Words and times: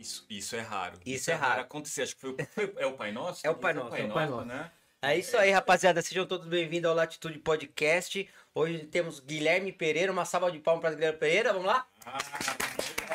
Isso, 0.00 0.24
isso 0.30 0.56
é 0.56 0.60
raro. 0.60 0.98
Isso 1.04 1.30
é 1.30 1.34
raro. 1.34 1.60
acontecer. 1.60 2.02
Acho 2.02 2.14
que 2.16 2.20
foi, 2.22 2.34
foi- 2.54 2.74
é 2.78 2.86
o 2.86 2.94
Pai 2.94 3.12
Nosso? 3.12 3.46
É 3.46 3.50
o 3.50 3.54
Pai 3.54 3.74
Nosso, 3.74 3.94
é 3.96 4.04
o 4.04 4.08
Pai 4.12 4.26
Nosso. 4.26 4.46
né? 4.46 4.70
É 5.02 5.16
isso 5.16 5.36
aí, 5.36 5.50
rapaziada. 5.50 6.00
Sejam 6.02 6.26
todos 6.26 6.46
bem-vindos 6.46 6.88
ao 6.88 6.96
Latitude 6.96 7.38
Podcast. 7.38 8.28
Hoje 8.54 8.78
temos 8.86 9.20
Guilherme 9.20 9.72
Pereira. 9.72 10.10
Uma 10.10 10.24
salva 10.24 10.50
de 10.50 10.58
palmas 10.58 10.80
para 10.82 10.94
Guilherme 10.94 11.18
Pereira. 11.18 11.52
Vamos 11.52 11.68
lá? 11.68 11.86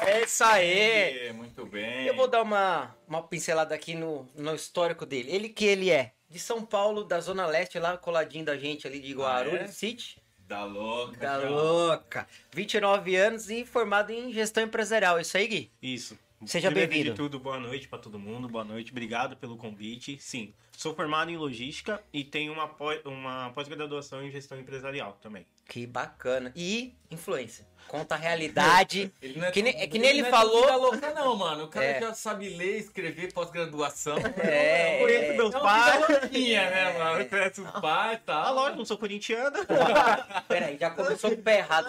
É 0.05 0.23
isso 0.23 0.43
aí. 0.43 1.27
É, 1.27 1.33
Muito 1.33 1.65
bem. 1.65 2.05
Eu 2.05 2.15
vou 2.15 2.27
dar 2.27 2.41
uma, 2.43 2.95
uma 3.07 3.21
pincelada 3.23 3.73
aqui 3.73 3.95
no, 3.95 4.27
no 4.35 4.53
histórico 4.55 5.05
dele. 5.07 5.31
Ele 5.31 5.49
que 5.49 5.65
ele 5.65 5.89
é 5.89 6.13
de 6.29 6.39
São 6.39 6.63
Paulo, 6.65 7.03
da 7.03 7.19
Zona 7.19 7.45
Leste, 7.47 7.79
lá 7.79 7.97
coladinho 7.97 8.45
da 8.45 8.57
gente 8.57 8.85
ali 8.87 8.99
de 8.99 9.13
Guarulhos 9.13 9.61
Ah, 9.61 9.63
é? 9.63 9.67
City. 9.67 10.21
Da 10.39 10.63
louca. 10.63 11.17
Da 11.17 11.41
já. 11.41 11.49
louca. 11.49 12.27
29 12.53 13.15
anos 13.15 13.49
e 13.49 13.65
formado 13.65 14.11
em 14.11 14.31
gestão 14.31 14.63
empresarial. 14.63 15.19
Isso 15.19 15.35
aí, 15.37 15.47
Gui? 15.47 15.71
Isso. 15.81 16.17
Seja 16.45 16.69
bem-vindo. 16.69 17.11
de 17.11 17.15
tudo, 17.15 17.39
boa 17.39 17.59
noite 17.59 17.87
pra 17.87 17.97
todo 17.97 18.19
mundo, 18.19 18.47
boa 18.47 18.63
noite, 18.63 18.91
obrigado 18.91 19.35
pelo 19.37 19.57
convite. 19.57 20.17
Sim, 20.19 20.53
sou 20.77 20.93
formado 20.93 21.31
em 21.31 21.37
logística 21.37 22.03
e 22.13 22.23
tenho 22.23 22.51
uma, 22.53 22.67
pós- 22.67 23.01
uma 23.05 23.49
pós-graduação 23.51 24.23
em 24.23 24.29
gestão 24.29 24.59
empresarial 24.59 25.17
também. 25.21 25.45
Que 25.67 25.85
bacana. 25.87 26.51
E 26.55 26.93
influência. 27.11 27.65
Conta 27.87 28.15
a 28.15 28.17
realidade. 28.17 29.13
Ele 29.21 29.39
não 29.39 29.51
Que 29.51 29.61
nem- 29.61 29.79
é 29.79 29.85
que 29.87 29.99
nem 29.99 30.09
ele 30.09 30.23
não 30.23 30.29
falou- 30.31 30.63
É 30.63 30.67
tão 30.67 30.91
vida 30.91 31.07
louca, 31.07 31.13
não, 31.13 31.35
mano. 31.35 31.63
O 31.65 31.67
cara 31.67 31.85
É. 31.85 32.01
já 32.01 32.13
sabe 32.15 32.49
ler, 32.49 32.79
escrever, 32.79 33.31
pós-graduação. 33.31 34.17
É. 34.39 34.97
Conheço 35.01 35.33
meus 35.37 35.53
É 35.55 35.59
pais. 35.59 36.07
vida 36.07 36.19
louquinha, 36.19 36.69
né, 36.71 36.97
mano? 36.97 37.25
Conhece 37.29 37.61
os 37.61 37.69
pais 37.79 38.17
e 38.17 38.21
tal. 38.23 38.43
Ah, 38.43 38.49
lógico, 38.49 38.77
não 38.79 38.85
sou 38.85 38.97
corintiano. 38.97 39.55
Peraí, 40.47 40.77
já 40.79 40.89
começou 40.89 41.29
com 41.29 41.35
o 41.37 41.41
pé 41.43 41.59
errado. 41.59 41.87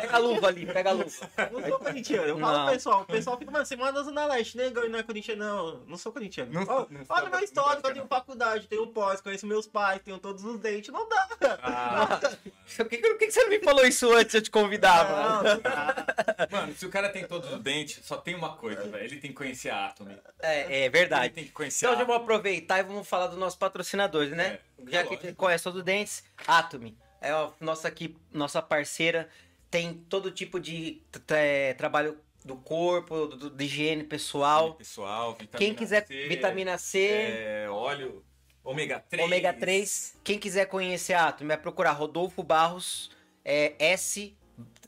Pega 0.00 0.14
a 0.14 0.18
luva 0.18 0.48
ali, 0.48 0.66
pega 0.66 0.90
a 0.90 0.92
luva. 0.92 1.10
Não 1.50 1.66
sou 1.68 1.78
corintiano. 1.78 2.28
Eu 2.28 2.38
falo 2.38 2.52
Não. 2.58 2.64
pro 2.66 2.74
pessoal, 2.74 3.00
o 3.00 3.06
pessoal 3.06 3.38
fica, 3.38 3.50
mano, 3.50 3.64
você 3.64 3.74
mora 3.76 3.92
na 3.92 4.02
Zona 4.02 4.26
Leste, 4.26 4.56
né? 4.58 4.68
Não 4.70 4.98
é 4.98 5.02
corintiano, 5.02 5.44
não. 5.44 5.76
Não 5.86 5.96
sou 5.96 6.12
corintiano. 6.12 6.52
Não- 6.52 6.62
Ó, 6.68 6.86
não 6.90 7.00
Olha 7.08 7.22
meu 7.22 7.30
não 7.32 7.40
histórico, 7.42 7.88
eu 7.88 7.94
tenho 7.94 8.06
faculdade, 8.06 8.66
tenho 8.68 8.86
pós, 8.88 9.22
conheço 9.22 9.46
meus 9.46 9.66
pais, 9.66 10.02
tenho 10.04 10.18
todos 10.18 10.44
os 10.44 10.60
dentes. 10.60 10.92
Não 10.92 11.08
dá. 11.08 11.26
Ah, 11.62 12.20
Por 12.76 12.88
que, 12.88 12.98
por 12.98 13.18
que 13.18 13.30
você 13.30 13.42
não 13.42 13.50
me 13.50 13.60
falou 13.60 13.86
isso 13.86 14.12
antes 14.12 14.32
de 14.32 14.38
eu 14.38 14.42
te 14.42 14.50
convidar, 14.50 15.08
mano? 15.10 15.42
Não, 15.42 15.54
não 15.54 16.48
mano, 16.60 16.74
se 16.74 16.86
o 16.86 16.90
cara 16.90 17.08
tem 17.08 17.26
todos 17.26 17.50
os 17.52 17.60
dentes, 17.60 18.00
só 18.04 18.16
tem 18.16 18.34
uma 18.34 18.56
coisa, 18.56 18.84
velho. 18.84 19.04
Ele 19.04 19.16
tem 19.16 19.30
que 19.30 19.36
conhecer 19.36 19.70
a 19.70 19.86
Atomy. 19.86 20.16
É, 20.40 20.60
é 20.60 20.80
Ele 20.82 20.88
verdade. 20.90 21.34
tem 21.34 21.44
que 21.44 21.50
conhecer 21.50 21.86
Então 21.86 21.94
a 21.94 21.98
já 21.98 22.04
vamos 22.04 22.16
Atomy. 22.22 22.34
aproveitar 22.36 22.78
e 22.78 22.82
vamos 22.82 23.08
falar 23.08 23.28
dos 23.28 23.38
nossos 23.38 23.58
patrocinadores, 23.58 24.30
né? 24.32 24.58
É, 24.86 24.90
Já 24.90 25.04
que 25.04 25.14
a 25.14 25.18
gente 25.18 25.34
conhece 25.34 25.64
todos 25.64 25.78
os 25.78 25.84
dentes, 25.84 26.22
Atomy. 26.46 26.96
É 27.20 27.30
a 27.30 27.50
nossa 27.60 27.88
aqui, 27.88 28.16
nossa 28.32 28.62
parceira. 28.62 29.28
Tem 29.70 29.94
todo 30.08 30.30
tipo 30.30 30.58
de 30.60 31.02
é, 31.28 31.74
trabalho 31.74 32.16
do 32.44 32.56
corpo, 32.56 33.26
do, 33.26 33.50
de 33.50 33.64
higiene 33.64 34.04
pessoal. 34.04 34.74
Pessoal, 34.74 35.32
vitamina 35.32 35.58
Quem 35.58 35.74
quiser 35.74 36.06
C, 36.06 36.28
vitamina 36.28 36.78
C, 36.78 36.98
É, 37.08 37.66
óleo, 37.68 38.24
ômega 38.68 39.00
3. 39.08 39.24
ômega 39.24 39.52
3. 39.54 40.20
Quem 40.22 40.38
quiser 40.38 40.66
conhecer 40.66 41.14
a 41.14 41.28
Atomy, 41.28 41.48
vai 41.48 41.56
procurar 41.56 41.92
Rodolfo 41.92 42.42
Barros, 42.42 43.10
é, 43.42 43.74
S, 43.78 44.36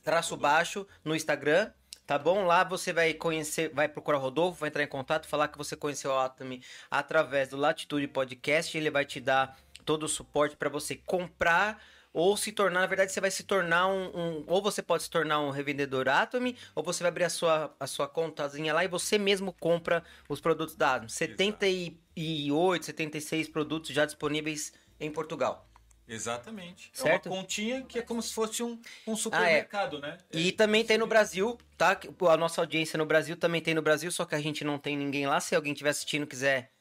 traço 0.03 0.37
baixo, 0.37 0.87
no 1.03 1.17
Instagram. 1.17 1.72
Tá 2.06 2.19
bom? 2.19 2.45
Lá 2.45 2.64
você 2.64 2.92
vai 2.92 3.14
conhecer, 3.14 3.72
vai 3.72 3.89
procurar 3.89 4.19
o 4.19 4.20
Rodolfo, 4.20 4.61
vai 4.61 4.69
entrar 4.69 4.83
em 4.83 4.89
contato, 4.89 5.28
falar 5.28 5.48
que 5.48 5.56
você 5.56 5.77
conheceu 5.77 6.12
a 6.12 6.27
Atomy 6.27 6.61
através 6.91 7.48
do 7.48 7.56
Latitude 7.56 8.09
Podcast. 8.09 8.77
Ele 8.77 8.91
vai 8.91 9.05
te 9.05 9.20
dar 9.20 9.56
todo 9.87 10.03
o 10.03 10.09
suporte 10.09 10.56
para 10.56 10.69
você 10.69 10.97
comprar 10.97 11.81
ou 12.12 12.36
se 12.36 12.50
tornar, 12.53 12.80
na 12.80 12.86
verdade, 12.86 13.12
você 13.12 13.20
vai 13.20 13.30
se 13.30 13.44
tornar 13.44 13.86
um, 13.89 14.06
um- 14.16 14.44
Ou 14.47 14.61
você 14.62 14.83
pode 14.83 15.03
se 15.05 15.11
tornar 15.11 15.41
um 15.41 15.50
revendedor 15.50 16.08
Atomy, 16.08 16.56
ou 16.75 16.83
você 16.83 17.03
vai 17.03 17.08
abrir 17.08 17.25
a 17.25 17.30
sua, 17.30 17.75
a 17.78 17.86
sua 17.86 18.08
contazinha 18.08 18.75
lá 18.75 18.84
e 18.84 18.89
você 18.89 19.16
mesmo 19.19 19.53
compra 19.53 20.03
os 20.28 20.41
produtos 20.41 20.75
da 20.77 20.94
Atomy. 20.97 21.11
78, 21.11 22.84
76 22.86 23.48
produtos 23.48 23.91
já 23.91 24.05
disponíveis 24.05 24.72
em 24.98 25.10
Portugal. 25.10 25.66
Exatamente. 26.09 26.91
Certo? 26.93 27.26
É 27.28 27.31
uma 27.31 27.37
continha 27.38 27.82
que 27.82 27.97
é 27.98 28.03
como 28.03 28.21
se 28.21 28.34
fosse 28.34 28.65
um, 28.65 28.81
um 29.06 29.15
supermercado, 29.15 30.00
né? 30.00 30.19
E 30.32 30.48
É, 30.48 30.53
também 30.53 30.84
tem 30.84 30.98
no 30.98 31.06
Brasil, 31.06 31.56
tá? 31.78 31.97
A 32.28 32.37
nossa 32.37 32.60
audiência 32.60 32.98
no 32.98 33.06
Brasil 33.06 33.37
também 33.37 33.60
tem 33.60 33.75
no 33.75 33.82
Brasil, 33.82 34.10
só 34.10 34.25
que 34.25 34.34
a 34.34 34.41
gente 34.41 34.65
não 34.65 34.77
tem 34.77 34.97
ninguém 34.97 35.28
lá. 35.28 35.38
Se 35.38 35.54
alguém 35.54 35.72
estiver 35.72 35.91
assistindo 35.91 36.25
e 36.25 36.27
quiser 36.27 36.72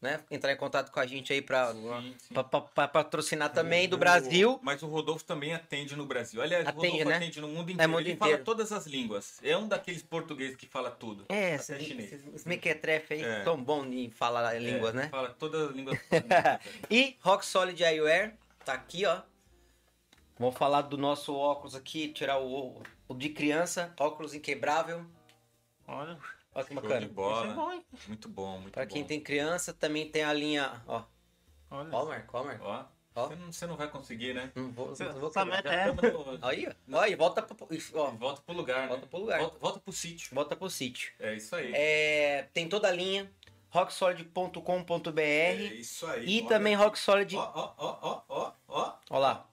né, 0.00 0.20
entrar 0.30 0.52
em 0.52 0.56
contato 0.56 0.92
com 0.92 1.00
a 1.00 1.06
gente 1.06 1.32
aí 1.32 1.42
pra, 1.42 1.72
Sim, 1.72 2.14
sim. 2.18 2.32
pra, 2.34 2.44
pra- 2.44 2.60
pra 2.60 2.86
patrocinar 2.88 3.52
também 3.52 3.88
do 3.88 3.96
O- 3.96 3.98
Brasil. 3.98 4.60
Mas 4.62 4.80
o 4.82 4.86
Rodolfo 4.86 5.24
também 5.24 5.52
atende 5.52 5.96
no 5.96 6.06
Brasil. 6.06 6.40
Aliás, 6.40 6.64
Atende, 6.66 6.86
o 6.86 6.90
Rodolfo 6.90 7.08
né? 7.10 7.16
atende 7.16 7.40
no 7.40 7.48
mundo 7.48 7.70
inteiro. 7.72 7.90
mundo 7.90 8.00
Ele 8.02 8.12
inteiro. 8.12 8.34
fala 8.34 8.44
todas 8.44 8.70
as 8.70 8.86
línguas. 8.86 9.40
É 9.42 9.56
um 9.56 9.66
daqueles 9.66 10.02
portugueses 10.02 10.56
que 10.56 10.66
fala 10.66 10.90
tudo. 10.90 11.24
É, 11.28 11.54
Até 11.54 11.74
esses, 11.74 11.82
chinês. 11.86 12.12
esses 12.12 12.44
mequetrefe 12.44 13.14
aí 13.14 13.22
É. 13.22 13.42
tão 13.42 13.60
bom 13.62 13.88
de 13.88 14.08
falar 14.10 14.52
línguas, 14.60 14.94
É, 14.94 14.98
né? 14.98 15.08
Fala 15.08 15.30
todas 15.30 15.68
as 15.68 15.74
línguas. 15.74 15.98
E 16.90 17.16
Rock 17.20 17.44
Solid 17.44 17.82
Eyewear, 17.82 18.34
tá 18.64 18.74
aqui, 18.74 19.04
ó. 19.04 19.20
Vamos 20.38 20.56
falar 20.56 20.82
do 20.82 20.96
nosso 20.96 21.34
óculos 21.34 21.74
aqui, 21.74 22.08
tirar 22.12 22.38
o, 22.38 22.80
o 23.08 23.14
de 23.14 23.30
criança, 23.30 23.92
óculos 23.98 24.32
inquebrável. 24.34 25.04
Olha, 25.88 26.16
Olha 26.58 26.66
que 26.66 26.74
Show 26.74 26.82
de 26.82 26.88
bacana. 26.88 27.08
bola. 27.08 27.42
isso 27.44 27.52
é 27.52 27.54
bom, 27.54 27.72
hein? 27.72 27.84
Muito 28.08 28.28
bom, 28.28 28.58
muito 28.58 28.74
Pra 28.74 28.84
bom. 28.84 28.92
quem 28.92 29.04
tem 29.04 29.20
criança, 29.20 29.72
também 29.72 30.10
tem 30.10 30.24
a 30.24 30.32
linha, 30.32 30.82
ó. 30.86 31.02
Olha. 31.70 31.88
Ó, 31.92 32.04
Marco, 32.06 32.36
ó, 32.38 32.44
Marco. 32.44 32.64
Ó. 32.64 32.84
Você, 33.28 33.34
não, 33.36 33.52
você 33.52 33.66
não 33.66 33.76
vai 33.76 33.88
conseguir, 33.90 34.32
né? 34.34 34.52
Não 34.54 34.70
vou, 34.70 34.88
Você- 34.88 35.04
não 35.04 35.18
vou 35.18 35.28
é- 35.28 35.32
tamo 35.32 35.50
no- 35.50 36.38
Aí, 36.46 36.68
ó. 36.92 37.00
Aí, 37.00 37.14
volta 37.16 37.42
pro, 37.42 37.56
ó, 37.94 38.10
Volta 38.12 38.42
pro 38.42 38.54
lugar, 38.54 38.82
né? 38.82 38.88
Volta 38.88 39.06
pro 39.08 39.18
lugar. 39.18 39.40
Volta, 39.40 39.58
volta 39.58 39.80
pro 39.80 39.92
sítio. 39.92 40.34
volta 40.34 40.54
pro 40.56 40.70
sítio. 40.70 41.12
É 41.18 41.34
isso 41.34 41.54
aí. 41.56 41.72
É, 41.74 42.48
tem 42.54 42.68
toda 42.68 42.86
a 42.88 42.92
linha, 42.92 43.28
rocksolid.com.br 43.70 45.20
É 45.20 45.54
isso 45.74 46.06
aí. 46.06 46.26
e 46.28 46.38
Olha 46.40 46.48
também. 46.48 46.74
Rocksolid, 46.74 47.36
Ó, 47.36 47.52
ó, 47.54 47.74
ó, 47.76 47.98
ó, 48.28 48.52
ó, 48.68 48.92
ó. 49.10 49.18
lá. 49.18 49.44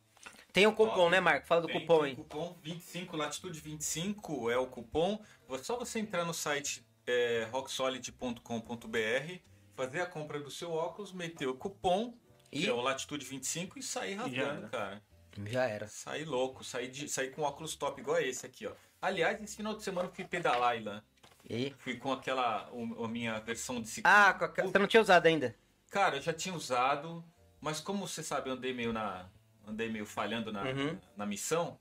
Tem 0.53 0.65
o 0.67 0.71
cupom, 0.73 1.07
Ó, 1.07 1.09
né, 1.09 1.19
Marco? 1.19 1.45
Fala 1.47 1.61
do 1.61 1.67
Tem- 1.67 1.81
cupom 1.81 1.99
tem 1.99 2.09
aí. 2.11 2.15
Cupom 2.15 2.55
25, 2.63 3.17
Latitude 3.17 3.59
25 3.59 4.49
é 4.49 4.57
o 4.57 4.67
cupom. 4.67 5.19
Só 5.61 5.75
você 5.77 5.99
entrar 5.99 6.23
no 6.23 6.33
site 6.33 6.85
é, 7.07 7.47
rocksolid.com.br, 7.51 9.39
fazer 9.75 10.01
a 10.01 10.05
compra 10.05 10.39
do 10.39 10.49
seu 10.51 10.71
óculos, 10.71 11.11
meter 11.11 11.47
o 11.47 11.55
cupom, 11.55 12.17
E- 12.51 12.61
que 12.61 12.69
é 12.69 12.73
o 12.73 12.81
Latitude 12.81 13.25
25, 13.25 13.77
e 13.79 13.83
sair 13.83 14.15
rasgando, 14.15 14.67
cara. 14.69 15.01
Já 15.45 15.65
era. 15.65 15.87
Sair 15.87 16.23
louco, 16.25 16.63
sair, 16.63 16.87
de, 16.89 17.09
sair 17.09 17.31
com 17.31 17.41
óculos 17.41 17.75
top 17.75 17.99
igual 17.99 18.19
esse 18.19 18.45
aqui, 18.45 18.65
ó. 18.67 18.71
Aliás, 19.01 19.41
esse 19.43 19.57
final 19.57 19.75
de 19.75 19.83
semana 19.83 20.07
eu 20.07 20.13
fui 20.13 20.23
pedalar 20.23 20.81
lá. 20.81 21.03
E... 21.47 21.71
Fui 21.77 21.97
com 21.97 22.11
aquela, 22.13 22.69
o- 22.71 23.03
a 23.03 23.07
minha 23.07 23.37
versão 23.39 23.81
de 23.81 23.87
ciclismo. 23.89 24.17
Ah, 24.17 24.33
com 24.33 24.45
a- 24.45 24.65
você 24.65 24.79
não 24.79 24.87
tinha 24.87 25.01
usado 25.01 25.25
ainda. 25.25 25.53
Cara, 25.91 26.15
eu 26.17 26.21
já 26.21 26.33
tinha 26.33 26.55
usado, 26.55 27.23
mas 27.59 27.79
como 27.81 28.07
você 28.07 28.23
sabe, 28.23 28.49
eu 28.49 28.53
andei 28.53 28.73
meio 28.73 28.91
na. 28.93 29.29
Andei 29.67 29.89
meio 29.89 30.05
falhando 30.05 30.51
na, 30.53 30.63
Uhum. 30.63 30.97
na 31.17 31.25
missão. 31.25 31.79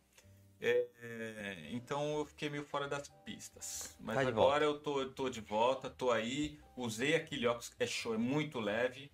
É, 0.69 0.87
é, 1.03 1.69
então 1.73 2.19
eu 2.19 2.25
fiquei 2.27 2.49
meio 2.49 2.65
fora 2.65 2.89
das 2.89 3.09
pistas. 3.25 3.97
Mas 4.01 4.17
Tá 4.17 4.23
agora 4.29 4.65
eu 4.65 4.79
tô, 4.79 5.01
eu 5.03 5.13
tô 5.13 5.29
de 5.29 5.41
volta, 5.41 5.91
tô 5.91 6.11
aí. 6.11 6.59
Usei 6.77 7.15
aquele 7.15 7.47
óculos, 7.47 7.73
é 7.79 7.87
show, 7.87 8.15
é 8.15 8.19
muito 8.19 8.59
leve. 8.61 9.11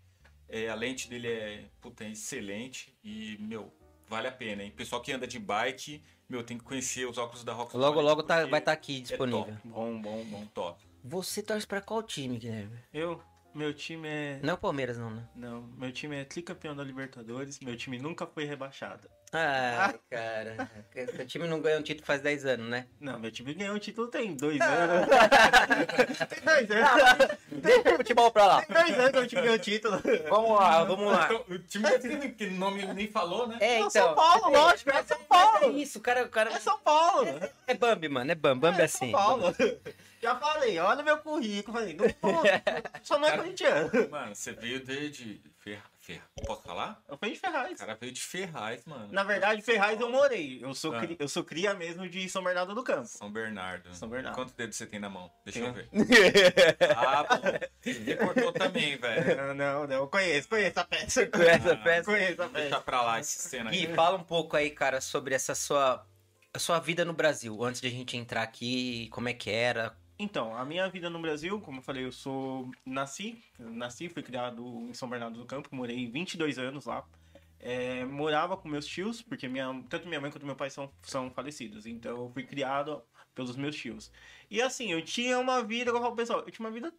é, 0.49 0.69
a 0.69 0.75
lente 0.75 1.09
dele 1.09 1.29
é, 1.29 1.65
puta, 1.81 2.05
é 2.05 2.11
excelente. 2.11 2.97
E, 3.05 3.37
meu, 3.41 3.73
vale 4.09 4.27
a 4.29 4.33
pena, 4.33 4.63
hein? 4.65 4.71
Pessoal 4.75 5.01
que 5.01 5.13
anda 5.13 5.27
de 5.27 5.39
bike, 5.39 6.03
meu, 6.29 6.43
tem 6.43 6.59
que 6.59 6.65
conhecer 6.65 7.07
os 7.09 7.19
óculos 7.19 7.45
da 7.45 7.53
Rock 7.53 7.77
Logo, 7.77 8.01
logo 8.01 8.23
tá, 8.23 8.47
vai 8.47 8.59
estar 8.61 8.73
aqui 8.73 8.99
é 8.99 9.01
disponível. 9.03 9.57
Bom, 9.65 10.01
bom, 10.01 10.25
bom. 10.25 10.47
top. 10.55 10.83
Você 11.05 11.43
torce 11.43 11.67
pra 11.67 11.81
qual 11.81 12.03
time, 12.03 12.37
Guilherme? 12.39 12.79
Eu, 12.93 13.23
meu 13.55 13.73
time 13.73 14.07
é. 14.09 14.41
Não 14.43 14.51
é 14.51 14.55
o 14.55 14.59
Palmeiras, 14.59 14.99
não, 14.99 15.11
né? 15.11 15.29
Não, 15.35 15.63
meu 15.63 15.91
time 15.93 16.17
é 16.17 16.25
tricampeão 16.25 16.75
da 16.77 16.85
Libertadores, 16.85 17.59
meu 17.61 17.77
time 17.77 17.99
nunca 17.99 18.27
foi 18.27 18.45
rebaixado. 18.45 19.09
Ai, 19.33 19.95
cara. 20.11 20.71
Seu 21.15 21.27
time 21.27 21.47
não 21.47 21.61
ganha 21.61 21.79
um 21.79 21.83
título 21.83 22.05
faz 22.05 22.21
10 22.21 22.47
anos, 22.47 22.69
né? 22.69 22.87
Não, 22.99 23.19
meu 23.19 23.31
time 23.31 23.55
ganhou 23.55 23.77
um 23.77 23.79
título 23.79 24.09
tem 24.09 24.35
dois 24.35 24.61
Ah. 24.61 24.65
anos. 24.67 25.07
tem 26.29 26.41
dois 26.43 26.71
anos. 26.71 27.39
Deixa 27.53 27.93
o 27.93 27.97
futebol 27.97 28.31
pra 28.33 28.47
lá. 28.47 28.63
Tem 28.63 28.75
dois 28.77 28.99
anos 28.99 29.11
que 29.13 29.19
o 29.19 29.27
time 29.29 29.43
ganhou 29.43 29.55
o 29.57 29.59
título. 29.61 30.03
Vamos 30.29 30.59
lá, 30.59 30.85
vamos 30.85 31.13
lá. 31.13 31.25
Então, 31.27 31.45
o 31.49 31.59
time 31.61 32.31
que 32.33 32.47
o 32.47 32.53
nome 32.53 32.83
ele 32.83 32.93
nem 32.93 33.07
falou, 33.09 33.47
né? 33.47 33.59
É, 33.61 33.67
É 33.67 33.79
então. 33.79 33.91
São 33.91 34.15
Paulo, 34.15 34.51
lógico, 34.51 34.91
é 34.91 35.03
São 35.05 35.19
É 35.19 35.25
Paulo. 35.25 35.79
isso, 35.79 35.99
o 35.99 36.03
cara, 36.03 36.25
o 36.25 36.29
cara 36.29 36.53
É 36.53 36.59
São 36.59 36.79
Paulo. 36.81 37.29
é 37.67 37.75
Bambi, 37.75 38.09
mano, 38.09 38.31
é 38.33 38.35
Bambi, 38.35 38.61
Bambi 38.63 38.79
é 38.79 38.83
É 38.83 38.85
assim. 38.85 39.11
São 39.11 39.21
Paulo. 39.21 39.55
Já 40.23 40.37
falei, 40.37 40.79
olha 40.79 41.03
meu 41.03 41.17
currículo. 41.19 41.79
Falei, 41.79 41.95
não, 41.95 42.05
não, 42.33 42.43
só 43.03 43.19
não 43.19 43.29
é 43.29 43.37
corintiano. 43.39 43.91
Mano, 44.11 44.35
você 44.35 44.53
veio 44.53 44.81
de, 44.85 45.09
de 45.11 45.41
Fer, 46.15 46.23
Fer, 46.35 46.47
posso 46.47 46.63
falar? 46.63 47.03
Eu 47.09 47.17
fui 47.19 47.31
de 47.31 47.37
O 47.37 47.41
Ferraz. 47.41 47.79
cara 47.79 47.95
veio 48.01 48.13
de 48.13 48.21
Ferraz, 48.21 48.85
mano. 48.85 49.09
Na 49.13 49.23
verdade, 49.23 49.63
Ferraz 49.63 50.01
eu 50.01 50.11
morei. 50.11 50.59
Eu 50.63 50.75
sou, 50.75 50.95
Ah. 50.95 51.01
cri- 51.01 51.17
eu 51.19 51.29
sou 51.29 51.45
cria 51.45 51.75
mesmo 51.75 52.09
de 52.09 52.29
São 52.29 52.43
Bernardo 52.43 52.75
do 52.75 52.83
Campo. 52.83 53.07
São 53.07 53.31
Bernardo. 53.31 53.95
São 53.95 54.09
Bernardo. 54.09 54.35
Quantos 54.35 54.55
dedos 54.55 54.77
você 54.77 54.87
tem 54.87 54.99
na 55.01 55.09
mão? 55.09 55.31
Deixa 55.45 55.61
eu 55.61 55.73
Tenho. 55.73 55.75
ver. 55.75 55.89
Ah, 56.97 57.23
bom. 57.25 57.41
Você 57.83 58.17
cortou 58.17 58.53
também, 58.53 58.97
velho. 58.97 59.37
Não, 59.37 59.55
não, 59.55 59.87
não. 59.87 59.97
Eu 59.97 60.09
conheço, 60.09 60.49
conheço 60.49 60.81
a 60.81 60.85
peça. 60.85 61.27
Conhece 61.27 61.69
a 61.69 61.73
Ah, 61.73 61.77
peça? 61.77 62.05
Conheço 62.11 62.43
a 62.43 62.47
Deixa 62.49 62.69
peça. 62.71 62.81
pra 62.83 63.03
lá 63.03 63.19
essa 63.19 63.49
cena 63.49 63.71
aí. 63.71 63.87
Gui, 63.87 63.95
fala 63.95 64.17
um 64.19 64.25
pouco 64.25 64.57
aí, 64.57 64.71
cara, 64.71 65.01
sobre 65.01 65.35
essa 65.35 65.55
sua, 65.55 66.07
a 66.53 66.59
sua 66.59 66.79
vida 66.81 67.05
no 67.05 67.13
Brasil, 67.13 67.63
antes 67.63 67.81
de 67.81 67.87
a 67.87 67.91
gente 67.91 68.17
entrar 68.17 68.43
aqui, 68.43 69.09
como 69.13 69.29
é 69.29 69.33
que 69.33 69.51
era, 69.51 69.97
Então, 70.23 70.55
a 70.55 70.67
minha 70.67 70.87
vida 70.87 71.09
no 71.09 71.19
Brasil, 71.19 71.59
como 71.63 71.79
eu 71.79 71.83
falei, 71.83 72.05
eu 72.05 72.13
sou. 72.13 72.71
Nasci, 72.85 73.43
nasci, 73.59 74.07
fui 74.11 74.23
criado 74.23 74.63
em 74.63 74.93
São 74.93 75.09
Bernardo 75.09 75.39
do 75.39 75.47
Campo, 75.47 75.75
morei 75.75 76.07
22 76.11 76.59
anos 76.59 76.85
lá. 76.85 77.03
É, 77.59 78.05
morava 78.05 78.55
com 78.55 78.69
meus 78.69 78.85
tios, 78.85 79.23
porque 79.23 79.49
minha, 79.49 79.83
tanto 79.89 80.07
minha 80.07 80.21
mãe 80.21 80.31
quanto 80.31 80.45
meu 80.45 80.55
pai 80.55 80.69
são, 80.69 80.93
são 81.03 81.31
falecidos. 81.31 81.87
Então 81.87 82.19
eu 82.19 82.31
fui 82.35 82.43
criado 82.43 83.03
pelos 83.35 83.57
meus 83.57 83.75
tios. 83.75 84.13
E 84.51 84.61
assim, 84.61 84.93
eu 84.93 85.03
tinha 85.03 85.39
uma 85.39 85.63
vida, 85.63 85.91
como 85.91 86.05
eu 86.05 86.09
falo 86.09 86.17
pessoal, 86.17 86.41
eu 86.41 86.51
tinha 86.51 86.67
uma 86.67 86.73
vida 86.73 86.93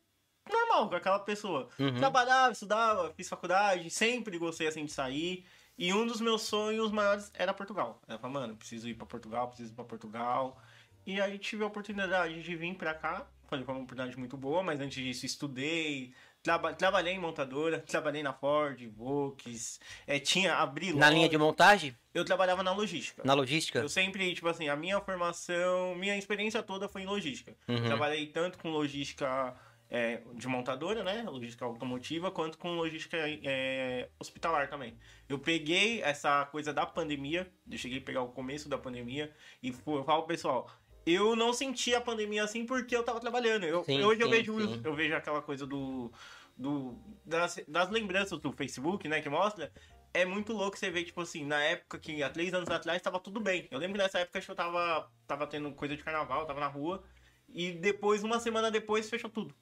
normal 0.51 0.89
com 0.89 0.95
aquela 0.95 1.19
pessoa. 1.19 1.69
Uhum. 1.77 1.94
Trabalhava, 1.94 2.53
estudava, 2.53 3.13
fiz 3.13 3.29
faculdade, 3.29 3.88
sempre 3.91 4.39
gostei 4.39 4.65
assim 4.65 4.83
de 4.83 4.91
sair. 4.91 5.45
E 5.77 5.94
um 5.94 6.07
dos 6.07 6.19
meus 6.21 6.41
sonhos 6.41 6.91
maiores 6.91 7.31
era 7.35 7.53
Portugal. 7.53 8.01
Eu 8.07 8.17
falei, 8.17 8.33
mano, 8.33 8.56
preciso 8.56 8.89
ir 8.89 8.95
pra 8.95 9.06
Portugal, 9.06 9.47
preciso 9.47 9.74
ir 9.74 9.75
pra 9.75 9.85
Portugal. 9.85 10.59
E 11.06 11.19
aí 11.19 11.38
tive 11.38 11.63
a 11.63 11.68
oportunidade 11.68 12.42
de 12.42 12.56
vir 12.56 12.75
pra 12.75 12.94
cá. 12.94 13.27
Falei, 13.48 13.65
foi 13.65 13.74
uma 13.74 13.83
oportunidade 13.83 14.18
muito 14.18 14.38
boa, 14.38 14.63
mas 14.63 14.80
antes 14.80 15.03
disso 15.03 15.25
estudei, 15.25 16.13
traba 16.42 16.74
trabalhei 16.74 17.13
em 17.13 17.19
montadora, 17.19 17.80
trabalhei 17.80 18.24
na 18.24 18.33
Ford, 18.33 18.81
Volks, 18.95 19.80
é, 20.07 20.19
tinha, 20.19 20.56
abri 20.56 20.94
Na 20.94 21.09
linha 21.09 21.27
de 21.27 21.38
montagem? 21.38 21.95
Eu 22.13 22.24
trabalhava 22.24 22.63
na 22.63 22.71
logística. 22.71 23.21
Na 23.25 23.33
logística? 23.33 23.80
Eu 23.80 23.89
sempre, 23.89 24.33
tipo 24.33 24.48
assim, 24.48 24.69
a 24.69 24.75
minha 24.75 25.00
formação, 25.01 25.95
minha 25.95 26.18
experiência 26.18 26.63
toda 26.63 26.88
foi 26.88 27.01
em 27.01 27.06
logística. 27.06 27.56
Uhum. 27.68 27.83
Trabalhei 27.83 28.27
tanto 28.27 28.57
com 28.57 28.69
logística 28.69 29.53
é, 29.92 30.21
de 30.36 30.48
montadora, 30.48 31.03
né? 31.03 31.24
Logística 31.24 31.65
automotiva, 31.65 32.31
quanto 32.31 32.57
com 32.57 32.75
logística 32.75 33.18
é, 33.18 34.07
hospitalar 34.18 34.69
também. 34.69 34.98
Eu 35.27 35.38
peguei 35.38 36.01
essa 36.01 36.45
coisa 36.45 36.74
da 36.74 36.86
pandemia, 36.86 37.51
eu 37.69 37.77
cheguei 37.77 37.98
a 37.98 38.01
pegar 38.01 38.21
o 38.21 38.30
começo 38.30 38.69
da 38.69 38.77
pandemia 38.77 39.30
e 39.62 39.74
fui, 39.74 40.00
eu 40.00 40.06
falo 40.06 40.24
pessoal. 40.24 40.71
Eu 41.06 41.36
não 41.36 41.51
senti 41.53 41.95
a 41.95 42.01
pandemia 42.01 42.44
assim 42.44 42.65
porque 42.65 42.95
eu 42.95 43.03
tava 43.03 43.19
trabalhando. 43.19 43.65
Eu, 43.65 43.83
Sim, 43.83 44.03
hoje 44.03 44.21
eu 44.21 44.27
sim, 44.27 44.31
vejo 44.31 44.59
sim. 44.59 44.81
eu 44.83 44.94
vejo 44.94 45.15
aquela 45.15 45.42
coisa 45.42 45.65
do, 45.65 46.12
do 46.57 46.95
das, 47.25 47.59
das 47.68 47.89
lembranças 47.89 48.39
do 48.39 48.51
Facebook, 48.51 49.07
né, 49.07 49.21
que 49.21 49.30
mostra 49.30 49.71
é 50.13 50.25
muito 50.25 50.53
louco 50.53 50.77
você 50.77 50.89
ver, 50.92 51.03
tipo 51.03 51.21
assim, 51.21 51.45
na 51.45 51.62
época 51.63 51.98
que 51.98 52.21
há 52.21 52.30
três 52.30 52.53
anos 52.53 52.69
atrás 52.69 53.01
tava 53.01 53.19
tudo 53.19 53.39
bem. 53.39 53.68
Eu 53.71 53.80
lembro 53.80 53.98
que 53.98 54.03
nessa 54.03 54.19
época 54.19 54.39
acho 54.39 54.45
que 54.45 54.51
eu 54.51 54.56
tava, 54.56 55.09
tava 55.25 55.48
tendo 55.48 55.71
coisa 55.71 55.95
de 55.95 56.03
carnaval, 56.03 56.45
tava 56.45 56.59
na 56.59 56.68
rua. 56.68 57.03
E 57.50 57.71
depois, 57.71 58.24
uma 58.24 58.39
semana 58.39 58.69
depois, 58.69 59.09
fechou 59.09 59.30
tudo. 59.30 59.56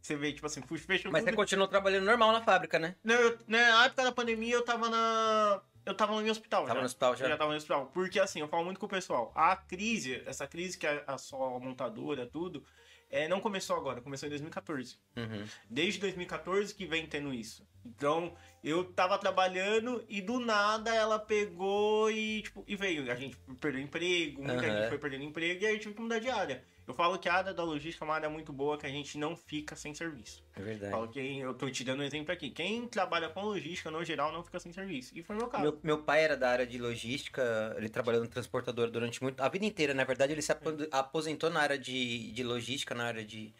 Você 0.00 0.16
vê, 0.16 0.32
tipo 0.32 0.46
assim, 0.46 0.62
fechou 0.62 1.10
Mas 1.10 1.22
você 1.22 1.30
tudo. 1.30 1.36
continuou 1.36 1.68
trabalhando 1.68 2.04
normal 2.04 2.32
na 2.32 2.42
fábrica, 2.42 2.78
né? 2.78 2.96
Não, 3.02 3.14
eu, 3.14 3.38
na 3.46 3.84
época 3.86 4.04
da 4.04 4.12
pandemia 4.12 4.54
eu 4.54 4.64
tava 4.64 4.88
na. 4.88 5.60
Eu 5.88 5.94
tava 5.94 6.20
no 6.20 6.30
hospital. 6.30 6.62
Tava 6.62 6.74
já. 6.74 6.80
no 6.80 6.86
hospital 6.86 7.16
já? 7.16 7.24
Eu 7.24 7.30
já 7.30 7.36
tava 7.36 7.50
no 7.50 7.56
hospital. 7.56 7.86
Porque 7.92 8.20
assim, 8.20 8.40
eu 8.40 8.48
falo 8.48 8.64
muito 8.64 8.78
com 8.78 8.86
o 8.86 8.88
pessoal. 8.88 9.32
A 9.34 9.56
crise, 9.56 10.22
essa 10.26 10.46
crise 10.46 10.76
que 10.78 10.86
é 10.86 11.02
a 11.06 11.16
só 11.18 11.58
montadora, 11.58 12.26
tudo, 12.26 12.62
é, 13.10 13.26
não 13.26 13.40
começou 13.40 13.74
agora, 13.76 14.00
começou 14.02 14.26
em 14.26 14.30
2014 14.30 14.98
Uhum. 15.16 15.44
desde 15.68 15.98
2014 16.00 16.74
que 16.74 16.84
vem 16.86 17.06
tendo 17.06 17.32
isso. 17.32 17.66
Então, 17.86 18.34
eu 18.62 18.84
tava 18.92 19.16
trabalhando 19.18 20.04
e 20.10 20.20
do 20.20 20.38
nada 20.38 20.94
ela 20.94 21.18
pegou 21.18 22.10
e, 22.10 22.42
tipo, 22.42 22.62
e 22.66 22.76
veio. 22.76 23.10
A 23.10 23.14
gente 23.14 23.36
perdeu 23.60 23.80
emprego, 23.80 24.42
muita 24.42 24.66
Aham. 24.66 24.76
gente 24.80 24.88
foi 24.90 24.98
perdendo 24.98 25.24
emprego 25.24 25.62
e 25.62 25.66
aí 25.66 25.78
tive 25.78 25.94
que 25.94 26.00
mudar 26.02 26.18
de 26.18 26.28
área. 26.28 26.62
Eu 26.88 26.94
falo 26.94 27.18
que 27.18 27.28
a 27.28 27.34
área 27.34 27.52
da 27.52 27.62
logística 27.62 28.02
é 28.02 28.08
uma 28.08 28.14
área 28.14 28.30
muito 28.30 28.50
boa 28.50 28.78
que 28.78 28.86
a 28.86 28.88
gente 28.88 29.18
não 29.18 29.36
fica 29.36 29.76
sem 29.76 29.94
serviço. 29.94 30.42
É 30.56 30.62
verdade. 30.62 30.90
Falo 30.90 31.06
que 31.06 31.20
eu 31.38 31.52
tô 31.52 31.68
te 31.70 31.84
dando 31.84 32.00
um 32.00 32.02
exemplo 32.02 32.32
aqui. 32.32 32.48
Quem 32.50 32.88
trabalha 32.88 33.28
com 33.28 33.42
logística, 33.42 33.90
no 33.90 34.02
geral, 34.02 34.32
não 34.32 34.42
fica 34.42 34.58
sem 34.58 34.72
serviço. 34.72 35.12
E 35.16 35.22
foi 35.22 35.36
meu 35.36 35.48
caso. 35.48 35.64
Meu, 35.64 35.78
meu 35.82 36.02
pai 36.02 36.24
era 36.24 36.34
da 36.34 36.48
área 36.50 36.66
de 36.66 36.78
logística, 36.78 37.74
ele 37.76 37.90
trabalhou 37.90 38.22
no 38.22 38.28
transportador 38.28 38.90
durante 38.90 39.22
muito. 39.22 39.38
A 39.42 39.48
vida 39.50 39.66
inteira, 39.66 39.92
na 39.92 40.04
verdade, 40.04 40.32
ele 40.32 40.40
se 40.40 40.50
apo- 40.50 40.70
aposentou 40.90 41.50
na 41.50 41.60
área 41.60 41.78
de, 41.78 42.32
de 42.32 42.42
logística, 42.42 42.94
na 42.94 43.04
área 43.04 43.22
de, 43.24 43.52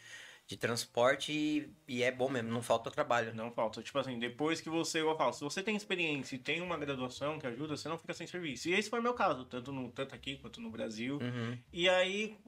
de 0.49 0.57
transporte 0.57 1.31
e, 1.31 1.71
e 1.87 2.03
é 2.03 2.11
bom 2.11 2.31
mesmo, 2.31 2.51
não 2.51 2.63
falta 2.63 2.91
trabalho. 2.91 3.35
Não 3.35 3.53
falta. 3.53 3.83
Tipo 3.83 3.99
assim, 3.99 4.19
depois 4.19 4.63
que 4.63 4.71
você, 4.71 5.03
eu 5.03 5.15
falo, 5.15 5.35
se 5.35 5.45
você 5.45 5.63
tem 5.63 5.77
experiência 5.77 6.37
e 6.37 6.39
tem 6.39 6.63
uma 6.63 6.79
graduação 6.79 7.39
que 7.39 7.47
ajuda, 7.47 7.77
você 7.77 7.87
não 7.87 7.99
fica 7.99 8.15
sem 8.15 8.27
serviço. 8.27 8.67
E 8.67 8.73
esse 8.73 8.89
foi 8.89 8.99
o 8.99 9.03
meu 9.03 9.13
caso, 9.13 9.45
tanto, 9.45 9.71
no, 9.71 9.93
tanto 9.93 10.15
aqui 10.15 10.37
quanto 10.39 10.59
no 10.63 10.71
Brasil. 10.71 11.19
Uhum. 11.21 11.59
E 11.71 11.87
aí, 11.87 12.39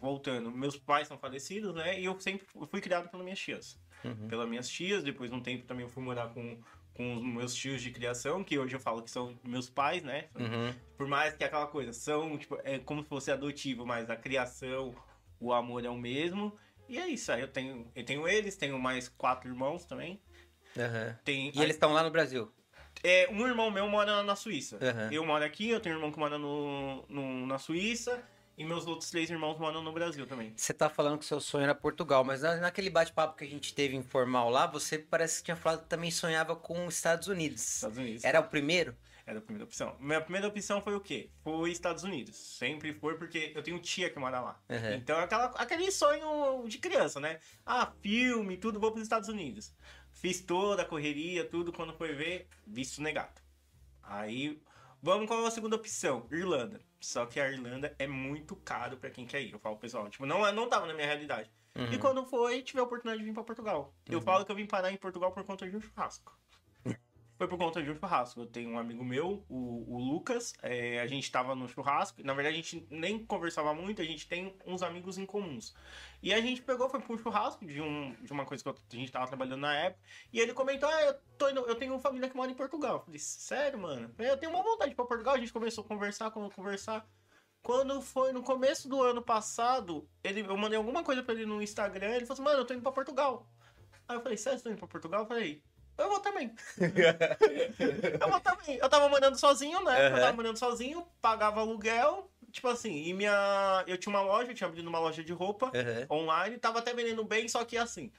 voltando, 0.00 0.52
meus 0.52 0.76
pais 0.76 1.08
são 1.08 1.18
falecidos, 1.18 1.74
né? 1.74 2.00
E 2.00 2.04
eu 2.04 2.18
sempre 2.20 2.46
fu- 2.46 2.64
fui 2.68 2.80
criado 2.80 3.08
pelas 3.08 3.24
minhas 3.24 3.40
tias. 3.40 3.76
Uhum. 4.04 4.28
Pelas 4.28 4.48
minhas 4.48 4.68
tias, 4.68 5.02
depois 5.02 5.28
de 5.28 5.36
um 5.36 5.40
tempo 5.42 5.66
também 5.66 5.84
eu 5.84 5.90
fui 5.90 6.00
morar 6.04 6.28
com, 6.28 6.60
com 6.94 7.16
os 7.16 7.24
meus 7.24 7.52
tios 7.52 7.82
de 7.82 7.90
criação, 7.90 8.44
que 8.44 8.56
hoje 8.56 8.76
eu 8.76 8.80
falo 8.80 9.02
que 9.02 9.10
são 9.10 9.36
meus 9.42 9.68
pais, 9.68 10.04
né? 10.04 10.28
Uhum. 10.36 10.72
Por 10.96 11.08
mais 11.08 11.34
que 11.34 11.42
aquela 11.42 11.66
coisa, 11.66 11.92
são, 11.92 12.38
tipo, 12.38 12.56
é 12.62 12.78
como 12.78 13.02
se 13.02 13.08
fosse 13.08 13.32
adotivo, 13.32 13.84
mas 13.84 14.08
a 14.08 14.14
criação, 14.14 14.94
o 15.40 15.52
amor 15.52 15.84
é 15.84 15.90
o 15.90 15.98
mesmo. 15.98 16.56
E 16.88 16.98
é 16.98 17.06
isso, 17.08 17.30
aí 17.30 17.40
eu 17.40 17.48
tenho, 17.48 17.90
eu 17.94 18.04
tenho 18.04 18.26
eles, 18.26 18.56
tenho 18.56 18.78
mais 18.78 19.08
quatro 19.08 19.48
irmãos 19.48 19.84
também. 19.84 20.20
Uhum. 20.76 21.14
Tem, 21.24 21.52
E 21.54 21.60
eles 21.62 21.76
estão 21.76 21.92
lá 21.92 22.02
no 22.02 22.10
Brasil. 22.10 22.50
é, 23.04 23.28
um 23.30 23.46
irmão 23.46 23.70
meu 23.70 23.86
mora 23.88 24.22
na 24.22 24.34
Suíça. 24.36 24.76
Uhum. 24.76 25.12
Eu 25.12 25.24
moro 25.26 25.44
aqui, 25.44 25.68
eu 25.70 25.80
tenho 25.80 25.94
um 25.94 25.98
irmão 25.98 26.12
que 26.12 26.18
mora 26.18 26.38
no, 26.38 27.04
no- 27.08 27.46
na 27.46 27.58
Suíça. 27.58 28.22
E 28.56 28.64
meus 28.64 28.88
outros 28.88 29.08
três 29.08 29.30
irmãos 29.30 29.56
moram 29.56 29.80
no 29.84 29.92
Brasil 29.92 30.26
também. 30.26 30.52
Você 30.56 30.74
tá 30.74 30.88
falando 30.90 31.16
que 31.16 31.24
seu 31.24 31.40
sonho 31.40 31.62
era 31.62 31.76
Portugal, 31.76 32.24
mas 32.24 32.42
na- 32.42 32.56
naquele 32.56 32.90
bate-papo 32.90 33.36
que 33.36 33.44
a 33.44 33.46
gente 33.46 33.72
teve 33.72 33.94
informal 33.94 34.50
lá, 34.50 34.66
você 34.66 34.98
parece 34.98 35.38
que 35.38 35.44
tinha 35.44 35.56
falado 35.56 35.82
que 35.82 35.88
também 35.88 36.10
sonhava 36.10 36.56
com 36.56 36.84
os 36.84 36.96
Estados 36.96 37.28
Unidos. 37.28 37.62
Estados 37.76 37.98
Unidos. 37.98 38.24
Era 38.24 38.40
o 38.40 38.44
primeiro? 38.48 38.96
Era 39.28 39.40
a 39.40 39.42
primeira 39.42 39.64
opção. 39.66 39.94
Minha 40.00 40.22
primeira 40.22 40.48
opção 40.48 40.80
foi 40.80 40.94
o 40.94 41.00
quê? 41.02 41.28
Foi 41.44 41.70
Estados 41.70 42.02
Unidos. 42.02 42.34
Sempre 42.34 42.94
foi 42.94 43.18
porque 43.18 43.52
eu 43.54 43.62
tenho 43.62 43.78
tia 43.78 44.08
que 44.08 44.18
mora 44.18 44.40
lá. 44.40 44.58
Uhum. 44.70 44.94
Então 44.94 45.18
aquela, 45.18 45.48
aquele 45.48 45.90
sonho 45.90 46.66
de 46.66 46.78
criança, 46.78 47.20
né? 47.20 47.38
Ah, 47.66 47.92
filme, 48.00 48.56
tudo, 48.56 48.80
vou 48.80 48.90
para 48.90 49.00
os 49.00 49.02
Estados 49.02 49.28
Unidos. 49.28 49.74
Fiz 50.12 50.40
toda 50.40 50.80
a 50.80 50.84
correria, 50.86 51.44
tudo, 51.44 51.74
quando 51.74 51.92
foi 51.92 52.14
ver, 52.14 52.48
visto 52.66 53.02
negado. 53.02 53.38
Aí, 54.02 54.58
vamos 55.02 55.28
com 55.28 55.44
a 55.44 55.50
segunda 55.50 55.76
opção, 55.76 56.26
Irlanda. 56.32 56.80
Só 56.98 57.26
que 57.26 57.38
a 57.38 57.50
Irlanda 57.50 57.94
é 57.98 58.06
muito 58.06 58.56
caro 58.56 58.96
para 58.96 59.10
quem 59.10 59.26
quer 59.26 59.42
ir. 59.42 59.52
Eu 59.52 59.58
falo, 59.58 59.76
pessoal, 59.76 60.08
tipo, 60.08 60.24
não, 60.24 60.50
não 60.52 60.70
tava 60.70 60.86
na 60.86 60.94
minha 60.94 61.06
realidade. 61.06 61.50
Uhum. 61.76 61.92
E 61.92 61.98
quando 61.98 62.24
foi, 62.24 62.62
tive 62.62 62.80
a 62.80 62.84
oportunidade 62.84 63.18
de 63.18 63.28
vir 63.28 63.34
para 63.34 63.44
Portugal. 63.44 63.94
Eu 64.08 64.22
falo 64.22 64.46
que 64.46 64.50
eu 64.50 64.56
vim 64.56 64.64
parar 64.64 64.90
em 64.90 64.96
Portugal 64.96 65.32
por 65.32 65.44
conta 65.44 65.68
de 65.68 65.76
um 65.76 65.80
churrasco. 65.82 66.34
Foi 67.38 67.46
por 67.46 67.56
conta 67.56 67.80
de 67.80 67.88
um 67.88 67.94
churrasco. 67.94 68.40
Eu 68.40 68.46
tenho 68.46 68.70
um 68.70 68.78
amigo 68.78 69.04
meu, 69.04 69.44
o, 69.48 69.94
o 69.94 69.98
Lucas. 70.12 70.52
é, 70.60 70.98
a 71.00 71.06
gente 71.06 71.30
tava 71.30 71.54
no 71.54 71.68
churrasco. 71.68 72.20
Na 72.24 72.34
verdade, 72.34 72.56
a 72.56 72.60
gente 72.60 72.84
nem 72.90 73.24
conversava 73.24 73.72
muito. 73.72 74.02
A 74.02 74.04
gente 74.04 74.26
tem 74.26 74.56
uns 74.66 74.82
amigos 74.82 75.16
em 75.18 75.24
comuns. 75.24 75.72
E 76.20 76.34
a 76.34 76.40
gente 76.40 76.60
pegou, 76.62 76.88
foi 76.90 77.00
pro 77.00 77.16
churrasco 77.16 77.64
de, 77.64 77.80
um, 77.80 78.12
de 78.24 78.32
uma 78.32 78.44
coisa 78.44 78.64
que 78.64 78.68
a 78.68 78.96
gente 78.98 79.12
tava 79.12 79.28
trabalhando 79.28 79.60
na 79.60 79.72
época. 79.72 80.02
E 80.32 80.40
ele 80.40 80.52
comentou: 80.52 80.88
Ah, 80.88 81.00
eu, 81.02 81.14
tô 81.38 81.48
indo- 81.48 81.60
eu 81.66 81.76
tenho 81.76 81.92
uma 81.92 82.00
família 82.00 82.28
que 82.28 82.36
mora 82.36 82.50
em 82.50 82.54
Portugal. 82.56 82.96
Eu 82.96 83.00
falei: 83.02 83.20
Sério, 83.20 83.78
mano? 83.78 84.12
Eu 84.18 84.36
tenho 84.36 84.50
uma 84.52 84.62
vontade 84.64 84.92
pra 84.96 85.04
Portugal. 85.04 85.34
A 85.34 85.38
gente 85.38 85.52
começou 85.52 85.84
a 85.84 85.86
conversar, 85.86 86.32
con- 86.32 86.50
conversar. 86.50 87.08
Quando 87.62 88.00
foi 88.02 88.32
no 88.32 88.42
começo 88.42 88.88
do 88.88 89.00
ano 89.02 89.22
passado, 89.22 90.08
ele, 90.24 90.40
eu 90.40 90.56
mandei 90.56 90.76
alguma 90.76 91.04
coisa 91.04 91.22
pra 91.22 91.34
ele 91.34 91.46
no 91.46 91.62
Instagram. 91.62 92.16
Ele 92.16 92.26
falou 92.26 92.32
assim: 92.34 92.42
Mano, 92.42 92.58
eu 92.60 92.64
tô 92.66 92.74
indo 92.74 92.82
pra 92.82 92.90
Portugal. 92.90 93.48
Aí 94.08 94.16
eu 94.16 94.22
falei: 94.22 94.36
Sério, 94.36 94.58
você 94.58 94.64
tá 94.64 94.70
indo 94.70 94.78
pra 94.78 94.88
Portugal? 94.88 95.20
Eu 95.22 95.26
falei: 95.28 95.62
Eu 95.98 96.08
vou 96.08 96.20
também. 96.20 96.54
eu 98.20 98.30
vou 98.30 98.40
também. 98.40 98.76
Eu 98.76 98.88
tava 98.88 99.08
morando 99.08 99.38
sozinho, 99.38 99.82
né? 99.82 100.06
Eu 100.06 100.12
Aham. 100.12 100.20
tava 100.20 100.32
morando 100.32 100.56
sozinho, 100.58 101.04
pagava 101.20 101.60
aluguel. 101.60 102.30
Tipo 102.50 102.68
assim, 102.68 103.04
e 103.04 103.12
minha. 103.12 103.84
Eu 103.86 103.98
tinha 103.98 104.14
uma 104.14 104.22
loja, 104.22 104.50
eu 104.50 104.54
tinha 104.54 104.68
abrido 104.68 104.88
uma 104.88 105.00
loja 105.00 105.22
de 105.22 105.32
roupa 105.32 105.66
Uhum. 105.66 106.18
online, 106.18 106.56
tava 106.56 106.78
até 106.78 106.94
vendendo 106.94 107.24
bem, 107.24 107.48
só 107.48 107.64
que 107.64 107.76
assim. 107.76 108.10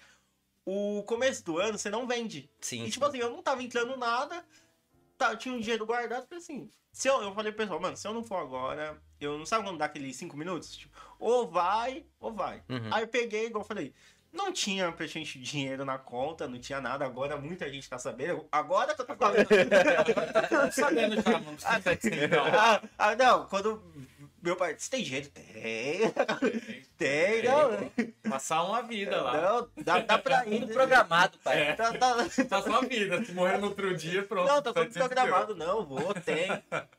O 0.66 1.04
começo 1.04 1.44
do 1.44 1.58
ano 1.58 1.78
você 1.78 1.90
não 1.90 2.06
vende. 2.06 2.48
Sim. 2.62 2.84
E 2.84 2.92
tipo 2.92 3.06
assim, 3.06 3.18
eu 3.18 3.32
não 3.32 3.42
tava 3.42 3.64
entrando 3.64 3.98
nada, 3.98 4.46
tá, 5.18 5.32
eu 5.32 5.38
tinha 5.38 5.56
um 5.56 5.60
dinheiro 5.60 5.84
guardado, 5.86 6.28
falei 6.28 6.44
assim, 6.44 6.70
se 6.92 7.08
eu, 7.08 7.22
eu 7.24 7.34
falei 7.34 7.52
pro 7.52 7.64
pessoal, 7.64 7.80
mano, 7.80 7.98
se 7.98 8.08
eu 8.08 8.14
não 8.14 8.24
for 8.24 8.36
agora, 8.38 9.02
eu 9.20 9.38
não 9.38 9.46
sabe 9.48 9.64
quando 9.64 9.80
dá 9.80 9.86
aqueles 9.86 10.16
cinco 10.16 10.38
minutos? 10.38 10.76
Tipo, 10.78 10.96
ou 11.18 11.48
vai, 11.50 12.06
ou 12.20 12.32
vai. 12.32 12.62
Uhum. 12.70 12.90
Aí 12.92 13.04
eu 13.04 13.08
peguei, 13.08 13.48
igual 13.48 13.64
eu 13.64 13.68
falei, 13.68 13.96
não 14.32 14.52
tinha 14.54 14.92
pra 14.92 15.08
gente 15.08 15.40
dinheiro 15.40 15.84
na 15.86 15.98
conta, 15.98 16.48
não 16.48 16.60
tinha 16.60 16.80
nada, 16.80 17.06
agora 17.06 17.38
muita 17.38 17.70
gente 17.72 17.90
tá 17.90 17.98
sabendo, 17.98 18.48
agora 18.52 18.94
que 18.94 19.02
eu 19.02 19.06
tô 19.06 19.16
falando. 19.16 19.48
Tá 20.50 20.72
sabendo 20.72 21.22
já, 21.22 21.40
mano. 21.40 21.58
Ah, 22.54 22.82
ah, 22.98 23.16
não, 23.16 23.46
quando 23.48 23.82
meu 24.42 24.56
pai, 24.56 24.76
você 24.78 24.90
tem 24.90 25.04
dinheiro? 25.04 25.30
Tem. 25.30 26.14
Tem, 26.98 27.44
não. 27.44 28.10
Passar 28.30 28.64
uma 28.64 28.82
vida 28.82 29.22
lá. 29.22 29.42
Não, 29.42 29.70
dá, 29.84 30.00
dá 30.00 30.18
pra 30.18 30.46
ir. 30.48 30.62
Tudo 30.62 30.74
programado, 30.74 31.38
pai. 31.40 31.62
É. 31.62 31.74
Tá, 31.74 31.94
tá, 31.94 32.16
Passar 32.50 32.70
uma 32.70 32.82
vida. 32.82 33.24
Se 33.24 33.32
morrer 33.34 33.58
no 33.58 33.68
outro 33.68 33.96
dia, 33.96 34.24
pronto. 34.24 34.48
Não, 34.48 34.62
tá 34.62 34.74
tudo 34.74 34.92
700 34.92 35.08
programado, 35.08 35.56
não, 35.56 35.86
vou, 35.86 36.14
tem. 36.14 36.48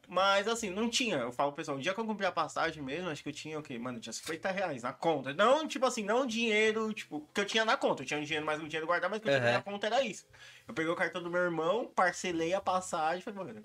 Mas 0.09 0.49
assim, 0.49 0.71
não 0.71 0.89
tinha. 0.89 1.17
Eu 1.19 1.33
falo, 1.33 1.53
pessoal, 1.53 1.77
o 1.77 1.81
dia 1.81 1.93
que 1.95 2.01
eu 2.01 2.07
comprei 2.07 2.29
a 2.29 2.33
passagem 2.33 2.83
mesmo, 2.83 3.09
acho 3.11 3.23
que 3.23 3.29
eu 3.29 3.33
tinha 3.33 3.59
o 3.59 3.63
quê? 3.63 3.79
Mano, 3.79 4.01
tinha 4.01 4.13
50 4.13 4.51
reais 4.51 4.83
na 4.83 4.93
conta. 4.93 5.33
Não, 5.35 5.67
tipo 5.69 5.85
assim, 5.87 6.03
não 6.03 6.27
dinheiro, 6.27 6.93
tipo, 6.93 7.29
que 7.35 7.41
eu 7.41 7.45
tinha 7.47 7.65
na 7.65 7.77
conta. 7.77 8.03
Eu 8.03 8.07
tinha 8.07 8.19
um 8.21 8.25
dinheiro 8.25 8.45
mais 8.47 8.61
um 8.61 8.67
dinheiro 8.67 8.87
guardado, 8.87 9.11
mas 9.11 9.19
o 9.21 9.23
que 9.23 9.29
eu 9.29 9.33
tinha 9.35 9.47
Uhum. 9.49 9.53
na 9.55 9.63
conta 9.63 9.87
era 9.87 10.03
isso. 10.03 10.27
Eu 10.67 10.75
peguei 10.75 10.91
o 10.91 10.97
cartão 10.97 11.23
do 11.23 11.31
meu 11.31 11.41
irmão, 11.43 11.91
parcelei 11.95 12.55
a 12.55 12.61
passagem, 12.61 13.23
falei, 13.23 13.39
mano. 13.53 13.63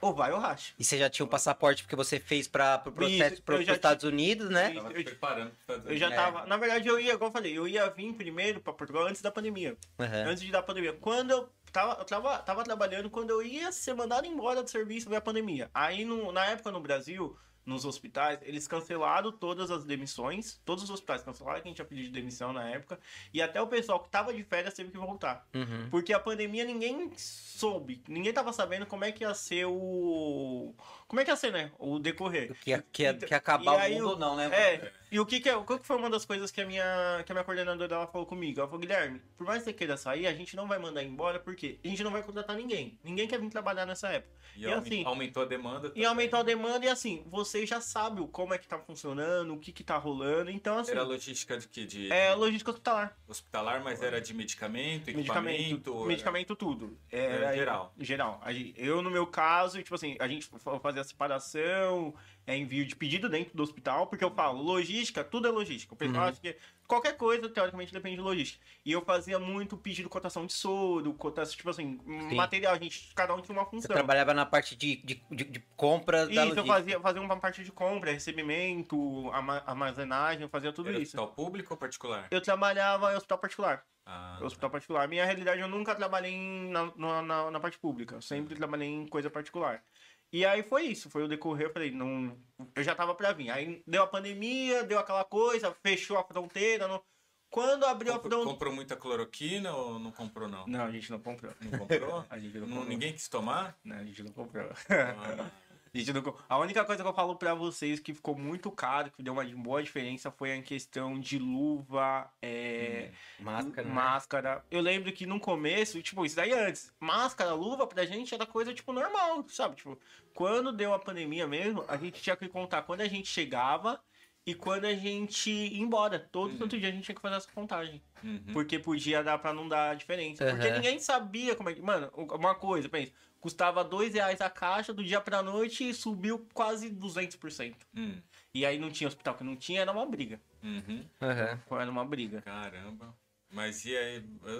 Ou 0.00 0.14
vai 0.14 0.32
ou 0.32 0.38
racha. 0.38 0.72
E 0.78 0.84
você 0.84 0.98
já 0.98 1.08
tinha 1.10 1.24
um 1.24 1.28
passaporte 1.28 1.82
porque 1.82 1.96
você 1.96 2.18
fez 2.18 2.46
para 2.48 2.78
pro 2.78 2.92
processo 2.92 3.42
para 3.42 3.56
os 3.56 3.68
Estados 3.68 4.04
Unidos, 4.04 4.48
né? 4.50 4.72
Isso. 4.74 4.86
Eu- 4.86 5.04
preparando. 5.04 5.52
Eu 5.86 5.96
já 5.96 6.10
É. 6.10 6.14
tava. 6.14 6.46
Na 6.46 6.56
verdade, 6.56 6.88
eu 6.88 6.98
ia, 6.98 7.12
igual 7.14 7.28
eu 7.28 7.32
falei, 7.32 7.56
eu 7.58 7.66
ia 7.68 7.88
vir 7.90 8.12
primeiro 8.14 8.60
pra 8.60 8.72
Portugal 8.72 9.06
antes 9.06 9.22
da 9.22 9.30
pandemia. 9.30 9.76
Aham. 9.98 10.24
Antes 10.28 10.42
de 10.42 10.50
dar 10.50 10.62
pandemia. 10.62 10.92
Quando 10.94 11.30
eu 11.30 11.48
tava, 11.72 12.00
eu 12.00 12.04
tava, 12.04 12.38
tava 12.38 12.64
trabalhando, 12.64 13.10
quando 13.10 13.30
eu 13.30 13.42
ia 13.42 13.70
ser 13.72 13.94
mandado 13.94 14.26
embora 14.26 14.62
do 14.62 14.68
serviço, 14.70 15.08
veio 15.08 15.18
a 15.18 15.22
pandemia. 15.22 15.70
Aí, 15.74 16.04
no- 16.04 16.32
na 16.32 16.44
época 16.46 16.70
no 16.70 16.80
Brasil, 16.80 17.36
nos 17.64 17.84
hospitais, 17.84 18.38
eles 18.42 18.66
cancelaram 18.66 19.30
todas 19.30 19.70
as 19.70 19.84
demissões. 19.84 20.60
Todos 20.64 20.84
os 20.84 20.90
hospitais 20.90 21.22
cancelaram 21.22 21.60
quem 21.60 21.72
tinha 21.72 21.84
pedido 21.84 22.12
demissão 22.12 22.52
na 22.52 22.68
época. 22.68 22.98
E 23.32 23.40
até 23.42 23.60
o 23.60 23.66
pessoal 23.66 24.00
que 24.00 24.08
tava 24.08 24.32
de 24.32 24.42
férias 24.42 24.74
teve 24.74 24.90
que 24.90 24.98
voltar. 24.98 25.46
Uhum. 25.54 25.88
Porque 25.90 26.12
a 26.12 26.20
pandemia 26.20 26.64
ninguém 26.64 27.12
soube, 27.16 28.02
ninguém 28.08 28.32
tava 28.32 28.52
sabendo 28.52 28.86
como 28.86 29.04
é 29.04 29.12
que 29.12 29.24
ia 29.24 29.34
ser 29.34 29.66
o. 29.66 30.74
Como 31.10 31.20
é 31.20 31.24
que 31.24 31.30
ia 31.32 31.36
ser, 31.36 31.50
né? 31.52 31.72
O 31.76 31.98
decorrer. 31.98 32.54
Que, 32.62 32.70
ia- 32.70 32.84
que, 32.92 33.02
ia- 33.02 33.10
Então, 33.10 33.26
que 33.26 33.34
ia 33.34 33.38
acabar 33.38 33.90
e 33.90 33.94
o 34.00 34.04
mundo 34.04 34.14
o- 34.14 34.18
não, 34.20 34.36
né? 34.36 34.46
É, 34.52 34.92
e 35.10 35.18
o 35.18 35.26
que 35.26 35.40
que, 35.40 35.48
é, 35.48 35.56
o 35.56 35.64
que 35.64 35.80
foi 35.82 35.96
uma 35.96 36.08
das 36.08 36.24
coisas 36.24 36.52
que 36.52 36.60
a 36.60 36.64
minha, 36.64 37.20
que 37.26 37.32
a 37.32 37.34
minha 37.34 37.42
coordenadora 37.44 37.96
ela 37.96 38.06
falou 38.06 38.24
comigo? 38.28 38.60
Ela 38.60 38.68
falou, 38.68 38.80
Guilherme, 38.80 39.20
por 39.36 39.44
mais 39.44 39.58
que 39.58 39.64
você 39.64 39.72
queira 39.72 39.96
sair, 39.96 40.28
a 40.28 40.32
gente 40.32 40.54
não 40.54 40.68
vai 40.68 40.78
mandar 40.78 41.02
embora, 41.02 41.40
porque 41.40 41.80
a 41.84 41.88
gente 41.88 42.04
não 42.04 42.12
vai 42.12 42.22
contratar 42.22 42.54
ninguém. 42.56 42.96
Ninguém 43.02 43.26
quer 43.26 43.40
vir 43.40 43.50
trabalhar 43.50 43.84
nessa 43.86 44.06
época. 44.08 44.38
E, 44.56 44.62
E 44.62 44.72
assim- 44.72 45.04
aumentou 45.04 45.42
a 45.42 45.46
demanda. 45.46 45.86
E 45.88 45.90
também. 45.90 46.04
aumentou 46.06 46.38
a 46.40 46.42
demanda 46.44 46.84
e 46.86 46.88
assim, 46.88 47.24
você 47.26 47.66
já 47.66 47.80
sabe 47.80 48.20
o- 48.20 48.28
como 48.28 48.52
é 48.54 48.58
que 48.58 48.66
tá 48.68 48.78
funcionando, 48.78 49.52
o 49.54 49.58
que 49.58 49.72
que 49.72 49.82
tá 49.82 49.96
rolando, 49.96 50.50
então 50.50 50.78
assim, 50.78 50.90
Era 50.92 51.02
logística 51.02 51.56
de 51.58 51.66
que? 51.68 51.86
De 51.86 52.12
é 52.12 52.34
logística 52.34 52.70
hospitalar. 52.70 53.16
hospitalar, 53.28 53.82
mas 53.82 54.02
era 54.02 54.20
de 54.20 54.32
medicamento, 54.34 55.06
Medicamento, 55.06 55.60
equipamento. 55.60 56.04
medicamento 56.06 56.56
tudo. 56.56 56.96
Era 57.10 57.34
Era 57.46 57.54
geral. 57.54 57.94
Geral. 57.98 58.40
Eu, 58.76 59.00
no 59.02 59.10
meu 59.10 59.26
caso, 59.26 59.80
tipo 59.82 59.94
assim, 59.94 60.16
a 60.20 60.26
gente 60.28 60.46
fa- 60.58 60.78
fazia 61.00 61.02
a 61.02 61.04
separação, 61.04 62.14
é 62.46 62.56
envio 62.56 62.84
de 62.86 62.94
pedido 62.96 63.28
dentro 63.28 63.56
do 63.56 63.62
hospital, 63.62 64.06
porque 64.06 64.24
eu 64.24 64.30
falo, 64.30 64.62
logística, 64.62 65.24
tudo 65.24 65.48
é 65.48 65.50
logística. 65.50 65.94
O 65.94 65.96
pessoal 65.96 66.24
Uhum. 66.24 66.28
acha 66.30 66.40
que 66.40 66.56
qualquer 66.86 67.16
coisa, 67.16 67.48
teoricamente, 67.48 67.92
depende 67.92 68.16
de 68.16 68.22
logística. 68.22 68.64
E 68.84 68.92
eu 68.92 69.02
fazia 69.04 69.38
muito 69.38 69.76
pedido 69.76 70.08
cotação 70.08 70.46
de 70.46 70.52
soro, 70.52 71.12
cotação, 71.14 71.56
tipo 71.56 71.70
assim, 71.70 72.00
material, 72.34 72.74
a 72.74 72.78
gente, 72.78 73.12
cada 73.14 73.34
um 73.34 73.40
tinha 73.40 73.56
uma 73.56 73.64
Você 73.64 73.70
função. 73.70 73.94
trabalhava 73.94 74.34
na 74.34 74.44
parte 74.46 74.76
de, 74.76 74.96
de, 74.96 75.22
de, 75.30 75.44
de 75.44 75.60
compra 75.76 76.26
da 76.26 76.32
Isso, 76.32 76.40
eu 76.40 76.46
logística. 76.48 76.72
fazia, 76.74 77.00
fazia 77.00 77.22
uma 77.22 77.36
parte 77.36 77.62
de 77.64 77.72
compra, 77.72 78.12
recebimento, 78.12 79.30
ama- 79.32 79.62
armazenagem, 79.66 80.42
eu 80.42 80.48
fazia 80.48 80.72
tudo 80.72 80.88
Era 80.88 80.98
isso. 80.98 81.16
hospital 81.16 81.28
público 81.34 81.72
ou 81.74 81.78
particular? 81.78 82.26
Eu 82.30 82.40
trabalhava 82.40 83.12
em 83.12 83.16
hospital 83.16 83.38
particular. 83.38 83.84
Ah, 84.06 84.38
Hospital 84.42 84.70
particular. 84.70 85.06
Minha 85.06 85.24
realidade, 85.24 85.60
eu 85.60 85.68
nunca 85.68 85.94
trabalhei 85.94 86.36
na, 86.68 86.90
na, 86.96 87.22
na- 87.22 87.50
na 87.50 87.60
parte 87.60 87.78
pública. 87.78 88.16
Eu 88.16 88.22
sempre 88.22 88.56
trabalhei 88.56 88.88
em 88.88 89.06
coisa 89.06 89.30
particular. 89.30 89.84
E 90.32 90.44
aí 90.46 90.62
foi 90.62 90.84
isso, 90.86 91.10
foi 91.10 91.24
o 91.24 91.28
decorrer, 91.28 91.66
eu 91.66 91.72
falei, 91.72 91.90
não, 91.90 92.36
eu 92.76 92.82
já 92.84 92.94
tava 92.94 93.14
pra 93.14 93.32
vir. 93.32 93.50
Aí 93.50 93.82
deu 93.86 94.02
a 94.02 94.06
pandemia, 94.06 94.84
deu 94.84 94.98
aquela 94.98 95.24
coisa, 95.24 95.74
fechou 95.82 96.16
a 96.18 96.24
fronteira. 96.24 96.86
Não... 96.86 97.02
Quando 97.50 97.84
abriu 97.84 98.12
a 98.12 98.14
Comprou, 98.14 98.30
fronteira. 98.30 98.52
comprou 98.52 98.72
muita 98.72 98.96
cloroquina 98.96 99.74
ou 99.74 99.98
não 99.98 100.12
comprou, 100.12 100.46
não? 100.48 100.64
Não, 100.68 100.84
a 100.84 100.90
gente 100.92 101.10
não 101.10 101.18
comprou. 101.18 101.52
Não 101.60 101.78
comprou? 101.80 102.24
A 102.30 102.38
gente 102.38 102.54
não 102.58 102.60
Não- 102.68 102.76
comprou. 102.76 102.88
ninguém 102.88 103.12
quis 103.12 103.28
tomar? 103.28 103.76
Não, 103.82 103.96
a 103.96 104.04
gente 104.04 104.22
não 104.22 104.30
comprou. 104.32 104.70
Ah, 104.88 105.42
A, 105.42 105.50
gente 105.98 106.12
não 106.12 106.36
a 106.48 106.58
única 106.58 106.84
coisa 106.84 107.02
que 107.02 107.08
eu 107.08 107.14
falo 107.14 107.34
pra 107.36 107.54
vocês 107.54 107.98
que 107.98 108.14
ficou 108.14 108.36
muito 108.38 108.70
caro, 108.70 109.10
que 109.10 109.22
deu 109.22 109.32
uma 109.32 109.44
boa 109.44 109.82
diferença, 109.82 110.30
foi 110.30 110.56
a 110.56 110.62
questão 110.62 111.18
de 111.18 111.38
luva, 111.38 112.30
é, 112.40 113.10
Máscara, 113.40 113.88
né? 113.88 113.94
máscara. 113.94 114.64
Eu 114.70 114.80
lembro 114.80 115.12
que 115.12 115.26
no 115.26 115.40
começo, 115.40 116.00
tipo, 116.02 116.24
isso 116.24 116.36
daí 116.36 116.52
antes, 116.52 116.92
máscara, 117.00 117.52
luva 117.52 117.86
pra 117.86 118.04
gente 118.04 118.34
era 118.34 118.46
coisa, 118.46 118.72
tipo, 118.72 118.92
normal, 118.92 119.44
sabe? 119.48 119.76
Tipo, 119.76 119.98
quando 120.34 120.72
deu 120.72 120.94
a 120.94 120.98
pandemia 120.98 121.46
mesmo, 121.46 121.84
a 121.88 121.96
gente 121.96 122.22
tinha 122.22 122.36
que 122.36 122.48
contar 122.48 122.82
quando 122.82 123.00
a 123.00 123.08
gente 123.08 123.28
chegava 123.28 124.00
e 124.46 124.54
quando 124.54 124.84
a 124.86 124.94
gente 124.94 125.50
ia 125.50 125.82
embora. 125.82 126.18
Todo 126.18 126.56
santo 126.56 126.78
dia 126.78 126.88
a 126.88 126.92
gente 126.92 127.04
tinha 127.04 127.14
que 127.14 127.20
fazer 127.20 127.36
essa 127.36 127.52
contagem. 127.52 128.02
uhum. 128.22 128.42
Porque 128.52 128.78
podia 128.78 129.22
dar 129.22 129.38
pra 129.38 129.52
não 129.52 129.68
dar 129.68 129.94
diferença. 129.96 130.44
Porque 130.46 130.66
Aham. 130.66 130.76
ninguém 130.76 130.98
sabia 130.98 131.54
como 131.54 131.68
é 131.68 131.74
que. 131.74 131.82
Mano, 131.82 132.10
uma 132.14 132.54
coisa, 132.54 132.88
pensa. 132.88 133.12
Custava 133.40 133.82
dois 133.82 134.12
reais 134.14 134.40
a 134.40 134.50
caixa 134.50 134.92
do 134.92 135.02
dia 135.02 135.20
pra 135.20 135.42
noite 135.42 135.88
e 135.88 135.94
subiu 135.94 136.46
quase 136.52 136.90
200%. 136.90 137.74
Hum, 137.96 138.20
E 138.54 138.66
aí 138.66 138.78
não 138.78 138.90
tinha 138.90 139.08
hospital 139.08 139.34
que 139.34 139.42
não 139.44 139.56
tinha, 139.56 139.80
era 139.80 139.90
uma 139.92 140.04
briga. 140.06 140.40
uhum. 140.62 141.08
Aham. 141.22 141.58
Era 141.70 141.90
uma 141.90 142.04
briga. 142.04 142.42
Caramba. 142.42 143.16
Mas 143.52 143.84
e 143.84 143.96
aí? 143.96 144.24
Eu, 144.44 144.52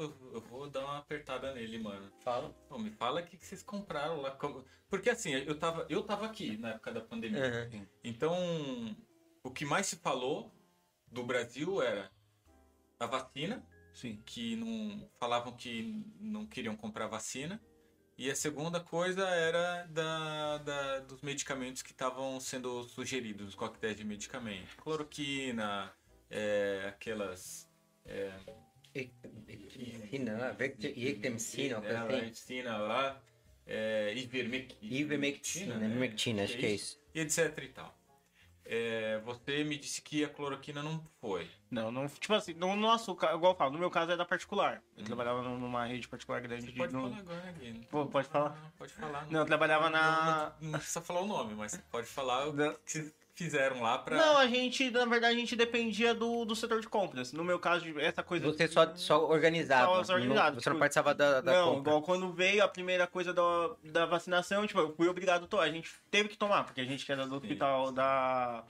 eu- 0.00 0.30
eu 0.34 0.40
vou 0.40 0.68
dar 0.68 0.80
uma 0.80 0.98
apertada 0.98 1.52
nele, 1.54 1.78
mano. 1.78 2.10
Fala. 2.20 2.50
Pô, 2.68 2.78
me 2.78 2.90
fala 2.90 3.20
o 3.20 3.24
que, 3.24 3.36
que 3.36 3.46
vocês 3.46 3.62
compraram 3.62 4.20
lá. 4.20 4.30
como- 4.32 4.64
Porque 4.88 5.10
assim, 5.10 5.32
eu 5.32 5.56
tava, 5.58 5.86
eu 5.88 6.02
tava 6.02 6.26
aqui 6.26 6.56
na 6.56 6.70
época 6.70 6.90
da 6.92 7.00
pandemia. 7.02 7.44
Aham. 7.68 7.86
Então, 8.02 8.34
o 9.44 9.50
que 9.50 9.64
mais 9.64 9.86
se 9.86 9.96
falou 9.96 10.50
do 11.06 11.22
Brasil 11.22 11.80
era 11.82 12.10
a 12.98 13.06
vacina, 13.06 13.64
Sim. 13.92 14.20
que 14.24 14.56
não 14.56 15.08
falavam 15.20 15.52
que 15.54 16.02
não 16.18 16.46
queriam 16.46 16.74
comprar 16.74 17.06
vacina. 17.06 17.60
E 18.18 18.30
a 18.30 18.34
segunda 18.36 18.78
coisa 18.78 19.26
era 19.28 19.84
da, 19.86 20.58
da- 20.58 20.98
dos 21.00 21.22
medicamentos 21.22 21.82
que 21.82 21.90
estavam 21.92 22.38
sendo 22.38 22.84
sugeridos, 22.84 23.48
os 23.48 23.54
coquetéis 23.54 23.96
de 23.96 24.04
medicamento. 24.04 24.76
Cloroquina, 24.76 25.92
é, 26.30 26.84
aquelas. 26.88 27.68
É, 28.04 28.30
uma 31.78 31.82
coisa 32.06 32.16
é, 32.16 32.28
assim. 32.30 32.62
Lá, 32.62 33.22
é, 33.66 34.14
Ivermec- 34.14 34.76
Ivermectina, 34.82 35.76
né? 35.78 35.86
Ivermectina, 35.86 36.44
acho 36.44 36.58
que 36.58 36.66
é 36.66 36.70
isso. 36.70 37.00
E 37.14 37.20
etc 37.20 37.58
e 37.62 37.68
tal. 37.68 37.98
É, 38.74 39.18
você 39.22 39.62
me 39.64 39.76
disse 39.76 40.00
que 40.00 40.24
a 40.24 40.28
cloroquina 40.30 40.82
não 40.82 41.04
foi. 41.20 41.46
Não, 41.70 41.92
não. 41.92 42.08
Tipo 42.08 42.32
assim, 42.32 42.54
no 42.54 42.74
nosso 42.74 43.14
caso, 43.14 43.36
igual 43.36 43.52
eu 43.52 43.56
falo, 43.58 43.72
no 43.72 43.78
meu 43.78 43.90
caso 43.90 44.10
era 44.12 44.24
particular. 44.24 44.82
Eu 44.96 45.04
trabalhava 45.04 45.42
num- 45.42 45.58
numa 45.58 45.84
rede 45.84 46.08
particular 46.08 46.40
grande. 46.40 46.62
Você 46.64 46.72
de- 46.72 46.78
pode 46.78 46.94
no- 46.94 47.02
falar 47.02 47.18
agora, 47.18 47.52
Gui. 47.52 47.86
Pô, 47.90 48.06
pode 48.06 48.28
falar? 48.28 48.56
Ah, 48.66 48.70
pode 48.78 48.92
falar. 48.94 49.26
Não, 49.30 49.40
eu 49.40 49.46
trabalhava 49.46 49.90
na. 49.90 50.54
Não, 50.58 50.70
não 50.70 50.78
precisa 50.78 51.02
falar 51.02 51.20
o 51.20 51.26
nome, 51.26 51.54
mas 51.54 51.76
pode 51.90 52.06
falar 52.06 52.48
o 52.48 52.54
Não. 52.54 52.74
que 52.86 53.12
fizeram 53.34 53.80
lá 53.82 53.98
pra. 53.98 54.16
Não, 54.16 54.36
a 54.38 54.46
gente, 54.46 54.90
na 54.90 55.04
verdade, 55.04 55.34
a 55.36 55.38
gente 55.38 55.56
dependia 55.56 56.14
do, 56.14 56.44
do 56.44 56.54
setor 56.54 56.80
de 56.80 56.88
compras. 56.88 57.32
No 57.32 57.42
meu 57.44 57.58
caso, 57.58 57.84
essa 57.98 58.22
coisa. 58.22 58.46
Você 58.46 58.68
só, 58.68 58.94
só 58.94 59.26
organizava. 59.28 60.04
Só 60.04 60.14
organizava, 60.14 60.50
não- 60.50 60.60
você 60.60 60.68
não 60.68 60.74
tipo, 60.74 60.78
participava 60.78 61.14
da, 61.14 61.40
da 61.40 61.52
não, 61.52 61.64
compra. 61.74 61.80
igual 61.80 62.02
quando 62.02 62.32
veio 62.32 62.62
a 62.62 62.68
primeira 62.68 63.06
coisa 63.06 63.32
da, 63.32 63.42
da 63.84 64.06
vacinação, 64.06 64.66
tipo, 64.66 64.80
eu 64.80 64.94
fui 64.94 65.08
obrigado 65.08 65.44
a 65.44 65.46
tomar. 65.46 65.64
A 65.64 65.70
gente 65.70 65.90
teve 66.10 66.28
que 66.28 66.36
tomar, 66.36 66.64
porque 66.64 66.80
a 66.80 66.84
gente 66.84 67.04
que 67.06 67.12
era 67.12 67.26
do 67.26 67.36
hospital 67.36 67.90
da. 67.92 68.64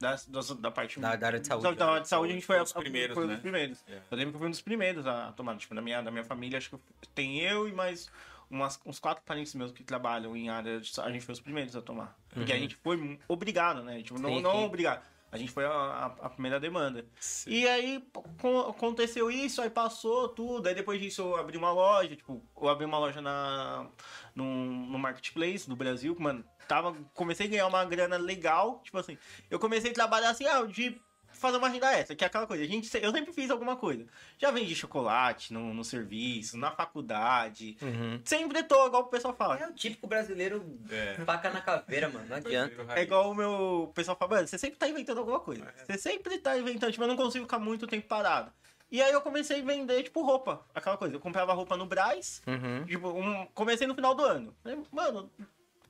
Da, 0.00 0.16
da, 0.26 0.40
da 0.58 0.70
parte 0.72 0.98
Da- 0.98 1.14
da 1.14 1.26
área 1.28 1.38
de 1.38 1.46
saúde. 1.46 1.76
Da, 1.76 1.86
área 1.88 2.00
de 2.00 2.08
saúde, 2.08 2.32
a 2.32 2.34
gente 2.34 2.44
foi, 2.44 2.56
Foi 2.56 2.64
os 2.64 2.72
primeiros, 2.72 3.14
foi 3.14 3.22
um 3.24 3.26
né? 3.28 3.34
dos 3.34 3.40
primeiros. 3.42 3.84
É. 3.88 4.00
Eu 4.10 4.16
lembro 4.18 4.32
que 4.32 4.36
eu 4.36 4.38
fui 4.40 4.48
um 4.48 4.50
dos 4.50 4.60
primeiros 4.60 5.06
a 5.06 5.30
tomar. 5.30 5.56
Tipo, 5.56 5.74
na 5.76 5.80
minha, 5.80 6.02
da 6.02 6.10
minha 6.10 6.24
família, 6.24 6.58
acho 6.58 6.70
que 6.70 7.08
tem 7.14 7.38
eu 7.40 7.68
e 7.68 7.72
mais 7.72 8.10
umas, 8.52 8.78
uns 8.84 8.98
quatro 8.98 9.24
parentes 9.24 9.54
meus 9.54 9.72
que 9.72 9.82
trabalham 9.82 10.36
em 10.36 10.48
área 10.50 10.78
de 10.80 10.92
saúde. 10.92 11.10
A 11.10 11.14
gente 11.14 11.24
foi 11.24 11.32
os 11.32 11.40
primeiros 11.40 11.74
a 11.74 11.80
tomar. 11.82 12.16
Porque 12.28 12.52
a 12.52 12.58
gente 12.58 12.76
foi 12.76 13.18
obrigado, 13.26 13.82
né? 13.82 14.02
Tipo, 14.02 14.20
não, 14.20 14.40
não 14.40 14.64
obrigado. 14.64 15.02
A 15.32 15.38
gente 15.38 15.50
foi 15.50 15.64
a, 15.64 15.70
a, 15.70 16.06
a 16.26 16.28
primeira 16.28 16.60
demanda. 16.60 17.06
Sim. 17.18 17.50
E 17.50 17.66
aí 17.66 18.04
co- 18.38 18.68
aconteceu 18.68 19.30
isso, 19.30 19.62
aí 19.62 19.70
passou 19.70 20.28
tudo. 20.28 20.68
Aí 20.68 20.74
depois 20.74 21.00
disso 21.00 21.22
eu 21.22 21.36
abri 21.36 21.56
uma 21.56 21.72
loja, 21.72 22.14
tipo, 22.14 22.44
eu 22.60 22.68
abri 22.68 22.84
uma 22.84 22.98
loja 22.98 23.22
na, 23.22 23.88
no, 24.34 24.44
no 24.44 24.98
Marketplace 24.98 25.66
do 25.66 25.74
Brasil, 25.74 26.14
mano, 26.20 26.44
tava, 26.68 26.94
comecei 27.14 27.46
a 27.46 27.48
ganhar 27.50 27.66
uma 27.66 27.82
grana 27.86 28.18
legal. 28.18 28.80
Tipo 28.84 28.98
assim, 28.98 29.16
eu 29.50 29.58
comecei 29.58 29.90
a 29.90 29.94
trabalhar 29.94 30.28
assim, 30.28 30.44
ah, 30.46 30.66
de 30.66 31.00
fazer 31.42 31.58
uma 31.58 31.68
renda 31.68 31.92
extra, 31.92 32.16
que 32.16 32.24
é 32.24 32.26
aquela 32.26 32.46
coisa. 32.46 32.62
A 32.64 32.66
gente, 32.66 32.88
eu 32.96 33.12
sempre 33.12 33.32
fiz 33.32 33.50
alguma 33.50 33.76
coisa. 33.76 34.06
Já 34.38 34.50
vendi 34.50 34.74
chocolate 34.74 35.52
no, 35.52 35.74
no 35.74 35.84
serviço, 35.84 36.56
na 36.56 36.70
faculdade. 36.70 37.76
Uhum. 37.82 38.20
Sempre 38.24 38.62
tô, 38.62 38.86
igual 38.86 39.02
o 39.02 39.06
pessoal 39.08 39.34
fala. 39.34 39.58
É 39.58 39.66
o 39.68 39.72
típico 39.74 40.06
brasileiro 40.06 40.78
É. 40.90 41.14
faca 41.24 41.50
na 41.50 41.60
caveira, 41.60 42.08
mano. 42.08 42.26
Não 42.28 42.36
adianta. 42.36 42.86
É 42.94 43.02
igual 43.02 43.30
o 43.30 43.34
meu 43.34 43.50
o 43.82 43.88
pessoal 43.88 44.16
fala, 44.16 44.36
mano, 44.36 44.48
você 44.48 44.56
sempre 44.56 44.78
tá 44.78 44.88
inventando 44.88 45.18
alguma 45.18 45.40
coisa. 45.40 45.66
Você 45.86 45.98
sempre 45.98 46.38
tá 46.38 46.56
inventando, 46.56 46.90
tipo, 46.92 47.04
eu 47.04 47.08
não 47.08 47.16
consigo 47.16 47.44
ficar 47.44 47.58
muito 47.58 47.86
tempo 47.86 48.06
parado. 48.08 48.50
E 48.90 49.00
aí 49.02 49.10
eu 49.12 49.20
comecei 49.22 49.60
a 49.60 49.64
vender, 49.64 50.02
tipo, 50.02 50.22
roupa. 50.22 50.64
Aquela 50.74 50.96
coisa. 50.98 51.14
Eu 51.16 51.20
comprava 51.20 51.52
roupa 51.54 51.76
no 51.76 51.86
Braz, 51.86 52.42
Uhum. 52.46 52.84
tipo, 52.84 53.08
um- 53.08 53.46
comecei 53.54 53.86
no 53.86 53.94
final 53.94 54.14
do 54.14 54.22
ano. 54.22 54.54
Falei, 54.62 54.78
Mano, 54.92 55.30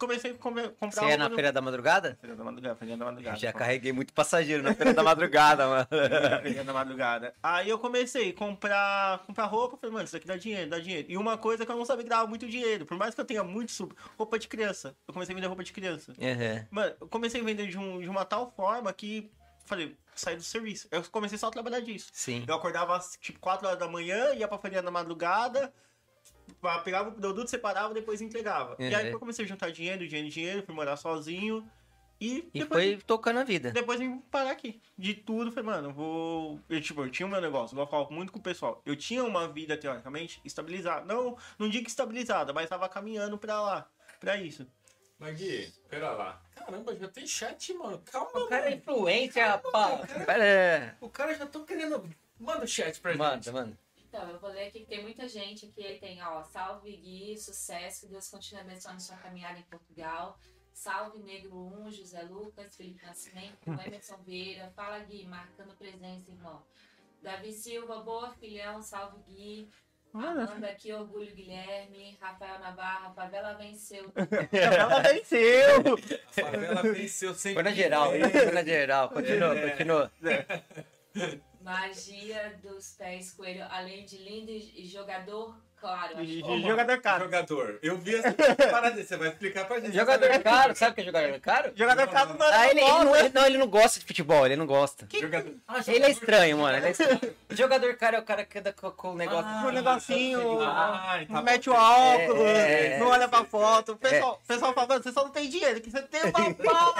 comecei 0.06 0.30
a 0.32 0.34
comprar 0.34 0.62
Você 0.80 1.00
roupa 1.00 1.16
na. 1.16 1.30
Feira 1.30 1.52
da 1.52 1.60
Madrugada? 1.60 2.18
Feira 2.20 2.36
da 2.36 2.44
madrugada, 2.44 2.76
feira 2.76 2.96
da 2.96 3.04
madrugada. 3.04 3.36
Já 3.36 3.52
pô. 3.52 3.58
carreguei 3.58 3.92
muito 3.92 4.12
passageiro 4.12 4.62
na 4.62 4.74
Feira 4.74 4.92
da 4.94 5.02
Madrugada, 5.02 5.66
mano. 5.66 5.86
Feira 6.42 6.64
da 6.64 6.72
madrugada. 6.72 7.34
Aí 7.42 7.68
eu 7.68 7.78
comecei 7.78 8.30
a 8.30 8.34
comprar, 8.34 9.18
comprar 9.26 9.44
roupa, 9.46 9.76
falei, 9.76 9.92
mano, 9.94 10.04
isso 10.04 10.16
aqui 10.16 10.26
dá 10.26 10.36
dinheiro, 10.36 10.70
dá 10.70 10.78
dinheiro. 10.78 11.06
E 11.10 11.16
uma 11.16 11.38
coisa 11.38 11.64
que 11.64 11.72
eu 11.72 11.76
não 11.76 11.84
sabia 11.84 12.04
que 12.04 12.10
dava 12.10 12.26
muito 12.26 12.48
dinheiro, 12.48 12.84
por 12.86 12.96
mais 12.98 13.14
que 13.14 13.20
eu 13.20 13.24
tenha 13.24 13.42
muito 13.44 13.72
sub, 13.72 13.94
roupa 14.18 14.38
de 14.38 14.48
criança. 14.48 14.94
Eu 15.06 15.14
comecei 15.14 15.32
a 15.32 15.36
vender 15.36 15.46
roupa 15.46 15.64
de 15.64 15.72
criança. 15.72 16.12
Uhum. 16.12 16.66
Mano, 16.70 16.94
eu 17.00 17.08
comecei 17.08 17.40
a 17.40 17.44
vender 17.44 17.66
de, 17.68 17.78
um- 17.78 18.00
de 18.00 18.08
uma 18.08 18.24
tal 18.24 18.50
forma 18.56 18.92
que, 18.92 19.30
falei, 19.64 19.96
saí 20.14 20.36
do 20.36 20.42
serviço. 20.42 20.88
Eu 20.90 21.02
comecei 21.10 21.38
só 21.38 21.48
a 21.48 21.50
trabalhar 21.50 21.80
disso. 21.80 22.08
Sim. 22.12 22.44
Eu 22.46 22.54
acordava, 22.54 22.98
tipo, 23.20 23.38
4 23.40 23.66
horas 23.66 23.78
da 23.78 23.88
manhã, 23.88 24.34
ia 24.34 24.46
pra 24.48 24.58
feira 24.58 24.82
da 24.82 24.90
madrugada, 24.90 25.72
pegava 26.84 27.08
o 27.10 27.12
produto, 27.12 27.48
separava, 27.48 27.92
depois 27.94 28.20
entregava. 28.20 28.76
E 28.78 28.94
aí 28.94 29.06
Uhum. 29.06 29.12
eu 29.12 29.18
comecei 29.18 29.44
a 29.44 29.48
juntar 29.48 29.70
dinheiro, 29.70 30.06
dinheiro, 30.06 30.28
dinheiro, 30.30 30.62
fui 30.64 30.74
morar 30.74 30.96
sozinho. 30.96 31.68
E, 32.20 32.48
E 32.54 32.60
depois, 32.60 32.84
foi 32.84 32.96
tocando 33.04 33.40
a 33.40 33.44
vida. 33.44 33.72
depois 33.72 33.98
vim 33.98 34.18
parar 34.30 34.52
aqui. 34.52 34.80
De 34.96 35.12
tudo, 35.12 35.50
falei, 35.50 35.68
mano, 35.68 35.92
vou. 35.92 36.60
Eu, 36.68 36.80
tipo, 36.80 37.02
eu 37.02 37.10
tinha 37.10 37.26
o 37.26 37.28
meu 37.28 37.40
negócio, 37.40 37.74
igual 37.74 37.86
eu 37.86 37.90
falo 37.90 38.08
muito 38.12 38.32
com 38.32 38.38
o 38.38 38.42
pessoal. 38.42 38.80
Eu 38.86 38.94
tinha 38.94 39.24
uma 39.24 39.48
vida, 39.48 39.76
teoricamente, 39.76 40.40
estabilizada. 40.44 41.04
Não, 41.04 41.36
não 41.58 41.68
digo 41.68 41.88
estabilizada, 41.88 42.52
mas 42.52 42.68
tava 42.68 42.88
caminhando 42.88 43.36
pra 43.36 43.60
lá, 43.60 43.88
pra 44.20 44.36
isso. 44.36 44.64
Mas 45.18 45.36
Gui, 45.36 45.72
pera 45.88 46.12
lá. 46.12 46.40
Caramba, 46.54 46.94
já 46.94 47.08
tem 47.08 47.26
chat, 47.26 47.74
mano. 47.74 48.00
Calma, 48.10 48.30
O 48.40 48.46
cara 48.48 48.66
é 48.66 48.70
mano. 48.70 48.76
influência, 48.76 49.46
rapaz. 49.46 50.00
Pera 50.24 50.96
O 51.00 51.08
cara 51.08 51.34
já 51.34 51.44
tá 51.46 51.58
querendo. 51.60 52.08
Manda 52.38 52.64
o 52.64 52.68
chat 52.68 53.00
pra 53.00 53.12
gente. 53.12 53.20
Manda, 53.20 53.52
manda. 53.52 53.78
Então, 54.14 54.28
eu 54.28 54.38
vou 54.38 54.50
ler 54.50 54.66
aqui 54.66 54.80
que 54.80 54.86
tem 54.86 55.00
muita 55.02 55.26
gente 55.26 55.64
aqui. 55.64 55.96
Tem, 55.98 56.22
ó, 56.22 56.42
salve 56.42 56.94
Gui, 56.94 57.34
sucesso, 57.38 58.02
que 58.02 58.08
Deus 58.08 58.28
continue 58.28 58.60
abençoando 58.60 59.00
sua 59.00 59.16
caminhada 59.16 59.58
em 59.58 59.62
Portugal. 59.62 60.38
Salve 60.74 61.18
Negro 61.22 61.56
1, 61.86 61.90
José 61.92 62.20
Lucas, 62.20 62.76
Felipe 62.76 63.02
Nascimento, 63.06 63.56
Emerson 63.86 64.18
Vieira. 64.18 64.70
Fala 64.76 64.98
Gui, 64.98 65.24
marcando 65.24 65.74
presença, 65.78 66.30
irmão. 66.30 66.62
Davi 67.22 67.52
Silva, 67.54 68.00
boa 68.02 68.30
filhão, 68.32 68.82
salve 68.82 69.16
Gui. 69.26 69.70
Amanda 70.12 70.66
aqui, 70.68 70.92
Orgulho 70.92 71.34
Guilherme. 71.34 72.18
Rafael 72.20 72.58
Navarra, 72.58 73.14
Favela 73.14 73.54
venceu. 73.54 74.12
Ela 74.52 75.00
venceu! 75.00 75.96
A 76.28 76.32
favela 76.32 76.82
venceu 76.82 77.34
sem. 77.34 77.54
Foi 77.54 77.62
na 77.62 77.72
geral, 77.72 78.10
foi 78.10 78.52
na 78.52 78.62
geral. 78.62 79.08
Continua, 79.08 79.58
É. 79.58 79.70
continua. 79.70 80.12
Magia 81.62 82.54
dos 82.62 82.90
pés 82.98 83.32
coelho, 83.32 83.64
além 83.70 84.04
de 84.04 84.16
lindo 84.18 84.50
e 84.50 84.84
jogador, 84.86 85.54
claro. 85.80 86.16
acho 86.18 86.26
que- 86.26 86.42
mano, 86.42 86.60
Jogador 86.66 87.00
caro. 87.00 87.24
Jogador. 87.24 87.78
Eu 87.82 87.98
vi 87.98 88.16
essa 88.16 88.32
parada. 88.70 89.02
Você 89.02 89.16
vai 89.16 89.28
explicar 89.28 89.66
pra 89.66 89.78
gente. 89.80 89.94
Jogador 89.94 90.42
caro, 90.42 90.74
sabe 90.74 90.92
o 90.92 90.94
que 90.96 91.00
é 91.00 91.04
jogador 91.04 91.40
caro? 91.40 91.72
Jogador 91.76 92.08
caro 92.08 92.34
não 92.36 92.46
Ah, 92.46 92.68
ele, 92.68 92.80
ele 92.80 92.90
não, 92.90 93.16
ele- 93.16 93.28
não, 93.32 93.46
ele 93.46 93.58
não 93.58 93.66
gosta 93.68 94.00
de 94.00 94.06
futebol, 94.06 94.44
ele 94.44 94.56
não 94.56 94.66
gosta. 94.66 95.06
Jogador. 95.12 95.54
Ah, 95.68 95.74
Ele 95.78 95.90
é 95.90 95.92
jogador- 95.94 96.10
estranho, 96.10 96.58
mano. 96.58 96.76
Ele 96.78 96.86
é 96.86 96.90
estranho. 96.90 97.20
Jogador 97.50 97.94
caro 97.96 98.16
é 98.16 98.18
o 98.18 98.24
cara 98.24 98.44
que 98.44 98.58
anda 98.58 98.72
com, 98.72 98.90
com 98.90 99.12
o 99.12 99.16
negócio. 99.16 99.46
Ah, 99.48 99.60
Com 99.62 99.68
o 99.68 99.72
negocinho, 99.72 100.60
Ai, 100.62 101.26
tá 101.26 101.42
mete 101.42 101.68
bom. 101.70 101.76
o 101.76 101.78
óculos, 101.78 102.46
É, 102.48 102.98
não 102.98 103.06
olha 103.08 103.28
pra 103.28 103.44
foto. 103.44 103.92
O 103.92 103.96
pessoal, 103.96 104.40
o 104.42 104.46
pessoal 104.48 104.72
fala, 104.72 104.86
mano, 104.88 105.02
você 105.02 105.12
só 105.12 105.22
não 105.22 105.30
tem 105.30 105.48
dinheiro, 105.48 105.80
que 105.80 105.90
você 105.90 106.02
tem 106.02 106.22
uma 106.22 106.32
pau, 106.54 106.94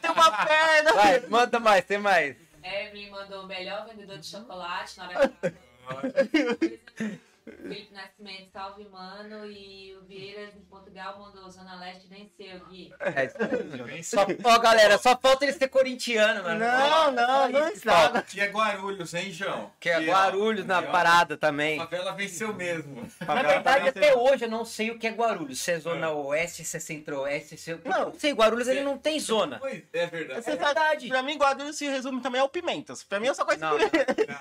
tem 0.00 0.10
uma 0.10 0.44
perna. 0.44 0.92
Vai, 0.92 1.20
manda 1.28 1.58
mais, 1.60 1.84
tem 1.84 1.98
mais. 1.98 2.36
Evelyn 2.62 3.10
mandou 3.10 3.44
o 3.44 3.46
melhor 3.46 3.86
vendedor 3.86 4.18
de 4.18 4.26
chocolate 4.26 4.98
na 4.98 5.08
hora 5.08 5.28
que 5.28 6.80
Felipe 7.56 7.92
Nascimento, 7.92 8.50
salve, 8.52 8.88
mano. 8.88 9.46
E 9.46 9.96
o 9.96 10.04
Vieira 10.04 10.50
de 10.52 10.60
Portugal 10.60 11.18
mandou 11.18 11.50
Zona 11.50 11.76
Leste 11.78 12.06
venceu, 12.08 12.60
Gui. 12.68 12.92
É. 13.00 14.02
Só, 14.02 14.26
ó, 14.44 14.58
galera, 14.58 14.98
só 14.98 15.16
falta 15.16 15.44
ele 15.44 15.52
ser 15.52 15.68
corintiano, 15.68 16.42
mano. 16.42 16.60
Não, 16.60 17.12
não, 17.12 17.48
não 17.48 17.60
isso 17.60 17.72
que 17.72 17.78
está. 17.78 18.22
Que 18.22 18.40
é 18.40 18.46
Guarulhos, 18.46 19.14
hein, 19.14 19.30
João? 19.32 19.72
Que 19.78 19.88
é 19.88 20.00
Guarulhos 20.00 20.66
na 20.66 20.82
parada 20.82 21.34
A 21.34 21.38
também. 21.38 21.78
favela 21.78 22.12
venceu 22.12 22.54
mesmo. 22.54 23.06
Na 23.26 23.42
verdade, 23.42 23.88
até 23.88 24.14
hoje 24.16 24.44
eu 24.44 24.50
não 24.50 24.64
sei 24.64 24.90
o 24.90 24.98
que 24.98 25.06
é 25.06 25.10
Guarulhos. 25.10 25.60
Se 25.60 25.72
é 25.72 25.78
zona 25.78 26.10
oeste, 26.10 26.64
se 26.64 26.76
é 26.76 26.80
centro-oeste, 26.80 27.56
se 27.56 27.72
é... 27.72 27.78
Não. 27.84 28.06
não 28.06 28.14
sei, 28.14 28.32
Guarulhos 28.32 28.68
ele 28.68 28.82
não 28.82 28.96
tem 28.98 29.18
zona. 29.18 29.58
Pois, 29.58 29.82
é 29.92 30.06
verdade. 30.06 30.50
É 30.50 30.56
verdade. 30.56 31.08
Pra 31.08 31.22
mim, 31.22 31.36
Guarulhos 31.36 31.76
se 31.76 31.88
resume 31.88 32.20
também 32.20 32.40
ao 32.40 32.48
Pimentas. 32.48 33.02
Pra 33.04 33.20
mim, 33.20 33.26
eu 33.26 33.34
só 33.34 33.44
conheço 33.44 33.64
Não, 33.64 33.78
não. 33.78 33.88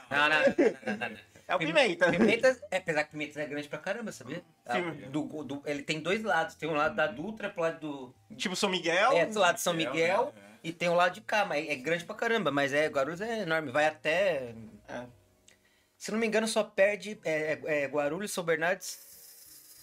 Não, 0.09 0.29
não, 0.29 1.17
É 1.49 1.55
o 1.55 1.59
Pimenta. 1.59 2.11
Pimentas, 2.11 2.61
é, 2.69 2.77
apesar 2.77 3.03
que 3.03 3.11
Pimentas 3.11 3.37
é 3.37 3.45
grande 3.45 3.67
pra 3.67 3.79
caramba, 3.79 4.11
sabia? 4.11 4.43
Ah, 4.65 4.73
Sim. 4.75 4.91
do- 5.09 5.43
do- 5.43 5.63
ele 5.65 5.81
tem 5.81 5.99
dois 5.99 6.23
lados. 6.23 6.53
Tem 6.55 6.69
um 6.69 6.73
lado 6.75 6.95
da 6.95 7.07
Dutra 7.07 7.49
pro 7.49 7.61
lado 7.63 7.79
do. 8.29 8.35
Tipo 8.35 8.55
São 8.55 8.69
Miguel. 8.69 9.13
É, 9.13 9.25
do 9.25 9.39
lado 9.39 9.55
de 9.55 9.61
São 9.61 9.73
Miguel. 9.73 10.25
né? 10.35 10.41
É. 10.45 10.49
E 10.61 10.71
tem 10.71 10.89
o 10.89 10.93
lado 10.93 11.13
de 11.13 11.21
cá, 11.21 11.45
mas 11.45 11.67
é 11.67 11.75
grande 11.75 12.03
pra 12.05 12.15
caramba. 12.15 12.51
Mas 12.51 12.71
é, 12.73 12.87
Guarulhos 12.87 13.19
é 13.21 13.39
enorme. 13.39 13.71
Vai 13.71 13.87
até. 13.87 14.53
É. 14.87 15.03
Se 15.97 16.11
não 16.11 16.19
me 16.19 16.27
engano, 16.27 16.47
só 16.47 16.63
perde. 16.63 17.19
É, 17.25 17.57
é, 17.65 17.85
Guarulhos 17.87 18.29
e 18.31 18.33
São 18.33 18.43
Bernardes 18.43 18.99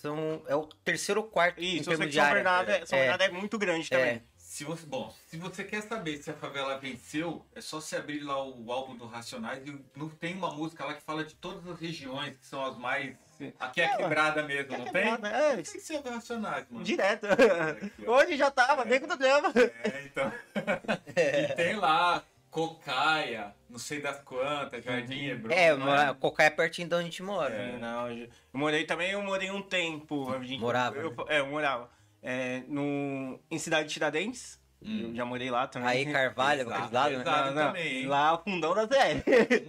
são. 0.00 0.42
É 0.46 0.54
o 0.54 0.66
terceiro 0.66 1.20
ou 1.22 1.26
quarto 1.26 1.58
em 1.60 1.76
Isso, 1.76 1.84
sei 1.84 1.96
termos 1.96 2.06
de 2.08 2.14
São 2.14 2.24
área. 2.24 2.34
Bernardo 2.36 2.70
é, 2.70 2.86
São 2.86 2.98
É. 2.98 3.02
Bernardo 3.02 3.22
é 3.22 3.28
muito 3.30 3.58
grande 3.58 3.90
também. 3.90 4.22
É. 4.56 4.58
Se 4.58 4.64
você, 4.64 4.86
bom, 4.86 5.14
se 5.28 5.36
você 5.36 5.62
quer 5.64 5.82
saber 5.82 6.16
se 6.16 6.30
a 6.30 6.34
favela 6.34 6.78
venceu, 6.78 7.44
é 7.54 7.60
só 7.60 7.78
você 7.80 7.96
abrir 7.96 8.20
lá 8.20 8.42
o 8.42 8.72
álbum 8.72 8.96
do 8.96 9.06
Racionais 9.06 9.62
e 9.66 9.78
não 9.94 10.08
tem 10.08 10.34
uma 10.34 10.50
música 10.50 10.84
lá 10.84 10.94
que 10.94 11.02
fala 11.02 11.24
de 11.24 11.34
todas 11.34 11.66
as 11.68 11.78
regiões 11.78 12.36
que 12.38 12.46
são 12.46 12.64
as 12.64 12.76
mais. 12.78 13.14
Aqui 13.60 13.82
é 13.82 13.84
É, 13.84 13.96
quebrada 13.98 14.42
mesmo, 14.44 14.72
não 14.78 14.84
tem? 14.86 14.92
quebrada, 14.92 15.28
é. 15.28 15.54
Tem 15.56 15.62
que 15.64 15.80
ser 15.80 16.00
do 16.00 16.08
Racionais, 16.08 16.64
mano. 16.70 16.82
Direto. 16.84 17.26
Aqui. 17.26 17.92
Hoje 18.08 18.36
já 18.38 18.50
tava, 18.50 18.82
dentro 18.86 19.06
do 19.08 19.16
drama. 19.18 19.52
É, 19.84 20.02
então. 20.06 20.32
E 21.14 21.54
tem 21.54 21.76
lá 21.76 22.22
Cocaia, 22.50 23.54
não 23.68 23.78
sei 23.78 24.00
das 24.00 24.18
quantas, 24.22 24.82
Jardim 24.82 25.26
Hebron. 25.26 25.52
É, 25.54 25.74
não 25.76 25.84
mora- 25.84 26.14
Cocá 26.14 26.44
é 26.44 26.50
pertinho 26.50 26.88
de 26.88 26.94
onde 26.94 27.02
a 27.02 27.04
gente 27.04 27.22
mora. 27.22 27.54
É. 27.54 27.76
Não, 27.78 28.10
eu 28.10 28.28
morei 28.54 28.84
também, 28.84 29.10
eu 29.10 29.20
morei 29.22 29.50
um 29.50 29.60
tempo. 29.60 30.32
a 30.32 30.42
gente- 30.42 30.58
Morava, 30.58 30.96
Eu, 30.96 31.10
né? 31.10 31.24
É, 31.28 31.40
eu 31.40 31.46
morava. 31.46 31.90
É, 32.28 32.62
no, 32.66 33.38
em 33.48 33.58
Cidade 33.58 33.86
de 33.86 33.94
Tiradentes. 33.94 34.60
Hum. 34.82 35.10
Eu 35.10 35.14
já 35.14 35.24
morei 35.24 35.48
lá 35.50 35.66
também. 35.68 35.88
Aí 35.88 36.12
Carvalho, 36.12 36.62
Exato, 36.66 36.74
aqueles 36.74 36.92
lados, 36.92 37.14
né? 37.16 37.22
exato. 37.22 37.46
Não, 37.46 37.54
não. 37.54 37.66
também? 37.68 38.06
Lá, 38.06 38.34
o 38.34 38.38
fundão 38.42 38.74
da 38.74 38.86
Zé. 38.86 39.24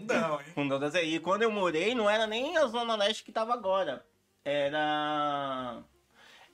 Não, 0.08 0.40
hein? 0.42 0.46
fundão 0.56 0.80
da 0.80 0.90
Zé. 0.90 1.04
E 1.04 1.20
quando 1.20 1.44
eu 1.44 1.52
morei, 1.52 1.94
não 1.94 2.10
era 2.10 2.26
nem 2.26 2.58
a 2.58 2.66
Zona 2.66 2.96
Leste 2.96 3.24
que 3.24 3.32
tava 3.32 3.54
agora. 3.54 4.04
Era. 4.44 5.84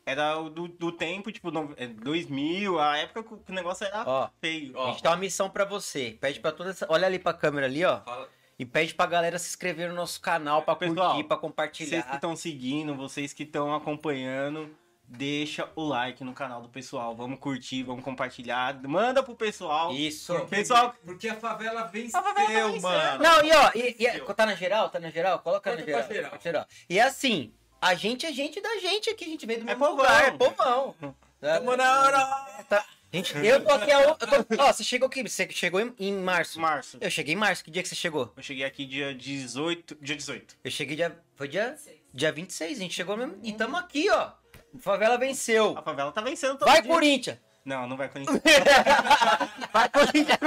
Era 0.05 0.37
o 0.37 0.49
do, 0.49 0.67
do 0.67 0.91
tempo, 0.91 1.31
tipo, 1.31 1.49
no- 1.49 1.73
é, 1.77 1.87
2000, 1.87 2.77
a 2.79 2.97
época 2.97 3.23
que 3.23 3.51
o 3.51 3.55
negócio 3.55 3.85
era 3.87 4.03
Ó, 4.05 4.29
feio. 4.41 4.77
A 4.77 4.87
gente 4.91 5.01
tem 5.01 5.09
uma 5.11 5.15
missão 5.17 5.49
pra 5.49 5.63
você. 5.63 6.17
Pede 6.19 6.41
pra 6.41 6.51
toda 6.51 6.71
essa... 6.71 6.85
Olha 6.89 7.07
ali 7.07 7.17
pra 7.17 7.33
câmera 7.33 7.67
ali, 7.67 7.85
ó. 7.85 8.01
Fala. 8.01 8.27
E 8.59 8.65
pede 8.65 8.93
pra 8.93 9.05
galera 9.05 9.39
se 9.39 9.47
inscrever 9.47 9.87
no 9.89 9.95
nosso 9.95 10.19
canal 10.19 10.61
pra 10.61 10.75
Pessoal, 10.75 11.13
curtir, 11.13 11.23
pra 11.27 11.37
Vocês 11.37 11.39
que 11.39 11.47
compartilhar. 11.47 12.13
estão 12.15 12.35
seguindo, 12.35 12.95
vocês 12.95 13.31
que 13.33 13.43
estão 13.43 13.73
acompanhando, 13.73 14.69
deixa 15.15 15.69
o 15.75 15.83
like 15.83 16.23
no 16.23 16.33
canal 16.33 16.61
do 16.61 16.69
pessoal. 16.69 17.15
Vamos 17.15 17.39
curtir, 17.39 17.83
vamos 17.83 18.03
compartilhar. 18.03 18.81
Manda 18.83 19.21
pro 19.23 19.35
pessoal. 19.35 19.93
Isso. 19.93 20.33
Porque, 20.33 20.55
Pessoal- 20.55 20.95
porque 21.05 21.27
a 21.29 21.35
favela 21.35 21.83
venceu, 21.87 22.19
A 22.19 22.23
favela 22.23 22.71
venceu. 22.71 22.81
mano. 22.81 23.23
Não, 23.23 23.43
e 23.43 23.51
ó, 23.51 23.71
e, 23.75 23.95
e- 23.99 24.33
tá 24.33 24.45
na 24.45 24.55
geral? 24.55 24.89
Tá 24.89 24.99
na 24.99 25.09
geral? 25.09 25.39
Coloca 25.39 25.75
na 25.75 25.81
geral. 25.83 26.07
geral. 26.07 26.29
pra 26.31 26.39
geral. 26.39 26.65
E 26.89 26.99
assim, 26.99 27.53
a 27.81 27.93
gente 27.93 28.25
é 28.25 28.31
gente 28.33 28.59
da 28.59 28.77
gente 28.79 29.09
aqui, 29.09 29.25
a 29.25 29.27
gente 29.27 29.45
veio 29.45 29.59
do 29.59 29.65
mesmo 29.65 29.79
povão. 29.79 29.95
lugar, 29.97 30.27
é 30.27 30.31
povão. 30.31 30.95
Tamo 31.39 31.75
na 31.75 31.99
hora. 32.01 32.63
Tá. 32.69 32.85
Gente, 33.11 33.37
eu 33.37 33.63
tô 33.63 33.69
aqui 33.71 33.91
a, 33.91 34.01
eu 34.01 34.15
tô, 34.15 34.25
Ó, 34.57 34.73
você 34.73 34.83
chegou 34.83 35.07
aqui, 35.07 35.21
você 35.21 35.47
chegou 35.51 35.79
em, 35.79 35.93
em 35.99 36.13
março. 36.13 36.59
Março. 36.59 36.97
Eu 36.99 37.11
cheguei 37.11 37.35
em 37.35 37.37
março, 37.37 37.63
que 37.63 37.69
dia 37.69 37.83
que 37.83 37.89
você 37.89 37.93
chegou? 37.93 38.33
Eu 38.35 38.41
cheguei 38.41 38.63
aqui 38.65 38.85
dia 38.85 39.13
18. 39.13 39.97
Dia 40.01 40.15
18. 40.15 40.57
Eu 40.63 40.71
cheguei 40.71 40.95
dia. 40.95 41.15
Foi 41.35 41.47
dia, 41.47 41.75
dia 42.11 42.31
26, 42.31 42.77
a 42.77 42.81
gente 42.81 42.95
chegou 42.95 43.15
mesmo. 43.15 43.37
E 43.43 43.53
tamo 43.53 43.77
aqui, 43.77 44.09
ó. 44.09 44.31
Favela 44.79 45.17
venceu. 45.17 45.77
A 45.77 45.81
favela 45.81 46.11
tá 46.11 46.21
vencendo 46.21 46.57
todo 46.57 46.67
Vai, 46.67 46.81
dia. 46.81 46.91
Corinthians! 46.91 47.37
Não, 47.65 47.87
não 47.87 47.95
vai 47.95 48.09
Corinthians. 48.09 48.41
Vai, 49.71 49.87
Corinthians! 49.87 50.37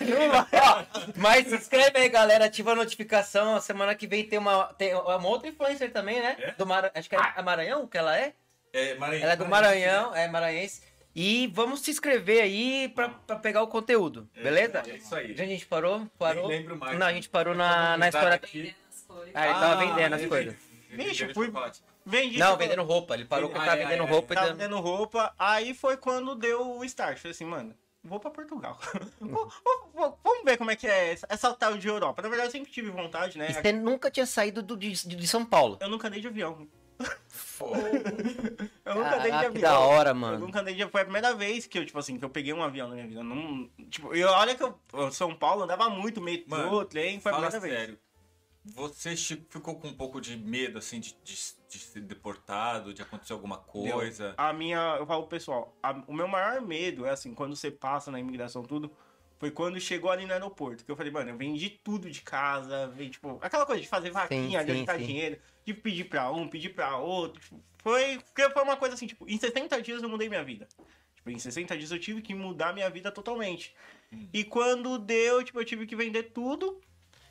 Não 0.00 0.30
vai, 0.30 0.46
ó. 0.62 0.84
Mas 1.16 1.48
se 1.48 1.56
inscreve 1.56 1.98
aí, 1.98 2.08
galera. 2.08 2.44
Ativa 2.44 2.72
a 2.72 2.76
notificação. 2.76 3.60
Semana 3.60 3.92
que 3.94 4.06
vem 4.06 4.24
tem 4.24 4.38
uma, 4.38 4.66
tem 4.74 4.94
uma 4.94 5.26
outra 5.26 5.48
influencer 5.48 5.92
também, 5.92 6.20
né? 6.20 6.36
É? 6.38 6.52
Do 6.52 6.64
Mara... 6.64 6.92
Acho 6.94 7.08
que 7.08 7.16
é 7.16 7.18
a 7.18 7.42
Maranhão 7.42 7.88
que 7.88 7.98
ela 7.98 8.16
é. 8.16 8.34
É, 8.72 8.94
Maranhão. 8.94 9.22
Ela 9.24 9.32
é 9.32 9.36
do 9.36 9.46
Maranhão, 9.46 10.14
é 10.14 10.28
maranhense. 10.28 10.82
E 11.14 11.48
vamos 11.48 11.80
se 11.80 11.90
inscrever 11.90 12.40
aí 12.40 12.88
pra, 12.94 13.08
pra 13.08 13.34
pegar 13.36 13.62
o 13.62 13.66
conteúdo, 13.66 14.28
beleza? 14.32 14.84
É 14.86 14.94
isso 14.94 15.12
aí. 15.12 15.34
Já 15.34 15.42
a 15.42 15.46
gente 15.46 15.66
parou? 15.66 16.06
Parou? 16.16 16.46
Nem 16.46 16.58
lembro 16.58 16.76
mais. 16.76 16.96
Não, 16.96 17.06
a 17.06 17.12
gente 17.12 17.28
parou 17.28 17.52
na, 17.52 17.96
na 17.96 18.08
história. 18.08 18.36
Aqui. 18.36 18.58
Vendendo 18.58 18.76
as 18.88 19.02
coisas. 19.02 19.30
Ah, 19.34 19.44
ele 19.46 19.54
tava 19.58 19.76
vendendo 19.76 20.14
as 20.14 20.26
coisas. 20.26 20.54
Vixe, 20.88 21.34
fui- 21.34 21.46
chocolate. 21.46 21.82
Vendi. 22.04 22.38
Não, 22.38 22.52
tipo, 22.52 22.58
vendendo 22.58 22.82
roupa. 22.82 23.14
Ele 23.14 23.24
parou 23.24 23.48
porque 23.50 23.62
Ah, 23.62 23.70
tava 23.70 23.82
vendendo 23.82 24.04
roupa 24.06 24.32
e 24.32 24.36
Tava 24.36 24.48
vendendo 24.52 24.80
roupa. 24.80 25.34
Aí 25.38 25.74
foi 25.74 25.96
quando 25.96 26.34
deu 26.34 26.78
o 26.78 26.84
start. 26.84 27.18
Falei 27.18 27.32
assim, 27.32 27.44
mano, 27.44 27.74
vou 28.02 28.18
pra 28.18 28.30
Portugal. 28.30 28.78
Vou- 29.20 29.30
vou- 29.64 29.90
vou- 29.94 30.18
Vamos 30.24 30.44
ver 30.44 30.56
como 30.56 30.70
é 30.70 30.76
que 30.76 30.86
é 30.86 31.12
essa, 31.12 31.26
essa 31.28 31.52
tal 31.54 31.76
de 31.76 31.86
Europa. 31.86 32.22
Na 32.22 32.28
verdade, 32.28 32.48
eu 32.48 32.52
sempre 32.52 32.72
tive 32.72 32.90
vontade, 32.90 33.36
né? 33.38 33.48
E 33.50 33.54
você 33.54 33.72
nunca 33.72 34.10
tinha 34.10 34.24
saído 34.26 34.62
do, 34.62 34.76
de, 34.76 34.90
de 34.92 35.28
São 35.28 35.44
Paulo. 35.44 35.76
Eu 35.80 35.88
nunca 35.90 36.08
andei 36.08 36.20
de 36.20 36.26
avião. 36.28 36.66
Eu 38.84 38.94
nunca 38.94 39.16
andei 39.16 39.30
de 39.30 39.36
avião. 39.36 39.52
que 39.52 39.58
da 39.60 39.78
hora, 39.78 40.10
Eu 40.10 40.14
mano. 40.14 40.38
nunca 40.38 40.60
andei 40.60 40.74
de 40.74 40.82
avião. 40.82 40.90
Foi 40.90 41.00
a 41.02 41.04
primeira 41.04 41.34
vez 41.34 41.66
que 41.66 41.78
eu, 41.78 41.84
tipo 41.86 41.98
assim, 41.98 42.18
que 42.18 42.24
eu 42.24 42.30
peguei 42.30 42.52
um 42.52 42.62
avião 42.62 42.88
na 42.88 42.94
minha 42.94 43.06
vida. 43.06 43.20
Eu 43.20 43.24
Não, 43.24 43.68
tipo, 43.90 44.14
eu, 44.14 44.28
olha 44.28 44.54
que 44.54 44.62
eu, 44.62 44.78
eu, 44.92 45.10
São 45.12 45.34
Paulo 45.34 45.62
andava 45.64 45.88
muito, 45.90 46.20
metrô, 46.20 46.56
Mano, 46.56 46.84
trem, 46.84 47.20
foi 47.20 47.32
a 47.32 47.34
primeira 47.36 47.60
vez. 47.60 47.98
Você 48.64 49.16
ficou 49.16 49.76
com 49.80 49.88
um 49.88 49.94
pouco 49.94 50.20
de 50.20 50.36
medo, 50.36 50.78
assim, 50.78 51.00
de, 51.00 51.16
de, 51.24 51.34
de 51.68 51.78
ser 51.78 52.00
deportado, 52.02 52.92
de 52.92 53.00
acontecer 53.00 53.32
alguma 53.32 53.56
Deu. 53.56 53.64
coisa? 53.94 54.34
A 54.36 54.52
minha, 54.52 54.96
eu 54.98 55.06
falo 55.06 55.22
pro 55.22 55.30
pessoal, 55.30 55.74
a- 55.82 56.02
o 56.06 56.12
meu 56.12 56.28
maior 56.28 56.60
medo 56.60 57.06
é 57.06 57.10
assim, 57.10 57.32
quando 57.34 57.56
você 57.56 57.70
passa 57.70 58.10
na 58.10 58.20
imigração 58.20 58.62
tudo, 58.62 58.92
foi 59.38 59.50
quando 59.50 59.80
chegou 59.80 60.10
ali 60.10 60.26
no 60.26 60.32
aeroporto. 60.34 60.84
Que 60.84 60.90
eu 60.90 60.96
falei, 60.96 61.10
mano, 61.10 61.30
eu 61.30 61.36
vendi 61.38 61.70
tudo 61.70 62.10
de 62.10 62.20
casa, 62.20 62.88
vendi, 62.88 63.12
tipo, 63.12 63.38
aquela 63.40 63.64
coisa 63.64 63.80
de 63.80 63.88
fazer 63.88 64.10
vaquinha, 64.10 64.60
sim, 64.60 64.84
de 64.84 65.06
dinheiro, 65.06 65.40
de 65.64 65.72
pedir 65.72 66.04
pra 66.04 66.30
um, 66.30 66.46
pedir 66.46 66.74
pra 66.74 66.98
outro. 66.98 67.40
tipo, 67.40 67.62
Foi, 67.78 68.18
porque 68.18 68.50
foi 68.50 68.62
uma 68.62 68.76
coisa 68.76 68.94
assim, 68.94 69.06
tipo, 69.06 69.26
em 69.26 69.38
60 69.38 69.80
dias 69.80 70.02
eu 70.02 70.08
mudei 70.10 70.28
minha 70.28 70.44
vida. 70.44 70.68
Tipo, 71.16 71.30
em 71.30 71.38
60 71.38 71.76
dias 71.78 71.90
eu 71.90 71.98
tive 71.98 72.20
que 72.20 72.34
mudar 72.34 72.74
minha 72.74 72.90
vida 72.90 73.10
totalmente. 73.10 73.74
E 74.34 74.44
quando 74.44 74.98
deu, 74.98 75.42
tipo, 75.42 75.58
eu 75.58 75.64
tive 75.64 75.86
que 75.86 75.96
vender 75.96 76.24
tudo. 76.34 76.78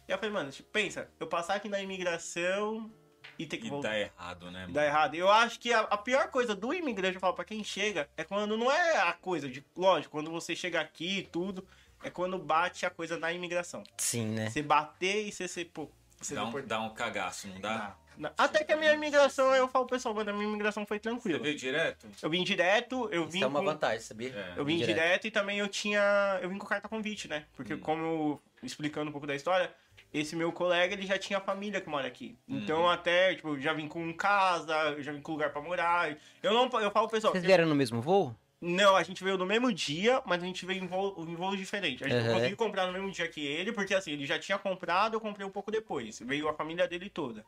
E 0.10 0.12
eu 0.12 0.18
falei, 0.18 0.32
mano, 0.34 0.50
tipo, 0.52 0.68
pensa, 0.72 1.08
eu 1.20 1.28
passar 1.28 1.54
aqui 1.54 1.70
na 1.70 1.80
imigração 1.80 2.92
e 3.38 3.46
ter 3.46 3.58
que 3.58 3.68
E 3.68 3.70
voltar. 3.70 3.90
dá 3.90 4.00
errado, 4.00 4.50
né, 4.52 4.62
mano? 4.62 4.74
dá 4.74 4.84
errado. 4.86 5.14
Eu 5.16 5.30
acho 5.30 5.60
que 5.60 5.72
a, 5.72 5.82
a 5.82 5.98
pior 5.98 6.30
coisa 6.30 6.56
do 6.56 6.74
imigrante, 6.74 7.16
eu 7.16 7.22
falo 7.22 7.36
pra 7.36 7.46
quem 7.46 7.64
chega, 7.64 8.10
é 8.18 8.24
quando 8.24 8.58
não 8.58 8.72
é 8.72 8.98
a 8.98 9.14
coisa 9.14 9.48
de. 9.48 9.64
Lógico, 9.78 10.12
quando 10.12 10.32
você 10.32 10.56
chega 10.56 10.82
aqui 10.82 11.20
e 11.20 11.24
tudo, 11.24 11.66
é 12.04 12.10
quando 12.10 12.40
bate 12.40 12.86
a 12.86 12.90
coisa 12.90 13.18
na 13.18 13.32
imigração. 13.32 13.84
Sim, 13.98 14.30
né? 14.30 14.50
Você 14.50 14.64
bater 14.64 15.28
e 15.28 15.32
você 15.32 15.48
ser, 15.48 15.66
pô. 15.66 15.90
Você 16.20 16.34
Dá 16.36 16.44
um, 16.44 16.66
dá 16.68 16.82
um 16.82 16.90
cagaço, 16.94 17.48
não 17.48 17.62
dá? 17.62 17.96
Não. 18.18 18.30
Até 18.38 18.66
que 18.66 18.74
a 18.74 18.76
minha 18.78 18.92
imigração, 18.92 19.56
eu 19.56 19.70
falo, 19.70 19.86
pessoal, 19.86 20.14
mano, 20.14 20.32
a 20.32 20.34
minha 20.34 20.46
imigração 20.50 20.86
foi 20.86 20.98
Você 20.98 21.04
tranquila. 21.04 21.40
veio 21.40 21.56
direto? 21.56 22.06
Eu 22.22 22.30
vim 22.30 22.44
direto, 22.44 23.08
eu 23.14 23.26
vim. 23.26 23.38
Isso 23.38 23.46
é 23.46 23.48
uma 23.48 23.60
com- 23.60 23.66
vantagem, 23.68 24.02
sabia? 24.02 24.30
É. 24.36 24.60
Eu 24.60 24.66
vim 24.66 24.76
Direto. 24.78 24.96
direto. 24.96 25.28
e 25.28 25.32
também 25.32 25.60
eu 25.60 25.70
tinha. 25.70 26.38
Eu 26.42 26.50
vim 26.50 26.58
com 26.58 26.66
carta 26.68 26.90
convite, 26.90 27.30
né? 27.30 27.46
Porque, 27.56 27.76
Hum. 27.76 27.80
como 27.80 28.02
eu. 28.04 28.42
Explicando 28.62 29.08
um 29.08 29.12
pouco 29.14 29.26
da 29.26 29.34
história, 29.34 29.74
esse 30.14 30.36
meu 30.36 30.52
colega 30.52 30.94
ele 30.94 31.06
já 31.06 31.18
tinha 31.18 31.40
família 31.40 31.80
que 31.80 31.90
mora 31.90 32.08
aqui. 32.08 32.38
Hum. 32.48 32.58
Então, 32.58 32.90
até, 32.90 33.36
tipo, 33.36 33.50
eu 33.50 33.60
já 33.62 33.74
vim 33.74 33.88
com 33.88 34.12
casa, 34.14 34.74
eu 34.98 35.04
já 35.04 35.12
vim 35.12 35.22
com 35.22 35.34
lugar 35.34 35.52
pra 35.52 35.62
morar. 35.62 36.18
Eu 36.42 36.54
não. 36.54 36.70
Eu 36.80 36.92
falo, 36.92 37.08
pessoal. 37.08 37.34
Vocês 37.34 37.44
vieram 37.44 37.68
no 37.68 37.76
mesmo 37.76 38.02
voo? 38.02 38.36
Não, 38.62 38.96
a 38.96 39.04
gente 39.04 39.24
veio 39.24 39.38
no 39.38 39.46
mesmo 39.46 39.72
dia, 39.72 40.22
mas 40.26 40.44
a 40.44 40.46
gente 40.46 40.66
veio 40.66 40.84
em, 40.84 40.88
voo, 40.88 41.16
em 41.26 41.34
voos 41.36 41.58
diferentes. 41.58 42.06
A 42.06 42.10
gente 42.10 42.28
Uhum. 42.28 42.34
conseguiu 42.34 42.58
comprar 42.58 42.88
no 42.88 42.92
mesmo 42.94 43.10
dia 43.10 43.26
que 43.28 43.40
ele, 43.46 43.72
porque 43.72 43.94
assim, 43.96 44.12
ele 44.12 44.26
já 44.26 44.38
tinha 44.38 44.58
comprado, 44.58 45.14
eu 45.14 45.22
comprei 45.22 45.48
um 45.48 45.50
pouco 45.50 45.72
depois. 45.72 46.20
Veio 46.20 46.50
a 46.50 46.54
família 46.54 46.86
dele 46.86 47.10
toda. 47.10 47.46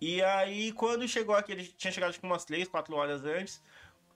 E 0.00 0.22
aí, 0.22 0.70
quando 0.72 1.08
chegou 1.08 1.34
aqui, 1.34 1.50
ele 1.50 1.64
tinha 1.64 1.90
chegado 1.90 2.12
tipo, 2.12 2.26
umas 2.26 2.44
3, 2.44 2.68
4 2.68 2.94
horas 2.94 3.24
antes, 3.24 3.60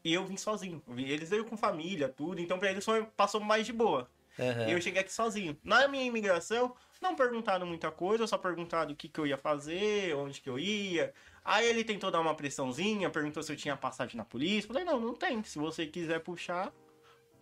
e 0.04 0.14
eu 0.14 0.24
vim 0.24 0.36
sozinho. 0.36 0.80
Eu 0.86 0.98
Eles 0.98 1.30
veio 1.30 1.44
com 1.44 1.56
família, 1.56 2.08
tudo, 2.08 2.40
então 2.40 2.56
pra 2.58 2.70
eles 2.70 2.84
foi, 2.84 3.04
passou 3.16 3.40
mais 3.40 3.66
de 3.66 3.72
boa. 3.72 4.08
E 4.68 4.70
eu 4.70 4.80
cheguei 4.80 5.00
aqui 5.00 5.12
sozinho. 5.12 5.56
Na 5.64 5.88
minha 5.88 6.04
imigração, 6.04 6.72
não 7.00 7.14
perguntaram 7.14 7.66
muita 7.66 7.90
coisa, 7.90 8.26
só 8.26 8.36
perguntaram 8.36 8.92
o 8.92 8.96
que, 8.96 9.08
que 9.08 9.18
eu 9.20 9.26
ia 9.26 9.36
fazer, 9.36 10.14
onde 10.16 10.40
que 10.40 10.50
eu 10.50 10.58
ia. 10.58 11.12
Aí 11.44 11.66
ele 11.66 11.84
tentou 11.84 12.10
dar 12.10 12.20
uma 12.20 12.34
pressãozinha, 12.34 13.08
perguntou 13.10 13.42
se 13.42 13.52
eu 13.52 13.56
tinha 13.56 13.76
passagem 13.76 14.16
na 14.16 14.24
polícia. 14.24 14.68
Falei, 14.68 14.84
não, 14.84 15.00
não 15.00 15.14
tem. 15.14 15.42
Se 15.44 15.58
você 15.58 15.86
quiser 15.86 16.20
puxar, 16.20 16.72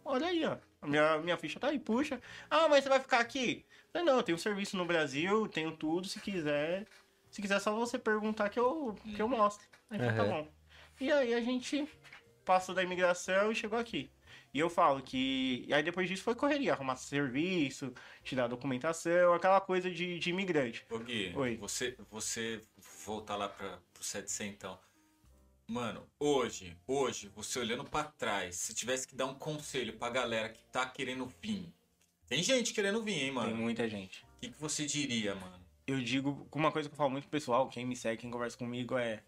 olha 0.04 0.28
aí, 0.28 0.44
ó. 0.44 0.58
A 0.80 0.86
minha, 0.86 1.18
minha 1.18 1.36
ficha 1.36 1.58
tá 1.58 1.68
aí, 1.68 1.78
puxa. 1.78 2.20
Ah, 2.50 2.68
mas 2.68 2.84
você 2.84 2.90
vai 2.90 3.00
ficar 3.00 3.18
aqui? 3.18 3.64
Falei, 3.92 4.06
não, 4.06 4.18
eu 4.18 4.22
tenho 4.22 4.38
serviço 4.38 4.76
no 4.76 4.84
Brasil, 4.84 5.48
tenho 5.48 5.72
tudo, 5.72 6.06
se 6.06 6.20
quiser. 6.20 6.86
Se 7.30 7.42
quiser, 7.42 7.58
só 7.60 7.74
você 7.74 7.98
perguntar 7.98 8.48
que 8.48 8.58
eu, 8.60 8.94
que 9.14 9.20
eu 9.20 9.28
mostro. 9.28 9.66
Aí 9.90 9.98
falei, 9.98 10.14
tá 10.14 10.24
bom. 10.24 10.48
E 11.00 11.10
aí 11.10 11.34
a 11.34 11.40
gente 11.40 11.88
passou 12.44 12.74
da 12.74 12.82
imigração 12.82 13.50
e 13.50 13.54
chegou 13.54 13.78
aqui. 13.78 14.10
E 14.56 14.58
eu 14.58 14.70
falo 14.70 15.02
que. 15.02 15.66
E 15.68 15.74
aí 15.74 15.82
depois 15.82 16.08
disso 16.08 16.22
foi 16.22 16.34
correria, 16.34 16.72
arrumar 16.72 16.96
serviço, 16.96 17.92
tirar 18.24 18.46
documentação, 18.46 19.34
aquela 19.34 19.60
coisa 19.60 19.90
de, 19.90 20.18
de 20.18 20.30
imigrante. 20.30 20.82
Ô 20.88 20.98
Gui, 20.98 21.30
Oi. 21.36 21.58
Você, 21.58 21.94
você 22.10 22.62
voltar 23.04 23.36
lá 23.36 23.50
pra, 23.50 23.78
pro 23.92 24.02
700 24.02 24.54
então. 24.56 24.78
Mano, 25.68 26.08
hoje, 26.18 26.74
hoje, 26.86 27.30
você 27.36 27.58
olhando 27.58 27.84
pra 27.84 28.04
trás, 28.04 28.56
se 28.56 28.74
tivesse 28.74 29.06
que 29.06 29.14
dar 29.14 29.26
um 29.26 29.34
conselho 29.34 29.92
pra 29.98 30.08
galera 30.08 30.48
que 30.48 30.62
tá 30.72 30.86
querendo 30.86 31.30
vir. 31.42 31.70
Tem 32.26 32.42
gente 32.42 32.72
querendo 32.72 33.02
vir, 33.02 33.12
hein, 33.12 33.20
Tem 33.24 33.32
mano? 33.32 33.54
muita 33.56 33.86
gente. 33.86 34.22
O 34.22 34.40
que, 34.40 34.48
que 34.52 34.58
você 34.58 34.86
diria, 34.86 35.34
mano? 35.34 35.60
Eu 35.86 36.00
digo, 36.00 36.48
uma 36.50 36.72
coisa 36.72 36.88
que 36.88 36.94
eu 36.94 36.96
falo 36.96 37.10
muito 37.10 37.24
pro 37.24 37.32
pessoal, 37.32 37.68
quem 37.68 37.84
me 37.84 37.94
segue, 37.94 38.22
quem 38.22 38.30
conversa 38.30 38.56
comigo 38.56 38.96
é. 38.96 39.22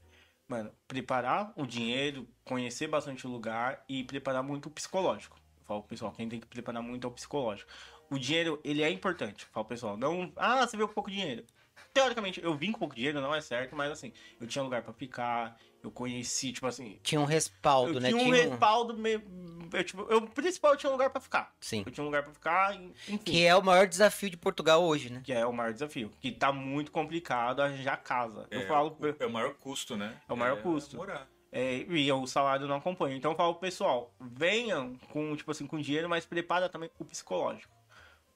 Mano, 0.48 0.72
preparar 0.86 1.52
o 1.56 1.66
dinheiro, 1.66 2.26
conhecer 2.42 2.88
bastante 2.88 3.26
o 3.26 3.30
lugar 3.30 3.84
e 3.86 4.02
preparar 4.02 4.42
muito 4.42 4.66
o 4.66 4.70
psicológico. 4.70 5.36
Eu 5.58 5.64
falo 5.66 5.80
pro 5.82 5.90
pessoal, 5.90 6.10
quem 6.12 6.26
tem 6.26 6.40
que 6.40 6.46
preparar 6.46 6.82
muito 6.82 7.06
é 7.06 7.10
o 7.10 7.12
psicológico. 7.12 7.70
O 8.10 8.18
dinheiro, 8.18 8.58
ele 8.64 8.82
é 8.82 8.88
importante. 8.90 9.44
Eu 9.44 9.50
falo 9.52 9.66
pro 9.66 9.74
pessoal, 9.74 9.96
não. 9.98 10.32
Ah, 10.36 10.66
você 10.66 10.74
veio 10.74 10.88
com 10.88 10.94
pouco 10.94 11.10
dinheiro. 11.10 11.44
Teoricamente, 11.92 12.42
eu 12.42 12.56
vim 12.56 12.72
com 12.72 12.78
pouco 12.78 12.94
dinheiro, 12.94 13.20
não 13.20 13.34
é 13.34 13.42
certo, 13.42 13.76
mas 13.76 13.92
assim, 13.92 14.10
eu 14.40 14.46
tinha 14.46 14.62
lugar 14.62 14.82
pra 14.82 14.92
ficar, 14.94 15.58
eu 15.82 15.90
conheci, 15.90 16.52
tipo 16.52 16.66
assim. 16.66 16.98
Tinha 17.02 17.20
um 17.20 17.24
respaldo, 17.24 17.94
eu 17.94 18.00
né? 18.00 18.08
tinha 18.10 18.22
um 18.22 18.30
respaldo 18.30 18.96
meio. 18.96 19.22
Eu, 19.72 19.84
tipo, 19.84 20.02
eu, 20.08 20.22
principal, 20.22 20.72
eu 20.72 20.76
tinha 20.76 20.90
um 20.90 20.92
lugar 20.92 21.10
pra 21.10 21.20
ficar. 21.20 21.54
Sim. 21.60 21.82
Eu 21.84 21.92
tinha 21.92 22.02
um 22.02 22.06
lugar 22.06 22.22
pra 22.22 22.32
ficar, 22.32 22.74
enfim. 22.74 23.18
Que 23.18 23.44
é 23.44 23.54
o 23.54 23.62
maior 23.62 23.86
desafio 23.86 24.30
de 24.30 24.36
Portugal 24.36 24.82
hoje, 24.82 25.12
né? 25.12 25.20
Que 25.24 25.32
é 25.32 25.44
o 25.44 25.52
maior 25.52 25.72
desafio. 25.72 26.10
Que 26.20 26.32
tá 26.32 26.50
muito 26.52 26.90
complicado 26.90 27.60
arranjar 27.60 27.96
casa. 27.98 28.46
Eu 28.50 28.62
é, 28.62 28.66
falo. 28.66 28.96
o- 28.98 29.22
É 29.22 29.26
o 29.26 29.30
maior 29.30 29.54
custo, 29.54 29.96
né? 29.96 30.20
É 30.28 30.32
o 30.32 30.36
maior 30.36 30.60
custo. 30.62 30.96
Morar. 30.96 31.28
É, 31.50 31.78
e 31.78 32.12
o 32.12 32.26
salário 32.26 32.66
não 32.66 32.76
acompanha. 32.76 33.16
Então 33.16 33.30
eu 33.32 33.36
falo 33.36 33.54
pro 33.54 33.60
pessoal, 33.62 34.12
venham 34.20 34.96
com, 35.10 35.34
tipo 35.34 35.50
assim, 35.50 35.66
com 35.66 35.78
dinheiro, 35.80 36.08
mas 36.08 36.26
prepara 36.26 36.68
também 36.68 36.90
o 36.98 37.04
psicológico. 37.04 37.74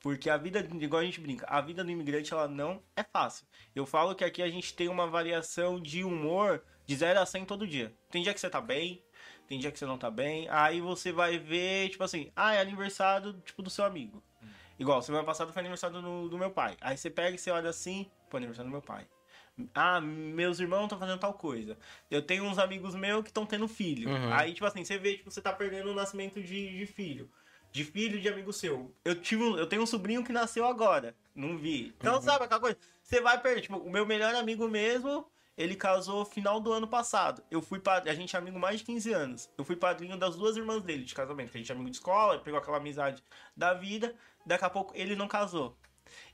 Porque 0.00 0.28
a 0.28 0.36
vida, 0.36 0.66
igual 0.80 1.00
a 1.00 1.04
gente 1.04 1.20
brinca, 1.20 1.46
a 1.48 1.60
vida 1.60 1.84
do 1.84 1.90
imigrante 1.90 2.32
ela 2.32 2.48
não 2.48 2.82
é 2.96 3.04
fácil. 3.04 3.46
Eu 3.74 3.86
falo 3.86 4.14
que 4.14 4.24
aqui 4.24 4.42
a 4.42 4.48
gente 4.48 4.74
tem 4.74 4.88
uma 4.88 5.06
variação 5.06 5.80
de 5.80 6.02
humor 6.02 6.62
de 6.86 6.96
0 6.96 7.20
a 7.20 7.26
100 7.26 7.44
todo 7.44 7.66
dia. 7.66 7.92
Tem 8.10 8.22
dia 8.22 8.34
que 8.34 8.40
você 8.40 8.50
tá 8.50 8.60
bem, 8.60 9.02
tem 9.46 9.58
dia 9.58 9.70
que 9.70 9.78
você 9.78 9.86
não 9.86 9.98
tá 9.98 10.10
bem. 10.10 10.48
Aí 10.48 10.80
você 10.80 11.12
vai 11.12 11.38
ver, 11.38 11.90
tipo 11.90 12.04
assim, 12.04 12.30
ah, 12.34 12.54
é 12.54 12.60
aniversário 12.60 13.32
tipo 13.44 13.62
do 13.62 13.70
seu 13.70 13.84
amigo. 13.84 14.22
Igual, 14.78 15.02
semana 15.02 15.24
passada 15.24 15.52
foi 15.52 15.60
aniversário 15.60 16.00
do, 16.00 16.28
do 16.28 16.38
meu 16.38 16.50
pai. 16.50 16.76
Aí 16.80 16.96
você 16.96 17.10
pega 17.10 17.36
e 17.36 17.38
você 17.38 17.50
olha 17.50 17.70
assim, 17.70 18.10
pô, 18.28 18.36
aniversário 18.36 18.70
do 18.70 18.72
meu 18.72 18.82
pai. 18.82 19.06
Ah, 19.74 20.00
meus 20.00 20.58
irmãos 20.60 20.84
estão 20.84 20.98
fazendo 20.98 21.18
tal 21.18 21.34
coisa. 21.34 21.76
Eu 22.10 22.22
tenho 22.22 22.44
uns 22.44 22.58
amigos 22.58 22.94
meus 22.94 23.22
que 23.22 23.30
estão 23.30 23.44
tendo 23.44 23.68
filho. 23.68 24.08
Uhum. 24.08 24.32
Aí, 24.32 24.54
tipo 24.54 24.66
assim, 24.66 24.84
você 24.84 24.98
vê, 24.98 25.18
tipo, 25.18 25.30
você 25.30 25.40
tá 25.40 25.52
perdendo 25.52 25.90
o 25.90 25.94
nascimento 25.94 26.42
de, 26.42 26.78
de 26.78 26.86
filho. 26.86 27.30
De 27.70 27.84
filho 27.84 28.20
de 28.20 28.28
amigo 28.28 28.52
seu. 28.52 28.94
Eu, 29.04 29.14
tive 29.14 29.42
eu 29.42 29.66
tenho 29.66 29.82
um 29.82 29.86
sobrinho 29.86 30.24
que 30.24 30.32
nasceu 30.32 30.66
agora. 30.66 31.14
Não 31.34 31.56
vi. 31.56 31.94
Então, 31.98 32.20
sabe 32.20 32.44
aquela 32.44 32.60
coisa? 32.60 32.76
Você 33.02 33.20
vai 33.20 33.40
perder. 33.40 33.62
Tipo, 33.62 33.76
o 33.78 33.90
meu 33.90 34.06
melhor 34.06 34.34
amigo 34.34 34.68
mesmo, 34.68 35.26
ele 35.62 35.76
casou 35.76 36.24
final 36.24 36.60
do 36.60 36.72
ano 36.72 36.86
passado. 36.88 37.42
Eu 37.50 37.62
fui 37.62 37.78
padrinho. 37.78 38.12
A 38.12 38.16
gente 38.16 38.34
é 38.34 38.38
amigo 38.38 38.58
mais 38.58 38.80
de 38.80 38.84
15 38.86 39.12
anos. 39.12 39.50
Eu 39.56 39.64
fui 39.64 39.76
padrinho 39.76 40.16
das 40.16 40.36
duas 40.36 40.56
irmãs 40.56 40.82
dele 40.82 41.04
de 41.04 41.14
casamento. 41.14 41.50
Que 41.52 41.58
a 41.58 41.60
gente 41.60 41.70
é 41.70 41.74
amigo 41.74 41.90
de 41.90 41.96
escola, 41.96 42.38
pegou 42.38 42.58
aquela 42.58 42.78
amizade 42.78 43.22
da 43.56 43.72
vida. 43.74 44.14
Daqui 44.44 44.64
a 44.64 44.70
pouco 44.70 44.92
ele 44.96 45.14
não 45.14 45.28
casou. 45.28 45.76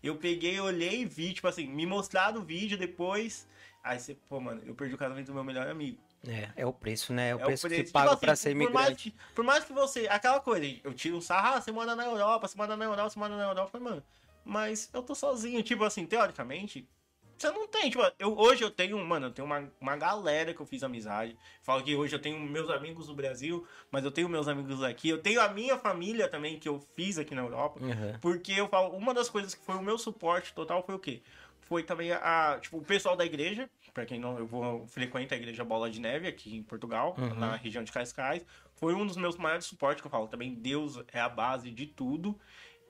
Eu 0.02 0.16
peguei, 0.16 0.58
olhei 0.58 1.02
e 1.02 1.04
vi, 1.04 1.32
tipo 1.34 1.46
assim, 1.46 1.66
me 1.68 1.84
mostraram 1.86 2.40
o 2.40 2.44
vídeo 2.44 2.78
depois. 2.78 3.46
Aí 3.84 3.98
você, 4.00 4.14
pô, 4.14 4.40
mano, 4.40 4.62
eu 4.64 4.74
perdi 4.74 4.94
o 4.94 4.98
casamento 4.98 5.26
do 5.26 5.34
meu 5.34 5.44
melhor 5.44 5.68
amigo. 5.68 5.98
É, 6.26 6.50
é 6.56 6.66
o 6.66 6.72
preço, 6.72 7.12
né? 7.12 7.28
É 7.30 7.36
o 7.36 7.40
É 7.40 7.44
preço 7.44 7.68
que 7.68 7.76
Tipo 7.76 7.92
paga 7.92 8.10
assim, 8.12 8.20
pra 8.20 8.34
ser 8.34 8.56
por 8.56 8.72
mais, 8.72 8.88
imigrante. 8.88 9.10
que, 9.12 9.34
por 9.34 9.44
mais 9.44 9.64
que 9.64 9.72
você. 9.72 10.08
Aquela 10.08 10.40
coisa, 10.40 10.66
eu 10.82 10.92
tiro 10.92 11.16
um 11.16 11.20
sarro, 11.20 11.56
ah, 11.56 11.60
você 11.60 11.70
mora 11.70 11.94
na 11.94 12.04
Europa, 12.06 12.48
você 12.48 12.56
mora 12.56 12.76
na 12.76 12.84
Europa, 12.84 13.10
você 13.10 13.18
mora 13.18 13.36
na 13.36 13.44
Europa. 13.44 13.62
Eu 13.62 13.68
falei, 13.70 13.88
mano, 13.88 14.04
mas 14.44 14.90
eu 14.92 15.02
tô 15.02 15.14
sozinho. 15.14 15.62
Tipo 15.62 15.84
assim, 15.84 16.06
teoricamente, 16.06 16.88
você 17.38 17.50
não 17.50 17.66
tem. 17.68 17.90
Tipo, 17.90 18.02
eu, 18.18 18.36
hoje 18.36 18.62
eu 18.62 18.70
tenho, 18.70 18.98
mano, 19.04 19.26
eu 19.26 19.30
tenho 19.30 19.46
uma, 19.46 19.70
uma 19.80 19.96
galera 19.96 20.52
que 20.52 20.60
eu 20.60 20.66
fiz 20.66 20.82
amizade. 20.82 21.36
Falo 21.62 21.82
que 21.82 21.94
hoje 21.94 22.14
eu 22.14 22.20
tenho 22.20 22.38
meus 22.40 22.68
amigos 22.70 23.06
do 23.06 23.14
Brasil, 23.14 23.66
mas 23.90 24.04
eu 24.04 24.10
tenho 24.10 24.28
meus 24.28 24.48
amigos 24.48 24.82
aqui. 24.82 25.08
Eu 25.08 25.22
tenho 25.22 25.40
a 25.40 25.48
minha 25.48 25.78
família 25.78 26.28
também 26.28 26.58
que 26.58 26.68
eu 26.68 26.78
fiz 26.94 27.18
aqui 27.18 27.34
na 27.34 27.42
Europa. 27.42 27.80
Uhum. 27.82 28.18
Porque 28.20 28.52
eu 28.52 28.68
falo, 28.68 28.96
uma 28.96 29.14
das 29.14 29.28
coisas 29.28 29.54
que 29.54 29.64
foi 29.64 29.76
o 29.76 29.82
meu 29.82 29.98
suporte 29.98 30.52
total 30.52 30.82
foi 30.82 30.94
o 30.94 30.98
quê? 30.98 31.22
Foi 31.60 31.82
também 31.82 32.12
a, 32.12 32.58
tipo, 32.60 32.78
o 32.78 32.82
pessoal 32.82 33.14
da 33.14 33.26
igreja, 33.26 33.68
pra 33.92 34.06
quem 34.06 34.18
não, 34.18 34.38
eu 34.38 34.46
vou 34.46 34.86
frequento 34.86 35.34
a 35.34 35.36
igreja 35.36 35.62
Bola 35.64 35.90
de 35.90 36.00
Neve 36.00 36.26
aqui 36.26 36.56
em 36.56 36.62
Portugal, 36.62 37.14
Uhum. 37.18 37.34
na 37.34 37.56
região 37.56 37.84
de 37.84 37.92
Cascais. 37.92 38.44
Foi 38.76 38.94
um 38.94 39.06
dos 39.06 39.16
meus 39.16 39.36
maiores 39.36 39.66
suportes 39.66 40.00
que 40.00 40.06
eu 40.06 40.10
falo 40.10 40.28
também, 40.28 40.54
Deus 40.54 40.98
é 41.12 41.20
a 41.20 41.28
base 41.28 41.70
de 41.70 41.86
tudo. 41.86 42.38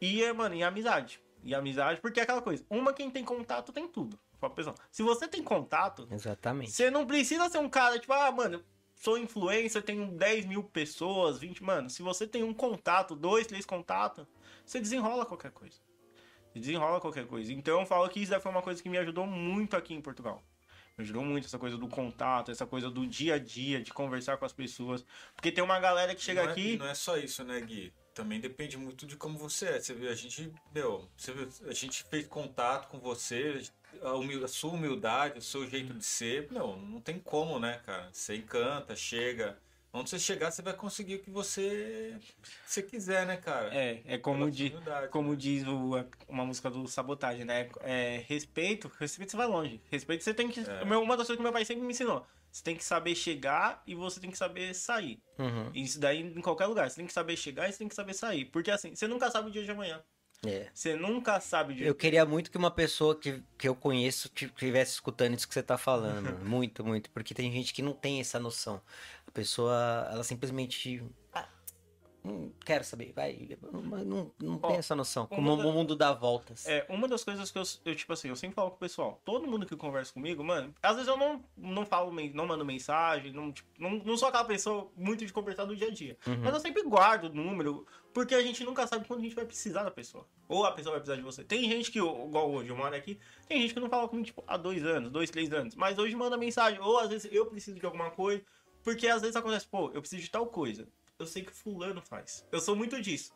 E, 0.00 0.30
mano, 0.32 0.54
e 0.54 0.62
a 0.62 0.68
amizade. 0.68 1.20
E 1.42 1.54
a 1.54 1.58
amizade, 1.58 2.00
porque 2.00 2.20
é 2.20 2.22
aquela 2.22 2.42
coisa, 2.42 2.64
uma 2.70 2.92
quem 2.92 3.10
tem 3.10 3.24
contato 3.24 3.72
tem 3.72 3.88
tudo. 3.88 4.18
Pessoal, 4.54 4.76
se 4.90 5.02
você 5.02 5.26
tem 5.26 5.42
contato, 5.42 6.06
Exatamente. 6.10 6.70
você 6.70 6.90
não 6.90 7.06
precisa 7.06 7.48
ser 7.48 7.58
um 7.58 7.68
cara, 7.68 7.98
tipo, 7.98 8.12
ah, 8.12 8.30
mano, 8.30 8.62
sou 8.94 9.18
influencer, 9.18 9.82
tenho 9.82 10.06
10 10.16 10.44
mil 10.46 10.62
pessoas, 10.62 11.38
20. 11.38 11.62
Mano, 11.62 11.90
se 11.90 12.02
você 12.02 12.26
tem 12.26 12.42
um 12.42 12.54
contato, 12.54 13.16
dois, 13.16 13.46
três 13.46 13.64
contatos, 13.66 14.26
você 14.64 14.80
desenrola 14.80 15.26
qualquer 15.26 15.50
coisa. 15.50 15.76
Você 16.52 16.60
desenrola 16.60 17.00
qualquer 17.00 17.26
coisa. 17.26 17.52
Então 17.52 17.80
eu 17.80 17.86
falo 17.86 18.08
que 18.08 18.20
isso 18.20 18.30
daí 18.30 18.40
foi 18.40 18.50
uma 18.52 18.62
coisa 18.62 18.82
que 18.82 18.88
me 18.88 18.98
ajudou 18.98 19.26
muito 19.26 19.76
aqui 19.76 19.92
em 19.94 20.00
Portugal. 20.00 20.42
Me 20.96 21.04
ajudou 21.04 21.24
muito 21.24 21.46
essa 21.46 21.58
coisa 21.58 21.76
do 21.76 21.86
contato, 21.88 22.50
essa 22.50 22.66
coisa 22.66 22.90
do 22.90 23.06
dia 23.06 23.34
a 23.34 23.38
dia, 23.38 23.80
de 23.80 23.92
conversar 23.92 24.36
com 24.36 24.44
as 24.44 24.52
pessoas. 24.52 25.04
Porque 25.34 25.52
tem 25.52 25.62
uma 25.62 25.78
galera 25.78 26.14
que 26.14 26.20
chega 26.20 26.42
não 26.42 26.48
é- 26.48 26.52
aqui. 26.52 26.76
não 26.76 26.86
é 26.86 26.94
só 26.94 27.16
isso, 27.16 27.44
né, 27.44 27.60
Gui? 27.60 27.92
Também 28.14 28.40
depende 28.40 28.76
muito 28.76 29.06
de 29.06 29.16
como 29.16 29.38
você 29.38 29.66
é. 29.66 29.80
Você 29.80 29.94
vê, 29.94 30.08
a 30.08 30.14
gente, 30.14 30.52
meu, 30.74 31.08
você 31.16 31.32
vê, 31.32 31.46
a 31.68 31.72
gente 31.72 32.02
fez 32.02 32.26
contato 32.26 32.88
com 32.88 32.98
você, 32.98 33.62
a, 34.02 34.12
humil- 34.14 34.44
a 34.44 34.48
sua 34.48 34.72
humildade, 34.72 35.38
o 35.38 35.42
seu 35.42 35.68
jeito 35.68 35.94
de 35.94 36.04
ser, 36.04 36.50
meu, 36.50 36.76
não 36.76 37.00
tem 37.00 37.18
como, 37.18 37.58
né, 37.58 37.80
cara? 37.84 38.08
Você 38.12 38.36
encanta, 38.36 38.94
chega, 38.96 39.58
Onde 39.90 40.10
você 40.10 40.18
chegar, 40.18 40.50
você 40.50 40.60
vai 40.60 40.74
conseguir 40.74 41.14
o 41.16 41.18
que 41.20 41.30
você, 41.30 42.14
você 42.66 42.82
quiser, 42.82 43.26
né, 43.26 43.38
cara? 43.38 43.74
É, 43.74 44.02
é 44.04 44.18
como, 44.18 44.50
di, 44.50 44.74
como 45.10 45.30
né? 45.30 45.36
diz 45.36 45.66
o, 45.66 45.92
uma 46.28 46.44
música 46.44 46.70
do 46.70 46.86
Sabotagem, 46.86 47.44
né? 47.46 47.70
É, 47.80 48.22
respeito, 48.26 48.90
respeito 48.98 49.30
você 49.30 49.36
vai 49.36 49.46
longe. 49.46 49.80
Respeito 49.90 50.22
você 50.22 50.34
tem 50.34 50.48
que. 50.48 50.60
É. 50.60 50.84
Uma 50.84 51.16
das 51.16 51.26
coisas 51.26 51.36
que 51.36 51.42
meu 51.42 51.52
pai 51.52 51.64
sempre 51.64 51.84
me 51.84 51.92
ensinou. 51.92 52.26
Você 52.52 52.62
tem 52.62 52.76
que 52.76 52.84
saber 52.84 53.14
chegar 53.14 53.82
e 53.86 53.94
você 53.94 54.20
tem 54.20 54.30
que 54.30 54.36
saber 54.36 54.74
sair. 54.74 55.22
Uhum. 55.38 55.70
Isso 55.74 55.98
daí 55.98 56.20
em 56.20 56.40
qualquer 56.42 56.66
lugar. 56.66 56.90
Você 56.90 56.96
tem 56.96 57.06
que 57.06 57.12
saber 57.12 57.36
chegar 57.36 57.68
e 57.68 57.72
você 57.72 57.78
tem 57.78 57.88
que 57.88 57.94
saber 57.94 58.14
sair. 58.14 58.44
Porque 58.44 58.70
assim, 58.70 58.94
você 58.94 59.08
nunca 59.08 59.30
sabe 59.30 59.48
o 59.48 59.50
dia 59.52 59.64
de 59.64 59.70
amanhã. 59.70 60.02
É. 60.46 60.68
Você 60.72 60.94
nunca 60.94 61.40
sabe 61.40 61.74
dia 61.74 61.86
Eu 61.86 61.94
queria 61.94 62.24
muito 62.24 62.50
que 62.50 62.56
uma 62.58 62.70
pessoa 62.70 63.18
que, 63.18 63.42
que 63.56 63.68
eu 63.68 63.74
conheço 63.74 64.30
que 64.30 64.44
estivesse 64.44 64.92
escutando 64.92 65.36
isso 65.36 65.48
que 65.48 65.54
você 65.54 65.62
tá 65.62 65.76
falando. 65.76 66.38
Muito, 66.44 66.84
muito. 66.84 67.10
Porque 67.10 67.34
tem 67.34 67.50
gente 67.50 67.74
que 67.74 67.82
não 67.82 67.92
tem 67.92 68.20
essa 68.20 68.38
noção. 68.38 68.80
A 69.26 69.30
pessoa, 69.30 70.08
ela 70.10 70.22
simplesmente. 70.22 71.02
Ah, 71.32 71.48
não 72.24 72.52
quero 72.64 72.84
saber, 72.84 73.12
vai. 73.12 73.48
Não, 73.72 73.82
não, 73.82 74.32
não 74.40 74.60
Ó, 74.62 74.68
tem 74.68 74.76
essa 74.76 74.94
noção. 74.94 75.26
Como 75.26 75.56
da- 75.56 75.66
o 75.66 75.72
mundo 75.72 75.94
dá 75.96 76.12
voltas. 76.12 76.66
É, 76.66 76.84
uma 76.88 77.06
das 77.08 77.24
coisas 77.24 77.50
que 77.50 77.58
eu, 77.58 77.62
eu, 77.84 77.94
tipo 77.94 78.12
assim, 78.12 78.28
eu 78.28 78.36
sempre 78.36 78.54
falo 78.54 78.70
com 78.70 78.76
o 78.76 78.80
pessoal, 78.80 79.20
todo 79.24 79.46
mundo 79.46 79.64
que 79.66 79.76
conversa 79.76 80.12
comigo, 80.12 80.42
mano, 80.44 80.74
às 80.82 80.96
vezes 80.96 81.08
eu 81.08 81.16
não, 81.16 81.42
não 81.56 81.86
falo, 81.86 82.12
não 82.34 82.46
mando 82.46 82.64
mensagem, 82.64 83.32
não, 83.32 83.52
tipo, 83.52 83.68
não, 83.78 83.90
não 84.04 84.16
sou 84.16 84.28
aquela 84.28 84.44
pessoa 84.44 84.90
muito 84.96 85.24
de 85.24 85.32
conversar 85.32 85.66
no 85.66 85.76
dia 85.76 85.88
a 85.88 85.90
dia. 85.90 86.16
Uhum. 86.26 86.38
Mas 86.42 86.54
eu 86.54 86.60
sempre 86.60 86.82
guardo 86.82 87.24
o 87.24 87.34
número, 87.34 87.86
porque 88.12 88.34
a 88.34 88.42
gente 88.42 88.64
nunca 88.64 88.86
sabe 88.86 89.06
quando 89.06 89.20
a 89.20 89.22
gente 89.24 89.34
vai 89.36 89.44
precisar 89.44 89.84
da 89.84 89.90
pessoa. 89.90 90.26
Ou 90.48 90.64
a 90.64 90.72
pessoa 90.72 90.92
vai 90.94 91.00
precisar 91.00 91.16
de 91.16 91.22
você. 91.22 91.44
Tem 91.44 91.68
gente 91.68 91.90
que, 91.90 91.98
igual 91.98 92.50
hoje, 92.50 92.70
eu 92.70 92.76
moro 92.76 92.94
aqui, 92.94 93.18
tem 93.46 93.60
gente 93.60 93.74
que 93.74 93.80
não 93.80 93.88
fala 93.88 94.08
comigo, 94.08 94.26
tipo, 94.26 94.42
há 94.46 94.56
dois 94.56 94.84
anos, 94.84 95.10
dois, 95.10 95.30
três 95.30 95.52
anos. 95.52 95.74
Mas 95.74 95.98
hoje 95.98 96.14
manda 96.16 96.36
mensagem, 96.36 96.80
ou 96.80 96.98
às 96.98 97.08
vezes 97.08 97.30
eu 97.32 97.46
preciso 97.46 97.78
de 97.78 97.86
alguma 97.86 98.10
coisa, 98.10 98.42
porque 98.82 99.06
às 99.06 99.20
vezes 99.20 99.36
acontece, 99.36 99.66
pô, 99.66 99.90
eu 99.92 100.00
preciso 100.00 100.22
de 100.22 100.30
tal 100.30 100.46
coisa. 100.46 100.88
Eu 101.18 101.26
sei 101.26 101.42
que 101.42 101.52
fulano 101.52 102.00
faz. 102.00 102.46
Eu 102.52 102.60
sou 102.60 102.76
muito 102.76 103.00
disso. 103.02 103.32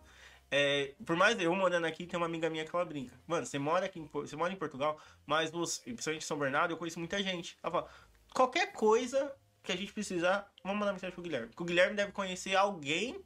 É, 0.51 0.95
por 1.05 1.17
mais 1.17 1.41
eu 1.41 1.55
morando 1.57 1.87
aqui, 1.87 2.07
tem 2.07 2.17
uma 2.17 2.27
amiga 2.27 2.51
minha 2.51 2.65
que 2.65 2.75
ela 2.75 2.85
brinca. 2.85 3.19
Mano, 3.27 3.47
você 3.47 3.59
mora 3.59 3.87
aqui 3.87 3.99
em, 3.99 4.07
você 4.07 4.37
mora 4.37 4.53
em 4.53 4.57
Portugal, 4.57 5.01
mas 5.27 5.51
você, 5.51 5.81
principalmente 5.83 6.23
em 6.23 6.27
São 6.27 6.39
Bernardo, 6.39 6.73
eu 6.73 6.77
conheço 6.77 6.99
muita 6.99 7.23
gente. 7.23 7.57
Ela 7.63 7.73
fala, 7.73 7.91
qualquer 8.35 8.73
coisa 8.73 9.35
que 9.63 9.73
a 9.73 9.77
gente 9.77 9.93
precisar, 9.93 10.53
vamos 10.63 10.79
mandar 10.79 10.93
mensagem 10.93 11.15
pro 11.15 11.23
Guilherme. 11.23 11.49
Porque 11.49 11.63
o 11.63 11.67
Guilherme 11.67 11.97
deve 11.97 12.13
conhecer 12.13 12.55
alguém 12.55 13.25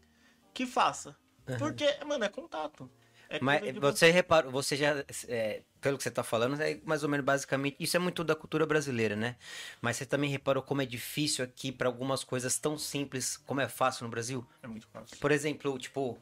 que 0.55 0.67
faça. 0.67 1.17
Porque, 1.59 1.87
mano, 2.05 2.25
é 2.25 2.29
contato. 2.29 2.91
É 3.29 3.39
Mas 3.41 3.75
você 3.77 4.11
reparou, 4.11 4.53
você 4.53 4.77
já, 4.77 5.05
é, 5.29 5.63
pelo 5.81 5.97
que 5.97 6.03
você 6.03 6.11
tá 6.11 6.23
falando, 6.23 6.61
é 6.61 6.79
mais 6.85 7.03
ou 7.03 7.09
menos 7.09 7.25
basicamente, 7.25 7.77
isso 7.81 7.97
é 7.97 8.01
muito 8.01 8.23
da 8.23 8.37
cultura 8.37 8.65
brasileira, 8.65 9.17
né? 9.17 9.37
Mas 9.81 9.97
você 9.97 10.07
também 10.07 10.31
reparou 10.31 10.63
como 10.63 10.83
é 10.83 10.87
difícil 10.87 11.45
aqui 11.45 11.73
para 11.73 11.89
algumas 11.89 12.23
coisas 12.23 12.59
tão 12.59 12.79
simples 12.79 13.37
como 13.37 13.61
é 13.61 13.69
fácil 13.69 14.05
no 14.05 14.11
Brasil? 14.11 14.47
É 14.63 14.67
muito 14.67 14.87
fácil. 14.89 15.17
Por 15.19 15.33
exemplo, 15.33 15.77
tipo, 15.79 16.19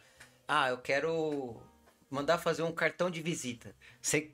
ah, 0.49 0.71
eu 0.71 0.79
quero 0.79 1.61
mandar 2.11 2.39
fazer 2.39 2.63
um 2.63 2.73
cartão 2.73 3.11
de 3.11 3.21
visita. 3.21 3.75
Você, 4.01 4.31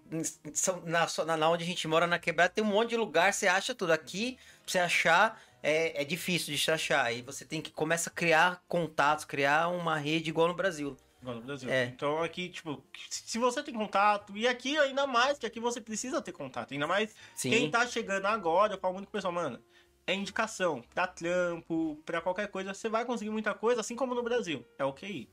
na, 0.84 1.06
na, 1.24 1.36
na 1.36 1.50
onde 1.50 1.64
a 1.64 1.66
gente 1.66 1.88
mora, 1.88 2.06
na 2.06 2.18
quebrada, 2.18 2.52
tem 2.52 2.62
um 2.62 2.68
monte 2.68 2.90
de 2.90 2.96
lugar, 2.96 3.32
você 3.32 3.48
acha 3.48 3.74
tudo. 3.74 3.92
Aqui, 3.92 4.38
pra 4.62 4.72
você 4.72 4.78
achar, 4.78 5.42
é, 5.62 6.02
é 6.02 6.04
difícil 6.04 6.54
de 6.54 6.60
se 6.60 6.70
achar. 6.70 7.04
Aí 7.04 7.22
você 7.22 7.44
tem 7.44 7.62
que 7.62 7.70
começa 7.70 8.10
a 8.10 8.12
criar 8.12 8.62
contatos, 8.68 9.24
criar 9.24 9.68
uma 9.68 9.96
rede 9.96 10.30
igual 10.30 10.48
no 10.48 10.54
Brasil. 10.54 10.96
No 11.22 11.40
Brasil. 11.40 11.68
É. 11.70 11.84
Então 11.86 12.22
aqui, 12.22 12.48
tipo, 12.48 12.82
se 13.08 13.38
você 13.38 13.62
tem 13.62 13.74
contato, 13.74 14.36
e 14.36 14.48
aqui 14.48 14.76
ainda 14.78 15.06
mais, 15.06 15.38
que 15.38 15.46
aqui 15.46 15.60
você 15.60 15.80
precisa 15.80 16.22
ter 16.22 16.32
contato. 16.32 16.72
Ainda 16.72 16.86
mais 16.86 17.14
Sim. 17.34 17.50
quem 17.50 17.70
tá 17.70 17.86
chegando 17.86 18.26
agora, 18.26 18.74
eu 18.74 18.78
falo 18.78 18.94
muito 18.94 19.06
com 19.06 19.10
o 19.10 19.12
pessoal, 19.12 19.32
mano, 19.32 19.62
é 20.06 20.14
indicação. 20.14 20.82
Pra 20.94 21.06
trampo, 21.06 22.00
pra 22.06 22.20
qualquer 22.20 22.48
coisa, 22.48 22.72
você 22.72 22.88
vai 22.88 23.04
conseguir 23.04 23.30
muita 23.30 23.52
coisa, 23.54 23.80
assim 23.80 23.94
como 23.94 24.14
no 24.14 24.22
Brasil. 24.22 24.64
É 24.78 24.84
o 24.84 24.92
QI. 24.94 25.28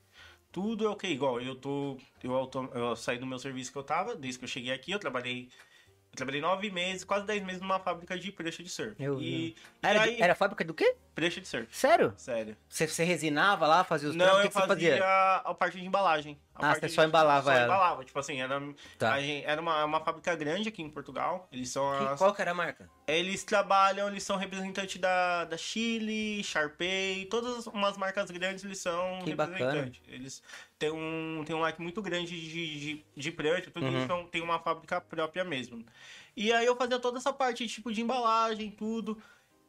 Tudo 0.52 0.86
é 0.86 0.90
o 0.90 0.96
QI. 0.96 1.14
Igual, 1.14 1.40
eu 1.42 1.56
tô. 1.56 1.98
Eu, 2.24 2.34
auto- 2.36 2.70
eu 2.74 2.96
saí 2.96 3.18
do 3.18 3.26
meu 3.26 3.40
serviço 3.40 3.72
que 3.72 3.78
eu 3.78 3.84
tava, 3.84 4.16
desde 4.16 4.40
que 4.40 4.46
eu 4.46 4.50
cheguei 4.50 4.72
aqui, 4.74 4.92
eu 4.92 5.00
trabalhei. 5.00 5.50
Eu 6.12 6.16
trabalhei 6.18 6.42
nove 6.42 6.70
meses, 6.72 7.04
quase 7.04 7.26
dez 7.26 7.44
meses 7.44 7.62
numa 7.62 7.80
fábrica 7.80 8.18
de 8.18 8.32
prancha 8.32 8.64
de 8.64 8.70
surf. 8.70 8.96
Eu 9.02 9.22
e, 9.22 9.50
e 9.50 9.56
Era, 9.84 10.02
aí, 10.02 10.20
era 10.22 10.34
fábrica 10.36 10.64
do 10.64 10.74
quê? 10.74 10.96
Prancha 11.18 11.42
de 11.42 11.48
surf. 11.48 11.68
Sério? 11.76 12.14
Sério. 12.16 12.56
Você, 12.70 12.88
você 12.88 13.04
resinava 13.04 13.66
lá, 13.66 13.84
fazia 13.84 14.08
os 14.08 14.16
Não, 14.16 14.24
trampos? 14.24 14.44
Eu 14.44 14.50
que, 14.52 14.54
que 14.56 14.62
você 14.62 14.68
fazia, 14.68 14.92
fazia? 14.92 15.36
a 15.46 15.54
parte 15.56 15.80
de 15.80 15.86
embalagem. 15.86 16.40
Ah, 16.54 16.76
você 16.76 16.88
de- 16.88 16.94
só 16.94 17.04
embalava 17.04 17.46
só 17.52 17.52
ela. 17.52 17.66
embalava. 17.66 18.06
Tipo 18.06 18.20
assim, 18.20 18.40
era, 18.40 18.62
Tá. 19.00 19.14
a 19.16 19.22
era 19.22 19.60
uma, 19.60 19.84
uma 19.86 20.00
fábrica 20.04 20.36
grande 20.36 20.70
aqui 20.70 20.82
em 20.84 20.90
Portugal. 20.92 21.48
Eles 21.52 21.70
são 21.70 21.84
Que- 21.98 22.06
as- 22.06 22.20
qual 22.20 22.34
que 22.36 22.42
era 22.42 22.52
a 22.52 22.54
marca? 22.54 22.88
Eles 23.08 23.44
trabalham, 23.44 24.08
eles 24.08 24.22
são 24.24 24.38
representantes 24.38 25.00
da, 25.02 25.46
da 25.46 25.58
Chile, 25.58 26.44
Sharpay, 26.44 27.26
todas 27.32 27.66
umas 27.68 27.98
marcas 27.98 28.30
grandes 28.30 28.64
eles 28.64 28.78
são 28.80 29.20
Que 29.24 29.34
bacana. 29.34 29.58
representantes. 29.58 30.02
Eles 30.08 30.44
têm 30.78 30.92
um, 30.92 31.44
têm 31.46 31.56
um 31.56 31.62
leque 31.64 31.82
muito 31.82 32.00
grande 32.02 32.40
de, 32.40 32.80
de, 32.80 33.06
de 33.16 33.32
prancha, 33.32 33.72
tudo 33.72 33.86
Uhum. 33.88 33.92
eles 33.96 34.06
são, 34.08 34.26
têm 34.28 34.42
uma 34.44 34.60
fábrica 34.60 35.02
própria 35.02 35.44
mesmo. 35.44 35.84
E 36.36 36.54
aí 36.54 36.66
eu 36.68 36.76
fazia 36.76 37.00
toda 37.00 37.18
essa 37.18 37.34
parte 37.34 37.68
tipo 37.68 37.92
de 37.92 38.02
embalagem, 38.02 38.70
tudo. 38.70 39.20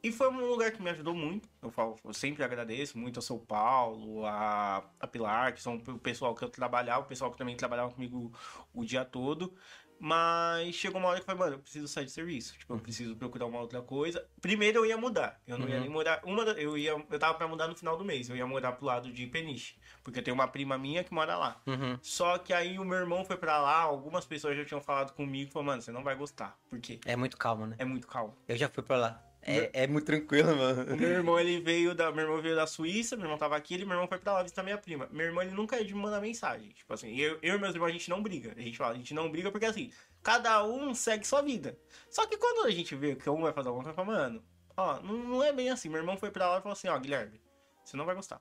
E 0.02 0.12
foi 0.12 0.28
um 0.30 0.46
lugar 0.46 0.70
que 0.70 0.80
me 0.82 0.90
ajudou 0.90 1.14
muito. 1.14 1.48
Eu, 1.61 1.70
falo, 1.70 1.96
eu 2.04 2.12
sempre 2.14 2.44
agradeço 2.44 2.96
muito 2.96 3.18
ao 3.18 3.22
São 3.22 3.38
Paulo, 3.38 4.24
a, 4.26 4.84
a 5.00 5.06
Pilar, 5.06 5.52
que 5.52 5.61
são 5.61 5.74
o 5.76 5.98
pessoal 5.98 6.34
que 6.34 6.44
eu 6.44 6.48
trabalhava, 6.48 7.00
o 7.00 7.08
pessoal 7.08 7.30
que 7.32 7.38
também 7.38 7.56
trabalhava 7.56 7.90
comigo 7.92 8.32
o 8.72 8.84
dia 8.84 9.04
todo. 9.04 9.52
Mas 10.00 10.76
chegou 10.76 11.00
uma 11.00 11.08
hora 11.08 11.16
que 11.18 11.22
eu 11.22 11.26
falei, 11.26 11.40
mano, 11.40 11.54
eu 11.56 11.58
preciso 11.58 11.88
sair 11.88 12.04
de 12.04 12.12
serviço. 12.12 12.56
Tipo, 12.56 12.74
eu 12.74 12.78
preciso 12.78 13.16
procurar 13.16 13.46
uma 13.46 13.58
outra 13.58 13.82
coisa. 13.82 14.24
Primeiro 14.40 14.78
eu 14.78 14.87
ia 14.87 14.96
mudar. 14.96 15.40
Eu 15.44 15.58
não 15.58 15.68
ia 15.68 15.74
Uhum. 15.74 15.80
nem 15.80 15.90
morar. 15.90 16.20
Uma 16.24 16.42
eu, 16.52 16.78
ia, 16.78 16.92
eu 16.92 17.18
tava 17.18 17.34
pra 17.34 17.48
mudar 17.48 17.66
no 17.66 17.74
final 17.74 17.96
do 17.96 18.04
mês. 18.04 18.28
Eu 18.30 18.37
ia 18.37 18.46
morar 18.46 18.70
pro 18.72 18.87
lado 18.87 19.11
de 19.12 19.26
Peniche. 19.26 19.74
Porque 20.04 20.22
tem 20.22 20.32
uma 20.32 20.46
prima 20.46 20.78
minha 20.78 21.02
que 21.02 21.12
mora 21.12 21.37
lá. 21.37 21.61
Uhum. 21.66 21.98
Só 22.00 22.38
que 22.38 22.52
aí 22.52 22.78
o 22.78 22.84
meu 22.84 22.96
irmão 22.96 23.24
foi 23.24 23.37
pra 23.37 23.58
lá, 23.61 23.80
algumas 23.80 24.24
pessoas 24.24 24.56
já 24.56 24.64
tinham 24.64 24.80
falado 24.80 25.12
comigo 25.14 25.50
falou, 25.50 25.66
mano, 25.66 25.82
você 25.82 25.90
não 25.90 26.04
vai 26.04 26.14
gostar. 26.14 26.56
Por 26.70 26.78
quê? 26.80 27.00
É 27.04 27.16
muito 27.16 27.37
calmo, 27.37 27.66
né? 27.66 27.74
É 27.78 27.84
muito 27.84 28.06
calmo. 28.06 28.37
Eu 28.46 28.56
já 28.56 28.68
fui 28.68 28.84
pra 28.84 28.96
lá. 28.96 29.24
É, 29.40 29.85
é 29.85 29.87
muito 29.87 30.05
tranquilo, 30.05 30.53
O 30.53 30.57
mano. 30.57 30.96
meu 30.96 31.09
irmão, 31.09 31.38
ele 31.38 31.61
veio 31.61 31.94
da. 31.94 32.11
Meu 32.12 32.24
irmão 32.24 32.42
veio 32.42 32.57
da 32.57 32.66
Suíça, 32.66 33.16
meu 33.16 33.24
irmão 33.27 33.38
tava 33.38 33.57
aqui, 33.57 33.74
ele, 33.74 33.85
meu 33.85 33.94
irmão 33.94 34.09
foi 34.09 34.18
pra 34.18 34.33
lá 34.35 34.42
visitar 34.42 34.62
minha 34.62 34.77
prima. 34.77 35.09
Meu 35.12 35.27
irmão, 35.27 35.42
ele 35.42 35.53
nunca 35.53 35.77
é 35.77 35.85
de 35.85 35.94
me 35.94 36.01
mandar 36.01 36.20
mensagem. 36.20 36.70
Tipo 36.70 36.92
assim, 36.92 37.16
eu, 37.16 37.38
eu 37.42 37.55
e 37.57 37.59
meus 37.59 37.74
irmãos, 37.74 37.88
a 37.88 37.92
gente 37.92 38.11
não 38.11 38.22
briga. 38.22 38.53
A 38.57 38.61
gente 38.61 38.77
fala, 38.77 38.94
a 38.94 38.96
gente 38.96 39.14
não 39.14 39.31
briga 39.31 39.51
porque 39.51 39.66
assim, 39.66 39.90
cada 40.22 40.64
um 40.66 40.92
segue 40.94 41.27
sua 41.27 41.40
vida. 41.40 41.79
Só 42.11 42.27
que 42.27 42.37
quando 42.37 42.66
a 42.66 42.70
gente 42.70 42.94
vê 42.94 43.14
que 43.14 43.31
um 43.31 43.40
vai 43.40 43.53
fazer 43.53 43.68
alguma 43.68 43.85
coisa, 43.85 43.96
fala, 43.96 44.09
mano, 44.18 44.44
ó, 44.77 45.01
não, 45.01 45.16
não 45.18 45.42
é 45.42 45.53
bem 45.53 45.70
assim. 45.70 45.88
Meu 45.88 45.98
irmão 45.98 46.16
foi 46.16 46.31
pra 46.31 46.48
lá 46.51 46.59
e 46.59 46.62
falou 46.62 46.72
assim, 46.72 46.88
ó, 46.88 46.98
Guilherme, 46.98 47.40
você 47.85 47.96
não 47.96 48.05
vai 48.05 48.14
gostar. 48.14 48.40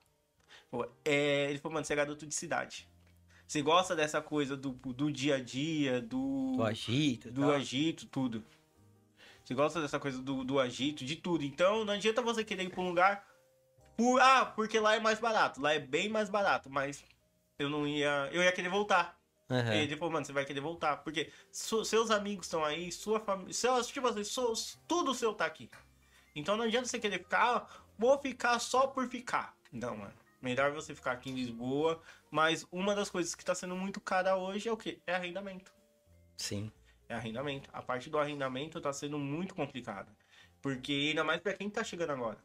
Pô, 0.70 0.86
é, 1.04 1.48
ele 1.48 1.58
falou, 1.58 1.74
mano, 1.74 1.86
você 1.86 1.92
é 1.92 1.96
garoto 1.96 2.26
de 2.26 2.34
cidade. 2.34 2.88
Você 3.46 3.62
gosta 3.62 3.96
dessa 3.96 4.20
coisa 4.20 4.54
do, 4.54 4.72
do 4.72 5.10
dia 5.10 5.36
a 5.36 5.40
dia, 5.40 6.02
do. 6.02 6.56
Do 6.56 6.62
agito 6.62 7.30
do 7.30 7.40
tal. 7.40 7.52
agito, 7.52 8.06
tudo. 8.06 8.44
Você 9.48 9.54
gosta 9.54 9.80
dessa 9.80 9.98
coisa 9.98 10.20
do, 10.20 10.44
do 10.44 10.60
agito, 10.60 11.06
de 11.06 11.16
tudo. 11.16 11.42
Então 11.42 11.82
não 11.82 11.94
adianta 11.94 12.20
você 12.20 12.44
querer 12.44 12.64
ir 12.64 12.68
pra 12.68 12.82
um 12.82 12.88
lugar. 12.88 13.26
Por, 13.96 14.20
ah, 14.20 14.44
porque 14.44 14.78
lá 14.78 14.94
é 14.94 15.00
mais 15.00 15.18
barato. 15.18 15.58
Lá 15.58 15.72
é 15.72 15.78
bem 15.78 16.06
mais 16.10 16.28
barato, 16.28 16.68
mas 16.68 17.02
eu 17.58 17.70
não 17.70 17.88
ia. 17.88 18.28
Eu 18.30 18.42
ia 18.42 18.52
querer 18.52 18.68
voltar. 18.68 19.18
Aham. 19.50 19.74
E 19.74 19.78
ele 19.78 19.96
falou, 19.96 20.12
mano, 20.12 20.26
você 20.26 20.34
vai 20.34 20.44
querer 20.44 20.60
voltar. 20.60 20.98
Porque 20.98 21.32
seus 21.50 22.10
amigos 22.10 22.44
estão 22.44 22.62
aí, 22.62 22.92
sua 22.92 23.20
família. 23.20 23.54
Seus, 23.54 23.86
tipo 23.86 24.06
assim, 24.06 24.22
seus- 24.22 24.78
tudo 24.86 25.14
seu 25.14 25.32
tá 25.32 25.46
aqui. 25.46 25.70
Então 26.36 26.54
não 26.54 26.66
adianta 26.66 26.86
você 26.86 26.98
querer 26.98 27.20
ficar, 27.20 27.56
ah, 27.56 27.66
vou 27.98 28.18
ficar 28.18 28.58
só 28.58 28.86
por 28.86 29.08
ficar. 29.08 29.56
Não, 29.72 29.96
mano. 29.96 30.12
Melhor 30.42 30.72
você 30.72 30.94
ficar 30.94 31.12
aqui 31.12 31.30
em 31.30 31.34
Lisboa. 31.34 32.02
Mas 32.30 32.66
uma 32.70 32.94
das 32.94 33.08
coisas 33.08 33.34
que 33.34 33.42
tá 33.42 33.54
sendo 33.54 33.74
muito 33.74 33.98
cara 33.98 34.36
hoje 34.36 34.68
é 34.68 34.72
o 34.72 34.76
quê? 34.76 35.00
É 35.06 35.14
arrendamento 35.14 35.72
Sim. 36.36 36.70
É 37.08 37.14
arrendamento. 37.14 37.68
A 37.72 37.82
parte 37.82 38.10
do 38.10 38.18
arrendamento 38.18 38.80
tá 38.80 38.92
sendo 38.92 39.18
muito 39.18 39.54
complicada. 39.54 40.14
Porque 40.60 40.92
ainda 41.10 41.24
mais 41.24 41.40
pra 41.40 41.54
quem 41.54 41.70
tá 41.70 41.82
chegando 41.84 42.10
agora. 42.12 42.38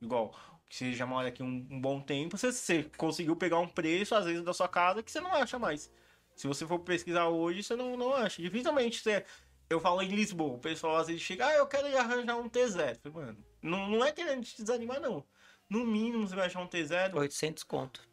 Igual, 0.00 0.34
que 0.68 0.76
você 0.76 0.92
já 0.92 1.06
mora 1.06 1.28
aqui 1.28 1.42
um, 1.42 1.66
um 1.70 1.80
bom 1.80 2.00
tempo, 2.00 2.36
você, 2.36 2.50
você 2.50 2.84
conseguiu 2.96 3.36
pegar 3.36 3.58
um 3.58 3.68
preço, 3.68 4.14
às 4.14 4.24
vezes, 4.24 4.42
da 4.42 4.52
sua 4.52 4.68
casa 4.68 5.02
que 5.02 5.10
você 5.12 5.20
não 5.20 5.32
acha 5.32 5.58
mais. 5.58 5.90
Se 6.34 6.46
você 6.48 6.66
for 6.66 6.78
pesquisar 6.80 7.28
hoje, 7.28 7.62
você 7.62 7.76
não, 7.76 7.96
não 7.96 8.14
acha. 8.14 8.40
Dificilmente 8.42 9.00
você. 9.02 9.24
Eu 9.70 9.80
falo 9.80 10.02
em 10.02 10.08
Lisboa, 10.08 10.54
o 10.54 10.58
pessoal 10.58 10.96
às 10.96 11.06
vezes 11.06 11.22
chega, 11.22 11.46
ah, 11.46 11.54
eu 11.54 11.66
quero 11.66 11.86
arranjar 11.96 12.36
um 12.36 12.48
T0. 12.48 12.98
Eu 13.04 13.12
falei, 13.12 13.26
mano, 13.26 13.44
não, 13.62 13.88
não 13.88 14.04
é 14.04 14.12
querendo 14.12 14.42
te 14.44 14.56
desanimar, 14.60 15.00
não. 15.00 15.24
No 15.68 15.86
mínimo 15.86 16.26
você 16.26 16.34
vai 16.36 16.46
achar 16.46 16.60
um 16.60 16.66
T0. 16.68 17.14
800 17.14 17.62
conto. 17.64 18.06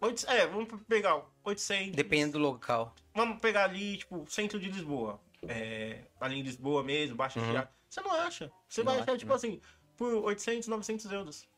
oito- 0.00 0.28
É, 0.28 0.46
vamos 0.46 0.68
pegar 0.88 1.22
800. 1.44 1.94
Dependendo 1.94 2.32
do 2.32 2.38
local. 2.38 2.94
Vamos 3.14 3.38
pegar 3.40 3.64
ali, 3.64 3.98
tipo, 3.98 4.24
centro 4.28 4.58
de 4.58 4.68
Lisboa. 4.68 5.20
É, 5.48 6.04
ali 6.20 6.38
em 6.38 6.42
Lisboa 6.42 6.82
mesmo, 6.82 7.16
Baixa 7.16 7.40
Uhum. 7.40 7.50
Chiado. 7.50 7.68
Você 7.88 8.00
não 8.00 8.12
acha. 8.12 8.52
Você 8.68 8.80
Não 8.82 8.86
vai 8.92 8.94
acha, 9.00 9.04
achar, 9.12 9.18
tipo 9.18 9.30
né? 9.30 9.36
assim, 9.36 9.60
por 9.96 10.12
800, 10.24 10.66
900 10.68 11.12
euros. 11.12 11.48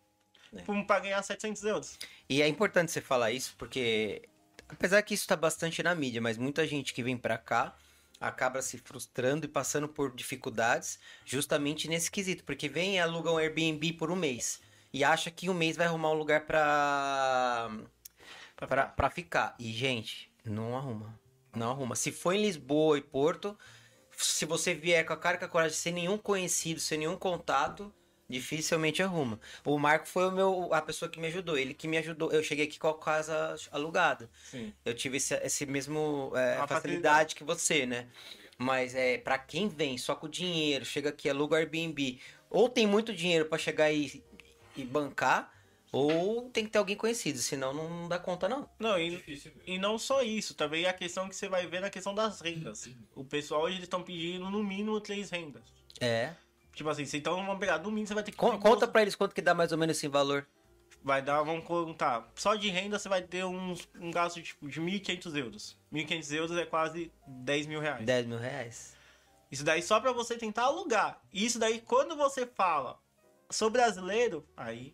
É. 0.54 0.62
Pra 0.84 1.00
ganhar 1.00 1.22
700 1.22 1.64
euros. 1.64 1.98
E 2.28 2.40
é 2.42 2.48
importante 2.48 2.92
você 2.92 3.00
falar 3.00 3.32
isso 3.32 3.54
porque, 3.58 4.22
apesar 4.68 5.02
que 5.02 5.14
isso 5.14 5.26
tá 5.26 5.34
bastante 5.36 5.82
na 5.82 5.94
mídia, 5.94 6.20
mas 6.20 6.36
muita 6.38 6.66
gente 6.66 6.92
que 6.94 7.02
vem 7.02 7.16
pra 7.16 7.36
cá 7.38 7.74
acaba 8.20 8.62
se 8.62 8.78
frustrando 8.78 9.44
e 9.44 9.48
passando 9.48 9.88
por 9.88 10.14
dificuldades 10.14 10.98
justamente 11.24 11.88
nesse 11.88 12.10
quesito, 12.10 12.44
porque 12.44 12.68
vem 12.68 12.94
e 12.94 12.98
aluga 12.98 13.30
um 13.30 13.36
Airbnb 13.38 13.92
por 13.94 14.10
um 14.10 14.16
mês. 14.16 14.60
e 14.92 15.04
acha 15.04 15.30
que 15.30 15.50
um 15.50 15.54
mês 15.54 15.76
vai 15.76 15.86
arrumar 15.86 16.10
um 16.10 16.14
lugar 16.14 16.46
pra, 16.46 17.70
pra, 18.56 18.86
pra 18.86 19.10
ficar. 19.10 19.54
E, 19.58 19.70
gente, 19.72 20.30
não 20.44 20.76
arruma. 20.76 21.18
Não 21.56 21.70
arruma. 21.70 21.96
Se 21.96 22.12
for 22.12 22.32
em 22.32 22.42
Lisboa 22.42 22.98
e 22.98 23.00
Porto, 23.00 23.58
se 24.16 24.44
você 24.44 24.74
vier 24.74 25.04
com 25.04 25.12
a 25.12 25.16
cara 25.16 25.36
e 25.36 25.38
com 25.38 25.46
a 25.46 25.48
coragem, 25.48 25.76
sem 25.76 25.92
nenhum 25.92 26.18
conhecido, 26.18 26.80
sem 26.80 26.98
nenhum 26.98 27.16
contato, 27.16 27.92
dificilmente 28.28 29.02
arruma. 29.02 29.40
O 29.64 29.78
Marco 29.78 30.06
foi 30.06 30.28
o 30.28 30.32
meu, 30.32 30.72
a 30.72 30.82
pessoa 30.82 31.10
que 31.10 31.18
me 31.18 31.28
ajudou. 31.28 31.56
Ele 31.56 31.74
que 31.74 31.88
me 31.88 31.98
ajudou. 31.98 32.30
Eu 32.32 32.42
cheguei 32.42 32.66
aqui 32.66 32.78
com 32.78 32.88
a 32.88 32.98
casa 32.98 33.56
alugada. 33.70 34.28
Sim. 34.50 34.72
Eu 34.84 34.94
tive 34.94 35.16
esse, 35.16 35.34
esse 35.36 35.66
mesmo 35.66 36.32
é, 36.34 36.56
Uma 36.58 36.68
facilidade 36.68 37.34
que 37.34 37.44
você, 37.44 37.86
né? 37.86 38.06
Mas 38.58 38.94
é 38.94 39.18
para 39.18 39.38
quem 39.38 39.68
vem 39.68 39.98
só 39.98 40.14
com 40.14 40.28
dinheiro, 40.28 40.84
chega 40.84 41.10
aqui, 41.10 41.28
aluga 41.28 41.58
Airbnb, 41.58 42.18
ou 42.48 42.68
tem 42.68 42.86
muito 42.86 43.12
dinheiro 43.12 43.44
pra 43.44 43.58
chegar 43.58 43.92
e, 43.92 44.24
e 44.74 44.82
bancar, 44.82 45.52
ou 45.92 46.50
tem 46.50 46.64
que 46.64 46.70
ter 46.70 46.78
alguém 46.78 46.96
conhecido, 46.96 47.38
senão 47.38 47.72
não 47.72 48.08
dá 48.08 48.18
conta 48.18 48.48
não. 48.48 48.68
Não, 48.78 48.98
e, 48.98 49.22
e 49.66 49.78
não 49.78 49.98
só 49.98 50.22
isso, 50.22 50.54
também 50.54 50.84
a 50.86 50.92
questão 50.92 51.28
que 51.28 51.36
você 51.36 51.48
vai 51.48 51.66
ver 51.66 51.80
na 51.80 51.90
questão 51.90 52.14
das 52.14 52.40
rendas. 52.40 52.88
O 53.14 53.24
pessoal 53.24 53.62
hoje 53.62 53.74
eles 53.76 53.84
estão 53.84 54.02
pedindo 54.02 54.50
no 54.50 54.62
mínimo 54.62 55.00
três 55.00 55.30
rendas. 55.30 55.62
É. 56.00 56.34
Tipo 56.74 56.90
assim, 56.90 57.06
você 57.06 57.16
então 57.16 57.36
vamos 57.36 57.58
pegar, 57.58 57.78
no 57.78 57.90
mínimo 57.90 58.06
você 58.08 58.14
vai 58.14 58.22
ter 58.22 58.30
que. 58.32 58.36
Con- 58.36 58.58
conta 58.58 58.80
duas- 58.80 58.90
pra 58.90 59.02
eles 59.02 59.14
quanto 59.14 59.34
que 59.34 59.40
dá 59.40 59.54
mais 59.54 59.72
ou 59.72 59.78
menos 59.78 59.96
esse 59.96 60.08
valor. 60.08 60.46
Vai 61.02 61.22
dar, 61.22 61.42
vamos 61.42 61.64
contar. 61.64 62.30
Só 62.34 62.54
de 62.56 62.68
renda 62.68 62.98
você 62.98 63.08
vai 63.08 63.22
ter 63.22 63.44
uns, 63.44 63.88
um 64.00 64.10
gasto 64.10 64.42
tipo, 64.42 64.68
de 64.68 64.80
1.500 64.80 65.36
euros. 65.36 65.78
1.500 65.92 66.32
euros 66.32 66.56
é 66.56 66.66
quase 66.66 67.12
10 67.26 67.66
mil 67.66 67.80
reais. 67.80 68.04
10 68.04 68.26
mil 68.26 68.38
reais. 68.38 68.96
Isso 69.50 69.62
daí 69.64 69.80
só 69.82 70.00
pra 70.00 70.10
você 70.12 70.36
tentar 70.36 70.64
alugar. 70.64 71.22
E 71.32 71.46
Isso 71.46 71.58
daí, 71.60 71.80
quando 71.80 72.16
você 72.16 72.44
fala 72.44 72.98
sou 73.48 73.70
brasileiro, 73.70 74.44
aí. 74.56 74.92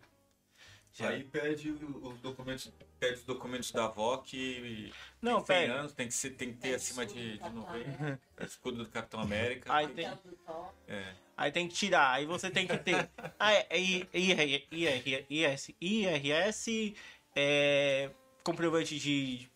Já- 0.93 1.09
Aí 1.09 1.23
pede 1.23 1.71
os 1.71 2.19
documentos, 2.21 2.71
pede 2.99 3.15
os 3.15 3.23
documentos 3.23 3.71
da 3.71 3.85
avó 3.85 4.17
que 4.17 4.91
Não, 5.21 5.41
tem 5.41 5.45
100 5.57 5.67
pera. 5.67 5.79
anos, 5.79 5.93
tem 5.93 6.07
que, 6.07 6.13
ser, 6.13 6.29
tem 6.31 6.53
que 6.53 6.59
ter 6.59 6.75
acima 6.75 7.05
de, 7.05 7.33
de 7.33 7.37
Capitão 7.39 7.61
90. 7.63 8.21
Escudo 8.41 8.83
do 8.83 8.89
Capitão 8.89 9.19
América. 9.19 9.73
Aí 9.73 9.87
tem, 9.87 10.07
Thor. 10.45 10.71
É. 10.87 11.13
aí 11.35 11.51
tem 11.51 11.67
que 11.67 11.73
tirar. 11.73 12.11
Aí 12.11 12.25
você 12.25 12.49
tem 12.51 12.67
que 12.67 12.77
ter. 12.77 13.09
Ah, 13.39 13.51
é, 13.53 13.67
I- 13.79 14.07
IR, 14.13 14.67
IR, 14.71 15.25
IS, 15.29 15.69
IRS, 15.81 16.95
é, 17.35 18.11
comprovante 18.43 18.99
de 18.99 19.49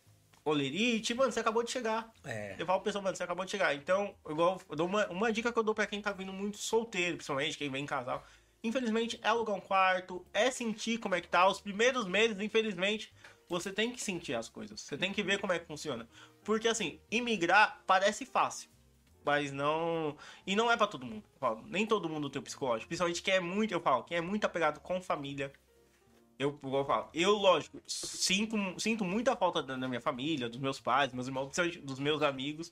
olerite. 0.44 1.14
Mano, 1.14 1.32
você 1.32 1.40
acabou 1.42 1.62
de 1.64 1.70
chegar. 1.72 2.10
É. 2.24 2.56
Eu 2.58 2.66
falo 2.66 2.80
pro 2.80 2.86
pessoal, 2.86 3.04
mano, 3.04 3.16
você 3.16 3.24
acabou 3.24 3.46
de 3.46 3.52
chegar. 3.52 3.76
Então, 3.76 4.16
igual, 4.30 4.60
eu 4.70 4.76
dou 4.76 4.88
uma, 4.88 5.06
uma 5.08 5.32
dica 5.32 5.52
que 5.52 5.60
eu 5.60 5.64
dou 5.64 5.76
pra 5.76 5.86
quem 5.86 6.02
tá 6.02 6.12
vindo 6.12 6.32
muito 6.34 6.58
solteiro, 6.58 7.18
principalmente 7.18 7.58
quem 7.58 7.70
vem 7.70 7.84
em 7.84 7.88
casal. 7.88 8.26
Infelizmente, 8.68 9.20
é 9.22 9.28
alugar 9.28 9.56
um 9.56 9.62
quarto, 9.62 10.26
é 10.34 10.52
sentir 10.52 10.98
como 10.98 11.16
é 11.16 11.22
que 11.22 11.28
tá. 11.28 11.48
Os 11.48 11.62
primeiros 11.62 12.06
meses, 12.06 12.40
infelizmente, 12.40 13.14
você 13.48 13.72
tem 13.72 13.92
que 13.92 14.02
sentir 14.02 14.34
as 14.34 14.50
coisas. 14.50 14.82
Você 14.82 14.98
tem 14.98 15.14
que 15.14 15.24
ver 15.24 15.40
como 15.40 15.54
é 15.54 15.60
que 15.60 15.66
funciona. 15.66 16.08
Porque, 16.44 16.68
assim, 16.68 17.00
imigrar 17.10 17.82
parece 17.88 18.26
fácil. 18.26 18.70
Mas 19.24 19.52
não. 19.52 20.16
E 20.46 20.56
não 20.56 20.72
é 20.72 20.78
pra 20.78 20.88
todo 20.88 21.06
mundo. 21.06 21.24
Falo, 21.40 21.62
nem 21.66 21.86
todo 21.86 22.10
mundo 22.10 22.30
tem 22.30 22.40
o 22.40 22.44
psicológico. 22.44 22.88
Principalmente 22.88 23.22
quem 23.22 23.34
é 23.34 23.40
muito, 23.40 23.74
eu 23.74 23.82
falo, 23.82 24.04
quem 24.04 24.18
é 24.18 24.22
muito 24.22 24.46
apegado 24.46 24.80
com 24.80 25.02
família. 25.02 25.52
Eu, 26.40 26.60
eu 26.64 26.86
falo, 26.86 27.10
eu, 27.14 27.32
lógico, 27.32 27.82
sinto, 27.88 28.56
sinto 28.80 29.04
muita 29.04 29.36
falta 29.36 29.64
da, 29.64 29.76
da 29.76 29.88
minha 29.88 30.00
família, 30.00 30.48
dos 30.48 30.60
meus 30.60 30.80
pais, 30.80 31.12
meus 31.12 31.28
irmãos, 31.28 31.52
dos 31.84 32.00
meus 32.00 32.22
amigos. 32.22 32.72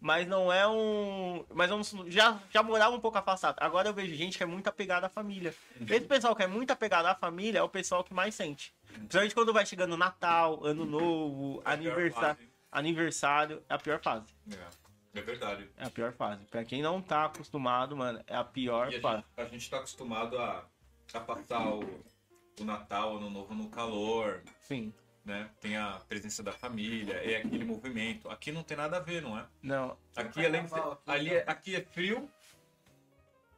Mas 0.00 0.26
não 0.26 0.50
é 0.50 0.66
um. 0.66 1.44
Mas 1.52 1.70
é 1.70 2.10
já, 2.10 2.38
já 2.50 2.62
morava 2.62 2.96
um 2.96 3.00
pouco 3.00 3.18
afastado. 3.18 3.56
Agora 3.60 3.88
eu 3.88 3.92
vejo 3.94 4.14
gente 4.14 4.38
que 4.38 4.42
é 4.42 4.46
muito 4.46 4.66
apegada 4.66 5.06
à 5.06 5.10
família. 5.10 5.54
Esse 5.88 6.06
pessoal 6.06 6.34
que 6.34 6.42
é 6.42 6.46
muito 6.46 6.70
apegado 6.70 7.06
à 7.06 7.14
família 7.14 7.58
é 7.58 7.62
o 7.62 7.68
pessoal 7.68 8.02
que 8.02 8.14
mais 8.14 8.34
sente. 8.34 8.72
Principalmente 8.92 9.34
quando 9.34 9.52
vai 9.52 9.66
chegando 9.66 9.96
Natal, 9.98 10.64
Ano 10.64 10.86
Novo, 10.86 11.60
É 11.64 11.68
a 11.68 11.72
aniversário. 11.74 12.36
fase. 12.36 12.50
Aniversário 12.72 13.62
é 13.68 13.74
a 13.74 13.78
pior 13.78 14.00
fase. 14.00 14.26
É, 14.50 15.18
é 15.18 15.22
verdade. 15.22 15.68
É 15.76 15.84
a 15.84 15.90
pior 15.90 16.12
fase. 16.12 16.44
Pra 16.46 16.64
quem 16.64 16.80
não 16.80 17.02
tá 17.02 17.26
acostumado, 17.26 17.94
mano, 17.96 18.22
é 18.26 18.36
a 18.36 18.44
pior 18.44 18.90
E 18.92 18.96
a 18.96 19.00
fase. 19.00 19.16
gente, 19.16 19.26
a 19.36 19.44
gente 19.44 19.70
tá 19.70 19.76
acostumado 19.78 20.38
a, 20.38 20.64
a 21.12 21.20
passar 21.20 21.66
o, 21.68 21.80
o 22.58 22.64
Natal, 22.64 23.16
Ano 23.16 23.28
Novo 23.28 23.54
no 23.54 23.68
calor, 23.68 24.42
Sim. 24.60 24.94
Né? 25.24 25.50
Tem 25.60 25.76
a 25.76 26.00
presença 26.08 26.42
da 26.42 26.52
família, 26.52 27.14
é 27.14 27.36
aquele 27.36 27.64
movimento. 27.64 28.28
Aqui 28.30 28.50
não 28.52 28.62
tem 28.62 28.76
nada 28.76 28.96
a 28.96 29.00
ver, 29.00 29.22
não 29.22 29.38
é? 29.38 29.46
Não. 29.62 29.96
Aqui, 30.16 30.44
além 30.44 30.64
de 30.64 30.70
ser, 30.70 30.82
ali 31.06 31.30
é, 31.30 31.44
aqui 31.46 31.74
é 31.76 31.82
frio, 31.82 32.30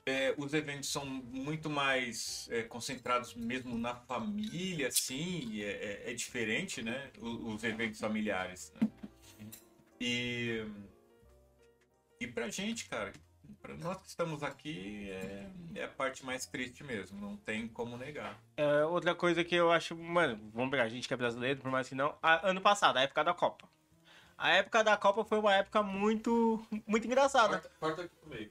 é, 0.05 0.35
os 0.37 0.53
eventos 0.53 0.89
são 0.91 1.05
muito 1.07 1.71
mais 1.71 2.49
é, 2.51 2.63
concentrados 2.65 3.35
mesmo 3.35 3.79
na 3.79 3.95
família, 3.95 4.89
assim, 4.89 5.63
é, 5.63 5.71
é- 6.07 6.11
é 6.11 6.15
diferente, 6.15 6.83
né? 6.83 7.11
O- 7.21 7.55
Os, 7.55 7.63
eventos 7.63 8.01
familiares. 8.01 8.73
né? 8.81 8.89
E, 10.01 10.67
e 12.21 12.27
pra 12.27 12.49
gente, 12.51 12.89
cara, 12.89 13.13
pra 13.61 13.75
nós 13.77 13.99
que 14.01 14.09
estamos 14.09 14.43
aqui, 14.43 15.11
é, 15.11 15.51
é 15.75 15.85
a 15.85 15.89
parte 15.89 16.25
mais 16.25 16.47
triste 16.47 16.83
mesmo, 16.85 17.21
não 17.21 17.37
tem 17.37 17.69
como 17.69 17.97
negar. 17.97 18.39
É, 18.57 18.85
outra 18.85 19.15
coisa 19.15 19.43
que 19.45 19.55
eu 19.55 19.71
acho, 19.73 19.97
mano, 19.97 20.51
vamos 20.55 20.71
pegar 20.71 20.85
a 20.85 20.89
gente 20.89 21.07
que 21.09 21.15
é 21.15 21.17
brasileiro, 21.17 21.61
por 21.61 21.71
mais 21.71 21.89
que 21.89 21.95
não. 21.95 22.17
a- 22.23 22.49
ano 22.49 22.61
passado, 22.61 22.97
a 22.97 23.03
época 23.03 23.23
da 23.25 23.35
Copa. 23.35 23.69
A 24.45 24.51
época 24.55 24.83
da 24.83 24.97
Copa 24.97 25.25
foi 25.25 25.39
uma 25.39 25.55
época 25.55 25.85
muito, 25.85 26.61
muito 26.85 27.07
engraçada. 27.07 27.63
corta 27.79 28.03
aqui 28.03 28.11
pro 28.21 28.29
meio. 28.29 28.51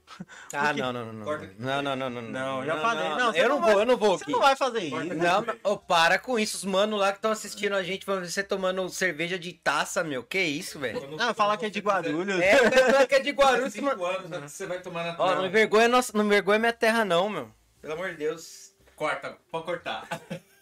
Ah, 0.54 0.71
não, 0.71 0.93
não, 0.93 1.06
não, 1.08 1.13
não. 1.13 1.25
Corta 1.25 1.43
aqui. 1.43 1.56
Não, 1.60 1.82
não, 1.82 1.95
não, 1.97 2.10
não. 2.10 2.21
Não, 2.21 2.65
já 2.65 2.80
falei. 2.80 3.10
Não, 3.10 3.34
você 3.34 3.39
eu 3.43 3.49
não 3.49 3.56
não 3.56 3.62
vai- 3.62 3.71
vou, 3.73 3.82
eu 3.82 3.86
não 3.86 3.97
vou 3.97 4.17
Você 4.17 4.23
aqui. 4.23 4.32
não 4.32 4.39
vai 4.39 4.56
fazer 4.56 4.80
isso. 4.84 4.91
Corta 4.91 5.13
aqui. 5.13 5.15
Não, 5.21 5.41
não, 5.41 5.56
ô, 5.65 5.77
para 5.77 6.17
com 6.17 6.39
isso. 6.39 6.56
Os 6.56 6.63
mano 6.63 6.95
lá 6.95 7.12
que 7.12 7.17
estão 7.17 7.32
assistindo 7.32 7.73
a 7.75 7.84
gente, 7.84 8.06
vão 8.06 8.21
ver 8.21 8.30
você 8.32 8.41
tomando 8.41 8.88
cerveja 8.89 9.38
de 9.38 9.51
taça, 9.51 10.01
meu. 10.01 10.23
Que 10.23 10.39
isso, 10.41 10.80
velho? 10.80 11.01
Quando- 11.01 11.19
Ah, 11.21 11.34
falar 11.34 11.58
que 11.58 11.65
é 11.65 11.69
de 11.69 11.82
Guarulhos. 11.82 12.39
É, 12.39 12.69
pessoal 12.69 13.08
que 13.08 13.15
é 13.15 13.19
de 13.19 13.32
Guarulhos, 13.32 13.73
Cinco 13.73 14.06
anos, 14.06 14.49
você 14.51 14.65
vai 14.65 14.80
tomar 14.82 15.04
na 15.06 15.15
Ó, 15.21 15.36
não 15.36 15.45
envergonha, 15.45 15.89
nossa, 15.89 16.17
não 16.17 16.23
envergonha 16.23 16.58
minha 16.60 16.73
terra, 16.73 17.04
não, 17.04 17.27
meu. 17.30 17.51
Pelo 17.82 17.95
amor 17.95 18.12
de 18.12 18.15
Deus. 18.15 18.71
Corta, 18.95 19.38
pode 19.51 19.65
cortar. 19.65 20.08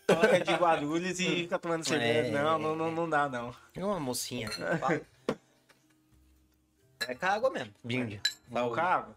Fala 0.07 0.27
que 0.27 0.35
é 0.37 0.39
de 0.39 0.53
Guarulhos 0.55 1.19
e 1.19 1.25
fica 1.43 1.59
tomando 1.59 1.87
cerveja. 1.87 2.29
É. 2.29 2.31
Não, 2.31 2.57
não, 2.57 2.75
não, 2.75 2.91
não 2.91 3.07
dá, 3.07 3.29
não. 3.29 3.53
É 3.75 3.85
uma 3.85 3.99
mocinha. 3.99 4.49
É 7.07 7.15
com 7.15 7.25
água 7.25 7.49
mesmo. 7.49 7.73
Brinde. 7.83 8.21
Não, 8.49 8.71
cara. 8.71 9.09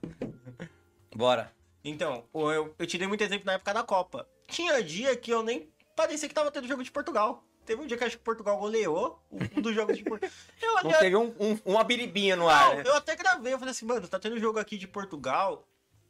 Bora. 1.15 1.53
Então, 1.85 2.25
eu, 2.33 2.75
eu 2.79 2.87
te 2.87 2.97
dei 2.97 3.07
muito 3.09 3.23
exemplo 3.23 3.45
na 3.47 3.55
época 3.55 3.75
da 3.75 3.83
Copa. 3.83 4.27
Tinha 4.47 4.83
dia 4.83 5.17
que 5.17 5.31
eu 5.33 5.43
nem 5.43 5.69
parecia 5.97 6.29
que 6.29 6.35
tava 6.35 6.51
tendo 6.51 6.69
jogo 6.69 6.83
de 6.85 6.91
Portugal. 6.91 7.45
Teve 7.67 7.83
um 7.83 7.87
dia 7.87 7.97
que 7.97 8.05
acho 8.05 8.17
que 8.19 8.25
Portugal 8.25 8.59
goleou 8.59 9.21
um 9.31 9.61
dos 9.61 9.75
jogos 9.75 9.97
de 9.97 10.03
Portugal. 10.05 10.31
Eu, 10.61 10.85
Não 10.85 10.99
teve 10.99 11.15
um, 11.17 11.35
um- 11.39 11.59
uma 11.65 11.85
biribinha 11.85 12.35
no 12.35 12.45
Não, 12.45 12.51
ar, 12.51 12.77
né? 12.77 12.83
eu 12.87 12.95
até 12.97 13.15
gravei, 13.15 13.53
eu 13.53 13.59
falei 13.59 13.71
assim, 13.71 13.87
mano, 13.87 14.09
tá 14.09 14.19
tendo 14.19 14.39
jogo 14.41 14.59
aqui 14.59 14.77
de 14.77 14.89
Portugal. 14.89 15.65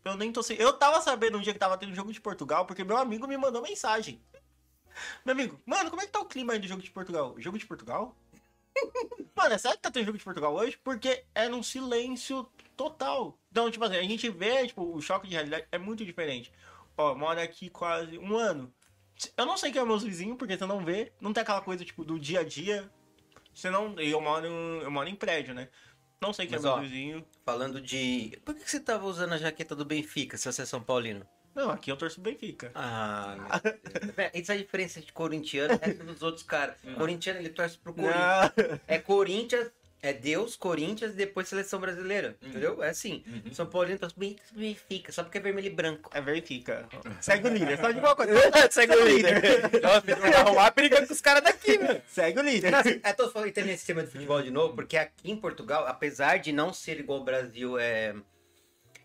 Eu 0.05 0.17
nem 0.17 0.33
tô 0.33 0.43
sem. 0.43 0.57
Eu 0.57 0.73
tava 0.73 1.01
sabendo 1.03 1.37
um 1.37 1.41
dia 1.43 1.53
que 1.53 1.59
tava 1.59 1.77
tendo 1.77 1.95
jogo 1.95 2.11
de 2.13 2.21
Portugal, 2.21 2.65
porque 2.65 2.83
meu 2.85 2.97
amigo 2.97 3.27
me 3.29 3.37
mandou 3.37 3.61
mensagem. 3.63 4.21
Meu 5.25 5.33
amigo, 5.35 5.61
mano, 5.67 5.91
como 5.91 6.01
é 6.03 6.07
que 6.07 6.13
tá 6.13 6.21
o 6.21 6.25
clima 6.25 6.55
aí 6.55 6.59
do 6.59 6.67
jogo 6.67 6.83
de 6.83 6.91
Portugal? 6.91 7.35
Jogo 7.39 7.59
de 7.59 7.67
Portugal? 7.67 8.17
Mano, 9.35 9.55
é 9.55 9.59
sério 9.59 9.77
que 9.77 9.83
tá 9.83 9.91
tendo 9.91 10.07
jogo 10.07 10.19
de 10.19 10.25
Portugal 10.25 10.55
hoje? 10.55 10.79
Porque 10.83 11.25
é 11.35 11.49
num 11.49 11.63
silêncio 11.63 12.49
total. 12.77 13.39
Então, 13.51 13.71
tipo 13.71 13.85
assim, 13.85 13.97
a 13.97 14.03
gente 14.03 14.29
vê, 14.29 14.67
tipo, 14.67 14.83
o 14.83 15.01
choque 15.01 15.29
de 15.29 15.35
realidade 15.35 15.67
é 15.71 15.79
muito 15.79 16.05
diferente. 16.05 16.53
Ó, 16.97 17.15
mora 17.15 17.43
aqui 17.43 17.71
quase 17.71 18.19
um 18.19 18.37
ano. 18.37 18.73
Eu 19.37 19.47
não 19.47 19.57
sei 19.57 19.71
quem 19.71 19.81
é 19.81 19.85
meus 19.85 20.03
vizinhos, 20.03 20.37
porque 20.37 20.57
você 20.57 20.67
não 20.67 20.85
vê. 20.85 21.13
Não 21.21 21.33
tem 21.33 21.43
aquela 21.43 21.61
coisa, 21.61 21.85
tipo, 21.85 22.05
do 22.05 22.19
dia 22.19 22.41
a 22.41 22.45
dia. 22.45 22.91
Você 23.55 23.71
não. 23.71 23.99
Eu 23.99 24.21
moro, 24.21 24.47
eu 24.47 24.91
moro 24.91 25.09
em 25.09 25.15
prédio, 25.15 25.55
né? 25.55 25.69
Não 26.21 26.33
sei 26.33 26.47
quem 26.47 26.57
Mas, 26.57 26.65
é 26.65 26.69
meu 26.69 26.81
vizinho. 26.81 27.27
Falando 27.45 27.81
de. 27.81 28.39
Por 28.45 28.55
que 28.55 28.69
você 28.69 28.81
tava 28.81 29.07
usando 29.07 29.33
a 29.33 29.39
jaqueta 29.39 29.75
do 29.75 29.85
Benfica, 29.85 30.37
se 30.37 30.51
você 30.51 30.63
é 30.63 30.67
São 30.67 30.83
Paulino? 30.83 31.27
Não, 31.55 31.71
aqui 31.71 31.91
eu 31.91 31.97
torço 31.97 32.21
pro 32.21 32.31
Benfica. 32.33 32.71
Ah, 32.75 33.37
meu 33.62 33.73
Deus. 33.73 34.15
Vé, 34.15 34.31
Isso 34.35 34.53
é 34.53 34.55
a 34.55 34.59
diferença 34.59 35.01
de 35.01 35.12
corintiano 35.12 35.75
e 35.75 35.87
resto 35.87 36.05
dos 36.05 36.23
outros 36.23 36.45
caras. 36.45 36.77
Corintiano, 36.97 37.38
ele 37.38 37.51
torce 37.51 37.79
pro 37.79 37.93
Corinthians. 37.93 38.81
É 38.87 38.99
Corinthians, 38.99 39.71
é 40.03 40.12
Deus, 40.12 40.57
Corinthians 40.57 41.12
e 41.12 41.17
depois 41.17 41.47
seleção 41.47 41.79
brasileira. 41.79 42.37
Entendeu? 42.43 42.83
É 42.83 42.88
assim. 42.88 43.23
São 43.53 43.67
Paulino 43.67 43.99
torce 43.99 44.15
pro 44.15 44.27
Benfica, 44.53 45.12
só 45.12 45.23
porque 45.23 45.38
é 45.38 45.41
vermelho 45.41 45.69
e 45.69 45.71
branco. 45.71 46.11
É 46.12 46.21
Benfica. 46.21 46.88
Segue 47.21 47.47
o 47.47 47.53
líder. 47.53 47.79
Só 47.79 47.91
de 47.93 48.01
boa 48.01 48.17
coisa. 48.17 48.33
Segue 48.71 48.97
o 48.97 49.07
líder. 49.07 49.43
Nossa, 49.81 50.39
arrumar 50.41 50.70
briga 50.72 51.07
com 51.07 51.12
os 51.12 51.20
caras 51.20 51.45
daqui, 51.45 51.79
meu. 51.79 52.03
Segue 52.09 52.41
o 52.41 52.43
líder. 52.43 52.72
Não, 52.72 52.79
assim, 52.81 53.01
é, 53.03 53.12
tô 53.12 53.31
falando 53.31 53.49
entendendo 53.49 53.74
esse 53.74 53.87
tema 53.87 54.03
de 54.03 54.11
futebol 54.11 54.43
de 54.43 54.51
novo, 54.51 54.74
porque 54.74 54.97
aqui 54.97 55.31
em 55.31 55.37
Portugal, 55.37 55.87
apesar 55.87 56.39
de 56.39 56.51
não 56.51 56.72
ser 56.72 56.99
igual 56.99 57.20
ao 57.20 57.24
Brasil, 57.24 57.79
é. 57.79 58.14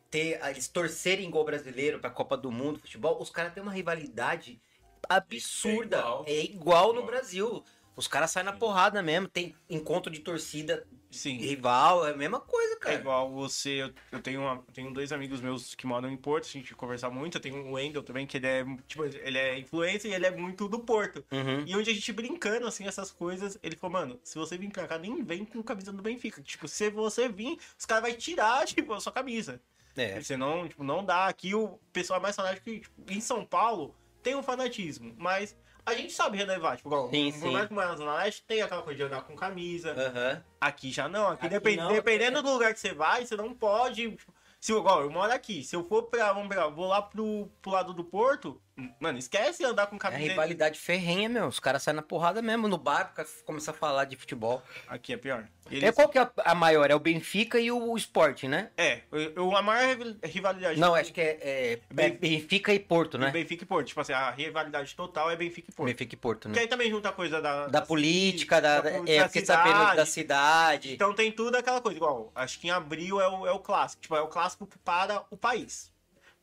Ter, 0.10 0.40
eles 0.46 0.68
torcerem 0.68 1.28
igual 1.28 1.44
o 1.44 1.46
brasileiro 1.46 2.00
pra 2.00 2.10
Copa 2.10 2.38
do 2.38 2.52
Mundo, 2.52 2.80
futebol, 2.80 3.22
os 3.22 3.30
caras 3.30 3.54
têm 3.54 3.62
uma 3.62 3.74
rivalidade 3.74 4.62
absurda. 5.10 5.98
É 5.98 6.00
igual. 6.00 6.26
É 6.28 6.44
igual 6.44 6.94
no. 6.94 7.06
Brasil. 7.06 7.64
Os 7.96 8.08
caras 8.08 8.30
saem 8.30 8.46
na 8.46 8.54
porrada 8.54 9.02
mesmo, 9.02 9.28
tem 9.28 9.56
encontro 9.68 10.12
de 10.12 10.20
torcida 10.20 10.86
Sim. 11.10 11.38
rival, 11.38 12.06
é 12.06 12.12
a 12.12 12.16
mesma 12.16 12.40
coisa, 12.40 12.76
É 12.76 12.78
cara. 12.78 12.96
igual 12.96 13.32
você, 13.32 13.92
eu, 14.12 14.22
tenho, 14.22 14.42
uma, 14.42 14.64
tenho 14.72 14.94
dois 14.94 15.12
amigos 15.12 15.42
meus 15.42 15.74
que 15.74 15.88
moram 15.88 16.08
em 16.08 16.16
Porto, 16.16 16.46
a 16.46 16.48
gente 16.48 16.76
conversa 16.76 17.10
muito, 17.10 17.38
eu 17.38 17.42
tenho 17.42 17.66
o 17.66 17.72
Wendel 17.72 18.04
também, 18.04 18.28
que 18.28 18.38
ele 18.38 18.46
é, 18.46 18.64
tipo, 18.88 19.04
ele 19.04 19.40
é 19.40 19.58
influencer 19.58 20.12
e 20.12 20.14
ele 20.14 20.28
é 20.28 20.30
muito 20.30 20.70
do 20.70 20.78
Porto. 20.78 21.26
Uhum. 21.32 21.64
E 21.66 21.76
onde 21.76 21.90
a 21.90 21.94
gente 21.94 22.14
brincando, 22.14 22.68
assim, 22.68 22.86
essas 22.86 23.10
coisas, 23.10 23.58
ele 23.64 23.76
falou, 23.76 24.00
mano, 24.00 24.20
se 24.24 24.38
você 24.38 24.60
vir 24.60 24.70
pra 24.72 24.86
cá, 24.88 25.00
nem 25.00 25.24
vem 25.24 25.44
com 25.44 25.64
camisa 25.64 25.92
do 25.92 26.04
Benfica. 26.04 26.40
Tipo, 26.44 26.68
se 26.68 26.92
você 26.92 27.28
vir, 27.28 27.58
os 27.80 27.86
caras 27.88 28.08
vão 28.12 28.16
tirar, 28.20 28.64
tipo, 28.68 28.94
a 28.94 29.00
sua 29.00 29.12
camisa. 29.12 29.60
É. 29.98 30.22
Você 30.22 30.38
não, 30.38 30.68
tipo, 30.68 30.84
não 30.84 31.04
dá. 31.04 31.28
Aqui 31.28 31.54
o 31.56 31.80
pessoal 31.92 32.20
é 32.20 32.24
mais 32.24 32.36
fanático 32.36 32.64
que, 32.66 32.80
tipo, 32.82 33.12
em 33.12 33.20
São 33.20 33.44
Paulo, 33.46 33.96
tem 34.24 34.36
um 34.36 34.44
fanatismo, 34.44 35.14
mas 35.18 35.58
a 35.86 35.94
gente 35.94 36.14
sabe 36.14 36.38
relevar. 36.38 36.78
Tipo, 36.78 36.90
igual, 36.90 37.10
Sim, 37.10 37.32
por 37.32 37.40
sim. 37.48 37.52
mais 37.54 37.68
que 37.68 37.74
mora 37.74 37.88
na 37.90 37.96
Zona 37.96 38.16
Leste, 38.16 38.44
tem 38.44 38.62
aquela 38.62 38.82
coisa 38.82 38.98
de 38.98 39.04
andar 39.04 39.22
com 39.24 39.36
camisa. 39.36 39.92
Aham. 39.94 40.44
Aqui 40.62 40.92
já 40.92 41.08
não. 41.10 41.28
Aqui, 41.30 41.46
Aqui 41.48 41.50
depen- 41.56 41.78
não. 41.78 41.92
dependendo 41.92 42.42
do 42.44 42.52
lugar 42.54 42.74
que 42.74 42.80
você 42.80 42.94
vai, 42.94 43.26
você 43.26 43.36
não 43.36 43.54
pode. 43.54 44.10
tipo, 44.12 44.34
Se, 44.60 44.74
igual, 44.74 45.02
eu 45.02 45.10
moro 45.10 45.32
aqui. 45.32 45.64
Se 45.64 45.76
eu 45.76 45.84
for 45.84 46.04
pra. 46.04 46.34
Vamos 46.34 46.50
pra, 46.50 46.68
vou 46.68 46.88
lá 46.88 47.02
pro, 47.02 47.50
pro 47.62 47.72
lado 47.72 47.94
do 47.94 48.04
Porto, 48.04 48.62
mano, 49.00 49.18
esquece 49.18 49.64
andar 49.66 49.88
com 49.88 49.96
É 49.96 50.00
camiseta. 50.00 50.30
rivalidade 50.30 50.80
ferrenha, 50.80 51.28
meu. 51.28 51.48
Os 51.48 51.60
caras 51.60 51.84
saem 51.84 51.96
na 51.96 52.02
porrada 52.02 52.42
mesmo 52.42 52.68
no 52.68 52.78
bar, 52.78 53.14
começa 53.46 53.72
a 53.72 53.74
falar 53.74 54.06
de 54.06 54.16
futebol. 54.16 54.62
Aqui 54.88 55.14
é 55.14 55.18
pior. 55.18 55.48
É 55.70 55.76
Eles- 55.76 55.96
qual 55.96 56.08
que 56.08 56.18
é 56.18 56.30
a- 56.46 56.56
maior? 56.56 56.90
É 56.90 56.96
o 56.96 57.00
Benfica 57.00 57.60
e 57.60 57.70
o 57.70 57.98
Sport, 57.98 58.44
né? 58.44 58.70
É, 58.78 59.02
eu, 59.12 59.54
a 59.56 59.62
maior 59.62 59.86
rival- 59.98 60.16
rivalidade. 60.24 60.80
Não, 60.80 60.96
acho 60.96 61.12
que 61.12 61.20
é, 61.20 61.38
é 61.42 61.80
Ben- 61.94 62.16
Benfica 62.18 62.74
e 62.74 62.80
Porto, 62.80 63.18
né? 63.18 63.32
Benfica 63.32 63.64
e 63.64 63.68
Porto. 63.68 63.88
Tipo 63.88 64.00
assim, 64.00 64.14
a 64.14 64.32
rivalidade 64.32 64.96
total 64.96 65.30
é 65.30 65.36
Benfica 65.36 65.70
e 65.70 65.74
Porto. 65.74 65.90
Benfica 65.90 66.14
e 66.14 66.18
Porto, 66.18 66.48
né? 66.50 66.60
aí 66.60 66.68
também 66.68 66.90
junta 66.90 67.10
a 67.10 67.12
coisa 67.12 67.42
da. 67.42 67.68
Da 67.68 67.82
política, 67.82 68.62
da, 68.62 68.80
da- 68.80 68.90
é, 68.92 69.28
da 69.28 69.28
sabendo 69.46 69.96
da 69.96 70.06
cidade. 70.06 70.10
cidade. 70.12 70.94
Então 70.94 71.14
tem 71.14 71.32
tudo 71.34 71.56
aquela 71.58 71.82
coisa, 71.82 71.98
igual, 71.98 72.32
acho 72.34 72.60
que 72.60 72.68
em 72.68 72.72
abril 72.72 73.20
é 73.20 73.28
o, 73.28 73.46
é 73.48 73.52
o 73.52 73.60
clássico, 73.60 74.02
tipo, 74.02 74.16
é 74.16 74.22
o 74.22 74.28
clássico 74.28 74.68
para 74.86 75.24
o 75.30 75.36
país. 75.38 75.92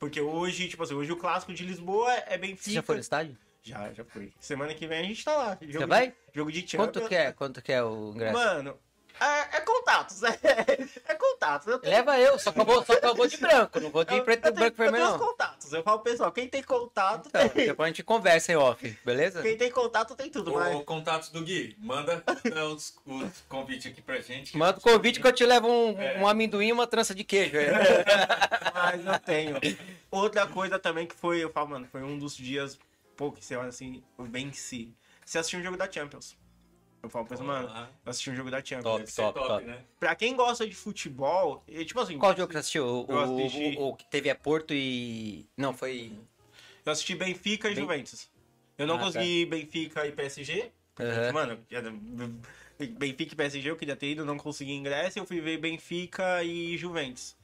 Porque 0.05 0.21
hoje, 0.21 0.69
tipo 0.69 0.83
assim, 0.83 0.93
hoje 0.95 1.11
o 1.11 1.17
clássico 1.17 1.55
de 1.55 1.65
Lisboa 1.65 2.13
é 2.27 2.37
Benfica. 2.37 2.63
Você 2.65 2.73
já 2.73 2.83
foi 2.83 2.97
no 2.97 3.01
estádio? 3.01 3.39
Já, 3.63 3.91
já 3.95 4.05
fui. 4.05 4.31
Semana 4.39 4.75
que 4.75 4.87
vem 4.87 4.99
a 4.99 5.03
gente 5.03 5.25
tá 5.25 5.35
lá. 5.35 5.59
Jogo 5.63 5.79
de- 5.79 5.87
vai? 5.87 6.15
jogo 6.35 6.53
de 6.53 6.61
Champions. 6.61 6.77
Quanto 6.93 7.09
que 7.09 7.15
é? 7.15 7.33
Quanto 7.33 7.63
que 7.63 7.73
é 7.73 7.83
o 7.83 8.11
ingresso? 8.15 8.35
Mano, 8.35 8.79
é, 9.21 9.57
é 9.57 9.61
contatos, 9.61 10.23
é, 10.25 10.39
é 11.09 11.15
contatos. 11.15 11.67
Eu 11.69 11.79
tenho- 11.79 11.95
Leva 11.95 12.19
eu, 12.19 12.39
só 12.39 12.51
que 12.53 12.61
eu 12.61 12.65
vou, 12.65 12.85
só 12.85 12.97
que 12.97 13.07
eu 13.07 13.15
vou 13.15 13.27
de 13.27 13.37
branco, 13.37 13.81
não 13.81 13.91
vou 13.91 14.05
de 14.05 14.17
eu- 14.17 14.25
preto, 14.25 14.47
eu 14.47 14.53
branco 14.53 14.75
e 14.75 14.77
tenho- 14.77 14.89
eu 14.89 14.93
vermelho, 14.93 15.05
tenho 15.05 15.15
os 15.17 15.21
não. 15.21 15.29
contatos. 15.29 15.73
Eu 15.73 15.83
falo, 15.83 15.99
pessoal, 16.01 16.33
quem 16.33 16.49
tem 16.49 16.63
contato, 16.63 17.29
Então, 17.29 17.49
tem. 17.49 17.67
depois 17.67 17.87
a 17.87 17.89
gente 17.91 18.03
conversa 18.03 18.53
em 18.53 18.57
off, 18.57 18.99
beleza? 19.05 19.43
Quem 19.43 19.57
tem 19.57 19.71
contato 19.71 20.15
tem 20.15 20.31
tudo, 20.31 20.53
mas... 20.53 20.75
O 20.75 20.81
contatos 20.85 21.29
do 21.31 21.43
Gui, 21.43 21.77
manda, 21.79 22.23
manda 22.45 22.67
os, 22.67 22.95
os 23.07 23.41
convites 23.49 23.91
aqui 23.91 24.03
pra 24.03 24.21
gente. 24.21 24.57
Manda 24.57 24.79
o 24.79 24.83
convite 24.83 25.21
que 25.21 25.27
eu 25.27 25.33
te 25.33 25.45
levo 25.47 25.69
um, 25.69 26.01
É. 26.01 26.19
um 26.19 26.27
amendoim 26.27 26.69
e 26.69 26.73
uma 26.73 26.87
trança 26.87 27.15
de 27.15 27.25
queijo. 27.25 27.57
é. 27.57 27.71
Mas 28.75 29.07
eu 29.07 29.19
tenho. 29.21 29.57
Outra 30.11 30.47
coisa 30.47 30.79
também 30.79 31.07
que 31.07 31.15
foi, 31.15 31.39
eu 31.43 31.51
falo, 31.51 31.69
mano, 31.71 31.89
foi 31.91 32.03
um 32.03 32.19
dos 32.19 32.37
dias, 32.37 32.79
pô, 33.17 33.31
que 33.33 33.45
você 33.45 33.57
olha 33.57 33.69
assim, 33.69 34.03
eu 34.19 34.25
venci. 34.25 34.93
Você 35.25 35.39
assistiu 35.39 35.61
um 35.61 35.63
jogo 35.63 35.77
da 35.77 35.91
Champions. 35.91 36.37
Eu 37.05 37.11
falo, 37.11 37.27
pensa, 37.27 37.45
mano, 37.45 37.69
eu 38.05 38.11
assisti 38.11 38.31
um 38.31 38.35
jogo 38.35 38.51
da 38.51 38.65
Champions. 38.65 38.83
Top. 38.83 39.11
ser 39.11 39.23
top, 39.33 39.39
top. 39.39 39.65
né? 39.67 39.85
Pra 40.01 40.15
quem 40.15 40.35
gosta 40.35 40.67
de 40.67 40.75
futebol, 40.75 41.63
e, 41.69 41.85
tipo 41.85 42.01
assim, 42.01 42.17
Qual 42.19 42.35
jogo 42.35 42.47
que 42.49 42.55
você 42.55 42.59
assistiu? 42.61 42.87
O, 42.87 43.07
Eu 43.13 43.19
o- 43.19 43.21
assisti. 43.45 43.77
o- 43.79 43.89
o 43.91 43.95
que 43.97 44.07
teve 44.07 44.29
é 44.31 44.35
Porto 44.35 44.73
e. 44.73 45.47
Não, 45.57 45.75
foi. 45.75 46.13
eu 46.85 46.93
assisti 46.93 47.15
Benfica 47.15 47.69
e 47.71 47.75
Ben- 47.75 47.83
Juventus. 47.83 48.31
Eu 48.79 48.87
não 48.87 48.95
Ah, 48.97 48.99
tá. 48.99 49.05
consegui 49.05 49.45
Benfica 49.47 50.07
e 50.07 50.13
PSG. 50.13 50.73
Aham. 50.99 51.33
Mano, 51.33 51.59
Benfica 52.99 53.33
e 53.35 53.37
PSG 53.37 53.71
eu 53.71 53.77
queria 53.77 53.97
ter 53.97 54.13
ido, 54.13 54.25
não 54.25 54.39
consegui 54.39 54.73
ingresso, 54.73 55.19
eu 55.19 55.27
fui 55.27 55.41
ver 55.41 55.59
Benfica 55.59 56.43
e 56.43 56.77
Juventus. 56.79 57.37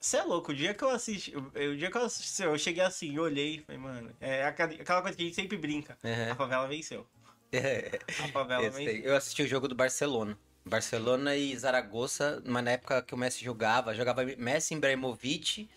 Você 0.00 0.18
é 0.18 0.22
louco, 0.22 0.52
o 0.52 0.54
dia 0.54 0.72
que 0.72 0.84
eu 0.84 0.90
assisti, 0.90 1.34
o 1.36 1.76
dia 1.76 1.90
que 1.90 1.96
eu 1.96 2.02
assisti, 2.04 2.42
eu 2.42 2.56
cheguei 2.56 2.84
assim, 2.84 3.16
eu 3.16 3.24
olhei 3.24 3.56
e 3.56 3.58
falei, 3.58 3.80
mano, 3.80 4.14
é 4.20 4.44
aquela 4.44 5.02
coisa 5.02 5.16
que 5.16 5.22
a 5.24 5.26
gente 5.26 5.34
sempre 5.34 5.56
brinca. 5.58 5.98
Aham. 6.04 6.30
A 6.30 6.34
favela 6.36 6.68
venceu. 6.68 7.04
Eu, 9.04 9.16
assisti 9.16 9.42
o 9.42 9.46
jogo 9.46 9.68
do 9.68 9.74
Barcelona. 9.74 10.38
Barcelona 10.64 11.34
e 11.34 11.56
Zaragoza, 11.56 12.42
mas 12.44 12.62
na 12.62 12.72
época 12.72 13.02
que 13.02 13.14
o 13.14 13.18
Messi 13.18 13.42
jogava, 13.42 13.94
jogava 13.94 14.22
Messi, 14.36 14.74
Ibrahimovic, 14.74 15.68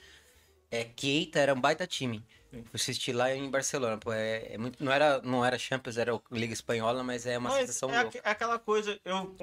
é, 0.69 0.83
Keita, 0.83 1.39
era 1.39 1.53
um 1.53 1.61
baita 1.61 1.87
time. 1.87 2.25
Eu 2.51 2.65
assisti 2.73 3.13
lá 3.13 3.33
em 3.33 3.49
Barcelona, 3.49 3.97
pô, 3.97 4.11
é, 4.11 4.53
é 4.53 4.57
muito, 4.57 4.83
não, 4.83 4.91
era, 4.91 5.21
não 5.21 5.45
era 5.45 5.57
Champions, 5.57 5.97
era 5.97 6.19
Liga 6.29 6.51
Espanhola, 6.51 7.01
mas 7.01 7.25
é 7.25 7.37
uma 7.37 7.49
Mas 7.49 7.61
sensação 7.61 7.89
é, 7.89 8.03
louca. 8.03 8.19
é 8.21 8.29
aquela 8.29 8.59
coisa, 8.59 8.99
eu, 9.05 9.33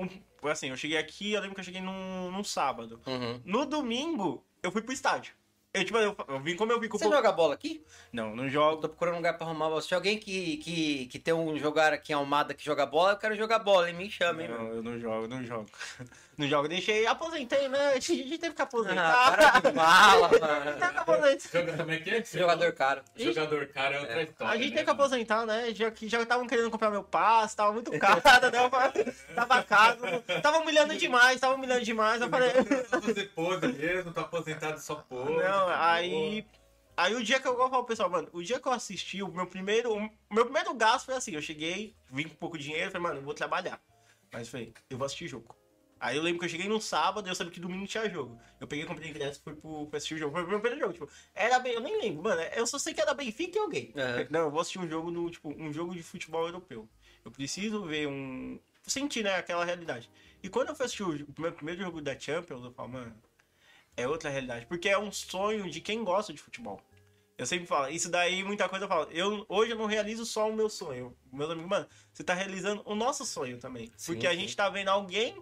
assim, 0.42 0.68
eu 0.68 0.76
cheguei 0.76 0.98
aqui, 0.98 1.32
eu 1.32 1.40
lembro 1.40 1.54
que 1.54 1.60
eu 1.60 1.64
cheguei 1.64 1.80
num, 1.80 2.30
num 2.30 2.44
sábado. 2.44 3.00
Uhum. 3.06 3.40
No 3.46 3.64
domingo, 3.64 4.44
eu 4.62 4.70
fui 4.70 4.82
pro 4.82 4.92
estádio. 4.92 5.32
Eu, 5.74 5.84
tipo, 5.84 5.98
eu, 5.98 6.16
eu 6.28 6.40
vim 6.40 6.56
como 6.56 6.72
eu 6.72 6.80
vim 6.80 6.88
com 6.88 6.96
Você 6.98 7.04
povo- 7.04 7.16
joga 7.16 7.30
bola 7.30 7.54
aqui? 7.54 7.84
Não, 8.12 8.34
não 8.34 8.44
Eu 8.44 8.50
jogo. 8.50 8.80
tô 8.80 8.88
procurando 8.88 9.14
um 9.14 9.18
lugar 9.18 9.36
pra 9.36 9.46
arrumar. 9.46 9.80
Se 9.82 9.94
alguém 9.94 10.18
que, 10.18 10.56
que, 10.58 11.06
que 11.06 11.18
tem 11.18 11.34
um 11.34 11.58
jogar 11.58 11.92
aqui 11.92 12.12
em 12.12 12.14
Almada 12.14 12.54
que 12.54 12.64
joga 12.64 12.86
bola, 12.86 13.12
eu 13.12 13.16
quero 13.18 13.36
jogar 13.36 13.58
bola, 13.58 13.88
hein? 13.88 13.94
Me 13.96 14.10
chama, 14.10 14.42
hein? 14.42 14.48
Não, 14.48 14.66
eu 14.68 14.82
não 14.82 14.98
jogo, 14.98 15.28
não 15.28 15.44
jogo. 15.44 15.66
Não 16.38 16.46
jogo, 16.46 16.68
deixei, 16.68 17.04
aposentei, 17.04 17.68
né? 17.68 17.88
A 17.88 17.94
gente, 17.94 18.12
a 18.12 18.14
gente 18.14 18.38
teve 18.38 18.54
que 18.54 18.62
Ah, 18.62 18.64
aposentar. 18.64 19.36
para 19.36 19.58
de 19.70 19.76
mala, 19.76 20.30
A 20.32 20.38
mano. 20.38 20.64
gente 20.70 20.78
teve 20.78 20.92
que 20.92 20.98
aposentar. 21.00 21.48
Joga, 21.58 21.76
como 21.76 21.90
é 21.90 21.96
que 21.98 22.10
é? 22.10 22.24
Jogador 22.24 22.72
caro. 22.74 23.02
Jogador 23.16 23.66
cara 23.66 23.96
é 23.96 24.00
outra 24.00 24.22
história. 24.22 24.52
A 24.54 24.56
gente 24.56 24.70
né, 24.70 24.76
tem 24.76 24.84
que 24.84 24.90
aposentar, 24.90 25.44
né? 25.46 25.74
Já 25.74 25.90
que 25.90 26.08
já 26.08 26.22
estavam 26.22 26.46
querendo 26.46 26.70
comprar 26.70 26.90
meu 26.92 27.02
passe, 27.02 27.56
tava 27.56 27.72
muito 27.72 27.90
caro, 27.98 28.20
né? 28.52 28.70
Falei, 28.70 29.04
tava 29.34 29.62
caro, 29.64 29.98
tava 30.40 30.58
humilhando 30.58 30.96
demais, 30.96 31.40
tava 31.40 31.54
humilhando 31.56 31.84
demais. 31.84 32.22
Eu 32.22 32.28
falei, 32.28 32.50
Você 33.02 33.24
pôde 33.24 33.66
mesmo, 33.72 34.12
tá 34.12 34.20
aposentado 34.20 34.78
só 34.80 34.94
pôde. 34.94 35.32
não, 35.42 35.68
aí. 35.70 36.46
Aí 36.96 37.14
o 37.16 37.22
dia 37.22 37.40
que 37.40 37.46
eu 37.48 37.56
vou 37.56 37.68
falar 37.68 37.82
pro 37.82 37.88
pessoal, 37.88 38.10
mano, 38.10 38.28
o 38.32 38.42
dia 38.42 38.60
que 38.60 38.66
eu 38.68 38.72
assisti, 38.72 39.22
o 39.24 39.28
meu 39.28 39.46
primeiro. 39.48 39.92
O 39.92 40.34
meu 40.34 40.44
primeiro 40.44 40.72
gasto 40.74 41.06
foi 41.06 41.14
assim, 41.16 41.32
eu 41.34 41.42
cheguei, 41.42 41.96
vim 42.10 42.28
com 42.28 42.34
pouco 42.36 42.56
dinheiro, 42.56 42.92
falei, 42.92 43.02
mano, 43.08 43.18
eu 43.20 43.24
vou 43.24 43.34
trabalhar. 43.34 43.80
Mas 44.32 44.48
falei, 44.48 44.72
eu 44.90 44.98
vou 44.98 45.06
assistir 45.06 45.26
jogo. 45.26 45.57
Aí 46.00 46.16
eu 46.16 46.22
lembro 46.22 46.38
que 46.38 46.44
eu 46.44 46.48
cheguei 46.48 46.68
no 46.68 46.80
sábado 46.80 47.26
e 47.26 47.30
eu 47.30 47.34
sabia 47.34 47.52
que 47.52 47.60
domingo 47.60 47.86
tinha 47.86 48.08
jogo. 48.08 48.40
Eu 48.60 48.66
peguei, 48.66 48.84
comprei 48.84 49.10
ingresso 49.10 49.40
e 49.40 49.42
fui 49.42 49.54
pro, 49.54 49.86
pra 49.86 49.96
assistir 49.96 50.14
o 50.14 50.18
jogo. 50.18 50.32
Foi 50.32 50.44
o 50.44 50.48
meu 50.48 50.60
primeiro 50.60 50.80
jogo, 50.80 50.92
tipo, 50.92 51.10
era 51.34 51.58
bem. 51.58 51.74
Eu 51.74 51.80
nem 51.80 52.00
lembro, 52.00 52.22
mano. 52.22 52.40
Eu 52.40 52.66
só 52.66 52.78
sei 52.78 52.94
que 52.94 53.00
era 53.00 53.14
Benfica 53.14 53.58
e 53.58 53.60
alguém. 53.60 53.92
Aham. 53.96 54.26
Não, 54.30 54.40
eu 54.40 54.50
vou 54.50 54.60
assistir 54.60 54.78
um 54.78 54.88
jogo 54.88 55.10
no, 55.10 55.30
tipo, 55.30 55.48
um 55.48 55.72
jogo 55.72 55.94
de 55.94 56.02
futebol 56.02 56.46
europeu. 56.46 56.88
Eu 57.24 57.30
preciso 57.30 57.84
ver 57.84 58.06
um. 58.06 58.60
Sentir, 58.86 59.22
né, 59.22 59.34
aquela 59.34 59.64
realidade. 59.64 60.10
E 60.42 60.48
quando 60.48 60.68
eu 60.68 60.74
fui 60.74 60.86
assistir 60.86 61.02
o 61.02 61.26
meu 61.38 61.52
primeiro 61.52 61.82
jogo 61.82 62.00
da 62.00 62.18
Champions, 62.18 62.64
eu 62.64 62.72
falo, 62.72 62.88
mano, 62.88 63.14
é 63.96 64.06
outra 64.08 64.30
realidade. 64.30 64.66
Porque 64.66 64.88
é 64.88 64.98
um 64.98 65.12
sonho 65.12 65.68
de 65.68 65.80
quem 65.80 66.04
gosta 66.04 66.32
de 66.32 66.40
futebol. 66.40 66.80
Eu 67.36 67.46
sempre 67.46 67.66
falo, 67.66 67.88
isso 67.88 68.10
daí, 68.10 68.42
muita 68.42 68.68
coisa 68.68 68.84
eu 68.84 68.88
falo. 68.88 69.08
Eu, 69.12 69.46
hoje 69.48 69.70
eu 69.70 69.78
não 69.78 69.86
realizo 69.86 70.26
só 70.26 70.50
o 70.50 70.52
meu 70.52 70.68
sonho. 70.68 71.16
Meus 71.32 71.48
amigos, 71.48 71.70
mano, 71.70 71.86
você 72.12 72.24
tá 72.24 72.34
realizando 72.34 72.82
o 72.84 72.96
nosso 72.96 73.24
sonho 73.24 73.58
também. 73.58 73.92
Sim, 73.96 74.12
porque 74.12 74.26
a 74.26 74.32
sim. 74.32 74.40
gente 74.40 74.56
tá 74.56 74.68
vendo 74.68 74.88
alguém 74.88 75.40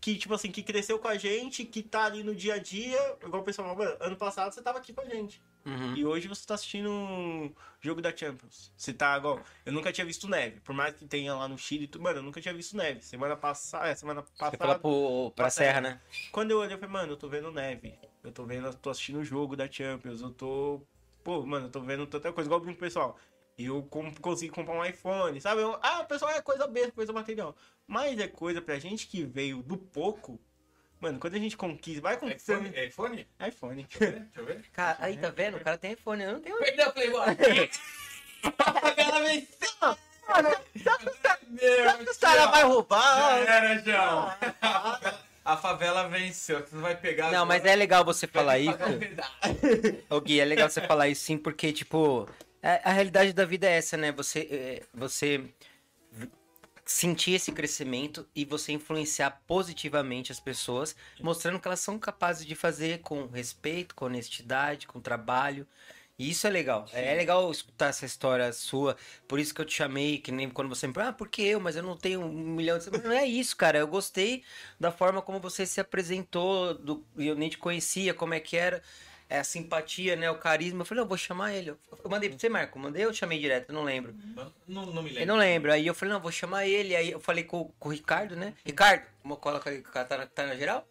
que, 0.00 0.16
tipo 0.16 0.34
assim, 0.34 0.50
que 0.50 0.62
cresceu 0.62 0.98
com 0.98 1.08
a 1.08 1.16
gente, 1.16 1.64
que 1.64 1.82
tá 1.82 2.04
ali 2.04 2.22
no 2.22 2.34
dia 2.34 2.54
a 2.54 2.58
dia. 2.58 2.98
Igual 3.24 3.42
o 3.42 3.44
pessoal 3.44 3.68
fala, 3.68 3.86
mano, 3.86 3.96
ano 4.00 4.16
passado 4.16 4.52
você 4.52 4.62
tava 4.62 4.78
aqui 4.78 4.92
com 4.92 5.00
a 5.00 5.04
gente. 5.04 5.40
Uhum. 5.64 5.96
E 5.96 6.04
hoje 6.04 6.28
você 6.28 6.46
tá 6.46 6.54
assistindo 6.54 6.90
um 6.90 7.52
jogo 7.80 8.00
da 8.00 8.14
Champions. 8.16 8.72
Você 8.76 8.92
tá 8.92 9.16
igual. 9.18 9.40
Eu 9.66 9.72
nunca 9.72 9.92
tinha 9.92 10.06
visto 10.06 10.28
neve. 10.28 10.60
Por 10.60 10.74
mais 10.74 10.94
que 10.94 11.04
tenha 11.04 11.34
lá 11.34 11.46
no 11.46 11.58
Chile 11.58 11.84
e 11.84 11.88
tudo, 11.88 12.02
mano, 12.02 12.20
eu 12.20 12.22
nunca 12.22 12.40
tinha 12.40 12.54
visto 12.54 12.76
neve. 12.76 13.02
Semana 13.02 13.36
passada. 13.36 13.88
É, 13.88 13.94
semana 13.94 14.22
Você 14.22 14.28
foi 14.36 14.46
lá 14.46 14.50
passada. 14.50 14.78
pro, 14.78 15.32
pra 15.36 15.50
Serra, 15.50 15.80
né? 15.80 16.00
Quando 16.32 16.52
eu 16.52 16.58
olhei, 16.58 16.74
eu 16.74 16.78
falei, 16.78 16.92
mano, 16.92 17.12
eu 17.12 17.16
tô 17.16 17.28
vendo 17.28 17.50
neve. 17.50 17.98
Eu 18.22 18.32
tô 18.32 18.44
vendo, 18.44 18.66
eu 18.66 18.74
tô 18.74 18.90
assistindo 18.90 19.18
o 19.18 19.24
jogo 19.24 19.56
da 19.56 19.70
Champions. 19.70 20.22
Eu 20.22 20.30
tô. 20.30 20.80
Pô, 21.22 21.44
mano, 21.44 21.66
eu 21.66 21.70
tô 21.70 21.80
vendo 21.80 22.06
tanta 22.06 22.32
coisa. 22.32 22.48
Igual 22.48 22.60
eu 22.60 22.64
brinco 22.64 22.78
com 22.78 22.84
o 22.84 22.88
pessoal. 22.88 23.18
Eu 23.58 23.82
consegui 24.20 24.52
comprar 24.52 24.74
um 24.74 24.84
iPhone, 24.84 25.40
sabe? 25.40 25.60
Eu- 25.62 25.78
ah, 25.82 26.00
o 26.02 26.06
pessoal 26.06 26.30
é 26.30 26.40
coisa 26.40 26.66
besta, 26.68 26.92
coisa 26.92 27.12
material. 27.12 27.56
Mas 27.86 28.18
é 28.20 28.28
coisa 28.28 28.62
pra 28.62 28.78
gente 28.78 29.06
que 29.08 29.24
veio 29.24 29.62
do 29.62 29.76
pouco. 29.76 30.38
Mano, 31.00 31.18
quando 31.18 31.34
a 31.34 31.38
gente 31.38 31.56
conquista, 31.56 32.00
vai 32.00 32.14
iPhone? 32.16 32.30
conquistando. 32.32 32.70
É 32.74 32.86
iPhone? 32.86 33.26
iPhone. 33.48 33.86
Deixa 33.88 34.04
eu 34.04 34.10
ver. 34.12 34.20
Deixa 34.20 34.40
eu 34.40 34.44
ver. 34.46 34.64
Cara, 34.72 34.96
aí 35.00 35.16
tá 35.16 35.30
vendo? 35.30 35.56
O 35.56 35.60
cara 35.60 35.76
tem 35.78 35.92
iPhone, 35.92 36.22
eu 36.22 36.32
não 36.34 36.40
tenho. 36.40 36.58
Perdeu 36.58 36.88
o 36.88 36.92
Playboy. 36.92 37.22
Ela 38.96 39.20
venceu. 39.20 39.98
Meu, 41.48 42.10
Os 42.10 42.16
caras 42.18 42.44
vão 42.50 42.52
Já 42.60 42.64
roubar. 42.66 43.38
era, 43.38 43.78
João. 43.78 44.32
A 45.44 45.56
favela 45.56 46.08
venceu. 46.08 46.60
Você 46.60 46.74
não 46.74 46.82
vai 46.82 46.94
pegar. 46.96 47.30
Não, 47.32 47.46
mas 47.46 47.64
é 47.64 47.74
legal 47.74 48.04
você 48.04 48.26
falar 48.26 48.58
isso. 48.58 48.76
Ô 50.10 50.20
Gui, 50.20 50.40
é 50.40 50.44
legal 50.44 50.68
você 50.68 50.80
falar 50.86 51.08
isso 51.08 51.24
sim, 51.24 51.38
porque, 51.38 51.72
tipo, 51.72 52.28
a, 52.62 52.90
a 52.90 52.92
realidade 52.92 53.32
da 53.32 53.44
vida 53.44 53.66
é 53.66 53.76
essa, 53.76 53.96
né? 53.96 54.12
Você, 54.12 54.40
é, 54.50 54.82
você 54.92 55.44
sentir 56.84 57.32
esse 57.32 57.52
crescimento 57.52 58.26
e 58.34 58.44
você 58.44 58.72
influenciar 58.72 59.42
positivamente 59.46 60.32
as 60.32 60.40
pessoas, 60.40 60.96
mostrando 61.20 61.60
que 61.60 61.68
elas 61.68 61.80
são 61.80 61.98
capazes 61.98 62.46
de 62.46 62.54
fazer 62.54 63.00
com 63.00 63.26
respeito, 63.26 63.94
com 63.94 64.06
honestidade, 64.06 64.86
com 64.86 64.98
trabalho. 65.00 65.66
E 66.18 66.30
isso 66.30 66.46
é 66.48 66.50
legal. 66.50 66.86
É 66.92 67.14
legal 67.14 67.48
escutar 67.50 67.88
essa 67.88 68.04
história 68.04 68.52
sua. 68.52 68.96
Por 69.28 69.38
isso 69.38 69.54
que 69.54 69.60
eu 69.60 69.64
te 69.64 69.74
chamei, 69.74 70.18
que 70.18 70.32
nem 70.32 70.50
quando 70.50 70.68
você 70.68 70.86
me 70.86 70.92
perguntou, 70.92 71.14
ah, 71.14 71.16
por 71.16 71.28
que 71.28 71.42
eu? 71.42 71.60
Mas 71.60 71.76
eu 71.76 71.82
não 71.82 71.96
tenho 71.96 72.22
um 72.22 72.32
milhão 72.32 72.76
de. 72.78 72.90
Não 72.90 73.12
é 73.12 73.24
isso, 73.24 73.56
cara. 73.56 73.78
Eu 73.78 73.86
gostei 73.86 74.42
da 74.80 74.90
forma 74.90 75.22
como 75.22 75.38
você 75.38 75.64
se 75.64 75.80
apresentou. 75.80 76.74
Do... 76.74 77.06
Eu 77.16 77.36
nem 77.36 77.48
te 77.48 77.58
conhecia, 77.58 78.12
como 78.12 78.34
é 78.34 78.40
que 78.40 78.56
era. 78.56 78.82
É 79.28 79.38
a 79.38 79.44
simpatia, 79.44 80.16
né? 80.16 80.30
O 80.30 80.38
carisma. 80.38 80.80
Eu 80.80 80.84
falei, 80.86 81.02
não, 81.02 81.08
vou 81.08 81.18
chamar 81.18 81.52
ele. 81.52 81.70
Eu 81.70 81.78
mandei 82.10 82.30
pra 82.30 82.38
você, 82.38 82.48
Marco. 82.48 82.78
Mandei 82.78 83.06
ou 83.06 83.12
chamei 83.12 83.38
direto? 83.38 83.68
Eu 83.68 83.74
não 83.74 83.84
lembro. 83.84 84.14
Não, 84.66 84.86
não 84.86 85.02
me 85.02 85.10
lembro. 85.10 85.22
Eu 85.22 85.26
não 85.26 85.36
lembro. 85.36 85.72
Aí 85.72 85.86
eu 85.86 85.94
falei, 85.94 86.14
não, 86.14 86.20
vou 86.20 86.32
chamar 86.32 86.66
ele. 86.66 86.96
Aí 86.96 87.10
eu 87.10 87.20
falei 87.20 87.44
com, 87.44 87.70
com 87.78 87.90
o 87.90 87.92
Ricardo, 87.92 88.34
né? 88.34 88.54
Ricardo, 88.64 89.04
como 89.22 89.36
coloca 89.36 89.68
aí, 89.68 89.82
tá, 89.82 90.04
tá 90.04 90.46
na 90.46 90.56
geral? 90.56 90.86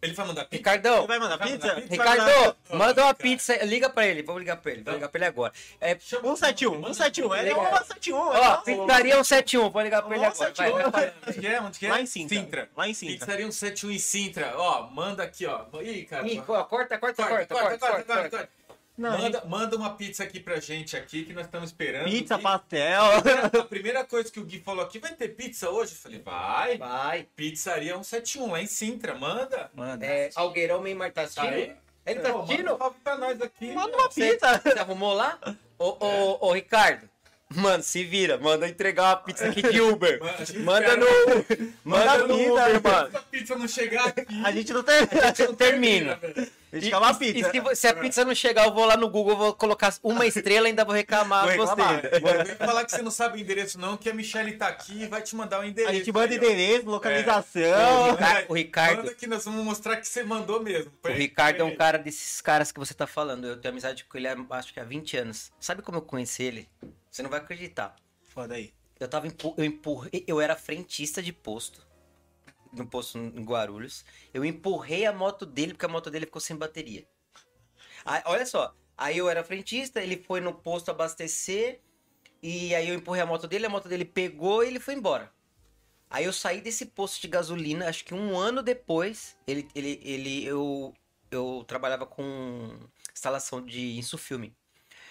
Ele 0.00 0.12
vai 0.12 0.26
mandar 0.26 0.44
pizza? 0.44 0.56
Ricardão, 0.56 1.00
Você 1.00 1.06
vai 1.08 1.18
mandar 1.18 1.36
Vai 1.38 1.48
pizza? 1.52 1.66
mandar 1.66 1.80
pizza? 1.80 1.92
Ricardo, 2.02 2.56
manda 2.72 3.02
uma 3.04 3.14
pizza. 3.14 3.64
Liga 3.64 3.90
pra 3.90 4.06
ele, 4.06 4.22
vou 4.22 4.38
ligar 4.38 4.56
pra 4.56 4.70
ele, 4.70 4.82
vou 4.82 4.94
ligar 4.94 5.08
pra 5.08 5.18
ele 5.18 5.24
agora. 5.24 5.52
É, 5.80 5.96
171, 5.98 6.74
171. 6.84 7.34
É 7.34 7.42
Legal. 7.42 7.66
171. 7.66 8.16
ó, 8.16 8.56
pizzaria 8.58 9.14
171, 9.14 9.70
vou 9.70 9.82
ligar 9.82 10.02
pra 10.02 10.16
ele 10.16 10.24
agora. 10.24 10.52
Vai, 10.56 10.70
vai, 10.72 10.90
vai. 10.90 11.12
Onde 11.26 11.40
que 11.40 11.46
é? 11.46 11.60
Onde 11.60 11.78
que 11.80 11.86
é? 11.86 11.90
Lá 11.90 12.00
em 12.00 12.06
Sintra. 12.06 12.38
Sintra. 12.38 12.70
Lá 12.76 12.88
em 12.88 12.94
Sintra. 12.94 13.18
Pizzaria 13.26 13.46
171 13.50 13.90
em 13.90 13.98
Sintra. 13.98 14.54
Ó, 14.56 14.82
manda 14.90 15.24
aqui, 15.24 15.46
ó. 15.46 15.64
Ih, 15.82 16.04
cara. 16.04 16.28
Ih, 16.28 16.42
ó, 16.46 16.64
corta, 16.64 16.96
corta, 16.98 17.26
corta, 17.26 17.54
corta, 17.54 17.78
corta, 17.78 18.04
corta. 18.30 18.48
Não, 18.98 19.16
Manda, 19.16 19.44
manda 19.44 19.76
uma 19.76 19.90
pizza 19.94 20.24
aqui 20.24 20.40
pra 20.40 20.58
gente 20.58 20.96
aqui, 20.96 21.24
que 21.24 21.32
nós 21.32 21.46
estamos 21.46 21.70
esperando. 21.70 22.04
Pizza, 22.04 22.34
Gui. 22.36 22.42
pastel. 22.42 23.02
A 23.60 23.64
primeira 23.64 24.04
coisa 24.04 24.28
que 24.30 24.40
o 24.40 24.44
Gui 24.44 24.58
falou 24.60 24.84
aqui, 24.84 24.98
vai 24.98 25.14
ter 25.14 25.28
pizza 25.28 25.70
hoje? 25.70 25.92
Eu 25.92 25.98
falei, 25.98 26.18
vai. 26.20 26.76
Vai. 26.78 27.28
Pizzaria 27.36 27.92
171, 27.94 28.50
lá 28.50 28.60
em 28.60 28.66
Sintra, 28.66 29.14
manda. 29.14 29.70
Manda. 29.72 30.04
É, 30.04 30.30
Algueirão 30.34 30.80
meio 30.82 30.98
tá 30.98 31.10
Tá 31.12 31.22
assistindo? 31.22 31.46
aí? 31.54 31.76
Ele 32.04 32.20
tá 32.20 32.32
Pô, 32.32 32.38
manda 32.38 32.44
assistindo? 32.52 32.74
um 32.74 32.92
pra 33.04 33.16
nós 33.18 33.40
aqui. 33.40 33.72
Manda 33.72 33.96
uma 33.96 34.10
Você, 34.10 34.30
pizza. 34.32 34.60
você 34.64 34.78
arrumou 34.80 35.12
lá? 35.14 35.38
Ô, 35.78 35.96
ô, 36.04 36.48
ô, 36.48 36.52
Ricardo. 36.52 37.08
Mano, 37.54 37.82
se 37.82 38.04
vira. 38.04 38.36
Manda 38.36 38.68
entregar 38.68 39.04
uma 39.04 39.16
pizza 39.16 39.48
aqui 39.48 39.62
de 39.62 39.80
Uber. 39.80 40.20
Mano, 40.64 40.86
a 40.86 40.96
Manda 40.96 40.96
no. 40.96 41.06
Manda 41.82 42.18
no 42.18 42.36
pizza, 42.36 42.52
Uber, 42.52 42.82
mano. 42.82 43.08
Essa 43.08 43.22
pizza 43.22 43.56
não 43.56 43.68
chegar 43.68 44.08
aqui. 44.08 44.26
A 44.44 44.52
gente 44.52 44.72
não. 44.72 44.84
Não 45.48 45.54
termina. 45.56 46.16
velho. 46.16 46.46
A 46.70 46.76
gente 46.78 46.90
quer 46.90 46.98
uma 46.98 47.10
E- 47.12 47.14
pizza. 47.14 47.50
E, 47.56 47.74
se, 47.74 47.76
se 47.80 47.86
a 47.88 47.94
pizza 47.94 48.24
não 48.26 48.34
chegar, 48.34 48.66
eu 48.66 48.74
vou 48.74 48.84
lá 48.84 48.94
no 48.98 49.08
Google, 49.08 49.34
vou 49.34 49.54
colocar 49.54 49.94
uma 50.02 50.26
estrela 50.26 50.68
e 50.68 50.70
ainda 50.70 50.84
vou 50.84 50.94
reclamar 50.94 51.44
Vou 51.44 51.52
reclamar. 51.66 52.02
você. 52.02 52.20
Não 52.20 52.44
vem 52.44 52.54
falar 52.56 52.84
que 52.84 52.90
você 52.92 53.00
não 53.02 53.10
sabe 53.10 53.38
o 53.38 53.40
endereço, 53.40 53.80
não, 53.80 53.96
que 53.96 54.10
a 54.10 54.12
Michelle 54.14 54.52
tá 54.58 54.68
aqui 54.68 55.04
e 55.04 55.06
vai 55.06 55.22
te 55.22 55.34
mandar 55.34 55.60
o 55.60 55.64
endereço. 55.64 55.90
A 55.94 55.96
gente 55.98 56.12
manda 56.12 56.26
aí, 56.30 56.36
endereço, 56.36 56.86
O 56.86 56.90
localização. 56.90 58.10
Ricardo, 58.10 58.46
o 58.50 58.54
Ricardo, 58.54 58.96
Manda 58.98 59.14
que 59.14 59.26
nós 59.26 59.44
vamos 59.46 59.64
mostrar 59.64 59.96
que 59.96 60.06
você 60.06 60.22
mandou 60.22 60.62
mesmo. 60.62 60.92
o 61.02 61.08
Ricardo 61.08 61.60
é 61.62 61.64
um 61.64 61.74
cara 61.74 61.96
desses 61.98 62.42
caras 62.42 62.70
que 62.70 62.78
você 62.78 62.92
tá 62.92 63.06
falando. 63.06 63.46
Eu 63.46 63.56
tenho 63.58 63.72
amizade 63.72 64.04
com 64.04 64.18
ele 64.18 64.28
há, 64.28 64.36
acho 64.50 64.74
que 64.74 64.78
há 64.80 64.84
20 64.84 65.16
anos. 65.16 65.50
Sabe 65.58 65.80
como 65.80 65.96
eu 65.96 66.02
conheci 66.02 66.42
ele? 66.42 66.68
Você 67.10 67.22
não 67.22 67.30
vai 67.30 67.40
acreditar. 67.40 67.96
Foda 68.22 68.54
aí. 68.54 68.72
Eu 68.98 69.08
tava 69.08 69.26
empu- 69.26 69.54
eu 69.56 69.64
empurrei, 69.64 70.24
eu 70.26 70.40
era 70.40 70.56
frentista 70.56 71.22
de 71.22 71.32
posto. 71.32 71.86
No 72.72 72.86
posto 72.86 73.16
em 73.18 73.44
Guarulhos. 73.44 74.04
Eu 74.34 74.44
empurrei 74.44 75.06
a 75.06 75.12
moto 75.12 75.46
dele 75.46 75.72
porque 75.72 75.86
a 75.86 75.88
moto 75.88 76.10
dele 76.10 76.26
ficou 76.26 76.40
sem 76.40 76.56
bateria. 76.56 77.06
Aí, 78.04 78.22
olha 78.26 78.44
só, 78.46 78.74
aí 78.96 79.16
eu 79.18 79.28
era 79.28 79.44
frentista, 79.44 80.02
ele 80.02 80.22
foi 80.22 80.40
no 80.40 80.52
posto 80.52 80.90
abastecer 80.90 81.80
e 82.42 82.74
aí 82.74 82.88
eu 82.88 82.94
empurrei 82.94 83.22
a 83.22 83.26
moto 83.26 83.48
dele, 83.48 83.66
a 83.66 83.70
moto 83.70 83.88
dele 83.88 84.04
pegou 84.04 84.62
e 84.62 84.68
ele 84.68 84.80
foi 84.80 84.94
embora. 84.94 85.32
Aí 86.10 86.24
eu 86.24 86.32
saí 86.32 86.60
desse 86.60 86.86
posto 86.86 87.20
de 87.20 87.28
gasolina, 87.28 87.88
acho 87.88 88.04
que 88.04 88.14
um 88.14 88.36
ano 88.38 88.62
depois, 88.62 89.36
ele, 89.46 89.68
ele, 89.74 90.00
ele 90.02 90.44
eu, 90.44 90.94
eu 91.30 91.64
trabalhava 91.66 92.06
com 92.06 92.78
instalação 93.12 93.64
de 93.64 93.98
insufilme. 93.98 94.56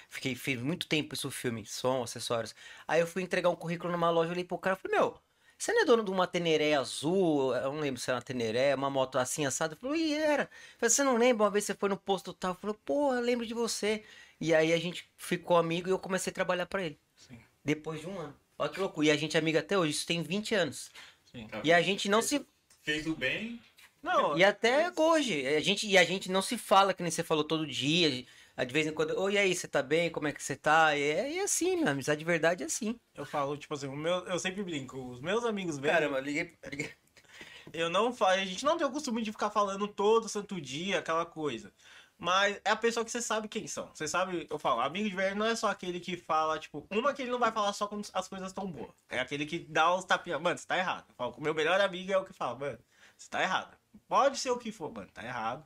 Fiquei, 0.10 0.36
fiz 0.36 0.60
muito 0.62 0.88
tempo 0.88 1.14
isso 1.14 1.30
filme, 1.30 1.66
som, 1.66 2.04
acessórios. 2.04 2.56
Aí 2.88 3.00
eu 3.00 3.08
fui 3.08 3.22
entregar 3.22 3.50
um 3.50 3.56
currículo 3.56 3.92
numa 3.92 4.10
loja, 4.10 4.32
olhei 4.32 4.44
pro 4.44 4.58
cara 4.58 4.78
e 4.78 4.82
falei, 4.82 4.98
meu, 4.98 5.20
você 5.58 5.74
não 5.74 5.82
é 5.82 5.86
dono 5.86 6.04
de 6.04 6.12
uma 6.12 6.28
Teneré 6.28 6.76
azul? 6.76 7.54
Eu 7.56 7.74
não 7.74 7.80
lembro 7.80 8.00
se 8.00 8.10
era 8.10 8.18
uma 8.18 8.22
Teneré, 8.22 8.76
uma 8.76 8.90
moto 8.90 9.18
assim, 9.18 9.46
assada. 9.46 9.74
Eu 9.74 9.78
falei, 9.78 10.02
e 10.02 10.14
era. 10.14 10.50
Falei, 10.78 10.90
você 10.90 11.04
não 11.04 11.18
lembra? 11.18 11.46
Uma 11.46 11.52
vez 11.52 11.66
você 11.66 11.74
foi 11.74 11.90
no 11.90 11.98
posto 11.98 12.34
tal? 12.34 12.56
Falou, 12.56 12.78
pô, 12.86 13.14
eu 13.14 13.22
lembro 13.22 13.46
de 13.46 13.54
você. 13.54 14.04
E 14.40 14.54
aí 14.54 14.72
a 14.72 14.78
gente 14.78 15.10
ficou 15.18 15.58
amigo 15.58 15.90
e 15.90 15.92
eu 15.92 16.00
comecei 16.00 16.32
a 16.32 16.34
trabalhar 16.34 16.68
pra 16.68 16.84
ele. 16.84 17.00
Sim. 17.16 17.40
Depois 17.66 18.00
de 18.00 18.08
um 18.08 18.20
ano. 18.20 18.36
Olha 18.58 18.70
que 18.70 18.80
loucura. 18.80 19.08
E 19.08 19.12
a 19.12 19.18
gente 19.18 19.36
é 19.36 19.40
amigo 19.40 19.58
até 19.58 19.78
hoje, 19.78 19.92
isso 19.92 20.06
tem 20.06 20.22
20 20.22 20.56
anos. 20.56 20.92
Sim. 21.32 21.48
E 21.64 21.74
a 21.74 21.82
gente 21.82 22.08
não 22.08 22.22
se. 22.22 22.46
Fez 22.84 23.06
o 23.08 23.16
bem. 23.16 23.60
Não, 24.02 24.38
E 24.38 24.44
até 24.44 24.92
hoje. 24.96 25.46
A 25.48 25.60
gente, 25.60 25.88
e 25.88 25.98
a 25.98 26.04
gente 26.04 26.32
não 26.32 26.42
se 26.42 26.58
fala, 26.58 26.94
que 26.94 27.02
nem 27.02 27.12
você 27.12 27.24
falou 27.24 27.44
todo 27.44 27.66
dia. 27.66 28.26
De 28.66 28.74
vez 28.74 28.88
em 28.88 28.92
quando, 28.92 29.20
oi, 29.20 29.34
e 29.34 29.38
aí, 29.38 29.56
você 29.56 29.68
tá 29.68 29.84
bem? 29.84 30.10
Como 30.10 30.28
é 30.28 30.32
que 30.32 30.42
você 30.42 30.56
tá? 30.56 30.96
E 30.96 31.02
é, 31.02 31.32
e 31.32 31.38
é 31.40 31.44
assim, 31.44 31.76
minha 31.76 31.92
amizade 31.92 32.20
de 32.20 32.26
verdade 32.26 32.64
é 32.64 32.66
assim. 32.66 33.00
eu 33.14 33.26
falo, 33.26 33.56
tipo 33.56 33.74
assim, 33.74 33.88
o 33.88 33.96
meu, 33.96 34.26
eu 34.26 34.40
sempre 34.40 34.64
brinco. 34.64 34.98
Os 35.12 35.22
meus 35.22 35.46
amigos 35.46 35.78
vêm. 35.78 35.92
Caramba, 35.92 36.20
liguei. 36.20 36.58
liguei. 36.70 36.92
Eu 37.74 37.90
não 37.90 38.14
falo, 38.14 38.32
a 38.32 38.46
gente 38.46 38.64
não 38.64 38.78
tem 38.78 38.88
o 38.88 38.92
costume 38.92 39.22
de 39.22 39.30
ficar 39.30 39.50
falando 39.50 39.90
todo 39.90 40.30
santo 40.30 40.60
dia, 40.62 41.00
aquela 41.00 41.26
coisa. 41.26 41.70
Mas 42.18 42.60
é 42.66 42.72
a 42.72 42.76
pessoa 42.76 43.06
que 43.06 43.12
você 43.12 43.22
sabe 43.22 43.48
quem 43.48 43.68
são. 43.68 43.90
Você 43.94 44.08
sabe, 44.08 44.48
eu 44.50 44.58
falo, 44.58 44.82
amigo 44.82 45.08
de 45.10 45.16
verdade 45.16 45.38
não 45.38 45.46
é 45.46 45.56
só 45.56 45.70
aquele 45.70 46.00
que 46.00 46.18
fala, 46.18 46.58
tipo, 46.58 46.88
uma 46.90 47.14
que 47.14 47.22
ele 47.22 47.32
não 47.32 47.38
vai 47.38 47.52
falar 47.52 47.74
só 47.74 47.88
quando 47.88 48.08
as 48.12 48.28
coisas 48.28 48.48
estão 48.48 48.72
boas. 48.72 48.90
É 49.10 49.20
aquele 49.20 49.46
que 49.46 49.60
dá 49.60 49.94
os 49.94 50.04
tapinhas. 50.04 50.42
Mano, 50.42 50.58
você 50.58 50.66
tá 50.66 50.78
errado. 50.78 51.06
Eu 51.10 51.16
falo, 51.16 51.36
o 51.38 51.42
meu 51.42 51.54
melhor 51.54 51.80
amigo 51.80 52.12
é 52.12 52.18
o 52.18 52.26
que 52.26 52.34
fala, 52.34 52.58
mano, 52.58 52.80
você 53.16 53.30
tá 53.30 53.44
errado. 53.44 53.78
Pode 54.08 54.40
ser 54.40 54.50
o 54.50 54.58
que 54.58 54.72
for, 54.72 54.92
mano, 54.92 55.10
tá 55.14 55.24
errado. 55.24 55.66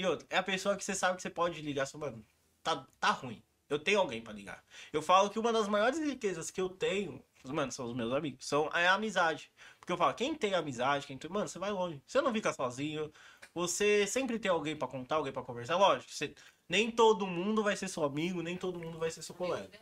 E 0.00 0.06
outra, 0.06 0.26
é 0.30 0.38
a 0.38 0.42
pessoa 0.42 0.74
que 0.78 0.82
você 0.82 0.94
sabe 0.94 1.16
que 1.16 1.22
você 1.22 1.28
pode 1.28 1.60
ligar, 1.60 1.84
só, 1.84 1.98
mano, 1.98 2.24
tá, 2.62 2.86
tá 2.98 3.10
ruim. 3.10 3.42
Eu 3.68 3.78
tenho 3.78 4.00
alguém 4.00 4.22
pra 4.22 4.32
ligar. 4.32 4.64
Eu 4.90 5.02
falo 5.02 5.28
que 5.28 5.38
uma 5.38 5.52
das 5.52 5.68
maiores 5.68 5.98
riquezas 5.98 6.50
que 6.50 6.58
eu 6.58 6.70
tenho, 6.70 7.22
mano, 7.44 7.70
são 7.70 7.84
os 7.84 7.94
meus 7.94 8.10
amigos, 8.10 8.46
são 8.46 8.70
é 8.72 8.88
a 8.88 8.94
amizade. 8.94 9.52
Porque 9.78 9.92
eu 9.92 9.98
falo, 9.98 10.14
quem 10.14 10.34
tem 10.34 10.54
amizade, 10.54 11.06
quem 11.06 11.18
tem. 11.18 11.30
Mano, 11.30 11.46
você 11.46 11.58
vai 11.58 11.70
longe. 11.70 12.02
Você 12.06 12.22
não 12.22 12.32
fica 12.32 12.50
sozinho. 12.50 13.12
Você 13.54 14.06
sempre 14.06 14.38
tem 14.38 14.50
alguém 14.50 14.74
pra 14.74 14.88
contar, 14.88 15.16
alguém 15.16 15.34
pra 15.34 15.42
conversar. 15.42 15.76
Lógico, 15.76 16.10
você, 16.10 16.34
nem 16.66 16.90
todo 16.90 17.26
mundo 17.26 17.62
vai 17.62 17.76
ser 17.76 17.86
seu 17.86 18.02
amigo, 18.02 18.42
nem 18.42 18.56
todo 18.56 18.78
mundo 18.78 18.98
vai 18.98 19.10
ser 19.10 19.20
seu 19.20 19.34
colega. 19.34 19.78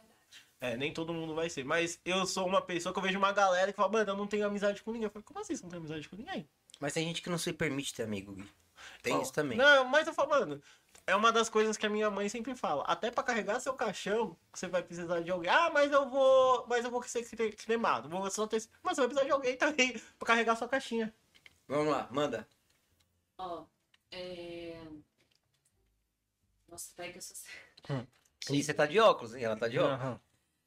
É, 0.61 0.77
nem 0.77 0.93
todo 0.93 1.15
mundo 1.15 1.33
vai 1.33 1.49
ser. 1.49 1.65
Mas 1.65 2.01
eu 2.05 2.27
sou 2.27 2.45
uma 2.45 2.61
pessoa 2.61 2.93
que 2.93 2.99
eu 2.99 3.03
vejo 3.05 3.17
uma 3.17 3.31
galera 3.31 3.73
que 3.73 3.77
fala, 3.77 3.93
mano, 3.93 4.11
eu 4.11 4.17
não 4.17 4.27
tenho 4.27 4.45
amizade 4.45 4.83
com 4.83 4.91
ninguém. 4.91 5.07
Eu 5.07 5.13
falo, 5.13 5.25
como 5.25 5.39
assim 5.39 5.55
você 5.55 5.63
não 5.63 5.71
tem 5.71 5.79
amizade 5.79 6.09
com 6.09 6.17
ninguém? 6.17 6.49
Mas 6.81 6.93
tem 6.93 7.07
gente 7.07 7.23
que 7.23 7.31
não 7.31 7.39
se 7.39 7.53
permite 7.53 7.95
ter 7.95 8.03
amigo, 8.03 8.35
Gui. 8.35 8.45
Tem 9.03 9.13
Fala, 9.13 9.23
isso 9.25 9.33
também. 9.33 9.57
Não, 9.59 9.85
mas 9.85 10.07
eu 10.07 10.15
falo, 10.15 10.31
mano, 10.31 10.63
é 11.07 11.17
uma 11.17 11.33
das 11.33 11.49
coisas 11.49 11.77
que 11.77 11.87
a 11.87 11.91
minha 11.91 12.11
mãe 12.11 12.29
sempre 12.29 12.55
fala. 12.55 12.83
Até 12.85 13.11
pra 13.11 13.23
carregar 13.23 13.61
seu 13.61 13.75
caixão, 13.75 14.37
você 14.53 14.69
vai 14.69 14.83
precisar 14.83 15.21
de 15.21 15.31
alguém. 15.31 15.51
Ah, 15.51 15.71
mas 15.71 15.91
eu 15.91 16.09
vou. 16.09 16.67
Mas 16.69 16.85
eu 16.85 16.91
vou 16.91 17.03
ser 17.03 17.25
cre- 17.25 17.53
cremado. 17.53 18.09
Vou 18.09 18.31
só 18.31 18.47
ter... 18.47 18.63
Mas 18.83 18.97
você 18.97 19.03
vai 19.03 19.09
precisar 19.09 19.25
de 19.27 19.33
alguém 19.33 19.57
também 19.57 19.99
pra 20.19 20.27
carregar 20.27 20.57
sua 20.57 20.69
caixinha. 20.69 21.15
Vamos 21.67 21.93
lá, 21.93 22.09
manda. 22.11 22.47
Ó, 23.39 23.65
é... 24.11 24.81
Nossa, 26.69 26.93
peraí 26.97 27.13
que 27.13 27.19
eu 27.19 27.23
sou... 27.23 27.37
E 28.51 28.63
você 28.63 28.73
tá 28.73 28.87
de 28.87 28.99
óculos, 28.99 29.35
hein? 29.35 29.45
Ela 29.45 29.57
tá 29.57 29.69
de 29.69 29.79
óculos. 29.79 30.01
Aham. 30.01 30.21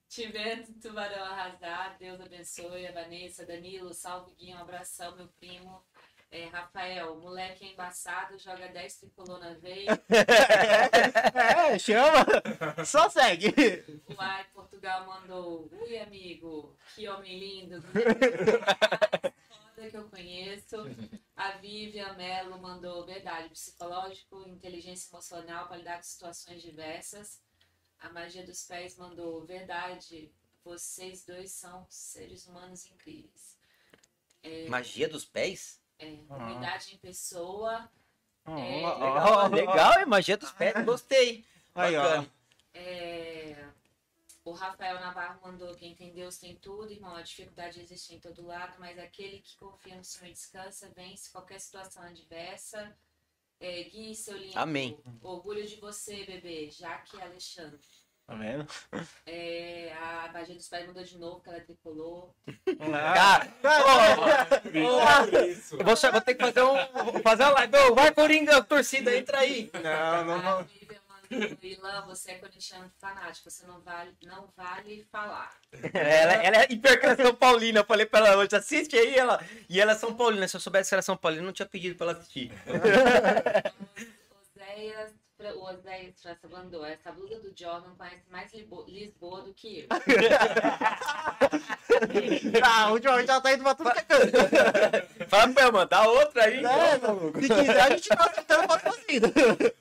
Tivendo 0.08 0.74
tubarão 0.74 1.24
arrasar, 1.24 1.98
Deus 1.98 2.20
abençoe 2.20 2.86
a 2.86 2.92
Vanessa, 2.92 3.46
Danilo, 3.46 3.94
salve 3.94 4.34
Guinho, 4.36 4.58
um 4.58 4.60
abração, 4.60 5.16
meu 5.16 5.28
primo. 5.40 5.82
É, 6.32 6.46
Rafael, 6.46 7.18
moleque 7.18 7.66
é 7.66 7.74
embaçado, 7.74 8.40
joga 8.40 8.70
10 8.70 8.96
tricolor 8.96 9.38
na 9.38 9.54
veia. 9.56 9.92
É, 11.34 11.78
chama. 11.78 12.26
Só 12.86 13.10
segue. 13.10 13.50
O 14.08 14.16
Ai 14.18 14.46
Portugal 14.54 15.06
mandou, 15.06 15.70
ui 15.72 15.98
amigo, 16.00 16.76
que 16.96 17.08
homem 17.08 17.38
lindo. 17.38 17.84
Que 19.90 19.98
eu 19.98 20.08
conheço. 20.10 20.76
A 21.36 21.54
Vivian 21.54 22.14
Mello 22.14 22.62
mandou 22.62 23.04
verdade, 23.04 23.50
psicológico, 23.50 24.48
inteligência 24.48 25.10
emocional 25.12 25.68
para 25.68 25.78
lidar 25.78 25.98
com 25.98 26.04
situações 26.04 26.62
diversas. 26.62 27.42
A 28.00 28.08
Magia 28.10 28.46
dos 28.46 28.64
Pés 28.64 28.96
mandou 28.96 29.44
verdade, 29.44 30.32
vocês 30.64 31.26
dois 31.26 31.52
são 31.52 31.88
seres 31.90 32.46
humanos 32.46 32.86
incríveis. 32.86 33.58
Magia 34.70 35.10
dos 35.10 35.26
pés? 35.26 35.81
É, 36.02 36.34
unidade 36.34 36.96
em 36.96 36.98
pessoa. 36.98 37.90
É, 38.46 38.52
Legal, 38.52 39.48
legal? 39.50 40.08
Magia 40.08 40.36
dos 40.36 40.52
pés, 40.52 40.74
gostei. 40.84 41.46
Aí, 41.76 41.96
ó. 41.96 42.26
É, 42.74 43.56
o 44.44 44.52
Rafael 44.52 45.00
Navarro 45.00 45.40
mandou 45.44 45.76
quem 45.76 45.94
tem 45.94 46.12
Deus 46.12 46.38
tem 46.38 46.56
tudo, 46.56 46.92
irmão. 46.92 47.16
A 47.16 47.22
dificuldade 47.22 47.80
existe 47.80 48.16
em 48.16 48.20
todo 48.20 48.46
lado, 48.46 48.76
mas 48.80 48.98
aquele 48.98 49.40
que 49.40 49.56
confia 49.58 49.96
no 49.96 50.04
Senhor 50.04 50.30
e 50.30 50.34
descansa, 50.34 50.92
vence 50.96 51.32
qualquer 51.32 51.60
situação 51.60 52.02
adversa. 52.02 52.96
É, 53.60 53.84
Gui, 53.84 54.16
seu 54.16 54.36
lindo. 54.36 54.58
Amém. 54.58 55.00
Orgulho 55.22 55.66
de 55.68 55.76
você, 55.76 56.26
bebê. 56.26 56.72
Jaque 56.72 57.22
Alexandre. 57.22 57.80
Tá 58.32 58.38
vendo? 58.38 58.66
É, 59.26 59.92
a 60.02 60.32
Magia 60.32 60.56
dos 60.56 60.70
Pais 60.70 60.88
mandou 60.88 61.04
de 61.04 61.18
novo, 61.18 61.42
que 61.42 61.50
ela 61.50 61.60
tricolou. 61.60 62.34
Cara, 63.14 63.52
Isso. 65.50 65.76
eu 65.76 65.84
vou, 65.84 65.96
vou 65.98 66.22
ter 66.22 66.36
que 66.36 66.42
fazer 66.42 66.62
um. 66.62 67.12
vou 67.12 67.22
Fazer 67.22 67.44
uma 67.44 67.52
live. 67.56 67.76
Ô, 67.76 67.94
Vai, 67.94 68.14
Coringa, 68.14 68.64
torcida, 68.64 69.14
entra 69.14 69.40
aí. 69.40 69.70
Não, 69.74 70.24
não, 70.24 70.42
não. 70.42 70.66
Ilan, 71.62 72.06
você 72.06 72.32
é 72.32 72.36
corintiano 72.36 72.90
fanático, 73.00 73.50
você 73.50 73.66
não 73.66 73.82
vale, 73.82 74.16
não 74.24 74.48
vale 74.56 75.06
falar. 75.12 75.54
ela, 75.94 76.34
ela 76.34 76.58
é 76.64 76.68
hiper 76.72 77.00
que 77.00 77.06
ela 77.06 77.14
é 77.20 77.24
São 77.24 77.36
Paulina. 77.36 77.80
Eu 77.82 77.86
falei 77.86 78.06
pra 78.06 78.20
ela 78.20 78.38
hoje, 78.38 78.56
assiste 78.56 78.96
aí. 78.98 79.18
Ela... 79.18 79.44
E 79.68 79.80
ela 79.80 79.92
é 79.92 79.96
São 79.96 80.14
Paulina. 80.14 80.48
Se 80.48 80.56
eu 80.56 80.62
soubesse 80.62 80.90
que 80.90 80.96
era 80.96 81.02
São 81.02 81.18
Paulina, 81.18 81.42
eu 81.42 81.48
não 81.48 81.54
tinha 81.54 81.66
pedido 81.66 81.96
pra 81.98 82.08
ela 82.08 82.18
assistir. 82.18 82.50
Oséias, 84.56 85.12
o 85.56 85.64
Oséias 85.64 86.22
França 86.22 86.48
mandou. 86.50 86.86
Essa 86.86 87.12
blusa 87.12 87.40
do 87.40 87.52
Jordan 87.58 87.96
parece 87.98 88.30
mais 88.30 88.54
Libo- 88.54 88.86
Lisboa 88.88 89.42
do 89.42 89.54
que 89.54 89.80
eu. 89.82 89.88
Ah, 92.64 92.92
ultimamente 92.92 93.30
ela 93.30 93.42
tá 93.42 93.54
indo 93.54 93.64
pra 93.64 93.76
tudo 93.76 93.92
que 93.92 94.00
é 94.00 94.04
canto. 94.04 94.32
Fala 95.30 95.54
pra 95.54 95.64
eu 95.64 95.72
mandar 95.72 96.08
outra 96.08 96.44
aí. 96.46 96.64
É, 96.66 97.00
Se 97.42 97.48
quiser, 97.50 97.82
a 97.82 97.90
gente 97.90 98.10
tá 98.10 98.26
aceitando 98.26 98.68
patrocínio. 98.68 99.30
O 99.30 99.34
José 99.34 99.74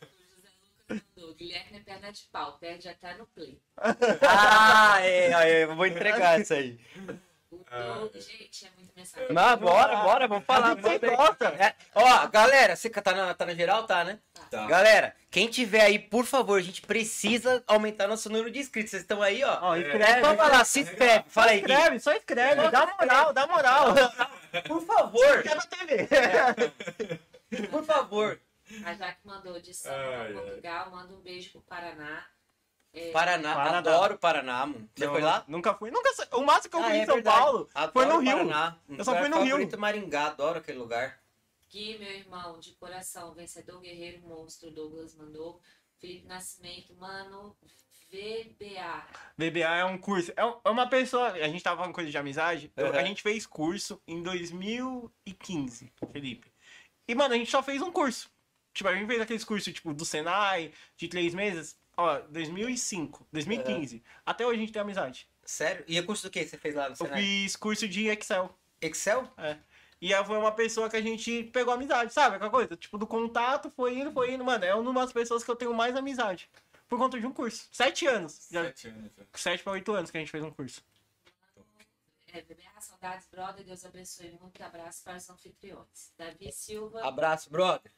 Lucas 0.89 1.03
mandou. 1.17 1.35
Guilherme 1.35 1.79
é 1.79 1.81
perna 1.81 2.13
de 2.13 2.23
pau, 2.33 2.59
perde 2.59 2.89
até 2.89 3.15
no 3.15 3.27
play. 3.27 3.61
Ah, 3.77 4.99
é, 5.01 5.33
é, 5.33 5.65
eu 5.65 5.75
vou 5.77 5.87
entregar 5.87 6.41
isso 6.41 6.55
aí. 6.55 6.79
O 7.51 7.57
Doug, 7.59 8.15
gente, 8.17 8.67
é 8.67 8.71
muito. 8.77 8.80
Não, 9.31 9.57
bora, 9.57 9.97
bora, 9.97 10.29
vamos 10.29 10.45
falar. 10.45 10.77
É, 11.59 11.75
ó, 11.95 12.27
galera, 12.29 12.77
você 12.77 12.89
tá 12.91 13.13
na, 13.15 13.35
tá 13.35 13.47
na 13.47 13.55
geral? 13.55 13.85
Tá, 13.85 14.05
né? 14.05 14.19
Tá. 14.51 14.67
Galera, 14.67 15.15
quem 15.31 15.49
tiver 15.49 15.83
aí, 15.83 15.99
por 15.99 16.25
favor, 16.27 16.59
a 16.59 16.63
gente 16.63 16.83
precisa 16.83 17.63
aumentar 17.67 18.07
nosso 18.09 18.29
número 18.29 18.51
de 18.51 18.59
inscritos. 18.59 18.91
Vocês 18.91 19.03
estão 19.03 19.23
aí, 19.23 19.43
ó. 19.45 19.59
Ó, 19.63 19.77
É, 19.77 19.81
escreve. 19.81 20.21
vamos 20.21 20.49
lá, 20.49 20.65
se 20.65 20.81
inscreve. 20.81 21.25
Fala 21.29 21.51
aí, 21.53 21.61
Gui. 21.61 21.73
Escreve, 21.73 22.01
só 22.01 22.13
escreve. 22.13 22.69
Dá 22.71 22.87
moral, 22.99 23.33
dá 23.33 23.47
moral. 23.47 23.87
Por 24.67 24.83
favor, 24.85 25.43
Quer 25.43 25.55
na 25.57 25.63
TV. 25.63 26.09
por 27.71 27.85
favor. 27.85 28.41
A 28.85 28.95
Jaque 28.95 29.21
mandou 29.25 29.61
de 29.61 29.75
São 29.75 29.93
ai. 29.93 30.33
Portugal, 30.33 30.91
manda 30.91 31.13
um 31.13 31.21
beijo 31.21 31.51
pro 31.53 31.61
Paraná. 31.63 32.25
É, 32.93 33.13
Paraná, 33.13 33.55
Paraná. 33.55 33.79
adoro 33.79 34.19
Paraná, 34.19 34.67
mano. 34.67 34.89
Você 34.95 35.07
Não, 35.07 35.13
foi 35.13 35.23
lá? 35.23 35.45
Nunca 35.47 35.75
fui. 35.75 35.91
Nunca. 35.91 36.11
O 36.37 36.43
máximo 36.45 36.71
que 36.71 36.77
eu 36.77 36.81
Ah, 36.81 36.85
fui 36.89 36.93
é 36.99 37.03
em 37.03 37.07
São 37.07 37.15
verdade. 37.15 37.39
Paulo 37.39 37.69
Adoro 37.73 37.93
foi 37.93 38.07
no 38.07 38.19
Rio. 38.19 38.33
Paraná. 38.49 38.77
Eu 38.89 39.05
só 39.05 39.17
fui 39.17 39.29
no 39.29 39.37
Rio. 39.43 39.51
favorito 39.51 39.75
é 39.75 39.79
Maringá, 39.79 40.27
adoro 40.27 40.59
aquele 40.59 40.79
lugar. 40.79 41.21
Gui, 41.71 41.99
meu 41.99 42.11
irmão, 42.11 42.59
de 42.59 42.73
coração, 42.73 43.33
vencedor, 43.33 43.81
guerreiro, 43.81 44.21
monstro, 44.27 44.73
Douglas 44.73 45.15
mandou. 45.15 45.61
Felipe 46.01 46.27
Nascimento, 46.27 46.93
mano, 46.97 47.55
VBA. 48.11 49.05
VBA 49.39 49.77
é 49.77 49.85
um 49.85 49.97
curso. 49.99 50.33
É 50.37 50.45
um- 50.45 50.57
é 50.65 50.71
uma 50.71 50.89
pessoa. 50.89 51.29
A 51.29 51.49
gente 51.49 51.63
tava 51.63 51.77
falando 51.77 51.95
coisa 51.95 52.11
de 52.11 52.19
amizade. 52.19 52.73
Uhum. 52.77 52.87
A 52.93 53.05
gente 53.05 53.23
fez 53.23 53.47
curso 53.47 54.03
em 54.07 54.21
2015, 54.23 55.93
Felipe. 56.13 56.51
E, 57.07 57.15
mano, 57.15 57.35
a 57.35 57.37
gente 57.37 57.51
só 57.51 57.63
fez 57.63 57.81
um 57.83 57.93
curso. 57.93 58.29
Tipo, 58.73 58.89
a 58.89 58.95
gente 58.95 59.07
fez 59.07 59.21
aqueles 59.21 59.45
cursos, 59.45 59.73
tipo, 59.73 59.93
do 59.93 60.05
Senai, 60.05 60.73
de 60.97 61.09
três 61.09 61.35
meses. 61.35 61.79
Ó, 62.01 62.19
2005, 62.31 63.27
2015. 63.31 64.03
Até 64.25 64.47
hoje 64.47 64.57
a 64.57 64.61
gente 64.61 64.73
tem 64.73 64.81
amizade. 64.81 65.29
Sério? 65.45 65.85
E 65.87 66.01
o 66.01 66.07
curso 66.07 66.23
do 66.23 66.31
que 66.31 66.43
você 66.47 66.57
fez 66.57 66.75
lá 66.75 66.85
no 66.89 66.93
Eu 66.93 66.97
Senai? 66.97 67.21
fiz 67.23 67.57
curso 67.57 67.87
de 67.87 68.07
Excel. 68.09 68.55
Excel? 68.81 69.31
E 70.01 70.15
ela 70.15 70.25
foi 70.25 70.39
uma 70.39 70.51
pessoa 70.53 70.89
que 70.89 70.97
a 70.97 71.03
gente 71.03 71.45
pegou 71.53 71.75
amizade, 71.75 72.11
sabe? 72.11 72.37
Aquela 72.37 72.51
coisa, 72.51 72.75
tipo, 72.75 72.97
do 72.97 73.07
contato, 73.07 73.69
foi 73.71 73.99
indo, 73.99 74.11
foi 74.13 74.33
indo. 74.33 74.43
Mano, 74.43 74.65
é 74.65 74.75
uma 74.75 74.95
das 75.03 75.13
pessoas 75.13 75.45
que 75.45 75.51
eu 75.51 75.57
tenho 75.57 75.75
mais 75.75 75.95
amizade. 75.95 76.49
Por 76.89 76.99
conta 76.99 77.21
de 77.21 77.27
um 77.27 77.33
curso. 77.33 77.69
Sete 77.71 78.07
anos. 78.07 78.49
Já, 78.51 78.65
Sete 78.65 78.89
anos, 78.89 79.03
né? 79.17 79.27
sete 79.35 79.63
pra 79.63 79.73
oito 79.73 79.93
anos 79.93 80.11
que 80.11 80.17
a 80.17 80.21
gente 80.21 80.31
fez 80.33 80.43
um 80.43 80.51
curso. 80.51 80.83
É, 82.33 82.41
VBA, 82.41 82.81
saudades, 82.81 83.27
brother, 83.31 83.63
Deus 83.65 83.85
abençoe. 83.85 84.39
Muito 84.41 84.63
abraço 84.63 85.03
para 85.05 85.17
os 85.17 85.29
anfitriões. 85.29 86.13
Davi 86.17 86.51
Silva, 86.51 87.07
Abraço, 87.07 87.51
brother. 87.51 87.93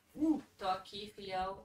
tô 0.58 0.66
aqui, 0.68 1.12
filhão. 1.14 1.64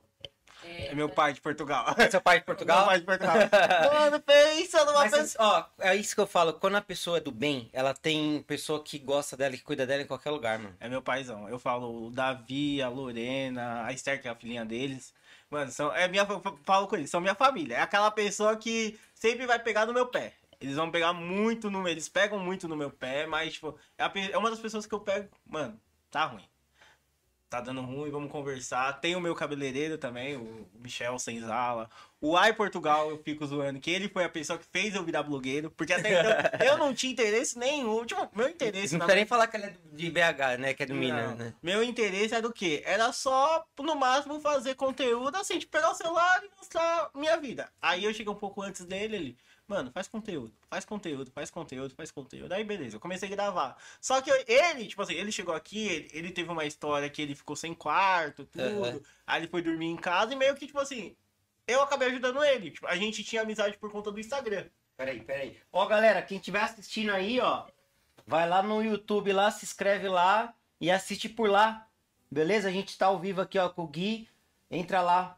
É 0.64 0.94
meu 0.96 1.10
pai 1.10 1.34
de 1.34 1.42
Portugal. 1.42 1.86
Seu 2.10 2.22
pai 2.22 2.40
de 2.40 2.46
Portugal? 2.46 2.78
Meu 2.80 2.86
pai 2.88 3.00
de 3.00 3.06
Portugal. 3.06 3.36
Mano, 3.94 4.20
pensa 4.20 4.84
numa 4.86 5.00
Mas, 5.00 5.12
pessoa. 5.12 5.70
ó, 5.80 5.84
é 5.84 5.96
isso 5.96 6.16
que 6.16 6.22
eu 6.22 6.28
falo. 6.28 6.54
Quando 6.54 6.76
a 6.76 6.82
pessoa 6.82 7.18
é 7.18 7.22
do 7.22 7.32
bem, 7.32 7.70
ela 7.72 7.94
tem 7.94 8.44
pessoa 8.44 8.84
que 8.84 8.98
gosta 8.98 9.38
dela 9.38 9.56
que 9.56 9.64
cuida 9.64 9.86
dela 9.86 10.02
em 10.02 10.08
qualquer 10.08 10.32
lugar, 10.32 10.58
mano. 10.60 10.76
É 10.80 10.90
meu 10.90 11.02
paizão. 11.02 11.48
Eu 11.48 11.60
falo 11.60 12.08
o 12.08 12.10
Davi, 12.10 12.82
a 12.82 12.90
Lorena, 12.90 13.86
a 13.86 13.94
Esther, 13.94 14.22
que 14.22 14.28
é 14.28 14.32
a 14.32 14.36
filhinha 14.36 14.66
deles. 14.66 15.14
Mano, 15.50 15.72
são, 15.72 15.96
é 15.96 16.08
minha, 16.08 16.24
eu 16.24 16.60
falo 16.64 16.88
com 16.88 16.96
eles, 16.96 17.10
são 17.10 17.22
minha 17.22 17.36
família. 17.36 17.78
É 17.78 17.82
aquela 17.82 18.12
pessoa 18.12 18.58
que 18.58 19.00
sempre 19.14 19.46
vai 19.46 19.60
pegar 19.60 19.86
no 19.86 19.94
meu 19.94 20.08
pé. 20.08 20.34
Eles 20.60 20.76
vão 20.76 20.92
pegar 20.92 21.14
muito 21.14 21.70
no 21.70 21.80
meu. 21.80 21.92
Eles 21.92 22.10
pegam 22.10 22.40
muito 22.40 22.68
no 22.68 22.76
meu 22.76 22.90
pé, 22.90 23.28
mas, 23.28 23.54
tipo, 23.54 23.78
é, 23.98 24.04
a 24.04 24.12
é 24.32 24.38
uma 24.38 24.50
das 24.50 24.60
pessoas 24.60 24.86
que 24.86 24.94
eu 24.94 25.00
pego. 25.00 25.30
Mano, 25.46 25.80
tá 26.10 26.26
ruim. 26.26 26.44
Tá 27.50 27.62
dando 27.62 27.82
ruim, 27.82 28.12
vamos 28.12 28.32
conversar. 28.32 29.00
Tem 29.00 29.16
o 29.16 29.22
meu 29.22 29.34
cabeleireiro 29.34 29.98
também, 29.98 30.36
o 30.36 30.68
Michel 30.74 31.18
Senzala. 31.18 31.90
O 32.20 32.36
Ai 32.36 32.52
Portugal, 32.54 33.10
eu 33.12 33.22
fico 33.24 33.46
zoando, 33.46 33.80
que 33.80 33.92
ele 33.92 34.10
foi 34.10 34.24
a 34.24 34.30
pessoa 34.30 34.58
que 34.58 34.66
fez 34.66 34.96
eu 34.96 35.04
virar 35.04 35.22
blogueiro. 35.22 35.70
Porque 35.72 35.94
até 35.94 36.20
então 36.20 36.32
eu 36.68 36.78
não 36.78 36.94
tinha 36.94 37.14
interesse 37.14 37.60
nenhum. 37.60 38.04
Tipo, 38.06 38.28
meu 38.36 38.50
interesse 38.50 38.94
Não 38.98 39.06
precisa 39.06 39.16
nem 39.16 39.26
falar 39.26 39.48
que 39.48 39.56
ela 39.58 39.68
é 39.68 39.76
de 39.94 40.10
BH, 40.10 40.58
né? 40.60 40.74
Que 40.74 40.84
é 40.84 40.86
do 40.88 40.94
não. 40.96 41.00
Minas, 41.00 41.38
né? 41.38 41.54
Meu 41.62 41.84
interesse 41.84 42.34
era 42.34 42.48
o 42.48 42.52
quê? 42.52 42.82
Era 42.86 43.12
só, 43.14 43.64
no 43.80 43.96
máximo, 43.96 44.40
fazer 44.40 44.74
conteúdo, 44.76 45.36
assim, 45.38 45.60
de 45.60 45.68
pegar 45.68 45.92
o 45.92 45.96
celular 45.96 46.44
e 46.44 46.50
mostrar 46.58 47.12
minha 47.14 47.38
vida. 47.38 47.70
Aí 47.80 48.04
eu 48.04 48.14
cheguei 48.14 48.34
um 48.34 48.38
pouco 48.38 48.64
antes 48.64 48.84
dele, 48.84 49.16
ele, 49.16 49.38
mano, 49.68 49.92
faz 49.92 50.08
conteúdo, 50.08 50.52
faz 50.72 50.86
conteúdo, 50.86 51.30
faz 51.32 51.52
conteúdo, 51.52 51.94
faz 51.96 52.10
conteúdo. 52.10 52.52
Aí 52.52 52.64
beleza, 52.64 52.96
eu 52.96 53.00
comecei 53.00 53.28
a 53.30 53.32
gravar. 53.32 53.78
Só 54.02 54.22
que 54.22 54.32
eu- 54.32 54.44
ele, 54.48 54.88
tipo 54.88 55.04
assim, 55.04 55.14
ele 55.14 55.32
chegou 55.32 55.54
aqui, 55.54 55.88
ele, 55.88 56.10
ele 56.12 56.32
teve 56.32 56.50
uma 56.50 56.66
história 56.66 57.10
que 57.12 57.22
ele 57.22 57.36
ficou 57.36 57.56
sem 57.56 57.76
quarto, 57.76 58.44
tudo. 58.46 58.64
Aham. 58.88 59.00
Aí 59.28 59.42
ele 59.42 59.48
foi 59.52 59.62
dormir 59.62 59.86
em 59.86 59.98
casa 59.98 60.34
e 60.34 60.36
meio 60.36 60.56
que, 60.56 60.66
tipo 60.66 60.80
assim, 60.80 61.16
eu 61.68 61.82
acabei 61.82 62.08
ajudando 62.08 62.44
ele. 62.44 62.72
Tipo, 62.72 62.88
a 62.88 62.96
gente 62.96 63.24
tinha 63.24 63.42
amizade 63.42 63.78
por 63.78 63.92
conta 63.92 64.12
do 64.12 64.20
Instagram. 64.20 64.66
Peraí, 64.96 65.20
peraí. 65.22 65.58
Ó, 65.72 65.86
galera, 65.86 66.22
quem 66.22 66.38
estiver 66.38 66.62
assistindo 66.62 67.12
aí, 67.12 67.40
ó, 67.40 67.66
vai 68.26 68.48
lá 68.50 68.64
no 68.64 68.82
YouTube 68.82 69.32
lá, 69.32 69.52
se 69.52 69.66
inscreve 69.66 70.08
lá 70.08 70.54
e 70.80 70.90
assiste 70.90 71.30
por 71.30 71.50
lá. 71.50 71.88
Beleza? 72.32 72.68
A 72.68 72.72
gente 72.72 72.98
tá 72.98 73.08
ao 73.08 73.20
vivo 73.20 73.42
aqui, 73.42 73.60
ó, 73.60 73.70
com 73.70 73.84
o 73.84 73.88
Gui. 73.88 74.28
Entra 74.72 75.02
lá. 75.02 75.38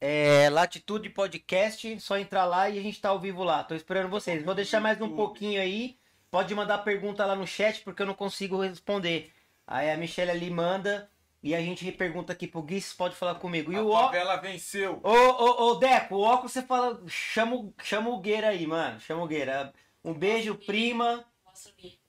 É, 0.00 0.48
Latitude 0.48 1.10
Podcast, 1.10 2.00
só 2.00 2.16
entrar 2.16 2.46
lá 2.46 2.70
e 2.70 2.78
a 2.78 2.82
gente 2.82 3.00
tá 3.00 3.10
ao 3.10 3.20
vivo 3.20 3.44
lá. 3.44 3.62
Tô 3.62 3.74
esperando 3.74 4.08
vocês. 4.08 4.42
Vou 4.42 4.54
deixar 4.54 4.80
mais 4.80 5.00
um 5.00 5.14
pouquinho 5.14 5.60
aí. 5.60 5.98
Pode 6.30 6.54
mandar 6.54 6.78
pergunta 6.78 7.26
lá 7.26 7.36
no 7.36 7.46
chat, 7.46 7.82
porque 7.82 8.00
eu 8.00 8.06
não 8.06 8.14
consigo 8.14 8.62
responder. 8.62 9.30
Aí 9.66 9.90
a 9.90 9.96
Michelle 9.96 10.30
ali 10.30 10.48
manda 10.48 11.10
e 11.42 11.54
a 11.54 11.60
gente 11.60 11.90
pergunta 11.92 12.32
aqui 12.32 12.46
pro 12.46 12.62
Gui, 12.62 12.80
se 12.80 12.94
pode 12.94 13.14
falar 13.16 13.36
comigo. 13.36 13.72
E 13.72 13.76
A 13.76 13.82
o 13.82 13.90
ó... 13.90 14.04
favela 14.06 14.36
venceu. 14.36 15.00
Ô, 15.02 15.10
ô, 15.10 15.70
ô, 15.70 15.74
Deco, 15.76 16.16
o 16.16 16.20
óculos 16.20 16.52
você 16.52 16.62
fala. 16.62 17.00
Chama, 17.08 17.56
o- 17.56 17.74
chama 17.82 18.10
o 18.10 18.20
Gueira 18.20 18.48
aí, 18.48 18.66
mano. 18.66 19.00
Chama 19.00 19.22
o 19.22 19.26
Gueira. 19.26 19.72
Um 20.04 20.12
beijo, 20.12 20.54
prima. 20.54 21.24
Mostra 21.46 21.72
o 21.72 21.74
Gui. 21.80 22.00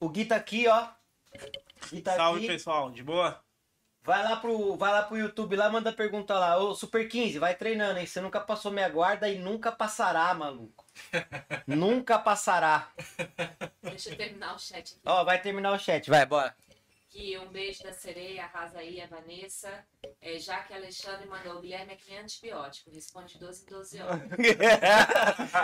O 0.00 0.08
Gui 0.08 0.24
tá 0.24 0.36
aqui, 0.36 0.68
ó. 0.68 0.88
Gui 1.90 2.00
tá 2.02 2.14
Salve, 2.14 2.38
aqui. 2.38 2.46
pessoal, 2.48 2.90
de 2.90 3.02
boa? 3.02 3.42
Vai 4.04 4.22
lá, 4.22 4.36
pro, 4.36 4.74
vai 4.76 4.90
lá 4.90 5.02
pro 5.02 5.18
YouTube 5.18 5.54
lá, 5.54 5.68
manda 5.68 5.92
pergunta 5.92 6.38
lá. 6.38 6.56
Ô, 6.56 6.74
Super 6.74 7.06
15, 7.08 7.38
vai 7.38 7.54
treinando, 7.54 7.98
hein? 7.98 8.06
Você 8.06 8.20
nunca 8.20 8.40
passou 8.40 8.72
minha 8.72 8.88
guarda 8.88 9.28
e 9.28 9.38
nunca 9.38 9.70
passará, 9.70 10.32
maluco. 10.32 10.86
nunca 11.66 12.18
passará. 12.18 12.90
Deixa 13.82 14.10
eu 14.10 14.16
terminar 14.16 14.54
o 14.54 14.58
chat 14.58 14.92
aqui. 14.94 15.00
Ó, 15.04 15.24
vai 15.24 15.42
terminar 15.42 15.72
o 15.72 15.78
chat, 15.78 16.08
vai, 16.08 16.24
bora. 16.24 16.56
Gui, 17.10 17.38
um 17.38 17.48
beijo 17.48 17.82
da 17.82 17.92
sereia, 17.92 18.44
arrasa 18.44 18.80
aí, 18.80 19.00
a 19.00 19.06
Vanessa. 19.06 19.84
É, 20.20 20.38
já 20.38 20.62
que 20.62 20.74
Alexandre 20.74 21.26
mandou 21.26 21.56
o 21.56 21.60
Guilherme 21.60 21.94
é 21.94 21.96
que 21.96 22.10
nem 22.10 22.20
antibiótico, 22.20 22.90
responde 22.90 23.38
12 23.38 23.62
em 23.62 23.66
12 23.66 24.02
horas. 24.02 24.20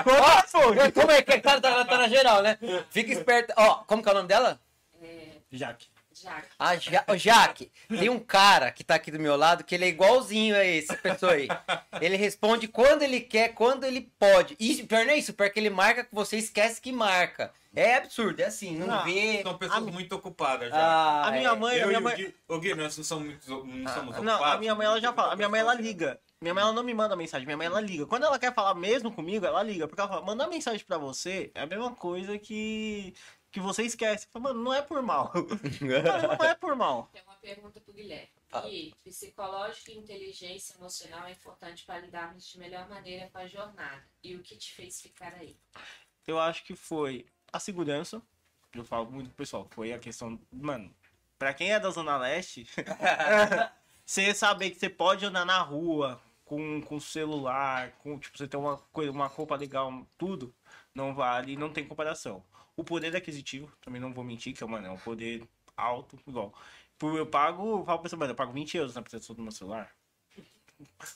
Ó, 0.07 0.90
como 0.92 1.11
é 1.11 1.22
que 1.22 1.40
tá, 1.40 1.61
tá, 1.61 1.84
tá 1.84 1.99
na 1.99 2.09
geral, 2.09 2.42
né? 2.42 2.59
Fica 2.90 3.12
esperto. 3.12 3.53
Ó, 3.57 3.84
como 3.84 4.03
que 4.03 4.09
é 4.09 4.12
o 4.12 4.14
nome 4.14 4.28
dela? 4.28 4.59
É, 5.03 5.40
Jaque. 5.53 5.88
Jaque. 6.15 6.49
A 6.59 6.77
ja 6.77 7.05
Jaque, 7.17 7.73
tem 7.89 8.09
um 8.09 8.19
cara 8.21 8.71
que 8.71 8.85
tá 8.85 8.95
aqui 8.95 9.11
do 9.11 9.19
meu 9.19 9.37
lado 9.37 9.65
que 9.65 9.75
ele 9.75 9.85
é 9.85 9.89
igualzinho 9.89 10.55
a 10.57 10.65
esse 10.65 10.97
pessoa 10.99 11.33
aí. 11.33 11.49
Ele 12.01 12.17
responde 12.17 12.69
quando 12.69 13.03
ele 13.03 13.21
quer, 13.21 13.49
quando 13.55 13.85
ele 13.85 14.11
pode. 14.19 14.57
E 14.59 14.83
pior 14.85 15.05
não 15.05 15.12
é 15.12 15.19
isso, 15.19 15.35
pior 15.35 15.51
que 15.51 15.59
ele 15.61 15.71
marca 15.71 16.05
que 16.05 16.15
você 16.15 16.37
esquece 16.39 16.81
que 16.81 16.93
marca. 16.93 17.53
É 17.77 17.97
absurdo, 17.97 18.39
é 18.41 18.45
assim, 18.45 18.77
não, 18.79 18.87
Não, 18.87 19.05
vê. 19.05 19.43
São 19.43 19.59
pessoas 19.59 19.79
A- 19.89 19.91
muito 19.91 20.15
ocupadas 20.15 20.71
já. 20.71 20.77
Ah, 20.77 21.27
A 21.27 21.31
minha 21.33 21.49
é. 21.49 21.57
mãe, 21.57 21.75
a 21.75 21.79
eu 21.81 21.87
minha 21.89 21.99
e 21.99 22.01
o 22.01 22.05
mãe. 22.05 22.15
Gui, 22.17 22.35
o 22.47 22.59
Gui, 22.61 22.75
nós 22.75 22.97
não 22.97 23.03
somos, 23.05 23.25
muito, 23.27 23.49
não 23.51 23.93
somos 23.93 24.17
Não, 24.19 24.33
a 24.33 24.37
ocupados. 24.37 24.61
minha 24.61 24.75
mãe 24.77 24.87
ela 24.87 25.01
já 25.01 25.12
fala. 25.12 25.33
A 25.33 25.37
minha 25.37 25.49
mãe 25.49 25.61
ela 25.61 25.75
liga. 25.75 26.21
Minha 26.41 26.55
mãe 26.55 26.62
ela 26.62 26.73
não 26.73 26.85
me 26.85 26.95
manda 26.95 27.17
mensagem, 27.17 27.45
minha 27.47 27.57
mãe 27.57 27.67
ela 27.67 27.81
liga. 27.81 28.07
Quando 28.07 28.27
ela 28.27 28.39
quer 28.39 28.55
falar 28.55 28.75
mesmo 28.75 29.11
comigo, 29.11 29.45
ela 29.45 29.61
liga. 29.62 29.89
Porque 29.89 30.01
ela 30.01 30.09
fala, 30.09 30.25
mandar 30.25 30.47
mensagem 30.47 30.85
pra 30.87 30.99
você 30.99 31.51
é 31.55 31.62
a 31.62 31.67
mesma 31.67 31.91
coisa 31.97 32.39
que. 32.39 33.12
Que 33.55 33.61
você 33.61 33.84
esquece. 33.84 34.26
Fala, 34.32 34.46
Mano, 34.46 34.64
não 34.64 34.74
é 34.74 34.82
por 34.82 35.00
mal. 35.00 35.30
Mano, 35.80 36.36
não 36.36 36.44
é 36.44 36.55
por 36.57 36.74
mal. 36.74 37.09
Tem 37.12 37.22
uma 37.22 37.36
pergunta 37.36 37.80
pro 37.80 37.94
Guilherme. 37.94 38.28
Fala. 38.48 38.68
Psicológico 39.05 39.92
e 39.92 39.96
inteligência 39.96 40.74
emocional 40.74 41.24
é 41.28 41.30
importante 41.30 41.84
para 41.84 42.00
lidarmos 42.00 42.48
de 42.48 42.59
melhor 42.59 42.88
maneira 42.88 43.30
com 43.30 43.38
a 43.38 43.46
jornada. 43.46 44.05
E 44.24 44.34
o 44.34 44.42
que 44.42 44.57
te 44.57 44.74
fez 44.74 45.00
ficar 45.00 45.32
aí? 45.34 45.57
Eu 46.26 46.40
acho 46.40 46.64
que 46.64 46.74
foi 46.74 47.26
a 47.52 47.61
segurança. 47.61 48.20
Eu 48.74 48.84
falo 48.84 49.09
muito 49.09 49.28
pro 49.28 49.36
pessoal. 49.36 49.68
Foi 49.70 49.92
a 49.92 50.00
questão. 50.00 50.36
Mano, 50.50 50.92
pra 51.38 51.55
quem 51.55 51.72
é 51.72 51.78
da 51.78 51.90
Zona 51.90 52.16
Leste, 52.18 52.66
você 54.05 54.34
saber 54.34 54.70
que 54.70 54.80
você 54.80 54.90
pode 54.90 55.24
andar 55.24 55.44
na 55.44 55.62
rua 55.62 56.20
com, 56.44 56.82
com 56.82 56.98
celular, 56.98 57.92
com, 58.02 58.18
tipo, 58.18 58.36
você 58.36 58.48
tem 58.48 58.59
uma 58.59 58.78
coisa, 58.92 59.12
uma 59.12 59.28
roupa 59.28 59.55
legal, 59.55 60.05
tudo, 60.18 60.52
não 60.92 61.14
vale, 61.14 61.57
não 61.57 61.72
tem 61.72 61.86
comparação. 61.86 62.44
O 62.77 62.85
poder 62.85 63.14
aquisitivo, 63.14 63.70
também 63.81 64.01
não 64.01 64.12
vou 64.12 64.25
mentir, 64.25 64.55
que 64.55 64.62
é, 64.62 64.66
mano, 64.66 64.87
é 64.87 64.91
um 64.91 64.99
poder 64.99 65.47
alto, 65.77 66.18
igual. 66.27 66.53
Por, 66.99 67.16
eu 67.16 67.27
pago, 67.27 67.81
eu 67.81 67.85
falo 67.85 67.99
pra 67.99 68.09
você, 68.09 68.16
mano, 68.16 68.33
eu 68.33 68.37
pago 68.37 68.53
20 68.53 68.77
euros 68.77 68.95
na 68.95 69.03
prestação 69.03 69.35
do 69.35 69.43
meu 69.43 69.53
celular. 69.53 69.91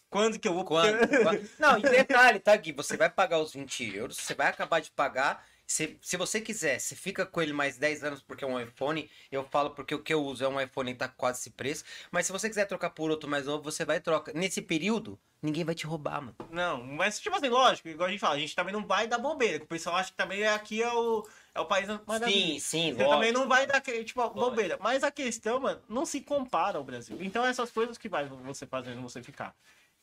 Quando 0.09 0.39
que 0.39 0.49
eu 0.49 0.55
vou... 0.55 0.65
Quando? 0.65 0.99
Quando? 1.09 1.51
Não, 1.59 1.79
e 1.79 1.83
detalhe, 1.83 2.39
tá, 2.39 2.57
Gui? 2.57 2.73
Você 2.73 2.97
vai 2.97 3.11
pagar 3.11 3.39
os 3.39 3.53
20 3.53 3.97
euros, 3.97 4.17
você 4.17 4.35
vai 4.35 4.49
acabar 4.49 4.81
de 4.81 4.91
pagar. 4.91 5.45
Se, 5.67 5.99
se 6.01 6.17
você 6.17 6.41
quiser, 6.41 6.79
você 6.79 6.97
fica 6.97 7.27
com 7.27 7.43
ele 7.43 7.53
mais 7.53 7.77
10 7.77 8.03
anos 8.03 8.23
porque 8.23 8.43
é 8.43 8.47
um 8.47 8.59
iPhone. 8.59 9.11
Eu 9.31 9.45
falo 9.45 9.71
porque 9.71 9.95
o 9.95 10.03
que 10.03 10.15
eu 10.15 10.25
uso 10.25 10.43
é 10.43 10.49
um 10.49 10.59
iPhone 10.59 10.91
e 10.91 10.95
tá 10.95 11.09
quase 11.09 11.41
esse 11.41 11.51
preço. 11.51 11.85
Mas 12.11 12.25
se 12.25 12.33
você 12.33 12.49
quiser 12.49 12.65
trocar 12.65 12.91
por 12.91 13.11
outro 13.11 13.29
mais 13.29 13.45
novo, 13.45 13.63
você 13.63 13.85
vai 13.85 13.99
e 13.99 14.01
troca. 14.01 14.33
Nesse 14.33 14.63
período, 14.63 15.19
ninguém 15.43 15.65
vai 15.65 15.75
te 15.75 15.87
roubar, 15.87 16.23
mano. 16.23 16.37
Não, 16.51 16.83
mas 16.83 17.21
tipo 17.21 17.37
assim, 17.37 17.49
lógico, 17.49 17.89
igual 17.89 18.09
a 18.09 18.11
gente 18.11 18.21
fala, 18.21 18.37
a 18.37 18.39
gente 18.39 18.57
também 18.57 18.73
não 18.73 18.87
vai 18.87 19.07
dar 19.07 19.19
bobeira. 19.19 19.63
O 19.63 19.67
pessoal 19.67 19.97
acha 19.97 20.11
que 20.11 20.17
também 20.17 20.47
aqui 20.47 20.83
é 20.83 20.91
o, 20.91 21.29
é 21.59 21.61
o 21.61 21.67
país 21.67 21.89
mais. 22.07 22.23
Sim, 22.25 22.59
sim, 22.59 22.93
Você 22.95 23.05
também 23.05 23.33
não 23.33 23.49
vai 23.49 23.67
dar, 23.67 23.81
tipo, 23.81 24.31
bobeira. 24.31 24.79
Mas 24.81 25.03
a 25.03 25.11
questão, 25.11 25.61
mano, 25.61 25.81
não 25.89 26.07
se 26.07 26.21
compara 26.21 26.79
ao 26.79 26.85
Brasil. 26.85 27.19
Então 27.21 27.45
essas 27.45 27.71
coisas 27.71 27.99
que 27.99 28.09
vai 28.09 28.27
você 28.27 28.67
fazendo 28.67 29.03
você 29.03 29.23
ficar. 29.23 29.55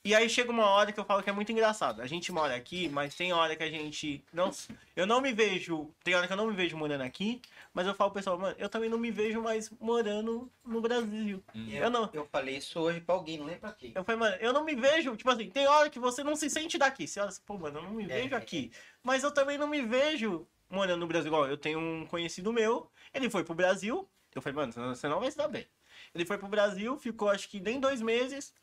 E 0.06 0.14
aí 0.14 0.30
chega 0.30 0.51
uma 0.51 0.68
hora 0.68 0.91
que 0.91 0.99
eu 0.99 1.03
falo 1.03 1.24
que 1.24 1.32
é 1.32 1.34
muito 1.34 1.51
engraçado. 1.51 1.99
A 1.99 2.06
gente 2.06 2.32
mora 2.32 2.56
aqui, 2.56 2.88
mas 2.89 3.16
tem 3.16 3.34
hora 3.34 3.56
que 3.56 3.64
a 3.64 3.72
gente 3.72 4.24
não, 4.32 4.51
eu 4.95 5.08
não 5.08 5.20
me 5.20 5.34
vejo, 5.34 5.89
tem 6.03 6.14
hora 6.14 6.28
que 6.28 6.34
eu 6.34 6.38
não 6.38 6.45
me 6.45 6.53
vejo 6.53 6.78
morando 6.78 7.01
aqui, 7.01 7.41
mas 7.74 7.88
eu 7.88 7.95
falo 7.95 8.12
pro 8.12 8.20
pessoal, 8.20 8.38
mano, 8.38 8.56
eu 8.60 8.70
também 8.70 8.88
não 8.88 8.99
me 8.99 9.10
vejo 9.10 9.41
mais 9.41 9.72
morando 9.80 10.47
no 10.64 10.80
Brasil. 10.80 11.43
Eu 11.72 11.89
não, 11.89 12.08
Eu 12.14 12.28
falei 12.32 12.58
isso 12.58 12.80
hoje 12.80 13.01
pra 13.01 13.16
alguém, 13.16 13.39
não 13.39 13.47
lembro 13.47 13.62
pra 13.62 13.72
quem. 13.72 13.93
eu 13.95 14.03
falei, 14.03 14.20
mano, 14.20 14.36
eu 14.39 14.53
não 14.53 14.64
me 14.64 14.76
vejo, 14.76 15.16
tipo 15.16 15.32
assim, 15.32 15.49
tem 15.49 15.66
hora 15.66 15.89
que 15.89 15.97
você 15.97 16.24
não 16.24 16.36
se 16.36 16.51
sente 16.51 16.78
daqui. 16.78 17.08
Você 17.08 17.20
olha 17.20 17.30
assim, 17.30 17.41
pô, 17.43 17.58
mano, 17.58 17.80
eu 17.80 17.84
não 17.84 17.89
me 17.89 18.03
É, 18.03 18.22
vejo 18.22 18.36
é, 18.36 18.38
aqui. 18.38 18.72
Mas 19.01 19.24
eu 19.24 19.32
também 19.32 19.58
não 19.58 19.68
me 19.68 19.82
vejo 19.82 20.47
morando 20.70 20.99
no 20.99 21.07
Brasil. 21.07 21.28
Igual, 21.28 21.47
eu 21.47 21.57
tenho 21.57 21.80
um 21.80 22.05
conhecido 22.05 22.53
meu, 22.53 22.91
ele 23.13 23.30
foi 23.30 23.43
pro 23.43 23.53
Brasil. 23.55 24.07
Eu 24.34 24.41
falei, 24.41 24.55
mano, 24.55 24.95
você 24.95 25.07
não 25.07 25.20
vai 25.20 25.32
se 25.32 25.38
dar 25.38 25.47
bem. 25.47 25.66
Ele 26.13 26.26
foi 26.26 26.38
pro 26.38 26.47
Brasil, 26.47 26.97
ficou 26.97 27.30
acho 27.30 27.49
que 27.49 27.59
nem 27.59 27.80
dois 27.80 28.01
meses. 28.01 28.53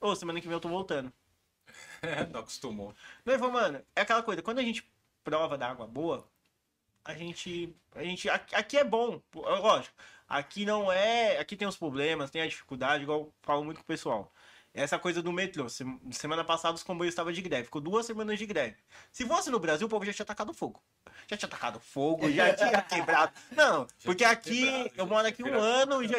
Ô, 0.00 0.14
semana 0.14 0.40
que 0.40 0.46
vem 0.46 0.54
eu 0.54 0.60
tô 0.60 0.68
voltando. 0.68 1.12
não 2.32 2.40
acostumou. 2.40 2.94
Não, 3.24 3.32
ele 3.32 3.38
falou, 3.38 3.54
mano, 3.54 3.82
é 3.94 4.00
aquela 4.00 4.22
coisa, 4.22 4.42
quando 4.42 4.58
a 4.58 4.62
gente 4.62 4.90
prova 5.22 5.58
da 5.58 5.68
água 5.70 5.86
boa, 5.86 6.26
a 7.04 7.14
gente. 7.14 7.74
A 7.94 8.02
gente. 8.02 8.28
Aqui, 8.28 8.76
é 8.76 8.84
bom. 8.84 9.20
Lógico. 9.34 9.94
Aqui 10.28 10.64
não 10.64 10.90
é. 10.90 11.38
Aqui 11.38 11.56
tem 11.56 11.68
os 11.68 11.76
problemas, 11.76 12.30
tem 12.30 12.42
a 12.42 12.46
dificuldade, 12.46 13.02
igual 13.02 13.20
eu 13.20 13.34
falo 13.42 13.64
muito 13.64 13.78
com 13.78 13.82
o 13.82 13.86
pessoal. 13.86 14.32
Essa 14.72 14.98
coisa 14.98 15.20
do 15.22 15.32
metrô. 15.32 15.68
Se- 15.68 15.84
Semana 16.12 16.44
passada 16.44 16.74
os 16.74 16.82
comboios 16.82 17.12
estavam 17.12 17.32
de 17.32 17.42
greve. 17.42 17.64
Ficou 17.64 17.80
duas 17.80 18.06
semanas 18.06 18.38
de 18.38 18.46
greve. 18.46 18.76
Se 19.10 19.26
fosse 19.26 19.50
no 19.50 19.58
Brasil, 19.58 19.86
o 19.86 19.90
povo 19.90 20.04
já 20.04 20.12
tinha 20.12 20.22
atacado 20.24 20.54
fogo. 20.54 20.80
Já 21.26 21.36
tinha 21.36 21.48
atacado 21.48 21.80
fogo, 21.80 22.30
já 22.30 22.52
tinha 22.54 22.80
quebrado. 22.82 23.32
Não, 23.52 23.86
porque 24.04 24.24
aqui. 24.24 24.64
Quebrado, 24.64 24.90
Eu 24.96 25.06
moro 25.06 25.26
aqui 25.26 25.42
um 25.42 25.58
ano 25.58 26.02
e 26.02 26.08
já, 26.08 26.16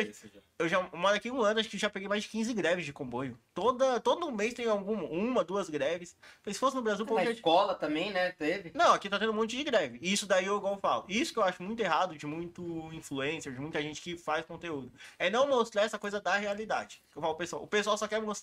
eu 0.59 0.67
já 0.67 0.81
moro 0.93 1.15
aqui 1.15 1.31
um 1.31 1.41
ano, 1.41 1.59
acho 1.59 1.69
que 1.69 1.77
já 1.77 1.89
peguei 1.89 2.07
mais 2.09 2.23
de 2.23 2.29
15 2.29 2.53
greves 2.53 2.85
de 2.85 2.91
comboio. 2.93 3.37
Toda, 3.53 3.99
todo 3.99 4.31
mês 4.31 4.53
tem 4.53 4.67
alguma, 4.67 5.03
uma, 5.03 5.43
duas 5.43 5.69
greves. 5.69 6.15
Se 6.45 6.53
fosse 6.55 6.75
no 6.75 6.81
Brasil, 6.81 7.03
o 7.05 7.07
povo 7.07 7.19
Na 7.19 7.25
já 7.27 7.31
escola 7.31 7.73
também, 7.75 8.11
né? 8.11 8.31
Teve. 8.33 8.71
não, 8.75 8.93
aqui 8.93 9.09
tá 9.09 9.17
tendo 9.17 9.31
um 9.31 9.35
monte 9.35 9.55
de 9.57 9.63
greve. 9.63 9.97
E 10.01 10.11
isso 10.11 10.25
daí 10.25 10.45
eu 10.45 10.57
igual 10.57 10.73
eu 10.75 10.79
falo. 10.79 11.05
Isso 11.07 11.31
que 11.33 11.39
eu 11.39 11.43
acho 11.43 11.63
muito 11.63 11.79
errado 11.81 12.17
de 12.17 12.25
muito 12.27 12.61
influencer, 12.93 13.53
de 13.53 13.59
muita 13.61 13.81
gente 13.81 14.01
que 14.01 14.17
faz 14.17 14.45
conteúdo. 14.45 14.91
É 15.17 15.29
não 15.29 15.47
mostrar 15.47 15.83
essa 15.83 15.97
coisa 15.99 16.19
da 16.19 16.35
realidade. 16.35 17.01
Eu 17.15 17.21
falo, 17.21 17.35
pessoal, 17.35 17.63
o 17.63 17.67
pessoal 17.67 17.97
só 17.97 18.07
quer 18.07 18.21
mostrar 18.21 18.40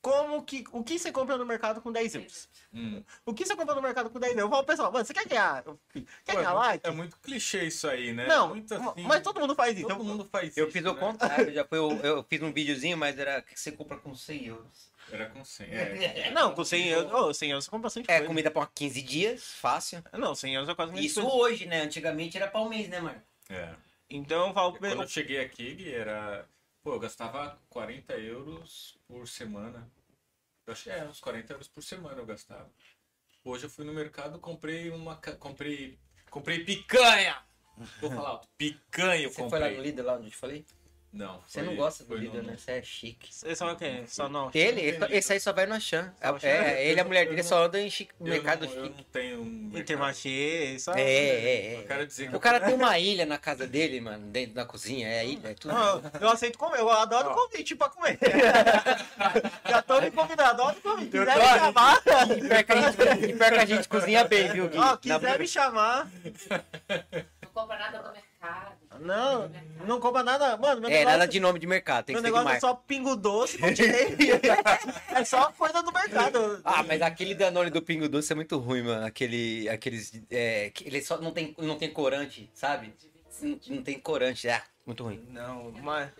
como 0.00 0.44
que. 0.44 0.64
O 0.72 0.84
que 0.84 0.98
você 0.98 1.10
compra 1.10 1.38
no 1.38 1.46
mercado 1.46 1.80
com 1.80 1.90
10 1.90 2.14
euros. 2.14 2.48
Hum. 2.74 3.02
O 3.24 3.32
que 3.32 3.46
você 3.46 3.56
compra 3.56 3.74
no 3.74 3.80
mercado 3.80 4.10
com 4.10 4.18
10 4.20 4.32
euros? 4.32 4.44
Eu 4.44 4.50
falo, 4.50 4.64
pessoal, 4.66 4.92
mano, 4.92 5.04
você 5.04 5.14
quer 5.14 5.26
ganhar? 5.26 5.62
Quer 5.62 5.72
Pô, 5.72 6.32
é, 6.32 6.34
ganhar 6.34 6.50
muito, 6.50 6.64
like? 6.66 6.86
é 6.86 6.90
muito 6.90 7.16
clichê 7.20 7.64
isso 7.64 7.88
aí, 7.88 8.12
né? 8.12 8.26
Não, 8.26 8.52
assim, 8.52 9.02
mas 9.06 9.22
todo 9.22 9.40
mundo 9.40 9.54
faz 9.54 9.78
isso. 9.78 9.88
todo 9.88 9.98
Eu- 10.00 10.04
mundo 10.04 10.28
faz 10.30 10.54
Eu 10.56 10.64
isso, 10.64 10.72
fiz 10.72 10.84
o 10.84 10.92
né? 10.92 11.00
contrário, 11.00 11.52
já 11.54 11.64
foi 11.64 11.78
o- 11.78 11.96
eu 12.00 12.22
fiz 12.28 12.42
um 12.42 12.52
videozinho, 12.52 12.98
mas 12.98 13.18
era 13.18 13.40
que 13.40 13.58
você 13.58 13.72
compra 13.72 13.96
com 13.96 14.14
100 14.14 14.46
euros. 14.46 14.92
Era 15.10 15.26
com 15.30 15.44
100. 15.44 15.66
É. 15.70 16.30
Não, 16.34 16.54
com 16.54 16.64
100 16.64 16.88
euros. 16.88 17.12
Ô, 17.12 17.32
100 17.34 17.50
euros 17.50 17.64
você 17.64 17.70
compra 17.70 17.84
bastante 17.84 18.10
É, 18.10 18.14
coisa. 18.16 18.26
comida 18.26 18.50
pra 18.50 18.66
15 18.66 19.00
dias, 19.02 19.42
fácil. 19.54 20.02
Não, 20.12 20.34
100 20.34 20.54
euros 20.54 20.68
é 20.68 20.74
quase 20.74 20.92
Isso 21.04 21.20
coisa. 21.22 21.36
hoje, 21.36 21.66
né? 21.66 21.82
Antigamente 21.82 22.36
era 22.36 22.48
pra 22.48 22.60
um 22.60 22.68
mês, 22.68 22.88
né, 22.88 23.00
mano? 23.00 23.22
é. 23.48 23.74
Então 24.10 24.48
eu 24.48 24.54
falo, 24.54 24.74
Quando 24.78 25.02
eu 25.02 25.08
cheguei 25.08 25.40
aqui, 25.40 25.92
era. 25.92 26.46
Pô, 26.84 26.92
eu 26.92 27.00
gastava 27.00 27.58
40 27.70 28.12
euros 28.18 29.00
por 29.08 29.26
semana. 29.26 29.90
Eu 30.66 30.74
achei, 30.74 30.92
é, 30.92 31.02
uns 31.06 31.18
40 31.18 31.54
euros 31.54 31.66
por 31.66 31.82
semana 31.82 32.20
eu 32.20 32.26
gastava. 32.26 32.70
Hoje 33.42 33.64
eu 33.64 33.70
fui 33.70 33.86
no 33.86 33.94
mercado, 33.94 34.38
comprei 34.38 34.90
uma. 34.90 35.16
Comprei. 35.38 35.98
Comprei 36.30 36.62
picanha! 36.62 37.42
Vou 38.02 38.10
falar 38.10 38.28
alto. 38.28 38.48
Picanha 38.58 39.22
eu 39.22 39.30
Você 39.30 39.48
foi 39.48 39.58
lá 39.58 39.66
comprei. 39.66 39.76
no 39.78 39.82
líder 39.82 40.02
lá 40.02 40.16
onde 40.16 40.26
eu 40.26 40.30
te 40.30 40.36
falei? 40.36 40.66
Não. 41.14 41.40
Você 41.46 41.62
não 41.62 41.76
gosta 41.76 42.02
do 42.02 42.18
no- 42.20 42.42
né? 42.42 42.56
Você 42.58 42.72
é 42.72 42.82
chique. 42.82 43.30
esse 43.30 43.62
é 43.62 43.66
o 43.66 43.76
quê? 43.76 44.02
Só 44.08 44.28
não. 44.28 44.50
Ele, 44.52 44.80
esse, 44.80 45.04
esse 45.12 45.32
aí 45.34 45.38
só 45.38 45.52
vai 45.52 45.64
no 45.64 45.74
Achan. 45.74 46.12
No 46.20 46.28
Auchan? 46.30 46.48
É, 46.48 46.84
ele 46.88 46.98
e 46.98 47.00
a 47.00 47.04
mulher 47.04 47.26
dele 47.28 47.38
Eu 47.40 47.44
só 47.44 47.64
andam 47.64 47.80
em 47.80 47.88
chique, 47.88 48.12
Eu 48.20 48.26
mercado 48.26 48.66
não, 48.66 48.72
eu 48.72 48.82
chique. 48.86 48.96
não 48.96 49.04
tenho 49.12 49.40
um. 49.40 49.70
Intermarché, 49.78 50.76
só. 50.80 50.92
É, 50.94 51.00
é, 51.02 51.74
Eu 51.76 51.80
é. 51.80 51.82
quero 51.84 52.06
dizer 52.06 52.30
que 52.30 52.36
O 52.36 52.40
cara 52.40 52.58
tem 52.58 52.74
uma 52.74 52.98
ilha 52.98 53.24
na 53.24 53.38
casa 53.38 53.64
dele, 53.64 54.00
mano, 54.00 54.26
dentro 54.26 54.54
da 54.56 54.64
cozinha. 54.64 55.06
É 55.08 55.24
ilha, 55.24 55.50
é 55.50 55.54
tudo. 55.54 55.72
Não, 55.72 55.98
eu- 55.98 56.02
eu 56.22 56.28
aceito 56.30 56.58
comer, 56.58 56.80
eu 56.80 56.90
adoro 56.90 57.30
Ó. 57.30 57.34
convite 57.34 57.76
pra 57.76 57.88
comer. 57.90 58.18
Já 59.70 59.82
tô 59.82 60.00
me 60.00 60.10
convidando, 60.10 60.50
adoro 60.50 60.80
convite. 60.82 61.16
Eu 61.16 61.24
Quiser 61.24 61.38
me 61.38 61.58
chamar, 61.60 62.02
E 62.36 62.48
pior, 62.48 62.64
que 62.64 62.72
a 62.72 62.90
gente, 62.90 63.24
e 63.30 63.32
pior 63.36 63.52
que 63.52 63.58
a 63.58 63.64
gente 63.66 63.88
cozinha 63.88 64.24
bem, 64.24 64.50
viu, 64.50 64.68
Gui? 64.68 64.78
ó, 64.78 64.96
quiser 64.96 65.38
me 65.38 65.46
chamar. 65.46 66.10
Não 66.50 67.50
compra 67.52 67.78
nada 67.78 67.98
do 68.02 68.12
mercado. 68.12 68.83
Não, 69.00 69.50
não 69.86 70.00
compra 70.00 70.22
nada. 70.22 70.56
Mano, 70.56 70.80
meu 70.80 70.90
É, 70.90 70.98
negócio, 70.98 71.18
nada 71.18 71.28
de 71.30 71.40
nome 71.40 71.58
de 71.58 71.66
mercado, 71.66 72.06
tem 72.06 72.14
meu 72.14 72.22
que 72.22 72.28
ser 72.28 72.32
de 72.32 72.38
negócio 72.38 72.48
é 72.48 72.52
marca. 72.52 72.66
só 72.66 72.74
pingo 72.74 73.16
doce. 73.16 73.58
É 75.14 75.24
só 75.24 75.52
coisa 75.52 75.82
do 75.82 75.92
mercado. 75.92 76.60
Ah, 76.64 76.82
mas 76.82 77.00
aquele 77.02 77.34
Danone 77.34 77.70
do 77.70 77.82
Pingo 77.82 78.08
Doce 78.08 78.32
é 78.32 78.34
muito 78.36 78.58
ruim, 78.58 78.82
mano. 78.82 79.06
Aquele, 79.06 79.68
aqueles, 79.68 80.12
é, 80.30 80.72
ele 80.82 81.00
só 81.02 81.18
não 81.20 81.32
tem, 81.32 81.54
não 81.58 81.76
tem 81.78 81.92
corante, 81.92 82.50
sabe? 82.54 82.92
Não, 83.40 83.60
não 83.68 83.82
tem 83.82 83.98
corante, 83.98 84.48
é 84.48 84.62
muito 84.86 85.04
ruim. 85.04 85.24
Não, 85.30 85.70
mas. 85.72 86.10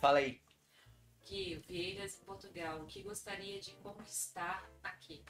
Fala 0.00 0.18
aí. 0.18 0.40
Que 1.24 1.62
Vieiras 1.68 2.16
Portugal, 2.26 2.80
o 2.80 2.86
que 2.86 3.02
gostaria 3.02 3.58
de 3.60 3.70
conquistar 3.82 4.68
aqui? 4.82 5.22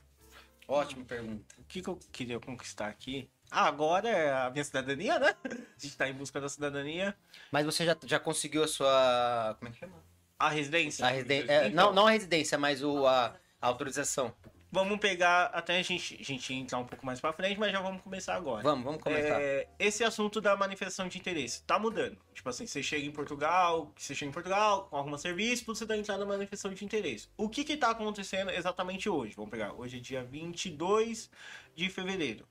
Ótima 0.67 1.05
pergunta. 1.05 1.45
O 1.59 1.65
que, 1.65 1.83
que 1.83 1.89
eu 1.89 1.99
queria 2.11 2.41
conquistar 2.41 2.89
aqui? 2.89 3.29
Agora 3.53 4.09
é 4.09 4.33
a 4.33 4.51
minha 4.51 4.65
cidadania, 4.65 5.19
né? 5.19 5.37
A 5.45 5.79
gente 5.79 5.95
tá 5.95 6.09
em 6.09 6.15
busca 6.15 6.41
da 6.41 6.49
cidadania. 6.49 7.15
Mas 7.51 7.67
você 7.67 7.85
já, 7.85 7.95
já 8.07 8.19
conseguiu 8.19 8.65
a 8.65 8.69
sua. 8.69 9.55
Como 9.59 9.69
é 9.69 9.73
que 9.73 9.79
chama? 9.79 9.93
A 10.39 10.49
residência. 10.49 11.07
A 11.07 11.15
é, 11.15 11.21
Então. 11.21 11.71
não, 11.71 11.93
não 11.93 12.07
a 12.07 12.11
residência, 12.11 12.57
mas 12.57 12.83
o, 12.83 13.07
a, 13.07 13.35
a 13.61 13.67
autorização. 13.67 14.35
Vamos 14.75 14.99
pegar 15.01 15.51
até 15.53 15.79
a 15.79 15.83
gente, 15.83 16.17
a 16.19 16.25
gente 16.25 16.55
entrar 16.55 16.79
um 16.79 16.87
pouco 16.87 17.05
mais 17.05 17.21
pra 17.21 17.31
frente, 17.31 17.61
mas 17.61 17.71
já 17.71 17.81
vamos 17.83 18.01
começar 18.01 18.35
agora. 18.35 18.63
Vamos, 18.63 18.83
vamos 18.83 19.03
começar. 19.03 19.39
É, 19.39 19.69
esse 19.79 20.03
assunto 20.03 20.41
da 20.41 20.57
manifestação 20.57 21.09
de 21.09 21.19
interesse 21.19 21.63
tá 21.65 21.79
mudando. 21.79 22.17
Tipo 22.33 22.49
assim, 22.49 22.67
você 22.67 22.83
chega 22.83 23.05
em 23.05 23.11
Portugal, 23.11 23.93
você 23.95 24.15
chega 24.15 24.31
em 24.31 24.33
Portugal, 24.33 24.89
arruma 24.91 25.19
serviço, 25.19 25.67
você 25.67 25.85
dá 25.85 25.95
entrada 25.95 26.21
na 26.21 26.33
manifestação 26.33 26.73
de 26.73 26.83
interesse. 26.87 27.29
O 27.37 27.51
que 27.51 27.65
que 27.65 27.77
tá 27.77 27.91
acontecendo 27.91 28.51
exatamente 28.51 29.11
hoje? 29.11 29.35
Vamos 29.37 29.51
pegar, 29.51 29.75
hoje 29.75 29.99
é 29.99 30.01
dia 30.01 30.25
22 30.25 31.31
de 31.77 31.91
fevereiro. 31.91 32.49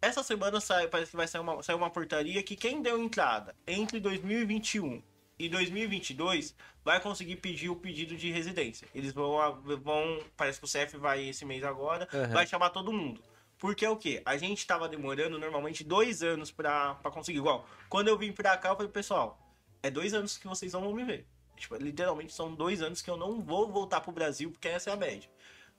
Essa 0.00 0.22
semana 0.22 0.60
sai, 0.60 0.88
parece 0.88 1.10
que 1.10 1.16
vai 1.16 1.26
sair 1.26 1.40
uma, 1.40 1.62
sair 1.62 1.76
uma 1.76 1.90
portaria 1.90 2.42
que 2.42 2.54
quem 2.54 2.82
deu 2.82 3.02
entrada 3.02 3.54
entre 3.66 3.98
2021 3.98 5.02
e 5.38 5.48
2022 5.48 6.54
vai 6.84 7.00
conseguir 7.00 7.36
pedir 7.36 7.68
o 7.68 7.76
pedido 7.76 8.16
de 8.16 8.30
residência. 8.30 8.86
Eles 8.94 9.12
vão, 9.12 9.36
vão 9.82 10.20
parece 10.36 10.58
que 10.58 10.64
o 10.64 10.68
CEF 10.68 10.96
vai 10.96 11.28
esse 11.28 11.44
mês 11.44 11.64
agora, 11.64 12.08
Aham. 12.12 12.32
vai 12.32 12.46
chamar 12.46 12.70
todo 12.70 12.92
mundo. 12.92 13.20
Porque 13.58 13.84
é 13.84 13.90
o 13.90 13.96
quê? 13.96 14.22
A 14.24 14.36
gente 14.36 14.66
tava 14.66 14.88
demorando 14.88 15.38
normalmente 15.38 15.82
dois 15.82 16.22
anos 16.22 16.50
pra 16.50 16.96
conseguir. 17.04 17.38
Igual, 17.38 17.66
quando 17.88 18.08
eu 18.08 18.18
vim 18.18 18.30
pra 18.30 18.56
cá, 18.56 18.68
eu 18.68 18.76
falei, 18.76 18.92
pessoal, 18.92 19.38
é 19.82 19.90
dois 19.90 20.12
anos 20.12 20.36
que 20.36 20.46
vocês 20.46 20.72
não 20.74 20.82
vão 20.82 20.92
me 20.92 21.04
ver. 21.04 21.26
Tipo, 21.56 21.76
literalmente 21.76 22.34
são 22.34 22.54
dois 22.54 22.82
anos 22.82 23.00
que 23.00 23.10
eu 23.10 23.16
não 23.16 23.40
vou 23.40 23.72
voltar 23.72 24.00
pro 24.02 24.12
Brasil, 24.12 24.50
porque 24.50 24.68
essa 24.68 24.90
é 24.90 24.92
a 24.92 24.96
média. 24.96 25.28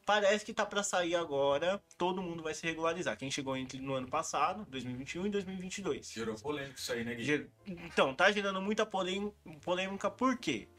Parece 0.07 0.45
que 0.45 0.53
tá 0.53 0.65
pra 0.65 0.83
sair 0.83 1.15
agora, 1.15 1.83
todo 1.97 2.21
mundo 2.23 2.41
vai 2.41 2.53
se 2.53 2.65
regularizar. 2.65 3.17
Quem 3.17 3.29
chegou 3.29 3.57
entre 3.57 3.77
no 3.81 3.93
ano 3.93 4.07
passado, 4.07 4.65
2021 4.69 5.27
e 5.27 5.29
2022. 5.29 6.09
Gerou 6.09 6.35
polêmica 6.35 6.75
isso 6.79 6.93
aí, 6.93 7.03
né, 7.03 7.13
Gui? 7.13 7.23
Ger- 7.25 7.49
Então, 7.67 8.15
tá 8.15 8.31
gerando 8.31 8.61
muita 8.61 8.85
polêmica, 8.85 9.35
polêmica 9.65 10.09
por 10.09 10.37
quê? 10.37 10.69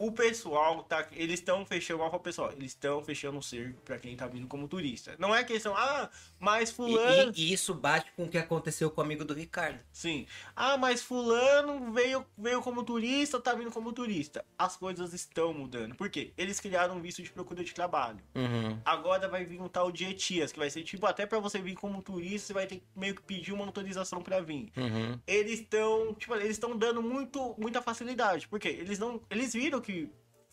O 0.00 0.10
pessoal 0.10 0.82
tá. 0.82 1.06
Eles 1.12 1.38
estão 1.40 1.64
fechando, 1.66 2.02
o 2.02 2.18
pessoal, 2.18 2.50
eles 2.52 2.72
estão 2.72 3.04
fechando 3.04 3.36
o 3.38 3.42
cerco 3.42 3.80
pra 3.84 3.98
quem 3.98 4.16
tá 4.16 4.26
vindo 4.26 4.46
como 4.46 4.66
turista. 4.66 5.14
Não 5.18 5.34
é 5.34 5.44
questão, 5.44 5.74
ah, 5.76 6.08
mas 6.38 6.70
E, 6.70 6.74
fulano. 6.74 7.32
e- 7.36 7.50
e 7.50 7.52
isso 7.52 7.74
bate 7.74 8.10
com 8.16 8.24
o 8.24 8.28
que 8.28 8.38
aconteceu 8.38 8.90
com 8.90 9.00
o 9.02 9.04
amigo 9.04 9.24
do 9.24 9.34
Ricardo. 9.34 9.78
Sim. 9.92 10.26
Ah, 10.56 10.76
mas 10.78 11.02
fulano 11.02 11.92
veio, 11.92 12.24
veio 12.36 12.62
como 12.62 12.82
turista, 12.82 13.38
tá 13.38 13.52
vindo 13.54 13.70
como 13.70 13.92
turista. 13.92 14.42
As 14.58 14.74
coisas 14.76 15.12
estão 15.12 15.52
mudando. 15.52 15.94
Por 15.94 16.08
quê? 16.08 16.32
Eles 16.36 16.58
criaram 16.58 16.96
um 16.96 17.00
visto 17.02 17.22
de 17.22 17.30
procura 17.30 17.62
de 17.62 17.74
trabalho. 17.74 18.18
Uhum. 18.34 18.80
Agora 18.84 19.28
vai 19.28 19.44
vir 19.44 19.60
um 19.60 19.68
tal 19.68 19.92
de 19.92 20.06
ETIAS, 20.06 20.50
que 20.50 20.58
vai 20.58 20.70
ser 20.70 20.82
tipo, 20.82 21.04
até 21.06 21.26
pra 21.26 21.38
você 21.38 21.60
vir 21.60 21.74
como 21.74 22.00
turista, 22.02 22.46
você 22.48 22.52
vai 22.54 22.66
ter 22.66 22.76
que 22.76 22.82
meio 22.96 23.14
que 23.14 23.22
pedir 23.22 23.52
uma 23.52 23.66
autorização 23.66 24.22
pra 24.22 24.40
vir. 24.40 24.72
Uhum. 24.76 25.18
Eles 25.26 25.60
estão, 25.60 26.14
tipo, 26.14 26.34
eles 26.34 26.52
estão 26.52 26.74
dando 26.76 27.02
muito, 27.02 27.54
muita 27.58 27.82
facilidade. 27.82 28.48
Por 28.48 28.58
quê? 28.58 28.68
Eles 28.68 28.98
não, 28.98 29.20
eles 29.28 29.52
viram 29.52 29.80
que, 29.80 29.89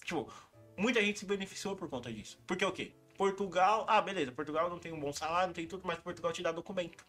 tipo, 0.04 0.32
muita 0.78 1.02
gente 1.02 1.20
se 1.20 1.26
beneficiou 1.26 1.76
por 1.76 1.90
conta 1.90 2.12
disso. 2.12 2.40
Porque 2.48 2.64
o 2.66 2.72
quê? 2.72 2.94
Portugal, 3.18 3.86
ah, 3.90 4.02
beleza, 4.02 4.32
Portugal 4.32 4.70
não 4.70 4.78
tem 4.80 4.94
um 4.94 5.00
bom 5.00 5.12
salário, 5.12 5.48
não 5.48 5.54
tem 5.54 5.68
tudo, 5.68 5.82
mas 5.86 6.00
Portugal 6.00 6.32
te 6.32 6.44
dá 6.44 6.52
documento. 6.52 7.04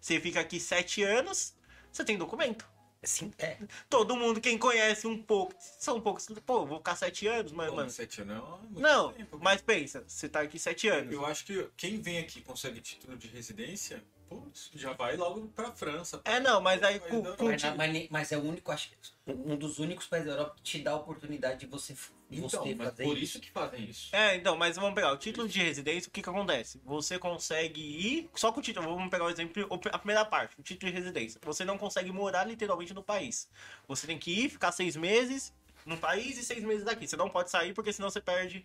Você 0.00 0.20
fica 0.20 0.40
aqui 0.40 0.58
sete 0.60 1.02
anos, 1.02 1.54
você 1.92 2.04
tem 2.04 2.18
documento. 2.18 2.66
Sim, 3.02 3.32
é. 3.38 3.56
Todo 3.88 4.16
mundo, 4.16 4.40
quem 4.40 4.58
conhece 4.58 5.06
um 5.06 5.22
pouco, 5.22 5.54
são 5.78 6.00
poucos, 6.00 6.26
pô, 6.44 6.66
vou 6.66 6.78
ficar 6.78 6.96
sete 6.96 7.26
anos, 7.28 7.52
mas, 7.52 7.70
Pô, 7.70 7.76
mano. 7.76 7.90
sete 7.90 8.22
anos 8.22 8.42
é 8.76 8.80
Não, 8.80 9.12
tempo. 9.12 9.38
mas 9.40 9.62
pensa, 9.62 10.04
você 10.06 10.28
tá 10.28 10.40
aqui 10.40 10.58
sete 10.58 10.88
anos. 10.88 11.12
Eu 11.12 11.24
acho 11.24 11.44
que 11.44 11.68
quem 11.76 12.00
vem 12.00 12.18
aqui 12.18 12.40
e 12.40 12.42
consegue 12.42 12.80
título 12.80 13.16
de 13.16 13.28
residência, 13.28 14.02
putz, 14.28 14.70
já 14.74 14.92
vai 14.92 15.16
logo 15.16 15.46
pra 15.48 15.70
França. 15.72 16.20
É, 16.24 16.40
não, 16.40 16.60
mas 16.60 16.82
aí 16.82 16.98
com, 17.00 17.22
com 17.36 17.44
Mas, 17.46 17.62
mas- 17.76 18.08
mas 18.10 18.32
é 18.32 18.36
o 18.36 18.42
único, 18.42 18.70
acho 18.72 18.90
que 18.90 18.96
um 19.26 19.56
dos 19.56 19.78
únicos 19.78 20.06
países 20.06 20.28
da 20.28 20.34
Europa 20.34 20.54
que 20.56 20.62
te 20.62 20.78
dá 20.80 20.92
a 20.92 20.96
oportunidade 20.96 21.60
de 21.60 21.66
você, 21.66 21.94
você 21.94 22.10
Então, 22.30 22.66
mas 22.76 22.76
fazer 22.90 23.04
por 23.04 23.14
isso. 23.16 23.24
isso 23.24 23.40
que 23.40 23.50
fazem 23.50 23.84
isso. 23.84 24.14
É, 24.14 24.36
então, 24.36 24.56
mas 24.56 24.76
vamos 24.76 24.94
pegar 24.94 25.12
o 25.12 25.16
título 25.16 25.48
de 25.48 25.60
residência, 25.62 26.08
o 26.08 26.12
que 26.12 26.22
que 26.22 26.28
acontece? 26.28 26.80
Você 26.84 27.18
consegue 27.18 27.80
ir, 27.80 28.30
só 28.34 28.52
com 28.52 28.60
o 28.60 28.62
título, 28.62 28.86
vamos 28.94 29.10
pegar 29.10 29.24
o 29.24 29.30
exemplo, 29.30 29.66
a 29.92 29.98
primeira 29.98 30.24
parte, 30.24 30.54
o 30.58 30.62
título 30.62 30.90
de 30.90 30.96
residência. 30.98 31.40
Você 31.44 31.64
não 31.64 31.78
consegue 31.78 32.10
morar 32.12 32.44
literalmente 32.44 32.92
no 32.94 33.02
país. 33.02 33.48
Você 33.88 34.06
tem 34.06 34.18
que 34.18 34.30
ir, 34.44 34.50
ficar 34.50 34.72
seis 34.72 34.96
meses 34.96 35.52
no 35.84 35.96
país 35.96 36.36
e 36.36 36.42
seis 36.44 36.64
meses 36.64 36.84
daqui. 36.84 37.06
Você 37.06 37.16
não 37.16 37.28
pode 37.30 37.50
sair 37.50 37.72
porque 37.72 37.92
senão 37.92 38.10
você 38.10 38.20
perde. 38.20 38.64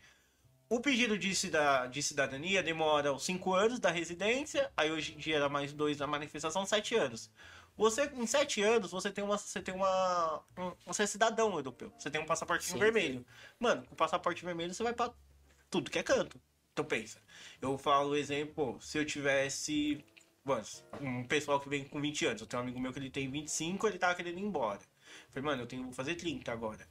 O 0.71 0.79
pedido 0.79 1.17
de, 1.17 1.35
cida- 1.35 1.85
de 1.87 2.01
cidadania 2.01 2.63
demora 2.63 3.11
os 3.11 3.25
cinco 3.25 3.53
anos 3.53 3.77
da 3.77 3.91
residência, 3.91 4.71
aí 4.77 4.89
hoje 4.89 5.13
em 5.13 5.17
dia 5.17 5.35
era 5.35 5.49
mais 5.49 5.73
dois 5.73 5.97
da 5.97 6.07
manifestação, 6.07 6.65
sete 6.65 6.95
anos. 6.95 7.29
Você, 7.75 8.09
em 8.15 8.25
sete 8.25 8.61
anos, 8.61 8.89
você 8.89 9.11
tem 9.11 9.21
uma. 9.21 9.37
Você 9.37 9.61
tem 9.61 9.75
uma. 9.75 10.41
um- 10.57 10.71
você 10.85 11.03
é 11.03 11.07
cidadão 11.07 11.51
europeu. 11.51 11.91
Você 11.99 12.09
tem 12.09 12.21
um 12.21 12.25
passaportinho 12.25 12.71
Sim, 12.71 12.79
vermelho. 12.79 13.25
Mano, 13.59 13.85
com 13.85 13.95
o 13.95 13.97
passaporte 13.97 14.45
vermelho 14.45 14.73
você 14.73 14.81
vai 14.81 14.93
pra 14.93 15.13
tudo 15.69 15.91
que 15.91 15.99
é 15.99 16.03
canto. 16.03 16.39
Então 16.71 16.85
pensa. 16.85 17.19
Eu 17.61 17.77
falo 17.77 18.15
exemplo, 18.15 18.79
se 18.81 18.97
eu 18.97 19.03
tivesse. 19.03 20.01
Mano, 20.45 20.63
um 21.01 21.25
pessoal 21.25 21.59
que 21.59 21.67
vem 21.67 21.83
com 21.83 21.99
20 21.99 22.25
anos. 22.25 22.39
Eu 22.39 22.47
tenho 22.47 22.61
um 22.61 22.63
amigo 22.63 22.79
meu 22.79 22.93
que 22.93 22.99
ele 22.99 23.09
tem 23.09 23.29
25, 23.29 23.87
ele 23.89 23.99
tava 23.99 24.15
querendo 24.15 24.39
ir 24.39 24.43
embora. 24.43 24.79
Eu 24.79 25.31
falei, 25.33 25.49
mano, 25.49 25.63
eu 25.63 25.67
tenho, 25.67 25.83
vou 25.83 25.91
fazer 25.91 26.15
30 26.15 26.53
agora. 26.53 26.87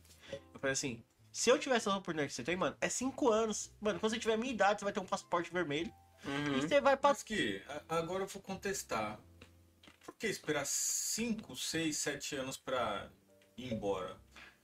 Eu 0.53 0.61
falei 0.61 0.72
assim, 0.74 1.03
se 1.33 1.51
eu 1.51 1.59
tivesse 1.59 1.89
essa 1.89 1.97
oportunidade 1.97 2.28
que 2.28 2.35
você 2.35 2.43
tem, 2.45 2.57
mano, 2.57 2.76
é 2.81 2.89
5 2.89 3.31
anos. 3.31 3.72
Mano, 3.81 3.99
quando 4.01 4.12
você 4.12 4.18
tiver 4.18 4.35
a 4.35 4.37
minha 4.37 4.53
idade, 4.53 4.81
você 4.81 4.85
vai 4.85 4.93
ter 4.93 5.01
um 5.01 5.07
passaporte 5.07 5.53
vermelho. 5.53 5.93
E 6.24 6.28
Uhum. 6.28 6.61
você 6.61 6.81
vai 6.81 6.97
pra. 6.97 7.11
Mas 7.11 7.22
que, 7.22 7.62
agora 7.89 8.24
eu 8.24 8.26
vou 8.26 8.43
contestar. 8.43 9.18
Por 10.05 10.14
que 10.16 10.26
esperar 10.26 10.66
5, 10.66 11.57
6, 11.57 11.97
7 11.97 12.37
anos 12.37 12.57
pra 12.57 13.09
ir 13.57 13.72
embora? 13.72 14.16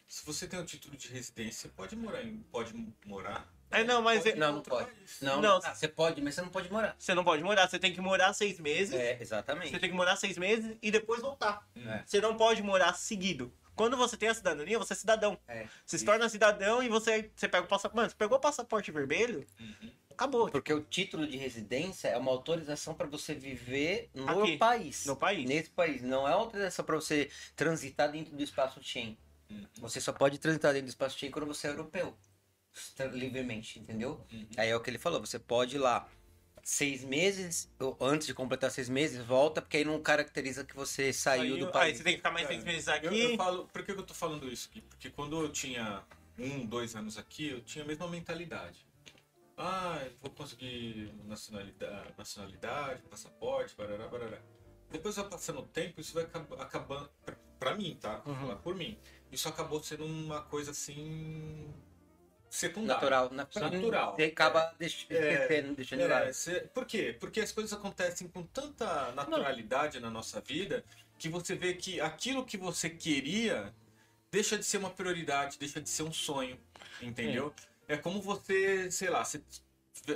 Se 0.09 0.25
você 0.25 0.47
tem 0.47 0.59
o 0.61 0.65
título 0.65 0.97
de 0.97 1.09
residência, 1.09 1.71
pode 1.75 1.97
morar 1.97 2.23
em, 2.23 2.39
pode 2.51 2.75
morar. 3.05 3.51
É, 3.71 3.83
não, 3.83 4.01
mas 4.01 4.19
Pode 4.23 4.31
é- 4.31 4.37
Não, 4.37 4.53
não 4.53 4.63
pode. 4.63 4.91
Não, 5.21 5.41
Não. 5.43 5.61
você 5.61 5.89
pode, 5.89 6.23
mas 6.23 6.35
você 6.37 6.43
não 6.43 6.49
pode 6.51 6.71
morar. 6.71 6.95
você 6.97 7.15
não 7.15 7.25
pode 7.25 7.43
morar, 7.43 7.69
você 7.69 7.79
tem 7.81 7.93
que 7.93 8.01
morar 8.01 8.33
seis 8.33 8.61
meses. 8.61 8.95
É, 8.95 9.17
Você 9.17 9.23
exatamente. 9.25 9.77
tem 9.81 9.91
que 9.91 9.97
morar 9.97 10.15
seis 10.17 10.39
meses 10.39 10.77
e 10.81 10.91
depois 10.91 11.21
voltar. 11.21 11.67
É. 11.75 12.05
Você 12.07 12.21
não 12.21 12.37
pode 12.37 12.63
morar 12.63 12.93
seguido. 12.95 13.53
Quando 13.77 13.97
você 13.97 14.17
tem 14.17 14.29
a 14.31 14.35
cidadania, 14.35 14.79
você 14.79 14.95
é 14.95 14.97
cidadão. 14.97 15.39
É. 15.47 15.67
Você 15.85 15.99
se 15.99 16.05
torna 16.05 16.29
cidadão 16.29 16.83
e 16.83 16.89
você, 16.89 17.31
você 17.37 17.47
pega 17.49 17.65
o 17.65 17.69
passaporte. 17.69 17.97
Mano, 17.97 18.09
você 18.11 18.17
pegou 18.17 18.39
o 18.39 18.41
passaporte 18.41 18.91
vermelho, 18.91 19.47
Uhum. 19.61 19.91
acabou. 20.11 20.49
Porque 20.51 20.73
o 20.73 20.81
título 20.83 21.27
de 21.27 21.37
residência 21.37 22.09
é 22.09 22.17
uma 22.17 22.31
autorização 22.31 22.95
para 22.95 23.07
você 23.07 23.35
viver 23.35 24.09
no 24.15 24.43
Aqui, 24.43 24.57
país. 24.57 25.05
No 25.05 25.15
país. 25.15 25.47
Nesse 25.47 25.71
país. 25.71 26.03
Não 26.03 26.27
é 26.27 26.31
uma 26.35 26.41
autorização 26.43 26.85
para 26.85 26.97
você 26.97 27.31
transitar 27.55 28.11
dentro 28.11 28.35
do 28.35 28.43
espaço 28.43 28.83
Schengen. 28.83 29.19
Uhum. 29.51 29.67
Você 29.81 30.01
só 30.01 30.13
pode 30.13 30.39
transitar 30.39 30.73
dentro 30.73 30.87
do 30.87 30.91
espaço 30.91 31.19
Schengen 31.19 31.33
quando 31.33 31.47
você 31.47 31.67
é 31.69 31.71
europeu. 31.71 32.17
Livremente, 33.13 33.79
entendeu? 33.79 34.21
Uhum. 34.33 34.47
Aí 34.57 34.69
é 34.71 34.77
o 34.77 34.81
que 34.81 34.91
ele 34.91 34.99
falou. 34.99 35.21
Você 35.21 35.39
pode 35.39 35.77
ir 35.77 35.79
lá 35.79 36.09
seis 36.69 37.05
meses, 37.05 37.71
ou 37.79 37.97
antes 38.01 38.27
de 38.27 38.35
completar 38.35 38.73
seis 38.73 38.89
meses, 38.89 39.25
volta, 39.25 39.63
porque 39.63 39.77
aí 39.77 39.85
não 39.85 40.03
caracteriza 40.03 40.65
que 40.65 40.75
você 40.75 41.13
saiu 41.13 41.55
Aí- 41.55 41.61
do 41.61 41.67
Aí 41.67 41.73
país. 41.73 41.97
você 41.99 42.03
tem 42.03 42.13
que 42.15 42.19
ficar 42.19 42.33
mais 42.33 42.49
seis 42.49 42.65
meses 42.65 42.89
Eu, 42.89 42.95
aqui. 42.95 43.21
eu 43.21 43.37
falo, 43.37 43.69
por 43.69 43.85
que 43.85 43.93
eu 43.93 44.03
tô 44.03 44.13
falando 44.13 44.49
isso 44.53 44.69
aqui? 44.69 44.81
Porque 44.81 45.09
quando 45.09 45.41
eu 45.41 45.49
tinha 45.53 46.03
um, 46.37 46.67
dois 46.67 46.97
anos 46.97 47.17
aqui, 47.17 47.47
eu 47.51 47.61
tinha 47.61 47.85
a 47.85 47.87
mesma 47.87 48.09
mentalidade. 48.09 48.85
Ah, 49.57 50.03
eu 50.05 50.11
vou 50.21 50.31
conseguir 50.33 51.13
nacionalidade, 51.25 52.13
nacionalidade 52.19 53.03
passaporte, 53.05 53.73
barará, 53.77 54.09
barará. 54.09 54.41
Depois 54.91 55.15
vai 55.15 55.29
passando 55.29 55.61
o 55.61 55.67
tempo, 55.67 56.01
isso 56.01 56.13
vai 56.15 56.25
acab- 56.25 56.53
acabando. 56.61 57.09
Pra, 57.25 57.37
pra 57.61 57.75
mim, 57.77 57.97
tá? 58.01 58.23
Uhum. 58.27 58.35
falar 58.35 58.57
por 58.57 58.75
mim. 58.75 58.99
Isso 59.31 59.49
acabou 59.49 59.81
sendo 59.85 60.05
uma 60.05 60.43
coisa 60.43 60.73
assim. 60.73 61.73
Secundária. 62.57 62.95
Natural. 62.95 63.31
Na, 63.31 63.71
Natural. 63.71 64.17
Você 64.17 64.25
acaba 64.25 64.75
É, 64.81 64.87
esquecendo, 64.87 65.75
deixando 65.75 66.01
de 66.01 66.07
lado. 66.09 66.27
É, 66.29 66.33
cê- 66.33 66.61
por 66.75 66.85
quê? 66.87 67.17
Porque 67.19 67.41
as 67.41 67.53
coisas 67.53 67.73
acontecem 67.73 68.29
com 68.29 68.43
tanta 68.43 69.13
naturalidade 69.13 70.01
na 70.01 70.11
nossa 70.11 70.41
vida 70.41 70.85
que 71.19 71.29
você 71.29 71.55
vê 71.55 71.75
que 71.75 72.01
aquilo 72.01 72.45
que 72.45 72.57
você 72.57 72.91
queria 72.91 73.75
deixa 74.31 74.59
de 74.59 74.65
ser 74.65 74.79
uma 74.79 74.91
prioridade, 74.91 75.59
deixa 75.59 75.81
de 75.81 75.89
ser 75.89 76.03
um 76.03 76.13
sonho, 76.13 76.59
entendeu? 77.01 77.55
É, 77.89 77.97
como 77.97 78.21
você, 78.21 78.91
sei 78.91 79.09
lá, 79.09 79.25
você, 79.25 79.41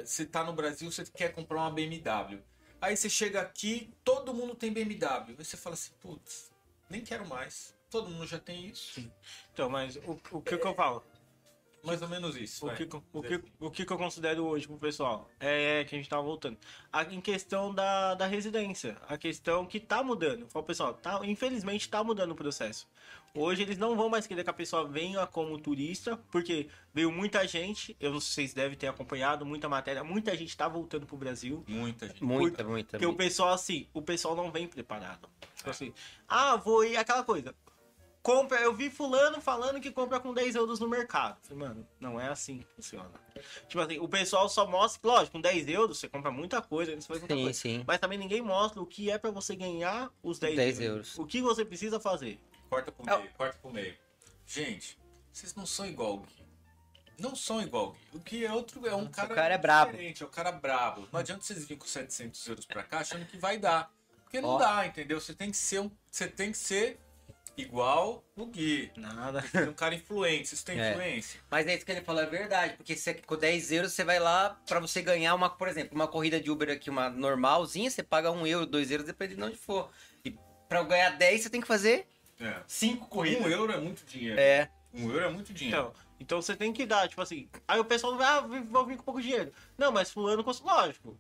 você 0.05 0.27
tá 0.27 0.45
no 0.45 0.53
Brasil, 0.53 0.91
você 0.91 1.05
quer 1.05 1.33
comprar 1.33 1.59
uma 1.59 1.71
BMW. 1.71 2.43
Aí 2.81 2.97
você 2.97 3.09
chega 3.09 3.41
aqui, 3.41 3.93
todo 4.05 4.35
mundo 4.35 4.55
tem 4.55 4.73
BMW. 4.73 5.37
Aí 5.39 5.45
você 5.45 5.57
fala 5.57 5.75
assim, 5.75 5.93
putz, 6.01 6.51
nem 6.89 7.03
quero 7.03 7.27
mais. 7.27 7.75
Todo 7.91 8.09
mundo 8.11 8.27
já 8.27 8.39
tem 8.39 8.67
isso. 8.67 9.01
Então, 9.53 9.69
mas 9.69 9.97
o, 9.97 10.21
o 10.33 10.41
que, 10.43 10.57
que 10.59 10.67
eu 10.67 10.75
falo? 10.75 11.05
Mais 11.83 12.03
ou 12.03 12.09
menos 12.09 12.37
isso. 12.37 12.65
O 12.65 12.69
vai. 12.69 12.77
que, 12.77 12.89
o, 13.13 13.23
que, 13.23 13.43
o 13.59 13.71
que, 13.71 13.87
que 13.87 13.93
eu 13.93 13.97
considero 13.97 14.45
hoje 14.45 14.67
pro 14.67 14.77
pessoal 14.77 15.29
é 15.39 15.85
que 15.85 15.95
a 15.95 15.99
gente 15.99 16.09
tava 16.09 16.23
voltando. 16.23 16.59
A, 16.93 17.05
em 17.05 17.21
questão 17.21 17.75
da, 17.75 18.15
da 18.15 18.27
residência. 18.27 18.97
A 19.09 19.17
questão 19.17 19.65
que 19.67 19.81
tá 19.81 20.03
mudando. 20.03 20.49
Fala, 20.49 20.65
pessoal, 20.65 20.95
tá, 20.95 21.21
infelizmente 21.25 21.89
tá 21.89 22.05
mudando 22.05 22.33
o 22.33 22.35
processo. 22.35 22.87
Hoje 23.33 23.63
eles 23.63 23.79
não 23.79 23.97
vão 23.97 24.09
mais 24.09 24.27
querer 24.27 24.43
que 24.43 24.51
a 24.51 24.53
pessoa 24.53 24.87
venha 24.89 25.25
como 25.27 25.57
turista, 25.57 26.17
porque 26.33 26.69
veio 26.93 27.13
muita 27.13 27.47
gente, 27.47 27.97
eu 28.01 28.11
não 28.13 28.21
sei 28.21 28.31
se 28.31 28.35
vocês 28.35 28.55
devem 28.55 28.77
ter 28.77 28.89
acompanhado, 28.89 29.47
muita 29.47 29.69
matéria, 29.69 30.03
muita 30.03 30.37
gente 30.37 30.57
tá 30.57 30.67
voltando 30.67 31.07
pro 31.07 31.17
Brasil. 31.17 31.65
Muita 31.69 32.09
gente. 32.09 32.25
Muita, 32.25 32.65
muita. 32.65 32.91
Porque 32.91 33.07
o 33.07 33.11
muita. 33.11 33.25
pessoal, 33.25 33.51
assim, 33.51 33.87
o 33.95 34.03
pessoal 34.03 34.35
não 34.35 34.51
vem 34.51 34.67
preparado. 34.67 35.29
Tipo 35.55 35.71
assim, 35.71 35.95
ah, 36.29 36.57
vou 36.57 36.85
ir, 36.85 36.97
aquela 36.97 37.23
coisa. 37.23 37.55
Compra, 38.23 38.61
eu 38.61 38.75
vi 38.75 38.91
fulano 38.91 39.41
falando 39.41 39.81
que 39.81 39.91
compra 39.91 40.21
com 40.21 40.35
10 40.35 40.55
euros 40.55 40.79
no 40.79 40.87
mercado. 40.87 41.39
Falei, 41.43 41.59
mano, 41.69 41.89
não 41.99 42.21
é 42.21 42.29
assim 42.29 42.59
que 42.59 42.67
funciona. 42.77 43.11
Tipo 43.67 43.81
assim, 43.81 43.99
o 43.99 44.07
pessoal 44.07 44.47
só 44.47 44.67
mostra, 44.67 45.01
lógico, 45.11 45.33
com 45.33 45.41
10 45.41 45.67
euros 45.69 45.99
você 45.99 46.07
compra 46.09 46.31
muita 46.31 46.61
coisa, 46.61 46.95
você 46.95 47.07
faz 47.09 47.21
muita 47.21 47.35
Sim, 47.35 47.43
coisa. 47.45 47.59
sim. 47.59 47.85
Mas 47.87 47.99
também 47.99 48.19
ninguém 48.19 48.43
mostra 48.43 48.81
o 48.83 48.87
que 48.87 49.11
é 49.11 49.17
pra 49.17 49.31
você 49.31 49.57
ganhar 49.57 50.11
os 50.23 50.39
10, 50.39 50.55
10 50.55 50.81
euros. 50.81 50.95
euros. 51.17 51.19
O 51.19 51.25
que 51.27 51.41
você 51.41 51.65
precisa 51.65 51.99
fazer. 51.99 52.39
Corta 52.69 52.93
pro 52.93 53.09
É 53.09 53.15
o- 53.15 53.21
meio, 53.21 53.31
corta 53.33 53.59
pro 53.59 53.73
meio. 53.73 53.97
Gente, 54.47 54.99
vocês 55.33 55.55
não 55.55 55.65
são 55.65 55.87
igual 55.87 56.17
o 56.17 56.19
Gui. 56.19 56.45
Não 57.19 57.35
são 57.35 57.63
igual 57.63 57.89
o 57.89 57.93
Gui. 57.93 58.01
O 58.13 58.19
Gui 58.19 58.45
é 58.45 58.53
outro, 58.53 58.87
é 58.87 58.95
um 58.95 59.07
cara, 59.07 59.35
cara 59.35 59.55
é 59.55 59.59
brabo. 59.59 59.93
diferente, 59.93 60.23
é 60.23 60.27
um 60.27 60.31
cara 60.31 60.53
brabo. 60.53 61.09
Não 61.11 61.21
adianta 61.21 61.43
vocês 61.43 61.61
virem 61.61 61.79
com 61.79 61.87
700 61.87 62.47
euros 62.47 62.67
pra 62.67 62.83
cá 62.83 62.99
achando 62.99 63.25
que 63.25 63.39
vai 63.39 63.57
dar. 63.57 63.91
Porque 64.25 64.43
não 64.43 64.51
Ó. 64.51 64.59
dá, 64.59 64.87
entendeu? 64.87 65.19
Você 65.19 65.33
tem 65.35 65.51
que 65.51 65.57
ser 65.57 65.81
um, 65.81 65.91
você 66.11 66.29
tem 66.29 66.53
que 66.53 66.59
ser 66.59 67.01
igual 67.57 68.25
o 68.37 68.47
Gui. 68.47 68.91
Nada. 68.97 69.43
Tem 69.43 69.69
um 69.69 69.73
cara 69.73 69.95
influente, 69.95 70.49
vocês 70.49 70.63
têm 70.63 70.79
É. 70.81 70.91
influência. 70.93 71.41
Mas 71.51 71.67
é 71.67 71.75
isso 71.75 71.85
que 71.85 71.93
ele 71.93 72.01
falou, 72.03 72.23
é 72.23 72.27
verdade. 72.27 72.75
Porque 72.77 72.97
você, 72.97 73.15
com 73.15 73.37
10 73.37 73.73
euros 73.73 73.93
você 73.93 74.05
vai 74.05 74.19
lá 74.19 74.59
pra 74.67 74.81
você 74.81 75.03
ganhar 75.03 75.35
uma, 75.35 75.51
por 75.51 75.69
exemplo, 75.69 75.95
uma 75.95 76.09
corrida 76.09 76.41
de 76.41 76.51
Uber 76.51 76.71
aqui, 76.71 76.89
uma 76.91 77.09
normalzinha, 77.11 77.91
você 77.91 78.03
paga 78.03 78.31
1 78.31 78.47
euro, 78.47 78.67
2 78.67 78.91
euros, 78.91 79.07
depende 79.07 79.35
de 79.37 79.43
onde 79.43 79.57
for. 79.57 79.91
E 80.25 80.37
pra 80.69 80.79
eu 80.81 80.87
ganhar 80.87 81.11
10, 81.11 81.43
você 81.43 81.51
tem 81.51 81.61
que 81.61 81.67
fazer 81.67 82.07
É. 82.41 82.63
5 82.67 83.05
Um 83.05 83.09
corridas. 83.09 83.51
euro 83.53 83.73
é 83.73 83.79
muito 83.79 84.05
dinheiro. 84.07 84.41
É. 84.41 84.71
Um 84.95 85.11
euro 85.11 85.25
é 85.25 85.29
muito 85.31 85.53
dinheiro. 85.53 85.79
Então, 85.81 85.95
então 86.19 86.43
você 86.43 86.57
tem 86.57 86.73
que 86.73 86.85
dar, 86.85 87.09
tipo 87.09 87.21
assim. 87.23 87.49
Aí 87.69 87.79
o 87.79 87.85
pessoal 87.85 88.17
vai, 88.17 88.27
ah, 88.27 88.41
vou 88.41 88.85
vir 88.87 88.97
com 88.97 89.05
pouco 89.05 89.21
dinheiro. 89.23 89.53
Não, 89.79 89.93
mas 89.93 90.11
fulano. 90.11 90.45
Lógico. 90.65 91.17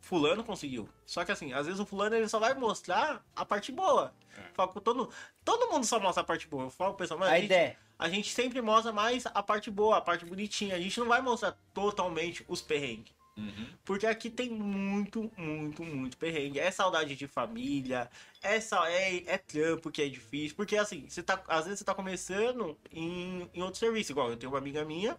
Fulano 0.00 0.42
conseguiu. 0.44 0.88
Só 1.04 1.24
que 1.24 1.32
assim, 1.32 1.52
às 1.52 1.66
vezes 1.66 1.80
o 1.80 1.86
fulano 1.86 2.14
ele 2.16 2.28
só 2.28 2.38
vai 2.38 2.54
mostrar 2.54 3.24
a 3.34 3.44
parte 3.44 3.72
boa. 3.72 4.12
É. 4.36 4.42
Fala 4.54 4.68
com 4.72 4.80
todo, 4.80 5.10
todo 5.44 5.70
mundo 5.70 5.84
só 5.84 5.98
mostra 6.00 6.22
a 6.22 6.26
parte 6.26 6.46
boa. 6.46 6.64
Eu 6.64 6.70
falo 6.70 6.92
pro 6.94 6.98
pessoal, 7.04 7.18
mano, 7.20 7.30
A 7.32 7.34
a 7.34 7.36
gente, 7.38 7.46
ideia. 7.46 7.76
a 7.98 8.08
gente 8.08 8.30
sempre 8.30 8.60
mostra 8.62 8.92
mais 8.92 9.24
a 9.26 9.42
parte 9.42 9.70
boa, 9.70 9.96
a 9.98 10.00
parte 10.00 10.24
bonitinha. 10.24 10.74
A 10.76 10.80
gente 10.80 10.98
não 11.00 11.08
vai 11.08 11.20
mostrar 11.20 11.56
totalmente 11.74 12.44
os 12.48 12.60
perrengues. 12.62 13.12
Uhum. 13.36 13.66
Porque 13.84 14.04
aqui 14.06 14.28
tem 14.30 14.50
muito, 14.50 15.30
muito, 15.36 15.84
muito 15.84 16.16
perrengue. 16.16 16.58
É 16.58 16.70
saudade 16.72 17.14
de 17.14 17.26
família, 17.28 18.10
é, 18.42 18.58
sa- 18.60 18.90
é, 18.90 19.18
é 19.26 19.38
trampo 19.38 19.90
que 19.92 20.02
é 20.02 20.08
difícil. 20.08 20.56
Porque 20.56 20.76
assim, 20.76 21.08
você 21.08 21.22
tá, 21.22 21.40
às 21.46 21.64
vezes 21.64 21.78
você 21.78 21.84
tá 21.84 21.94
começando 21.94 22.76
em, 22.92 23.48
em 23.54 23.62
outro 23.62 23.78
serviço. 23.78 24.10
Igual 24.12 24.30
eu 24.30 24.36
tenho 24.36 24.50
uma 24.50 24.58
amiga 24.58 24.84
minha, 24.84 25.16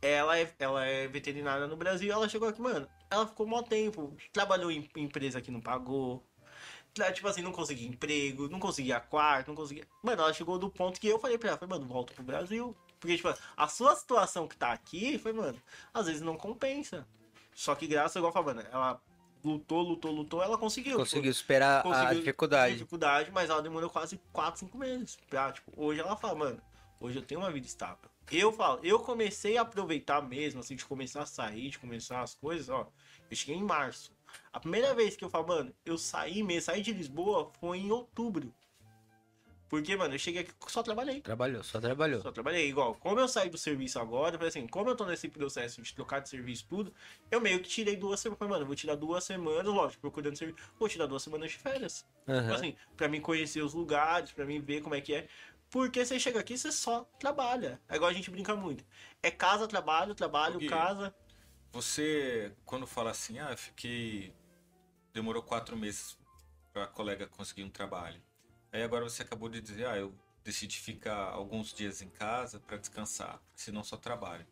ela 0.00 0.38
é, 0.38 0.52
ela 0.58 0.84
é 0.84 1.08
veterinária 1.08 1.66
no 1.66 1.76
Brasil, 1.76 2.12
ela 2.12 2.28
chegou 2.28 2.48
aqui, 2.48 2.60
mano. 2.62 2.88
Ela 3.10 3.26
ficou 3.26 3.46
mó 3.46 3.62
tempo, 3.62 4.16
trabalhou 4.32 4.70
em 4.70 4.88
em 4.96 5.02
empresa 5.02 5.40
que 5.40 5.50
não 5.50 5.60
pagou. 5.60 6.24
Tipo 7.14 7.28
assim, 7.28 7.42
não 7.42 7.52
conseguia 7.52 7.88
emprego, 7.88 8.48
não 8.48 8.58
conseguia 8.58 8.98
quarto, 8.98 9.48
não 9.48 9.54
conseguia. 9.54 9.84
Mano, 10.02 10.22
ela 10.22 10.32
chegou 10.32 10.58
do 10.58 10.68
ponto 10.68 11.00
que 11.00 11.06
eu 11.06 11.18
falei 11.18 11.38
pra 11.38 11.50
ela, 11.50 11.58
falei, 11.58 11.78
mano, 11.78 11.86
volta 11.88 12.12
pro 12.12 12.22
Brasil. 12.24 12.76
Porque, 12.98 13.16
tipo, 13.16 13.32
a 13.56 13.68
sua 13.68 13.94
situação 13.94 14.46
que 14.48 14.56
tá 14.56 14.72
aqui, 14.72 15.16
foi, 15.18 15.32
mano, 15.32 15.56
às 15.94 16.06
vezes 16.06 16.20
não 16.20 16.36
compensa. 16.36 17.06
Só 17.54 17.74
que 17.74 17.86
graças, 17.86 18.16
igual 18.16 18.30
eu 18.30 18.32
falo, 18.32 18.46
mano, 18.46 18.62
ela 18.70 19.00
lutou, 19.42 19.82
lutou, 19.82 20.10
lutou, 20.10 20.42
ela 20.42 20.58
conseguiu. 20.58 20.96
Conseguiu 20.98 21.32
superar 21.32 21.80
a 21.80 21.82
Conseguiu 21.82 22.18
dificuldade. 22.18 22.72
dificuldade, 22.74 23.30
mas 23.30 23.48
ela 23.48 23.62
demorou 23.62 23.88
quase 23.88 24.20
4, 24.32 24.60
5 24.60 24.76
meses. 24.76 25.16
Pra, 25.28 25.52
tipo, 25.52 25.72
hoje 25.76 26.00
ela 26.00 26.16
fala, 26.16 26.34
mano, 26.34 26.60
hoje 27.00 27.18
eu 27.18 27.22
tenho 27.22 27.40
uma 27.40 27.50
vida 27.52 27.66
estável. 27.66 28.09
Eu 28.30 28.52
falo, 28.52 28.80
eu 28.84 29.00
comecei 29.00 29.56
a 29.56 29.62
aproveitar 29.62 30.22
mesmo, 30.22 30.60
assim, 30.60 30.76
de 30.76 30.84
começar 30.84 31.22
a 31.22 31.26
sair, 31.26 31.70
de 31.70 31.78
começar 31.78 32.22
as 32.22 32.34
coisas, 32.34 32.68
ó. 32.68 32.88
Eu 33.28 33.36
cheguei 33.36 33.56
em 33.56 33.64
março. 33.64 34.12
A 34.52 34.60
primeira 34.60 34.94
vez 34.94 35.16
que 35.16 35.24
eu 35.24 35.30
falo, 35.30 35.48
mano, 35.48 35.74
eu 35.84 35.98
saí 35.98 36.42
mesmo, 36.42 36.62
saí 36.62 36.82
de 36.82 36.92
Lisboa 36.92 37.50
foi 37.60 37.78
em 37.78 37.90
outubro. 37.90 38.54
Porque, 39.70 39.96
mano, 39.96 40.14
eu 40.14 40.18
cheguei 40.18 40.42
aqui 40.42 40.52
só 40.66 40.82
trabalhei. 40.82 41.20
Trabalhou, 41.20 41.62
só 41.62 41.80
trabalhou. 41.80 42.20
Só 42.20 42.32
trabalhei. 42.32 42.68
Igual, 42.68 42.96
como 42.96 43.20
eu 43.20 43.28
saí 43.28 43.48
do 43.48 43.56
serviço 43.56 44.00
agora, 44.00 44.34
eu 44.34 44.38
falei 44.38 44.48
assim, 44.48 44.66
como 44.66 44.90
eu 44.90 44.96
tô 44.96 45.06
nesse 45.06 45.28
processo 45.28 45.80
de 45.80 45.94
trocar 45.94 46.18
de 46.18 46.28
serviço 46.28 46.66
tudo, 46.68 46.92
eu 47.30 47.40
meio 47.40 47.60
que 47.60 47.68
tirei 47.68 47.94
duas 47.94 48.18
semanas. 48.18 48.38
Falei, 48.40 48.54
mano, 48.54 48.66
vou 48.66 48.74
tirar 48.74 48.96
duas 48.96 49.22
semanas, 49.22 49.72
lógico, 49.72 50.00
procurando 50.00 50.36
serviço, 50.36 50.58
vou 50.76 50.88
tirar 50.88 51.06
duas 51.06 51.22
semanas 51.22 51.52
de 51.52 51.58
férias. 51.58 52.04
Tipo 52.26 52.52
assim, 52.52 52.76
pra 52.96 53.06
mim 53.06 53.20
conhecer 53.20 53.62
os 53.62 53.72
lugares, 53.72 54.32
pra 54.32 54.44
mim 54.44 54.60
ver 54.60 54.82
como 54.82 54.96
é 54.96 55.00
que 55.00 55.14
é. 55.14 55.28
Porque 55.70 56.04
você 56.04 56.18
chega 56.18 56.40
aqui, 56.40 56.58
você 56.58 56.72
só 56.72 57.04
trabalha. 57.18 57.80
É 57.88 57.96
igual 57.96 58.10
a 58.10 58.14
gente 58.14 58.30
brinca 58.30 58.56
muito. 58.56 58.84
É 59.22 59.30
casa, 59.30 59.68
trabalho, 59.68 60.14
trabalho, 60.14 60.58
Gui, 60.58 60.68
casa. 60.68 61.14
Você, 61.72 62.52
quando 62.64 62.86
fala 62.86 63.10
assim, 63.10 63.38
ah, 63.38 63.52
eu 63.52 63.58
fiquei. 63.58 64.34
Demorou 65.12 65.42
quatro 65.42 65.76
meses 65.76 66.18
pra 66.72 66.86
colega 66.86 67.26
conseguir 67.26 67.62
um 67.62 67.70
trabalho. 67.70 68.20
Aí 68.72 68.82
agora 68.82 69.04
você 69.04 69.22
acabou 69.22 69.48
de 69.48 69.60
dizer, 69.60 69.86
ah, 69.86 69.96
eu 69.96 70.12
decidi 70.42 70.78
ficar 70.78 71.30
alguns 71.30 71.72
dias 71.72 72.02
em 72.02 72.08
casa 72.08 72.60
pra 72.60 72.76
descansar, 72.76 73.40
senão 73.54 73.84
só 73.84 73.96
trabalho. 73.96 74.46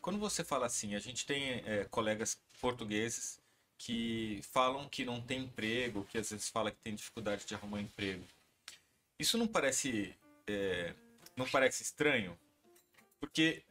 Quando 0.00 0.18
você 0.18 0.44
fala 0.44 0.66
assim, 0.66 0.94
a 0.94 0.98
gente 0.98 1.24
tem 1.24 1.62
é, 1.64 1.84
colegas 1.84 2.38
portugueses 2.60 3.40
que 3.78 4.40
falam 4.52 4.88
que 4.88 5.04
não 5.04 5.20
tem 5.20 5.44
emprego, 5.44 6.04
que 6.04 6.18
às 6.18 6.30
vezes 6.30 6.48
fala 6.48 6.70
que 6.70 6.78
tem 6.78 6.94
dificuldade 6.94 7.46
de 7.46 7.54
arrumar 7.54 7.80
emprego. 7.80 8.24
Isso 9.18 9.38
não 9.38 9.46
parece, 9.46 10.14
é, 10.54 10.94
não 11.36 11.46
parece 11.48 11.82
estranho? 11.82 12.38
Porque 13.20 13.62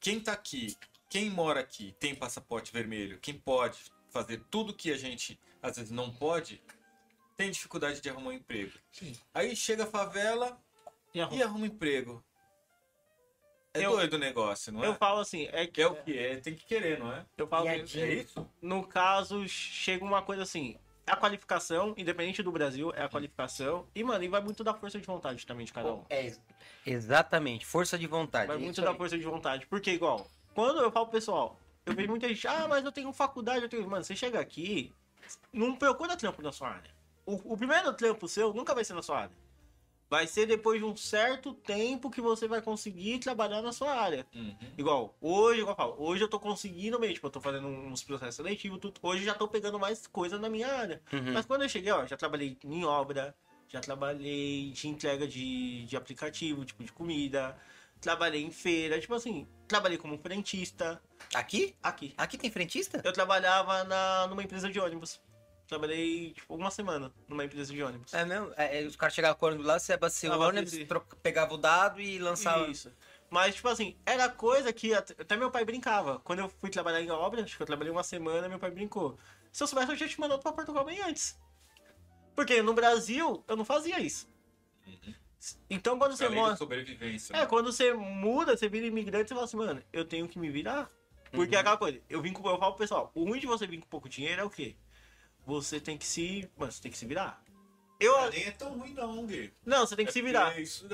quem 0.00 0.20
tá 0.20 0.32
aqui, 0.32 0.76
quem 1.08 1.30
mora 1.30 1.60
aqui, 1.60 1.94
tem 1.98 2.14
passaporte 2.14 2.72
vermelho, 2.72 3.18
quem 3.20 3.34
pode 3.38 3.78
fazer 4.10 4.42
tudo 4.50 4.74
que 4.74 4.90
a 4.92 4.96
gente 4.96 5.38
às 5.62 5.76
vezes 5.76 5.90
não 5.92 6.12
pode, 6.12 6.62
tem 7.36 7.50
dificuldade 7.50 8.00
de 8.00 8.08
arrumar 8.10 8.30
um 8.30 8.32
emprego. 8.32 8.72
Sim. 8.90 9.16
Aí 9.32 9.54
chega 9.54 9.84
a 9.84 9.86
favela 9.86 10.60
E 11.14 11.20
arruma. 11.20 11.36
e 11.36 11.42
arruma 11.42 11.66
emprego. 11.66 12.24
É 13.72 13.84
Eu- 13.86 13.92
doido 13.92 14.14
o 14.14 14.18
negócio, 14.18 14.72
não 14.72 14.82
é? 14.82 14.88
Eu 14.88 14.94
falo 14.96 15.20
assim, 15.20 15.46
é 15.52 15.64
que 15.64 15.80
É 15.80 15.86
o 15.86 15.94
que 16.02 16.18
é, 16.18 16.36
tem 16.40 16.56
que 16.56 16.64
querer, 16.64 16.98
não 16.98 17.12
é? 17.12 17.24
eu 17.36 17.46
falo 17.46 17.68
E 17.68 17.84
que, 17.84 18.00
É 18.00 18.14
isso? 18.14 18.50
no 18.60 18.84
caso, 18.84 19.46
chega 19.48 20.04
uma 20.04 20.22
coisa 20.22 20.42
assim. 20.42 20.76
A 21.06 21.16
qualificação, 21.16 21.94
independente 21.96 22.42
do 22.42 22.52
Brasil, 22.52 22.92
é 22.94 23.02
a 23.02 23.08
qualificação. 23.08 23.86
E, 23.94 24.04
mano, 24.04 24.22
e 24.22 24.28
vai 24.28 24.40
muito 24.40 24.62
da 24.62 24.72
força 24.74 24.98
de 25.00 25.06
vontade 25.06 25.44
também 25.46 25.66
de 25.66 25.72
cada 25.72 25.92
um. 25.92 26.04
É, 26.08 26.24
ex- 26.26 26.40
exatamente, 26.86 27.66
força 27.66 27.98
de 27.98 28.06
vontade. 28.06 28.46
Vai 28.46 28.56
é 28.56 28.60
muito 28.60 28.80
da 28.80 28.94
força 28.94 29.18
de 29.18 29.24
vontade. 29.24 29.66
Porque, 29.66 29.90
igual, 29.90 30.26
quando 30.54 30.80
eu 30.80 30.90
falo 30.90 31.06
pro 31.06 31.12
pessoal, 31.12 31.58
eu 31.84 31.94
vejo 31.94 32.08
muita 32.08 32.28
gente, 32.28 32.46
ah, 32.46 32.66
mas 32.68 32.84
eu 32.84 32.92
tenho 32.92 33.12
faculdade, 33.12 33.62
eu 33.62 33.68
tenho. 33.68 33.88
Mano, 33.88 34.04
você 34.04 34.14
chega 34.14 34.38
aqui, 34.38 34.92
não 35.52 35.74
procura 35.74 36.16
trampo 36.16 36.42
na 36.42 36.52
sua 36.52 36.68
área. 36.68 36.90
O, 37.26 37.52
o 37.54 37.56
primeiro 37.56 37.92
trampo 37.94 38.28
seu 38.28 38.52
nunca 38.52 38.74
vai 38.74 38.84
ser 38.84 38.94
na 38.94 39.02
sua 39.02 39.20
área. 39.22 39.39
Vai 40.10 40.26
ser 40.26 40.44
depois 40.44 40.80
de 40.80 40.84
um 40.84 40.96
certo 40.96 41.54
tempo 41.54 42.10
que 42.10 42.20
você 42.20 42.48
vai 42.48 42.60
conseguir 42.60 43.20
trabalhar 43.20 43.62
na 43.62 43.70
sua 43.70 43.94
área. 43.94 44.26
Uhum. 44.34 44.56
Igual, 44.76 45.16
hoje, 45.20 45.60
igual 45.60 45.72
eu 45.72 45.76
falo, 45.76 45.94
hoje 45.98 46.24
eu 46.24 46.28
tô 46.28 46.40
conseguindo 46.40 46.98
mesmo, 46.98 47.14
tipo, 47.14 47.28
eu 47.28 47.30
tô 47.30 47.40
fazendo 47.40 47.68
uns 47.68 48.02
processos 48.02 48.34
seletivos, 48.34 48.80
tudo. 48.80 48.98
Hoje 49.00 49.24
já 49.24 49.34
tô 49.34 49.46
pegando 49.46 49.78
mais 49.78 50.08
coisa 50.08 50.36
na 50.36 50.48
minha 50.48 50.66
área. 50.66 51.00
Uhum. 51.12 51.32
Mas 51.32 51.46
quando 51.46 51.62
eu 51.62 51.68
cheguei, 51.68 51.92
ó, 51.92 52.04
já 52.06 52.16
trabalhei 52.16 52.58
em 52.64 52.84
obra, 52.84 53.32
já 53.68 53.80
trabalhei 53.80 54.72
de 54.72 54.88
entrega 54.88 55.28
de, 55.28 55.86
de 55.86 55.96
aplicativo, 55.96 56.64
tipo, 56.64 56.82
de 56.82 56.90
comida, 56.90 57.56
trabalhei 58.00 58.42
em 58.42 58.50
feira, 58.50 58.98
tipo 58.98 59.14
assim, 59.14 59.46
trabalhei 59.68 59.96
como 59.96 60.18
frentista 60.18 61.00
Aqui? 61.34 61.76
aqui. 61.82 62.12
Aqui 62.16 62.36
tem 62.36 62.50
frentista? 62.50 63.00
Eu 63.04 63.12
trabalhava 63.12 63.84
na, 63.84 64.26
numa 64.26 64.42
empresa 64.42 64.68
de 64.68 64.80
ônibus. 64.80 65.20
Trabalhei, 65.70 66.32
tipo, 66.32 66.56
uma 66.56 66.68
semana 66.68 67.12
numa 67.28 67.44
empresa 67.44 67.72
de 67.72 67.80
ônibus. 67.80 68.12
É 68.12 68.24
mesmo? 68.24 68.52
É, 68.56 68.82
é, 68.82 68.84
os 68.84 68.96
caras 68.96 69.14
chegavam 69.14 69.38
com 69.38 69.46
o 69.46 69.48
ônibus 69.50 69.66
lá, 69.66 69.78
você 69.78 69.92
abastecia 69.92 70.28
o 70.28 70.32
Abasteci. 70.32 70.58
ônibus, 70.58 70.88
troca- 70.88 71.16
pegava 71.22 71.54
o 71.54 71.56
dado 71.56 72.00
e 72.00 72.18
lançava. 72.18 72.66
Isso. 72.66 72.92
Mas, 73.30 73.54
tipo 73.54 73.68
assim, 73.68 73.96
era 74.04 74.28
coisa 74.28 74.72
que 74.72 74.92
até 74.92 75.36
meu 75.36 75.48
pai 75.48 75.64
brincava. 75.64 76.18
Quando 76.24 76.40
eu 76.40 76.48
fui 76.48 76.70
trabalhar 76.70 77.00
em 77.00 77.08
obra, 77.12 77.44
acho 77.44 77.56
que 77.56 77.62
eu 77.62 77.66
trabalhei 77.68 77.92
uma 77.92 78.02
semana, 78.02 78.48
meu 78.48 78.58
pai 78.58 78.72
brincou. 78.72 79.16
Se 79.52 79.62
eu 79.62 79.68
soubesse, 79.68 79.92
eu 79.92 79.96
tinha 79.96 80.08
te 80.08 80.18
mandado 80.18 80.42
pra 80.42 80.50
Portugal 80.50 80.84
bem 80.84 81.00
antes. 81.02 81.38
Porque 82.34 82.60
no 82.62 82.74
Brasil, 82.74 83.44
eu 83.46 83.54
não 83.56 83.64
fazia 83.64 84.00
isso. 84.00 84.28
Então, 85.70 85.96
quando 86.00 86.16
você 86.16 86.28
da 86.28 86.34
mora... 86.34 86.56
sobrevivência. 86.56 87.32
É, 87.32 87.42
né? 87.42 87.46
quando 87.46 87.72
você 87.72 87.94
muda, 87.94 88.56
você 88.56 88.68
vira 88.68 88.86
imigrante, 88.86 89.28
você 89.28 89.34
fala 89.34 89.46
assim, 89.46 89.56
mano, 89.56 89.80
eu 89.92 90.04
tenho 90.04 90.26
que 90.26 90.36
me 90.36 90.50
virar. 90.50 90.90
Porque 91.30 91.54
é 91.54 91.60
aquela 91.60 91.76
coisa, 91.76 92.00
eu 92.08 92.20
vim 92.20 92.32
com, 92.32 92.40
eu 92.48 92.58
falo 92.58 92.72
pro 92.72 92.80
pessoal, 92.82 93.12
o 93.14 93.22
ruim 93.22 93.38
de 93.38 93.46
você 93.46 93.68
vir 93.68 93.78
com 93.78 93.86
pouco 93.86 94.08
dinheiro 94.08 94.42
é 94.42 94.44
o 94.44 94.50
quê? 94.50 94.74
Você 95.50 95.80
tem 95.80 95.98
que 95.98 96.06
se. 96.06 96.48
Mano, 96.56 96.70
você 96.70 96.80
tem 96.80 96.92
que 96.92 96.96
se 96.98 97.06
virar. 97.06 97.42
Eu. 97.98 98.16
Ah, 98.16 98.30
Nem 98.30 98.44
é 98.44 98.50
tão 98.52 98.78
ruim 98.78 98.94
não, 98.94 99.26
Gui. 99.26 99.52
Não, 99.66 99.84
você 99.86 99.96
tem 99.96 100.04
que 100.06 100.10
É 100.10 100.12
se 100.12 100.22
virar. 100.22 100.46
porque 100.46 100.62
Isso 100.62 100.88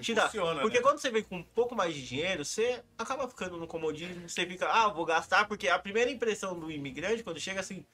te, 0.00 0.14
dá. 0.14 0.28
Porque 0.28 0.76
né? 0.76 0.82
quando 0.82 0.98
você 0.98 1.10
vem 1.10 1.22
com 1.24 1.38
um 1.38 1.42
pouco 1.42 1.74
mais 1.74 1.92
de 1.92 2.06
dinheiro, 2.06 2.44
você 2.44 2.82
acaba 2.96 3.28
ficando 3.28 3.56
no 3.56 3.66
comodismo, 3.66 4.28
você 4.28 4.46
fica, 4.46 4.68
ah, 4.68 4.88
vou 4.88 5.04
gastar, 5.04 5.48
porque 5.48 5.68
a 5.68 5.78
primeira 5.78 6.10
impressão 6.10 6.58
do 6.58 6.70
imigrante, 6.70 7.24
quando 7.24 7.40
chega 7.40 7.60
assim, 7.60 7.84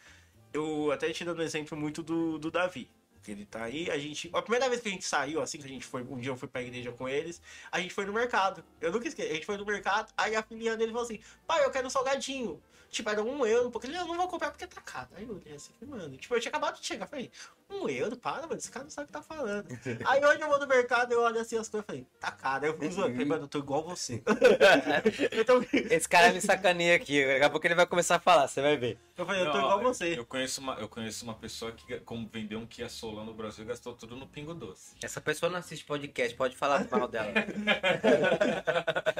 eu 0.52 0.92
até 0.92 1.10
te 1.12 1.24
dando 1.24 1.40
um 1.40 1.44
exemplo 1.44 1.76
muito 1.78 2.02
do, 2.02 2.38
do 2.38 2.50
Davi. 2.50 2.90
Que 3.24 3.30
Ele 3.30 3.46
tá 3.46 3.64
aí, 3.64 3.90
a 3.90 3.98
gente. 3.98 4.30
A 4.32 4.42
primeira 4.42 4.68
vez 4.68 4.82
que 4.82 4.88
a 4.88 4.90
gente 4.90 5.04
saiu, 5.04 5.40
assim, 5.40 5.58
que 5.58 5.64
a 5.64 5.68
gente 5.68 5.86
foi, 5.86 6.02
um 6.02 6.20
dia 6.20 6.30
eu 6.30 6.36
fui 6.36 6.46
pra 6.46 6.62
igreja 6.62 6.92
com 6.92 7.08
eles, 7.08 7.40
a 7.72 7.80
gente 7.80 7.94
foi 7.94 8.04
no 8.04 8.12
mercado. 8.12 8.62
Eu 8.80 8.92
nunca 8.92 9.08
esqueci, 9.08 9.28
a 9.28 9.34
gente 9.34 9.46
foi 9.46 9.56
no 9.56 9.64
mercado, 9.64 10.12
aí 10.16 10.36
a 10.36 10.42
filhinha 10.42 10.76
dele 10.76 10.92
falou 10.92 11.06
assim, 11.06 11.18
pai, 11.46 11.64
eu 11.64 11.70
quero 11.70 11.86
um 11.86 11.90
salgadinho. 11.90 12.62
Tipo, 12.90 13.10
era 13.10 13.24
um 13.24 13.44
euro, 13.44 13.72
porque 13.72 13.88
ele, 13.88 13.96
eu 13.96 14.06
não 14.06 14.16
vou 14.16 14.28
comprar 14.28 14.52
porque 14.52 14.68
tá 14.68 14.80
caro. 14.80 15.08
Aí 15.16 15.24
eu 15.24 15.34
olhei 15.34 15.56
assim, 15.56 15.72
mano, 15.84 16.16
tipo, 16.16 16.32
eu 16.32 16.40
tinha 16.40 16.50
acabado 16.50 16.78
de 16.78 16.86
chegar, 16.86 17.08
falei, 17.08 17.28
um 17.68 17.88
euro, 17.88 18.16
para, 18.16 18.42
mano, 18.42 18.54
esse 18.54 18.70
cara 18.70 18.84
não 18.84 18.90
sabe 18.90 19.06
o 19.06 19.06
que 19.08 19.12
tá 19.12 19.22
falando. 19.22 19.66
Aí 20.06 20.24
hoje 20.24 20.40
eu 20.40 20.48
vou 20.48 20.60
no 20.60 20.66
mercado, 20.68 21.12
eu 21.12 21.20
olho 21.20 21.40
assim 21.40 21.56
as 21.56 21.68
coisas, 21.68 21.84
falei, 21.84 22.06
tá 22.20 22.30
caro. 22.30 22.64
Aí 22.64 22.70
eu 22.70 22.78
fui 22.78 22.88
zoando, 22.90 23.10
falei, 23.10 23.26
mano, 23.26 23.44
eu 23.44 23.48
tô 23.48 23.58
igual 23.58 23.82
você. 23.82 24.22
tô... 25.44 25.60
Esse 25.72 26.08
cara 26.08 26.32
me 26.32 26.40
sacaneia 26.40 26.94
aqui. 26.94 27.26
Daqui 27.26 27.44
a 27.44 27.50
pouco 27.50 27.66
ele 27.66 27.74
vai 27.74 27.86
começar 27.86 28.16
a 28.16 28.20
falar, 28.20 28.46
você 28.46 28.62
vai 28.62 28.76
ver. 28.76 28.96
Eu 29.16 29.26
falei, 29.26 29.42
eu 29.42 29.52
tô 29.52 29.58
Não, 29.58 29.64
igual 29.64 29.80
você. 29.82 30.18
Eu 30.18 30.24
conheço, 30.26 30.60
uma, 30.60 30.74
eu 30.74 30.88
conheço 30.88 31.24
uma 31.24 31.34
pessoa 31.34 31.70
que, 31.72 32.00
como 32.00 32.28
vendeu 32.28 32.58
um 32.58 32.66
Kia 32.66 32.88
Soul 32.88 33.14
lá 33.14 33.24
no 33.24 33.32
Brasil, 33.32 33.64
gastou 33.64 33.94
tudo 33.94 34.16
no 34.16 34.26
Pingo 34.26 34.54
Doce. 34.54 34.96
Essa 35.02 35.20
pessoa 35.20 35.50
não 35.50 35.58
assiste 35.58 35.84
podcast, 35.84 36.36
pode 36.36 36.56
falar 36.56 36.86
mal 36.90 37.06
dela. 37.06 37.32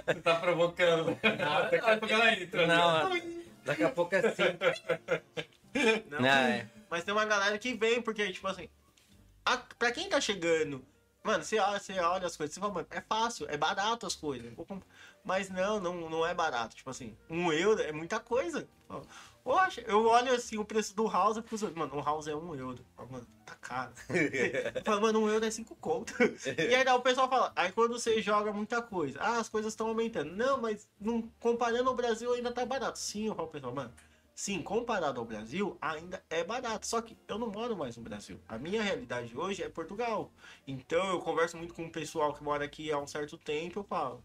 Você 0.06 0.20
tá 0.20 0.34
provocando. 0.36 1.16
Daqui 1.22 1.76
a 1.76 1.96
pouco 1.98 2.14
ela 2.14 2.32
entra. 2.32 2.66
Não, 2.66 3.10
daqui 3.64 3.84
a 3.84 3.90
pouco 3.90 4.14
é 4.14 4.18
assim. 4.18 4.42
Não, 6.10 6.20
Não, 6.20 6.28
é. 6.28 6.70
Mas 6.90 7.04
tem 7.04 7.12
uma 7.12 7.24
galera 7.24 7.58
que 7.58 7.74
vem, 7.74 8.00
porque, 8.02 8.32
tipo 8.32 8.46
assim, 8.46 8.68
a, 9.44 9.56
pra 9.56 9.92
quem 9.92 10.08
tá 10.08 10.20
chegando, 10.20 10.84
mano, 11.22 11.44
você 11.44 11.58
olha, 11.58 11.78
você 11.78 11.98
olha 11.98 12.26
as 12.26 12.36
coisas, 12.36 12.54
você 12.54 12.60
fala, 12.60 12.74
mano, 12.74 12.86
é 12.90 13.00
fácil, 13.00 13.46
é 13.48 13.56
barato 13.56 14.06
as 14.06 14.14
coisas. 14.14 14.52
Mas 15.24 15.48
não, 15.50 15.80
não, 15.80 16.08
não 16.10 16.26
é 16.26 16.34
barato. 16.34 16.76
Tipo 16.76 16.90
assim, 16.90 17.16
um 17.28 17.52
euro 17.52 17.80
é 17.82 17.92
muita 17.92 18.20
coisa. 18.20 18.68
Poxa, 19.44 19.82
eu 19.86 20.06
olho 20.06 20.32
assim 20.32 20.56
o 20.56 20.64
preço 20.64 20.96
do 20.96 21.06
house 21.06 21.36
e 21.36 21.42
fico 21.42 21.78
mano, 21.78 21.96
um 21.96 22.02
house 22.02 22.26
é 22.26 22.34
um 22.34 22.54
euro. 22.54 22.78
Eu 22.78 22.84
falo, 22.96 23.12
Mano, 23.12 23.26
tá 23.44 23.54
caro. 23.56 23.92
Falo, 24.82 25.02
mano, 25.02 25.20
um 25.20 25.28
euro 25.28 25.44
é 25.44 25.50
cinco 25.50 25.76
conto. 25.76 26.14
E 26.46 26.74
aí 26.74 26.88
o 26.88 27.00
pessoal 27.00 27.28
fala, 27.28 27.52
aí 27.54 27.70
quando 27.70 27.92
você 27.92 28.22
joga 28.22 28.50
muita 28.54 28.80
coisa, 28.80 29.20
ah, 29.20 29.38
as 29.38 29.50
coisas 29.50 29.74
estão 29.74 29.88
aumentando. 29.88 30.34
Não, 30.34 30.58
mas 30.62 30.88
não, 30.98 31.22
comparando 31.38 31.90
ao 31.90 31.94
Brasil 31.94 32.32
ainda 32.32 32.50
tá 32.50 32.64
barato. 32.64 32.98
Sim, 32.98 33.26
eu 33.26 33.34
falo 33.34 33.48
pessoal, 33.48 33.74
mano, 33.74 33.92
sim, 34.34 34.62
comparado 34.62 35.20
ao 35.20 35.26
Brasil, 35.26 35.76
ainda 35.78 36.24
é 36.30 36.42
barato. 36.42 36.86
Só 36.86 37.02
que 37.02 37.14
eu 37.28 37.38
não 37.38 37.50
moro 37.50 37.76
mais 37.76 37.98
no 37.98 38.02
Brasil. 38.02 38.40
A 38.48 38.56
minha 38.56 38.82
realidade 38.82 39.36
hoje 39.36 39.62
é 39.62 39.68
Portugal. 39.68 40.32
Então 40.66 41.06
eu 41.10 41.20
converso 41.20 41.58
muito 41.58 41.74
com 41.74 41.84
o 41.84 41.92
pessoal 41.92 42.32
que 42.32 42.42
mora 42.42 42.64
aqui 42.64 42.90
há 42.90 42.98
um 42.98 43.06
certo 43.06 43.36
tempo, 43.36 43.80
eu 43.80 43.84
falo, 43.84 44.24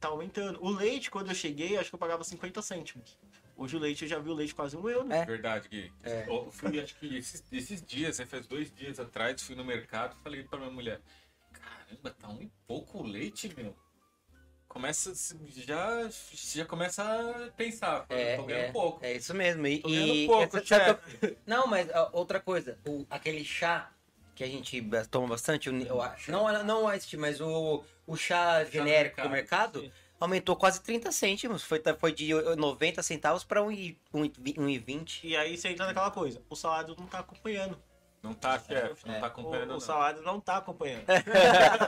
tá 0.00 0.08
aumentando. 0.08 0.58
O 0.60 0.70
leite, 0.70 1.08
quando 1.08 1.28
eu 1.28 1.34
cheguei, 1.36 1.76
acho 1.76 1.90
que 1.90 1.94
eu 1.94 2.00
pagava 2.00 2.24
50 2.24 2.60
cêntimos. 2.62 3.16
Hoje 3.60 3.76
o 3.76 3.78
leite, 3.78 4.04
eu 4.04 4.08
já 4.08 4.18
vi 4.18 4.30
o 4.30 4.32
leite 4.32 4.54
quase 4.54 4.74
um 4.74 4.88
euro. 4.88 5.12
É. 5.12 5.22
Verdade, 5.26 5.68
Gui. 5.68 5.92
É. 6.02 6.24
Eu 6.26 6.50
fui, 6.50 6.80
acho 6.80 6.94
que 6.96 7.14
esses, 7.18 7.44
esses 7.52 7.82
dias, 7.82 8.18
né, 8.18 8.24
faz 8.24 8.46
dois 8.46 8.72
dias 8.74 8.98
atrás, 8.98 9.42
fui 9.42 9.54
no 9.54 9.62
mercado 9.62 10.16
e 10.18 10.22
falei 10.22 10.42
pra 10.44 10.58
minha 10.58 10.70
mulher: 10.70 10.98
Caramba, 11.52 12.10
tá 12.18 12.28
um 12.30 12.40
e 12.40 12.50
pouco 12.66 13.00
o 13.00 13.02
leite, 13.02 13.52
meu. 13.54 13.76
Começa, 14.66 15.12
já, 15.56 16.08
já 16.32 16.64
começa 16.64 17.02
a 17.02 17.50
pensar. 17.50 18.06
É, 18.08 18.36
tô 18.36 18.44
ganhando 18.44 18.64
é, 18.64 18.72
pouco. 18.72 19.04
é 19.04 19.12
isso 19.12 19.34
mesmo. 19.34 19.66
E, 19.66 19.80
Tô 19.82 19.88
ganhando 19.90 20.14
e- 20.14 20.26
pouco, 20.26 20.56
essa- 20.56 20.64
chefe. 20.66 21.36
Não, 21.46 21.66
mas 21.66 21.90
ó, 21.92 22.08
outra 22.14 22.40
coisa, 22.40 22.78
o- 22.86 23.04
aquele 23.10 23.44
chá 23.44 23.92
que 24.34 24.42
a 24.42 24.46
gente 24.46 24.80
toma 25.10 25.28
bastante, 25.28 25.68
o- 25.68 25.82
eu 25.82 26.00
acho- 26.00 26.32
não, 26.32 26.64
não 26.64 26.90
este, 26.90 27.14
mas 27.18 27.42
o, 27.42 27.84
o 28.06 28.16
chá 28.16 28.64
genérico 28.64 29.20
do 29.20 29.28
mercado 29.28 29.80
sim. 29.80 29.92
Aumentou 30.20 30.54
quase 30.54 30.80
30 30.82 31.10
cêntimos. 31.10 31.62
Foi, 31.64 31.82
foi 31.98 32.12
de 32.12 32.32
90 32.56 33.02
centavos 33.02 33.42
para 33.42 33.60
1,20. 33.62 35.20
E 35.24 35.36
aí 35.36 35.56
você 35.56 35.68
entra 35.70 35.86
naquela 35.86 36.10
coisa, 36.10 36.40
o 36.48 36.54
salário 36.54 36.94
não 36.98 37.06
tá 37.06 37.20
acompanhando. 37.20 37.76
Não 38.22 38.34
tá, 38.34 38.58
chefe, 38.58 39.08
não 39.08 39.14
É. 39.14 39.18
tá 39.18 39.22
O, 39.22 39.28
acompanhando. 39.28 39.70
o 39.70 39.72
não. 39.72 39.80
salário 39.80 40.20
não 40.22 40.38
tá 40.38 40.58
acompanhando. 40.58 41.04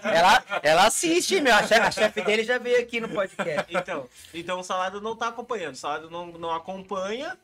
ela, 0.02 0.42
ela 0.62 0.86
assiste, 0.86 1.38
meu. 1.42 1.54
A 1.54 1.62
chefe, 1.62 1.80
a 1.86 1.90
chefe 1.90 2.22
dele 2.22 2.42
já 2.42 2.56
veio 2.56 2.80
aqui 2.80 3.00
no 3.00 3.08
podcast. 3.10 3.66
Então, 3.68 4.08
então 4.32 4.58
o 4.60 4.64
salário 4.64 4.98
não 4.98 5.14
tá 5.14 5.28
acompanhando, 5.28 5.74
o 5.74 5.78
salário 5.78 6.08
não, 6.08 6.26
não 6.28 6.50
acompanha. 6.50 7.38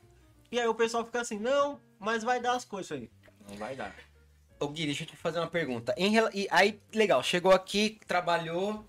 E 0.50 0.58
aí 0.58 0.66
o 0.66 0.74
pessoal 0.74 1.04
fica 1.04 1.20
assim, 1.20 1.38
não, 1.38 1.78
mas 1.98 2.24
vai 2.24 2.40
dar 2.40 2.52
as 2.52 2.64
coisas 2.64 2.92
aí. 2.92 3.10
Não 3.46 3.56
vai 3.58 3.76
dar. 3.76 3.94
Ô 4.58 4.68
Gui, 4.68 4.86
deixa 4.86 5.02
eu 5.02 5.06
te 5.06 5.16
fazer 5.16 5.38
uma 5.38 5.48
pergunta. 5.48 5.94
Em 5.98 6.14
e 6.32 6.48
aí, 6.50 6.80
legal, 6.94 7.22
chegou 7.22 7.52
aqui, 7.52 8.00
trabalhou. 8.06 8.87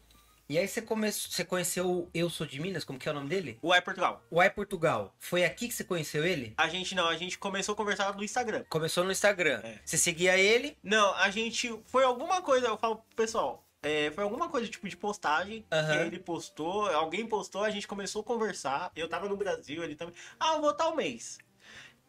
E 0.50 0.58
aí 0.58 0.68
você, 0.68 0.82
começou, 0.82 1.32
você 1.32 1.46
conheceu 1.46 1.88
o 1.88 2.10
Eu 2.12 2.28
Sou 2.28 2.48
de 2.48 2.60
Minas, 2.60 2.84
como 2.84 2.98
que 2.98 3.08
é 3.08 3.12
o 3.12 3.14
nome 3.14 3.30
dele? 3.30 3.60
O 3.62 3.72
é 3.72 3.80
Portugal. 3.80 4.24
O 4.32 4.42
Ai 4.42 4.50
Portugal. 4.50 5.14
Foi 5.20 5.46
aqui 5.46 5.68
que 5.68 5.74
você 5.76 5.84
conheceu 5.84 6.26
ele? 6.26 6.56
A 6.58 6.68
gente 6.68 6.96
não, 6.96 7.08
a 7.08 7.16
gente 7.16 7.38
começou 7.38 7.74
a 7.74 7.76
conversar 7.76 8.16
no 8.16 8.24
Instagram. 8.24 8.64
Começou 8.68 9.04
no 9.04 9.12
Instagram. 9.12 9.62
É. 9.64 9.80
Você 9.86 9.96
seguia 9.96 10.36
ele? 10.40 10.76
Não, 10.82 11.14
a 11.18 11.30
gente. 11.30 11.80
Foi 11.86 12.04
alguma 12.04 12.42
coisa, 12.42 12.66
eu 12.66 12.80
falo 12.80 12.96
pro 12.96 13.16
pessoal. 13.16 13.64
é, 13.84 14.10
foi 14.10 14.24
alguma 14.24 14.50
coisa 14.50 14.68
tipo 14.68 14.90
de 14.90 14.98
postagem 14.98 15.64
Aham. 15.72 15.94
que 15.94 16.08
ele 16.08 16.20
postou, 16.20 16.88
alguém 16.88 17.28
postou, 17.28 17.64
a 17.64 17.70
gente 17.70 17.88
começou 17.88 18.22
a 18.22 18.26
conversar. 18.26 18.92
Eu 18.96 19.08
tava 19.08 19.30
no 19.30 19.38
Brasil, 19.38 19.84
ele 19.84 19.94
também. 19.94 20.16
Ah, 20.40 20.56
eu 20.56 20.62
vou 20.62 20.74
tal 20.74 20.96
mês. 20.96 21.38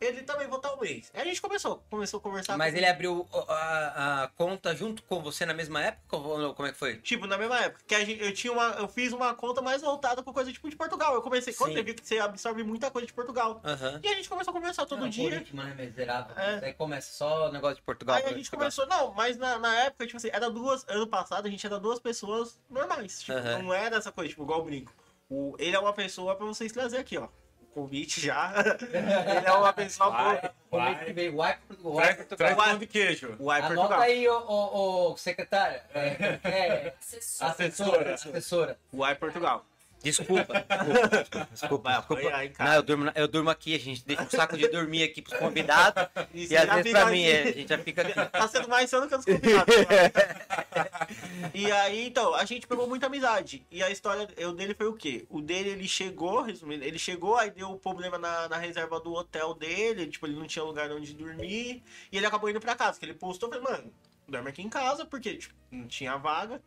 Ele 0.01 0.23
também 0.23 0.49
vou 0.49 0.59
tal 0.59 0.81
mês. 0.81 1.11
Aí 1.13 1.21
a 1.21 1.25
gente 1.25 1.43
começou, 1.43 1.85
começou 1.91 2.19
a 2.19 2.23
conversar. 2.23 2.57
Mas 2.57 2.73
com- 2.73 2.79
ele 2.79 2.87
abriu 2.87 3.29
a, 3.49 4.23
a 4.25 4.29
conta 4.29 4.75
junto 4.75 5.03
com 5.03 5.21
você 5.23 5.45
na 5.45 5.53
mesma 5.53 5.83
época? 5.83 6.17
Ou 6.17 6.55
como 6.55 6.69
é 6.69 6.73
que 6.73 6.79
foi? 6.79 6.97
Tipo, 6.97 7.27
na 7.27 7.37
mesma 7.37 7.59
época, 7.61 7.83
que 7.87 7.95
a 7.95 8.05
gente, 8.05 8.23
eu 8.23 8.33
tinha 8.33 8.53
uma. 8.53 8.65
Eu 8.79 8.89
fiz 8.89 9.13
uma 9.13 9.35
conta 9.35 9.61
mais 9.61 9.83
voltada 9.83 10.23
com 10.23 10.33
coisa 10.33 10.51
tipo 10.53 10.71
de 10.71 10.77
Portugal. 10.77 11.15
Eu 11.15 11.21
comecei. 11.23 11.53
Quando 11.53 11.73
você 11.75 11.83
viu 11.83 11.95
que 11.95 12.07
você 12.07 12.19
absorve 12.19 12.63
muita 12.65 12.91
coisa 12.91 13.07
de 13.07 13.13
Portugal. 13.13 13.61
Aham. 13.65 14.01
E 14.03 14.09
a 14.09 14.15
gente 14.15 14.29
começou 14.29 14.53
a 14.53 14.55
conversar 14.55 14.87
todo 14.87 15.01
Não, 15.01 15.09
dia. 15.09 15.25
algoritmo, 15.25 15.63
né, 15.63 15.75
miserável. 15.75 16.35
É. 16.39 16.67
Aí 16.67 16.73
começa 16.73 17.13
só 17.13 17.49
o 17.49 17.53
negócio 17.53 17.77
de 17.77 17.83
Portugal. 17.83 18.17
Aí 18.17 18.23
a 18.25 18.29
gente 18.29 18.51
Portugal. 18.51 18.61
começou, 18.61 18.87
não, 18.87 19.13
mas 19.15 19.37
na, 19.37 19.59
na 19.59 19.75
época, 19.81 20.07
tipo 20.07 20.17
assim, 20.17 20.31
era 20.33 20.49
duas. 20.51 20.85
Ano 20.89 21.07
passado 21.07 21.47
a 21.47 21.51
gente 21.51 21.67
era 21.67 21.79
duas 21.79 21.99
pessoas 22.01 22.59
normais. 22.71 23.21
Tipo, 23.21 23.39
Aham. 23.39 23.63
não 23.63 23.75
era 23.75 23.97
essa 23.97 24.11
coisa, 24.11 24.31
tipo, 24.31 24.43
igual 24.45 24.61
o 24.61 24.65
brinco. 24.65 24.93
O, 25.29 25.55
ele 25.59 25.77
é 25.77 25.79
uma 25.79 25.93
pessoa 25.93 26.35
pra 26.35 26.47
vocês 26.47 26.73
trazer 26.73 26.97
aqui, 26.99 27.19
ó. 27.19 27.29
O 27.71 27.83
convite 27.83 28.21
já. 28.21 28.53
ele 28.93 29.47
é 29.47 29.53
uma 29.53 29.73
pessoa 29.73 30.11
boa. 30.11 30.23
Vai, 30.35 30.51
Como 30.71 30.83
é 30.89 30.95
que 30.97 31.05
vai. 31.05 31.13
veio? 31.13 31.35
O 31.37 31.43
Ai 31.43 31.57
Portugal. 31.67 31.93
O 31.93 31.99
Ai 31.99 32.05
Traz, 32.05 32.17
Portugal. 32.17 32.37
traz 32.55 32.69
pão 32.71 32.79
de 32.79 32.87
queijo. 32.87 33.37
O 33.39 33.51
Ai 33.51 33.61
Anota 33.61 33.75
Portugal. 33.77 34.01
aí, 34.01 34.29
ô, 34.29 34.39
ô, 34.39 35.11
ô, 35.13 35.17
secretária. 35.17 35.83
É, 35.95 36.39
é, 36.49 36.95
Assessor. 37.01 37.47
assessora. 37.49 38.15
Assessora. 38.15 38.79
O 38.93 39.05
Ai 39.05 39.15
Portugal. 39.15 39.65
Desculpa. 40.03 40.65
Desculpa. 40.65 41.47
Desculpa. 41.53 41.91
Desculpa. 41.91 42.65
Não, 42.65 42.75
eu 42.75 42.83
durmo, 42.83 43.13
eu 43.15 43.29
durmo 43.29 43.51
aqui, 43.51 43.75
a 43.75 43.79
gente 43.79 44.05
deixa 44.05 44.23
um 44.23 44.31
saco 44.31 44.57
de 44.57 44.67
dormir 44.69 45.03
aqui 45.03 45.21
pros 45.21 45.39
convidados. 45.39 46.09
E 46.33 46.47
e 46.47 46.57
às 46.57 46.69
vezes 46.75 46.91
pra 46.91 47.07
mim, 47.07 47.25
é, 47.25 47.43
a 47.43 47.53
gente 47.53 47.69
já 47.69 47.79
fica 47.79 48.03
aqui. 48.03 48.15
Tá 48.15 48.49
sendo 48.49 48.69
mais 48.69 48.89
cedo 48.89 49.09
que 49.09 49.15
os 49.15 49.25
convidados. 49.25 49.75
e 51.55 51.71
aí, 51.71 52.07
então, 52.07 52.35
a 52.35 52.45
gente 52.45 52.67
pegou 52.67 52.89
muita 52.89 53.07
amizade. 53.07 53.65
E 53.71 53.83
a 53.83 53.91
história 53.91 54.29
o 54.47 54.53
dele 54.53 54.75
foi 54.75 54.87
o 54.87 54.95
quê? 54.95 55.27
O 55.29 55.41
dele, 55.41 55.71
ele 55.71 55.89
chegou, 55.89 56.43
resumindo, 56.43 56.85
ele 56.85 56.99
chegou, 56.99 57.37
aí 57.37 57.51
deu 57.51 57.69
um 57.69 57.79
problema 57.79 58.19
na, 58.19 58.49
na 58.49 58.57
reserva 58.57 58.99
do 59.01 59.13
hotel 59.13 59.55
dele, 59.55 60.07
tipo, 60.07 60.27
ele 60.27 60.37
não 60.37 60.47
tinha 60.47 60.65
lugar 60.65 60.91
onde 60.91 61.13
dormir, 61.15 61.83
e 62.11 62.17
ele 62.17 62.27
acabou 62.27 62.49
indo 62.49 62.61
pra 62.61 62.75
casa, 62.75 62.99
que 62.99 63.05
ele 63.05 63.15
postou, 63.15 63.49
falei, 63.49 63.65
mano, 63.65 63.93
dorme 64.29 64.49
aqui 64.49 64.63
em 64.63 64.69
casa, 64.69 65.05
porque, 65.05 65.37
tipo, 65.37 65.55
não 65.71 65.87
tinha 65.87 66.17
vaga. 66.17 66.63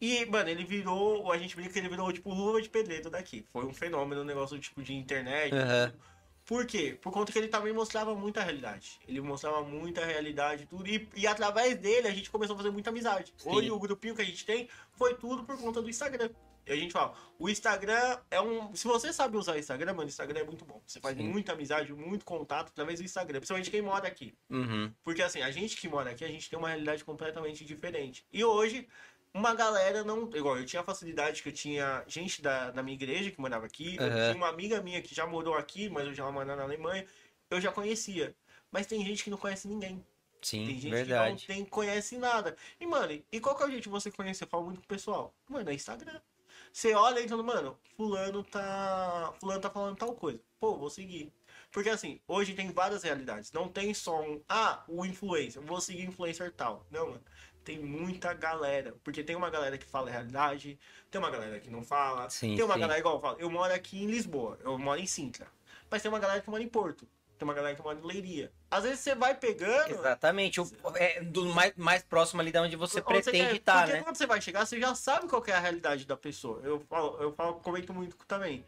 E, 0.00 0.24
mano, 0.26 0.48
ele 0.48 0.64
virou, 0.64 1.30
a 1.30 1.36
gente 1.36 1.54
brinca 1.54 1.72
que 1.72 1.78
ele 1.78 1.88
virou, 1.88 2.10
tipo, 2.12 2.32
luva 2.32 2.62
de 2.62 2.70
pedreiro 2.70 3.10
daqui. 3.10 3.44
Foi 3.52 3.66
um 3.66 3.74
fenômeno, 3.74 4.22
um 4.22 4.24
negócio, 4.24 4.58
tipo, 4.58 4.82
de 4.82 4.94
internet, 4.94 5.54
Aham. 5.54 5.92
por 6.46 6.64
quê? 6.64 6.98
Por 7.00 7.12
conta 7.12 7.30
que 7.30 7.38
ele 7.38 7.48
também 7.48 7.72
mostrava 7.72 8.14
muita 8.14 8.42
realidade. 8.42 8.98
Ele 9.06 9.20
mostrava 9.20 9.62
muita 9.62 10.04
realidade, 10.04 10.66
tudo. 10.66 10.88
E, 10.88 11.06
e 11.14 11.26
através 11.26 11.76
dele 11.76 12.08
a 12.08 12.12
gente 12.12 12.30
começou 12.30 12.54
a 12.54 12.56
fazer 12.56 12.70
muita 12.70 12.88
amizade. 12.88 13.34
Sim. 13.36 13.50
Hoje 13.50 13.70
o 13.70 13.78
grupinho 13.78 14.14
que 14.14 14.22
a 14.22 14.24
gente 14.24 14.44
tem 14.46 14.68
foi 14.92 15.14
tudo 15.14 15.44
por 15.44 15.58
conta 15.58 15.82
do 15.82 15.90
Instagram. 15.90 16.30
E 16.66 16.72
a 16.72 16.76
gente 16.76 16.92
fala, 16.92 17.14
o 17.38 17.48
Instagram 17.48 18.18
é 18.30 18.40
um. 18.40 18.74
Se 18.74 18.86
você 18.86 19.12
sabe 19.12 19.36
usar 19.36 19.54
o 19.54 19.58
Instagram, 19.58 19.92
mano, 19.92 20.04
o 20.04 20.08
Instagram 20.08 20.40
é 20.40 20.44
muito 20.44 20.64
bom. 20.64 20.80
Você 20.86 21.00
faz 21.00 21.16
Sim. 21.16 21.24
muita 21.24 21.52
amizade, 21.52 21.92
muito 21.92 22.24
contato 22.24 22.68
através 22.68 23.00
do 23.00 23.04
Instagram. 23.04 23.40
Principalmente 23.40 23.70
quem 23.70 23.82
mora 23.82 24.06
aqui. 24.06 24.34
Uhum. 24.48 24.92
Porque 25.02 25.22
assim, 25.22 25.42
a 25.42 25.50
gente 25.50 25.76
que 25.76 25.88
mora 25.88 26.10
aqui, 26.10 26.24
a 26.24 26.28
gente 26.28 26.48
tem 26.48 26.58
uma 26.58 26.68
realidade 26.68 27.04
completamente 27.04 27.64
diferente. 27.64 28.24
E 28.32 28.44
hoje, 28.44 28.86
uma 29.32 29.54
galera 29.54 30.02
não. 30.04 30.28
Igual, 30.34 30.58
eu 30.58 30.66
tinha 30.66 30.82
a 30.82 30.84
facilidade 30.84 31.42
que 31.42 31.48
eu 31.48 31.52
tinha 31.52 32.04
gente 32.06 32.42
da, 32.42 32.70
da 32.70 32.82
minha 32.82 32.94
igreja 32.94 33.30
que 33.30 33.40
morava 33.40 33.66
aqui. 33.66 33.96
Eu 33.96 34.06
Aham. 34.06 34.24
tinha 34.24 34.36
uma 34.36 34.48
amiga 34.48 34.82
minha 34.82 35.00
que 35.02 35.14
já 35.14 35.26
morou 35.26 35.54
aqui, 35.54 35.88
mas 35.88 36.06
eu 36.06 36.14
já 36.14 36.22
ela 36.22 36.32
morava 36.32 36.56
na 36.56 36.62
Alemanha. 36.64 37.06
Eu 37.50 37.60
já 37.60 37.72
conhecia. 37.72 38.34
Mas 38.70 38.86
tem 38.86 39.04
gente 39.04 39.24
que 39.24 39.30
não 39.30 39.38
conhece 39.38 39.66
ninguém. 39.68 40.04
Tem 40.40 40.66
Sim, 40.66 40.80
gente 40.80 40.90
verdade. 40.90 41.46
que 41.46 41.48
não 41.48 41.56
tem, 41.56 41.64
conhece 41.64 42.16
nada. 42.16 42.56
E, 42.80 42.86
mano, 42.86 43.22
e 43.30 43.40
qual 43.40 43.56
que 43.56 43.62
é 43.62 43.66
o 43.66 43.70
jeito 43.70 43.84
de 43.84 43.88
você 43.88 44.10
conhecer? 44.10 44.44
Eu 44.44 44.48
falo 44.48 44.64
muito 44.64 44.78
com 44.78 44.84
o 44.84 44.88
pessoal. 44.88 45.34
Mano, 45.48 45.68
é 45.70 45.74
Instagram. 45.74 46.20
Você 46.72 46.94
olha 46.94 47.20
e 47.20 47.28
fala, 47.28 47.42
mano, 47.42 47.78
fulano 47.96 48.42
tá. 48.44 49.34
Fulano 49.40 49.60
tá 49.60 49.70
falando 49.70 49.96
tal 49.96 50.14
coisa. 50.14 50.40
Pô, 50.58 50.76
vou 50.76 50.88
seguir. 50.88 51.32
Porque 51.72 51.88
assim, 51.88 52.20
hoje 52.26 52.54
tem 52.54 52.70
várias 52.72 53.02
realidades. 53.02 53.52
Não 53.52 53.68
tem 53.68 53.92
só 53.92 54.20
um. 54.22 54.42
Ah, 54.48 54.84
o 54.88 55.04
influencer. 55.04 55.62
Vou 55.62 55.80
seguir 55.80 56.04
influencer 56.04 56.52
tal. 56.52 56.86
Não, 56.90 57.06
mano. 57.08 57.22
Tem 57.70 57.78
muita 57.78 58.34
galera. 58.34 58.96
Porque 59.04 59.22
tem 59.22 59.36
uma 59.36 59.48
galera 59.48 59.78
que 59.78 59.86
fala 59.86 60.08
a 60.08 60.12
realidade, 60.12 60.76
tem 61.08 61.20
uma 61.20 61.30
galera 61.30 61.60
que 61.60 61.70
não 61.70 61.84
fala. 61.84 62.28
Sim, 62.28 62.56
tem 62.56 62.64
uma 62.64 62.74
sim. 62.74 62.80
galera, 62.80 62.98
igual 62.98 63.14
eu 63.14 63.20
falo, 63.20 63.36
eu 63.38 63.48
moro 63.48 63.72
aqui 63.72 64.02
em 64.02 64.06
Lisboa, 64.06 64.58
eu 64.64 64.76
moro 64.76 65.00
em 65.00 65.06
Sintra. 65.06 65.46
Mas 65.88 66.02
tem 66.02 66.10
uma 66.10 66.18
galera 66.18 66.40
que 66.40 66.50
mora 66.50 66.62
em 66.62 66.68
Porto. 66.68 67.06
Tem 67.38 67.46
uma 67.46 67.54
galera 67.54 67.76
que 67.76 67.82
mora 67.82 67.96
em 67.96 68.04
Leiria. 68.04 68.52
Às 68.68 68.82
vezes 68.82 68.98
você 68.98 69.14
vai 69.14 69.36
pegando. 69.36 69.92
Exatamente. 69.92 70.60
O, 70.60 70.68
é 70.96 71.22
do 71.22 71.44
mais, 71.46 71.72
mais 71.76 72.02
próximo 72.02 72.40
ali 72.40 72.50
da 72.50 72.60
onde 72.60 72.74
você 72.74 72.98
Onde 72.98 73.06
pretende 73.06 73.46
quer. 73.46 73.56
estar, 73.56 73.78
Porque 73.84 73.92
né? 73.92 74.02
quando 74.02 74.16
você 74.16 74.26
vai 74.26 74.40
chegar, 74.40 74.66
você 74.66 74.80
já 74.80 74.92
sabe 74.96 75.28
qual 75.28 75.42
é 75.46 75.52
a 75.52 75.60
realidade 75.60 76.04
da 76.04 76.16
pessoa. 76.16 76.60
Eu 76.64 76.80
falo, 76.80 77.16
eu 77.22 77.32
falo, 77.32 77.54
comento 77.60 77.94
muito 77.94 78.16
também. 78.26 78.64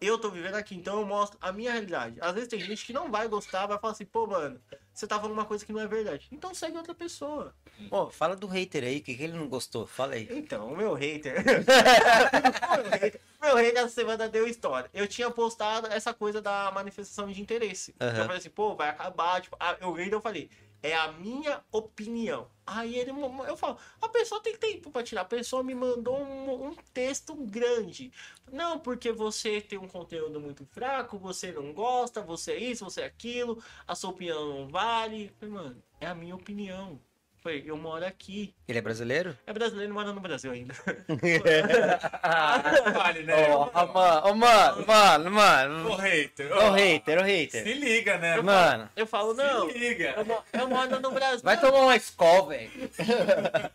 Eu 0.00 0.18
tô 0.18 0.30
vivendo 0.30 0.54
aqui, 0.54 0.76
então 0.76 1.00
eu 1.00 1.06
mostro 1.06 1.36
a 1.42 1.50
minha 1.50 1.72
realidade. 1.72 2.16
Às 2.20 2.32
vezes 2.32 2.48
tem 2.48 2.60
gente 2.60 2.86
que 2.86 2.92
não 2.92 3.10
vai 3.10 3.26
gostar, 3.26 3.66
vai 3.66 3.78
falar 3.78 3.92
assim, 3.92 4.06
pô, 4.06 4.26
mano, 4.26 4.58
você 4.92 5.06
tá 5.06 5.16
falando 5.16 5.32
uma 5.32 5.44
coisa 5.44 5.64
que 5.64 5.72
não 5.72 5.80
é 5.80 5.86
verdade. 5.86 6.28
Então 6.30 6.54
segue 6.54 6.76
outra 6.76 6.94
pessoa. 6.94 7.54
Pô, 7.88 8.10
fala 8.10 8.36
do 8.36 8.46
hater 8.46 8.84
aí, 8.84 8.98
o 8.98 9.02
que, 9.02 9.14
que 9.14 9.22
ele 9.22 9.32
não 9.32 9.48
gostou? 9.48 9.86
Fala 9.86 10.14
aí. 10.14 10.28
Então, 10.30 10.72
o 10.72 10.76
meu 10.76 10.94
hater. 10.94 11.42
meu 11.44 12.90
hater. 12.90 13.20
Meu 13.40 13.56
hater 13.56 13.78
essa 13.78 13.94
semana 13.94 14.28
deu 14.28 14.46
história. 14.46 14.90
Eu 14.92 15.06
tinha 15.06 15.30
postado 15.30 15.86
essa 15.86 16.12
coisa 16.12 16.42
da 16.42 16.70
manifestação 16.72 17.30
de 17.30 17.40
interesse. 17.40 17.94
Aham. 18.00 18.10
Eu 18.10 18.24
falei 18.24 18.38
assim, 18.38 18.50
pô, 18.50 18.74
vai 18.74 18.90
acabar. 18.90 19.40
Tipo, 19.40 19.56
ah, 19.58 19.76
eu 19.80 19.94
ainda 19.94 20.16
eu 20.16 20.20
falei, 20.20 20.50
é 20.82 20.94
a 20.94 21.12
minha 21.12 21.62
opinião. 21.70 22.48
Aí 22.66 22.96
ele, 22.96 23.10
eu 23.10 23.56
falo, 23.56 23.78
a 24.00 24.08
pessoa 24.08 24.40
tem 24.40 24.56
tempo 24.56 24.90
pra 24.90 25.02
tirar. 25.02 25.22
A 25.22 25.24
pessoa 25.24 25.62
me 25.62 25.74
mandou 25.74 26.18
um, 26.18 26.68
um 26.68 26.74
texto 26.94 27.34
grande. 27.34 28.12
Não, 28.50 28.78
porque 28.78 29.12
você 29.12 29.60
tem 29.60 29.78
um 29.78 29.88
conteúdo 29.88 30.40
muito 30.40 30.64
fraco, 30.66 31.18
você 31.18 31.52
não 31.52 31.72
gosta, 31.72 32.22
você 32.22 32.52
é 32.52 32.58
isso, 32.58 32.84
você 32.84 33.02
é 33.02 33.06
aquilo, 33.06 33.62
a 33.86 33.94
sua 33.94 34.10
opinião 34.10 34.48
não 34.48 34.68
vale. 34.68 35.32
Mano, 35.40 35.82
é 36.00 36.06
a 36.06 36.14
minha 36.14 36.34
opinião. 36.34 37.00
Falei, 37.42 37.62
eu 37.66 37.74
moro 37.76 38.04
aqui. 38.04 38.54
Ele 38.68 38.78
é 38.78 38.82
brasileiro? 38.82 39.34
É 39.46 39.52
brasileiro, 39.52 39.94
mora 39.94 40.12
no 40.12 40.20
Brasil 40.20 40.52
ainda. 40.52 40.74
Vale, 42.92 43.22
né? 43.22 43.34
Ó, 43.54 44.34
mano, 44.34 44.36
mano, 44.36 44.86
mano, 44.86 45.30
mano. 45.30 45.90
Ô, 45.90 45.96
hater. 45.96 46.52
Ô, 46.52 46.70
hater, 46.72 47.18
ô, 47.18 47.24
Se 47.24 47.30
hater. 47.30 47.78
liga, 47.78 48.18
né? 48.18 48.40
Mano, 48.42 48.90
Eu 48.94 49.06
falo, 49.06 49.32
não, 49.34 49.70
Se 49.70 49.78
liga. 49.78 50.14
eu, 50.18 50.60
eu 50.60 50.68
moro 50.68 51.00
no 51.00 51.10
Brasil. 51.12 51.40
vai 51.42 51.58
tomar 51.58 51.78
uma 51.80 51.96
escola, 51.96 52.48
velho. 52.50 52.70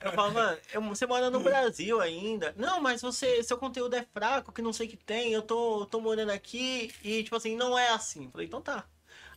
Eu 0.04 0.12
falo, 0.14 0.34
mano, 0.34 0.58
eu- 0.72 0.82
você 0.84 1.06
mora 1.08 1.30
no 1.32 1.40
Brasil 1.40 2.00
ainda. 2.00 2.54
Não, 2.58 2.80
mas 2.80 3.02
você, 3.02 3.42
seu 3.44 3.58
conteúdo 3.58 3.96
é 3.96 4.06
fraco, 4.14 4.52
que 4.52 4.62
não 4.62 4.74
sei 4.74 4.86
o 4.88 4.90
que 4.92 4.98
tem. 4.98 5.34
Eu 5.34 5.42
tô, 5.42 5.88
tô 5.88 6.00
morando 6.00 6.32
aqui 6.32 6.92
e, 7.04 7.24
tipo 7.24 7.36
assim, 7.36 7.56
não 7.56 7.78
é 7.78 7.90
assim. 7.90 8.30
Falei, 8.32 8.46
então 8.48 8.62
tá. 8.62 8.86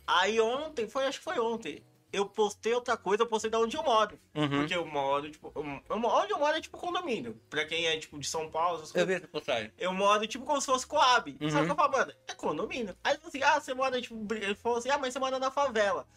Aí 0.05 0.39
ontem, 0.39 0.87
foi, 0.87 1.05
acho 1.05 1.17
que 1.19 1.23
foi 1.23 1.39
ontem. 1.39 1.83
Eu 2.11 2.25
postei 2.25 2.73
outra 2.73 2.97
coisa, 2.97 3.23
eu 3.23 3.27
postei 3.27 3.51
da 3.51 3.59
onde 3.59 3.77
eu 3.77 3.83
moro. 3.83 4.19
Uhum. 4.33 4.49
Porque 4.49 4.75
eu 4.75 4.85
moro, 4.85 5.29
tipo, 5.29 5.51
eu, 5.55 5.63
eu, 5.63 6.05
onde 6.05 6.31
eu 6.31 6.39
moro 6.39 6.57
é 6.57 6.61
tipo 6.61 6.77
condomínio. 6.77 7.39
Pra 7.49 7.65
quem 7.65 7.85
é, 7.85 7.97
tipo, 7.97 8.17
de 8.17 8.27
São 8.27 8.49
Paulo, 8.49 8.77
essas 8.77 8.95
Eu 8.95 9.05
coisas. 9.05 9.23
essa 9.23 9.27
postagem. 9.27 9.71
Eu 9.77 9.93
moro, 9.93 10.25
tipo, 10.25 10.43
como 10.43 10.59
se 10.59 10.65
fosse 10.65 10.87
Coab. 10.87 11.37
Uhum. 11.39 11.49
Só 11.49 11.63
que 11.63 11.71
eu 11.71 11.75
falo, 11.75 11.91
mano, 11.91 12.13
é 12.27 12.33
condomínio. 12.33 12.95
Aí 13.03 13.17
assim, 13.23 13.43
ah, 13.43 13.59
você 13.59 13.73
mora, 13.73 14.01
tipo, 14.01 14.33
ele 14.33 14.55
falou 14.55 14.79
assim, 14.79 14.89
ah, 14.89 14.97
mas 14.97 15.13
você 15.13 15.19
mora 15.19 15.37
na 15.37 15.51
favela. 15.51 16.07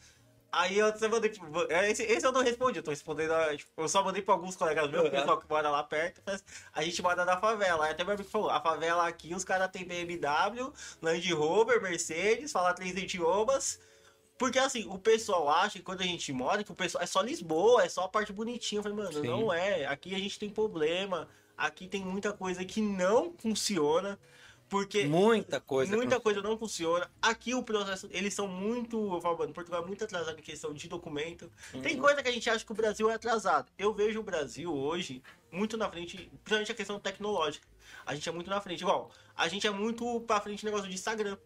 Aí 0.52 0.78
eu 0.78 0.92
você 0.92 1.08
mandei, 1.08 1.30
tipo, 1.30 1.46
esse, 1.70 2.02
esse 2.02 2.26
eu 2.26 2.30
não 2.30 2.42
respondi, 2.42 2.78
eu 2.78 2.82
tô 2.82 2.90
respondendo, 2.90 3.32
tipo, 3.56 3.70
eu 3.74 3.88
só 3.88 4.04
mandei 4.04 4.20
pra 4.20 4.34
alguns 4.34 4.54
colegas 4.54 4.90
meus, 4.90 5.08
o 5.08 5.10
pessoal 5.10 5.40
que 5.40 5.48
mora 5.48 5.70
lá 5.70 5.82
perto, 5.82 6.20
mas 6.26 6.44
a 6.74 6.82
gente 6.82 7.00
mora 7.00 7.24
na 7.24 7.38
favela. 7.38 7.86
Aí 7.86 7.92
até 7.92 8.04
meu 8.04 8.12
amigo 8.12 8.28
falou, 8.28 8.50
a 8.50 8.60
favela 8.60 9.08
aqui, 9.08 9.34
os 9.34 9.44
caras 9.44 9.70
têm 9.70 9.86
BMW, 9.86 10.70
Land 11.00 11.32
Rover, 11.32 11.80
Mercedes, 11.80 12.52
fala 12.52 12.74
três 12.74 12.94
idiomas. 12.94 13.80
Porque 14.42 14.58
assim, 14.58 14.88
o 14.88 14.98
pessoal 14.98 15.48
acha 15.48 15.78
que 15.78 15.84
quando 15.84 16.00
a 16.00 16.04
gente 16.04 16.32
mora, 16.32 16.64
que 16.64 16.72
o 16.72 16.74
pessoal 16.74 17.04
é 17.04 17.06
só 17.06 17.20
Lisboa, 17.20 17.84
é 17.84 17.88
só 17.88 18.02
a 18.02 18.08
parte 18.08 18.32
bonitinha. 18.32 18.80
Eu 18.80 18.82
falei, 18.82 18.98
mano, 18.98 19.12
Sim. 19.12 19.22
não 19.22 19.52
é. 19.52 19.86
Aqui 19.86 20.16
a 20.16 20.18
gente 20.18 20.36
tem 20.36 20.50
problema. 20.50 21.28
Aqui 21.56 21.86
tem 21.86 22.04
muita 22.04 22.32
coisa 22.32 22.64
que 22.64 22.80
não 22.80 23.32
funciona. 23.38 24.18
Porque 24.68 25.04
Muita 25.04 25.60
coisa. 25.60 25.94
muita 25.94 26.18
coisa 26.18 26.42
não 26.42 26.58
funciona. 26.58 27.08
Aqui 27.20 27.54
o 27.54 27.62
processo, 27.62 28.08
eles 28.10 28.34
são 28.34 28.48
muito, 28.48 29.14
eu 29.14 29.20
falo, 29.20 29.38
mano, 29.38 29.52
Portugal 29.52 29.84
é 29.84 29.86
muito 29.86 30.02
atrasado 30.02 30.36
em 30.36 30.42
questão 30.42 30.74
de 30.74 30.88
documento. 30.88 31.48
Tem 31.80 31.96
coisa 31.96 32.20
que 32.20 32.28
a 32.28 32.32
gente 32.32 32.50
acha 32.50 32.64
que 32.64 32.72
o 32.72 32.74
Brasil 32.74 33.08
é 33.08 33.14
atrasado. 33.14 33.70
Eu 33.78 33.94
vejo 33.94 34.18
o 34.18 34.22
Brasil 34.24 34.74
hoje 34.74 35.22
muito 35.52 35.76
na 35.76 35.88
frente, 35.88 36.16
principalmente 36.42 36.72
a 36.72 36.74
questão 36.74 36.98
tecnológica. 36.98 37.68
A 38.04 38.12
gente 38.12 38.28
é 38.28 38.32
muito 38.32 38.50
na 38.50 38.60
frente. 38.60 38.80
Igual, 38.80 39.12
a 39.36 39.46
gente 39.46 39.68
é 39.68 39.70
muito 39.70 40.20
pra 40.22 40.40
frente 40.40 40.64
no 40.64 40.70
negócio 40.70 40.88
de 40.88 40.94
Instagram, 40.96 41.36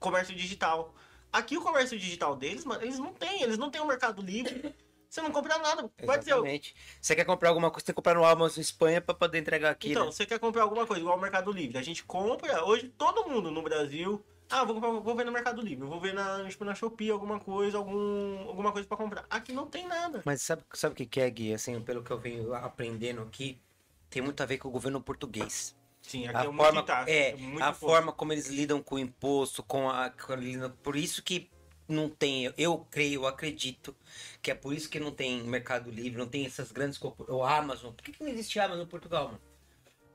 comércio 0.00 0.34
digital. 0.34 0.92
Aqui 1.32 1.56
o 1.56 1.62
comércio 1.62 1.98
digital 1.98 2.34
deles, 2.36 2.64
mano, 2.64 2.82
eles 2.82 2.98
não 2.98 3.12
têm, 3.12 3.42
eles 3.42 3.58
não 3.58 3.70
têm 3.70 3.80
um 3.80 3.86
mercado 3.86 4.22
livre. 4.22 4.74
Você 5.08 5.22
não 5.22 5.30
compra 5.30 5.56
nada. 5.58 5.90
Vai 6.04 6.18
dizer, 6.18 6.32
Exatamente. 6.32 6.74
Você 7.00 7.14
quer 7.14 7.24
comprar 7.24 7.48
alguma 7.50 7.70
coisa, 7.70 7.86
tem 7.86 7.92
que 7.92 7.96
comprar 7.96 8.14
no 8.14 8.24
Amazon 8.24 8.60
Espanha 8.60 9.00
pra 9.00 9.14
poder 9.14 9.38
entregar 9.38 9.70
aqui, 9.70 9.90
Então, 9.90 10.06
né? 10.06 10.12
você 10.12 10.26
quer 10.26 10.38
comprar 10.38 10.62
alguma 10.62 10.86
coisa, 10.86 11.00
igual 11.00 11.16
o 11.16 11.20
Mercado 11.20 11.52
Livre. 11.52 11.78
A 11.78 11.82
gente 11.82 12.04
compra, 12.04 12.64
hoje 12.64 12.88
todo 12.96 13.28
mundo 13.28 13.50
no 13.50 13.62
Brasil. 13.62 14.24
Ah, 14.48 14.64
vou, 14.64 14.74
comprar, 14.74 14.90
vou 14.90 15.14
ver 15.16 15.24
no 15.24 15.32
Mercado 15.32 15.60
Livre, 15.60 15.86
vou 15.86 16.00
ver 16.00 16.14
na, 16.14 16.48
tipo, 16.48 16.64
na 16.64 16.74
Shopee 16.74 17.10
alguma 17.10 17.40
coisa, 17.40 17.78
algum, 17.78 18.48
alguma 18.48 18.72
coisa 18.72 18.86
pra 18.86 18.96
comprar. 18.96 19.26
Aqui 19.28 19.52
não 19.52 19.66
tem 19.66 19.86
nada. 19.86 20.22
Mas 20.24 20.42
sabe, 20.42 20.62
sabe 20.72 20.92
o 20.92 20.96
que 20.96 21.06
que 21.06 21.20
é, 21.20 21.28
Gui? 21.28 21.52
Assim, 21.52 21.80
pelo 21.80 22.02
que 22.02 22.10
eu 22.10 22.18
venho 22.18 22.54
aprendendo 22.54 23.22
aqui, 23.22 23.60
tem 24.08 24.22
muito 24.22 24.40
a 24.42 24.46
ver 24.46 24.58
com 24.58 24.68
o 24.68 24.70
governo 24.70 25.00
português. 25.00 25.75
Sim, 26.06 26.28
aqui 26.28 26.36
A 26.36 26.44
é 26.44 26.48
muito 26.48 26.56
forma, 26.56 26.82
taxa, 26.82 27.10
é, 27.10 27.34
muito 27.34 27.62
a 27.62 27.70
imposto. 27.70 27.86
forma 27.86 28.12
como 28.12 28.32
eles 28.32 28.46
lidam 28.46 28.80
com 28.80 28.94
o 28.94 28.98
imposto, 28.98 29.62
com 29.62 29.90
a, 29.90 30.10
com 30.10 30.32
a 30.32 30.68
por 30.68 30.94
isso 30.94 31.22
que 31.22 31.50
não 31.88 32.08
tem, 32.08 32.52
eu 32.56 32.78
creio, 32.90 33.22
eu 33.22 33.26
acredito 33.26 33.96
que 34.40 34.50
é 34.50 34.54
por 34.54 34.72
isso 34.72 34.88
que 34.88 35.00
não 35.00 35.10
tem 35.10 35.42
Mercado 35.42 35.90
Livre, 35.90 36.18
não 36.18 36.28
tem 36.28 36.46
essas 36.46 36.70
grandes 36.70 37.00
o 37.02 37.42
Amazon. 37.42 37.92
Por 37.92 38.04
que, 38.04 38.12
que 38.12 38.22
não 38.22 38.30
existe 38.30 38.58
Amazon 38.60 38.84
em 38.84 38.88
Portugal, 38.88 39.26
mano? 39.26 39.40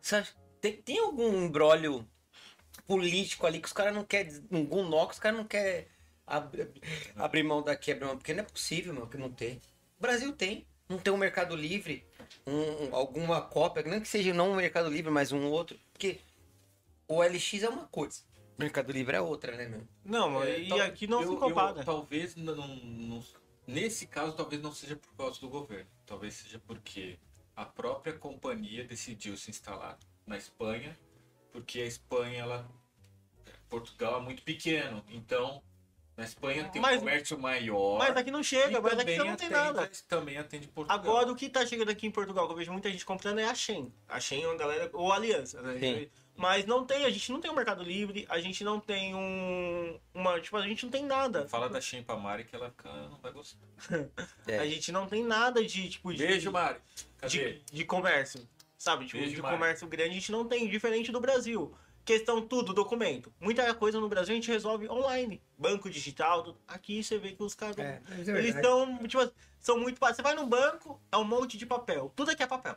Sabe, 0.02 0.28
tem, 0.62 0.82
tem 0.82 1.00
algum 1.00 1.46
embrólio 1.46 2.08
político 2.88 3.46
ali 3.46 3.60
que 3.60 3.68
os 3.68 3.74
caras 3.74 3.94
não 3.94 4.06
querem, 4.06 4.42
algum 4.52 4.88
nó 4.88 5.06
que 5.08 5.14
os 5.14 5.20
caras 5.20 5.38
não 5.38 5.46
querem 5.46 5.86
abrir, 6.26 6.72
abrir 7.16 7.44
mão 7.44 7.62
daqui, 7.62 7.92
abrir 7.92 8.06
mão, 8.06 8.18
porque 8.18 8.34
não 8.34 8.44
é 8.44 8.48
possível, 8.48 8.94
mano, 8.94 9.08
que 9.08 9.18
não 9.18 9.30
tem. 9.30 9.62
O 9.98 10.02
Brasil 10.02 10.32
tem, 10.34 10.66
não 10.88 10.98
tem 10.98 11.12
um 11.12 11.18
Mercado 11.18 11.56
Livre, 11.56 12.06
um- 12.46 12.86
um- 12.90 12.96
alguma 12.96 13.42
cópia, 13.42 13.84
nem 13.84 14.00
que 14.02 14.08
seja 14.08 14.34
não 14.34 14.52
um 14.52 14.56
Mercado 14.56 14.90
Livre, 14.90 15.12
mas 15.12 15.32
um 15.32 15.46
outro, 15.50 15.80
porque 15.94 16.20
o 17.08 17.24
LX 17.24 17.64
é 17.64 17.70
uma 17.70 17.88
coisa, 17.88 18.22
o 18.58 18.62
Mercado 18.62 18.92
Livre 18.92 19.16
é 19.16 19.22
outra, 19.22 19.56
né, 19.56 19.68
meu? 19.68 19.88
Não, 20.04 20.42
É, 20.44 20.60
e 20.60 20.70
tal- 20.70 20.82
aqui 20.82 21.08
não 21.08 21.22
eu- 21.22 21.28
se 21.28 21.34
eu- 21.34 21.40
compara. 21.40 21.84
talvez 21.84 22.36
não, 22.36 22.56
não- 22.76 23.24
nesse 23.68 24.08
caso 24.08 24.36
talvez 24.36 24.62
não 24.62 24.74
seja 24.74 24.96
por 24.96 25.14
causa 25.16 25.40
do 25.40 25.50
governo. 25.50 25.90
Talvez 26.06 26.36
seja 26.36 26.60
porque 26.60 27.18
a 27.56 27.66
própria 27.66 28.14
companhia 28.14 28.84
decidiu 28.84 29.38
se 29.38 29.50
instalar 29.50 29.98
na 30.26 30.38
Espanha, 30.38 30.98
porque 31.52 31.80
a 31.82 31.86
Espanha 31.86 32.40
ela 32.42 32.72
Portugal 33.70 34.20
é 34.20 34.24
muito 34.24 34.44
pequeno, 34.44 35.04
então 35.10 35.62
na 36.18 36.24
Espanha 36.26 36.66
tem 36.70 36.82
Mas- 36.82 36.98
um 36.98 37.00
comércio 37.00 37.40
maior. 37.40 37.98
Mas 37.98 38.16
aqui 38.18 38.30
não 38.32 38.44
chega, 38.44 38.80
mas 38.82 39.00
aqui 39.00 39.16
não 39.18 39.24
tem 39.26 39.34
atende- 39.34 39.52
nada. 39.54 39.92
Também 40.08 40.38
atende 40.38 40.68
Portugal. 40.68 41.00
Agora 41.00 41.32
o 41.32 41.36
que 41.36 41.50
tá 41.50 41.66
chegando 41.66 41.90
aqui 41.90 42.06
em 42.06 42.12
Portugal, 42.12 42.46
que 42.48 42.54
eu 42.54 42.58
vejo 42.58 42.72
muita 42.72 42.90
gente 42.92 43.06
comprando, 43.06 43.40
é 43.40 43.46
a 43.46 43.56
Shen. 43.56 43.92
A 44.08 44.20
Shen 44.20 44.44
é 44.44 44.48
uma 44.48 44.58
galera. 44.58 44.90
Ou 44.94 45.12
a 45.12 45.16
Aliança, 45.16 45.62
né? 45.62 45.80
Sim. 45.80 46.10
Mas 46.36 46.66
não 46.66 46.86
tem, 46.86 47.06
a 47.06 47.10
gente 47.10 47.32
não 47.32 47.40
tem 47.42 47.52
um 47.52 47.54
Mercado 47.56 47.84
Livre, 47.84 48.26
a 48.30 48.40
gente 48.40 48.64
não 48.64 48.80
tem 48.80 49.14
um. 49.14 50.00
Uma, 50.14 50.40
tipo, 50.40 50.58
a 50.58 50.68
gente 50.68 50.84
não 50.86 50.92
tem 50.92 51.06
nada. 51.06 51.48
Fala 51.48 51.70
da 51.70 51.80
Shen 51.82 52.04
pra 52.04 52.16
Mari 52.16 52.46
que 52.46 52.56
ela 52.56 52.74
não 53.10 53.18
vai 53.22 53.32
gostar. 53.32 53.60
É. 54.48 54.60
A 54.60 54.66
gente 54.66 54.92
não 54.92 55.06
tem 55.08 55.24
nada 55.24 55.64
de, 55.64 55.90
tipo, 55.90 56.12
de. 56.14 56.26
Beijo, 56.26 56.52
Mari. 56.52 56.80
Cadê? 57.18 57.54
de, 57.54 57.62
de 57.72 57.86
comércio. 57.86 58.48
Sabe? 58.78 59.06
Tipo, 59.06 59.20
Beijo, 59.20 59.36
de 59.36 59.42
Mari. 59.42 59.56
comércio 59.56 59.88
grande 59.88 60.10
a 60.12 60.14
gente 60.14 60.32
não 60.32 60.46
tem, 60.48 60.68
diferente 60.68 61.12
do 61.12 61.20
Brasil. 61.22 61.76
Questão 62.04 62.42
tudo, 62.42 62.74
documento. 62.74 63.32
Muita 63.40 63.74
coisa 63.74 64.00
no 64.00 64.10
Brasil 64.10 64.34
a 64.34 64.36
gente 64.36 64.50
resolve 64.52 64.90
online. 64.90 65.42
Banco 65.58 65.90
digital, 65.90 66.44
tudo. 66.44 66.58
aqui 66.68 67.04
você 67.04 67.18
vê 67.18 67.32
que 67.32 67.44
os 67.44 67.54
caras. 67.54 67.78
É, 67.78 68.02
eles 68.28 68.56
estão, 68.56 68.98
tipo, 69.08 69.32
são 69.60 69.78
muito. 69.80 70.00
Você 70.00 70.22
vai 70.22 70.34
no 70.34 70.46
banco, 70.48 71.00
é 71.12 71.18
um 71.18 71.24
monte 71.24 71.58
de 71.58 71.66
papel. 71.66 72.12
Tudo 72.16 72.32
aqui 72.32 72.42
é 72.44 72.48
papel. 72.48 72.76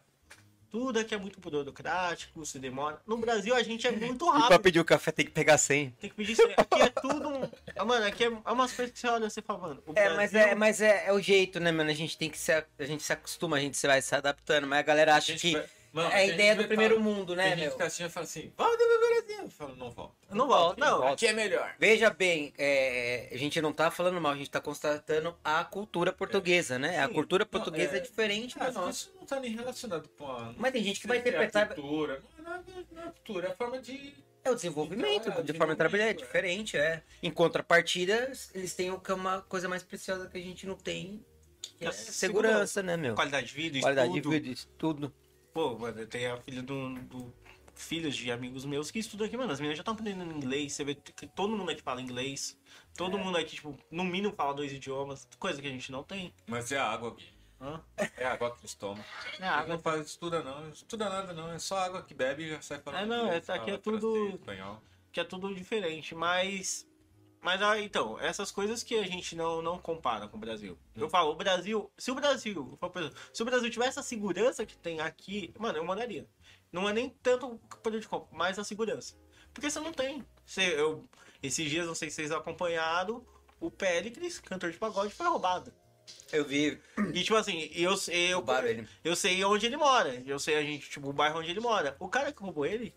Tudo 0.71 0.99
aqui 0.99 1.15
é 1.15 1.17
muito 1.19 1.39
burocrático, 1.41 2.45
se 2.45 2.59
demora. 2.59 3.01
No 3.07 3.17
Brasil 3.17 3.55
a 3.55 3.63
gente 3.63 3.87
é 3.87 3.93
muito 3.93 4.25
E 4.27 4.31
pra 4.31 4.39
rápido. 4.41 4.61
pedir 4.61 4.81
o 4.81 4.85
café 4.85 5.13
tem 5.13 5.25
que 5.25 5.31
pegar 5.31 5.57
100. 5.57 5.91
Tem 6.01 6.11
que 6.11 6.17
pedir 6.17 6.35
senha. 6.35 6.55
Aqui 6.57 6.83
é 6.83 6.89
tudo. 6.91 7.29
um- 7.29 7.49
Ah, 7.77 7.85
Mano, 7.85 8.05
aqui 8.05 8.25
é, 8.25 8.27
é 8.27 8.53
umas 8.53 8.73
coisas 8.73 8.93
que 8.93 8.99
você 8.99 9.07
olha 9.07 9.27
e 9.27 9.31
você 9.31 9.41
fala, 9.41 9.61
mano. 9.61 9.83
o 9.87 9.93
É, 9.95 10.09
mas, 10.17 10.33
Brasil- 10.33 10.41
é, 10.51 10.55
mas 10.57 10.81
é, 10.81 11.07
é 11.07 11.13
o 11.13 11.21
jeito, 11.21 11.61
né, 11.61 11.71
mano? 11.71 11.91
A 11.91 11.95
gente 11.95 12.19
tem 12.19 12.29
que 12.29 12.37
se, 12.39 12.51
a 12.53 12.65
gente 12.81 13.05
se 13.05 13.13
acostuma, 13.13 13.57
a 13.57 13.61
gente 13.61 13.77
se 13.77 13.87
vai 13.87 14.03
se 14.03 14.15
adaptando, 14.17 14.67
mas 14.67 14.81
a 14.81 14.83
galera 14.83 15.15
acha 15.15 15.33
gente 15.33 15.41
que 15.43 15.53
vai- 15.53 15.69
Mano, 15.95 16.11
é 16.11 16.15
a 16.17 16.27
ideia 16.27 16.57
do 16.57 16.65
primeiro 16.67 16.97
fala- 16.97 17.07
mundo, 17.09 17.37
né, 17.37 17.51
Tem 17.51 17.59
gente 17.59 17.69
meu? 17.69 17.77
que 17.77 17.83
assim 17.85 18.05
e 18.05 18.09
fala 18.09 18.25
assim, 18.25 18.53
volta 18.57 18.77
pro 18.77 18.99
Brasil. 18.99 19.45
Eu 19.45 19.51
falo, 19.51 19.77
não 19.77 19.91
volta. 19.93 20.15
Não 20.31 20.47
volta, 20.49 20.81
não. 20.85 20.99
volta. 20.99 21.13
Aqui 21.13 21.27
é 21.29 21.33
melhor. 21.33 21.73
Veja 21.79 22.11
bem, 22.11 22.53
é, 22.59 23.29
a 23.33 23.37
gente 23.37 23.61
não 23.61 23.73
tá 23.73 23.91
falando 23.93 24.21
mal, 24.21 24.33
a 24.33 24.37
gente 24.37 24.51
tá 24.51 24.61
constatando 24.61 25.37
a 25.45 25.63
cultura 25.65 26.13
portuguesa, 26.13 26.79
né? 26.81 26.99
A 26.99 27.07
Sim. 27.07 27.15
cultura 27.15 27.47
portuguesa 27.47 27.95
é- 27.95 27.99
é, 27.99 28.01
diferente 28.01 28.59
da 28.59 28.67
Ah, 28.67 28.73
nossa. 28.73 28.91
isso 28.91 29.13
não 29.19 29.25
tá 29.25 29.39
nem 29.39 29.53
relacionado 29.53 30.09
com 30.19 30.27
a... 30.27 30.53
Mas 30.57 30.73
tem 30.73 30.83
gente 30.83 31.01
que 31.01 31.07
vai 31.07 31.19
É 31.19 31.21
a 31.21 31.23
interpretar. 31.23 31.69
cultura. 31.69 32.21
Não, 32.39 32.45
não, 32.53 32.63
não 32.93 33.03
é 33.03 33.07
a 33.07 33.11
cultura, 33.13 33.47
é 33.49 33.51
a 33.53 33.55
forma 33.55 33.79
de... 33.79 34.15
É 34.43 34.51
o 34.51 34.55
desenvolvimento, 34.57 35.29
Então, 35.29 35.41
é, 35.41 35.43
de 35.43 35.53
forma 35.55 35.75
de 35.75 35.79
trabalhar, 35.79 36.07
é 36.07 36.11
é. 36.11 36.13
diferente, 36.13 36.77
é. 36.77 37.03
Em 37.23 37.31
contrapartida, 37.31 38.31
eles 38.53 38.75
têm 38.75 38.91
o 38.91 38.99
que 38.99 39.11
é 39.11 39.15
uma 39.15 39.41
coisa 39.43 39.69
mais 39.69 39.83
preciosa 39.83 40.27
que 40.29 40.37
a 40.37 40.41
gente 40.41 40.67
não 40.67 40.75
tem, 40.75 41.25
que 41.79 41.85
é 41.85 41.89
É 41.89 41.93
segurança, 41.93 42.83
né, 42.83 42.97
meu? 42.97 43.15
Qualidade 43.15 43.47
de 43.47 43.55
vida, 43.55 43.81
Qualidade 43.81 44.11
de 44.13 44.19
estudo. 44.19 44.33
vida, 44.33 44.49
isso 44.51 44.69
tudo. 44.77 45.15
Pô, 45.55 45.79
mano, 45.79 46.05
tenho 46.07 46.35
a 46.35 46.37
filha 46.43 46.63
do, 46.63 46.95
do- 47.05 47.33
Filhos 47.77 48.15
de 48.15 48.31
amigos 48.31 48.65
meus 48.65 48.91
que 48.93 49.01
estudam 49.01 49.27
aqui, 49.27 49.37
mano. 49.37 49.51
As 49.53 49.59
meninas 49.59 49.77
já 49.79 49.83
estão 49.83 49.95
aprendendo 49.95 50.33
inglês. 50.33 50.73
Você 50.75 50.85
vê 50.85 50.95
que 50.95 51.27
todo 51.27 51.57
mundo 51.57 51.73
aqui 51.73 51.83
fala 51.83 52.01
inglês. 52.01 52.57
Todo 52.97 53.19
mundo 53.19 53.37
aqui, 53.37 53.57
tipo, 53.57 53.77
no 53.91 54.05
mínimo 54.05 54.33
fala 54.33 54.55
dois 54.55 54.73
idiomas. 54.73 55.27
Coisa 55.41 55.61
que 55.61 55.67
a 55.67 55.71
gente 55.73 55.91
não 55.91 56.05
tem. 56.05 56.33
Mas 56.47 56.71
é 56.71 56.79
a 56.79 56.87
água, 56.89 57.11
Gui. 57.13 57.27
Hã? 57.61 57.81
É 58.17 58.25
a 58.27 58.35
água 58.35 58.53
que 58.53 58.61
eles 58.61 58.75
tomam. 58.75 59.05
É 59.41 59.47
Eles 59.57 59.69
não 59.69 59.79
faz, 59.81 60.07
estuda 60.07 60.41
não, 60.45 60.69
estuda 60.71 61.09
nada 61.09 61.33
não, 61.33 61.51
é 61.51 61.59
só 61.59 61.79
água 61.79 62.01
que 62.03 62.15
bebe 62.15 62.45
e 62.45 62.51
já 62.51 62.61
sai 62.63 62.79
falando. 62.79 63.03
É, 63.03 63.07
não, 63.07 63.25
inglês, 63.27 63.51
aqui 63.51 63.71
é 63.73 63.77
tudo- 63.79 64.13
francês, 64.13 64.35
espanhol. 64.41 64.83
que 65.11 65.19
é 65.21 65.25
tudo 65.25 65.53
diferente, 65.53 66.15
mas. 66.15 66.87
Mas 67.45 67.61
ah, 67.61 67.79
então, 67.79 68.19
essas 68.19 68.51
coisas 68.51 68.83
que 68.83 68.95
a 68.95 69.03
gente 69.03 69.37
não, 69.37 69.61
não 69.61 69.79
compara 69.79 70.27
com 70.27 70.39
o 70.39 70.41
Brasil. 70.41 70.79
Eu 70.97 71.11
falo, 71.11 71.31
o 71.31 71.35
Brasil. 71.35 71.93
Se 71.99 72.11
o 72.11 72.15
Brasil. 72.15 72.79
eu 72.81 73.13
Se 73.35 73.43
o 73.43 73.45
Brasil 73.45 73.71
tivesse 73.71 74.01
a 74.01 74.03
segurança 74.03 74.65
que 74.65 74.75
tem 74.75 75.01
aqui, 75.01 75.53
mano, 75.59 75.77
eu 75.77 75.85
mandaria. 75.85 76.27
Não 76.73 76.89
é 76.89 76.93
nem 76.95 77.11
tanto 77.23 77.47
o 77.47 77.59
poder 77.83 78.01
de 78.01 78.09
compra, 78.09 78.31
mas 78.33 78.59
a 78.59 78.65
segurança. 78.65 79.15
Porque 79.53 79.71
você 79.71 79.79
não 79.79 79.93
tem. 79.93 80.25
Você, 80.47 80.63
eu, 80.81 81.07
esses 81.43 81.69
dias, 81.69 81.87
não 81.87 81.95
sei 81.95 82.09
se 82.09 82.17
vocês 82.17 82.33
acompanharam, 82.33 83.23
o 83.61 83.71
Péricles, 83.71 84.41
cantor 84.41 84.73
de 84.73 84.79
pagode, 84.79 85.13
foi 85.13 85.27
roubado. 85.27 85.71
Eu 86.33 86.47
vi, 86.47 86.81
E 87.13 87.23
tipo 87.23 87.37
assim, 87.37 87.71
eu, 87.75 87.95
eu, 88.09 88.37
roubaram 88.37 88.69
ele. 88.69 88.89
eu 89.05 89.15
sei 89.15 89.45
onde 89.45 89.67
ele 89.67 89.77
mora. 89.77 90.15
Eu 90.27 90.39
sei 90.39 90.57
a 90.57 90.63
gente, 90.63 90.89
tipo, 90.89 91.11
o 91.11 91.13
bairro 91.13 91.41
onde 91.41 91.51
ele 91.51 91.61
mora. 91.61 91.95
O 92.01 92.09
cara 92.09 92.33
que 92.33 92.43
roubou 92.43 92.65
ele 92.65 92.95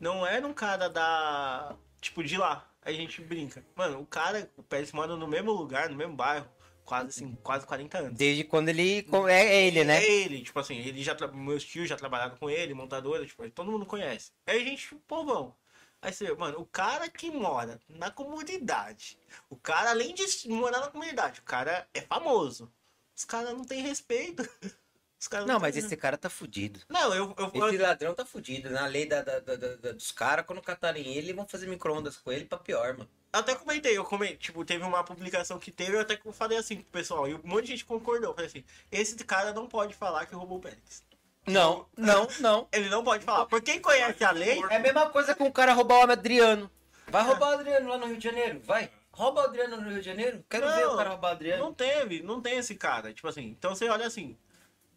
não 0.00 0.26
era 0.26 0.44
um 0.44 0.52
cara 0.52 0.90
da. 0.90 1.76
Tipo, 2.00 2.24
de 2.24 2.36
lá. 2.36 2.68
A 2.84 2.92
gente 2.92 3.22
brinca. 3.22 3.64
Mano, 3.74 4.00
o 4.00 4.06
cara, 4.06 4.50
o 4.56 4.62
Pérez 4.62 4.92
mora 4.92 5.16
no 5.16 5.26
mesmo 5.26 5.52
lugar, 5.52 5.88
no 5.88 5.96
mesmo 5.96 6.14
bairro. 6.14 6.46
quase 6.84 7.08
assim, 7.08 7.34
quase 7.42 7.66
40 7.66 7.98
anos. 7.98 8.18
Desde 8.18 8.44
quando 8.44 8.68
ele. 8.68 9.06
É 9.28 9.66
ele, 9.66 9.84
né? 9.84 10.04
É 10.04 10.10
ele, 10.10 10.42
tipo 10.42 10.58
assim, 10.60 10.76
ele 10.76 11.02
já 11.02 11.16
meus 11.32 11.64
tios 11.64 11.88
já 11.88 11.96
trabalharam 11.96 12.36
com 12.36 12.50
ele, 12.50 12.74
montadora, 12.74 13.26
tipo, 13.26 13.48
todo 13.50 13.72
mundo 13.72 13.86
conhece. 13.86 14.32
Aí 14.46 14.60
a 14.60 14.64
gente, 14.64 14.94
povão. 15.06 15.56
Aí 16.02 16.12
você, 16.12 16.30
mano, 16.34 16.60
o 16.60 16.66
cara 16.66 17.08
que 17.08 17.30
mora 17.30 17.80
na 17.88 18.10
comunidade, 18.10 19.18
o 19.48 19.56
cara, 19.56 19.88
além 19.88 20.14
de 20.14 20.24
morar 20.50 20.80
na 20.80 20.88
comunidade, 20.88 21.40
o 21.40 21.44
cara 21.44 21.88
é 21.94 22.02
famoso. 22.02 22.70
Os 23.16 23.24
caras 23.24 23.54
não 23.54 23.64
têm 23.64 23.80
respeito. 23.80 24.42
Os 25.24 25.28
caras 25.28 25.46
Não, 25.46 25.54
têm- 25.54 25.62
mas 25.62 25.74
esse 25.78 25.96
cara 25.96 26.18
tá 26.18 26.28
fudido. 26.28 26.80
Não, 26.86 27.14
eu, 27.14 27.34
eu, 27.38 27.66
Esse 27.68 27.78
ladrão 27.78 28.12
tá 28.14 28.26
fudido. 28.26 28.68
Na 28.68 28.84
lei 28.86 29.06
da, 29.06 29.22
da- 29.22 29.40
da- 29.40 29.56
da- 29.56 29.92
dos 29.92 30.12
caras, 30.12 30.44
quando 30.44 30.60
catarem 30.60 31.14
ele, 31.16 31.32
vão 31.32 31.48
fazer 31.48 31.66
micro-ondas 31.66 32.18
com 32.18 32.30
ele 32.30 32.44
pra 32.44 32.58
pior, 32.58 32.92
mano. 32.92 33.08
Eu 33.32 33.40
até 33.40 33.54
comentei, 33.54 33.96
eu 33.96 34.04
comentei, 34.04 34.36
tipo, 34.36 34.62
teve 34.66 34.84
uma 34.84 35.02
publicação 35.02 35.58
que 35.58 35.70
teve, 35.70 35.96
eu 35.96 36.00
até 36.00 36.20
falei 36.34 36.58
assim 36.58 36.76
pro 36.76 36.92
pessoal, 36.92 37.26
e 37.26 37.34
um 37.34 37.40
monte 37.42 37.64
de 37.64 37.70
gente 37.70 37.86
concordou. 37.86 38.28
Eu 38.32 38.34
Falei 38.34 38.48
assim, 38.50 38.64
esse 38.92 39.16
cara 39.24 39.54
não 39.54 39.66
pode 39.66 39.94
falar 39.94 40.26
que 40.26 40.34
roubou 40.34 40.58
o 40.58 40.60
Pérez. 40.60 41.02
Não, 41.46 41.86
não, 41.96 42.28
não. 42.40 42.68
Ele 42.72 42.90
não 42.90 43.02
pode 43.02 43.24
falar. 43.24 43.46
Por 43.46 43.62
quem 43.62 43.80
conhece 43.80 44.22
a 44.24 44.30
lei, 44.30 44.62
É 44.68 44.76
a 44.76 44.78
mesma 44.78 45.08
coisa 45.08 45.34
com 45.34 45.46
o 45.46 45.52
cara 45.52 45.72
roubar 45.72 46.06
o 46.06 46.10
Adriano. 46.12 46.70
Vai 47.08 47.22
roubar 47.24 47.48
o 47.48 47.52
Adriano 47.54 47.88
lá 47.88 47.96
no 47.96 48.06
Rio 48.08 48.18
de 48.18 48.24
Janeiro, 48.24 48.60
vai. 48.62 48.90
Rouba 49.10 49.40
o 49.40 49.44
Adriano 49.44 49.78
no 49.78 49.88
Rio 49.88 50.00
de 50.00 50.04
Janeiro. 50.04 50.44
Quero 50.50 50.66
ver 50.70 50.82
Não, 50.82 50.92
o 50.94 50.96
cara 50.98 51.08
roubar 51.10 51.28
o 51.28 51.32
Adriano. 51.32 51.64
não 51.64 51.72
teve, 51.72 52.22
não 52.22 52.42
tem 52.42 52.58
esse 52.58 52.74
cara. 52.74 53.10
Tipo 53.14 53.28
assim, 53.28 53.44
então 53.46 53.74
você 53.74 53.88
olha 53.88 54.06
assim, 54.06 54.36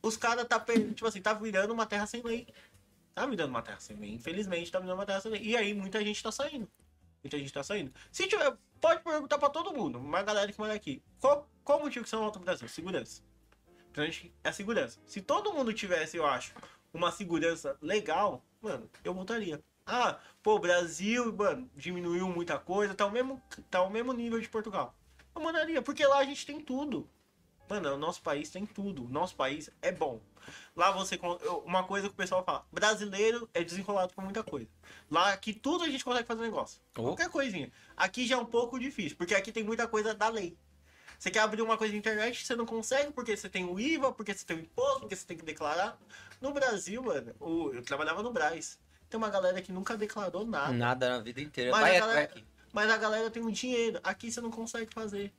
os 0.01 0.17
caras 0.17 0.47
tá, 0.47 0.59
tipo 0.59 1.07
assim, 1.07 1.21
tá 1.21 1.33
virando 1.33 1.73
uma 1.73 1.85
terra 1.85 2.05
sem 2.05 2.21
lei. 2.21 2.47
Tá 3.13 3.25
virando 3.25 3.49
uma 3.49 3.61
terra 3.61 3.79
sem 3.79 3.97
lei. 3.97 4.13
Infelizmente, 4.13 4.71
tá 4.71 4.79
virando 4.79 4.97
uma 4.97 5.05
terra 5.05 5.21
sem 5.21 5.31
lei. 5.31 5.41
E 5.41 5.57
aí 5.57 5.73
muita 5.73 6.03
gente 6.03 6.21
tá 6.21 6.31
saindo. 6.31 6.69
Muita 7.23 7.37
gente 7.37 7.51
tá 7.51 7.63
saindo. 7.63 7.91
Se 8.11 8.27
tiver, 8.27 8.55
pode 8.79 9.03
perguntar 9.03 9.37
pra 9.37 9.49
todo 9.49 9.73
mundo, 9.73 9.97
uma 9.97 10.21
galera 10.21 10.51
que 10.51 10.59
mora 10.59 10.73
aqui. 10.73 11.01
Qual, 11.19 11.49
qual 11.63 11.79
motivo 11.79 12.03
que 12.03 12.09
você 12.09 12.15
não 12.15 12.23
volta 12.23 12.39
pro 12.39 12.45
Brasil? 12.45 12.67
Segurança. 12.67 13.21
É 14.43 14.51
segurança. 14.51 14.99
Se 15.07 15.21
todo 15.21 15.51
mundo 15.53 15.73
tivesse, 15.73 16.17
eu 16.17 16.25
acho, 16.25 16.53
uma 16.93 17.11
segurança 17.11 17.75
legal, 17.81 18.45
mano, 18.61 18.87
eu 19.03 19.11
voltaria. 19.11 19.59
Ah, 19.85 20.19
pô, 20.43 20.59
Brasil, 20.59 21.33
mano, 21.35 21.67
diminuiu 21.75 22.27
muita 22.27 22.59
coisa, 22.59 22.93
tá 22.93 23.05
o 23.07 23.11
mesmo, 23.11 23.41
tá 23.71 23.81
o 23.81 23.89
mesmo 23.89 24.13
nível 24.13 24.39
de 24.39 24.47
Portugal. 24.47 24.93
Eu 25.33 25.41
mandaria, 25.41 25.81
porque 25.81 26.05
lá 26.05 26.19
a 26.19 26.25
gente 26.25 26.45
tem 26.45 26.61
tudo. 26.61 27.09
Mano, 27.69 27.93
o 27.93 27.97
nosso 27.97 28.21
país 28.21 28.49
tem 28.49 28.65
tudo. 28.65 29.05
O 29.05 29.09
nosso 29.09 29.35
país 29.35 29.69
é 29.81 29.91
bom. 29.91 30.21
Lá 30.75 30.91
você. 30.91 31.19
Uma 31.65 31.83
coisa 31.83 32.07
que 32.07 32.13
o 32.13 32.17
pessoal 32.17 32.43
fala: 32.43 32.65
brasileiro 32.71 33.49
é 33.53 33.63
desenrolado 33.63 34.13
por 34.13 34.23
muita 34.23 34.43
coisa. 34.43 34.69
Lá 35.11 35.33
aqui 35.33 35.53
tudo 35.53 35.83
a 35.83 35.89
gente 35.89 36.03
consegue 36.03 36.27
fazer 36.27 36.41
negócio. 36.41 36.81
Oh. 36.97 37.03
Qualquer 37.03 37.29
coisinha. 37.29 37.71
Aqui 37.95 38.25
já 38.25 38.35
é 38.35 38.39
um 38.39 38.45
pouco 38.45 38.79
difícil, 38.79 39.17
porque 39.17 39.35
aqui 39.35 39.51
tem 39.51 39.63
muita 39.63 39.87
coisa 39.87 40.13
da 40.13 40.29
lei. 40.29 40.57
Você 41.19 41.31
quer 41.31 41.39
abrir 41.39 41.63
uma 41.63 41.77
coisa 41.77 41.91
na 41.93 41.99
internet, 41.99 42.45
você 42.45 42.55
não 42.55 42.65
consegue, 42.65 43.11
porque 43.11 43.35
você 43.35 43.49
tem 43.49 43.65
o 43.65 43.79
IVA, 43.79 44.11
porque 44.13 44.33
você 44.33 44.45
tem 44.45 44.57
o 44.57 44.59
imposto, 44.59 44.99
porque 45.01 45.15
você 45.15 45.25
tem 45.25 45.35
que 45.35 45.43
declarar. 45.43 45.99
No 46.39 46.53
Brasil, 46.53 47.01
mano, 47.01 47.33
eu 47.73 47.81
trabalhava 47.83 48.21
no 48.21 48.31
Braz. 48.31 48.79
Tem 49.09 49.17
uma 49.17 49.29
galera 49.29 49.61
que 49.61 49.71
nunca 49.71 49.97
declarou 49.97 50.45
nada. 50.45 50.71
Nada 50.71 51.09
na 51.09 51.19
vida 51.19 51.41
inteira. 51.41 51.71
Mas 51.71 51.81
vai, 51.81 51.97
a 51.97 51.99
galera-. 51.99 52.33
Mas 52.71 52.89
a 52.91 52.97
galera 52.97 53.31
tem 53.31 53.41
um 53.41 53.49
dinheiro. 53.49 53.99
Aqui 54.03 54.31
você 54.31 54.39
não 54.41 54.51
consegue 54.51 54.93
fazer. 54.93 55.33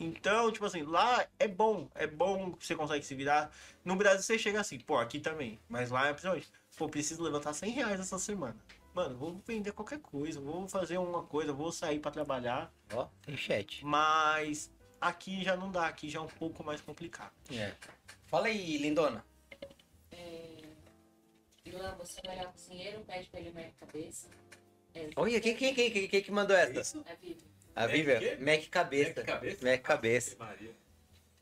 Então, 0.00 0.50
tipo 0.52 0.64
assim, 0.64 0.82
lá 0.82 1.26
é 1.38 1.48
bom. 1.48 1.88
É 1.94 2.06
bom 2.06 2.52
que 2.52 2.66
você 2.66 2.74
consegue 2.74 3.04
se 3.04 3.14
virar. 3.14 3.50
No 3.84 3.96
Brasil 3.96 4.22
você 4.22 4.38
chega 4.38 4.60
assim, 4.60 4.78
pô, 4.78 4.96
aqui 4.96 5.18
também. 5.18 5.58
Mas 5.68 5.90
lá 5.90 6.08
é 6.08 6.12
principalmente, 6.12 6.50
pô, 6.76 6.88
preciso 6.88 7.22
levantar 7.22 7.52
100 7.52 7.70
reais 7.70 8.00
essa 8.00 8.18
semana. 8.18 8.56
Mano, 8.94 9.16
vou 9.16 9.42
vender 9.46 9.72
qualquer 9.72 10.00
coisa, 10.00 10.40
vou 10.40 10.68
fazer 10.68 10.98
uma 10.98 11.22
coisa, 11.22 11.52
vou 11.52 11.70
sair 11.70 11.98
pra 12.00 12.10
trabalhar. 12.10 12.72
Ó, 12.92 13.06
tem 13.22 13.36
chat. 13.36 13.84
Mas 13.84 14.70
aqui 15.00 15.42
já 15.42 15.56
não 15.56 15.70
dá, 15.70 15.86
aqui 15.86 16.08
já 16.08 16.18
é 16.18 16.22
um 16.22 16.28
pouco 16.28 16.64
mais 16.64 16.80
complicado. 16.80 17.32
É. 17.50 17.74
Fala 18.26 18.46
aí, 18.46 18.76
lindona. 18.78 19.24
Luan, 21.72 21.94
você 21.96 22.20
é 22.24 22.28
o 22.28 22.30
melhor 22.30 22.52
cozinheiro, 22.52 23.00
pede 23.06 23.28
pra 23.28 23.40
ele 23.40 23.52
meia 23.52 23.72
cabeça. 23.78 24.28
É, 24.94 25.10
Olha, 25.16 25.40
quem, 25.40 25.54
quem, 25.54 25.74
quem, 25.74 25.90
quem, 25.90 26.08
quem 26.08 26.22
que 26.22 26.30
mandou 26.30 26.56
essa? 26.56 26.80
Isso? 26.80 27.04
É 27.06 27.14
vivo. 27.16 27.40
A 27.78 27.82
Mac 27.82 27.90
Vivian? 27.92 28.18
quê? 28.18 28.36
Mac 28.36 28.68
cabeça. 28.68 29.14
Mac 29.20 29.26
cabeça? 29.26 29.64
Mac 29.70 29.82
cabeça. 29.82 30.36
Maria. 30.36 30.76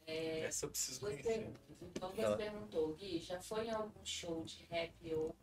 É, 0.06 0.40
Essa 0.40 0.66
eu 0.66 0.70
preciso 0.70 1.00
Duas 1.00 1.12
conhecer. 1.14 1.32
perguntas. 1.32 1.62
Então, 1.80 2.36
perguntou, 2.36 2.94
Gui, 2.94 3.18
já 3.20 3.40
foi 3.40 3.66
em 3.66 3.70
algum 3.70 4.04
show 4.04 4.44
de 4.44 4.64
rap 4.66 5.14
ou 5.14 5.34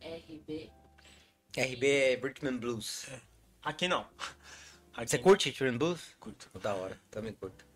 RB? 0.00 0.72
RB 1.56 1.86
é 1.86 2.16
Brickman 2.16 2.56
Blues. 2.56 3.06
Aqui 3.62 3.86
não. 3.88 4.08
Aqui 4.94 5.10
Você 5.10 5.18
curte 5.18 5.50
Rhythm 5.50 5.74
and 5.74 5.78
Blues? 5.78 6.16
Curto. 6.18 6.50
Da 6.58 6.74
hora, 6.74 6.98
também 7.10 7.32
curto. 7.34 7.66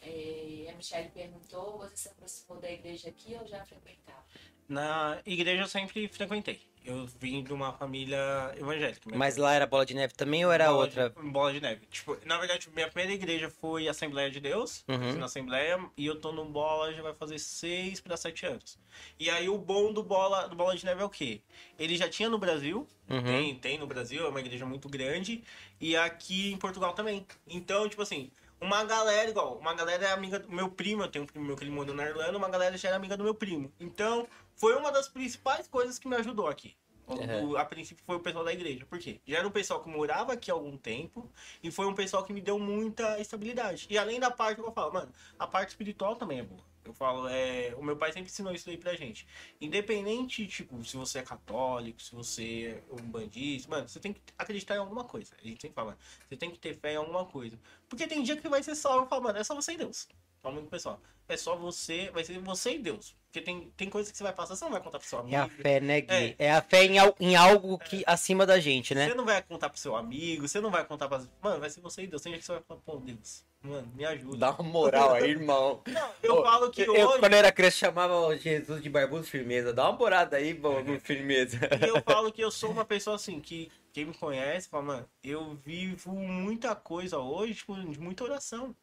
É, 0.00 0.68
a 0.70 0.76
Michelle 0.76 1.10
perguntou, 1.10 1.78
você 1.78 1.96
se 1.96 2.08
aproximou 2.08 2.60
da 2.60 2.70
igreja 2.70 3.08
aqui 3.08 3.34
ou 3.34 3.46
já 3.46 3.64
frequentava? 3.64 4.24
Na 4.72 5.18
igreja 5.26 5.62
eu 5.64 5.68
sempre 5.68 6.08
frequentei. 6.08 6.58
Eu 6.84 7.06
vim 7.20 7.44
de 7.44 7.52
uma 7.52 7.72
família 7.74 8.18
evangélica. 8.58 9.08
Mas 9.14 9.36
lá 9.36 9.52
era 9.54 9.66
bola 9.66 9.86
de 9.86 9.94
neve 9.94 10.14
também 10.14 10.44
ou 10.44 10.50
era 10.50 10.66
bola 10.66 10.78
outra? 10.78 11.10
De, 11.10 11.30
bola 11.30 11.52
de 11.52 11.60
neve. 11.60 11.86
Tipo, 11.86 12.18
na 12.24 12.38
verdade, 12.38 12.68
minha 12.74 12.88
primeira 12.88 13.12
igreja 13.12 13.48
foi 13.50 13.86
Assembleia 13.86 14.30
de 14.30 14.40
Deus. 14.40 14.82
Uhum. 14.88 15.18
Na 15.18 15.26
Assembleia 15.26 15.78
e 15.96 16.06
eu 16.06 16.18
tô 16.18 16.32
no 16.32 16.44
bola 16.46 16.92
já 16.92 17.02
vai 17.02 17.14
fazer 17.14 17.38
seis 17.38 18.00
para 18.00 18.16
sete 18.16 18.46
anos. 18.46 18.78
E 19.20 19.30
aí 19.30 19.48
o 19.48 19.58
bom 19.58 19.92
do 19.92 20.02
bola, 20.02 20.48
do 20.48 20.56
bola 20.56 20.74
de 20.74 20.84
neve 20.84 21.02
é 21.02 21.04
o 21.04 21.10
quê? 21.10 21.42
Ele 21.78 21.96
já 21.96 22.08
tinha 22.08 22.28
no 22.28 22.38
Brasil, 22.38 22.88
Uhum. 23.08 23.22
tem, 23.22 23.54
tem 23.56 23.78
no 23.78 23.86
Brasil, 23.86 24.24
é 24.24 24.28
uma 24.28 24.40
igreja 24.40 24.64
muito 24.64 24.88
grande, 24.88 25.44
e 25.78 25.94
aqui 25.94 26.50
em 26.50 26.56
Portugal 26.56 26.94
também. 26.94 27.26
Então, 27.46 27.88
tipo 27.88 28.02
assim, 28.02 28.30
uma 28.62 28.84
galera 28.84 29.28
igual, 29.28 29.58
uma 29.58 29.74
galera 29.74 30.06
é 30.06 30.12
amiga 30.12 30.38
do 30.38 30.50
meu 30.50 30.68
primo, 30.68 31.02
eu 31.02 31.08
tenho 31.08 31.24
um 31.24 31.26
primo 31.26 31.44
meu 31.44 31.56
que 31.56 31.64
ele 31.64 31.70
mora 31.72 31.92
na 31.92 32.04
Irlanda, 32.04 32.38
uma 32.38 32.48
galera 32.48 32.76
já 32.76 32.88
era 32.88 32.96
amiga 32.96 33.16
do 33.16 33.24
meu 33.24 33.34
primo. 33.34 33.72
Então, 33.80 34.26
foi 34.56 34.74
uma 34.76 34.90
das 34.90 35.08
principais 35.08 35.66
coisas 35.66 35.98
que 35.98 36.08
me 36.08 36.16
ajudou 36.16 36.48
aqui. 36.48 36.76
Uhum. 37.08 37.56
a 37.56 37.64
princípio 37.64 38.02
foi 38.06 38.16
o 38.16 38.20
pessoal 38.20 38.44
da 38.44 38.52
igreja. 38.52 38.86
Por 38.86 38.98
quê? 38.98 39.20
Já 39.26 39.38
era 39.38 39.48
um 39.48 39.50
pessoal 39.50 39.82
que 39.82 39.88
morava 39.88 40.32
aqui 40.32 40.50
há 40.50 40.54
algum 40.54 40.76
tempo 40.76 41.30
e 41.62 41.70
foi 41.70 41.86
um 41.86 41.94
pessoal 41.94 42.24
que 42.24 42.32
me 42.32 42.40
deu 42.40 42.58
muita 42.58 43.18
estabilidade. 43.20 43.86
E 43.90 43.98
além 43.98 44.20
da 44.20 44.30
parte 44.30 44.60
que 44.60 44.66
eu 44.66 44.72
falo, 44.72 44.92
mano, 44.94 45.12
a 45.38 45.46
parte 45.46 45.70
espiritual 45.70 46.16
também 46.16 46.38
é 46.38 46.42
boa. 46.42 46.62
Eu 46.84 46.92
falo, 46.92 47.28
é, 47.28 47.74
o 47.76 47.82
meu 47.82 47.96
pai 47.96 48.12
sempre 48.12 48.30
ensinou 48.30 48.52
isso 48.52 48.68
aí 48.68 48.76
pra 48.76 48.94
gente. 48.94 49.26
Independente, 49.60 50.46
tipo, 50.48 50.84
se 50.84 50.96
você 50.96 51.20
é 51.20 51.22
católico, 51.22 52.02
se 52.02 52.12
você 52.12 52.82
é 52.90 52.92
um 52.92 53.08
bandista, 53.08 53.70
mano, 53.70 53.88
você 53.88 54.00
tem 54.00 54.12
que 54.12 54.20
acreditar 54.36 54.74
em 54.74 54.78
alguma 54.78 55.04
coisa. 55.04 55.32
A 55.40 55.46
gente 55.46 55.62
sempre 55.62 55.74
fala, 55.76 55.96
você 56.28 56.36
tem 56.36 56.50
que 56.50 56.58
ter 56.58 56.74
fé 56.74 56.94
em 56.94 56.96
alguma 56.96 57.24
coisa. 57.24 57.58
Porque 57.88 58.06
tem 58.08 58.22
dia 58.22 58.36
que 58.36 58.48
vai 58.48 58.62
ser 58.62 58.74
só, 58.74 58.96
eu 58.96 59.06
falo, 59.06 59.22
mano, 59.22 59.38
é 59.38 59.44
só 59.44 59.54
você 59.54 59.72
e 59.72 59.76
Deus. 59.76 60.08
Fala 60.42 60.56
muito 60.56 60.68
pessoal. 60.68 61.00
É 61.28 61.36
só 61.36 61.54
você, 61.54 62.10
vai 62.10 62.24
ser 62.24 62.38
você 62.40 62.74
e 62.74 62.78
Deus. 62.78 63.14
Porque 63.32 63.40
tem, 63.40 63.72
tem 63.78 63.88
coisas 63.88 64.12
que 64.12 64.18
você 64.18 64.22
vai 64.22 64.34
passar, 64.34 64.54
você 64.54 64.62
não 64.62 64.72
vai 64.72 64.82
contar 64.82 64.98
pro 64.98 65.08
seu 65.08 65.18
amigo. 65.18 65.34
É 65.34 65.38
a 65.38 65.48
fé, 65.48 65.80
né, 65.80 66.02
Gui? 66.02 66.36
É, 66.38 66.52
a 66.52 66.60
fé 66.60 66.84
em, 66.84 66.96
em 67.18 67.34
algo 67.34 67.78
que 67.78 68.04
acima 68.06 68.44
da 68.44 68.60
gente, 68.60 68.94
né? 68.94 69.08
Você 69.08 69.14
não 69.14 69.24
vai 69.24 69.40
contar 69.40 69.70
pro 69.70 69.80
seu 69.80 69.96
amigo, 69.96 70.46
você 70.46 70.60
não 70.60 70.70
vai 70.70 70.84
contar 70.84 71.08
pra. 71.08 71.22
Mano, 71.40 71.58
vai 71.58 71.70
ser 71.70 71.80
você 71.80 72.02
e 72.02 72.06
Deus. 72.06 72.20
Tem 72.20 72.30
dia 72.30 72.38
que 72.38 72.44
você 72.44 72.52
vai 72.52 72.62
falar, 72.68 72.80
pô, 72.80 72.96
Deus, 72.96 73.42
mano, 73.62 73.90
me 73.94 74.04
ajuda. 74.04 74.36
Dá 74.36 74.50
uma 74.50 74.64
moral 74.64 75.14
aí, 75.14 75.30
irmão. 75.32 75.82
Eu 76.22 76.40
Ô, 76.40 76.42
falo 76.42 76.70
que 76.70 76.82
eu, 76.82 76.92
hoje. 76.92 77.20
quando 77.20 77.32
eu 77.32 77.38
era 77.38 77.50
criança, 77.50 77.78
chamava 77.78 78.36
Jesus 78.36 78.82
de 78.82 78.90
barbudo 78.90 79.24
firmeza. 79.24 79.72
Dá 79.72 79.88
uma 79.88 79.96
morada 79.98 80.36
aí, 80.36 80.52
barbudo 80.52 81.00
firmeza. 81.00 81.58
E 81.80 81.88
eu 81.88 82.02
falo 82.02 82.30
que 82.30 82.44
eu 82.44 82.50
sou 82.50 82.70
uma 82.70 82.84
pessoa 82.84 83.16
assim, 83.16 83.40
que 83.40 83.72
quem 83.94 84.04
me 84.04 84.12
conhece, 84.12 84.68
fala, 84.68 84.82
mano, 84.82 85.08
eu 85.24 85.54
vivo 85.64 86.12
muita 86.12 86.76
coisa 86.76 87.18
hoje, 87.18 87.54
tipo, 87.54 87.74
de 87.76 87.98
muita 87.98 88.24
oração. 88.24 88.76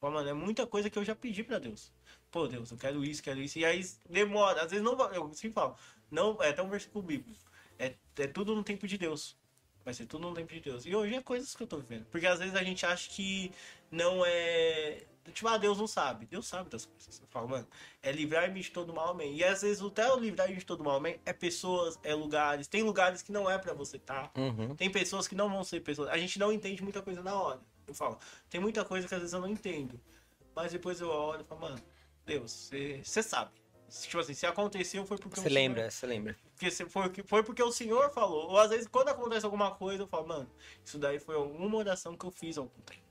Fala, 0.00 0.14
mano, 0.14 0.28
é 0.28 0.32
muita 0.32 0.64
coisa 0.64 0.88
que 0.88 0.96
eu 0.96 1.04
já 1.04 1.16
pedi 1.16 1.42
pra 1.42 1.58
Deus. 1.58 1.92
Pô, 2.30 2.46
Deus, 2.46 2.70
eu 2.70 2.76
quero 2.78 3.04
isso, 3.04 3.22
quero 3.22 3.40
isso. 3.40 3.58
E 3.58 3.64
aí 3.64 3.84
demora, 4.08 4.62
às 4.62 4.70
vezes 4.70 4.84
não 4.84 4.96
vai. 4.96 5.16
Eu 5.16 5.32
sempre 5.34 5.54
falo, 5.54 5.76
não, 6.10 6.40
é 6.42 6.50
até 6.50 6.62
um 6.62 6.68
versículo 6.68 7.04
bíblico. 7.04 7.38
É, 7.78 7.94
é 8.18 8.26
tudo 8.26 8.54
no 8.54 8.62
tempo 8.62 8.86
de 8.86 8.96
Deus. 8.96 9.36
Vai 9.84 9.94
ser 9.94 10.06
tudo 10.06 10.28
no 10.28 10.34
tempo 10.34 10.52
de 10.52 10.60
Deus. 10.60 10.84
E 10.84 10.94
hoje 10.94 11.14
é 11.14 11.22
coisas 11.22 11.54
que 11.54 11.62
eu 11.62 11.66
tô 11.66 11.78
vivendo. 11.78 12.04
Porque 12.06 12.26
às 12.26 12.38
vezes 12.38 12.54
a 12.54 12.62
gente 12.62 12.84
acha 12.84 13.08
que 13.10 13.50
não 13.90 14.24
é. 14.24 15.04
Tipo, 15.32 15.48
ah, 15.48 15.58
Deus 15.58 15.78
não 15.78 15.86
sabe. 15.86 16.26
Deus 16.26 16.46
sabe 16.46 16.68
das 16.68 16.84
coisas. 16.84 17.20
Eu 17.20 17.26
falo, 17.28 17.48
mano, 17.48 17.66
é 18.02 18.12
livrar-me 18.12 18.60
de 18.60 18.70
todo 18.70 18.92
mal, 18.92 19.10
amém. 19.10 19.36
E 19.36 19.44
às 19.44 19.62
vezes 19.62 19.82
até 19.82 20.12
o 20.12 20.18
livrar-me 20.18 20.56
de 20.56 20.64
todo 20.64 20.84
mal, 20.84 20.96
amém, 20.96 21.18
é 21.24 21.32
pessoas, 21.32 21.98
é 22.02 22.14
lugares. 22.14 22.66
Tem 22.66 22.82
lugares 22.82 23.22
que 23.22 23.32
não 23.32 23.50
é 23.50 23.56
pra 23.58 23.72
você 23.72 23.96
estar. 23.96 24.30
Uhum. 24.36 24.74
Tem 24.74 24.90
pessoas 24.90 25.26
que 25.26 25.34
não 25.34 25.48
vão 25.48 25.64
ser 25.64 25.80
pessoas. 25.80 26.08
A 26.10 26.18
gente 26.18 26.38
não 26.38 26.52
entende 26.52 26.82
muita 26.82 27.00
coisa 27.00 27.22
na 27.22 27.34
hora. 27.34 27.60
Eu 27.86 27.94
falo, 27.94 28.18
tem 28.48 28.60
muita 28.60 28.84
coisa 28.84 29.08
que 29.08 29.14
às 29.14 29.20
vezes 29.20 29.32
eu 29.32 29.40
não 29.40 29.48
entendo. 29.48 29.98
Mas 30.54 30.72
depois 30.72 31.00
eu 31.00 31.08
olho 31.08 31.42
e 31.42 31.44
falo, 31.44 31.60
mano, 31.60 31.80
Deus, 32.26 32.70
você 33.02 33.22
sabe. 33.22 33.52
Tipo 33.90 34.18
assim, 34.20 34.34
se 34.34 34.46
aconteceu 34.46 35.04
foi 35.04 35.18
porque 35.18 35.40
o 35.40 35.42
Você 35.42 35.48
lembra, 35.48 35.90
você 35.90 36.06
lembra. 36.06 36.36
porque 36.54 36.70
foi, 36.70 37.12
foi 37.24 37.42
porque 37.42 37.62
o 37.62 37.72
Senhor 37.72 38.10
falou. 38.12 38.50
Ou 38.50 38.58
às 38.58 38.70
vezes, 38.70 38.86
quando 38.86 39.08
acontece 39.08 39.44
alguma 39.44 39.74
coisa, 39.74 40.04
eu 40.04 40.06
falo, 40.06 40.28
mano, 40.28 40.50
isso 40.84 40.96
daí 40.96 41.18
foi 41.18 41.34
alguma 41.34 41.76
oração 41.78 42.16
que 42.16 42.24
eu 42.24 42.30
fiz 42.30 42.56
algum 42.56 42.80
tempo. 42.82 43.09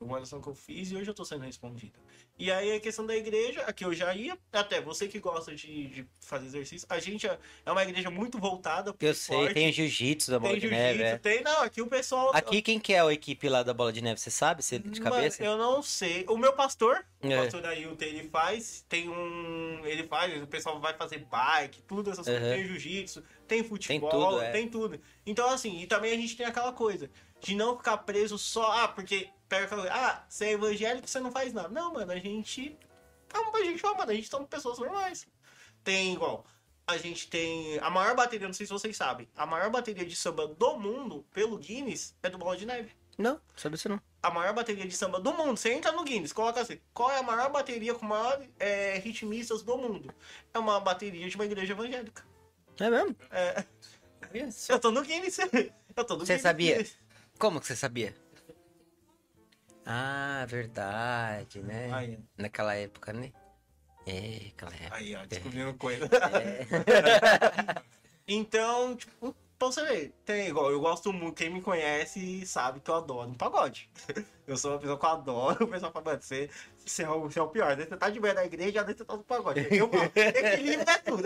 Uma 0.00 0.14
oração 0.14 0.40
que 0.40 0.46
eu 0.48 0.54
fiz 0.54 0.92
e 0.92 0.96
hoje 0.96 1.10
eu 1.10 1.14
tô 1.14 1.24
sendo 1.24 1.42
respondida. 1.44 1.98
E 2.38 2.52
aí 2.52 2.72
a 2.72 2.78
questão 2.78 3.04
da 3.04 3.16
igreja, 3.16 3.62
aqui 3.62 3.84
eu 3.84 3.92
já 3.92 4.14
ia, 4.14 4.38
até 4.52 4.80
você 4.80 5.08
que 5.08 5.18
gosta 5.18 5.52
de, 5.56 5.88
de 5.88 6.06
fazer 6.20 6.46
exercício, 6.46 6.86
a 6.88 7.00
gente 7.00 7.26
é 7.26 7.36
é 7.66 7.72
uma 7.72 7.82
igreja 7.82 8.08
muito 8.08 8.38
voltada 8.38 8.94
pro 8.94 9.04
Eu 9.08 9.12
sei, 9.12 9.34
esporte, 9.36 9.54
tem 9.54 9.68
o 9.68 9.72
jiu-jitsu 9.72 10.30
da 10.30 10.38
bola 10.38 10.52
tem 10.52 10.60
de 10.60 10.68
neve. 10.68 11.02
é. 11.02 11.18
tem, 11.18 11.42
não, 11.42 11.62
aqui 11.62 11.82
o 11.82 11.88
pessoal... 11.88 12.30
Aqui 12.32 12.62
quem 12.62 12.78
que 12.78 12.94
é 12.94 13.00
a 13.00 13.12
equipe 13.12 13.48
lá 13.48 13.64
da 13.64 13.74
bola 13.74 13.92
de 13.92 14.00
neve, 14.00 14.20
você 14.20 14.30
sabe? 14.30 14.62
Você 14.62 14.78
de 14.78 15.00
Mano, 15.00 15.16
cabeça? 15.16 15.42
eu 15.42 15.58
não 15.58 15.82
sei. 15.82 16.24
O 16.28 16.36
meu 16.38 16.52
pastor, 16.52 17.04
o 17.20 17.26
É. 17.26 17.36
pastor 17.42 17.66
Ailton, 17.66 18.04
ele 18.04 18.28
faz, 18.28 18.84
tem 18.88 19.08
um. 19.08 19.84
Ele 19.84 20.04
faz, 20.06 20.40
o 20.40 20.46
pessoal 20.46 20.78
vai 20.78 20.94
fazer 20.94 21.26
bike, 21.28 21.82
tudo 21.82 22.12
essas 22.12 22.24
Uhum. 22.24 22.34
coisas. 22.34 22.54
Tem 22.54 22.66
jiu-jitsu, 22.68 23.24
tem 23.48 23.64
futebol, 23.64 24.10
tudo, 24.10 24.42
é. 24.42 24.52
tem 24.52 24.68
tudo. 24.68 25.00
Então, 25.26 25.50
assim, 25.50 25.80
e 25.82 25.88
também 25.88 26.12
a 26.12 26.16
gente 26.16 26.36
tem 26.36 26.46
aquela 26.46 26.72
coisa 26.72 27.10
de 27.40 27.54
não 27.54 27.76
ficar 27.76 27.98
preso 27.98 28.38
só. 28.38 28.72
Ah, 28.82 28.88
porque 28.88 29.30
pega 29.48 29.68
ah, 29.92 30.24
você 30.28 30.46
é 30.46 30.52
evangélico, 30.52 31.08
você 31.08 31.20
não 31.20 31.30
faz 31.32 31.52
nada. 31.52 31.68
Não, 31.68 31.92
mano, 31.92 32.12
a 32.12 32.18
gente. 32.18 32.76
A 33.32 33.62
gente, 33.64 33.84
ó, 33.84 33.94
mano, 33.94 34.10
a 34.10 34.14
gente 34.14 34.28
somos 34.28 34.48
pessoas 34.48 34.78
normais. 34.78 35.26
Tem 35.84 36.14
igual. 36.14 36.44
A 36.86 36.96
gente 36.96 37.28
tem. 37.28 37.78
A 37.80 37.90
maior 37.90 38.14
bateria, 38.16 38.46
não 38.46 38.54
sei 38.54 38.66
se 38.66 38.72
vocês 38.72 38.96
sabem, 38.96 39.28
a 39.36 39.44
maior 39.44 39.70
bateria 39.70 40.06
de 40.06 40.16
samba 40.16 40.46
do 40.48 40.78
mundo, 40.78 41.24
pelo 41.32 41.58
Guinness, 41.58 42.16
é 42.22 42.30
do 42.30 42.38
Bola 42.38 42.56
de 42.56 42.64
Neve 42.64 42.96
Não, 43.18 43.38
sabe 43.54 43.74
isso 43.76 43.90
não. 43.90 44.00
a 44.22 44.30
maior 44.30 44.54
bateria 44.54 44.86
de 44.86 44.96
samba 44.96 45.20
do 45.20 45.32
mundo. 45.34 45.58
Você 45.58 45.70
entra 45.72 45.92
no 45.92 46.02
Guinness, 46.04 46.32
coloca 46.32 46.62
assim: 46.62 46.80
qual 46.94 47.10
é 47.10 47.18
a 47.18 47.22
maior 47.22 47.50
bateria 47.50 47.94
com 47.94 48.06
maior 48.06 48.42
é, 48.58 48.98
ritmistas 48.98 49.62
do 49.62 49.76
mundo? 49.76 50.14
É 50.54 50.58
uma 50.58 50.80
bateria 50.80 51.28
de 51.28 51.34
uma 51.36 51.44
igreja 51.44 51.74
evangélica. 51.74 52.24
É 52.80 52.88
mesmo? 52.88 53.14
É, 53.30 53.64
eu 54.68 54.78
tô 54.78 54.90
no 54.90 55.02
Guinness. 55.02 55.38
Eu 55.96 56.04
tô 56.04 56.14
no 56.14 56.20
Você 56.24 56.34
Guinness. 56.36 56.42
sabia? 56.42 56.86
Como 57.38 57.60
que 57.60 57.66
você 57.66 57.76
sabia? 57.76 58.14
Ah, 59.86 60.44
verdade, 60.48 61.62
né? 61.62 61.90
Aí, 61.92 62.18
Naquela 62.36 62.74
época, 62.74 63.12
né? 63.12 63.32
É, 64.06 64.48
aquela 64.54 64.74
época. 64.74 64.96
aí, 64.96 65.14
ó, 65.14 65.24
descobrindo 65.24 65.74
coisa. 65.74 66.08
É. 66.42 67.82
Então, 68.30 68.94
tipo, 68.94 69.34
pra 69.58 69.68
você 69.68 69.82
ver, 69.86 70.12
tem 70.26 70.48
igual, 70.48 70.70
eu 70.70 70.78
gosto 70.80 71.10
muito, 71.14 71.36
quem 71.36 71.48
me 71.48 71.62
conhece 71.62 72.44
sabe 72.44 72.78
que 72.78 72.90
eu 72.90 72.96
adoro 72.96 73.30
um 73.30 73.34
pagode. 73.34 73.88
Eu 74.46 74.56
sou 74.56 74.72
uma 74.72 74.78
pessoa 74.78 74.98
que 74.98 75.04
eu 75.04 75.10
adoro, 75.10 75.64
o 75.66 75.68
pessoal 75.68 75.92
fala, 75.92 76.04
mano, 76.06 76.22
você, 76.22 76.48
você, 76.88 77.02
é 77.02 77.10
o, 77.10 77.28
é 77.34 77.42
o 77.42 77.48
pior, 77.48 77.76
né? 77.76 77.84
Você 77.88 77.96
tá 77.96 78.08
de 78.10 78.20
meio 78.20 78.34
da 78.34 78.44
igreja, 78.44 78.80
às 78.80 78.86
vezes 78.86 78.98
você 78.98 79.04
tá 79.04 79.16
no 79.16 79.22
pagode. 79.22 79.66
Eu 79.70 79.90
equilíbrio 80.14 80.88
é 80.88 80.98
tudo. 80.98 81.22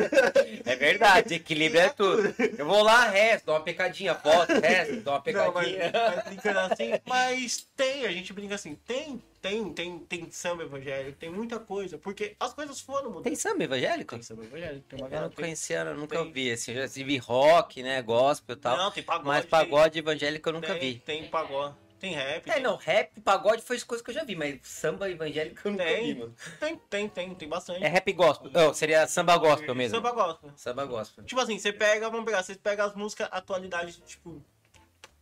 É 0.65 0.77
verdade, 0.77 1.35
equilíbrio 1.35 1.81
é 1.81 1.89
tudo. 1.91 2.35
Eu 2.59 2.67
vou 2.67 2.83
lá, 2.83 3.09
resto, 3.09 3.47
dou 3.47 3.55
uma 3.57 3.61
pecadinha, 3.63 4.15
volto, 4.15 4.53
resto, 4.61 4.97
dou 5.01 5.15
uma 5.15 5.23
Não, 5.33 5.53
mas, 5.53 5.67
pecadinha. 5.67 5.93
mas 6.17 6.25
brincando 6.25 6.59
assim, 6.61 6.93
mas 7.07 7.67
tem, 7.77 8.07
a 8.07 8.11
gente 8.13 8.33
brinca 8.33 8.55
assim, 8.55 8.75
tem, 8.87 9.23
tem, 9.41 9.73
tem, 9.73 9.99
tem 10.01 10.31
samba 10.31 10.63
evangélico, 10.65 11.19
tem 11.19 11.31
muita 11.31 11.59
coisa, 11.59 11.99
porque 11.99 12.35
as 12.39 12.53
coisas 12.55 12.81
foram 12.81 13.09
mudando. 13.11 13.25
Tem 13.25 13.35
samba 13.35 13.65
evangélico? 13.65 14.15
Tem 14.15 14.23
samba 14.23 14.45
evangélico, 14.45 14.85
tem 14.89 14.99
uma 14.99 15.07
Eu 15.07 15.11
galera. 15.11 15.29
não 15.29 15.35
conhecia, 15.35 15.79
eu 15.81 15.95
nunca 15.97 16.17
tem- 16.17 16.27
ouvi, 16.27 16.51
assim, 16.53 16.73
eu 16.73 16.87
já 16.87 17.05
vi 17.05 17.17
rock, 17.19 17.83
né, 17.83 18.01
gospel 18.03 18.55
e 18.57 18.59
tal, 18.59 18.77
Não, 18.77 18.91
tem 18.91 19.03
pagode. 19.03 19.27
mas 19.29 19.45
pagode 19.47 19.99
evangélico 19.99 20.49
eu 20.49 20.53
nunca 20.53 20.75
tem, 20.75 20.79
vi. 20.95 20.99
Tem 21.01 21.29
pagode, 21.29 21.75
tem 22.03 22.15
rap. 22.15 22.51
É, 22.51 22.55
tem, 22.55 22.63
não, 22.63 22.75
rap, 22.77 23.21
pagode 23.21 23.63
foi 23.63 23.77
as 23.77 23.85
coisas 23.85 24.05
que 24.05 24.11
eu 24.11 24.15
já 24.15 24.25
vi, 24.25 24.35
mas 24.35 24.59
samba 24.65 25.09
evangélico 25.09 25.61
eu 25.65 25.71
nunca 25.73 25.85
Tem. 25.85 26.15
vi, 26.15 26.21
mano. 26.21 26.35
Tem, 26.59 26.77
tem, 26.91 27.09
tem, 27.09 27.35
tem 27.37 27.49
bastante. 27.49 27.85
É 27.85 27.87
rap 27.89 28.13
gospel, 28.13 28.51
não, 28.51 28.75
seria 28.75 29.07
samba 29.07 29.37
gospel 29.37 29.73
mesmo. 29.75 29.97
Samba 29.97 30.11
gospel. 30.11 30.53
Samba 30.57 30.85
gospel. 30.85 31.25
Tipo 31.25 31.41
assim, 31.41 31.59
você 31.59 31.73
pega, 31.73 32.11
vamos 32.11 32.27
pegar, 32.27 32.43
você 32.43 32.57
pega 32.57 32.85
as 32.85 32.95
músicas 32.97 33.29
atualidade, 33.31 34.01
tipo, 34.03 34.43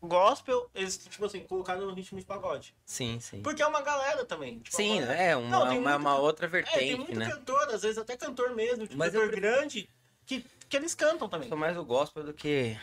gospel, 0.03 0.71
eles, 0.75 0.97
tipo 0.97 1.23
assim, 1.27 1.41
colocaram 1.41 1.83
no 1.83 1.93
ritmo 1.93 2.19
de 2.19 2.25
pagode. 2.25 2.75
Sim, 2.87 3.21
sim. 3.21 3.43
Porque 3.43 3.61
é 3.63 3.67
uma 3.67 3.83
galera 3.83 4.25
também. 4.25 4.59
Tipo, 4.61 4.75
Sim, 4.77 5.03
uma- 5.03 5.13
é 5.13 5.37
uma, 5.37 5.51
Não, 5.51 5.63
uma, 5.65 5.75
muito 5.75 5.97
uma 6.01 6.17
outra 6.19 6.47
É, 6.47 6.49
tem 6.49 6.63
vertente, 6.63 6.97
muito 6.97 7.19
né? 7.19 7.31
cantor, 7.31 7.69
às 7.75 7.83
vezes 7.83 7.99
até 7.99 8.17
cantor 8.17 8.55
mesmo, 8.57 8.85
tipo, 8.87 8.97
Mas 8.99 9.13
eu 9.13 9.21
cantor 9.21 9.33
prefiro- 9.39 9.55
grande, 9.59 9.91
que, 10.25 10.47
que 10.67 10.77
eles 10.79 10.95
cantam 10.95 11.29
também. 11.29 11.49
Sou 11.51 11.59
mais 11.59 11.77
o 11.77 11.85
gospel 11.85 12.25
do 12.25 12.33
que 12.33 12.79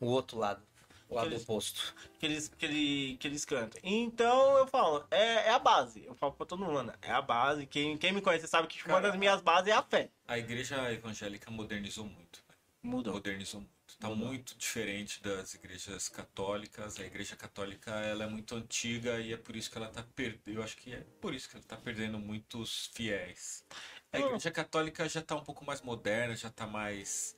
o 0.00 0.06
outro 0.06 0.38
lado, 0.38 0.62
o 1.10 1.14
lado 1.14 1.26
Aqueles- 1.26 1.42
oposto. 1.42 1.94
que 2.18 2.24
eles, 2.26 2.48
que, 2.48 2.64
ele, 2.64 3.16
que 3.18 3.26
eles 3.28 3.44
cantam. 3.44 3.80
Então 3.84 4.56
eu 4.58 4.66
falo, 4.66 5.04
é, 5.10 5.48
é 5.48 5.50
a 5.50 5.58
base. 5.58 6.04
Eu 6.04 6.14
falo 6.14 6.32
pra 6.32 6.46
todo 6.46 6.60
mundo, 6.60 6.72
mano, 6.74 6.92
é 7.02 7.10
a 7.10 7.20
base. 7.20 7.66
Quem, 7.66 7.98
quem 7.98 8.12
me 8.12 8.22
conhece 8.22 8.46
sabe 8.46 8.68
que 8.68 8.76
tipo, 8.76 8.88
uma 8.88 8.96
Cara, 9.00 9.08
das 9.10 9.18
minhas 9.18 9.40
bases 9.40 9.68
é 9.68 9.72
a 9.72 9.82
fé. 9.82 10.08
A 10.26 10.38
igreja 10.38 10.90
evangélica 10.92 11.50
modernizou 11.50 12.04
muito. 12.06 12.42
Mudou. 12.82 13.12
Modernizou 13.14 13.60
muito. 13.60 13.80
Tá 13.98 14.08
Mudou. 14.08 14.28
muito 14.28 14.56
diferente 14.56 15.20
das 15.22 15.52
igrejas 15.54 16.08
católicas. 16.08 16.98
A 16.98 17.04
igreja 17.04 17.34
católica 17.36 17.90
ela 17.90 18.24
é 18.24 18.26
muito 18.28 18.54
antiga 18.54 19.20
e 19.20 19.32
é 19.32 19.36
por 19.36 19.56
isso 19.56 19.70
que 19.70 19.76
ela 19.76 19.88
tá 19.88 20.04
perdendo. 20.14 20.56
Eu 20.58 20.62
acho 20.62 20.76
que 20.76 20.94
é 20.94 21.04
por 21.20 21.34
isso 21.34 21.48
que 21.50 21.56
ela 21.56 21.64
tá 21.66 21.76
perdendo 21.76 22.18
muitos 22.18 22.86
fiéis. 22.94 23.64
A 24.12 24.18
igreja 24.20 24.50
católica 24.50 25.08
já 25.08 25.20
tá 25.20 25.34
um 25.36 25.44
pouco 25.44 25.64
mais 25.64 25.82
moderna, 25.82 26.34
já 26.36 26.48
tá 26.50 26.66
mais. 26.66 27.36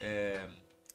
é, 0.00 0.48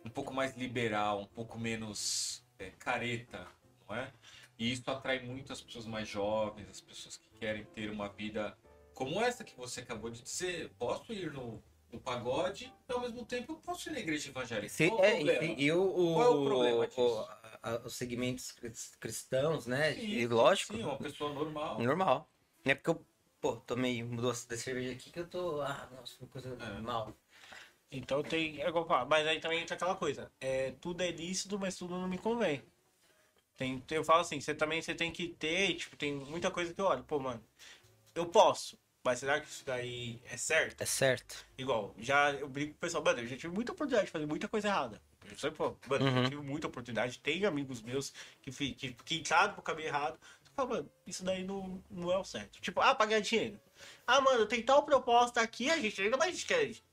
um 0.08 0.10
pouco 0.10 0.34
mais 0.34 0.56
liberal, 0.56 1.20
um 1.22 1.26
pouco 1.28 1.60
menos 1.60 2.42
é, 2.58 2.72
careta, 2.80 3.46
não 3.88 3.96
é? 3.96 4.12
E 4.58 4.72
isso 4.72 4.90
atrai 4.90 5.20
muito 5.20 5.52
as 5.52 5.62
pessoas 5.62 5.86
mais 5.86 6.08
jovens, 6.08 6.70
as 6.70 6.82
pessoas 6.82 7.18
que 7.18 7.30
querem 7.38 7.66
ter 7.66 7.92
uma 7.92 8.08
vida 8.10 8.58
como 8.94 9.22
essa 9.22 9.44
que 9.44 9.56
você 9.56 9.82
acabou 9.82 10.10
de 10.10 10.22
dizer. 10.24 10.72
Posso 10.80 11.12
ir 11.14 11.32
no, 11.32 11.62
no 11.92 12.00
pagode 12.00 12.74
e 12.90 12.92
ao 12.94 13.02
mesmo 13.02 13.24
tempo 13.26 13.52
eu 13.52 13.58
posso 13.58 13.90
ir 13.90 13.92
na 13.92 14.00
igreja 14.00 14.30
evangélica. 14.30 14.70
Sim, 14.74 14.90
Qual 14.90 15.00
o 15.00 15.04
é, 15.04 15.16
problema? 15.16 15.76
o, 15.76 15.84
o, 15.84 16.14
Qual 16.14 16.26
é 16.26 16.30
o 16.30 16.44
problema 16.46 16.84
o- 16.84 16.88
disso? 16.88 17.20
a- 17.30 17.60
a- 17.64 17.82
os 17.86 17.96
segmentos 17.96 18.52
cris- 18.54 18.96
cristãos, 19.00 19.68
né? 19.68 19.94
Sim, 19.94 20.00
e 20.02 20.26
lógico, 20.28 20.74
Sim, 20.74 20.84
uma 20.84 20.98
pessoa 20.98 21.32
normal. 21.34 21.80
normal. 21.80 22.30
Não 22.66 22.72
é 22.72 22.76
porque 22.76 22.90
eu, 22.90 23.06
pô, 23.40 23.58
tomei 23.58 24.02
mudou 24.04 24.32
da 24.32 24.58
cerveja 24.58 24.94
aqui 24.94 25.12
que 25.12 25.20
eu 25.20 25.28
tô, 25.28 25.62
ah, 25.62 25.88
nossa, 25.92 26.16
uma 26.22 26.30
coisa 26.30 26.58
É. 26.60 26.82
mal. 26.82 27.14
Então 27.92 28.22
tem. 28.22 28.62
É 28.62 28.68
igual 28.68 28.84
eu 28.84 28.88
falo, 28.88 29.10
mas 29.10 29.26
aí 29.26 29.40
também 29.40 29.62
entra 29.62 29.76
aquela 29.76 29.96
coisa. 29.96 30.32
É, 30.42 30.72
tudo 30.82 31.02
é 31.02 31.12
lícito, 31.12 31.58
mas 31.58 31.76
tudo 31.78 31.98
não 31.98 32.08
me 32.08 32.18
convém. 32.18 32.64
Tem, 33.56 33.82
eu 33.90 34.04
falo 34.04 34.22
assim, 34.22 34.40
você 34.40 34.54
também 34.54 34.82
você 34.82 34.94
tem 34.94 35.12
que 35.12 35.30
ter, 35.30 35.74
tipo, 35.76 35.96
tem 35.96 36.14
muita 36.14 36.52
coisa 36.52 36.74
que 36.74 36.80
eu 36.80 36.86
olho, 36.86 37.04
pô, 37.04 37.20
mano, 37.20 37.44
eu 38.14 38.26
posso. 38.28 38.78
Mas 39.04 39.20
será 39.20 39.40
que 39.40 39.48
isso 39.48 39.66
daí 39.66 40.22
é 40.26 40.36
certo? 40.38 40.82
É 40.82 40.86
certo. 40.86 41.46
Igual, 41.58 41.96
já 41.98 42.32
eu 42.34 42.48
brigo 42.48 42.74
com 42.74 42.78
o 42.78 42.80
pessoal, 42.82 43.04
mano, 43.04 43.20
eu 43.20 43.26
já 43.28 43.38
tive 43.38 43.54
muita 43.54 43.72
oportunidade 43.72 44.08
de 44.08 44.12
fazer 44.12 44.26
muita 44.26 44.48
coisa 44.48 44.68
errada. 44.68 45.02
Eu 45.30 45.38
sempre 45.38 45.58
falo, 45.58 45.80
mano, 45.88 46.06
eu 46.06 46.12
Uhum. 46.12 46.24
já 46.24 46.30
tive 46.30 46.42
muita 46.42 46.68
oportunidade. 46.68 47.20
Tem 47.20 47.46
amigos 47.46 47.82
meus 47.82 48.14
que, 48.42 48.52
que, 48.52 48.94
que 48.94 49.16
entraram 49.16 49.54
pro 49.54 49.62
caminho 49.62 49.88
errado. 49.88 50.20
Eu 50.46 50.52
falo, 50.56 50.70
mano, 50.70 50.92
isso 51.06 51.24
daí 51.24 51.44
não, 51.44 51.82
não 51.90 52.12
é 52.12 52.18
o 52.18 52.24
certo. 52.24 52.60
Tipo, 52.62 52.82
ah, 52.82 52.94
pagar 52.94 53.22
dinheiro. 53.22 53.60
Ah, 54.06 54.20
mano, 54.22 54.46
tem 54.46 54.62
tal 54.62 54.84
proposta 54.84 55.42
aqui, 55.42 55.70
a 55.70 55.80
gente 55.80 56.02
ainda 56.02 56.18
mais 56.18 56.36
a 56.36 56.38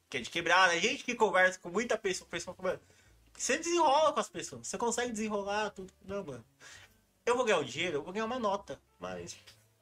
quer, 0.09 0.19
quer 0.19 0.21
de 0.23 0.31
quebrar, 0.31 0.69
né? 0.69 0.75
A 0.75 0.81
gente 0.81 1.05
que 1.05 1.15
conversa 1.15 1.59
com 1.59 1.71
muita 1.71 1.97
pessoa, 1.99 2.29
fala, 2.41 2.57
mano, 2.61 2.81
você 3.37 3.59
desenrola 3.59 4.13
com 4.13 4.21
as 4.21 4.29
pessoas, 4.29 4.67
você 4.67 4.79
consegue 4.79 5.13
desenrolar 5.13 5.71
tudo. 5.71 5.93
Não, 6.05 6.25
mano. 6.25 6.45
Eu 7.27 7.37
vou 7.37 7.45
ganhar 7.45 7.59
o 7.59 7.65
dinheiro, 7.65 7.99
eu 7.99 8.03
vou 8.03 8.13
ganhar 8.13 8.27
uma 8.27 8.39
nota, 8.39 8.79
mas 9.01 9.37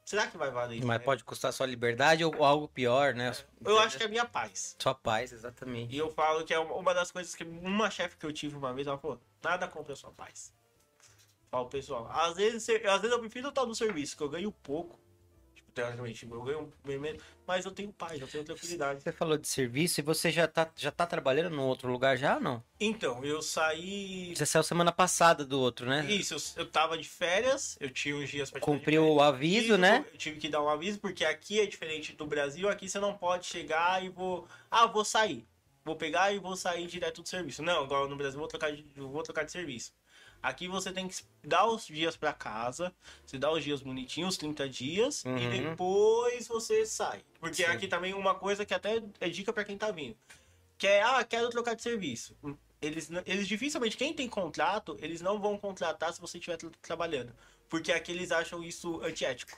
será 0.05 0.27
que 0.29 0.37
vai 0.37 0.51
valer 0.51 0.77
isso? 0.77 0.87
Mas 0.87 0.99
né? 0.99 1.05
pode 1.05 1.25
custar 1.25 1.53
sua 1.53 1.67
liberdade 1.67 2.25
ou, 2.25 2.45
algo 2.45 2.69
pior, 2.69 3.15
né? 3.15 3.37
Eu 3.65 3.79
acho 3.81 3.97
que 3.97 4.05
é 4.05 4.07
a 4.07 4.09
minha 4.09 4.25
paz. 4.25 4.77
Sua 4.79 4.95
paz, 4.95 5.33
exatamente. 5.33 5.95
E 5.95 5.99
eu 5.99 6.11
falo 6.11 6.45
que 6.45 6.55
é 6.55 6.59
uma 6.59 6.95
das 6.95 7.11
coisas 7.11 7.35
que 7.35 7.43
uma 7.43 7.91
chefe 7.91 8.17
que 8.17 8.25
eu 8.25 8.33
tive 8.33 8.57
uma 8.57 8.73
vez, 8.73 8.87
ela 8.87 8.99
falou, 8.99 9.21
nada 9.43 9.67
contra 9.67 9.93
a 9.93 9.97
sua 9.97 10.13
paz. 10.13 10.53
Fala, 11.51 11.69
pessoal, 11.69 12.11
às 12.11 12.37
vezes, 12.37 12.67
às 12.69 13.01
vezes 13.01 13.11
eu 13.11 13.21
prefiro 13.21 13.49
estar 13.49 13.67
no 13.67 13.75
serviço, 13.75 14.17
que 14.17 14.23
eu 14.23 14.29
ganho 14.29 14.53
pouco. 14.53 14.99
Teoricamente, 15.75 16.29
eu 16.31 16.43
ganho 16.43 16.73
bem 16.85 16.99
menos, 16.99 17.23
mas 17.47 17.65
eu 17.65 17.71
tenho 17.71 17.91
paz, 17.93 18.21
eu 18.21 18.29
tenho 18.29 18.45
tranquilidade. 18.45 19.03
Você 19.03 19.11
falou 19.11 19.39
de 19.39 19.49
serviço 19.49 20.01
e 20.01 20.03
você 20.03 20.31
já 20.31 20.47
tá, 20.47 20.71
já 20.77 20.91
tá 20.91 21.07
trabalhando 21.07 21.55
no 21.55 21.65
outro 21.65 21.91
lugar 21.91 22.17
já 22.19 22.35
ou 22.35 22.41
não? 22.41 22.63
Então, 22.79 23.25
eu 23.25 23.41
saí. 23.41 24.35
Você 24.37 24.45
saiu 24.45 24.63
semana 24.63 24.93
passada 24.93 25.47
do 25.47 25.59
outro, 25.59 25.87
né? 25.87 26.05
Isso, 26.11 26.35
eu, 26.35 26.65
eu 26.65 26.71
tava 26.71 26.99
de 26.99 27.09
férias, 27.09 27.79
eu 27.81 27.89
tinha 27.89 28.15
uns 28.15 28.29
dias 28.29 28.51
pra 28.51 28.61
Cumpriu 28.61 29.09
o 29.09 29.23
aviso, 29.23 29.69
Isso, 29.69 29.79
né? 29.79 30.05
Eu 30.13 30.19
tive 30.19 30.39
que 30.39 30.49
dar 30.49 30.63
um 30.63 30.69
aviso, 30.69 31.01
porque 31.01 31.25
aqui 31.25 31.59
é 31.59 31.67
diferente 31.67 32.13
do 32.13 32.27
Brasil. 32.27 32.69
Aqui 32.69 32.87
você 32.87 33.01
não 33.01 33.17
pode 33.17 33.47
chegar 33.47 34.05
e 34.05 34.11
vou. 34.11 34.47
Ah, 34.71 34.87
vou 34.87 35.05
sair. 35.05 35.47
Vou 35.85 35.97
pegar 35.97 36.33
e 36.33 36.39
vou 36.39 36.55
sair 36.55 36.87
direto 36.87 37.23
do 37.23 37.29
serviço. 37.29 37.63
Não, 37.63 37.83
agora 37.83 38.07
no 38.09 38.17
Brasil 38.17 38.37
eu 38.37 38.41
vou 38.41 38.49
trocar 38.49 38.71
de, 38.73 38.85
vou 38.95 39.23
trocar 39.23 39.45
de 39.45 39.51
serviço. 39.51 39.93
Aqui 40.43 40.67
você 40.67 40.93
tem 40.93 41.07
que 41.07 41.17
dar 41.45 41.67
os 41.67 41.87
dias 41.87 42.17
pra 42.17 42.33
casa, 42.33 42.93
você 43.25 43.39
dá 43.39 43.51
os 43.53 43.63
dias 43.63 43.81
bonitinhos, 43.81 44.31
os 44.35 44.39
30 44.39 44.69
dias, 44.69 45.25
Uhum. 45.25 45.39
e 45.39 45.61
depois 45.61 46.49
você 46.49 46.85
sai. 46.85 47.25
Porque 47.39 47.65
Sim. 47.65 47.71
aqui 47.71 47.87
também 47.87 48.13
uma 48.13 48.35
coisa 48.35 48.65
que 48.67 48.75
até 48.75 49.01
é 49.21 49.29
dica 49.29 49.53
pra 49.53 49.65
quem 49.65 49.79
tá 49.79 49.91
vindo. 49.93 50.17
Que 50.77 50.87
é, 50.89 51.03
ah, 51.03 51.23
quero 51.25 51.49
trocar 51.49 51.75
de 51.77 51.83
serviço. 51.83 52.37
Eles, 52.81 53.09
eles 53.25 53.47
dificilmente, 53.47 53.97
quem 53.97 54.13
tem 54.13 54.29
contrato, 54.29 54.97
eles 55.01 55.21
não 55.21 55.41
vão 55.41 55.57
contratar 55.57 56.13
se 56.13 56.21
você 56.21 56.39
estiver 56.39 56.57
tra- 56.57 56.71
trabalhando. 56.83 57.33
Porque 57.69 57.93
aqui 57.93 58.11
eles 58.11 58.33
acham 58.33 58.65
isso 58.65 59.01
antiético. 59.03 59.57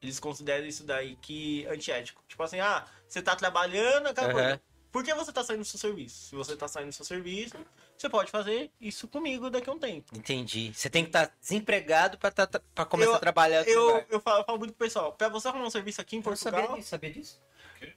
Eles 0.00 0.20
consideram 0.20 0.64
isso 0.66 0.84
daí 0.84 1.16
que 1.16 1.66
antiético. 1.66 2.22
Tipo 2.28 2.42
assim, 2.44 2.60
ah, 2.60 2.86
você 3.08 3.20
tá 3.20 3.34
trabalhando, 3.34 4.06
Aham. 4.06 4.32
coisa. 4.32 4.62
Por 4.92 5.04
que 5.04 5.12
você 5.14 5.32
tá 5.32 5.42
saindo 5.44 5.60
do 5.60 5.64
seu 5.66 5.78
serviço? 5.78 6.28
Se 6.28 6.34
você 6.36 6.56
tá 6.56 6.66
saindo 6.66 6.88
do 6.88 6.94
seu 6.94 7.04
serviço, 7.04 7.56
você 8.00 8.08
pode 8.08 8.30
fazer 8.30 8.70
isso 8.80 9.06
comigo 9.06 9.50
daqui 9.50 9.68
a 9.68 9.72
um 9.72 9.78
tempo. 9.78 10.16
Entendi. 10.16 10.72
Você 10.74 10.88
tem 10.88 11.04
que 11.04 11.10
estar 11.10 11.34
desempregado 11.40 12.16
pra, 12.18 12.30
tá- 12.30 12.46
tá- 12.46 12.60
pra 12.74 12.84
começar 12.86 13.10
Eu- 13.10 13.16
a 13.16 13.18
trabalhar. 13.20 13.68
Eu, 13.68 14.04
eu, 14.08 14.20
falo, 14.20 14.40
eu 14.40 14.44
falo 14.44 14.58
muito 14.58 14.72
pro 14.74 14.86
pessoal, 14.86 15.12
pra 15.12 15.28
você 15.28 15.48
arrumar 15.48 15.66
um 15.66 15.70
serviço 15.70 16.00
aqui 16.00 16.16
em 16.16 16.20
Eu 16.20 16.22
Portugal, 16.22 16.60
sabia 16.62 16.76
disso, 16.76 16.88
sabia 16.88 17.10
disso? 17.12 17.42
quê? 17.78 17.92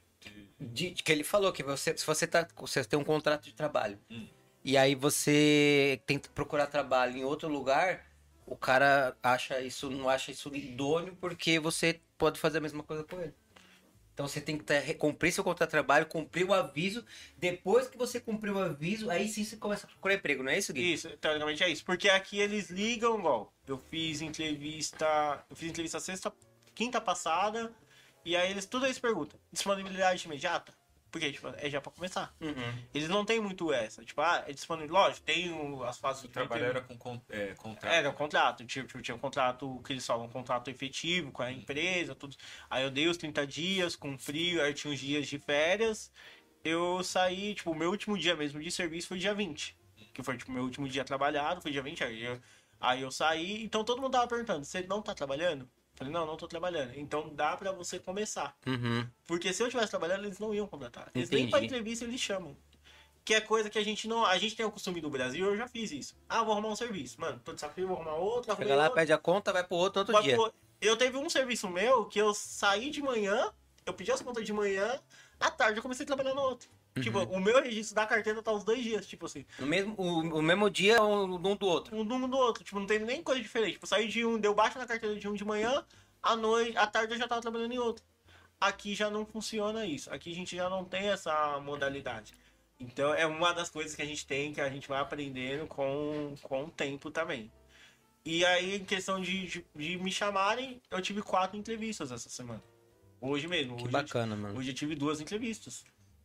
De, 0.60 0.90
de 0.92 1.04
que 1.04 1.12
ele 1.12 1.24
falou 1.24 1.52
que 1.54 1.64
você, 1.64 1.96
se 1.98 2.06
você, 2.06 2.28
tá, 2.28 2.48
você 2.56 2.84
tem 2.84 3.00
um 3.00 3.04
contrato 3.04 3.44
de 3.44 3.54
trabalho 3.54 3.98
Hum. 4.10 4.28
e 4.64 4.78
aí 4.78 4.94
você 4.96 6.02
que 6.20 6.30
procurar 6.30 6.68
trabalho 6.68 7.16
em 7.18 7.24
outro 7.24 7.48
lugar, 7.48 8.06
o 8.46 8.56
cara 8.58 9.16
acha 9.24 9.60
isso, 9.62 9.90
não 9.90 10.10
acha 10.10 10.32
isso 10.32 10.54
idôneo 10.54 11.16
porque 11.20 11.60
você 11.60 12.02
pode 12.18 12.40
fazer 12.40 12.58
a 12.58 12.62
mesma 12.62 12.84
coisa 12.84 13.04
com 13.04 13.20
ele. 13.22 13.34
Então 14.14 14.28
você 14.28 14.40
tem 14.40 14.58
que 14.58 14.64
ter, 14.64 14.94
cumprir 14.96 15.32
seu 15.32 15.44
contrato 15.44 15.70
de 15.70 15.72
trabalho, 15.72 16.06
cumprir 16.06 16.46
o 16.48 16.54
aviso. 16.54 17.04
Depois 17.38 17.88
que 17.88 17.98
você 17.98 18.20
cumprir 18.20 18.52
o 18.52 18.60
aviso, 18.60 19.10
aí 19.10 19.28
sim 19.28 19.44
você 19.44 19.58
começa 19.58 19.88
a 19.88 19.90
procurar 19.90 20.14
emprego, 20.16 20.44
não 20.44 20.52
é 20.52 20.58
isso, 20.58 20.72
Gui? 20.72 20.94
Isso, 20.94 21.10
teoricamente 21.18 21.64
é 21.64 21.70
isso. 21.70 21.84
Porque 21.84 22.08
aqui 22.10 22.40
eles 22.40 22.70
ligam, 22.70 23.18
igual. 23.18 23.52
Eu 23.68 23.78
fiz 23.78 24.22
entrevista. 24.22 25.44
Eu 25.50 25.56
fiz 25.56 25.70
entrevista 25.70 26.00
sexta, 26.00 26.32
quinta 26.76 27.02
passada. 27.02 27.74
E 28.24 28.36
aí 28.38 28.52
eles 28.52 28.66
tudo 28.66 28.86
eles 28.86 29.00
perguntam. 29.00 29.40
Disponibilidade 29.52 30.26
imediata? 30.26 30.74
Porque, 31.14 31.32
tipo, 31.32 31.48
é 31.58 31.70
já 31.70 31.80
pra 31.80 31.92
começar. 31.92 32.36
Uhum. 32.42 32.74
Eles 32.92 33.08
não 33.08 33.24
tem 33.24 33.40
muito 33.40 33.72
essa. 33.72 34.04
Tipo, 34.04 34.20
ah, 34.22 34.44
é 34.48 34.52
disponível. 34.52 34.92
Lógico, 34.96 35.24
tem 35.24 35.54
o- 35.54 35.84
as 35.84 36.00
fases 36.00 36.24
O 36.24 36.28
de 36.28 36.34
trabalho 36.34 36.66
era 36.66 36.82
com 36.82 36.98
con- 36.98 37.22
é, 37.30 37.54
contrato. 37.54 37.94
Era 37.94 38.10
um 38.10 38.14
contrato, 38.14 38.66
tipo, 38.66 38.88
tipo, 38.88 39.00
tinha 39.04 39.14
um 39.14 39.20
contrato 39.20 39.80
que 39.86 39.94
eles 39.94 40.04
falam, 40.08 40.26
um 40.26 40.30
contrato 40.30 40.72
efetivo 40.72 41.32
com 41.32 41.44
a 41.44 41.52
empresa, 41.52 42.16
tudo. 42.16 42.36
Aí 42.68 42.84
eu 42.84 42.90
dei 42.90 43.08
os 43.08 43.16
30 43.16 43.46
dias, 43.46 43.96
cumpri, 43.96 44.60
aí 44.60 44.74
tinha 44.74 44.92
uns 44.92 45.00
dias 45.00 45.28
de 45.28 45.38
férias. 45.38 46.12
Eu 46.64 47.04
saí, 47.04 47.54
tipo, 47.54 47.70
o 47.70 47.76
meu 47.76 47.92
último 47.92 48.18
dia 48.18 48.36
mesmo 48.36 48.60
de 48.60 48.72
serviço 48.72 49.10
foi 49.10 49.20
dia 49.20 49.36
20. 49.36 49.78
Que 50.16 50.24
foi, 50.24 50.36
tipo, 50.36 50.52
meu 50.52 50.64
último 50.64 50.90
dia 50.90 51.04
trabalhado, 51.06 51.62
foi 51.62 51.72
dia 51.72 51.84
20. 51.84 52.04
Aí 52.04 52.24
eu, 52.24 52.42
aí 52.82 53.02
eu 53.04 53.12
saí, 53.12 53.64
então 53.64 53.84
todo 53.84 54.02
mundo 54.02 54.14
tava 54.14 54.28
perguntando, 54.28 54.66
você 54.66 54.82
não 54.82 55.00
tá 55.00 55.14
trabalhando? 55.14 55.70
Falei, 55.96 56.12
não, 56.12 56.26
não 56.26 56.36
tô 56.36 56.48
trabalhando. 56.48 56.94
Então 56.98 57.30
dá 57.34 57.56
pra 57.56 57.72
você 57.72 58.00
começar. 58.00 58.56
Uhum. 58.66 59.08
Porque 59.28 59.54
se 59.54 59.62
eu 59.62 59.70
tivesse 59.70 59.90
trabalhando, 59.92 60.26
eles 60.26 60.40
não 60.40 60.54
iam 60.54 60.68
contratar. 60.68 61.10
Eles 61.14 61.30
nem 61.30 61.42
Entendi. 61.44 61.52
pra 61.52 61.64
entrevista 61.64 62.04
eles 62.06 62.20
chamam. 62.20 62.58
Que 63.24 63.36
é 63.36 63.42
coisa 63.42 63.70
que 63.70 63.78
a 63.80 63.84
gente 63.84 64.08
não. 64.08 64.26
A 64.26 64.38
gente 64.38 64.56
tem 64.56 64.66
o 64.66 64.72
costume 64.72 65.00
do 65.00 65.10
Brasil, 65.10 65.46
eu 65.46 65.56
já 65.56 65.68
fiz 65.68 65.92
isso. 65.92 66.16
Ah, 66.28 66.44
vou 66.44 66.52
arrumar 66.54 66.70
um 66.70 66.76
serviço. 66.76 67.22
Mano, 67.22 67.40
tô 67.44 67.54
de 67.54 67.62
saco, 67.62 67.80
vou 67.86 67.96
arrumar 67.96 68.16
outro. 68.16 68.54
Chega 68.56 68.76
lá, 68.76 68.84
outro. 68.86 68.96
pede 68.96 69.14
a 69.14 69.18
conta, 69.18 69.54
vai 69.54 69.64
pro 69.64 69.78
outro 69.78 70.00
outro 70.00 70.14
Vai 70.14 70.24
dia. 70.24 70.36
pro- 70.36 70.54
Eu 70.82 70.98
teve 70.98 71.16
um 71.16 71.30
serviço 71.30 71.70
meu 71.70 72.06
que 72.06 72.20
eu 72.20 72.34
saí 72.34 72.90
de 72.90 73.02
manhã, 73.02 73.50
eu 73.86 73.94
pedi 73.94 74.12
as 74.12 74.22
contas 74.22 74.44
de 74.46 74.52
manhã, 74.52 75.00
à 75.40 75.50
tarde 75.50 75.78
eu 75.80 75.84
comecei 75.84 76.04
a 76.04 76.08
trabalhar 76.08 76.34
no 76.34 76.42
outro. 76.42 76.68
Tipo, 77.02 77.20
Uhum. 77.20 77.38
o 77.38 77.42
meu 77.42 77.62
registro 77.62 77.96
da 77.96 78.06
carteira 78.06 78.42
tá 78.44 78.52
os 78.52 78.64
dois 78.64 78.84
dias, 78.84 79.08
tipo 79.08 79.26
assim. 79.26 79.46
No 79.58 79.66
mesmo, 79.66 79.96
o, 79.98 80.38
o 80.38 80.42
mesmo 80.42 80.70
dia, 80.70 81.02
um, 81.02 81.36
um 81.36 81.56
do 81.56 81.66
outro. 81.66 81.96
Um 81.96 82.02
um 82.02 82.30
do 82.30 82.38
outro. 82.38 82.64
Tipo, 82.64 82.80
não 82.80 82.86
teve 82.86 83.04
nem 83.04 83.24
coisa 83.24 83.42
diferente. 83.42 83.74
Tipo, 83.74 83.86
eu 83.86 83.90
saí 83.90 84.08
de 84.08 84.24
um, 84.26 84.38
deu 84.38 84.54
baixo 84.54 84.78
na 84.78 84.86
carteira 84.86 85.16
de 85.16 85.28
um 85.28 85.34
de 85.34 85.44
manhã, 85.44 85.84
à 86.22 86.36
noite, 86.36 86.78
à 86.78 86.86
tarde 86.86 87.14
eu 87.14 87.18
já 87.18 87.28
tava 87.28 87.42
trabalhando 87.42 87.74
em 87.74 87.80
outro. 87.80 88.04
Aqui 88.62 88.94
já 88.94 89.10
não 89.10 89.26
funciona 89.26 89.86
isso. 89.86 90.14
Aqui 90.14 90.32
a 90.32 90.36
gente 90.36 90.56
já 90.56 90.70
não 90.70 90.86
tem 90.86 91.10
essa 91.10 91.60
modalidade. 91.60 92.34
Então 92.80 93.14
é 93.14 93.26
uma 93.26 93.54
das 93.54 93.70
coisas 93.70 93.96
que 93.96 94.02
a 94.02 94.06
gente 94.06 94.26
tem, 94.26 94.54
que 94.54 94.62
a 94.62 94.70
gente 94.70 94.88
vai 94.88 95.00
aprendendo 95.00 95.66
com, 95.68 96.36
com 96.44 96.66
o 96.66 96.70
tempo 96.70 97.10
também. 97.10 97.52
E 98.26 98.46
aí, 98.46 98.76
em 98.78 98.86
questão 98.86 99.20
de, 99.20 99.48
de, 99.48 99.66
de 99.76 99.98
me 99.98 100.12
chamarem, 100.12 100.82
eu 100.90 101.02
tive 101.02 101.22
quatro 101.22 101.58
entrevistas 101.58 102.12
essa 102.12 102.30
semana. 102.30 102.64
Hoje 103.20 103.48
mesmo. 103.48 103.76
Que 103.76 103.84
hoje, 103.84 103.92
bacana, 103.92 104.36
mano. 104.36 104.58
hoje 104.60 104.70
eu 104.72 104.76
tive 104.76 104.96
duas 104.96 105.20
entrevistas. 105.20 105.84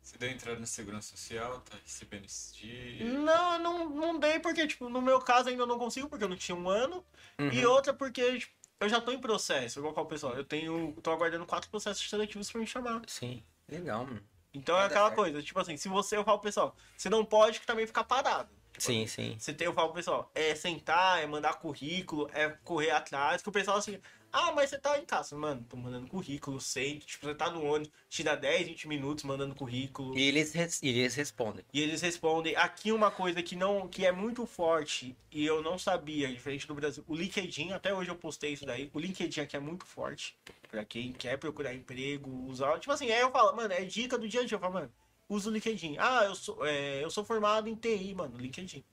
Você 0.08 0.16
deu 0.16 0.30
entrada 0.30 0.58
na 0.58 0.64
segurança 0.64 1.10
social, 1.14 1.60
tá 1.60 1.76
recebendo 1.84 2.24
esse 2.24 2.56
dia. 2.56 3.04
Não, 3.04 3.52
eu 3.52 3.58
não, 3.58 3.90
não 3.90 4.18
dei 4.18 4.40
porque, 4.40 4.66
tipo, 4.66 4.88
no 4.88 5.02
meu 5.02 5.20
caso 5.20 5.50
ainda 5.50 5.64
eu 5.64 5.66
não 5.66 5.78
consigo, 5.78 6.08
porque 6.08 6.24
eu 6.24 6.30
não 6.30 6.36
tinha 6.36 6.56
um 6.56 6.66
ano. 6.66 7.04
E 7.38 7.42
Uhum. 7.42 7.70
outra 7.72 7.92
porque 7.92 8.38
tipo, 8.38 8.52
eu 8.80 8.88
já 8.88 9.02
tô 9.02 9.12
em 9.12 9.20
processo, 9.20 9.78
igual 9.80 9.92
qual 9.92 10.06
pessoal. 10.06 10.34
Eu 10.34 10.44
tenho. 10.44 10.96
tô 11.02 11.10
aguardando 11.10 11.44
quatro 11.44 11.68
processos 11.68 12.08
seletivos 12.08 12.50
pra 12.50 12.58
me 12.58 12.66
chamar. 12.66 13.02
Sim, 13.06 13.44
legal, 13.68 14.06
mano. 14.06 14.26
Então 14.54 14.76
é 14.76 14.78
Vai 14.78 14.86
aquela 14.88 15.08
certo. 15.08 15.16
coisa, 15.16 15.42
tipo 15.42 15.60
assim, 15.60 15.76
se 15.76 15.88
você, 15.90 16.16
eu 16.16 16.24
falo 16.24 16.38
pro 16.38 16.48
pessoal, 16.48 16.74
você 16.96 17.10
não 17.10 17.22
pode 17.22 17.60
também 17.60 17.86
ficar 17.86 18.04
parado. 18.04 18.48
Tipo 18.72 18.84
Sim, 18.84 19.06
sim. 19.06 19.36
Você 19.38 19.52
tem, 19.52 19.66
eu 19.66 19.74
falo 19.74 19.88
pro 19.88 19.96
pessoal, 19.96 20.30
é 20.34 20.54
sentar, 20.54 21.22
é 21.22 21.26
mandar 21.26 21.52
currículo, 21.58 22.30
é 22.32 22.48
correr 22.64 22.92
atrás, 22.92 23.42
que 23.42 23.48
o 23.50 23.52
pessoal 23.52 23.76
assim, 23.76 24.00
ah, 24.32 24.52
mas 24.52 24.70
você 24.70 24.78
tá 24.78 24.98
em 24.98 25.04
casa. 25.04 25.36
Mano, 25.36 25.64
tô 25.68 25.76
mandando 25.76 26.06
currículo, 26.06 26.60
sei, 26.60 26.98
tipo, 26.98 27.26
você 27.26 27.34
tá 27.34 27.50
no 27.50 27.64
ônibus, 27.64 27.92
te 28.08 28.22
dá 28.22 28.34
10, 28.34 28.66
20 28.66 28.86
minutos 28.88 29.24
mandando 29.24 29.54
currículo. 29.54 30.16
E 30.16 30.22
eles, 30.22 30.52
res- 30.52 30.82
e 30.82 30.88
eles 30.88 31.14
respondem. 31.14 31.64
E 31.72 31.80
eles 31.80 32.00
respondem. 32.00 32.54
Aqui 32.56 32.92
uma 32.92 33.10
coisa 33.10 33.42
que 33.42 33.56
não 33.56 33.88
que 33.88 34.04
é 34.06 34.12
muito 34.12 34.46
forte 34.46 35.16
e 35.32 35.44
eu 35.44 35.62
não 35.62 35.78
sabia, 35.78 36.28
diferente 36.32 36.66
do 36.66 36.74
Brasil. 36.74 37.02
O 37.06 37.14
LinkedIn, 37.16 37.72
até 37.72 37.92
hoje 37.94 38.10
eu 38.10 38.16
postei 38.16 38.52
isso 38.52 38.66
daí. 38.66 38.90
O 38.92 38.98
LinkedIn 39.00 39.40
aqui 39.40 39.56
é 39.56 39.60
muito 39.60 39.84
forte. 39.86 40.36
Pra 40.70 40.84
quem 40.84 41.12
quer 41.12 41.38
procurar 41.38 41.74
emprego, 41.74 42.30
usar. 42.46 42.78
Tipo 42.78 42.92
assim, 42.92 43.10
aí 43.10 43.20
eu 43.20 43.30
falo, 43.30 43.56
mano, 43.56 43.72
é 43.72 43.84
dica 43.84 44.18
do 44.18 44.28
dia 44.28 44.42
a 44.42 44.44
dia. 44.44 44.56
Eu 44.56 44.60
falo, 44.60 44.74
mano, 44.74 44.92
usa 45.28 45.48
o 45.48 45.52
LinkedIn. 45.52 45.96
Ah, 45.98 46.24
eu 46.24 46.34
sou, 46.34 46.64
é, 46.66 47.02
eu 47.02 47.10
sou 47.10 47.24
formado 47.24 47.68
em 47.68 47.74
TI, 47.74 48.14
mano, 48.14 48.36
LinkedIn. 48.36 48.84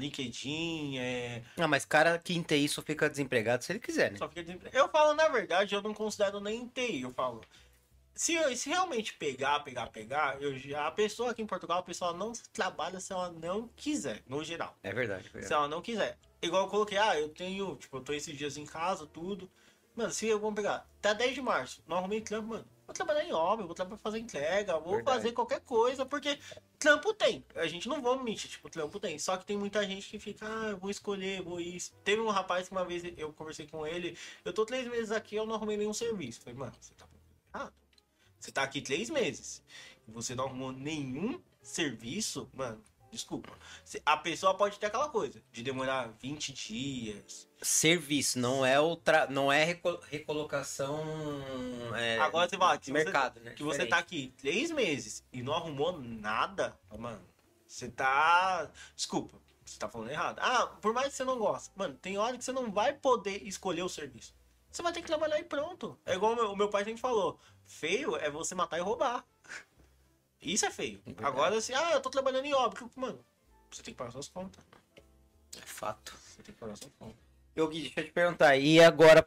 LinkedIn, 0.00 0.98
é. 0.98 1.42
Ah, 1.58 1.68
mas 1.68 1.84
cara 1.84 2.18
que 2.18 2.34
em 2.34 2.42
TI 2.42 2.68
só 2.68 2.82
fica 2.82 3.08
desempregado 3.08 3.62
se 3.64 3.72
ele 3.72 3.78
quiser, 3.80 4.12
né? 4.12 4.18
Só 4.18 4.28
fica 4.28 4.42
desempre- 4.42 4.70
Eu 4.72 4.88
falo, 4.88 5.14
na 5.14 5.28
verdade, 5.28 5.74
eu 5.74 5.82
não 5.82 5.94
considero 5.94 6.40
nem 6.40 6.66
TI, 6.68 7.02
eu 7.02 7.12
falo. 7.12 7.40
Se, 8.14 8.56
se 8.56 8.68
realmente 8.68 9.14
pegar, 9.14 9.60
pegar, 9.60 9.86
pegar, 9.86 10.40
eu 10.42 10.58
já, 10.58 10.86
a 10.86 10.90
pessoa 10.90 11.30
aqui 11.30 11.40
em 11.40 11.46
Portugal, 11.46 11.78
a 11.78 11.82
pessoa 11.82 12.12
não 12.12 12.32
trabalha 12.52 13.00
se 13.00 13.12
ela 13.12 13.30
não 13.30 13.68
quiser, 13.76 14.22
no 14.26 14.44
geral. 14.44 14.76
É 14.82 14.92
verdade. 14.92 15.30
é 15.34 15.42
Se 15.42 15.52
ela 15.52 15.68
não 15.68 15.80
quiser. 15.80 16.18
Igual 16.42 16.64
eu 16.64 16.68
coloquei, 16.68 16.98
ah, 16.98 17.18
eu 17.18 17.28
tenho, 17.30 17.76
tipo, 17.76 17.96
eu 17.96 18.00
tô 18.02 18.12
esses 18.12 18.36
dias 18.36 18.56
em 18.56 18.66
casa, 18.66 19.06
tudo. 19.06 19.50
Mano, 19.96 20.10
se 20.10 20.26
eu 20.26 20.38
vou 20.38 20.52
pegar, 20.52 20.86
tá 21.00 21.12
10 21.12 21.34
de 21.34 21.40
março, 21.42 21.82
não 21.86 21.96
arrumei 21.98 22.20
trampo, 22.20 22.48
mano. 22.48 22.66
Vou 22.90 22.94
trabalhar 22.94 23.24
em 23.24 23.32
obra, 23.32 23.64
vou 23.64 23.72
trabalhar 23.72 23.98
pra 23.98 24.10
fazer 24.10 24.18
entrega, 24.18 24.76
vou 24.80 24.96
Verdade. 24.96 25.16
fazer 25.18 25.32
qualquer 25.32 25.60
coisa, 25.60 26.04
porque 26.04 26.36
trampo 26.76 27.14
tem. 27.14 27.44
A 27.54 27.68
gente 27.68 27.88
não 27.88 28.02
vamos 28.02 28.24
mentir, 28.24 28.50
tipo, 28.50 28.68
trampo 28.68 28.98
tem. 28.98 29.16
Só 29.16 29.36
que 29.36 29.46
tem 29.46 29.56
muita 29.56 29.86
gente 29.86 30.08
que 30.08 30.18
fica, 30.18 30.44
ah, 30.44 30.70
eu 30.70 30.76
vou 30.76 30.90
escolher, 30.90 31.40
vou 31.40 31.60
isso. 31.60 31.92
Teve 32.02 32.20
um 32.20 32.30
rapaz 32.30 32.66
que 32.66 32.72
uma 32.72 32.84
vez 32.84 33.04
eu 33.16 33.32
conversei 33.32 33.68
com 33.68 33.86
ele, 33.86 34.18
eu 34.44 34.52
tô 34.52 34.66
três 34.66 34.88
meses 34.88 35.12
aqui, 35.12 35.36
eu 35.36 35.46
não 35.46 35.54
arrumei 35.54 35.76
nenhum 35.76 35.94
serviço. 35.94 36.40
Falei, 36.40 36.58
mano, 36.58 36.72
você 36.80 36.92
tá 36.94 37.06
errado. 37.54 37.72
Você 38.40 38.50
tá 38.50 38.62
aqui 38.64 38.82
três 38.82 39.08
meses 39.08 39.62
e 40.08 40.10
você 40.10 40.34
não 40.34 40.46
arrumou 40.46 40.72
nenhum 40.72 41.40
serviço, 41.62 42.50
mano, 42.52 42.82
desculpa. 43.10 43.50
A 44.06 44.16
pessoa 44.16 44.54
pode 44.54 44.78
ter 44.78 44.86
aquela 44.86 45.08
coisa 45.08 45.42
de 45.52 45.62
demorar 45.62 46.08
20 46.20 46.52
dias. 46.52 47.48
Serviço, 47.62 48.38
não 48.38 48.64
é 48.64 48.78
outra, 48.80 49.26
não 49.28 49.52
é 49.52 49.64
reco- 49.64 50.00
recolocação. 50.08 51.04
é, 51.96 52.18
Agora 52.18 52.48
você 52.48 52.56
fala 52.56 52.78
que 52.78 52.86
você- 52.86 52.92
mercado, 52.92 53.40
né? 53.40 53.52
Que 53.52 53.62
você 53.62 53.78
Diferente. 53.84 53.90
tá 53.90 53.98
aqui 53.98 54.34
três 54.38 54.70
meses 54.70 55.24
e 55.32 55.42
não 55.42 55.52
arrumou 55.52 55.98
nada, 56.00 56.78
mano, 56.98 57.20
você 57.66 57.88
tá. 57.88 58.70
Desculpa, 58.96 59.36
você 59.64 59.78
tá 59.78 59.88
falando 59.88 60.10
errado. 60.10 60.38
Ah, 60.40 60.66
por 60.80 60.92
mais 60.92 61.08
que 61.08 61.14
você 61.14 61.24
não 61.24 61.38
goste, 61.38 61.70
mano, 61.76 61.94
tem 61.94 62.16
hora 62.18 62.36
que 62.38 62.44
você 62.44 62.52
não 62.52 62.70
vai 62.70 62.92
poder 62.92 63.42
escolher 63.46 63.82
o 63.82 63.88
serviço. 63.88 64.34
Você 64.70 64.82
vai 64.82 64.92
ter 64.92 65.00
que 65.00 65.06
trabalhar 65.08 65.38
e 65.38 65.44
pronto. 65.44 65.98
É 66.06 66.14
igual 66.14 66.32
o 66.32 66.36
meu, 66.36 66.52
o 66.52 66.56
meu 66.56 66.68
pai 66.68 66.84
sempre 66.84 67.00
falou: 67.00 67.38
feio 67.66 68.16
é 68.16 68.30
você 68.30 68.54
matar 68.54 68.78
e 68.78 68.80
roubar. 68.80 69.24
Isso 70.40 70.64
é 70.66 70.70
feio. 70.70 71.00
Verdade. 71.04 71.26
Agora, 71.26 71.56
assim, 71.58 71.72
ah, 71.74 71.92
eu 71.92 72.00
tô 72.00 72.10
trabalhando 72.10 72.44
em 72.46 72.54
obra. 72.54 72.80
Mano, 72.96 73.24
você 73.70 73.82
tem 73.82 73.92
que 73.94 73.98
pagar 73.98 74.10
suas 74.10 74.28
contas. 74.28 74.62
É 75.56 75.66
fato. 75.66 76.14
Você 76.24 76.42
tem 76.42 76.54
que 76.54 76.60
pagar 76.60 76.76
suas 76.76 76.92
contas. 76.98 77.16
Eu, 77.54 77.68
Gui, 77.68 77.82
deixa 77.82 78.00
eu 78.00 78.04
te 78.04 78.12
perguntar. 78.12 78.56
E 78.56 78.80
agora, 78.80 79.26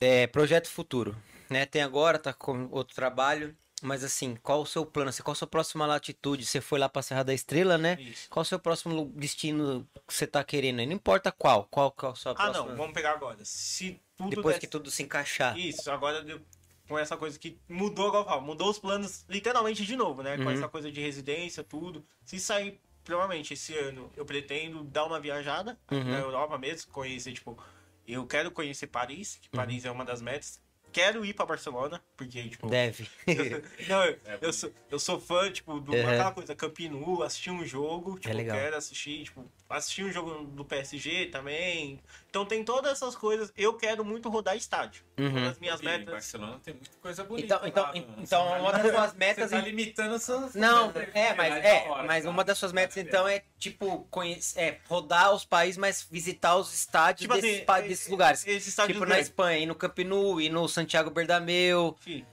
é, 0.00 0.26
projeto 0.26 0.68
futuro, 0.68 1.16
né? 1.48 1.64
Tem 1.64 1.82
agora, 1.82 2.18
tá 2.18 2.32
com 2.32 2.68
outro 2.70 2.94
trabalho. 2.94 3.56
Mas 3.84 4.04
assim, 4.04 4.36
qual 4.36 4.62
o 4.62 4.66
seu 4.66 4.86
plano? 4.86 5.08
Assim, 5.10 5.24
Qual 5.24 5.32
a 5.32 5.34
sua 5.34 5.48
próxima 5.48 5.84
latitude? 5.86 6.46
Você 6.46 6.60
foi 6.60 6.78
lá 6.78 6.88
pra 6.88 7.02
Serra 7.02 7.24
da 7.24 7.34
Estrela, 7.34 7.76
né? 7.76 7.96
Isso. 8.00 8.30
Qual 8.30 8.42
o 8.42 8.44
seu 8.44 8.58
próximo 8.58 9.06
destino 9.16 9.88
que 10.06 10.14
você 10.14 10.24
tá 10.24 10.44
querendo? 10.44 10.76
Não 10.86 10.92
importa 10.92 11.32
qual. 11.32 11.64
Qual 11.64 11.90
que 11.90 12.06
é 12.06 12.08
a 12.08 12.14
sua 12.14 12.30
Ah, 12.30 12.34
próxima? 12.36 12.66
não, 12.68 12.76
vamos 12.76 12.92
pegar 12.92 13.10
agora. 13.10 13.44
Se 13.44 14.00
tudo 14.16 14.30
Depois 14.30 14.54
der 14.54 14.60
que 14.60 14.68
tudo 14.68 14.88
se 14.88 15.02
encaixar. 15.02 15.58
Isso, 15.58 15.90
agora 15.90 16.24
com 16.92 16.98
essa 16.98 17.16
coisa 17.16 17.38
que 17.38 17.58
mudou, 17.66 18.08
igual 18.08 18.22
eu 18.22 18.28
falo, 18.28 18.42
mudou 18.42 18.68
os 18.68 18.78
planos 18.78 19.24
literalmente 19.26 19.82
de 19.86 19.96
novo, 19.96 20.22
né? 20.22 20.36
Com 20.36 20.44
Uhum. 20.44 20.50
essa 20.50 20.68
coisa 20.68 20.92
de 20.92 21.00
residência, 21.00 21.64
tudo. 21.64 22.04
Se 22.22 22.38
sair, 22.38 22.78
provavelmente, 23.02 23.54
esse 23.54 23.74
ano, 23.74 24.12
eu 24.14 24.26
pretendo 24.26 24.84
dar 24.84 25.06
uma 25.06 25.18
viajada 25.18 25.78
Uhum. 25.90 26.04
na 26.04 26.18
Europa 26.18 26.58
mesmo, 26.58 26.92
conhecer, 26.92 27.32
tipo, 27.32 27.56
eu 28.06 28.26
quero 28.26 28.50
conhecer 28.50 28.88
Paris, 28.88 29.36
Uhum. 29.36 29.40
que 29.40 29.48
Paris 29.48 29.84
é 29.86 29.90
uma 29.90 30.04
das 30.04 30.20
metas. 30.20 30.60
Quero 30.92 31.24
ir 31.24 31.32
pra 31.32 31.46
Barcelona, 31.46 32.04
porque, 32.14 32.46
tipo. 32.50 32.68
Deve. 32.68 33.08
Não, 33.88 34.04
eu, 34.04 34.18
É 34.26 34.38
eu, 34.42 34.52
sou, 34.52 34.70
eu 34.90 34.98
sou 34.98 35.18
fã, 35.18 35.50
tipo, 35.50 35.80
do, 35.80 35.94
Uhum. 35.94 36.06
aquela 36.06 36.32
coisa, 36.32 36.54
Campinu, 36.54 37.22
assistir 37.22 37.48
um 37.50 37.64
jogo, 37.64 38.18
tipo, 38.18 38.28
É 38.28 38.34
legal. 38.34 38.58
quero 38.58 38.76
assistir, 38.76 39.24
tipo, 39.24 39.50
assistir 39.70 40.04
um 40.04 40.12
jogo 40.12 40.44
do 40.44 40.62
PSG 40.62 41.26
também. 41.28 41.98
Então 42.32 42.46
tem 42.46 42.64
todas 42.64 42.92
essas 42.92 43.14
coisas. 43.14 43.52
Eu 43.54 43.74
quero 43.74 44.02
muito 44.02 44.30
rodar 44.30 44.56
estádio. 44.56 45.04
Uhum. 45.18 45.28
Uma 45.28 45.40
das 45.42 45.58
minhas 45.58 45.80
E 45.80 45.82
em 45.82 45.86
metas. 45.86 46.06
Barcelona 46.14 46.58
tem 46.64 46.72
muita 46.72 46.96
coisa 46.96 47.24
bonita. 47.24 47.44
Então- 47.56 47.68
então- 47.68 47.82
lá, 47.84 47.92
então, 47.94 48.16
Você 48.24 48.26
tá 48.30 48.40
uma 48.58 48.72
das 48.72 48.90
suas 48.90 49.14
metas 49.14 49.50
Você 49.50 49.56
tá 49.56 49.60
em- 49.60 49.64
limitando 49.66 50.14
as 50.14 50.22
suas. 50.22 50.54
Não, 50.54 50.90
suas 50.90 51.08
é, 51.14 51.34
mas 51.34 51.62
é, 51.62 51.86
hora, 51.90 52.02
mas 52.04 52.24
tá? 52.24 52.30
uma 52.30 52.42
das 52.42 52.56
suas 52.56 52.72
metas 52.72 52.96
então 52.96 53.28
é 53.28 53.42
tipo, 53.58 54.06
conhece, 54.10 54.58
é, 54.58 54.80
rodar 54.88 55.34
os 55.34 55.44
países, 55.44 55.76
mas 55.76 56.02
visitar 56.10 56.56
os 56.56 56.72
estádios 56.72 57.20
Tipo 57.20 57.34
desses, 57.34 57.56
assim, 57.56 57.64
pa- 57.66 57.80
é- 57.80 57.88
desses 57.88 58.08
lugares. 58.08 58.46
Esse 58.46 58.70
estádio 58.70 58.94
Tipo, 58.94 59.04
na 59.04 59.10
Grêmio. 59.10 59.22
Espanha, 59.28 59.58
ir 59.58 59.66
no 59.66 59.74
Camp 59.74 59.98
Nou, 59.98 60.40
ir 60.40 60.48
no 60.48 60.66
Santiago 60.66 61.10
Bernabéu. 61.10 61.98
Sim. 62.02 62.24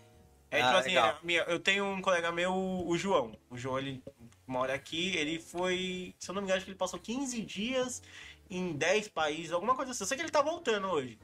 É 0.49 0.61
Ah, 0.61 0.65
tipo 0.67 0.77
assim, 0.77 0.89
legal. 0.91 1.09
a 1.09 1.19
minha- 1.25 1.43
eu 1.43 1.59
tenho 1.59 1.83
um 1.85 2.01
colega 2.01 2.31
meu, 2.31 2.53
o 2.55 2.97
João. 2.97 3.37
O 3.49 3.57
João, 3.57 3.77
ele 3.77 4.01
mora 4.47 4.73
aqui, 4.73 5.15
ele 5.17 5.39
foi, 5.39 6.15
se 6.17 6.31
eu 6.31 6.33
não 6.33 6.41
me 6.41 6.45
engano, 6.45 6.55
acho 6.57 6.65
que 6.65 6.71
ele 6.71 6.77
passou 6.77 6.97
15 6.99 7.39
dias 7.41 8.01
em 8.49 8.73
10 8.73 9.09
países, 9.09 9.51
alguma 9.51 9.75
coisa 9.75 9.91
assim. 9.91 10.03
Eu 10.03 10.07
sei 10.07 10.17
que 10.17 10.23
ele 10.23 10.31
tá 10.31 10.41
voltando 10.41 10.87
hoje. 10.87 11.19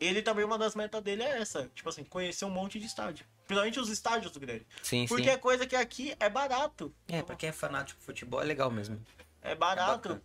Ele 0.00 0.22
também, 0.22 0.44
uma 0.44 0.56
das 0.56 0.74
metas 0.76 1.02
dele 1.02 1.22
é 1.24 1.40
essa, 1.40 1.68
tipo 1.74 1.88
assim, 1.88 2.04
conhecer 2.04 2.44
um 2.44 2.50
monte 2.50 2.78
de 2.78 2.86
estádio. 2.86 3.26
Principalmente 3.46 3.80
os 3.80 3.88
estádios 3.88 4.30
do 4.30 4.38
Grêmio. 4.38 4.64
Sim, 4.82 5.06
Porque 5.08 5.28
é 5.28 5.36
coisa 5.36 5.66
que 5.66 5.74
aqui 5.74 6.14
é 6.20 6.28
barato. 6.28 6.94
É, 7.08 7.22
pra 7.22 7.34
quem 7.34 7.48
é 7.48 7.52
fanático 7.52 7.98
de 7.98 8.06
futebol 8.06 8.40
é 8.40 8.44
legal 8.44 8.70
mesmo. 8.70 9.02
É 9.42 9.52
É 9.52 9.54
barato. 9.54 10.08
bacana. 10.10 10.22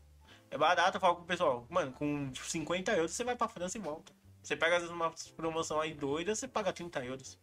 É 0.52 0.58
barato, 0.58 0.98
eu 0.98 1.02
falo 1.02 1.16
com 1.16 1.24
o 1.24 1.26
pessoal, 1.26 1.66
mano, 1.68 1.92
com 1.94 2.32
50 2.36 2.92
euros 2.92 3.12
você 3.12 3.24
vai 3.24 3.36
pra 3.36 3.48
França 3.48 3.76
e 3.78 3.82
volta. 3.82 4.14
Você 4.44 4.56
pega 4.56 4.76
às 4.76 4.84
vezes 4.84 4.96
uma 4.96 5.12
promoção 5.36 5.82
aí 5.82 5.96
doida, 5.96 6.36
você 6.36 6.48
paga 6.48 6.72
30 6.72 7.04
euros. 7.06 7.40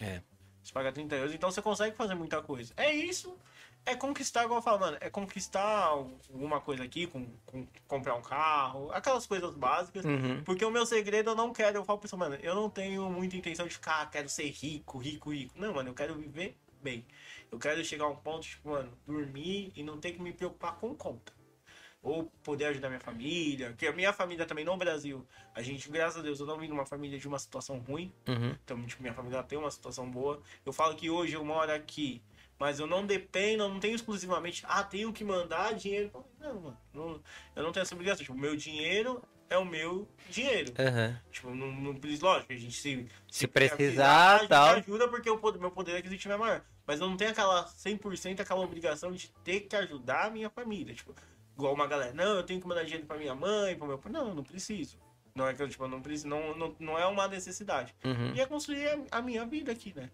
É. 0.00 0.22
Você 0.62 0.72
paga 0.72 0.90
30 0.90 1.14
euros, 1.16 1.34
então 1.34 1.50
você 1.50 1.60
consegue 1.60 1.94
fazer 1.94 2.14
muita 2.14 2.40
coisa. 2.40 2.72
É 2.74 2.90
isso, 2.90 3.36
é 3.86 3.94
conquistar, 3.94 4.44
igual 4.44 4.58
eu 4.58 4.62
falo, 4.62 4.80
mano, 4.80 4.96
é 5.00 5.10
conquistar 5.10 5.84
alguma 5.86 6.60
coisa 6.60 6.82
aqui, 6.82 7.06
com, 7.06 7.26
com- 7.46 7.66
comprar 7.86 8.14
um 8.14 8.22
carro, 8.22 8.90
aquelas 8.92 9.26
coisas 9.26 9.54
básicas. 9.54 10.04
Uhum. 10.04 10.42
Porque 10.44 10.64
o 10.64 10.70
meu 10.70 10.86
segredo 10.86 11.30
eu 11.30 11.34
não 11.34 11.52
quero, 11.52 11.78
eu 11.78 11.84
falo 11.84 11.98
pra 11.98 12.02
pessoa, 12.04 12.18
mano, 12.20 12.36
eu 12.42 12.54
não 12.54 12.70
tenho 12.70 13.08
muita 13.10 13.36
intenção 13.36 13.66
de 13.66 13.74
ficar, 13.74 14.02
ah, 14.02 14.06
quero 14.06 14.28
ser 14.28 14.48
rico, 14.50 14.98
rico, 14.98 15.30
rico. 15.32 15.52
Não, 15.56 15.74
mano, 15.74 15.90
eu 15.90 15.94
quero 15.94 16.14
viver 16.14 16.56
bem. 16.82 17.04
Eu 17.50 17.58
quero 17.58 17.84
chegar 17.84 18.04
a 18.04 18.08
um 18.08 18.16
ponto, 18.16 18.42
tipo, 18.42 18.70
mano, 18.70 18.92
dormir 19.06 19.72
e 19.76 19.82
não 19.82 19.98
ter 19.98 20.12
que 20.12 20.20
me 20.22 20.32
preocupar 20.32 20.76
com 20.76 20.94
conta. 20.94 21.32
Ou 22.02 22.24
poder 22.42 22.66
ajudar 22.66 22.88
minha 22.90 23.00
família, 23.00 23.68
porque 23.70 23.86
a 23.86 23.92
minha 23.92 24.12
família 24.12 24.44
também 24.44 24.62
no 24.62 24.76
Brasil, 24.76 25.26
a 25.54 25.62
gente, 25.62 25.88
graças 25.88 26.18
a 26.18 26.22
Deus, 26.22 26.38
eu 26.38 26.44
não 26.44 26.58
vim 26.58 26.66
de 26.66 26.72
uma 26.72 26.84
família 26.84 27.18
de 27.18 27.26
uma 27.26 27.38
situação 27.38 27.78
ruim, 27.78 28.12
Uhum. 28.28 28.54
então, 28.62 28.84
tipo, 28.86 29.00
minha 29.00 29.14
família 29.14 29.42
tem 29.42 29.56
uma 29.58 29.70
situação 29.70 30.10
boa. 30.10 30.42
Eu 30.66 30.72
falo 30.72 30.94
que 30.96 31.08
hoje 31.08 31.32
eu 31.34 31.42
moro 31.42 31.72
aqui, 31.72 32.20
mas 32.58 32.78
eu 32.78 32.86
não 32.86 33.04
dependo, 33.04 33.64
eu 33.64 33.68
não 33.68 33.80
tenho 33.80 33.94
exclusivamente, 33.94 34.62
ah, 34.66 34.82
tenho 34.82 35.12
que 35.12 35.24
mandar 35.24 35.74
dinheiro. 35.74 36.10
Não, 36.40 36.60
mano, 36.60 36.78
não- 36.92 37.22
eu 37.56 37.62
não 37.62 37.72
tenho 37.72 37.82
essa 37.82 37.94
obrigação. 37.94 38.24
Tipo, 38.24 38.36
meu 38.38 38.54
dinheiro 38.56 39.22
é 39.50 39.58
o 39.58 39.64
meu 39.64 40.08
dinheiro. 40.30 40.72
Aham. 40.78 41.20
Tipo, 41.30 41.50
não, 41.54 41.70
não 41.72 41.94
precisa, 41.94 42.24
lógico, 42.26 42.52
a 42.52 42.56
gente 42.56 42.72
se, 42.76 43.08
Se 43.30 43.46
precisar, 43.46 43.76
precisar, 43.76 44.34
a 44.34 44.38
gente 44.38 44.48
tal. 44.48 44.68
ajuda 44.76 45.08
porque 45.08 45.28
o 45.30 45.38
poder- 45.38 45.58
meu 45.58 45.70
poder 45.70 45.96
aquisitivo 45.96 46.34
é 46.34 46.36
maior. 46.36 46.62
Mas 46.86 47.00
eu 47.00 47.08
não 47.08 47.16
tenho 47.16 47.30
aquela 47.30 47.66
100% 47.66 48.40
aquela 48.40 48.60
obrigação 48.60 49.10
de 49.10 49.30
ter 49.42 49.60
que 49.60 49.74
ajudar 49.76 50.26
a 50.26 50.30
minha 50.30 50.50
família. 50.50 50.94
Tipo, 50.94 51.14
igual 51.56 51.72
uma 51.74 51.86
galera, 51.86 52.12
não, 52.12 52.36
eu 52.36 52.42
tenho 52.42 52.60
que 52.60 52.66
mandar 52.66 52.82
dinheiro 52.84 53.06
pra 53.06 53.16
minha 53.16 53.34
mãe, 53.34 53.74
pro 53.76 53.86
meu 53.86 53.98
pai. 53.98 54.12
Não, 54.12 54.34
não 54.34 54.44
preciso. 54.44 54.98
Não 55.34 55.48
é 55.48 55.54
que 55.54 55.62
eu, 55.62 55.68
tipo, 55.68 55.82
eu 55.82 55.88
não 55.88 56.00
preciso, 56.00 56.28
não, 56.28 56.56
não, 56.56 56.76
não 56.78 56.98
é 56.98 57.04
uma 57.06 57.26
necessidade. 57.26 57.92
Uhum. 58.04 58.34
E 58.34 58.40
é 58.40 58.46
construir 58.46 58.86
a, 58.86 59.18
a 59.18 59.22
minha 59.22 59.44
vida 59.44 59.72
aqui, 59.72 59.92
né? 59.96 60.08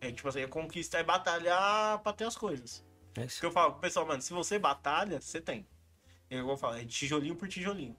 É 0.00 0.10
tipo 0.10 0.28
assim, 0.28 0.40
é 0.40 0.46
conquista, 0.46 0.98
é 0.98 1.02
batalhar 1.02 1.98
pra 1.98 2.12
ter 2.12 2.24
as 2.24 2.36
coisas. 2.36 2.84
É 3.16 3.24
isso. 3.24 3.34
Porque 3.34 3.46
eu 3.46 3.52
falo 3.52 3.72
pro 3.72 3.80
pessoal, 3.80 4.06
mano, 4.06 4.22
se 4.22 4.32
você 4.32 4.58
batalha, 4.58 5.20
você 5.20 5.40
tem. 5.40 5.66
Eu 6.30 6.46
vou 6.46 6.56
falar, 6.56 6.80
é 6.80 6.84
tijolinho 6.84 7.36
por 7.36 7.48
tijolinho. 7.48 7.96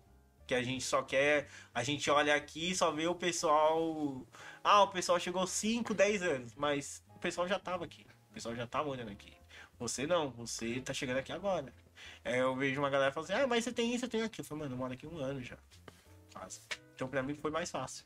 Que 0.48 0.56
a 0.56 0.64
gente 0.64 0.84
só 0.84 1.04
quer. 1.04 1.48
A 1.74 1.84
gente 1.84 2.10
olha 2.10 2.34
aqui 2.34 2.72
e 2.72 2.76
só 2.76 2.92
vê 2.92 3.08
o 3.08 3.16
pessoal. 3.16 4.26
Ah, 4.64 4.84
o 4.84 4.88
pessoal 4.88 5.20
chegou 5.20 5.46
5, 5.46 5.94
10 5.94 6.24
anos. 6.24 6.56
Mas 6.56 7.04
o 7.10 7.20
pessoal 7.20 7.48
já 7.48 7.60
tava 7.60 7.86
aqui. 7.86 8.06
O 8.30 8.34
pessoal 8.34 8.56
já 8.56 8.66
tava 8.66 8.90
olhando 8.90 9.12
aqui. 9.12 9.34
Você 9.78 10.08
não, 10.08 10.30
você 10.32 10.80
tá 10.80 10.94
chegando 10.94 11.18
aqui 11.18 11.32
agora. 11.32 11.74
É, 12.24 12.40
eu 12.42 12.56
vejo 12.56 12.80
uma 12.80 12.90
galera 12.90 13.12
falando 13.12 13.32
assim, 13.32 13.42
ah, 13.42 13.48
mas 13.48 13.64
você 13.64 13.72
tem 13.72 13.92
isso, 13.94 14.06
você 14.06 14.08
tem 14.08 14.24
aquilo. 14.24 14.46
Eu 14.46 14.48
falo, 14.48 14.60
mano, 14.62 14.74
eu 14.74 14.78
moro 14.78 14.94
aqui 14.94 15.08
um 15.08 15.18
ano 15.18 15.42
já. 15.42 15.58
Fácil. 16.30 16.62
Então 16.96 17.08
pra 17.08 17.24
mim 17.24 17.36
foi 17.36 17.52
mais 17.52 17.70
fácil. 17.70 18.06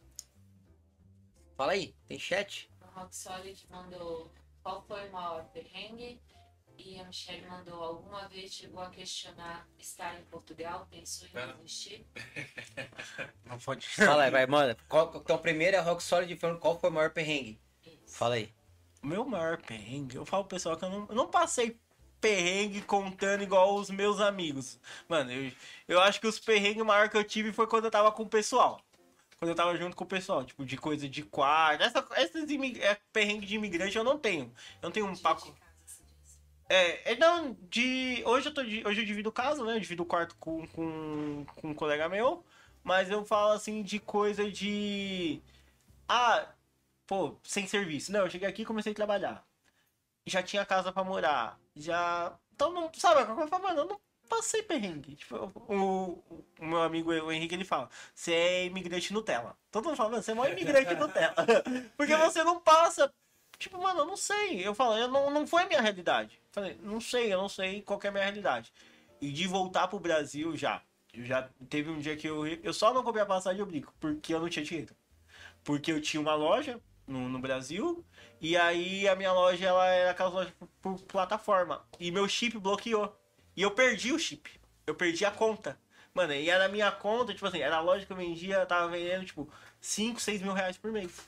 Fala 1.55 1.73
aí, 1.73 1.93
tem 2.07 2.17
chat? 2.17 2.69
Rock 2.95 3.13
Solid 3.13 3.67
mandou 3.69 4.31
qual 4.63 4.81
foi 4.87 5.09
o 5.09 5.11
maior 5.11 5.43
perrengue. 5.51 6.21
E 6.77 6.99
a 6.99 7.05
Michelle 7.05 7.47
mandou 7.47 7.81
alguma 7.81 8.27
vez 8.27 8.53
chegou 8.53 8.81
a 8.81 8.89
questionar 8.89 9.65
estar 9.77 10.19
em 10.19 10.23
Portugal, 10.25 10.85
pensou 10.89 11.27
em 11.27 11.33
Não. 11.33 11.55
desistir. 11.57 12.05
Não 13.45 13.57
pode. 13.59 13.87
Fala 13.87 14.23
aí, 14.23 14.31
vai, 14.31 14.45
manda. 14.45 14.77
Qual, 14.89 15.13
então, 15.15 15.37
primeiro 15.37 15.77
é 15.77 15.79
Rock 15.79 16.03
Solid 16.03 16.35
falando 16.35 16.59
qual 16.59 16.77
foi 16.77 16.89
o 16.89 16.93
maior 16.93 17.11
perrengue. 17.11 17.61
Isso. 17.85 18.17
Fala 18.17 18.35
aí. 18.35 18.53
O 19.01 19.07
meu 19.07 19.23
maior 19.23 19.61
perrengue, 19.61 20.15
eu 20.15 20.25
falo 20.25 20.43
pro 20.43 20.55
pessoal 20.55 20.75
que 20.75 20.83
eu 20.83 20.89
não, 20.89 21.05
eu 21.07 21.15
não 21.15 21.29
passei 21.29 21.79
perrengue 22.19 22.81
contando 22.81 23.43
igual 23.43 23.75
os 23.75 23.89
meus 23.89 24.19
amigos. 24.19 24.79
Mano, 25.07 25.31
eu, 25.31 25.51
eu 25.87 26.01
acho 26.01 26.19
que 26.19 26.27
os 26.27 26.39
perrengues 26.39 26.83
maior 26.83 27.07
que 27.07 27.15
eu 27.15 27.23
tive 27.23 27.53
foi 27.53 27.67
quando 27.67 27.85
eu 27.85 27.91
tava 27.91 28.11
com 28.11 28.23
o 28.23 28.29
pessoal. 28.29 28.81
Quando 29.37 29.49
eu 29.49 29.55
tava 29.55 29.75
junto 29.77 29.95
com 29.95 30.03
o 30.03 30.07
pessoal, 30.07 30.43
tipo, 30.45 30.65
de 30.65 30.77
coisa 30.77 31.07
de 31.09 31.23
quarto. 31.23 31.83
Essa, 31.83 32.05
esses 32.17 32.49
imi- 32.49 32.79
é, 32.79 32.97
perrengue 33.11 33.45
de 33.45 33.55
imigrante 33.55 33.97
eu 33.97 34.03
não 34.03 34.17
tenho. 34.17 34.45
Eu 34.81 34.87
não 34.87 34.91
tenho 34.91 35.07
um 35.07 35.11
diz. 35.13 35.53
É, 36.67 37.11
não, 37.17 37.53
de. 37.69 38.23
Hoje 38.25 38.49
eu 38.49 38.53
tô 38.53 38.63
de, 38.63 38.85
Hoje 38.87 39.01
eu 39.01 39.05
divido 39.05 39.31
casa, 39.31 39.63
né? 39.63 39.75
Eu 39.75 39.79
divido 39.79 40.03
o 40.03 40.05
quarto 40.05 40.35
com, 40.39 40.65
com, 40.67 41.45
com 41.55 41.69
um 41.69 41.73
colega 41.73 42.09
meu. 42.09 42.43
Mas 42.83 43.09
eu 43.09 43.25
falo 43.25 43.53
assim 43.53 43.83
de 43.83 43.99
coisa 43.99 44.49
de. 44.49 45.41
Ah, 46.07 46.47
pô, 47.07 47.35
sem 47.43 47.67
serviço. 47.67 48.11
Não, 48.11 48.21
eu 48.21 48.29
cheguei 48.29 48.47
aqui 48.47 48.63
e 48.63 48.65
comecei 48.65 48.91
a 48.93 48.95
trabalhar. 48.95 49.45
Já 50.25 50.41
tinha 50.43 50.65
casa 50.65 50.91
pra 50.91 51.03
morar. 51.03 51.59
Já. 51.75 52.37
Então 52.53 52.71
não. 52.73 52.91
Sabe, 52.93 53.21
eu 53.29 53.47
falo, 53.47 53.63
mano, 53.63 53.81
eu 53.81 53.85
não 53.85 53.99
passei 54.25 54.63
perrengue. 54.63 55.15
Tipo, 55.15 55.51
o, 55.67 56.23
o 56.59 56.65
meu 56.65 56.81
amigo 56.81 57.11
o 57.11 57.31
Henrique 57.31 57.55
ele 57.55 57.65
fala: 57.65 57.89
você 58.13 58.33
é 58.33 58.65
imigrante 58.65 59.13
Nutella. 59.13 59.57
Todo 59.71 59.85
mundo 59.85 59.97
fala, 59.97 60.21
você 60.21 60.31
é 60.31 60.33
maior 60.33 60.51
imigrante 60.51 60.93
Nutella. 60.95 61.35
Porque 61.97 62.15
você 62.15 62.43
não 62.43 62.59
passa 62.59 63.11
Tipo, 63.57 63.81
mano, 63.81 64.01
eu 64.01 64.05
não 64.05 64.17
sei. 64.17 64.65
Eu 64.65 64.73
falo, 64.75 64.97
eu 64.97 65.07
não, 65.07 65.29
não 65.31 65.47
foi 65.47 65.63
a 65.63 65.67
minha 65.67 65.81
realidade. 65.81 66.39
Falei, 66.51 66.77
não 66.81 66.99
sei, 66.99 67.33
eu 67.33 67.37
não 67.37 67.49
sei 67.49 67.81
qual 67.81 67.99
é 68.03 68.07
a 68.07 68.11
minha 68.11 68.23
realidade. 68.23 68.71
E 69.21 69.31
de 69.31 69.47
voltar 69.47 69.87
pro 69.87 69.99
Brasil 69.99 70.55
já. 70.55 70.81
Eu 71.13 71.25
já 71.25 71.49
teve 71.69 71.89
um 71.89 71.99
dia 71.99 72.17
que 72.17 72.27
eu. 72.27 72.45
Eu 72.45 72.73
só 72.73 72.93
não 72.93 73.03
comprei 73.03 73.23
a 73.23 73.25
passagem 73.25 73.59
eu 73.59 73.65
brinco, 73.65 73.93
porque 73.99 74.33
eu 74.33 74.39
não 74.39 74.49
tinha 74.49 74.65
dinheiro. 74.65 74.95
Porque 75.63 75.91
eu 75.91 76.01
tinha 76.01 76.19
uma 76.21 76.35
loja 76.35 76.79
no, 77.07 77.29
no 77.29 77.39
Brasil. 77.39 78.05
E 78.41 78.57
aí 78.57 79.07
a 79.07 79.15
minha 79.15 79.31
loja 79.31 79.65
ela 79.65 79.87
era 79.87 80.11
aquela 80.11 80.29
loja 80.29 80.53
por, 80.59 80.67
por 80.81 81.01
plataforma. 81.03 81.85
E 81.99 82.11
meu 82.11 82.27
chip 82.27 82.57
bloqueou. 82.59 83.15
E 83.55 83.61
eu 83.61 83.71
perdi 83.71 84.11
o 84.11 84.19
chip. 84.19 84.49
Eu 84.85 84.95
perdi 84.95 85.25
a 85.25 85.31
conta. 85.31 85.79
Mano, 86.13 86.33
e 86.33 86.49
era 86.49 86.65
a 86.65 86.69
minha 86.69 86.91
conta, 86.91 87.33
tipo 87.33 87.45
assim, 87.45 87.59
era 87.59 87.75
a 87.75 87.81
loja 87.81 88.05
que 88.05 88.11
eu 88.11 88.17
vendia, 88.17 88.55
eu 88.55 88.65
tava 88.65 88.87
vendendo, 88.87 89.25
tipo, 89.25 89.49
5, 89.81 90.19
6 90.19 90.41
mil 90.41 90.53
reais 90.53 90.77
por 90.77 90.91
mês. 90.91 91.27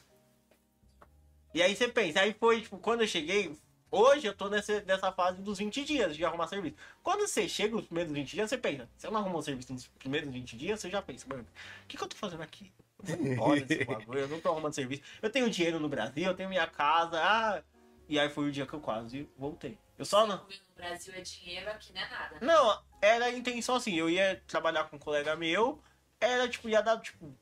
E 1.54 1.62
aí 1.62 1.76
você 1.76 1.88
pensa, 1.88 2.22
aí 2.22 2.34
foi, 2.34 2.62
tipo, 2.62 2.78
quando 2.78 3.02
eu 3.02 3.08
cheguei, 3.08 3.54
hoje 3.92 4.28
eu 4.28 4.34
tô 4.34 4.48
nessa, 4.48 4.82
nessa 4.84 5.12
fase 5.12 5.42
dos 5.42 5.58
20 5.58 5.84
dias 5.84 6.16
de 6.16 6.24
arrumar 6.24 6.48
serviço. 6.48 6.76
Quando 7.04 7.28
você 7.28 7.50
chega 7.50 7.76
nos 7.76 7.86
primeiros 7.86 8.14
20 8.14 8.32
dias, 8.32 8.50
você 8.50 8.58
pensa, 8.58 8.88
se 8.98 9.06
eu 9.06 9.12
não 9.12 9.20
arrumou 9.20 9.42
serviço 9.42 9.74
nos 9.74 9.88
primeiros 9.88 10.32
20 10.32 10.56
dias, 10.56 10.80
você 10.80 10.90
já 10.90 11.02
pensa, 11.02 11.26
mano, 11.28 11.44
o 11.44 11.88
que, 11.88 11.98
que 11.98 12.04
eu 12.04 12.08
tô 12.08 12.16
fazendo 12.16 12.44
aqui? 12.44 12.72
Eu 13.06 13.16
embora 13.26 13.60
eu 14.20 14.28
não 14.30 14.40
tô 14.40 14.50
arrumando 14.50 14.74
serviço. 14.74 15.02
Eu 15.22 15.30
tenho 15.30 15.50
dinheiro 15.50 15.80
no 15.80 15.90
Brasil, 15.90 16.26
eu 16.26 16.34
tenho 16.34 16.50
minha 16.50 16.68
casa, 16.68 17.20
ah... 17.22 17.62
E 18.08 18.20
aí 18.20 18.30
foi 18.30 18.46
o 18.46 18.52
dia 18.52 18.66
que 18.66 18.74
eu 18.74 18.80
quase 18.80 19.30
voltei. 19.38 19.78
Eu 19.98 20.06
só 20.06 20.26
não... 20.26 20.38
No 20.38 20.50
Brasil 20.76 21.14
é 21.16 21.22
dinheiro, 21.22 21.70
aqui 21.70 21.92
não 21.94 22.02
é 22.02 22.10
nada. 22.10 22.38
Não, 22.42 22.84
era 23.02 23.26
a 23.26 23.32
intenção 23.32 23.76
assim, 23.76 23.96
eu 23.96 24.10
ia 24.10 24.42
trabalhar 24.48 24.86
com 24.86 24.96
um 24.96 25.00
colega 25.00 25.36
meu, 25.36 25.82
era 26.20 26.48
tipo, 26.48 26.70
ia 26.70 26.82
dar, 26.82 27.00
tipo, 27.02 27.36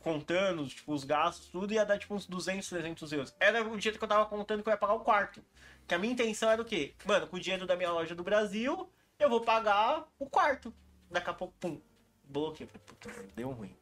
contando, 0.00 0.66
tipo, 0.68 0.92
os 0.92 1.04
gastos, 1.04 1.48
tudo, 1.48 1.72
ia 1.72 1.84
dar 1.84 1.98
tipo 1.98 2.14
uns 2.14 2.26
200, 2.26 2.68
300 2.68 3.12
euros. 3.12 3.36
Era 3.40 3.66
o 3.66 3.76
dia 3.76 3.92
que 3.92 4.02
eu 4.02 4.08
tava 4.08 4.26
contando 4.26 4.62
que 4.62 4.68
eu 4.68 4.72
ia 4.72 4.76
pagar 4.76 4.94
o 4.94 5.00
quarto. 5.00 5.42
Que 5.86 5.94
a 5.94 5.98
minha 5.98 6.12
intenção 6.12 6.50
era 6.50 6.60
o 6.60 6.64
quê? 6.64 6.94
Mano, 7.04 7.26
com 7.26 7.36
o 7.36 7.40
dinheiro 7.40 7.66
da 7.66 7.76
minha 7.76 7.90
loja 7.90 8.14
do 8.14 8.22
Brasil, 8.22 8.90
eu 9.18 9.28
vou 9.28 9.40
pagar 9.40 10.06
o 10.18 10.28
quarto. 10.28 10.72
Daqui 11.10 11.30
a 11.30 11.34
pouco, 11.34 11.54
pum, 11.58 11.80
bloqueei. 12.24 12.68
Falei, 12.68 12.82
puta, 12.86 13.10
deu 13.34 13.50
ruim. 13.50 13.76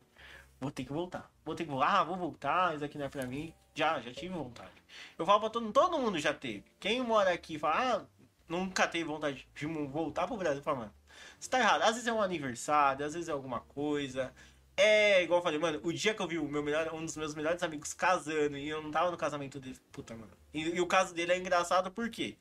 Vou 0.61 0.71
ter 0.71 0.85
que 0.85 0.93
voltar. 0.93 1.31
Vou 1.45 1.55
ter 1.55 1.65
que 1.65 1.71
voltar. 1.71 2.01
Ah, 2.01 2.05
vou 2.05 2.17
voltar, 2.17 2.75
isso 2.75 2.85
aqui 2.85 2.97
não 2.97 3.07
é 3.07 3.09
pra 3.09 3.27
mim. 3.27 3.53
Já, 3.75 4.01
já 4.01 4.13
tive 4.13 4.35
vontade. 4.35 4.71
Eu 5.19 5.27
falo 5.27 5.41
pra 5.41 5.51
todo 5.51 5.73
todo 5.73 5.99
mundo 5.99 6.19
já 6.19 6.33
teve. 6.33 6.65
Quem 6.79 7.03
mora 7.03 7.33
aqui 7.33 7.59
fala, 7.59 7.97
ah, 7.97 8.25
nunca 8.49 8.87
teve 8.87 9.05
vontade 9.05 9.49
de 9.55 9.67
voltar 9.67 10.27
pro 10.27 10.37
Brasil. 10.37 10.63
Fala, 10.63 10.79
mano, 10.79 10.95
você 11.39 11.51
tá 11.51 11.59
errado. 11.59 11.83
Às 11.83 11.95
vezes 11.95 12.07
é 12.07 12.13
um 12.13 12.23
aniversário, 12.23 13.05
às 13.05 13.15
vezes 13.15 13.29
é 13.29 13.33
alguma 13.33 13.61
coisa. 13.61 14.33
É, 14.77 15.23
igual 15.23 15.39
eu 15.41 15.45
falei, 15.45 15.59
mano, 15.59 15.81
o 15.85 15.93
dia 15.93 16.15
que 16.15 16.21
eu 16.21 16.27
vi 16.27 16.39
o 16.39 16.49
meu 16.49 16.63
melhor, 16.63 16.93
um 16.93 17.05
dos 17.05 17.17
meus 17.17 17.35
melhores 17.35 17.63
amigos 17.63 17.93
casando 17.95 18.57
e 18.57 18.69
eu 18.69 18.83
não 18.83 18.91
tava 18.91 19.11
no 19.11 19.17
casamento 19.17 19.61
dele, 19.61 19.79
puta, 19.93 20.15
mano. 20.17 20.33
E, 20.53 20.63
e 20.63 20.81
o 20.81 20.87
caso 20.87 21.15
dele 21.15 21.33
é 21.33 21.39
engraçado 21.39 21.91
porque 21.93 22.37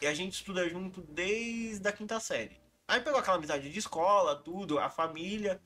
a 0.00 0.14
gente 0.14 0.34
estuda 0.34 0.68
junto 0.68 1.02
desde 1.02 1.86
a 1.88 1.92
quinta 1.92 2.18
série. 2.20 2.60
Aí 2.88 3.00
pegou 3.00 3.20
aquela 3.20 3.36
amizade 3.36 3.70
de 3.70 3.78
escola, 3.78 4.36
tudo, 4.36 4.78
a 4.78 4.90
família. 4.90 5.60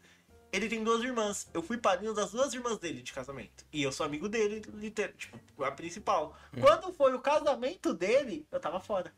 Ele 0.57 0.69
tem 0.71 0.83
duas 0.83 1.03
irmãs. 1.05 1.47
Eu 1.53 1.63
fui 1.63 1.77
padrinho 1.77 2.15
das 2.15 2.31
duas 2.33 2.55
irmãs 2.55 2.79
dele 2.79 3.03
de 3.03 3.13
casamento. 3.13 3.67
E 3.71 3.83
eu 3.83 3.93
sou 3.93 4.07
amigo 4.07 4.27
dele, 4.27 4.63
liter- 4.73 5.15
tipo, 5.15 5.39
a 5.63 5.71
principal. 5.71 6.35
Quando 6.59 6.91
foi 6.95 7.13
o 7.15 7.21
casamento 7.21 7.93
dele, 7.93 8.47
eu 8.51 8.59
tava 8.59 8.81
fora. 8.81 9.13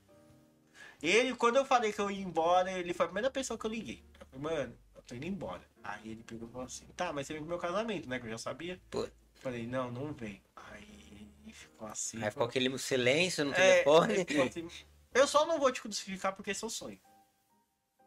Ele, 1.01 1.35
quando 1.37 1.55
eu 1.57 1.65
falei 1.65 1.93
que 1.93 2.01
eu 2.01 2.11
ia 2.11 2.21
embora, 2.25 2.73
ele 2.73 2.93
foi 2.93 3.05
a 3.05 3.09
primeira 3.09 3.31
pessoa 3.31 3.57
que 3.57 3.65
eu 3.65 3.71
liguei. 3.71 4.03
Eu 4.19 4.27
falei, 4.27 4.43
mano, 4.57 4.79
eu 4.97 5.03
tô 5.03 5.15
indo 5.15 5.27
embora. 5.27 5.63
Aí 5.85 6.11
ele 6.11 6.25
pegou 6.25 6.49
e 6.49 6.51
falou 6.51 6.67
assim, 6.67 6.87
tá, 6.97 7.13
mas 7.13 7.27
você 7.29 7.35
vem 7.35 7.43
pro 7.43 7.49
meu 7.51 7.59
casamento, 7.59 8.09
né? 8.09 8.19
Que 8.19 8.27
eu 8.27 8.31
já 8.31 8.39
sabia. 8.39 8.81
Pô. 8.91 9.09
Falei, 9.37 9.65
não, 9.65 9.93
não 9.93 10.13
vem. 10.13 10.43
Aí 10.57 11.29
ficou 11.53 11.87
assim. 11.87 12.21
Aí 12.21 12.31
ficou 12.33 12.47
aquele 12.47 12.77
silêncio 12.79 13.45
no 13.45 13.53
É, 13.53 13.83
telefone. 13.85 14.27
assim, 14.49 14.69
eu 15.15 15.27
só 15.29 15.47
não 15.47 15.61
vou 15.61 15.71
te 15.71 15.81
crucificar 15.81 16.35
porque 16.35 16.51
é 16.51 16.55
seu 16.55 16.69
sonho. 16.69 16.99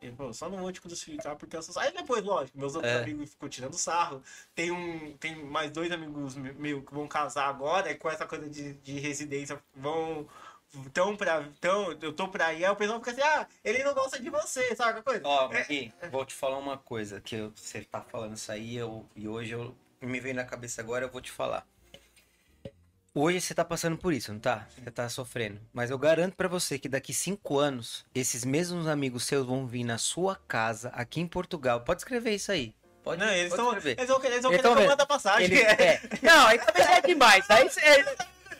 Ele 0.01 0.15
falou, 0.15 0.33
só 0.33 0.49
não 0.49 0.57
vou 0.57 0.71
te 0.71 0.81
crucificar 0.81 1.35
porque 1.35 1.55
é 1.55 1.61
sonho. 1.61 1.79
Aí 1.79 1.93
depois, 1.93 2.23
lógico, 2.23 2.57
meus 2.57 2.73
outros 2.75 2.91
É. 2.91 3.03
amigos 3.03 3.29
ficam 3.29 3.47
tirando 3.47 3.75
sarro. 3.77 4.23
Tem 4.55 4.71
um. 4.71 5.15
Tem 5.17 5.35
mais 5.45 5.69
dois 5.71 5.91
amigos 5.91 6.35
me- 6.35 6.53
meus 6.53 6.83
que 6.83 6.93
vão 6.93 7.07
casar 7.07 7.47
agora, 7.47 7.91
e 7.91 7.95
com 7.95 8.09
essa 8.09 8.25
coisa 8.25 8.49
de, 8.49 8.73
de 8.73 8.99
residência, 8.99 9.61
vão. 9.75 10.27
Tão 10.93 11.15
pra. 11.17 11.45
Tão, 11.59 11.91
eu 12.01 12.13
tô 12.13 12.29
pra 12.29 12.53
ir, 12.53 12.63
aí 12.63 12.71
o 12.71 12.75
pessoal 12.77 12.97
fica 12.99 13.11
assim, 13.11 13.21
ah, 13.21 13.45
ele 13.63 13.83
não 13.83 13.93
gosta 13.93 14.17
de 14.17 14.29
você, 14.29 14.73
sabe 14.73 14.91
aquela 14.99 15.03
coisa? 15.03 15.21
Ó, 15.27 15.49
Magui, 15.51 15.93
vou 16.09 16.25
te 16.25 16.33
falar 16.33 16.57
uma 16.57 16.77
coisa, 16.77 17.19
que 17.19 17.35
eu- 17.35 17.51
você 17.53 17.83
tá 17.83 18.01
falando 18.01 18.37
isso 18.37 18.49
aí, 18.51 18.77
eu, 18.77 19.05
e 19.13 19.27
hoje 19.27 19.51
eu 19.51 19.75
me 20.01 20.19
veio 20.21 20.33
na 20.33 20.45
cabeça 20.45 20.79
agora, 20.81 21.05
eu 21.05 21.09
vou 21.11 21.19
te 21.21 21.29
falar. 21.29 21.67
Hoje 23.13 23.41
você 23.41 23.53
tá 23.53 23.65
passando 23.65 23.97
por 23.97 24.13
isso, 24.13 24.31
não 24.31 24.39
tá? 24.39 24.65
Você 24.73 24.89
tá 24.89 25.09
sofrendo. 25.09 25.59
Mas 25.73 25.89
eu 25.89 25.97
garanto 25.97 26.33
pra 26.35 26.47
você 26.47 26.79
que 26.79 26.87
daqui 26.87 27.13
cinco 27.13 27.59
anos, 27.59 28.05
esses 28.15 28.45
mesmos 28.45 28.87
amigos 28.87 29.25
seus 29.25 29.45
vão 29.45 29.67
vir 29.67 29.83
na 29.83 29.97
sua 29.97 30.37
casa, 30.47 30.89
aqui 30.95 31.19
em 31.19 31.27
Portugal. 31.27 31.81
Pode 31.81 31.99
escrever 32.01 32.35
isso 32.35 32.53
aí. 32.53 32.73
Pode, 33.03 33.19
Não, 33.19 33.29
eles 33.29 33.53
pode 33.53 33.63
escrever. 33.63 33.97
Eles 33.99 34.09
vão 34.09 34.19
querer, 34.21 34.33
eles 34.35 34.43
vão 34.43 34.51
Eles 34.53 34.61
querer 34.61 34.75
tão 34.87 34.95
que 34.95 35.01
eu 35.01 35.07
passagem. 35.07 35.45
Ele- 35.45 35.61
é. 35.61 36.01
Não, 36.21 36.47
aí 36.47 36.57
também 36.59 36.83
já 36.83 36.97
é 36.97 37.01
demais. 37.01 37.49
Aí 37.49 37.67
você 37.67 37.81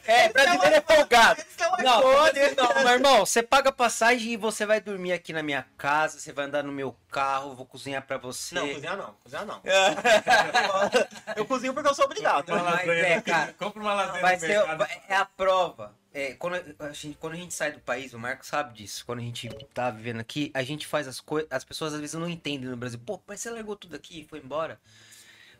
é, 0.06 0.26
é 0.26 0.30
brasileiro 0.30 0.76
é 0.76 0.82
folgado. 0.82 1.41
Eles 1.41 1.84
Não, 1.84 2.02
não, 2.02 2.84
meu 2.84 2.94
irmão, 2.94 3.26
você 3.26 3.41
paga 3.41 3.72
passagem 3.72 4.34
e 4.34 4.38
você 4.38 4.65
vai 4.65 4.80
dormir 4.80 5.14
aqui 5.14 5.34
na 5.34 5.44
minha 5.44 5.65
casa, 5.78 6.19
você 6.19 6.32
vai 6.32 6.45
andar 6.45 6.64
no 6.64 6.72
meu 6.72 6.95
carro, 7.10 7.56
vou 7.56 7.65
cozinhar 7.65 8.06
pra 8.06 8.18
você. 8.18 8.56
Não, 8.56 8.68
cozinhar 8.68 8.98
não, 8.98 9.15
cozinhar 9.23 9.45
não. 9.45 9.61
eu 11.36 11.45
cozinho 11.45 11.73
porque 11.73 11.90
eu 11.90 11.95
sou 11.95 12.06
obrigado. 12.06 12.49
Uma 12.49 12.64
Mas 12.64 12.88
lasanha, 12.88 13.06
é, 13.06 13.22
cara, 13.22 13.53
Compra 13.53 13.82
uma 13.82 13.94
lasanha 13.94 14.22
Vai 14.22 14.36
no 14.36 14.40
ser, 14.40 14.64
é 15.07 15.15
a 15.15 15.26
prova. 15.26 15.95
É, 16.14 16.34
quando, 16.34 16.56
a 16.80 16.91
gente, 16.91 17.18
quando 17.18 17.34
a 17.34 17.38
gente 17.38 17.53
sai 17.53 17.72
do 17.72 17.80
país, 17.80 18.14
o 18.14 18.19
Marco 18.19 18.45
sabe 18.45 18.73
disso. 18.73 19.06
Quando 19.06 19.19
a 19.19 19.22
gente 19.22 19.48
tá 19.73 19.90
vivendo 19.90 20.19
aqui, 20.19 20.52
a 20.53 20.61
gente 20.61 20.86
faz 20.86 21.07
as 21.07 21.22
coisas. 21.22 21.49
As 21.49 21.64
pessoas 21.64 21.94
às 21.94 22.02
vezes 22.02 22.15
não 22.15 22.30
entendem 22.30 22.69
no 22.69 22.76
Brasil. 22.76 22.99
Pô, 23.06 23.22
mas 23.26 23.40
você 23.40 23.49
largou 23.49 23.76
tudo 23.78 23.95
aqui 23.95 24.22
e 24.22 24.26
foi 24.26 24.40
embora. 24.40 24.80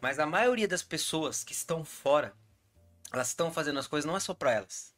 Mas 0.02 0.20
a 0.20 0.26
maioria 0.26 0.68
das 0.68 0.84
pessoas 0.84 1.44
que 1.44 1.54
estão 1.54 1.86
fora, 1.86 2.34
elas 3.12 3.28
estão 3.30 3.52
fazendo 3.52 3.80
as 3.80 3.88
coisas 3.88 4.06
não 4.08 4.16
é 4.16 4.20
só 4.20 4.34
pra 4.34 4.54
elas. 4.54 4.94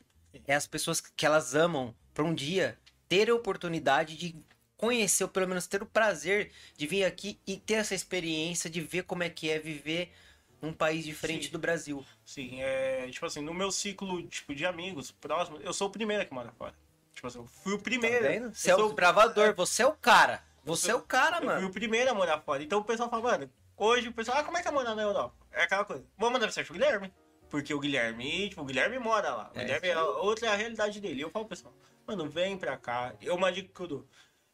É 0.47 0.55
as 0.55 0.67
pessoas 0.67 0.99
que 1.01 1.25
elas 1.25 1.53
amam 1.55 1.95
pra 2.13 2.23
um 2.23 2.33
dia 2.33 2.77
ter 3.09 3.29
a 3.29 3.35
oportunidade 3.35 4.15
de 4.17 4.35
conhecer, 4.77 5.23
ou 5.23 5.29
pelo 5.29 5.47
menos 5.47 5.67
ter 5.67 5.81
o 5.81 5.85
prazer 5.85 6.51
de 6.75 6.85
vir 6.87 7.05
aqui 7.05 7.39
e 7.47 7.57
ter 7.57 7.75
essa 7.75 7.95
experiência 7.95 8.69
de 8.69 8.81
ver 8.81 9.03
como 9.03 9.23
é 9.23 9.29
que 9.29 9.49
é 9.49 9.59
viver 9.59 10.11
num 10.61 10.73
país 10.73 11.05
diferente 11.05 11.45
Sim. 11.47 11.51
do 11.51 11.59
Brasil. 11.59 12.05
Sim, 12.25 12.61
é. 12.61 13.07
Tipo 13.09 13.25
assim, 13.25 13.41
no 13.41 13.53
meu 13.53 13.71
ciclo 13.71 14.21
tipo, 14.27 14.53
de 14.55 14.65
amigos 14.65 15.11
próximos, 15.11 15.61
eu 15.63 15.73
sou 15.73 15.87
o 15.87 15.91
primeiro 15.91 16.25
que 16.25 16.33
mora 16.33 16.51
fora. 16.53 16.73
Tipo 17.13 17.27
assim, 17.27 17.39
eu 17.39 17.45
fui 17.45 17.73
o 17.73 17.77
Tá 17.77 17.83
primeiro. 17.83 18.23
vendo? 18.27 18.53
Você 18.55 18.69
eu 18.71 18.73
é 18.73 18.75
o 18.75 18.79
sou- 18.79 18.87
desbravador, 18.87 19.53
você 19.55 19.83
é 19.83 19.87
o 19.87 19.93
cara. 19.93 20.43
Você 20.65 20.91
é 20.91 20.95
o 20.95 21.01
cara, 21.01 21.37
Eu 21.37 21.41
fui 21.41 21.47
mano. 21.47 21.67
o 21.67 21.71
primeiro 21.71 22.09
a 22.11 22.13
morar 22.13 22.39
fora. 22.41 22.63
Então 22.63 22.79
o 22.79 22.83
pessoal 22.83 23.09
fala, 23.09 23.21
mano, 23.23 23.51
hoje 23.77 24.07
o 24.07 24.13
pessoal, 24.13 24.37
ah, 24.39 24.43
como 24.43 24.57
é 24.57 24.61
que 24.61 24.67
é 24.67 24.71
morar 24.71 24.95
na 24.95 25.01
Europa? 25.03 25.35
É 25.51 25.63
aquela 25.63 25.83
coisa. 25.85 26.03
Vamos 26.17 26.33
mandar 26.33 26.45
mensagem 26.47 26.65
pro 26.65 26.73
Guilherme. 26.73 27.13
Porque 27.53 27.71
o 27.71 27.79
Guilherme, 27.79 28.49
tipo, 28.49 28.63
o 28.63 28.65
Guilherme 28.65 28.97
mora 28.97 29.35
lá. 29.35 29.51
O 29.53 29.59
É, 29.59 29.61
Guilherme, 29.63 29.89
aí. 29.91 29.95
outra 29.95 30.47
é 30.47 30.49
a 30.49 30.55
realidade 30.55 30.99
dele. 30.99 31.21
Eu 31.21 31.29
falo 31.29 31.45
pessoal, 31.45 31.71
mano, 32.07 32.27
vem 32.27 32.57
pra 32.57 32.75
cá. 32.77 33.13
Eu 33.21 33.35
uma 33.35 33.51
dica 33.51 33.71
que 33.71 33.79
eu 33.79 33.85
dou. 33.85 34.07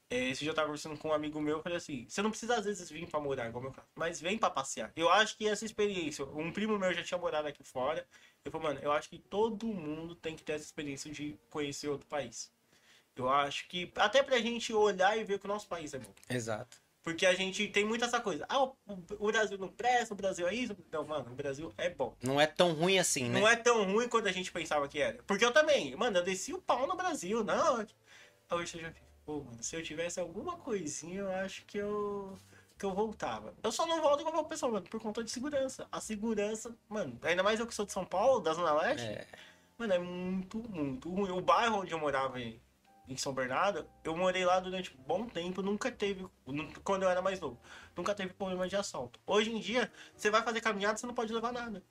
É, 0.10 0.18
esse 0.32 0.42
dia 0.42 0.50
eu 0.50 0.54
tava 0.54 0.68
conversando 0.68 0.98
com 0.98 1.08
um 1.08 1.14
amigo 1.14 1.40
meu, 1.40 1.60
eu 1.60 1.64
falei 1.64 1.78
assim, 1.78 2.06
você 2.10 2.22
não 2.22 2.30
precisa 2.30 2.58
às 2.58 2.66
vezes 2.66 2.90
vir 2.90 3.08
pra 3.08 3.22
morar, 3.22 3.48
igual 3.48 3.62
meu 3.62 3.72
caso, 3.72 3.88
mas 3.96 4.20
vem 4.20 4.38
pra 4.38 4.50
passear. 4.50 4.92
Eu 4.98 5.10
acho 5.10 5.38
que 5.38 5.48
essa 5.48 5.64
experiência, 5.64 6.26
um 6.26 6.52
primo 6.52 6.78
meu 6.78 6.94
já 6.94 7.02
tinha 7.02 7.18
morado 7.18 7.48
aqui 7.48 7.64
fora, 7.64 8.06
eu 8.44 8.52
falei, 8.52 8.68
mano, 8.68 8.80
eu 8.84 8.92
acho 8.92 9.08
que 9.08 9.18
todo 9.18 9.66
mundo 9.68 10.14
tem 10.16 10.36
que 10.36 10.44
ter 10.44 10.54
essa 10.54 10.66
experiência 10.66 11.10
de 11.10 11.40
conhecer 11.50 11.88
outro 11.88 12.06
país. 12.06 12.52
Eu 13.16 13.30
acho 13.30 13.66
que, 13.70 13.90
até 13.96 14.22
pra 14.22 14.40
gente 14.40 14.74
olhar 14.74 15.18
e 15.18 15.24
ver 15.24 15.40
que 15.40 15.46
o 15.46 15.48
nosso 15.48 15.70
país 15.70 15.94
é 15.94 16.00
bom. 16.00 16.12
Exato. 16.30 16.82
Porque 17.02 17.26
a 17.26 17.34
gente 17.34 17.68
tem 17.70 17.86
muito 17.86 18.04
essa 18.04 18.20
coisa. 18.20 18.46
Ah, 18.50 18.64
o, 18.64 18.76
o 19.20 19.28
Brasil 19.32 19.58
não 19.58 19.70
presta, 19.70 20.14
o 20.14 20.18
Brasil 20.18 20.48
é 20.48 20.54
isso. 20.54 20.76
Não, 20.92 21.06
mano, 21.06 21.32
o 21.32 21.36
Brasil 21.36 21.74
é 21.78 21.90
bom. 21.90 22.16
Não 22.22 22.40
é 22.40 22.46
tão 22.46 22.74
ruim 22.74 23.00
assim, 23.00 23.30
né? 23.30 23.40
Não 23.40 23.48
é 23.48 23.56
tão 23.56 23.86
ruim 23.92 24.10
quanto 24.10 24.28
a 24.28 24.32
gente 24.32 24.52
pensava 24.52 24.88
que 24.88 25.00
era. 25.00 25.24
Porque 25.24 25.44
eu 25.46 25.52
também, 25.52 25.96
mano, 25.96 26.18
eu 26.18 26.24
desci 26.24 26.54
o 26.54 26.62
pau 26.62 26.86
no 26.88 26.96
Brasil. 26.96 27.44
Não, 27.44 27.78
aí 27.78 27.88
hoje 28.52 28.78
eu 28.78 28.82
já 28.82 28.92
fico, 28.92 29.06
pô, 29.26 29.42
mano, 29.44 29.64
se 29.64 29.76
eu 29.76 29.82
tivesse 29.84 30.20
alguma 30.20 30.58
coisinha, 30.58 31.22
eu 31.22 31.32
acho 31.32 31.66
que 31.66 31.78
eu. 31.78 32.38
Que 32.78 32.86
eu 32.86 32.94
voltava. 32.94 33.54
Eu 33.62 33.72
só 33.74 33.86
não 33.86 34.02
volto 34.02 34.24
como 34.24 34.46
pessoa, 34.46 34.72
mano, 34.72 34.86
por 34.90 35.02
conta 35.02 35.22
de 35.22 35.30
segurança. 35.32 35.86
A 35.92 36.00
segurança, 36.00 36.74
mano, 36.88 37.18
ainda 37.24 37.44
mais 37.44 37.60
eu 37.60 37.68
que 37.68 37.74
sou 37.76 37.86
de 37.86 37.92
São 37.92 38.06
Paulo, 38.06 38.40
da 38.40 38.54
Zona 38.54 38.72
Leste, 38.74 39.06
É. 39.06 39.28
mano, 39.78 39.94
é 39.94 40.00
muito, 40.00 40.60
muito 40.70 41.10
ruim. 41.10 41.32
O 41.32 41.42
bairro 41.42 41.80
onde 41.82 41.92
eu 41.92 42.00
morava 42.00 42.40
em, 42.40 42.58
em 43.10 43.18
São 43.18 43.34
Bernardo, 43.34 43.86
eu 44.04 44.16
morei 44.16 44.46
lá 44.46 44.60
durante 44.60 44.96
um 44.96 45.02
bom 45.04 45.26
tempo, 45.28 45.62
nunca 45.62 45.92
teve, 45.92 46.28
quando 46.84 47.04
eu 47.04 47.10
era 47.10 47.22
mais 47.22 47.40
novo, 47.40 47.60
nunca 47.96 48.14
teve 48.14 48.34
problema 48.34 48.68
de 48.68 48.76
assalto. 48.76 49.20
Hoje 49.26 49.52
em 49.52 49.60
dia, 49.60 49.92
você 50.16 50.30
vai 50.30 50.44
fazer 50.44 50.62
caminhada, 50.62 50.98
você 50.98 51.08
não 51.08 51.14
pode 51.14 51.34
levar 51.34 51.52
nada. 51.52 51.84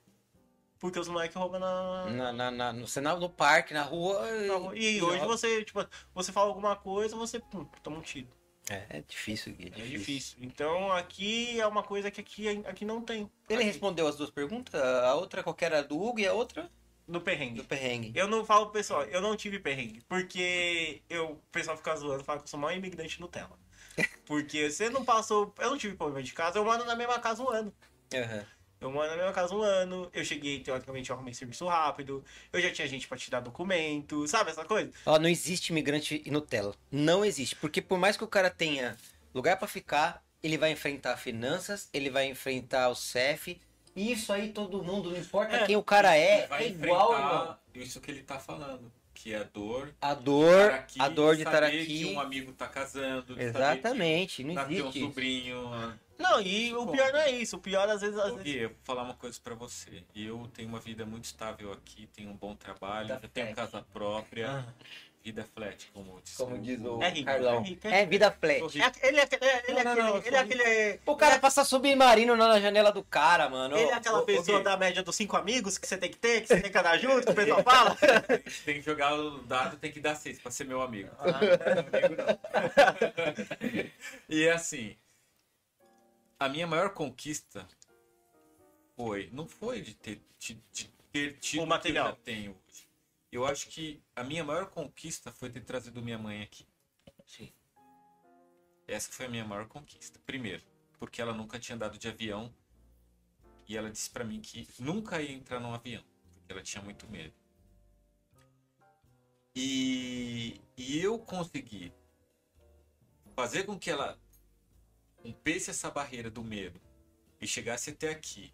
Porque 0.79 0.97
os 0.97 1.09
moleques 1.09 1.35
roubam 1.35 1.59
na. 1.59 2.05
Na, 2.05 2.31
na, 2.33 2.51
na- 2.51 2.73
no, 2.73 2.87
sinal, 2.87 3.19
no 3.19 3.29
parque, 3.29 3.73
na 3.73 3.83
rua. 3.83 4.25
rua. 4.57 4.77
E 4.77 5.01
hoje 5.01 5.25
você, 5.25 5.65
tipo, 5.65 5.85
você 6.15 6.31
fala 6.31 6.47
alguma 6.47 6.73
coisa, 6.73 7.17
você 7.17 7.37
pum, 7.37 7.65
toma 7.83 7.97
um 7.97 8.01
tiro. 8.01 8.29
É, 8.69 8.85
é 8.99 9.01
difícil, 9.01 9.53
Gui, 9.55 9.65
é 9.65 9.67
É 9.67 9.71
difícil. 9.71 9.97
difícil. 9.97 10.37
Então 10.41 10.91
aqui 10.93 11.59
é 11.59 11.67
uma 11.67 11.83
coisa 11.83 12.09
que 12.09 12.21
aqui, 12.21 12.47
aqui 12.65 12.85
não 12.85 13.01
tem. 13.01 13.29
Ele 13.49 13.59
Aqui, 13.59 13.63
respondeu 13.71 14.07
as 14.07 14.15
duas 14.15 14.29
perguntas? 14.29 14.73
A 14.79 15.15
outra 15.15 15.43
qualquer 15.43 15.71
era 15.73 15.83
do 15.83 15.99
Hugo 16.01 16.19
e 16.19 16.27
a 16.27 16.33
outra 16.33 16.71
No 17.09 17.19
perrengue. 17.19 17.61
do 17.61 17.65
perrengue. 17.65 18.11
Eu 18.13 18.27
não 18.27 18.45
falo 18.45 18.67
pro 18.67 18.73
pessoal, 18.73 19.03
eu 19.05 19.19
não 19.19 19.35
tive 19.35 19.57
perrengue. 19.57 20.01
Porque 20.07 21.01
eu, 21.09 21.31
o 21.31 21.35
pessoal 21.51 21.75
fica 21.75 21.95
zoando, 21.95 22.23
fala 22.23 22.37
que 22.37 22.43
eu 22.43 22.47
sou 22.47 22.59
maior 22.59 22.77
imigrante 22.77 23.19
Nutella. 23.19 23.57
Porque 24.25 24.69
você 24.69 24.91
não 24.91 25.03
passou. 25.03 25.53
Eu 25.57 25.71
não 25.71 25.77
tive 25.77 25.97
problema 25.97 26.21
de 26.21 26.31
casa, 26.33 26.59
eu 26.59 26.63
moro 26.63 26.85
na 26.85 26.95
mesma 26.95 27.19
casa 27.19 27.41
um 27.41 27.49
ano. 27.49 27.73
Aham. 28.13 28.45
Eu 28.79 28.91
moro 28.91 29.09
na 29.09 29.17
mesma 29.17 29.33
casa 29.33 29.53
um 29.53 29.61
ano, 29.61 30.09
eu 30.13 30.23
cheguei, 30.23 30.61
teoricamente, 30.61 31.09
eu 31.09 31.15
arrumei 31.15 31.33
serviço 31.33 31.67
rápido, 31.67 32.23
eu 32.53 32.61
já 32.61 32.71
tinha 32.71 32.87
gente 32.87 33.09
pra 33.09 33.17
tirar 33.17 33.41
documento, 33.41 34.25
sabe 34.25 34.51
essa 34.51 34.63
coisa? 34.63 34.89
Ó, 35.05 35.19
não 35.19 35.27
existe 35.27 35.71
imigrante 35.71 36.23
Nutella. 36.31 36.73
Não 36.89 37.25
existe. 37.25 37.57
Porque 37.57 37.81
por 37.81 37.97
mais 37.97 38.15
que 38.15 38.23
o 38.23 38.27
cara 38.27 38.49
tenha 38.49 38.95
lugar 39.33 39.57
pra 39.57 39.67
ficar, 39.67 40.23
ele 40.41 40.57
vai 40.57 40.71
enfrentar 40.71 41.17
finanças, 41.17 41.89
ele 41.91 42.09
vai 42.09 42.27
enfrentar 42.27 42.87
o 42.87 42.95
CEF. 42.95 43.59
Isso 43.99 44.31
aí 44.31 44.49
todo 44.53 44.83
mundo, 44.83 45.09
não 45.11 45.17
importa 45.19 45.55
É. 45.57 45.65
quem 45.65 45.75
o 45.75 45.83
cara 45.83 46.15
é, 46.15 46.47
vai 46.47 46.63
é 46.63 46.67
igual, 46.69 47.11
enfrentar 47.11 47.39
irmão. 47.39 47.57
isso 47.75 47.99
que 47.99 48.11
ele 48.11 48.23
tá 48.23 48.39
falando, 48.39 48.91
que 49.13 49.33
é 49.33 49.37
a 49.39 49.43
dor. 49.43 49.93
A 50.01 50.13
dor, 50.13 50.61
estar 50.65 50.75
aqui, 50.75 51.01
a 51.01 51.09
dor 51.09 51.35
de 51.35 51.41
estar 51.41 51.63
saber 51.63 51.81
aqui. 51.81 51.99
que 51.99 52.05
um 52.05 52.19
amigo 52.19 52.53
tá 52.53 52.67
casando, 52.67 53.35
de 53.35 53.41
Exatamente, 53.43 54.43
saber 54.43 54.53
não 54.53 54.55
que 54.55 54.61
tá 54.61 54.65
ter 54.67 54.73
um 54.83 54.89
existe. 54.89 54.97
isso. 54.99 55.07
sobrinho. 55.07 55.99
Não, 56.17 56.41
e 56.41 56.73
o 56.73 56.85
Bom. 56.85 56.91
pior 56.91 57.13
não 57.13 57.19
é 57.19 57.31
isso, 57.31 57.55
o 57.55 57.59
pior 57.61 57.87
às 57.87 58.01
vezes. 58.01 58.17
Às 58.19 58.33
Ô, 58.33 58.35
vezes... 58.35 58.61
Eu 58.61 58.69
vou 58.69 58.77
falar 58.83 59.03
uma 59.03 59.13
coisa 59.13 59.39
pra 59.41 59.55
você. 59.55 60.03
Eu 60.13 60.49
tenho 60.53 60.67
uma 60.67 60.79
vida 60.79 61.05
muito 61.05 61.23
estável 61.25 61.71
aqui, 61.71 62.07
tenho 62.13 62.29
um 62.29 62.35
bom 62.35 62.55
trabalho, 62.55 63.07
Vida 63.07 63.19
já 63.23 63.27
tenho 63.29 63.55
casa 63.55 63.81
própria. 63.93 64.49
Ah. 64.67 64.73
Vida 65.21 65.43
flat, 65.53 65.91
como 65.93 66.21
diz, 66.23 66.35
Como 66.37 66.57
diz 66.57 66.79
o 66.81 67.03
É 67.03 67.09
rico, 67.09 67.25
Carlão. 67.25 67.57
é 67.57 67.67
rico, 67.67 67.87
é 67.87 68.01
É 68.01 68.05
vida 68.05 68.31
flat. 68.31 68.61
É, 68.79 69.07
ele 69.07 69.19
é, 69.19 69.23
aquele- 69.23 69.45
é- 69.45 69.63
ele 69.67 69.79
é 69.79 69.83
Não, 69.83 69.95
não, 69.95 70.03
não, 70.07 70.15
aquele. 70.15 70.35
Ele 70.37 70.53
eu 70.53 70.57
sou 70.57 70.65
aquele. 70.65 70.99
O 71.05 71.15
cara 71.17 71.39
passa 71.39 71.65
submarino 71.65 72.35
na 72.37 72.57
janela 72.59 72.89
do 72.91 73.03
cara, 73.03 73.49
mano. 73.49 73.77
Ele 73.77 73.91
é 73.91 73.93
aquela 73.93 74.19
ô, 74.19 74.25
pessoa 74.25 74.59
Gui. 74.59 74.63
da 74.63 74.77
média 74.77 75.03
dos 75.03 75.15
cinco 75.15 75.35
amigos 75.35 75.77
que 75.77 75.85
você 75.85 75.97
tem 75.97 76.09
que 76.09 76.17
ter, 76.17 76.41
que 76.41 76.47
você 76.47 76.61
tem 76.61 76.71
que 76.71 76.77
andar 76.77 76.97
junto, 76.97 77.25
que 77.25 77.31
o 77.33 77.35
pessoal 77.35 77.61
fala. 77.63 77.97
Tem 78.65 78.75
que 78.75 78.81
jogar 78.81 79.13
o 79.13 79.39
dado, 79.43 79.77
tem 79.77 79.91
que 79.91 79.99
dar 79.99 80.15
seis 80.15 80.39
pra 80.39 80.51
ser 80.51 80.63
meu 80.63 80.81
amigo. 80.81 81.09
Ah. 81.19 81.27
Amigo 81.27 82.15
não. 82.23 83.89
e 84.29 84.43
é 84.45 84.51
assim, 84.53 84.95
a 86.39 86.47
minha 86.47 86.65
maior 86.65 86.91
conquista 86.91 87.67
foi, 88.95 89.29
não 89.33 89.47
foi 89.47 89.81
de 89.81 89.93
ter, 89.95 90.21
de, 90.39 90.53
de 90.71 90.89
ter 91.11 91.33
tido 91.39 91.59
O 91.59 91.63
o 91.63 91.65
que 91.65 91.69
material. 91.69 92.05
eu 92.07 92.11
já 92.11 92.17
tenho. 92.23 92.57
Eu 93.31 93.45
acho 93.45 93.69
que 93.69 94.03
a 94.15 94.23
minha 94.23 94.43
maior 94.43 94.69
conquista 94.69 95.31
foi 95.31 95.49
ter 95.49 95.63
trazido 95.63 96.01
minha 96.01 96.17
mãe 96.17 96.41
aqui. 96.41 96.67
Sim. 97.25 97.53
Essa 98.87 99.11
foi 99.11 99.27
a 99.27 99.29
minha 99.29 99.45
maior 99.45 99.67
conquista. 99.67 100.19
Primeiro, 100.25 100.63
porque 100.97 101.21
ela 101.21 101.33
nunca 101.33 101.59
tinha 101.59 101.75
andado 101.75 101.97
de 101.97 102.07
avião 102.07 102.53
e 103.67 103.77
ela 103.77 103.91
disse 103.91 104.09
pra 104.09 104.23
mim 104.23 104.41
que 104.41 104.67
nunca 104.79 105.21
ia 105.21 105.31
entrar 105.31 105.59
num 105.59 105.73
avião, 105.73 106.03
porque 106.31 106.51
ela 106.51 106.63
tinha 106.63 106.83
muito 106.83 107.07
medo. 107.07 107.33
E, 109.55 110.59
e 110.75 110.99
eu 110.99 111.19
consegui 111.19 111.93
fazer 113.35 113.63
com 113.63 113.77
que 113.77 113.91
ela 113.91 114.19
rompesse 115.17 115.69
essa 115.69 115.91
barreira 115.91 116.31
do 116.31 116.43
medo 116.43 116.81
e 117.39 117.47
chegasse 117.47 117.91
até 117.91 118.09
aqui 118.09 118.51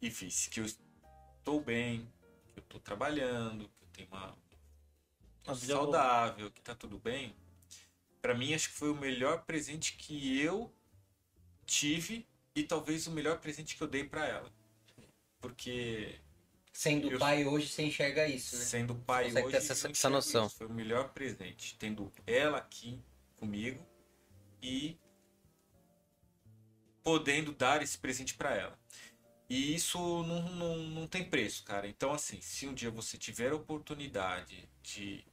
e 0.00 0.08
visse 0.08 0.50
que 0.50 0.60
eu 0.60 0.64
estou 0.64 1.60
bem, 1.60 2.10
que 2.52 2.58
eu 2.58 2.62
estou 2.62 2.80
trabalhando, 2.80 3.68
que 3.68 3.83
tenho 3.94 4.08
uma 4.08 4.36
Uma 5.46 5.54
saudável, 5.54 6.50
que 6.50 6.60
tá 6.60 6.74
tudo 6.74 6.98
bem. 6.98 7.34
Pra 8.20 8.34
mim, 8.34 8.54
acho 8.54 8.68
que 8.70 8.74
foi 8.76 8.90
o 8.90 8.94
melhor 8.96 9.44
presente 9.44 9.94
que 9.96 10.40
eu 10.40 10.72
tive 11.66 12.26
e 12.54 12.62
talvez 12.62 13.06
o 13.06 13.10
melhor 13.10 13.38
presente 13.38 13.76
que 13.76 13.82
eu 13.82 13.86
dei 13.88 14.04
pra 14.04 14.26
ela. 14.26 14.50
Porque 15.40 16.18
Sendo 16.72 17.08
Eu- 17.12 17.20
pai 17.20 17.44
hoje, 17.44 17.68
você 17.68 17.82
enxerga 17.84 18.26
isso, 18.26 18.56
né? 18.56 18.64
sendo 18.64 18.96
pai 18.96 19.26
Consegue 19.26 19.46
hoje, 19.46 19.52
ter 19.52 19.72
essa- 19.72 19.88
essa 19.88 20.10
noção. 20.10 20.46
isso. 20.46 20.56
Foi 20.56 20.66
o 20.66 20.72
melhor 20.72 21.10
presente. 21.10 21.76
Tendo 21.78 22.10
ela 22.26 22.58
aqui 22.58 23.00
comigo 23.36 23.86
e 24.60 24.98
podendo 27.02 27.52
dar 27.52 27.82
esse 27.82 27.96
presente 27.98 28.34
pra 28.34 28.54
ela. 28.56 28.78
E 29.54 29.72
isso 29.76 29.98
não, 30.24 30.42
não, 30.42 30.76
não 30.78 31.06
tem 31.06 31.22
preço, 31.22 31.62
cara. 31.62 31.86
Então, 31.86 32.12
assim, 32.12 32.40
se 32.40 32.66
um 32.66 32.74
dia 32.74 32.90
você 32.90 33.16
tiver 33.16 33.52
a 33.52 33.54
oportunidade 33.54 34.68
de 34.82 35.24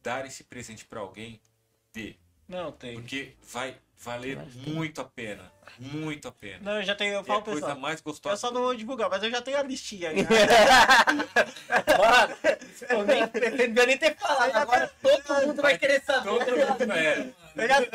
dar 0.00 0.24
esse 0.24 0.44
presente 0.44 0.84
pra 0.84 1.00
alguém, 1.00 1.40
dê. 1.92 2.14
Não, 2.46 2.70
tem. 2.70 2.94
Porque 2.94 3.34
vai 3.52 3.76
valer 3.98 4.38
muito 4.64 5.00
a 5.00 5.04
pena. 5.04 5.50
Muito 5.76 6.28
a 6.28 6.32
pena. 6.32 6.60
Não, 6.62 6.76
eu 6.78 6.84
já 6.84 6.94
tenho, 6.94 7.14
eu 7.14 7.18
É 7.18 7.20
a 7.22 7.24
falo 7.24 7.42
coisa 7.42 7.60
pessoal. 7.62 7.80
mais 7.80 7.98
Eu 7.98 8.04
gostosa. 8.04 8.36
só 8.36 8.52
não 8.52 8.60
vou 8.62 8.76
divulgar, 8.76 9.10
mas 9.10 9.22
eu 9.24 9.30
já 9.30 9.42
tenho 9.42 9.58
a 9.58 9.62
listinha. 9.64 10.10
já. 10.14 10.22
Mano, 11.98 12.36
eu 12.90 13.04
nem 13.04 13.26
pretendo 13.26 13.86
nem 13.86 13.98
ter 13.98 14.14
falado. 14.16 14.54
Agora 14.56 14.88
todo 15.02 15.46
mundo 15.46 15.60
vai 15.62 15.76
querer 15.76 16.00
saber. 16.04 16.28
Todo 16.28 16.46
mundo 16.46 16.92
é. 16.92 17.32
Eu 17.56 17.68
já, 17.68 17.80
não, 17.80 17.86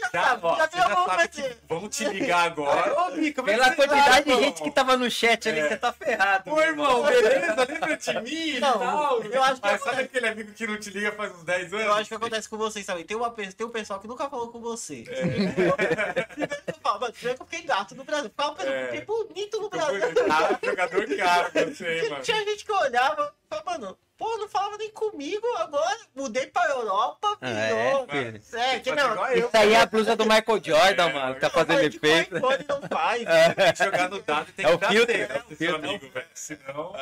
já 0.00 0.10
sabe. 0.10 0.42
Já 0.72 0.94
você 0.94 1.28
que 1.28 1.34
ser. 1.36 1.58
vamos 1.68 1.96
te 1.96 2.04
ligar 2.06 2.46
agora. 2.46 3.02
Ô, 3.02 3.10
Mico, 3.16 3.42
Pela 3.42 3.74
quantidade 3.74 4.24
de 4.24 4.30
irmão. 4.30 4.42
gente 4.44 4.62
que 4.62 4.70
tava 4.70 4.96
no 4.96 5.10
chat 5.10 5.48
ali, 5.48 5.60
É. 5.60 5.68
você 5.68 5.76
tá 5.76 5.92
ferrado. 5.92 6.50
Ô, 6.52 6.60
irmão, 6.60 7.02
beleza? 7.02 7.66
Lembra 7.68 7.96
de 7.96 8.20
mim 8.22 8.48
e 8.56 8.60
tal? 8.60 9.22
eu 9.22 9.42
acho 9.42 9.60
que 9.60 9.66
Mas 9.68 9.82
sabe 9.82 10.02
aquele 10.02 10.28
amigo 10.28 10.52
que 10.52 10.66
não 10.66 10.78
te 10.78 10.90
liga 10.90 11.12
faz 11.12 11.34
uns 11.34 11.44
10 11.44 11.72
anos? 11.74 11.84
Eu 11.86 11.92
acho 11.94 12.08
que 12.08 12.14
acontece 12.14 12.48
com 12.48 12.56
vocês 12.56 12.86
também. 12.86 13.04
Tem, 13.04 13.16
uma, 13.16 13.30
tem 13.30 13.66
um 13.66 13.70
pessoal 13.70 14.00
que 14.00 14.08
nunca 14.08 14.28
falou 14.28 14.48
com 14.48 14.60
você. 14.60 15.04
É. 15.08 16.22
Primeiro 16.24 16.62
que 16.62 16.70
eu 16.70 16.74
falo, 16.82 17.00
mano, 17.00 17.14
eu 17.22 17.36
fiquei 17.36 17.62
gato 17.62 17.94
no 17.94 18.04
Brasil. 18.04 18.30
Pensando, 18.30 18.68
É. 18.68 18.84
fiquei 18.86 19.00
bonito 19.04 19.60
no 19.60 19.68
Brasil. 19.68 20.00
Ah, 20.30 20.58
jogador 20.64 21.06
caro 21.16 21.50
você, 21.52 22.08
mano. 22.08 22.22
Tinha 22.22 22.44
gente 22.44 22.64
que 22.64 22.72
olhava 22.72 23.34
e 23.44 23.48
falava, 23.48 23.70
mano, 23.78 23.98
pô, 24.20 24.36
não 24.36 24.48
falava 24.48 24.76
nem 24.76 24.90
comigo, 24.90 25.46
agora 25.56 25.98
mudei 26.14 26.46
pra 26.48 26.68
Europa, 26.68 27.38
virou. 27.40 28.06
É, 28.06 28.06
filho. 28.10 28.42
É, 28.60 28.78
que 28.80 28.90
Faz 28.90 29.02
não. 29.02 29.12
igual 29.14 29.30
eu. 29.32 29.46
Isso 29.46 29.56
aí 29.56 29.72
é 29.72 29.80
a 29.80 29.86
blusa 29.86 30.14
do 30.14 30.24
Michael 30.24 30.60
Jordan, 30.62 31.08
É, 31.08 31.12
mano, 31.12 31.34
que 31.34 31.40
tá 31.40 31.46
Não, 31.46 31.54
fazendo 31.54 31.82
mas 31.82 31.88
que 31.88 31.96
efeito. 31.96 32.34
o 32.34 32.38
iPhone 32.38 32.64
não 32.68 32.82
faz. 32.82 33.24
Tem 33.24 33.72
que 33.72 33.84
jogar 33.84 34.08
no 34.10 34.22
dado 34.22 34.50
e 34.50 34.52
tem 34.52 34.66
É 34.66 34.68
que 34.68 34.74
o 34.74 34.78
dar 34.78 34.88
filtro, 34.90 35.16
certo, 35.16 35.32
é 35.32 35.38
o 35.38 35.46
seu 35.48 35.56
filtro. 35.56 35.88
amigo, 35.88 36.10
velho. 36.10 36.26
Senão... 36.34 36.92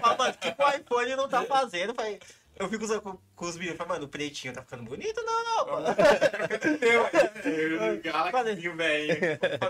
Falo, 0.00 0.18
mano, 0.18 0.34
o 0.34 0.38
que 0.38 0.48
o 0.48 0.70
iPhone 0.70 1.16
não 1.16 1.28
tá 1.28 1.42
fazendo? 1.44 1.90
Eu 1.90 1.94
falei, 1.94 2.18
Eu 2.56 2.68
fico 2.68 2.84
usando 2.84 3.02
com, 3.02 3.18
com 3.36 3.44
os 3.46 3.56
meninos, 3.56 3.86
mano, 3.86 4.04
o 4.04 4.08
pretinho 4.08 4.54
tá 4.54 4.62
ficando 4.62 4.84
bonito? 4.84 5.22
Não, 5.22 5.44
não, 5.44 5.72
mano. 5.72 5.96
Galaxy, 8.02 8.68
velho. 8.76 9.18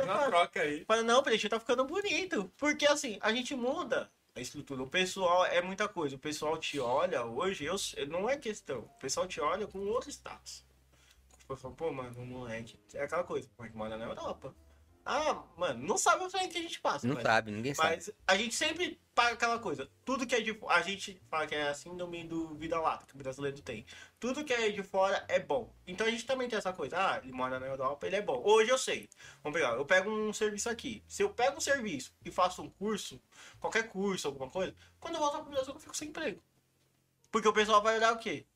Uma 0.05 0.19
troca 0.27 0.61
aí. 0.63 0.85
Fala, 0.85 1.03
não, 1.03 1.19
o 1.19 1.23
pretinho 1.23 1.51
tá 1.51 1.59
ficando 1.61 1.85
bonito. 1.85 2.51
Porque 2.57 2.87
assim, 2.87 3.19
a 3.21 3.33
gente 3.33 3.55
muda 3.55 4.09
a 4.35 4.41
estrutura. 4.41 4.83
O 4.83 4.89
pessoal 4.89 5.45
é 5.47 5.61
muita 5.61 5.89
coisa. 5.89 6.17
O 6.17 6.19
pessoal 6.19 6.57
te 6.59 6.79
olha 6.81 7.25
hoje, 7.25 7.65
eu, 7.65 7.77
não 8.09 8.29
é 8.29 8.37
questão. 8.37 8.81
O 8.81 8.99
pessoal 8.99 9.27
te 9.27 9.41
olha 9.41 9.67
com 9.67 9.79
outro 9.79 10.11
status. 10.11 10.65
O 11.45 11.55
pessoal, 11.55 11.75
pô, 11.75 11.93
mano, 11.93 12.19
o 12.21 12.27
moleque. 12.27 12.79
É 12.95 13.03
aquela 13.03 13.25
coisa, 13.25 13.49
o 13.49 13.51
moleque 13.59 13.77
mora 13.77 13.97
na 13.97 14.07
Europa. 14.07 14.55
Ah, 15.05 15.43
mano, 15.57 15.85
não 15.85 15.99
sabe 15.99 16.25
o 16.25 16.29
que 16.29 16.37
a 16.37 16.63
gente 16.63 16.81
passa. 16.81 17.07
Não 17.07 17.15
mas- 17.17 17.25
sabe, 17.25 17.51
ninguém 17.51 17.75
sabe. 17.75 17.97
Mas 17.97 18.11
a 18.27 18.37
gente 18.37 18.55
sempre 18.55 19.01
paga 19.15 19.33
aquela 19.33 19.59
coisa. 19.59 19.91
Tudo 20.05 20.27
que 20.27 20.35
é 20.35 20.41
de 20.41 20.57
A 20.69 20.81
gente 20.83 21.21
fala 21.29 21.47
que 21.47 21.55
é 21.55 21.69
a 21.69 21.75
síndrome 21.75 22.25
do 22.25 22.55
vida 22.55 22.81
lata, 22.81 23.05
que 23.05 23.15
o 23.15 23.19
brasileiro 23.19 23.61
tem. 23.61 23.85
Tudo 24.21 24.45
que 24.45 24.53
é 24.53 24.71
de 24.71 24.83
fora 24.83 25.25
é 25.29 25.41
bom. 25.41 25.75
Então 25.87 26.07
a 26.07 26.11
gente 26.11 26.25
também 26.25 26.49
tem 26.49 26.57
essa 26.57 26.73
coisa. 26.73 26.97
Ah, 26.97 27.19
ele 27.23 27.33
mora 27.33 27.59
na 27.59 27.67
Europa, 27.67 28.07
ele 28.07 28.17
é 28.17 28.23
bom. 28.23 28.41
Hoje 28.45 28.71
eu 28.71 28.79
sei. 28.79 29.09
Vamos 29.43 29.59
pegar, 29.59 29.75
eu 29.75 29.85
pego 29.85 30.11
um 30.11 30.33
serviço 30.33 30.71
aqui. 30.71 31.03
Se 31.09 31.23
eu 31.23 31.31
pego 31.31 31.57
um 31.57 31.61
serviço 31.61 32.15
e 32.25 32.31
faço 32.31 32.63
um 32.63 32.71
curso, 32.71 33.21
qualquer 33.59 33.89
curso, 33.89 34.29
alguma 34.29 34.49
coisa, 34.49 34.75
quando 35.01 35.15
eu 35.15 35.21
voltar 35.21 35.41
pro 35.41 35.51
Brasil 35.51 35.75
eu 35.75 35.81
fico 35.81 35.97
sem 35.97 36.09
emprego. 36.09 36.41
Porque 37.31 37.49
o 37.49 37.53
pessoal 37.53 37.83
vai 37.83 37.97
olhar 37.97 38.13
o 38.13 38.19
quê? 38.19 38.47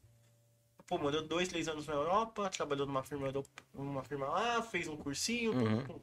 Pô, 0.86 0.98
morou 0.98 1.22
dois, 1.22 1.48
três 1.48 1.66
anos 1.66 1.86
na 1.88 1.94
Europa, 1.94 2.48
trabalhou 2.50 2.86
numa 2.86 3.02
firma, 3.02 3.32
numa 3.74 4.04
firma 4.04 4.26
lá, 4.26 4.62
fez 4.62 4.86
um 4.86 4.96
cursinho. 4.96 5.52
Uhum. 5.52 6.00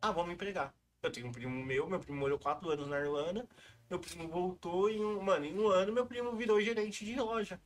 Ah, 0.00 0.10
vamos 0.12 0.32
empregar. 0.32 0.72
Eu 1.02 1.10
tenho 1.10 1.26
um 1.26 1.32
primo 1.32 1.64
meu, 1.64 1.88
meu 1.88 1.98
primo 1.98 2.18
morou 2.18 2.38
quatro 2.38 2.68
anos 2.70 2.86
na 2.88 2.98
Irlanda. 3.00 3.48
Meu 3.88 3.98
primo 3.98 4.28
voltou 4.28 4.90
e, 4.90 5.00
um, 5.00 5.20
mano, 5.22 5.44
em 5.44 5.58
um 5.58 5.68
ano 5.68 5.92
meu 5.92 6.06
primo 6.06 6.34
virou 6.36 6.60
gerente 6.60 7.04
de 7.04 7.16
loja. 7.18 7.60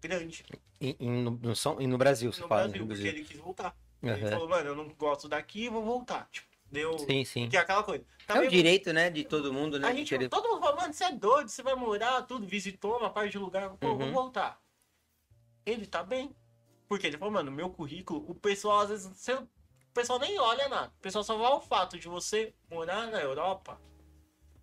Grande. 0.00 0.44
E, 0.80 0.96
e 0.98 1.06
no, 1.08 1.32
no 1.32 1.54
São- 1.56 1.80
e 1.80 1.86
no 1.86 1.96
Brasil, 1.98 2.32
você 2.32 2.40
no 2.42 2.48
fala, 2.48 2.62
Brasil, 2.62 2.80
no 2.82 2.86
porque 2.88 3.02
Brasil. 3.02 3.18
ele 3.20 3.28
quis 3.28 3.38
voltar. 3.38 3.76
Ele 4.02 4.12
Aham. 4.12 4.30
falou, 4.30 4.48
mano, 4.48 4.68
eu 4.70 4.74
não 4.76 4.88
gosto 4.90 5.28
daqui, 5.28 5.68
vou 5.68 5.84
voltar. 5.84 6.28
Tipo, 6.32 6.48
deu. 6.70 6.98
Sim, 6.98 7.24
sim. 7.24 7.48
Que 7.48 7.56
é 7.56 7.60
aquela 7.60 7.82
coisa. 7.84 8.04
É 8.20 8.24
Também- 8.32 8.48
o 8.48 8.50
direito, 8.50 8.92
né, 8.92 9.10
de 9.10 9.24
todo 9.24 9.52
mundo, 9.52 9.78
né? 9.78 9.86
a 9.88 9.94
gente, 9.94 10.08
querer- 10.08 10.28
todo 10.28 10.48
mundo 10.48 10.60
fala, 10.60 10.76
mano, 10.80 10.92
você 10.92 11.04
é 11.04 11.12
doido, 11.12 11.48
você 11.48 11.62
vai 11.62 11.74
morar, 11.76 12.22
tudo, 12.22 12.46
visitou 12.46 12.98
uma 12.98 13.10
parte 13.10 13.32
de 13.32 13.38
lugar, 13.38 13.70
pô, 13.76 13.88
Uhum. 13.88 13.98
vou 13.98 14.10
voltar. 14.12 14.60
Ele 15.64 15.86
tá 15.86 16.02
bem. 16.02 16.34
Porque 16.88 17.06
ele 17.06 17.16
falou, 17.16 17.32
mano, 17.32 17.50
meu 17.52 17.70
currículo, 17.70 18.24
o 18.28 18.34
pessoal 18.34 18.80
às 18.80 18.88
vezes, 18.90 19.06
você- 19.06 19.38
o 19.92 19.94
pessoal 19.94 20.18
nem 20.18 20.38
olha 20.38 20.68
nada. 20.70 20.88
O 20.88 21.02
pessoal 21.02 21.22
só 21.22 21.36
vai 21.36 21.46
ao 21.46 21.60
fato 21.60 21.98
de 21.98 22.08
você 22.08 22.54
morar 22.70 23.08
na 23.08 23.20
Europa. 23.20 23.78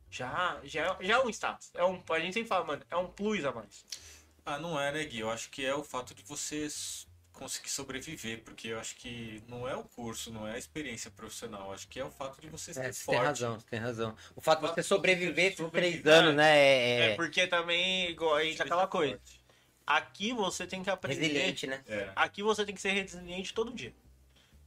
Já, 0.10 0.60
já, 0.64 0.98
já 1.00 1.16
é 1.18 1.20
um 1.24 1.30
status. 1.30 1.70
É 1.76 1.84
um, 1.86 2.02
a 2.10 2.20
gente 2.20 2.34
sempre 2.34 2.50
fala, 2.50 2.66
mano, 2.66 2.84
é 2.90 2.98
um 2.98 3.06
plus 3.08 3.46
a 3.46 3.52
mais. 3.52 3.86
Ah, 4.44 4.58
não 4.58 4.80
é, 4.80 4.92
né, 4.92 5.04
Gui? 5.06 5.20
Eu 5.20 5.30
acho 5.30 5.52
que 5.52 5.64
é 5.64 5.76
o 5.76 5.84
fato 5.84 6.16
de 6.16 6.24
você 6.24 6.68
conseguir 7.32 7.70
sobreviver, 7.70 8.44
porque 8.44 8.70
eu 8.70 8.80
acho 8.80 8.96
que 8.96 9.44
não 9.48 9.70
é 9.70 9.76
o 9.76 9.84
curso, 9.84 10.32
não 10.34 10.48
é 10.48 10.56
a 10.56 10.58
experiência 10.58 11.12
profissional. 11.12 11.68
Eu 11.68 11.74
acho 11.74 11.88
que 11.88 12.00
é 12.00 12.04
o 12.04 12.10
fato 12.10 12.42
de 12.42 12.50
você 12.50 12.74
ser 12.74 12.86
É, 12.86 12.92
você 12.92 13.04
forte. 13.04 13.18
tem 13.20 13.28
razão, 13.28 13.60
você 13.60 13.68
tem 13.70 13.80
razão. 13.80 14.16
O 14.36 14.42
fato 14.42 14.62
de 14.62 14.66
fato 14.66 14.76
você 14.76 14.82
de 14.82 14.88
sobreviver 14.88 15.56
por 15.56 15.70
três 15.70 16.04
anos, 16.08 16.34
né? 16.36 16.58
É, 16.58 17.00
É, 17.00 17.12
é 17.12 17.16
porque 17.16 17.46
também, 17.46 18.10
igual, 18.10 18.42
entra 18.42 18.66
aquela 18.66 18.88
coisa. 18.88 19.22
Aqui 19.86 20.34
você 20.34 20.66
tem 20.66 20.82
que 20.84 20.90
aprender. 20.90 21.22
resiliente, 21.22 21.68
né? 21.68 21.84
É. 21.88 22.12
Aqui 22.16 22.42
você 22.42 22.66
tem 22.66 22.74
que 22.74 22.82
ser 22.82 22.92
resiliente 22.94 23.54
todo 23.54 23.72
dia. 23.72 23.94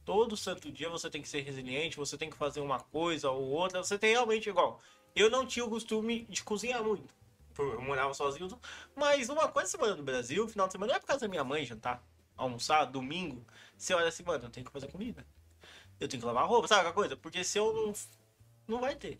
Todo 0.05 0.35
santo 0.35 0.71
dia 0.71 0.89
você 0.89 1.09
tem 1.09 1.21
que 1.21 1.29
ser 1.29 1.41
resiliente, 1.41 1.97
você 1.97 2.17
tem 2.17 2.29
que 2.29 2.35
fazer 2.35 2.59
uma 2.59 2.79
coisa 2.79 3.29
ou 3.29 3.43
outra. 3.49 3.83
Você 3.83 3.97
tem 3.97 4.11
realmente 4.11 4.49
igual. 4.49 4.81
Eu 5.15 5.29
não 5.29 5.45
tinha 5.45 5.65
o 5.65 5.69
costume 5.69 6.25
de 6.29 6.43
cozinhar 6.43 6.83
muito. 6.83 7.13
Eu 7.57 7.81
morava 7.81 8.13
sozinho. 8.13 8.47
Mas 8.95 9.29
uma 9.29 9.47
coisa 9.47 9.77
mora 9.77 9.95
no 9.95 10.03
Brasil, 10.03 10.47
final 10.47 10.67
de 10.67 10.73
semana 10.73 10.91
não 10.91 10.97
é 10.97 10.99
por 10.99 11.07
causa 11.07 11.21
da 11.21 11.29
minha 11.29 11.43
mãe 11.43 11.65
jantar, 11.65 12.03
almoçar, 12.35 12.85
domingo. 12.85 13.45
Você 13.77 13.93
olha 13.93 14.07
assim, 14.07 14.23
mano, 14.23 14.45
eu 14.45 14.49
tenho 14.49 14.65
que 14.65 14.71
fazer 14.71 14.87
comida. 14.91 15.25
Eu 15.99 16.07
tenho 16.07 16.19
que 16.19 16.25
lavar 16.25 16.47
roupa, 16.47 16.67
sabe 16.67 16.81
aquela 16.81 16.93
coisa? 16.93 17.15
Porque 17.15 17.43
se 17.43 17.57
eu 17.57 17.73
não. 17.73 17.93
Não 18.67 18.79
vai 18.79 18.95
ter. 18.95 19.19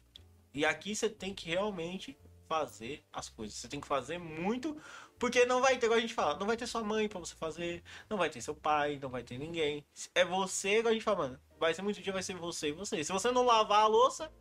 E 0.53 0.65
aqui 0.65 0.95
você 0.95 1.10
tem 1.10 1.34
que 1.34 1.49
realmente 1.49 2.18
fazer 2.47 3.03
as 3.11 3.30
coisas. 3.30 3.55
Você 3.57 3.68
tem 3.68 3.80
que 3.80 3.88
fazer 3.88 4.18
muito, 4.18 4.77
porque 5.19 5.45
não 5.45 5.61
vai 5.61 5.77
ter, 5.77 5.85
igual 5.85 5.98
a 5.98 6.02
gente 6.02 6.14
fala, 6.14 6.38
não 6.38 6.48
vai 6.48 6.57
ter 6.57 6.68
sua 6.68 6.84
mãe 6.84 7.07
pra 7.07 7.19
você 7.19 7.35
fazer, 7.35 7.84
não 8.10 8.18
vai 8.18 8.30
ter 8.30 8.41
seu 8.41 8.56
pai, 8.56 8.99
não 9.02 9.10
vai 9.10 9.23
ter 9.23 9.38
ninguém. 9.38 9.85
É 10.14 10.26
você, 10.26 10.80
igual 10.80 10.91
a 10.91 10.94
gente 10.94 11.03
fala, 11.03 11.18
mano, 11.18 11.40
vai 11.60 11.73
ser 11.73 11.81
muito 11.81 12.02
dia, 12.02 12.14
vai 12.14 12.23
ser 12.23 12.35
você 12.35 12.69
e 12.69 12.72
você. 12.72 13.03
Se 13.03 13.11
você 13.11 13.31
não 13.31 13.45
lavar 13.45 13.84
a 13.84 13.88
louça, 13.88 14.31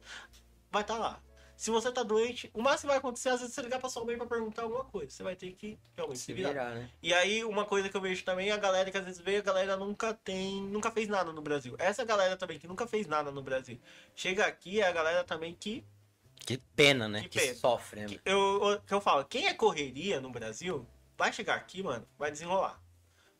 vai 0.70 0.82
estar 0.82 0.99
lá. 0.99 1.23
Se 1.57 1.70
você 1.70 1.93
tá 1.93 2.03
doente, 2.03 2.51
o 2.53 2.61
máximo 2.61 2.81
que 2.81 2.86
vai 2.89 2.97
acontecer, 2.97 3.28
às 3.28 3.39
vezes, 3.39 3.55
você 3.55 3.62
ligar 3.62 3.78
pra 3.78 3.89
sua 3.89 4.05
mãe 4.05 4.16
pra 4.16 4.27
perguntar 4.27 4.62
alguma 4.62 4.85
coisa. 4.85 5.11
Você 5.11 5.23
vai 5.23 5.36
ter 5.36 5.53
que 5.53 5.78
realmente 5.97 6.19
se 6.19 6.32
virar. 6.32 6.51
virar, 6.51 6.74
né? 6.74 6.90
E 7.01 7.15
aí, 7.15 7.44
uma 7.44 7.65
coisa 7.65 7.89
que 7.89 7.97
eu 7.97 8.01
vejo 8.01 8.24
também, 8.24 8.51
a 8.51 8.57
galera 8.57 8.90
que 8.90 8.99
às 8.99 9.05
vezes 9.05 9.20
vê, 9.20 9.36
a 9.36 9.43
galera 9.43 9.77
nunca 9.77 10.12
tem, 10.12 10.61
nunca 10.61 10.90
fez 10.90 11.07
nada 11.07 11.32
no 11.32 11.40
Brasil. 11.40 11.77
Essa 11.78 12.05
galera 12.05 12.36
também 12.36 12.59
que 12.59 12.66
nunca 12.66 12.85
fez 12.86 13.07
nada 13.07 13.31
no 13.31 13.43
Brasil. 13.43 13.78
Chega 14.16 14.44
aqui, 14.44 14.81
é 14.81 14.89
a 14.89 14.93
galera 14.93 15.23
também 15.23 15.55
que 15.55 15.85
Que 16.44 16.59
pena, 16.59 17.09
né? 17.09 17.23
Que 17.23 17.28
Que, 17.28 17.40
pena. 17.40 17.55
sofre, 17.55 18.01
né? 18.01 18.06
que 18.06 18.20
eu, 18.24 18.64
eu, 18.70 18.81
que 18.82 18.93
eu 18.94 19.01
falo, 19.01 19.24
quem 19.24 19.47
é 19.47 19.55
correria 19.55 20.20
no 20.20 20.31
Brasil, 20.31 20.86
vai 21.16 21.32
chegar 21.32 21.55
aqui, 21.55 21.82
mano, 21.82 22.06
vai 22.19 22.31
desenrolar. 22.31 22.81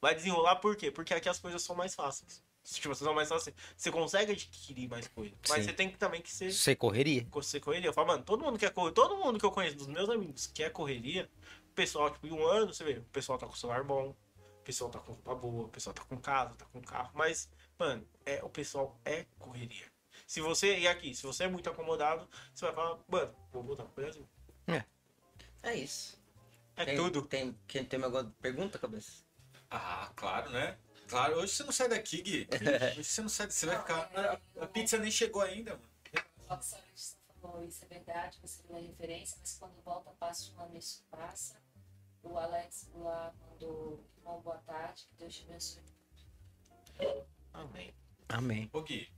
Vai 0.00 0.14
desenrolar 0.14 0.56
por 0.56 0.76
quê? 0.76 0.90
Porque 0.90 1.14
aqui 1.14 1.28
as 1.28 1.38
coisas 1.38 1.62
são 1.62 1.76
mais 1.76 1.94
fáceis. 1.94 2.42
Tipo, 2.64 2.94
são 2.94 3.12
mais 3.12 3.28
fáceis. 3.28 3.54
Você 3.76 3.90
consegue 3.90 4.32
adquirir 4.32 4.88
mais 4.88 5.08
coisas. 5.08 5.36
Mas 5.48 5.58
Sim. 5.58 5.64
você 5.68 5.72
tem 5.72 5.90
que 5.90 5.96
também 5.98 6.22
que 6.22 6.30
ser, 6.32 6.52
Você 6.52 6.76
correria? 6.76 7.26
ser 7.42 7.60
correria. 7.60 7.88
Eu 7.88 7.92
falo, 7.92 8.06
mano, 8.08 8.22
todo 8.22 8.44
mundo 8.44 8.58
quer 8.58 8.70
correr. 8.70 8.92
Todo 8.92 9.16
mundo 9.16 9.38
que 9.38 9.44
eu 9.44 9.50
conheço 9.50 9.76
dos 9.76 9.88
meus 9.88 10.08
amigos 10.08 10.46
que 10.46 10.62
é 10.62 10.70
correria, 10.70 11.28
o 11.70 11.74
pessoal, 11.74 12.08
tipo, 12.10 12.26
em 12.26 12.32
um 12.32 12.44
ano, 12.46 12.72
você 12.72 12.84
vê, 12.84 12.98
o 12.98 13.04
pessoal 13.04 13.36
tá 13.36 13.46
com 13.46 13.54
celular 13.56 13.82
bom, 13.82 14.14
o 14.60 14.62
pessoal 14.64 14.90
tá 14.90 15.00
com 15.00 15.12
roupa 15.12 15.34
boa, 15.34 15.64
o 15.64 15.68
pessoal 15.68 15.92
tá 15.94 16.04
com 16.04 16.16
casa, 16.16 16.54
tá 16.54 16.64
com 16.66 16.80
carro. 16.80 17.10
Mas, 17.14 17.48
mano, 17.78 18.06
é, 18.24 18.42
o 18.44 18.48
pessoal 18.48 18.96
é 19.04 19.26
correria. 19.40 19.86
Se 20.32 20.40
você, 20.40 20.78
e 20.78 20.88
aqui, 20.88 21.14
se 21.14 21.24
você 21.24 21.44
é 21.44 21.46
muito 21.46 21.68
acomodado, 21.68 22.26
você 22.54 22.64
vai 22.64 22.74
falar, 22.74 22.98
mano, 23.06 23.36
vou 23.52 23.62
voltar 23.62 23.84
pro 23.84 24.02
Brasil. 24.02 24.26
É 25.62 25.74
isso. 25.74 26.18
É 26.74 26.86
tem, 26.86 26.96
tudo. 26.96 27.20
Tem, 27.20 27.54
quem 27.68 27.84
tem 27.84 28.02
alguma 28.02 28.24
pergunta, 28.40 28.78
cabeça? 28.78 29.26
Ah, 29.70 30.10
claro, 30.16 30.48
né? 30.48 30.78
Claro, 31.06 31.34
hoje 31.34 31.52
você 31.52 31.64
não 31.64 31.72
sai 31.72 31.90
daqui, 31.90 32.22
Gui. 32.22 32.48
Hoje 32.98 33.04
você 33.04 33.20
não 33.20 33.28
sai 33.28 33.46
daqui, 33.46 33.59
você 33.59 33.66
vai 33.66 33.78
ficar. 33.78 34.10
A, 34.59 34.64
a 34.64 34.66
pizza 34.66 34.96
nem 34.96 35.10
chegou 35.10 35.42
ainda, 35.42 35.72
mano. 35.72 35.90
O 36.48 36.56
que 36.56 36.64
você 36.64 36.78
falou, 37.38 37.62
isso 37.62 37.84
é 37.84 37.88
verdade, 37.88 38.38
você 38.40 38.62
não 38.70 38.78
é 38.78 38.80
referência, 38.80 39.36
mas 39.38 39.59
quando 39.59 39.82
volta, 39.84 40.12
passa 40.12 40.50
um 40.54 40.62
ano, 40.62 40.78
isso 40.78 41.04
passa. 41.10 41.60
O 42.22 42.38
Alex 42.38 42.88
lá 42.94 43.34
mandou 43.38 44.02
uma 44.24 44.38
boa 44.38 44.56
tarde, 44.60 45.06
que 45.10 45.14
Deus 45.16 45.34
te 45.34 45.44
abençoe. 45.44 45.82
Amém. 47.52 47.94
Amém. 48.30 48.70
Ô 48.72 48.80
Gui, 48.80 49.12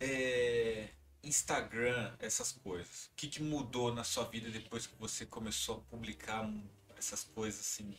é, 0.00 0.88
Instagram, 1.22 2.12
essas 2.18 2.52
coisas. 2.52 3.06
O 3.06 3.10
que, 3.16 3.28
que 3.28 3.42
mudou 3.42 3.94
na 3.94 4.04
sua 4.04 4.24
vida 4.24 4.50
depois 4.50 4.86
que 4.86 4.94
você 4.98 5.26
começou 5.26 5.76
a 5.78 5.80
publicar 5.90 6.48
essas 6.96 7.24
coisas 7.24 7.60
assim? 7.60 7.94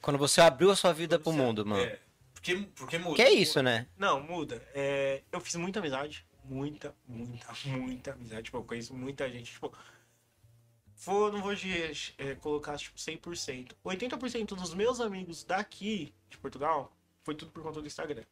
Quando 0.00 0.18
você 0.18 0.40
abriu 0.40 0.70
a 0.70 0.76
sua 0.76 0.92
vida 0.92 1.18
pro 1.18 1.30
Você- 1.32 1.38
mundo, 1.38 1.64
mano. 1.66 1.82
É, 1.82 2.00
porque, 2.34 2.56
porque 2.74 2.98
mudou. 2.98 3.14
Que 3.14 3.22
é 3.22 3.30
isso, 3.32 3.62
né? 3.62 3.86
Não, 3.96 4.20
muda. 4.20 4.60
É, 4.74 5.22
eu 5.30 5.40
fiz 5.40 5.54
muita 5.56 5.78
amizade. 5.78 6.26
Muita, 6.44 6.92
muita, 7.06 7.54
muita 7.66 8.12
amizade. 8.12 8.42
Tipo, 8.44 8.56
eu 8.58 8.64
conheço 8.64 8.92
muita 8.94 9.30
gente. 9.30 9.52
Tipo, 9.52 9.72
vou, 10.96 11.30
não 11.32 11.40
vou 11.40 11.54
de- 11.54 12.14
é, 12.18 12.34
colocar 12.36 12.76
tipo 12.76 12.98
100%. 12.98 13.76
80% 13.84 14.56
dos 14.56 14.74
meus 14.74 15.00
amigos 15.00 15.44
daqui 15.44 16.12
de 16.28 16.36
Portugal 16.38 16.92
foi 17.22 17.36
tudo 17.36 17.52
por 17.52 17.62
conta 17.62 17.80
do 17.80 17.86
Instagram. 17.86 18.24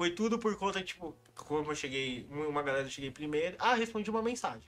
Foi 0.00 0.10
tudo 0.10 0.38
por 0.38 0.56
conta, 0.56 0.82
tipo, 0.82 1.14
como 1.34 1.70
eu 1.70 1.74
cheguei, 1.76 2.26
uma 2.30 2.62
galera 2.62 2.86
eu 2.86 2.90
cheguei 2.90 3.10
primeiro. 3.10 3.54
Ah, 3.58 3.74
respondi 3.74 4.08
uma 4.08 4.22
mensagem. 4.22 4.66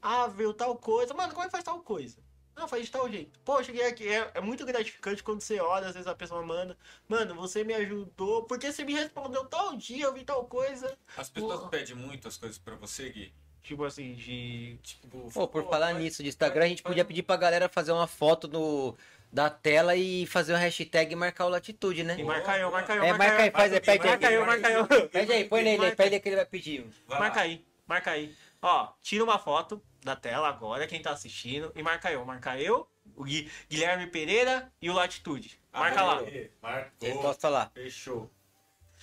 Ah, 0.00 0.26
viu 0.26 0.54
tal 0.54 0.74
coisa. 0.74 1.12
Mano, 1.12 1.34
como 1.34 1.42
é 1.42 1.48
que 1.48 1.52
faz 1.52 1.62
tal 1.62 1.80
coisa? 1.80 2.16
Ah, 2.56 2.66
faz 2.66 2.86
de 2.86 2.90
tal 2.90 3.06
jeito. 3.06 3.38
Pô, 3.40 3.58
eu 3.58 3.64
cheguei 3.64 3.84
aqui. 3.86 4.08
É, 4.08 4.30
é 4.32 4.40
muito 4.40 4.64
gratificante 4.64 5.22
quando 5.22 5.42
você 5.42 5.60
olha, 5.60 5.88
às 5.88 5.92
vezes 5.92 6.06
a 6.06 6.14
pessoa 6.14 6.42
manda. 6.42 6.78
Mano, 7.06 7.34
você 7.34 7.62
me 7.62 7.74
ajudou. 7.74 8.44
Porque 8.44 8.72
você 8.72 8.84
me 8.84 8.94
respondeu 8.94 9.44
tal 9.44 9.76
dia, 9.76 10.06
eu 10.06 10.14
vi 10.14 10.24
tal 10.24 10.46
coisa. 10.46 10.96
As 11.14 11.28
pessoas 11.28 11.60
Pô. 11.60 11.68
pedem 11.68 11.94
muito 11.94 12.26
as 12.26 12.38
coisas 12.38 12.56
pra 12.56 12.74
você, 12.74 13.10
Gui. 13.10 13.34
Tipo 13.62 13.84
assim, 13.84 14.14
de. 14.14 14.78
Tipo, 14.82 15.30
Pô, 15.30 15.46
por 15.46 15.64
pô, 15.64 15.68
falar 15.68 15.88
faz- 15.90 15.98
nisso 15.98 16.22
de 16.22 16.30
Instagram, 16.30 16.64
a 16.64 16.68
gente 16.68 16.82
podia 16.82 17.04
pedir 17.04 17.22
pra 17.22 17.36
galera 17.36 17.68
fazer 17.68 17.92
uma 17.92 18.06
foto 18.06 18.48
do, 18.48 18.96
da 19.34 19.50
tela 19.50 19.96
e 19.96 20.24
fazer 20.26 20.52
uma 20.52 20.60
hashtag 20.60 21.12
e 21.12 21.16
marcar 21.16 21.46
o 21.46 21.48
latitude, 21.48 22.04
né? 22.04 22.14
E 22.16 22.22
marca 22.22 22.56
eu, 22.56 22.70
marca 22.70 22.94
eu. 22.94 23.02
É, 23.02 23.12
marca 23.12 23.42
aí, 23.42 23.50
faz 23.50 23.72
aí, 23.72 23.80
pede 23.80 24.06
aí. 24.06 24.10
Marca 24.10 24.30
eu, 24.32 24.46
marca 24.46 24.70
eu. 24.70 25.08
Pede 25.08 25.32
aí, 25.32 25.44
põe 25.48 25.62
nele, 25.64 25.90
pede 25.96 26.14
aí 26.14 26.20
que 26.20 26.28
ele 26.28 26.36
vai 26.36 26.46
pedir. 26.46 26.86
Vai 27.08 27.18
lá. 27.18 27.24
Marca 27.24 27.40
aí, 27.40 27.64
marca 27.84 28.10
aí. 28.12 28.32
Ó, 28.62 28.92
tira 29.02 29.24
uma 29.24 29.36
foto 29.36 29.82
da 30.04 30.14
tela 30.14 30.48
agora, 30.48 30.86
quem 30.86 31.02
tá 31.02 31.10
assistindo, 31.10 31.72
e 31.74 31.82
marca 31.82 32.12
eu. 32.12 32.24
Marca 32.24 32.56
eu, 32.60 32.88
o 33.16 33.24
Gui- 33.24 33.50
Guilherme 33.68 34.06
Pereira 34.06 34.72
e 34.80 34.88
o 34.88 34.92
Latitude. 34.92 35.60
Marca 35.72 36.00
lá. 36.02 36.20
Aê, 36.20 36.50
Marcou. 36.62 37.08
Eu 37.08 37.18
posso 37.18 37.40
falar. 37.40 37.72
Fechou. 37.74 38.30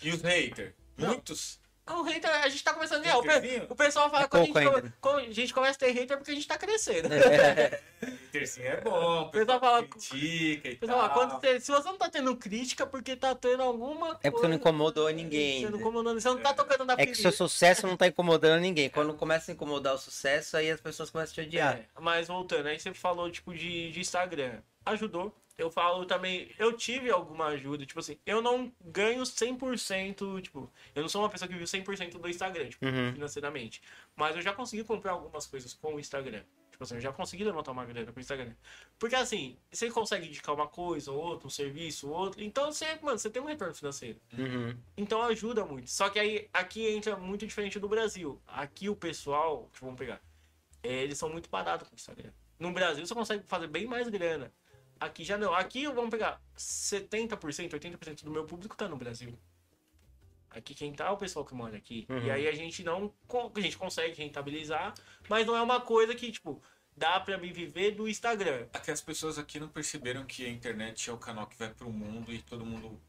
E 0.01 0.11
os 0.11 0.21
haters? 0.21 0.73
Não. 0.97 1.09
Muitos? 1.09 1.59
O 1.87 2.03
hater, 2.03 2.29
a 2.29 2.47
gente 2.47 2.63
tá 2.63 2.73
começando. 2.73 3.05
É, 3.05 3.15
o, 3.15 3.19
o 3.71 3.75
pessoal 3.75 4.09
fala 4.09 4.25
É 4.25 4.27
que 4.27 4.37
a 4.37 4.43
gente, 4.43 4.57
ainda. 4.57 4.93
como 5.01 5.17
a 5.17 5.23
gente 5.31 5.53
começa 5.53 5.75
a 5.75 5.79
ter 5.79 5.91
hater 5.91 6.15
porque 6.17 6.31
a 6.31 6.35
gente 6.35 6.47
tá 6.47 6.57
crescendo. 6.57 7.09
Haterzinho 8.29 8.67
é 8.67 8.81
bom. 8.81 9.21
O 9.23 9.29
pessoal 9.31 9.59
fala- 9.59 9.83
critica 9.83 10.69
e 10.69 10.75
pessoal 10.75 10.99
fala, 10.99 11.09
tal. 11.09 11.17
quando 11.17 11.41
você- 11.41 11.59
se 11.59 11.71
você 11.71 11.87
não 11.89 11.97
tá 11.97 12.09
tendo 12.09 12.35
crítica, 12.37 12.85
porque 12.85 13.15
tá 13.15 13.35
tendo 13.35 13.61
alguma 13.63 14.11
É 14.23 14.29
porque 14.29 14.29
não 14.29 14.31
coisa- 14.41 14.55
incomodou 14.55 15.09
ninguém. 15.09 15.59
Você 15.61 15.65
não, 15.65 15.71
né? 15.71 15.77
incomodando, 15.79 16.21
você 16.21 16.29
não 16.29 16.37
tá 16.39 16.53
tocando 16.53 16.85
na 16.85 16.93
É 16.97 17.05
que 17.05 17.15
seu 17.15 17.31
sucesso 17.31 17.85
não 17.87 17.97
tá 17.97 18.07
incomodando 18.07 18.61
ninguém. 18.61 18.89
Quando 18.89 19.13
começa 19.13 19.51
a 19.51 19.53
incomodar 19.53 19.93
o 19.95 19.97
sucesso, 19.97 20.55
aí 20.57 20.71
as 20.71 20.79
pessoas 20.79 21.09
começam 21.09 21.31
a 21.31 21.35
te 21.35 21.41
odiar. 21.47 21.75
É, 21.77 21.85
mas 21.99 22.27
voltando, 22.27 22.67
aí 22.67 22.79
você 22.79 22.93
falou, 22.93 23.29
tipo, 23.29 23.53
de, 23.53 23.91
de 23.91 23.99
Instagram. 23.99 24.59
Ajudou. 24.85 25.35
Eu 25.61 25.69
falo 25.69 26.05
também, 26.05 26.49
eu 26.57 26.73
tive 26.73 27.11
alguma 27.11 27.45
ajuda, 27.47 27.85
tipo 27.85 27.99
assim, 27.99 28.17
eu 28.25 28.41
não 28.41 28.73
ganho 28.83 29.21
100%, 29.23 30.41
tipo, 30.41 30.71
eu 30.95 31.01
não 31.03 31.09
sou 31.09 31.21
uma 31.21 31.29
pessoa 31.29 31.47
que 31.47 31.53
vive 31.53 31.65
100% 31.67 32.17
do 32.19 32.27
Instagram, 32.27 32.67
tipo, 32.69 32.83
Uhum. 32.85 33.13
financeiramente. 33.13 33.81
Mas 34.15 34.35
eu 34.35 34.41
já 34.41 34.53
consegui 34.53 34.83
comprar 34.83 35.11
algumas 35.11 35.45
coisas 35.45 35.73
com 35.73 35.95
o 35.95 35.99
Instagram. 35.99 36.43
Tipo 36.71 36.83
assim, 36.83 36.95
eu 36.95 37.01
já 37.01 37.13
consegui 37.13 37.43
levantar 37.43 37.71
uma 37.73 37.85
grana 37.85 38.11
com 38.11 38.17
o 38.17 38.21
Instagram. 38.21 38.55
Porque 38.97 39.15
assim, 39.15 39.55
você 39.71 39.91
consegue 39.91 40.27
indicar 40.27 40.55
uma 40.55 40.67
coisa, 40.67 41.11
ou 41.11 41.19
outra, 41.21 41.45
um 41.45 41.49
serviço, 41.49 42.09
ou 42.09 42.15
outro. 42.15 42.41
Então 42.43 42.71
você, 42.71 42.95
mano, 43.03 43.19
você 43.19 43.29
tem 43.29 43.39
um 43.39 43.45
retorno 43.45 43.75
financeiro. 43.75 44.19
Uhum. 44.35 44.75
Então 44.97 45.21
ajuda 45.21 45.63
muito. 45.63 45.91
Só 45.91 46.09
que 46.09 46.17
aí 46.17 46.49
aqui 46.51 46.87
entra 46.87 47.15
muito 47.15 47.45
diferente 47.45 47.77
do 47.77 47.87
Brasil. 47.87 48.41
Aqui 48.47 48.89
o 48.89 48.95
pessoal, 48.95 49.69
que 49.71 49.79
vamos 49.81 49.95
pegar, 49.99 50.19
é, 50.81 51.03
eles 51.03 51.19
são 51.19 51.29
muito 51.29 51.49
parados 51.49 51.87
com 51.87 51.93
o 51.93 51.97
Instagram. 51.97 52.31
No 52.57 52.71
Brasil 52.71 53.05
você 53.05 53.13
consegue 53.13 53.43
fazer 53.47 53.67
bem 53.67 53.85
mais 53.85 54.07
grana. 54.07 54.51
Aqui 55.01 55.23
já 55.23 55.35
não. 55.35 55.51
Aqui 55.51 55.87
vamos 55.87 56.11
pegar 56.11 56.39
70%, 56.55 57.71
80% 57.71 58.23
do 58.23 58.29
meu 58.29 58.45
público 58.45 58.77
tá 58.77 58.87
no 58.87 58.95
Brasil. 58.95 59.35
Aqui 60.51 60.75
quem 60.75 60.93
tá 60.93 61.07
é 61.07 61.09
o 61.09 61.17
pessoal 61.17 61.43
que 61.43 61.55
mora 61.55 61.75
aqui. 61.75 62.05
Uhum. 62.07 62.19
E 62.19 62.29
aí 62.29 62.47
a 62.47 62.51
gente 62.51 62.83
não. 62.83 63.11
A 63.55 63.59
gente 63.59 63.77
consegue 63.77 64.15
rentabilizar, 64.15 64.93
mas 65.27 65.47
não 65.47 65.55
é 65.55 65.61
uma 65.61 65.81
coisa 65.81 66.13
que, 66.13 66.31
tipo, 66.31 66.61
dá 66.95 67.19
pra 67.19 67.35
me 67.39 67.51
viver 67.51 67.95
do 67.95 68.07
Instagram. 68.07 68.67
Aqui 68.73 68.91
as 68.91 69.01
pessoas 69.01 69.39
aqui 69.39 69.59
não 69.59 69.69
perceberam 69.69 70.23
que 70.23 70.45
a 70.45 70.49
internet 70.49 71.09
é 71.09 71.13
o 71.13 71.17
canal 71.17 71.47
que 71.47 71.57
vai 71.57 71.73
pro 71.73 71.89
mundo 71.89 72.31
e 72.31 72.39
todo 72.39 72.63
mundo 72.63 73.01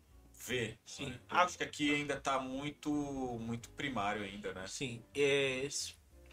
vê. 0.47 0.78
Sim. 0.86 1.10
né? 1.10 1.20
Acho 1.28 1.59
que 1.59 1.64
aqui 1.64 1.94
ainda 1.94 2.19
tá 2.19 2.39
muito, 2.39 2.90
muito 2.90 3.69
primário 3.70 4.23
ainda, 4.23 4.55
né? 4.55 4.66
Sim, 4.66 5.05
é. 5.14 5.69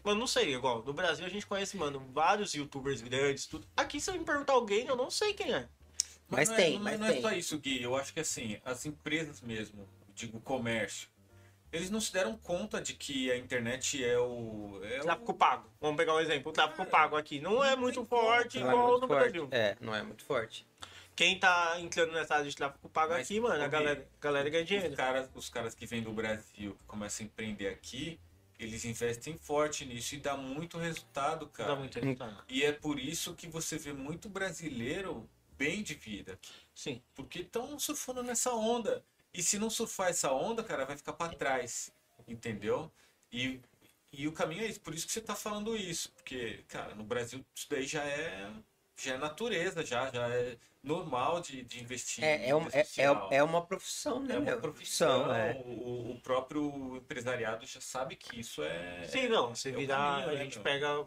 Mano, 0.02 0.20
não 0.20 0.26
sei, 0.26 0.54
igual, 0.54 0.82
no 0.82 0.92
Brasil 0.92 1.24
a 1.24 1.28
gente 1.28 1.46
conhece, 1.46 1.76
mano, 1.76 2.00
vários 2.12 2.54
youtubers 2.54 3.00
grandes, 3.02 3.46
tudo. 3.46 3.66
Aqui, 3.76 4.00
se 4.00 4.10
eu 4.10 4.14
me 4.14 4.24
perguntar 4.24 4.54
alguém, 4.54 4.86
eu 4.86 4.96
não 4.96 5.10
sei 5.10 5.34
quem 5.34 5.52
é. 5.52 5.68
Mas 6.28 6.48
não 6.48 6.56
tem, 6.56 6.76
é, 6.76 6.78
mas 6.78 7.00
não 7.00 7.06
tem. 7.08 7.18
é 7.18 7.20
só 7.20 7.32
isso, 7.32 7.58
Gui. 7.58 7.82
Eu 7.82 7.96
acho 7.96 8.14
que 8.14 8.20
assim, 8.20 8.58
as 8.64 8.86
empresas 8.86 9.40
mesmo, 9.40 9.86
digo 10.14 10.40
comércio, 10.40 11.08
eles 11.72 11.90
não 11.90 12.00
se 12.00 12.12
deram 12.12 12.36
conta 12.36 12.80
de 12.80 12.94
que 12.94 13.30
a 13.30 13.36
internet 13.36 14.02
é 14.02 14.18
o. 14.18 14.80
É 14.84 15.00
o... 15.00 15.02
Tráfico 15.02 15.34
pago. 15.34 15.68
Vamos 15.80 15.96
pegar 15.96 16.14
um 16.14 16.20
exemplo. 16.20 16.50
O 16.50 16.52
tráfico 16.52 16.84
pago 16.86 17.16
aqui 17.16 17.40
não 17.40 17.62
é 17.62 17.76
muito 17.76 18.04
forte 18.06 18.58
Não 18.58 18.66
é 18.66 18.70
igual 18.70 18.88
muito 18.88 19.02
no 19.02 19.08
forte. 19.08 19.22
Brasil. 19.22 19.48
É, 19.50 19.76
não 19.80 19.94
é 19.94 20.02
muito 20.02 20.24
forte. 20.24 20.66
Quem 21.14 21.38
tá 21.38 21.76
entrando 21.78 22.12
nessa 22.12 22.34
área 22.34 22.48
de 22.48 22.56
tráfico 22.56 22.88
pago 22.88 23.12
Mas, 23.12 23.26
aqui, 23.26 23.38
mano, 23.38 23.62
a 23.62 23.68
galera, 23.68 24.08
a 24.18 24.22
galera 24.22 24.48
ganha 24.48 24.62
Os 24.62 24.68
dinheiro. 24.68 24.96
caras, 24.96 25.28
os 25.34 25.48
caras 25.48 25.74
que 25.74 25.84
vêm 25.84 26.02
do 26.02 26.12
Brasil, 26.12 26.74
que 26.74 26.84
começam 26.86 27.24
a 27.24 27.26
empreender 27.26 27.68
aqui, 27.68 28.18
eles 28.64 28.84
investem 28.84 29.38
forte 29.38 29.84
nisso 29.84 30.14
e 30.14 30.18
dá 30.18 30.36
muito 30.36 30.78
resultado, 30.78 31.46
cara. 31.48 31.70
Dá 31.70 31.76
muito 31.76 31.98
resultado. 31.98 32.44
E 32.48 32.62
é 32.62 32.72
por 32.72 32.98
isso 32.98 33.34
que 33.34 33.46
você 33.48 33.78
vê 33.78 33.92
muito 33.92 34.28
brasileiro 34.28 35.28
bem 35.56 35.82
de 35.82 35.94
vida. 35.94 36.38
Sim. 36.74 37.02
Porque 37.14 37.40
estão 37.40 37.78
surfando 37.78 38.22
nessa 38.22 38.52
onda. 38.52 39.04
E 39.32 39.42
se 39.42 39.58
não 39.58 39.70
surfar 39.70 40.08
essa 40.08 40.32
onda, 40.32 40.64
cara, 40.64 40.84
vai 40.84 40.96
ficar 40.96 41.12
para 41.12 41.34
trás. 41.34 41.92
Entendeu? 42.26 42.90
E, 43.32 43.60
e 44.12 44.26
o 44.26 44.32
caminho 44.32 44.62
é 44.62 44.66
isso. 44.66 44.80
Por 44.80 44.94
isso 44.94 45.06
que 45.06 45.12
você 45.12 45.20
tá 45.20 45.34
falando 45.34 45.76
isso. 45.76 46.10
Porque, 46.12 46.64
cara, 46.68 46.94
no 46.94 47.04
Brasil 47.04 47.44
isso 47.54 47.66
daí 47.68 47.86
já 47.86 48.02
é, 48.04 48.50
já 48.96 49.14
é 49.14 49.18
natureza, 49.18 49.84
já, 49.84 50.10
já 50.10 50.28
é 50.28 50.56
normal 50.82 51.40
de, 51.40 51.62
de 51.62 51.80
investir. 51.82 52.24
É, 52.24 52.46
é, 52.46 52.48
em 52.50 52.54
um- 52.54 52.68
é, 52.72 52.80
é, 52.96 53.36
é 53.36 53.42
uma 53.42 53.64
profissão, 53.64 54.20
né? 54.20 54.34
É 54.34 54.38
uma 54.38 54.44
meu? 54.50 54.60
profissão. 54.60 55.32
é. 55.34 55.52
O, 55.64 56.12
o 56.12 56.20
próprio 56.20 56.96
empresariado 56.96 57.66
já 57.66 57.80
sabe 57.80 58.16
que 58.16 58.40
isso 58.40 58.62
é. 58.62 59.04
Sim, 59.04 59.28
não. 59.28 59.54
Você 59.54 59.68
é 59.70 59.72
virar. 59.72 60.20
caminho, 60.22 60.30
a 60.30 60.32
né, 60.38 60.44
gente 60.44 60.54
meu? 60.56 60.64
pega 60.64 61.06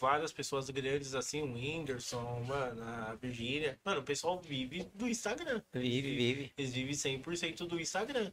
várias 0.00 0.32
pessoas 0.32 0.70
grandes 0.70 1.14
assim, 1.14 1.42
o 1.42 1.52
Whindersson, 1.52 2.40
mano, 2.46 2.82
a 2.82 3.14
Virgínia. 3.14 3.78
Mano, 3.84 4.00
o 4.00 4.04
pessoal 4.04 4.40
vive 4.40 4.84
do 4.94 5.08
Instagram. 5.08 5.60
Vive, 5.72 6.16
vive. 6.16 6.52
Eles 6.56 6.72
vivem 6.72 6.94
100% 6.94 7.66
do 7.66 7.80
Instagram. 7.80 8.32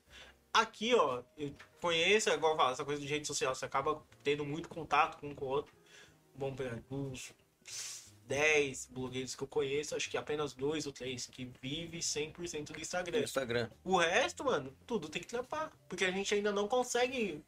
Aqui, 0.53 0.95
ó, 0.95 1.21
eu 1.37 1.53
conheço, 1.79 2.29
é 2.29 2.33
igual 2.33 2.53
eu 2.53 2.57
falo, 2.57 2.71
essa 2.71 2.85
coisa 2.85 3.01
de 3.01 3.07
rede 3.07 3.27
social, 3.27 3.53
você 3.53 3.65
acaba 3.65 4.01
tendo 4.23 4.43
muito 4.45 4.67
contato 4.67 5.19
com 5.19 5.27
um 5.29 5.35
com 5.35 5.45
o 5.45 5.49
outro. 5.49 5.73
Bom, 6.33 6.55
pegar 6.55 6.79
os 6.89 7.33
10 8.29 8.89
blogueiros 8.91 9.35
que 9.35 9.41
eu 9.43 9.47
conheço, 9.47 9.95
acho 9.95 10.07
que 10.09 10.15
apenas 10.15 10.53
dois 10.53 10.85
ou 10.85 10.93
três 10.93 11.25
que 11.25 11.51
vivem 11.59 11.99
100% 11.99 12.71
do 12.71 12.79
Instagram. 12.79 13.19
Instagram. 13.21 13.69
O 13.83 13.97
resto, 13.97 14.45
mano, 14.45 14.71
tudo 14.85 15.09
tem 15.09 15.19
que 15.21 15.27
trampar. 15.27 15.71
Porque 15.89 16.05
a 16.05 16.11
gente 16.11 16.33
ainda 16.35 16.51
não 16.51 16.67
consegue 16.67 17.43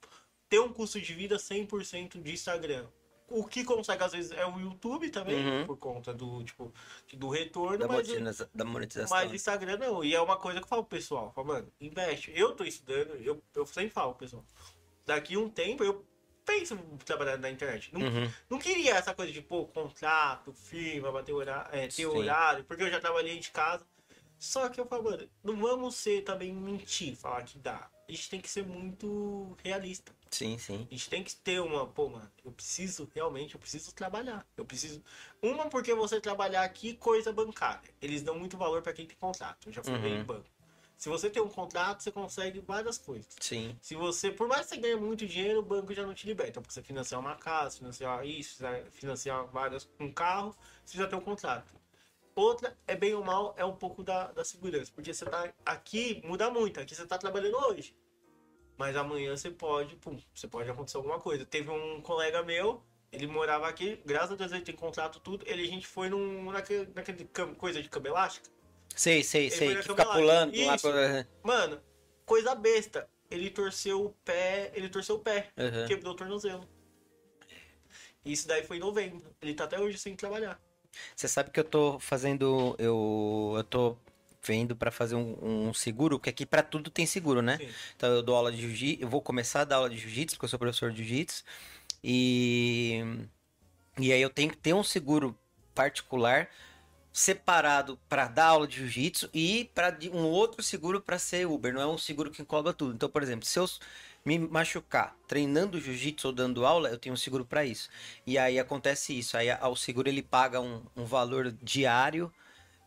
ter 0.49 0.59
um 0.59 0.73
custo 0.73 0.99
de 0.99 1.13
vida 1.13 1.37
100% 1.37 2.19
de 2.19 2.33
Instagram. 2.33 2.87
O 3.29 3.45
que 3.45 3.63
consegue, 3.63 4.03
às 4.03 4.11
vezes, 4.11 4.31
é 4.31 4.45
o 4.45 4.59
YouTube 4.59 5.09
também, 5.09 5.37
Uhum. 5.37 5.65
por 5.67 5.77
conta 5.77 6.13
do, 6.13 6.43
tipo, 6.43 6.73
do 7.13 7.29
retorno, 7.29 7.77
Da, 7.77 7.87
mas... 7.87 8.07
monetiza- 8.09 8.49
da 8.53 8.65
monetização. 8.65 9.15
Mas 9.17 9.31
Instagram 9.31 9.77
não. 9.77 10.03
E 10.03 10.13
é 10.13 10.19
uma 10.19 10.35
coisa 10.35 10.59
que 10.59 10.65
eu 10.65 10.67
falo 10.67 10.83
pro 10.83 10.97
pessoal. 10.97 11.27
eu 11.27 11.31
Falo, 11.31 11.47
mano, 11.47 11.71
investe. 11.79 12.33
Eu 12.35 12.53
tô 12.55 12.65
estudando, 12.65 13.11
eu, 13.23 13.41
eu 13.55 13.65
sempre 13.67 13.91
falo, 13.91 14.15
pessoal. 14.15 14.43
Daqui 15.05 15.37
um 15.37 15.47
tempo 15.49 15.83
eu 15.83 16.05
penso 16.59 16.73
em 16.75 16.97
trabalhar 16.97 17.37
na 17.37 17.49
internet. 17.49 17.89
Não, 17.93 18.01
Uhum. 18.01 18.31
não 18.49 18.59
queria 18.59 18.95
essa 18.95 19.13
coisa 19.13 19.31
de, 19.31 19.41
pô, 19.41 19.65
contrato, 19.65 20.53
firma, 20.53 21.11
bater 21.11 21.33
horário, 21.33 21.69
é, 21.75 21.81
ter 21.87 21.91
Sim. 21.91 22.05
horário, 22.05 22.63
porque 22.65 22.83
eu 22.83 22.89
já 22.91 22.99
trabalhei 22.99 23.39
de 23.39 23.51
casa. 23.51 23.85
Só 24.37 24.67
que 24.69 24.81
eu 24.81 24.87
falo, 24.87 25.03
mano, 25.03 25.29
não 25.43 25.55
vamos 25.57 25.95
ser 25.95 26.23
também 26.23 26.51
mentir, 26.51 27.15
falar 27.15 27.43
que 27.43 27.59
dá. 27.59 27.87
A 28.09 28.11
gente 28.11 28.29
tem 28.29 28.41
que 28.41 28.49
ser 28.49 28.65
muito 28.65 29.55
realista. 29.63 30.11
Sim, 30.31 30.57
sim. 30.57 30.87
A 30.89 30.93
gente 30.93 31.09
tem 31.09 31.23
que 31.23 31.35
ter 31.35 31.61
uma, 31.61 31.85
pô, 31.85 32.09
mano, 32.09 32.29
eu 32.43 32.51
preciso, 32.51 33.09
realmente, 33.13 33.53
eu 33.53 33.59
preciso 33.59 33.93
trabalhar. 33.93 34.45
Eu 34.57 34.65
preciso. 34.65 35.01
Uma, 35.41 35.69
porque 35.69 35.93
você 35.93 36.19
trabalhar 36.19 36.63
aqui, 36.63 36.95
coisa 36.95 37.31
bancária. 37.31 37.93
Eles 38.01 38.21
dão 38.23 38.37
muito 38.37 38.57
valor 38.57 38.81
pra 38.81 38.93
quem 38.93 39.05
tem 39.05 39.15
contrato. 39.17 39.67
Eu 39.67 39.73
já 39.73 39.83
falei 39.83 40.13
Uhum. 40.13 40.21
em 40.21 40.23
banco. 40.23 40.49
Se 41.01 41.09
você 41.09 41.31
tem 41.31 41.41
um 41.41 41.49
contrato, 41.49 42.03
você 42.03 42.11
consegue 42.11 42.59
várias 42.59 42.95
coisas. 42.95 43.35
Sim. 43.39 43.75
Se 43.81 43.95
você, 43.95 44.31
por 44.31 44.47
mais 44.47 44.67
que 44.67 44.75
você 44.75 44.81
ganhe 44.81 44.95
muito 44.95 45.25
dinheiro, 45.25 45.57
o 45.57 45.63
banco 45.63 45.91
já 45.95 46.05
não 46.05 46.13
te 46.13 46.27
liberta. 46.27 46.61
Porque 46.61 46.71
você 46.71 46.83
financiar 46.83 47.19
uma 47.19 47.33
casa, 47.33 47.79
financiar 47.79 48.23
isso, 48.23 48.63
financiar 48.91 49.47
várias, 49.47 49.89
um 49.99 50.11
carro, 50.11 50.55
você 50.85 50.99
já 50.99 51.07
tem 51.07 51.17
um 51.17 51.21
contrato. 51.23 51.73
Outra 52.35 52.77
é 52.85 52.95
bem 52.95 53.15
ou 53.15 53.23
mal, 53.23 53.55
é 53.57 53.65
um 53.65 53.75
pouco 53.75 54.03
da, 54.03 54.31
da 54.31 54.45
segurança. 54.45 54.91
Porque 54.93 55.11
você 55.11 55.25
tá 55.25 55.51
aqui, 55.65 56.21
muda 56.23 56.51
muito. 56.51 56.79
Aqui 56.79 56.93
você 56.93 57.07
tá 57.07 57.17
trabalhando 57.17 57.57
hoje. 57.65 57.95
Mas 58.77 58.95
amanhã 58.95 59.35
você 59.35 59.49
pode, 59.49 59.95
pum, 59.95 60.19
você 60.35 60.47
pode 60.47 60.69
acontecer 60.69 60.97
alguma 60.97 61.19
coisa. 61.19 61.43
Teve 61.47 61.71
um 61.71 61.99
colega 62.01 62.43
meu, 62.43 62.79
ele 63.11 63.25
morava 63.25 63.67
aqui, 63.67 63.99
graças 64.05 64.33
a 64.33 64.35
Deus 64.35 64.51
ele 64.51 64.61
tem 64.61 64.75
contrato 64.75 65.19
tudo. 65.19 65.43
Ele, 65.47 65.63
a 65.63 65.67
gente 65.67 65.87
foi 65.87 66.09
num, 66.09 66.51
naquele, 66.51 66.91
naquele 66.93 67.25
coisa 67.57 67.81
de 67.81 67.89
cama 67.89 68.07
elástica. 68.07 68.60
Sei, 68.95 69.23
sei, 69.23 69.45
Ele 69.47 69.55
sei. 69.55 69.75
Que 69.77 69.83
fica 69.83 70.03
lá. 70.03 70.13
pulando 70.15 70.65
lá 70.65 70.75
Isso. 70.75 70.89
pra... 70.91 71.27
Mano, 71.43 71.81
coisa 72.25 72.53
besta. 72.55 73.07
Ele 73.29 73.49
torceu 73.49 74.05
o 74.05 74.09
pé, 74.25 74.71
ele 74.75 74.89
torceu 74.89 75.15
o 75.15 75.19
pé, 75.19 75.49
Uhum. 75.57 75.87
quebrou 75.87 76.13
o 76.13 76.15
tornozelo. 76.15 76.67
Isso 78.23 78.47
daí 78.47 78.63
foi 78.63 78.77
em 78.77 78.79
novembro. 78.81 79.33
Ele 79.41 79.53
tá 79.53 79.63
até 79.63 79.79
hoje 79.79 79.97
sem 79.97 80.15
trabalhar. 80.15 80.59
Você 81.15 81.27
sabe 81.27 81.49
que 81.49 81.59
eu 81.59 81.63
tô 81.63 81.97
fazendo. 81.99 82.75
Eu, 82.77 83.53
eu 83.55 83.63
tô 83.63 83.97
vendo 84.43 84.75
pra 84.75 84.91
fazer 84.91 85.15
um, 85.15 85.67
um 85.69 85.73
seguro, 85.73 86.17
porque 86.19 86.29
aqui 86.29 86.45
pra 86.45 86.61
tudo 86.61 86.89
tem 86.89 87.05
seguro, 87.05 87.41
né? 87.41 87.57
Sim. 87.57 87.69
Então 87.95 88.09
eu 88.11 88.21
dou 88.21 88.35
aula 88.35 88.51
de 88.51 88.59
jiu-jitsu, 88.59 89.03
eu 89.03 89.07
vou 89.07 89.21
começar 89.21 89.61
a 89.61 89.63
dar 89.65 89.77
aula 89.77 89.89
de 89.89 89.97
jiu-jitsu, 89.97 90.35
porque 90.35 90.45
eu 90.45 90.49
sou 90.49 90.59
professor 90.59 90.91
de 90.91 90.97
jiu-jitsu. 91.03 91.43
E. 92.03 93.01
E 93.99 94.11
aí 94.11 94.21
eu 94.21 94.29
tenho 94.29 94.49
que 94.51 94.57
ter 94.57 94.73
um 94.73 94.83
seguro 94.83 95.37
particular 95.73 96.49
separado 97.13 97.99
pra 98.07 98.27
dar 98.27 98.47
aula 98.47 98.67
de 98.67 98.77
jiu-jitsu 98.77 99.29
e 99.33 99.69
para 99.75 99.97
um 100.13 100.23
outro 100.25 100.63
seguro 100.63 101.01
pra 101.01 101.19
ser 101.19 101.45
Uber, 101.45 101.73
não 101.73 101.81
é 101.81 101.87
um 101.87 101.97
seguro 101.97 102.31
que 102.31 102.41
engloba 102.41 102.73
tudo. 102.73 102.93
Então, 102.95 103.09
por 103.09 103.21
exemplo, 103.21 103.45
se 103.45 103.59
eu 103.59 103.67
me 104.23 104.39
machucar 104.39 105.15
treinando 105.27 105.79
jiu-jitsu 105.79 106.27
ou 106.27 106.33
dando 106.33 106.65
aula, 106.65 106.89
eu 106.89 106.97
tenho 106.97 107.13
um 107.13 107.17
seguro 107.17 107.45
pra 107.45 107.65
isso. 107.65 107.89
E 108.25 108.37
aí 108.37 108.59
acontece 108.59 109.17
isso. 109.17 109.35
Aí 109.35 109.47
o 109.51 109.75
seguro 109.75 110.07
ele 110.07 110.21
paga 110.23 110.61
um, 110.61 110.83
um 110.95 111.05
valor 111.05 111.51
diário 111.61 112.31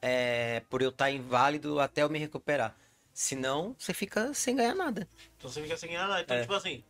é, 0.01 0.61
por 0.71 0.81
eu 0.81 0.91
estar 0.91 1.11
inválido 1.11 1.79
até 1.81 2.03
eu 2.03 2.09
me 2.11 2.19
recuperar. 2.19 2.77
Senão, 3.13 3.77
você 3.79 3.93
fica 3.95 4.33
sem 4.35 4.57
ganhar 4.57 4.75
nada. 4.75 5.09
Então 5.37 5.51
você 5.51 5.63
fica 5.63 5.77
sem 5.77 5.91
ganhar 5.91 6.09
nada. 6.09 6.23
Então, 6.23 6.37
É. 6.37 6.41
tipo 6.41 6.55
assim, 6.55 6.83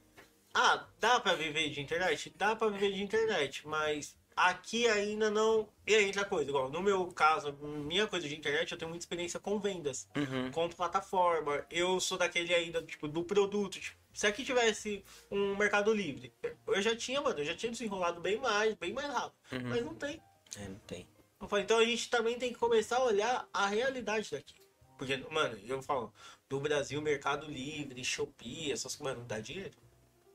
ah, 0.55 0.87
dá 1.01 1.21
pra 1.21 1.35
viver 1.35 1.69
de 1.71 1.81
internet? 1.81 2.33
Dá 2.37 2.55
pra 2.55 2.69
viver 2.69 2.93
de 2.93 3.03
internet, 3.03 3.67
mas 3.67 4.17
aqui 4.37 4.87
ainda 4.89 5.31
não. 5.31 5.69
E 5.87 5.95
aí 5.95 6.09
entra 6.09 6.25
coisa, 6.25 6.49
igual 6.49 6.71
no 6.71 6.83
meu 6.83 7.07
caso, 7.09 7.53
minha 7.61 8.07
coisa 8.07 8.29
de 8.29 8.37
internet, 8.37 8.73
eu 8.73 8.79
tenho 8.79 8.89
muita 8.89 9.03
experiência 9.05 9.39
com 9.41 9.59
vendas, 9.59 10.09
Uhum. 10.17 10.51
com 10.51 10.69
plataforma. 10.69 11.65
Eu 11.71 12.01
sou 12.01 12.17
daquele 12.19 12.55
ainda, 12.55 12.83
tipo, 12.83 13.07
do 13.09 13.23
produto. 13.25 13.79
Tipo, 13.79 13.97
se 14.13 14.27
aqui 14.27 14.45
tivesse 14.45 15.05
um 15.31 15.57
mercado 15.57 15.93
livre, 15.93 16.33
eu 16.67 16.81
já 16.83 16.95
tinha, 16.97 17.21
mano, 17.21 17.39
eu 17.41 17.45
já 17.45 17.55
tinha 17.55 17.71
desenrolado 17.73 18.21
bem 18.21 18.39
mais, 18.39 18.75
bem 18.75 18.93
mais 18.93 19.09
rápido. 19.13 19.35
Uhum. 19.53 19.69
Mas 19.69 19.85
não 19.85 19.95
tem. 19.95 20.23
É, 20.57 20.69
não 20.69 20.79
tem. 20.87 21.07
Então 21.61 21.79
a 21.79 21.85
gente 21.85 22.09
também 22.09 22.39
tem 22.39 22.53
que 22.53 22.59
começar 22.59 22.97
a 22.97 23.05
olhar 23.05 23.49
a 23.53 23.67
realidade 23.67 24.31
daqui. 24.31 24.55
Porque, 24.97 25.17
mano, 25.31 25.59
eu 25.67 25.83
falo, 25.83 26.13
no 26.49 26.61
Brasil, 26.61 27.03
Mercado 27.03 27.47
Livre, 27.47 28.03
Shopee, 28.05 28.71
essas 28.73 28.95
coisas, 28.97 29.17
mano, 29.17 29.27
dá 29.29 29.41
dinheiro. 29.41 29.75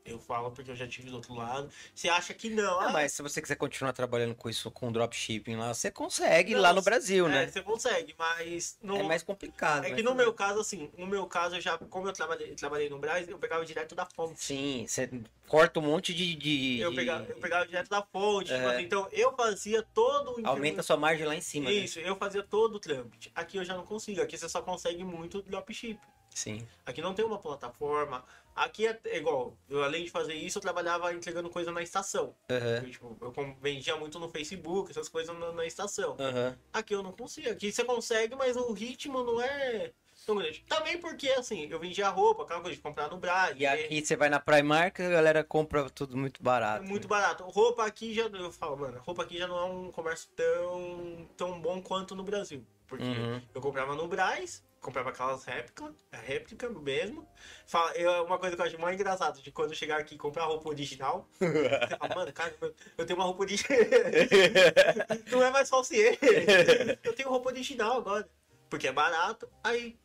Eu 0.04 0.18
falo 0.18 0.50
porque 0.50 0.70
eu 0.70 0.76
já 0.76 0.86
tive 0.86 1.10
do 1.10 1.16
outro 1.16 1.34
lado. 1.34 1.70
Você 1.94 2.08
acha 2.08 2.32
que 2.32 2.48
não? 2.48 2.80
Ah, 2.80 2.86
ah, 2.86 2.92
mas 2.92 3.12
se 3.12 3.22
você 3.22 3.40
quiser 3.40 3.56
continuar 3.56 3.92
trabalhando 3.92 4.34
com 4.34 4.48
isso, 4.48 4.70
com 4.70 4.90
dropshipping 4.90 5.56
lá, 5.56 5.72
você 5.74 5.90
consegue 5.90 6.54
Não, 6.54 6.60
lá 6.60 6.72
no 6.72 6.82
Brasil, 6.82 7.26
é, 7.26 7.30
né? 7.30 7.46
Você 7.48 7.62
consegue, 7.62 8.14
mas 8.18 8.78
não. 8.82 8.96
É 8.96 9.02
mais 9.02 9.22
complicado. 9.22 9.84
É 9.84 9.90
né? 9.90 9.96
que 9.96 10.02
no 10.02 10.14
meu 10.14 10.32
caso, 10.32 10.60
assim, 10.60 10.90
no 10.96 11.06
meu 11.06 11.26
caso, 11.26 11.56
eu 11.56 11.60
já, 11.60 11.76
como 11.78 12.08
eu 12.08 12.12
trabalhei, 12.12 12.54
trabalhei 12.54 12.88
no 12.88 12.98
Brasil, 12.98 13.30
eu 13.32 13.38
pegava 13.38 13.64
direto 13.64 13.94
da 13.94 14.06
fonte. 14.06 14.42
Sim, 14.42 14.86
você 14.88 15.08
corta 15.46 15.80
um 15.80 15.82
monte 15.82 16.14
de. 16.14 16.34
de- 16.34 16.80
Eu 16.80 16.94
pegava, 16.94 17.24
eu 17.24 17.36
pegava 17.36 17.66
direto 17.66 17.88
da 17.88 18.02
fonte. 18.02 18.52
É. 18.52 18.64
assim, 18.64 18.84
então 18.84 19.06
eu 19.12 19.34
fazia 19.36 19.82
todo 19.82 20.40
o 20.40 20.46
Aumenta 20.46 20.80
a 20.80 20.82
sua 20.82 20.96
margem 20.96 21.26
lá 21.26 21.34
em 21.34 21.40
cima. 21.40 21.66
né? 21.68 21.76
Isso, 21.76 21.98
eu 22.00 22.16
fazia 22.16 22.42
todo 22.42 22.76
o 22.76 22.80
trâmite. 22.80 23.30
Aqui 23.34 23.58
eu 23.58 23.64
já 23.64 23.74
não 23.74 23.84
consigo. 23.84 24.20
Aqui 24.22 24.36
você 24.38 24.48
só 24.48 24.62
consegue 24.62 25.04
muito 25.04 25.42
dropship. 25.42 25.98
Sim. 26.34 26.66
Aqui 26.86 27.02
não 27.02 27.14
tem 27.14 27.24
uma 27.24 27.38
plataforma. 27.38 28.24
Aqui 28.54 28.86
é, 28.86 28.98
igual, 29.16 29.56
eu 29.68 29.82
além 29.82 30.04
de 30.04 30.10
fazer 30.10 30.34
isso, 30.34 30.58
eu 30.58 30.62
trabalhava 30.62 31.12
entregando 31.14 31.48
coisa 31.48 31.70
na 31.70 31.82
estação. 31.82 32.34
Aham. 32.50 32.82
Eu, 32.84 32.90
tipo, 32.90 33.16
eu 33.20 33.56
vendia 33.60 33.96
muito 33.96 34.18
no 34.18 34.28
Facebook, 34.28 34.90
essas 34.90 35.08
coisas 35.08 35.36
na, 35.38 35.52
na 35.52 35.64
estação. 35.64 36.16
Aham. 36.18 36.56
Aqui 36.72 36.94
eu 36.94 37.02
não 37.02 37.12
consigo. 37.12 37.50
Aqui 37.50 37.72
você 37.72 37.84
consegue, 37.84 38.34
mas 38.34 38.56
o 38.56 38.72
ritmo 38.72 39.22
não 39.22 39.40
é 39.40 39.92
tão 40.26 40.36
grande. 40.36 40.64
Também 40.68 40.98
porque, 40.98 41.28
assim, 41.30 41.66
eu 41.70 41.78
vendia 41.78 42.08
roupa, 42.08 42.42
aquela 42.42 42.60
coisa 42.60 42.76
de 42.76 42.82
comprar 42.82 43.08
no 43.08 43.18
Brasil. 43.18 43.56
E 43.58 43.66
aqui 43.66 44.04
você 44.04 44.16
vai 44.16 44.28
na 44.28 44.38
Primark, 44.40 45.00
a 45.00 45.08
galera 45.10 45.42
compra 45.44 45.88
tudo 45.90 46.16
muito 46.16 46.40
É 46.40 46.44
barato. 46.44 46.84
muito 46.84 47.04
né? 47.04 47.08
barato. 47.08 47.44
Roupa 47.44 47.84
aqui 47.84 48.12
já. 48.14 48.22
Eu 48.26 48.52
falo, 48.52 48.76
mano, 48.76 49.00
roupa 49.00 49.22
aqui 49.22 49.38
já 49.38 49.46
não 49.46 49.58
é 49.58 49.64
um 49.64 49.90
comércio 49.90 50.28
tão, 50.36 51.28
tão 51.36 51.60
bom 51.60 51.80
quanto 51.82 52.14
no 52.14 52.22
Brasil. 52.22 52.64
Porque 52.86 53.04
Uhum. 53.04 53.40
eu 53.54 53.60
comprava 53.60 53.94
no 53.94 54.08
Brás, 54.08 54.64
comprava 54.80 55.10
aquelas 55.10 55.44
réplicas, 55.44 55.92
a 56.10 56.16
réplica 56.16 56.68
mesmo. 56.68 57.24
Fala, 57.66 57.92
eu, 57.92 58.24
uma 58.24 58.36
coisa 58.36 58.56
que 58.56 58.62
eu 58.62 58.66
acho 58.66 58.80
mais 58.80 58.94
engraçada 58.98 59.40
de 59.40 59.52
quando 59.52 59.70
eu 59.70 59.76
chegar 59.76 60.00
aqui 60.00 60.16
e 60.16 60.18
comprar 60.18 60.46
roupa 60.46 60.68
original. 60.68 61.28
Você 61.38 61.96
fala, 61.96 62.14
mano, 62.16 62.32
cara, 62.32 62.52
eu- 62.60 62.74
eu 62.98 63.06
tenho 63.06 63.16
uma 63.18 63.26
roupa 63.26 63.42
original. 63.42 63.78
não 65.30 65.42
é 65.44 65.50
mais 65.50 65.68
falsier. 65.68 66.18
Eu 67.04 67.12
tenho 67.14 67.28
roupa 67.28 67.48
original 67.50 67.98
agora. 67.98 68.28
Porque 68.68 68.88
é 68.88 68.92
barato. 68.92 69.48
Aí, 69.62 69.96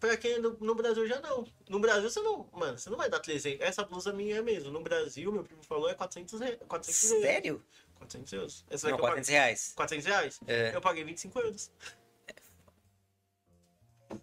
pra 0.00 0.16
quem 0.16 0.32
é 0.34 0.38
no, 0.38 0.56
no 0.60 0.74
Brasil 0.74 1.06
já 1.06 1.20
não. 1.20 1.46
No 1.68 1.78
Brasil 1.80 2.08
você 2.10 2.20
não. 2.20 2.48
Mano, 2.52 2.78
você 2.78 2.88
não 2.90 2.96
vai 2.96 3.08
dar 3.10 3.20
300. 3.20 3.60
Essa 3.66 3.84
blusa 3.84 4.12
minha 4.12 4.36
é 4.36 4.42
mesmo. 4.42 4.70
No 4.70 4.80
Brasil, 4.82 5.30
meu 5.32 5.42
primo 5.44 5.62
falou, 5.62 5.88
é 5.88 5.94
400 5.94 6.40
reais. 6.40 6.58
400 6.68 7.10
euros. 7.10 7.22
Sério? 7.26 7.64
400 7.96 8.32
euros. 8.32 8.64
Essa 8.70 8.88
Não, 8.88 8.96
daqui 8.96 9.02
eu 9.02 9.06
400 9.08 9.28
reais. 9.30 9.60
paguei 9.74 9.74
400 9.76 10.06
reais? 10.06 10.40
É. 10.46 10.74
Eu 10.76 10.80
paguei 10.80 11.04
25 11.04 11.38
euros. 11.40 11.70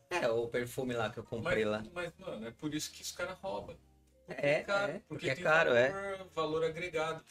É, 0.10 0.30
o 0.30 0.48
perfume 0.48 0.94
lá 0.94 1.10
que 1.10 1.18
eu 1.20 1.24
Mas, 1.24 1.30
comprei 1.30 1.66
lá. 1.66 1.84
mas, 1.94 2.14
mano, 2.18 2.48
é 2.48 2.52
por 2.52 2.74
isso 2.74 2.91
que 2.91 3.02
os 3.02 3.12
caras 3.12 3.38
roubam. 3.40 3.76
Porque 4.26 4.41
É, 4.45 4.64
caro, 4.64 4.91
é, 4.91 4.94
porque 4.94 5.06
porque 5.08 5.30
é 5.30 5.36
tem 5.36 5.44
caro, 5.44 5.72
valor, 5.72 5.80
é. 5.86 6.24
valor 6.34 6.64
agregado. 6.64 7.24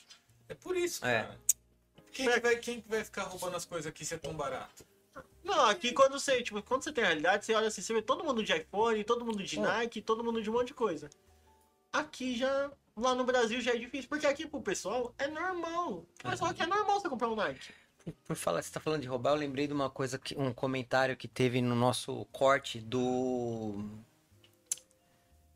É 0.48 0.54
por 0.54 0.76
isso, 0.76 1.04
É. 1.06 1.22
cara. 1.22 1.40
Quem, 2.12 2.30
que 2.30 2.40
vai, 2.40 2.56
quem 2.56 2.80
que 2.82 2.88
vai 2.90 3.02
ficar 3.02 3.22
roubando 3.22 3.56
as 3.56 3.64
coisas 3.64 3.86
aqui 3.86 4.04
se 4.04 4.14
é 4.14 4.18
tão 4.18 4.34
barato? 4.36 4.84
Não, 5.44 5.66
aqui 5.66 5.92
quando 5.92 6.12
você, 6.12 6.42
tipo, 6.42 6.62
quando 6.62 6.84
você 6.84 6.92
tem 6.92 7.02
a 7.04 7.08
realidade, 7.08 7.44
você 7.44 7.54
olha 7.54 7.68
assim, 7.68 7.82
você 7.82 7.92
vê 7.92 8.02
todo 8.02 8.24
mundo 8.24 8.42
de 8.42 8.52
iPhone, 8.52 9.04
todo 9.04 9.24
mundo 9.24 9.42
de 9.42 9.58
Hum. 9.58 9.62
Nike, 9.62 10.00
todo 10.00 10.22
mundo 10.22 10.42
de 10.42 10.48
um 10.48 10.52
monte 10.52 10.68
de 10.68 10.74
coisa. 10.74 11.10
Aqui 11.92 12.36
já, 12.36 12.70
lá 12.96 13.14
no 13.14 13.24
Brasil 13.24 13.60
já 13.60 13.72
é 13.72 13.76
difícil, 13.76 14.08
porque 14.08 14.26
aqui 14.26 14.46
pro 14.46 14.60
pessoal 14.62 15.14
é 15.18 15.26
normal. 15.26 16.06
O 16.24 16.30
pessoal 16.30 16.50
aqui 16.50 16.62
é 16.62 16.66
normal 16.66 17.00
você 17.00 17.08
comprar 17.08 17.28
um 17.28 17.36
Nike. 17.36 17.72
Por 18.24 18.34
falar, 18.34 18.62
você 18.62 18.72
tá 18.72 18.80
falando 18.80 19.02
de 19.02 19.08
roubar, 19.08 19.30
eu 19.30 19.36
lembrei 19.36 19.66
de 19.66 19.72
uma 19.72 19.88
coisa, 19.88 20.18
que, 20.18 20.36
um 20.36 20.52
comentário 20.52 21.16
que 21.16 21.28
teve 21.28 21.60
no 21.60 21.74
nosso 21.74 22.24
corte 22.32 22.80
do. 22.80 23.84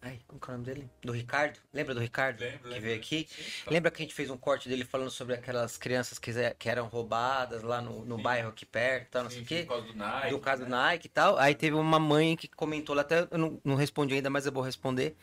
Ai, 0.07 0.21
como 0.29 0.41
que 0.41 0.49
é 0.49 0.55
o 0.55 0.57
nome 0.57 0.65
dele? 0.67 0.91
Do 1.03 1.13
Ricardo. 1.13 1.59
Lembra 1.73 1.95
do 1.95 2.01
Ricardo? 2.01 2.41
Lembro, 2.41 2.59
que 2.61 2.69
lembro. 2.69 2.81
veio 2.83 2.97
aqui. 2.97 3.27
Sim, 3.29 3.43
tá. 3.65 3.71
Lembra 3.73 3.91
que 3.91 4.03
a 4.03 4.05
gente 4.05 4.15
fez 4.15 4.31
um 4.31 4.37
corte 4.37 4.69
dele 4.69 4.85
falando 4.85 5.11
sobre 5.11 5.35
aquelas 5.35 5.77
crianças 5.77 6.19
que, 6.19 6.31
que 6.59 6.69
eram 6.69 6.87
roubadas 6.87 7.63
lá 7.63 7.81
no, 7.81 8.05
no 8.05 8.17
Sim. 8.17 8.23
bairro 8.23 8.49
aqui 8.51 8.65
perto, 8.65 9.11
tal, 9.11 9.25
não 9.25 9.31
sei 9.31 9.41
Sim, 9.41 9.45
o 9.45 9.49
quê? 9.49 9.65
Do 9.65 9.95
Nike. 9.95 10.31
do 10.31 10.39
caso 10.39 10.65
do 10.65 10.71
né? 10.71 10.77
Nike 10.77 11.07
e 11.07 11.11
tal. 11.11 11.37
Aí 11.39 11.55
teve 11.55 11.75
uma 11.75 11.99
mãe 11.99 12.37
que 12.37 12.47
comentou 12.47 12.95
lá, 12.95 13.03
até 13.03 13.27
eu 13.31 13.39
não, 13.39 13.61
não 13.65 13.75
respondi 13.75 14.15
ainda, 14.15 14.31
mas 14.31 14.47
eu 14.47 14.53
vou 14.53 14.63
responder. 14.63 15.17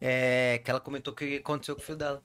É, 0.00 0.60
que 0.64 0.70
ela 0.70 0.80
comentou 0.80 1.12
que 1.14 1.36
aconteceu 1.36 1.74
com 1.76 1.82
o 1.82 1.84
filho 1.84 1.98
dela. 1.98 2.22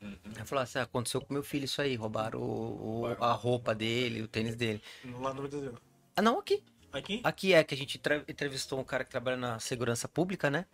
Uhum. 0.00 0.16
Ela 0.36 0.44
falou 0.44 0.62
assim: 0.62 0.78
ah, 0.78 0.82
aconteceu 0.82 1.20
com 1.20 1.32
meu 1.32 1.42
filho 1.42 1.64
isso 1.64 1.80
aí, 1.82 1.96
roubaram 1.96 2.40
o, 2.40 3.02
o- 3.02 3.06
a 3.24 3.32
roupa 3.32 3.74
dele, 3.74 4.22
o 4.22 4.28
tênis 4.28 4.54
dele. 4.54 4.80
Lá 5.20 5.32
no 5.34 5.48
Brasil. 5.48 5.74
Ah, 6.14 6.22
não, 6.22 6.38
aqui. 6.38 6.62
Aqui? 6.92 7.20
Aqui 7.24 7.52
é 7.52 7.62
que 7.64 7.74
a 7.74 7.76
gente 7.76 8.00
entrevistou 8.28 8.78
um 8.80 8.84
cara 8.84 9.04
que 9.04 9.10
trabalha 9.10 9.36
na 9.36 9.58
segurança 9.58 10.08
pública, 10.08 10.48
né? 10.48 10.64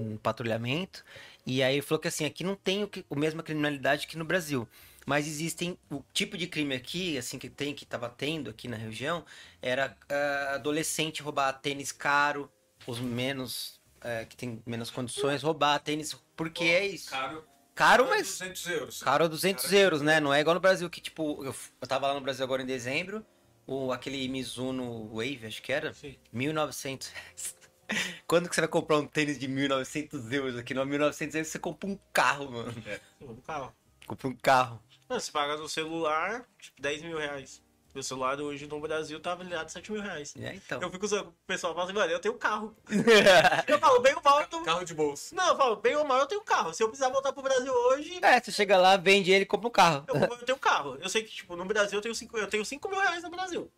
Um 0.00 0.16
patrulhamento. 0.16 1.04
E 1.46 1.62
aí 1.62 1.74
ele 1.76 1.82
falou 1.82 2.00
que 2.00 2.08
assim, 2.08 2.24
aqui 2.24 2.42
não 2.44 2.56
tem 2.56 2.82
o, 2.84 2.88
que, 2.88 3.04
a 3.10 3.14
mesma 3.16 3.42
criminalidade 3.42 4.06
que 4.06 4.16
no 4.18 4.24
Brasil. 4.24 4.68
Mas 5.06 5.26
existem. 5.26 5.78
O 5.90 6.02
tipo 6.12 6.36
de 6.36 6.46
crime 6.46 6.74
aqui, 6.74 7.18
assim, 7.18 7.38
que 7.38 7.48
tem, 7.50 7.74
que 7.74 7.84
tava 7.86 8.08
tendo 8.08 8.50
aqui 8.50 8.66
na 8.68 8.76
região, 8.76 9.24
era 9.60 9.96
ah, 10.08 10.52
adolescente 10.54 11.22
roubar 11.22 11.52
tênis 11.60 11.92
caro, 11.92 12.50
os 12.86 12.98
menos. 13.00 13.80
eh, 14.02 14.24
que 14.26 14.36
tem 14.36 14.62
menos 14.66 14.90
condições, 14.90 15.42
roubar 15.42 15.78
tênis. 15.80 16.14
Porque 16.36 16.64
é 16.64 16.86
isso. 16.86 17.10
Caro, 17.10 17.44
Caro, 17.74 18.04
caro 18.04 18.08
mas. 18.08 18.38
200 18.38 18.66
euros. 18.68 19.02
Caro 19.02 19.28
200 19.28 19.64
Caro. 19.64 19.76
euros, 19.76 20.02
né? 20.02 20.20
Não 20.20 20.32
é 20.32 20.40
igual 20.40 20.54
no 20.54 20.60
Brasil 20.60 20.88
que, 20.90 21.00
tipo, 21.00 21.44
eu, 21.44 21.54
eu 21.80 21.88
tava 21.88 22.06
lá 22.08 22.14
no 22.14 22.20
Brasil 22.20 22.44
agora 22.44 22.62
em 22.62 22.66
dezembro, 22.66 23.24
o, 23.66 23.92
aquele 23.92 24.26
Mizuno 24.28 25.08
Wave, 25.14 25.46
acho 25.46 25.62
que 25.62 25.72
era, 25.72 25.92
Sim. 25.92 26.16
1.900 26.34 27.10
reais. 27.12 27.56
Quando 28.26 28.48
que 28.48 28.54
você 28.54 28.60
vai 28.62 28.68
comprar 28.68 28.98
um 28.98 29.06
tênis 29.06 29.38
de 29.38 29.48
1.900 29.48 30.32
euros 30.32 30.56
aqui? 30.56 30.74
Não, 30.74 30.84
1.900 30.86 31.34
euros 31.34 31.48
você 31.48 31.58
compra 31.58 31.88
um 31.88 31.98
carro, 32.12 32.50
mano. 32.50 32.74
No 33.20 33.36
carro. 33.42 33.72
Compra 34.06 34.28
um 34.28 34.36
carro. 34.36 34.82
Não, 35.08 35.18
você 35.20 35.30
paga 35.30 35.56
no 35.56 35.68
celular, 35.68 36.44
tipo, 36.58 36.80
10 36.80 37.02
mil 37.02 37.18
reais. 37.18 37.62
Meu 37.94 38.02
celular 38.02 38.40
hoje 38.40 38.66
no 38.66 38.80
Brasil 38.80 39.20
tá 39.20 39.32
avaliado 39.32 39.70
7 39.70 39.92
mil 39.92 40.02
reais. 40.02 40.34
É, 40.36 40.52
então. 40.54 40.80
Eu 40.82 40.90
fico 40.90 41.04
usando, 41.04 41.28
o 41.28 41.34
pessoal 41.46 41.72
fala 41.74 41.84
assim, 41.84 41.94
mano, 41.94 42.10
eu 42.10 42.18
tenho 42.18 42.34
carro. 42.34 42.74
Eu 43.68 43.78
falo, 43.78 44.00
bem 44.00 44.14
ou 44.14 44.22
mal, 44.22 44.40
eu 44.40 44.46
tô... 44.48 44.62
Carro 44.62 44.84
de 44.84 44.92
bolso. 44.94 45.32
Não, 45.32 45.50
eu 45.50 45.56
falo, 45.56 45.76
bem 45.76 45.94
ou 45.94 46.04
mal, 46.04 46.18
eu 46.18 46.26
tenho 46.26 46.40
carro. 46.40 46.74
Se 46.74 46.82
eu 46.82 46.88
precisar 46.88 47.08
voltar 47.10 47.32
pro 47.32 47.42
Brasil 47.42 47.72
hoje, 47.72 48.18
É, 48.20 48.40
você 48.40 48.50
chega 48.50 48.76
lá, 48.76 48.96
vende 48.96 49.30
ele 49.30 49.44
e 49.44 49.46
compra 49.46 49.68
um 49.68 49.70
carro. 49.70 50.04
eu, 50.08 50.16
eu 50.20 50.38
tenho 50.38 50.58
carro. 50.58 50.98
Eu 51.00 51.08
sei 51.08 51.22
que, 51.22 51.30
tipo, 51.30 51.54
no 51.54 51.64
Brasil 51.64 51.96
eu 51.98 52.02
tenho 52.02 52.14
5 52.14 52.36
eu 52.36 52.48
tenho 52.48 52.64
cinco 52.64 52.88
mil 52.88 52.98
reais 52.98 53.22
no 53.22 53.30
Brasil. 53.30 53.70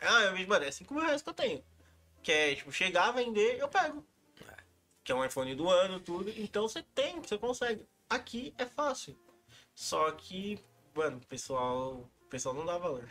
Ah, 0.00 0.22
eu 0.22 0.32
vejo, 0.32 0.48
mano, 0.48 0.64
é 0.64 0.70
5 0.72 0.92
mil 0.92 1.04
reais 1.04 1.22
que 1.22 1.28
eu 1.28 1.34
tenho. 1.34 1.62
Que 2.22 2.32
é, 2.32 2.54
tipo, 2.54 2.70
chegar, 2.70 3.10
vender, 3.12 3.58
eu 3.58 3.68
pego. 3.68 4.04
Que 5.02 5.10
é 5.10 5.14
um 5.14 5.24
iPhone 5.24 5.54
do 5.54 5.68
ano, 5.68 5.98
tudo. 5.98 6.30
Então 6.30 6.68
você 6.68 6.82
tem, 6.94 7.20
você 7.20 7.36
consegue. 7.36 7.86
Aqui 8.08 8.54
é 8.56 8.66
fácil. 8.66 9.18
Só 9.74 10.10
que, 10.12 10.62
mano, 10.94 11.16
o 11.18 11.26
pessoal, 11.26 12.08
o 12.20 12.26
pessoal 12.28 12.54
não 12.54 12.64
dá 12.64 12.78
valor. 12.78 13.08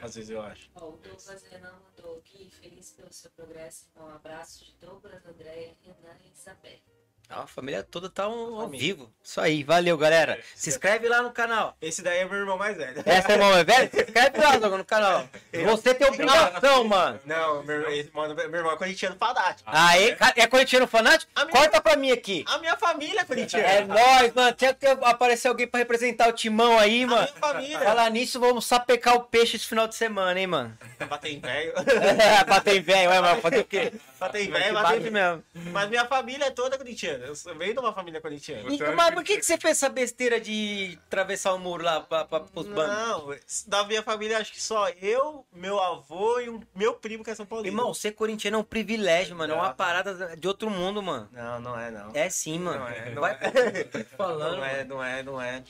Às 0.00 0.14
vezes 0.14 0.30
eu 0.30 0.40
acho. 0.40 0.70
Ó, 0.74 0.90
o 0.90 0.96
Douglas 0.98 1.42
Renan 1.44 1.78
mandou 1.84 2.18
aqui, 2.18 2.50
feliz 2.50 2.92
pelo 2.92 3.12
seu 3.12 3.30
progresso. 3.32 3.86
Um 3.96 4.06
abraço 4.08 4.64
de 4.64 4.72
Douglas, 4.76 5.24
Andréia, 5.26 5.76
Renan 5.82 6.16
e 6.24 6.32
Isabel. 6.32 6.80
A 7.28 7.46
família 7.48 7.82
toda 7.82 8.08
tá 8.08 8.24
ao, 8.24 8.60
ao 8.60 8.68
vivo. 8.68 9.10
Isso 9.22 9.40
aí, 9.40 9.64
valeu, 9.64 9.96
galera. 9.98 10.34
É. 10.34 10.40
Se 10.54 10.68
inscreve 10.68 11.08
lá 11.08 11.20
no 11.22 11.32
canal. 11.32 11.76
Esse 11.82 12.00
daí 12.02 12.18
é 12.18 12.24
meu 12.26 12.38
irmão 12.38 12.56
mais 12.56 12.76
velho. 12.76 13.02
Essa 13.04 13.32
é 13.32 13.34
irmão 13.34 13.56
é 13.56 13.64
velho? 13.64 13.90
Se 13.90 14.02
inscreve 14.02 14.38
lá 14.38 14.58
no 14.58 14.84
canal. 14.84 15.26
Você 15.64 15.94
tem 15.94 16.06
obrigação, 16.06 16.84
mano. 16.84 17.18
Não, 17.24 17.62
meu, 17.64 17.80
mano, 18.12 18.34
meu 18.34 18.54
irmão 18.54 18.72
é 18.72 18.76
corintiano 18.76 19.16
fanático. 19.16 19.68
Aí, 19.72 20.14
ca- 20.14 20.34
é 20.36 20.46
corintiano 20.46 20.86
fanático? 20.86 21.32
A 21.34 21.44
minha- 21.44 21.56
Corta 21.58 21.80
pra 21.80 21.96
mim 21.96 22.12
aqui. 22.12 22.44
A 22.46 22.58
minha 22.58 22.76
família 22.76 23.22
é 23.22 23.24
corintiana. 23.24 23.66
É 23.66 23.84
nóis, 23.84 24.32
mano. 24.34 24.52
Tinha 24.52 24.72
que 24.74 24.86
aparecer 24.86 25.48
alguém 25.48 25.66
pra 25.66 25.78
representar 25.78 26.28
o 26.28 26.32
timão 26.32 26.78
aí, 26.78 27.02
A 27.04 27.06
mano. 27.06 27.22
minha 27.22 27.40
família. 27.40 27.80
Falar 27.80 28.10
nisso, 28.10 28.38
vamos 28.38 28.64
sapecar 28.66 29.14
o 29.16 29.24
peixe 29.24 29.56
esse 29.56 29.66
final 29.66 29.88
de 29.88 29.94
semana, 29.96 30.38
hein, 30.38 30.46
mano. 30.46 30.78
Bater 31.08 31.32
em 31.32 31.40
velho. 31.40 31.72
bater 32.46 32.76
em 32.76 32.80
velho, 32.82 33.10
é, 33.10 33.20
mano. 33.20 33.40
Fazer 33.40 33.58
o 33.60 33.64
quê? 33.64 33.92
Bater 34.20 34.42
em 34.42 34.50
velho, 34.50 34.74
bate 34.74 34.98
bater 34.98 35.10
mesmo. 35.10 35.44
Mas 35.72 35.88
minha 35.88 36.04
família 36.06 36.46
é 36.46 36.50
toda 36.50 36.78
corintiana. 36.78 37.13
Eu 37.16 37.34
sou- 37.36 37.54
venho 37.54 37.72
de 37.74 37.78
uma 37.80 37.92
família 37.92 38.20
corintiana. 38.20 38.68
E- 38.72 38.82
é 38.82 38.90
mas 38.90 39.14
por 39.14 39.22
que, 39.24 39.36
que 39.36 39.42
você 39.44 39.56
fez 39.58 39.76
essa 39.78 39.88
besteira 39.88 40.40
de 40.40 40.98
atravessar 41.06 41.52
o 41.54 41.58
muro 41.58 41.82
lá 41.84 42.00
pra, 42.00 42.24
pra, 42.24 42.40
pros 42.40 42.66
bandos? 42.66 42.94
Não, 42.96 43.36
da 43.66 43.84
minha 43.84 44.02
família 44.02 44.38
acho 44.38 44.52
que 44.52 44.62
só 44.62 44.88
eu, 44.90 45.46
meu 45.52 45.80
avô 45.80 46.40
e 46.40 46.48
o 46.48 46.60
meu 46.74 46.94
primo 46.94 47.22
que 47.24 47.30
é 47.30 47.34
São 47.34 47.46
Paulo. 47.46 47.66
Irmão, 47.66 47.92
ser 47.94 48.12
corintiano 48.12 48.56
é 48.56 48.60
um 48.60 48.64
privilégio, 48.64 49.36
mano. 49.36 49.52
É 49.52 49.56
uma 49.56 49.68
Não. 49.68 49.74
parada 49.74 50.36
de 50.36 50.48
outro 50.48 50.68
mundo, 50.70 51.02
mano. 51.02 51.28
Não, 51.32 51.60
não 51.60 51.78
é 51.80 51.90
não. 51.90 52.10
É 52.14 52.28
sim, 52.30 52.58
mano. 52.58 52.80
Não 52.80 52.88
é, 52.88 53.10
não 53.10 53.20
Vai 53.22 53.38
é. 53.40 53.84
Tô 53.84 54.04
falando. 54.16 54.56
Não 54.56 54.64
é, 54.64 54.84
não 54.84 55.02
é, 55.02 55.22
não 55.22 55.40
é. 55.42 55.62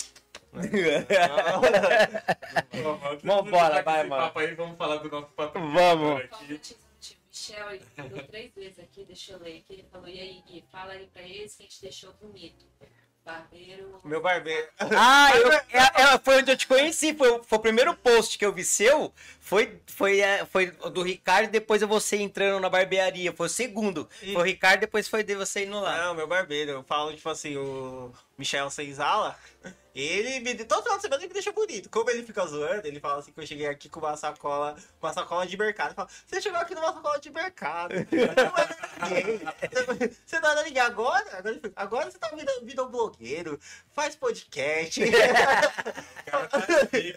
Vambora, 3.22 3.74
vai, 3.74 3.82
vai, 3.82 4.04
mano. 4.04 4.22
Papo 4.24 4.38
aí, 4.38 4.54
vamos 4.54 4.76
falar 4.76 4.96
do 4.96 5.10
nosso 5.10 5.28
patrocínio 5.28 5.74
Vamos. 5.74 6.20
aqui. 6.20 6.60
Michel, 7.34 7.70
ele 7.72 7.84
mandou 7.98 8.22
três 8.28 8.54
vezes 8.54 8.78
aqui, 8.78 9.04
deixa 9.04 9.32
eu 9.32 9.40
ler 9.40 9.56
aqui. 9.58 9.72
Ele 9.74 9.86
falou: 9.90 10.06
E 10.08 10.20
aí, 10.20 10.40
Gui, 10.46 10.64
fala 10.70 10.92
aí 10.92 11.06
pra 11.12 11.22
eles 11.22 11.56
que 11.56 11.64
a 11.64 11.66
gente 11.66 11.82
deixou 11.82 12.12
bonito. 12.22 12.64
Barbeiro. 13.24 13.98
Meu 14.04 14.20
barbeiro. 14.20 14.68
Ah, 14.78 15.30
eu- 15.34 15.50
é- 15.50 15.62
é- 15.70 16.18
foi 16.22 16.36
onde 16.38 16.50
eu 16.52 16.56
te 16.58 16.66
conheci. 16.66 17.14
Foi, 17.14 17.42
foi 17.42 17.58
o 17.58 17.60
primeiro 17.60 17.96
post 17.96 18.36
que 18.38 18.44
eu 18.44 18.52
vi 18.52 18.62
seu. 18.62 19.12
Foi, 19.40 19.80
foi, 19.86 20.20
é, 20.20 20.44
foi 20.44 20.74
o 20.82 20.90
do 20.90 21.02
Ricardo, 21.02 21.50
depois 21.50 21.80
eu 21.80 21.88
você 21.88 22.18
entrando 22.18 22.60
na 22.60 22.68
barbearia. 22.68 23.32
Foi 23.32 23.46
o 23.46 23.50
segundo. 23.50 24.08
Foi 24.20 24.34
o 24.36 24.42
Ricardo, 24.42 24.80
depois 24.80 25.08
foi 25.08 25.24
de 25.24 25.34
você 25.34 25.64
indo 25.64 25.80
lá. 25.80 26.04
Não, 26.04 26.14
meu 26.14 26.26
barbeiro. 26.28 26.70
Eu 26.72 26.82
falo, 26.84 27.14
tipo 27.16 27.28
assim, 27.30 27.56
o 27.56 28.12
Michel 28.36 28.68
Senzala, 28.68 29.38
ele 29.94 30.40
me. 30.40 30.54
Todo 30.64 30.82
final 30.82 30.96
de 30.96 31.02
semana 31.02 31.22
ele 31.22 31.28
me 31.28 31.34
deixa 31.34 31.52
bonito. 31.52 31.88
Como 31.88 32.10
ele 32.10 32.24
fica 32.24 32.44
zoando, 32.46 32.86
ele 32.86 32.98
fala 32.98 33.20
assim 33.20 33.32
que 33.32 33.40
eu 33.40 33.46
cheguei 33.46 33.66
aqui 33.66 33.88
com 33.88 34.00
uma 34.00 34.16
sacola, 34.16 34.76
uma 35.00 35.12
sacola 35.12 35.46
de 35.46 35.56
mercado. 35.56 35.94
Fala, 35.94 36.08
você 36.26 36.40
chegou 36.40 36.58
aqui 36.58 36.74
numa 36.74 36.92
sacola 36.92 37.20
de 37.20 37.30
mercado. 37.30 37.94
Não 38.04 38.56
é 38.56 39.22
ninguém. 39.22 39.40
Você 40.26 40.40
não 40.40 40.50
é 40.50 40.64
ninguém. 40.64 40.82
Agora, 40.82 41.38
agora, 41.38 41.60
agora 41.76 42.10
você 42.10 42.18
tá 42.18 42.28
virando, 42.28 42.64
virando 42.64 42.90
blogueiro, 42.90 43.60
faz 43.92 44.16
podcast. 44.16 45.00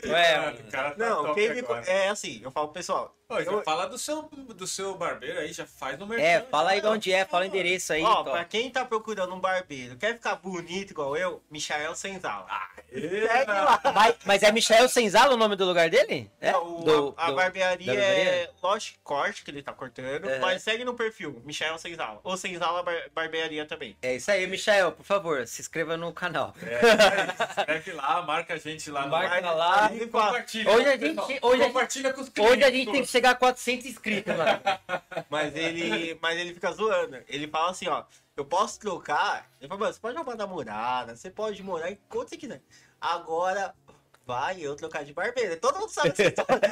Ué, 0.06 0.40
Mano, 0.40 0.60
o 0.68 0.72
cara 0.72 0.92
tá 0.92 0.98
Não, 0.98 1.34
quem 1.34 1.50
me. 1.54 1.64
É 1.88 2.10
assim, 2.10 2.42
eu 2.44 2.52
falo 2.52 2.70
pessoal. 2.70 3.16
Ô, 3.30 3.38
eu- 3.40 3.62
fala 3.64 3.88
do 3.88 3.98
seu, 3.98 4.22
do 4.24 4.66
seu 4.66 4.96
barbeiro 4.96 5.40
aí, 5.40 5.52
já 5.52 5.66
faz 5.66 6.00
no 6.00 6.06
É, 6.14 6.18
mercado. 6.18 6.50
fala 6.50 6.70
aí 6.70 6.80
de 6.80 6.88
onde 6.88 7.12
é, 7.12 7.26
fala 7.26 7.44
o 7.44 7.48
endereço 7.48 7.92
aí. 7.92 8.02
Ó, 8.02 8.24
tó. 8.24 8.32
pra 8.32 8.46
quem 8.46 8.70
tá 8.72 8.86
procurando 8.86 9.36
um 9.36 9.40
barbeiro, 9.40 9.98
quer 9.98 10.14
ficar 10.14 10.36
bonito 10.38 10.92
igual 10.92 11.18
eu, 11.18 11.44
Michael 11.52 11.94
Senzala. 11.94 12.48
Segue 12.90 13.28
Segue 13.28 13.52
lá. 13.52 13.82
Mas, 13.94 14.16
mas 14.26 14.44
é 14.44 14.52
Michel 14.54 14.88
Senzala 14.88 15.34
o 15.34 15.38
nome 15.38 15.58
do 15.58 15.66
lugar 15.66 15.90
dele? 15.90 16.32
É? 16.40 16.54
Não, 16.54 16.80
o- 16.80 16.84
Do- 16.86 17.14
a, 17.18 17.26
a 17.26 17.30
do- 17.32 17.36
barbearia 17.36 17.94
é 17.94 18.50
Lost 18.64 18.94
Corte 19.04 19.44
que 19.44 19.52
ele 19.52 19.62
tá 19.62 19.74
cortando, 19.74 20.30
É. 20.30 20.40
mas 20.40 20.64
segue 20.64 20.86
no 20.86 20.94
perfil, 20.94 21.42
Michel 21.46 21.78
Senzala. 21.78 22.22
Ou 22.24 22.38
Senzala 22.38 22.82
Bar- 22.82 23.10
Barbearia 23.14 23.66
também. 23.66 23.98
É 24.02 24.16
isso 24.16 24.32
aí, 24.32 24.48
Michel, 24.48 24.94
por 24.94 25.06
favor, 25.06 25.46
se 25.46 25.62
inscreva 25.62 25.98
no 25.98 26.14
canal. 26.14 26.54
É, 26.64 26.80
se 26.80 27.60
inscreve 27.60 27.92
lá, 27.92 28.22
marca 28.22 28.54
a 28.54 28.58
gente 28.58 28.90
lá 28.90 29.06
Marca 29.06 29.52
lá. 29.52 29.92
e 29.94 30.08
compartilha. 30.08 30.72
Hoje 30.72 30.88
a 30.88 30.98
gente- 30.98 31.40
hoje 31.42 31.62
a 31.62 31.68
compartilha 31.68 32.14
com 32.14 32.22
os 32.22 32.30
clientes. 32.30 32.54
Hoje 32.54 32.64
a 32.64 32.72
gente 32.72 32.92
tem 32.92 33.02
que 33.02 33.08
chegar 33.18 33.32
a 33.32 33.36
400 33.36 33.86
inscritos, 33.88 34.36
mano. 34.36 34.62
Mas 35.30 35.56
ele, 35.56 36.18
mas 36.22 36.38
ele 36.40 36.54
fica 36.54 36.72
zoando. 36.72 37.18
Ele 37.28 37.48
fala 37.48 37.72
assim, 37.72 37.88
ó, 37.88 38.04
eu 38.36 38.46
posso 38.46 38.80
trocar. 38.80 39.50
Ele 39.60 39.68
fala, 39.68 39.80
mano, 39.82 39.94
você 39.94 40.00
pode 40.00 40.16
arrumar 40.18 40.36
namorada, 40.36 41.16
você 41.16 41.30
pode 41.30 41.62
morar 41.64 41.92
enquanto 41.92 42.30
você 42.30 42.38
quiser. 42.38 42.62
Agora 43.02 43.74
vai 44.26 44.62
eu 44.62 44.76
trocar 44.76 45.04
de 45.04 45.14
barbeiro. 45.14 45.58
Todo 45.58 45.80
mundo 45.80 45.90
sabe 45.90 46.10
essa 46.10 46.24
história. 46.30 46.70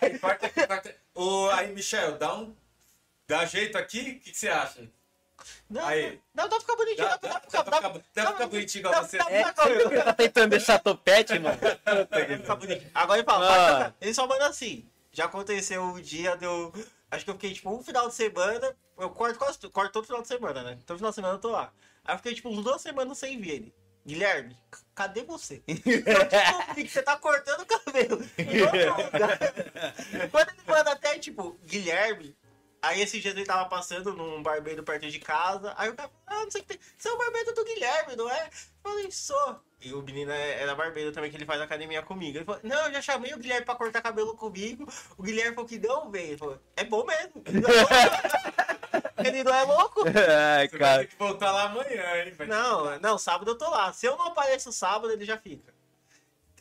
Aí, 0.00 0.18
corta 0.18 0.46
aqui, 0.46 0.66
corta. 0.66 0.94
Ô, 1.14 1.50
aí, 1.50 1.72
Michel, 1.74 2.16
dá 2.16 2.34
um. 2.34 2.54
Dá 3.26 3.44
jeito 3.44 3.76
aqui? 3.76 4.00
O 4.00 4.04
que, 4.04 4.30
que 4.30 4.34
você 4.38 4.48
acha? 4.48 4.82
Não, 5.68 5.86
Aí. 5.86 6.20
não, 6.34 6.44
dá 6.44 6.50
pra 6.50 6.60
ficar 6.60 6.76
bonitinho, 6.76 7.08
Dá, 7.08 7.16
dá, 7.16 7.28
dá, 7.28 7.38
dá, 7.38 7.40
pra 7.40 7.48
dá 7.50 7.76
ficar- 7.76 7.92
ficar- 7.94 8.04
dá 8.14 8.22
pra 8.22 8.32
ficar 8.32 8.46
bonitinho 8.48 8.80
igual 8.82 9.02
você. 9.04 9.18
dá 9.18 9.26
É, 9.30 9.44
você 9.44 10.02
tá 10.04 10.12
tentando 10.12 10.50
deixar 10.50 10.78
topete, 10.78 11.38
mano. 11.38 11.58
Agora 12.94 13.18
ele 13.18 13.24
fala, 13.26 13.86
Ah. 13.86 13.92
ele 14.00 14.12
só 14.14 14.26
manda 14.26 14.46
assim. 14.48 14.89
Já 15.12 15.24
aconteceu 15.24 15.82
o 15.84 16.00
dia 16.00 16.36
deu. 16.36 16.72
Acho 17.10 17.24
que 17.24 17.30
eu 17.30 17.34
fiquei 17.34 17.52
tipo 17.52 17.70
um 17.70 17.82
final 17.82 18.08
de 18.08 18.14
semana. 18.14 18.76
Eu 18.96 19.10
corto 19.10 19.38
quase 19.38 19.58
corto 19.70 19.92
todo 19.92 20.06
final 20.06 20.22
de 20.22 20.28
semana, 20.28 20.62
né? 20.62 20.78
Todo 20.86 20.98
final 20.98 21.10
de 21.10 21.14
semana 21.14 21.34
eu 21.34 21.40
tô 21.40 21.50
lá. 21.50 21.72
Aí 22.04 22.14
eu 22.14 22.18
fiquei 22.18 22.34
tipo 22.34 22.48
uns 22.48 22.62
duas 22.62 22.80
semanas 22.80 23.18
sem 23.18 23.40
ver 23.40 23.50
ele. 23.50 23.74
Guilherme, 24.06 24.56
cadê 24.94 25.22
você? 25.24 25.62
Eu 25.68 26.28
descobri 26.28 26.84
que 26.84 26.90
você 26.90 27.02
tá 27.02 27.18
cortando 27.18 27.60
o 27.60 27.66
cabelo. 27.66 28.18
em 28.38 28.62
outro 28.62 29.04
lugar. 29.04 29.38
Quando 30.30 30.48
ele 30.48 30.62
manda 30.66 30.92
até 30.92 31.18
tipo, 31.18 31.52
Guilherme. 31.66 32.34
Aí 32.82 33.02
esse 33.02 33.20
dia 33.20 33.32
ele 33.32 33.44
tava 33.44 33.68
passando 33.68 34.14
num 34.14 34.42
barbeiro 34.42 34.82
perto 34.82 35.06
de 35.06 35.18
casa. 35.18 35.74
Aí 35.76 35.90
o 35.90 35.94
cara 35.94 36.08
falou, 36.08 36.22
ah, 36.26 36.44
não 36.44 36.50
sei 36.50 36.62
o 36.62 36.64
que 36.64 36.78
tem. 36.78 36.80
Você 36.96 37.08
é 37.08 37.12
o 37.12 37.18
barbeiro 37.18 37.54
do 37.54 37.64
Guilherme, 37.64 38.16
não 38.16 38.30
é? 38.30 38.46
Eu 38.46 38.90
falei, 38.90 39.10
sou. 39.10 39.60
E 39.82 39.92
o 39.94 40.02
menino 40.02 40.30
é- 40.30 40.60
era 40.60 40.74
barbeiro 40.74 41.10
também, 41.10 41.30
que 41.30 41.36
ele 41.38 41.46
faz 41.46 41.60
academia 41.60 42.02
comigo. 42.02 42.36
Ele 42.36 42.44
falou, 42.44 42.60
não, 42.62 42.86
eu 42.86 42.92
já 42.92 43.00
chamei 43.00 43.32
o 43.32 43.38
Guilherme 43.38 43.64
pra 43.64 43.74
cortar 43.74 44.02
cabelo 44.02 44.36
comigo. 44.36 44.86
O 45.16 45.22
Guilherme 45.22 45.54
falou 45.54 45.68
que 45.68 45.78
não 45.78 46.10
veio. 46.10 46.28
Ele 46.30 46.36
falou, 46.36 46.58
é 46.76 46.84
bom 46.84 47.04
mesmo. 47.04 47.42
Ele 49.24 49.44
não 49.44 49.54
é 49.54 49.62
louco? 49.64 50.02
Ai, 50.06 50.68
Você 50.68 50.78
vai 50.78 50.88
cara. 50.88 50.98
ter 51.00 51.06
que 51.08 51.16
voltar 51.16 51.52
lá 51.52 51.64
amanhã, 51.64 52.24
hein? 52.24 52.32
Vai 52.36 52.46
Não, 52.46 52.98
não, 53.00 53.18
sábado 53.18 53.50
eu 53.50 53.58
tô 53.58 53.68
lá. 53.70 53.92
Se 53.92 54.06
eu 54.06 54.16
não 54.16 54.28
apareço 54.28 54.72
sábado, 54.72 55.12
ele 55.12 55.24
já 55.24 55.36
fica. 55.38 55.72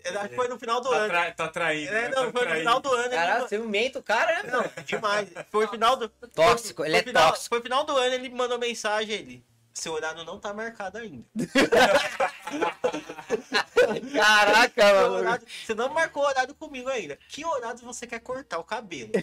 Eu 0.03 0.17
acho 0.19 0.29
que 0.29 0.35
foi 0.35 0.47
no 0.47 0.57
final 0.57 0.79
do 0.79 0.89
Tá, 0.89 0.95
ano. 0.95 1.09
tra... 1.09 1.31
tá 1.31 1.47
traindo. 1.49 1.89
É, 1.91 2.01
né? 2.03 2.09
não, 2.15 2.31
tá 2.31 2.39
foi 2.39 2.47
no 2.47 2.55
final 2.55 2.79
do 2.79 2.93
ano. 2.93 3.03
ele 3.03 3.09
Caralho, 3.15 3.33
mandou- 3.33 3.47
você 3.49 3.55
aumenta 3.57 3.99
o 3.99 4.03
cara, 4.03 4.43
né? 4.43 4.49
Não, 4.51 4.83
demais. 4.85 5.29
Foi 5.51 5.65
no 5.65 5.71
final 5.71 5.95
do. 5.97 6.07
Tóxico, 6.09 6.83
ele 6.85 6.91
foi 6.91 6.99
é 7.01 7.03
final, 7.03 7.27
tóxico. 7.31 7.49
Foi 7.55 7.61
final 7.61 7.83
do 7.83 7.97
ano, 7.97 8.13
ele 8.15 8.29
me 8.29 8.35
mandou 8.35 8.57
mensagem 8.57 9.13
ele. 9.13 9.45
Seu 9.79 9.93
horário 9.93 10.25
não 10.25 10.37
tá 10.37 10.53
marcado 10.53 10.97
ainda. 10.97 11.23
Caraca, 14.13 14.93
mano. 14.93 15.15
horário- 15.15 15.47
você 15.65 15.73
não 15.73 15.89
marcou 15.93 16.23
horário 16.23 16.53
comigo 16.53 16.89
ainda. 16.89 17.17
Que 17.29 17.45
horário 17.45 17.79
você 17.79 18.05
quer 18.05 18.19
cortar 18.19 18.59
o 18.59 18.63
cabelo? 18.63 19.11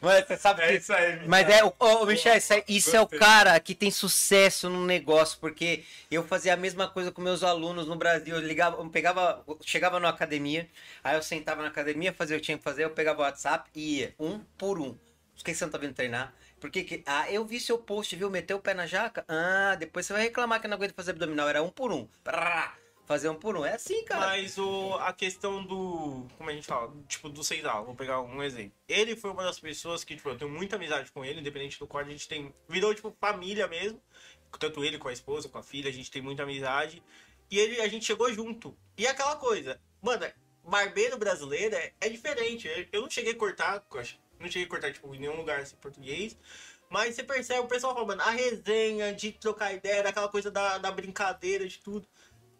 Mas 0.00 0.26
você 0.26 0.36
sabe 0.36 0.62
É 0.62 0.68
que 0.68 0.74
isso 0.74 0.92
aí, 0.92 1.12
Michel. 1.12 1.28
Mas 1.28 1.48
é, 1.48 1.64
ô, 1.64 1.72
ô, 1.78 2.04
Michel, 2.06 2.36
isso, 2.36 2.52
é, 2.52 2.64
isso 2.68 2.96
é 2.96 3.00
o 3.00 3.06
cara 3.06 3.58
que 3.60 3.74
tem 3.74 3.90
sucesso 3.90 4.68
no 4.68 4.84
negócio, 4.84 5.38
porque 5.40 5.84
eu 6.10 6.22
fazia 6.24 6.54
a 6.54 6.56
mesma 6.56 6.88
coisa 6.88 7.10
com 7.12 7.22
meus 7.22 7.42
alunos 7.42 7.86
no 7.86 7.96
Brasil. 7.96 8.34
Eu 8.34 8.40
ligava, 8.42 8.76
eu 8.82 8.90
pegava, 8.90 9.42
eu 9.46 9.58
chegava 9.64 9.98
na 10.00 10.08
academia, 10.10 10.68
aí 11.02 11.16
eu 11.16 11.22
sentava 11.22 11.62
na 11.62 11.68
academia, 11.68 12.12
fazia 12.12 12.36
o 12.36 12.40
que 12.40 12.46
tinha 12.46 12.58
que 12.58 12.64
fazer, 12.64 12.84
eu 12.84 12.90
pegava 12.90 13.20
o 13.20 13.24
WhatsApp 13.24 13.70
e 13.74 14.00
ia, 14.00 14.14
um 14.18 14.40
por 14.58 14.78
um. 14.80 14.94
Por 15.36 15.44
que 15.44 15.54
você 15.54 15.64
não 15.64 15.72
tá 15.72 15.78
vindo 15.78 15.94
treinar? 15.94 16.34
Porque 16.60 16.82
que, 16.84 17.02
ah, 17.06 17.30
eu 17.30 17.44
vi 17.44 17.60
seu 17.60 17.78
post, 17.78 18.14
viu? 18.16 18.30
Meteu 18.30 18.56
o 18.56 18.60
pé 18.60 18.74
na 18.74 18.86
jaca? 18.86 19.24
Ah, 19.28 19.74
depois 19.76 20.06
você 20.06 20.12
vai 20.12 20.22
reclamar 20.22 20.60
que 20.60 20.68
não 20.68 20.76
aguenta 20.76 20.94
fazer 20.94 21.12
abdominal. 21.12 21.48
Era 21.48 21.62
um 21.62 21.70
por 21.70 21.92
um. 21.92 22.06
Prá, 22.24 22.76
fazer 23.06 23.28
um 23.28 23.34
por 23.34 23.56
um. 23.56 23.64
É 23.64 23.74
assim, 23.74 24.04
cara. 24.04 24.26
Mas 24.26 24.58
o, 24.58 24.94
a 24.94 25.12
questão 25.12 25.64
do. 25.64 26.26
Como 26.36 26.50
a 26.50 26.52
gente 26.52 26.66
fala? 26.66 26.92
Tipo, 27.06 27.28
do 27.28 27.44
Seidal, 27.44 27.84
vou 27.84 27.94
pegar 27.94 28.20
um 28.20 28.42
exemplo. 28.42 28.72
Ele 28.88 29.14
foi 29.16 29.30
uma 29.30 29.44
das 29.44 29.58
pessoas 29.60 30.02
que, 30.04 30.16
tipo, 30.16 30.28
eu 30.28 30.36
tenho 30.36 30.50
muita 30.50 30.76
amizade 30.76 31.10
com 31.12 31.24
ele, 31.24 31.40
independente 31.40 31.78
do 31.78 31.86
qual 31.86 32.04
a 32.04 32.08
gente 32.08 32.26
tem. 32.28 32.52
Virou, 32.68 32.94
tipo, 32.94 33.16
família 33.20 33.66
mesmo. 33.68 34.00
Tanto 34.58 34.82
ele 34.84 34.98
com 34.98 35.08
a 35.08 35.12
esposa, 35.12 35.48
com 35.48 35.58
a 35.58 35.62
filha, 35.62 35.90
a 35.90 35.92
gente 35.92 36.10
tem 36.10 36.22
muita 36.22 36.42
amizade. 36.42 37.02
E 37.50 37.58
ele, 37.58 37.80
a 37.80 37.88
gente 37.88 38.04
chegou 38.04 38.32
junto. 38.32 38.76
E 38.96 39.06
aquela 39.06 39.36
coisa, 39.36 39.80
mano, 40.02 40.26
barbeiro 40.64 41.16
brasileiro 41.18 41.74
é, 41.74 41.92
é 42.00 42.08
diferente. 42.08 42.68
Eu- 42.92 43.02
não 43.02 43.10
cheguei 43.10 43.32
a 43.32 43.36
cortar, 43.36 43.80
não 44.40 44.46
cheguei 44.48 44.66
a 44.66 44.68
cortar, 44.68 44.92
tipo, 44.92 45.14
em 45.14 45.20
nenhum 45.20 45.36
lugar 45.36 45.60
assim, 45.60 45.76
português. 45.76 46.36
Mas 46.90 47.14
você 47.14 47.22
percebe, 47.22 47.60
o 47.60 47.68
pessoal 47.68 47.94
fala, 47.94 48.06
mano, 48.06 48.22
a 48.22 48.30
resenha 48.30 49.12
de 49.12 49.32
trocar 49.32 49.74
ideia, 49.74 50.02
daquela 50.02 50.28
coisa 50.28 50.50
da, 50.50 50.78
da 50.78 50.90
brincadeira, 50.90 51.66
de 51.68 51.78
tudo. 51.78 52.08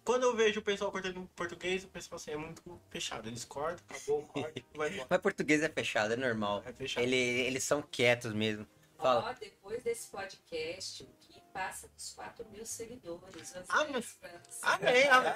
quando 0.04 0.24
eu 0.24 0.36
vejo 0.36 0.60
o 0.60 0.62
pessoal 0.62 0.90
cortando 0.90 1.18
em 1.18 1.26
português, 1.34 1.82
eu 1.82 1.88
penso 1.90 2.14
assim, 2.14 2.30
é 2.32 2.36
muito 2.36 2.62
fechado. 2.90 3.28
Eles 3.28 3.44
cortam, 3.44 3.84
acabou, 3.88 4.22
corta, 4.26 4.62
vai 4.74 4.92
embora. 4.92 5.06
Mas 5.08 5.20
português 5.20 5.62
é 5.62 5.68
fechado, 5.68 6.12
é 6.12 6.16
normal. 6.16 6.62
É 6.66 6.72
fechado. 6.72 7.04
Ele, 7.04 7.16
eles 7.16 7.64
são 7.64 7.82
quietos 7.82 8.32
mesmo. 8.34 8.66
Fala. 8.98 9.30
Ó, 9.30 9.32
depois 9.38 9.82
desse 9.82 10.08
podcast, 10.08 11.04
o 11.04 11.08
que 11.20 11.27
passa 11.58 11.88
dos 11.88 12.12
4 12.12 12.46
mil 12.52 12.64
seguidores. 12.64 13.56
as 13.56 13.64
Ah, 13.68 13.84
vésperas. 13.84 14.40
Amém, 14.62 15.08
amém. 15.08 15.32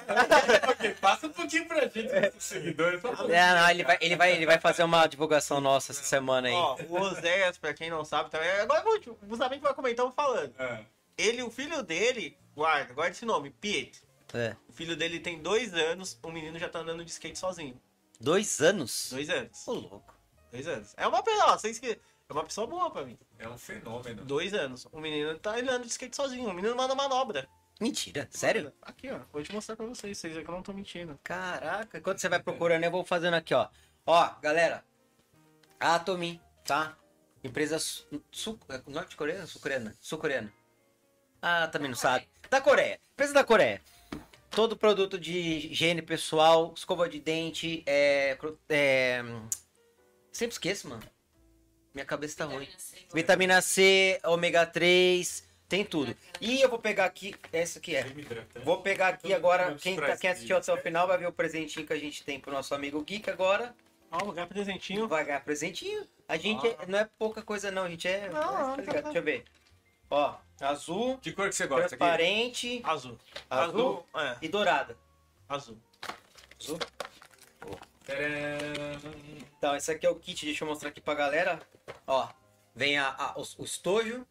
Ok, 0.71 0.95
passa 1.01 1.27
um 1.27 1.31
pouquinho 1.33 1.67
pra 1.67 1.81
gente, 1.89 2.37
os 2.37 2.45
seguidores. 2.45 3.03
É, 3.05 3.55
não, 3.55 3.71
ele 3.71 3.83
vai, 3.83 3.99
ele, 4.01 4.17
vai, 4.17 4.33
ele 4.37 4.47
vai 4.47 4.61
fazer 4.61 4.85
uma 4.85 5.07
divulgação 5.09 5.61
nossa 5.61 5.91
essa 5.91 6.05
semana 6.05 6.47
aí. 6.47 6.55
Ó, 6.55 6.77
o 6.89 7.01
Oséias, 7.01 7.59
pra 7.59 7.75
quem 7.75 7.91
não 7.91 8.05
sabe, 8.05 8.31
também. 8.31 8.49
Agora 8.53 8.81
eu 8.81 8.85
vou, 8.85 9.15
o 9.21 9.27
Gustavo 9.27 9.55
que 9.55 9.61
vai 9.61 9.75
comentar, 9.75 10.05
eu 10.05 10.11
vou 10.11 10.15
falando. 10.15 10.55
É. 10.59 10.85
Ele, 11.19 11.43
o 11.43 11.51
filho 11.51 11.83
dele, 11.83 12.39
guarda, 12.55 12.95
guarda 12.95 13.11
esse 13.13 13.25
nome, 13.25 13.51
Pietro. 13.51 14.01
É. 14.33 14.57
O 14.69 14.73
filho 14.73 14.97
dele 14.97 15.19
tem 15.19 15.43
dois 15.43 15.75
anos, 15.75 16.19
o 16.23 16.31
menino 16.31 16.59
já 16.59 16.69
tá 16.69 16.79
andando 16.79 17.05
de 17.05 17.11
skate 17.11 17.39
sozinho. 17.39 17.81
Dois 18.21 18.61
anos? 18.61 19.09
Dois 19.11 19.29
anos. 19.29 19.67
Ô, 19.67 19.73
louco. 19.73 20.15
Dois 20.53 20.69
anos. 20.69 20.95
É 20.97 21.07
uma 21.07 21.23
pessoa, 21.23 21.53
ó, 21.53 21.59
vocês 21.59 21.79
que. 21.79 21.99
É 22.29 22.33
uma 22.33 22.45
pessoa 22.45 22.67
boa 22.67 22.91
pra 22.91 23.05
mim. 23.05 23.19
É 23.39 23.49
um 23.49 23.59
fenômeno. 23.59 24.25
Dois 24.25 24.55
anos. 24.55 24.87
O 24.91 25.01
menino 25.01 25.39
tá 25.39 25.57
andando 25.57 25.83
de 25.83 25.89
skate 25.91 26.17
sozinho. 26.17 26.49
O 26.49 26.55
menino 26.55 26.75
manda 26.75 26.95
manobra. 26.95 27.49
Mentira, 27.81 28.29
sério? 28.31 28.73
Aqui, 28.81 29.11
ó. 29.11 29.19
Vou 29.33 29.43
te 29.43 29.53
mostrar 29.53 29.77
pra 29.77 29.87
vocês. 29.87 30.17
Vocês 30.17 30.33
verem 30.33 30.45
que 30.45 30.51
eu 30.51 30.55
não 30.55 30.63
tô 30.63 30.73
mentindo. 30.73 31.19
Caraca, 31.23 31.99
enquanto 31.99 32.19
você 32.19 32.29
vai 32.29 32.43
procurando, 32.43 32.85
eu 32.85 32.91
vou 32.91 33.05
fazendo 33.05 33.35
aqui, 33.35 33.53
ó. 33.55 33.69
Ó, 34.07 34.31
galera. 34.41 34.85
Atomy, 35.81 36.41
tá? 36.65 36.97
Empresa 37.43 37.79
su 37.79 38.07
sul- 38.31 38.59
é 38.69 38.81
norte-coreana? 38.87 39.47
Sul-coreana? 39.47 39.97
Sul-coreana. 40.01 40.53
Ah, 41.41 41.67
também 41.67 41.89
não 41.89 41.97
sabe. 41.97 42.29
Da 42.49 42.61
Coreia. 42.61 43.01
Empresa 43.15 43.35
da 43.35 43.43
Coreia. 43.43 43.83
Todo 44.49 44.77
produto 44.77 45.19
de 45.19 45.33
higiene 45.37 46.03
pessoal, 46.03 46.73
escova 46.77 47.09
de 47.09 47.19
dente, 47.19 47.83
é. 47.85 48.39
é... 48.69 49.25
Sempre 50.31 50.53
esqueço, 50.53 50.89
mano. 50.89 51.03
Minha 51.95 52.05
cabeça 52.05 52.39
tá 52.39 52.45
ruim. 52.47 52.67
Vitamina 52.67 52.79
C. 52.79 53.07
Vitamina 53.15 53.61
C, 53.63 54.21
ômega 54.25 54.65
3, 54.67 55.47
tem 55.69 55.85
tudo. 55.85 56.17
E 56.41 56.61
eu 56.61 56.69
vou 56.69 56.79
pegar 56.79 57.05
aqui, 57.05 57.35
essa 57.53 57.79
aqui 57.79 57.95
é. 57.97 58.05
Vou 58.65 58.81
pegar 58.83 59.09
aqui 59.09 59.33
agora, 59.35 59.75
quem, 59.77 59.97
tá, 59.97 60.17
quem 60.17 60.31
assistiu 60.31 60.57
até 60.57 60.73
o 60.73 60.77
final 60.79 61.07
vai 61.07 61.19
ver 61.19 61.27
o 61.27 61.33
presentinho 61.33 61.87
que 61.87 61.93
a 61.93 61.99
gente 61.99 62.25
tem 62.25 62.41
pro 62.41 62.53
nosso 62.53 62.75
amigo 62.75 63.03
Geek 63.03 63.29
agora. 63.31 63.75
Ó, 64.11 64.25
lugar 64.25 64.47
presentinho. 64.47 65.09
Vai 65.09 65.25
ganhar 65.25 65.41
presentinho. 65.41 66.07
A 66.29 66.37
gente 66.37 66.67
é- 66.67 66.77
não 66.87 66.99
é 66.99 67.09
pouca 67.19 67.43
coisa 67.43 67.71
não, 67.71 67.85
a 67.85 67.89
gente 67.91 68.07
é... 68.07 68.29
Não, 68.29 68.43
tá 68.43 68.77
ligado? 68.77 68.95
tá- 68.95 69.01
Deixa 69.03 69.19
eu 69.19 69.23
ver. 69.23 69.45
Ó, 70.11 70.35
azul, 70.61 71.17
Que 71.19 71.33
cor 71.33 71.49
que 71.49 71.55
você 71.55 71.67
gosta 71.67 71.87
aqui? 71.87 71.97
transparente 71.97 72.81
Azul. 72.85 73.19
Azul? 73.49 74.07
É, 74.15 74.37
e 74.43 74.49
dourada. 74.49 74.97
azul. 75.49 75.79
Azul. 76.61 76.79
Tcharam. 76.79 77.92
Então, 79.57 79.77
esse 79.77 79.91
aqui 79.91 80.07
é 80.07 80.11
o 80.11 80.17
kit, 80.17 80.45
deixa 80.45 80.65
eu 80.65 80.69
mostrar 80.69 80.89
aqui 80.89 81.01
pra 81.01 81.15
galera. 81.15 81.61
Ó, 82.07 82.29
vem 82.75 82.99
a, 82.99 83.09
a- 83.09 83.35
o, 83.39 83.43
o 83.59 83.65
estojo. 83.65 84.27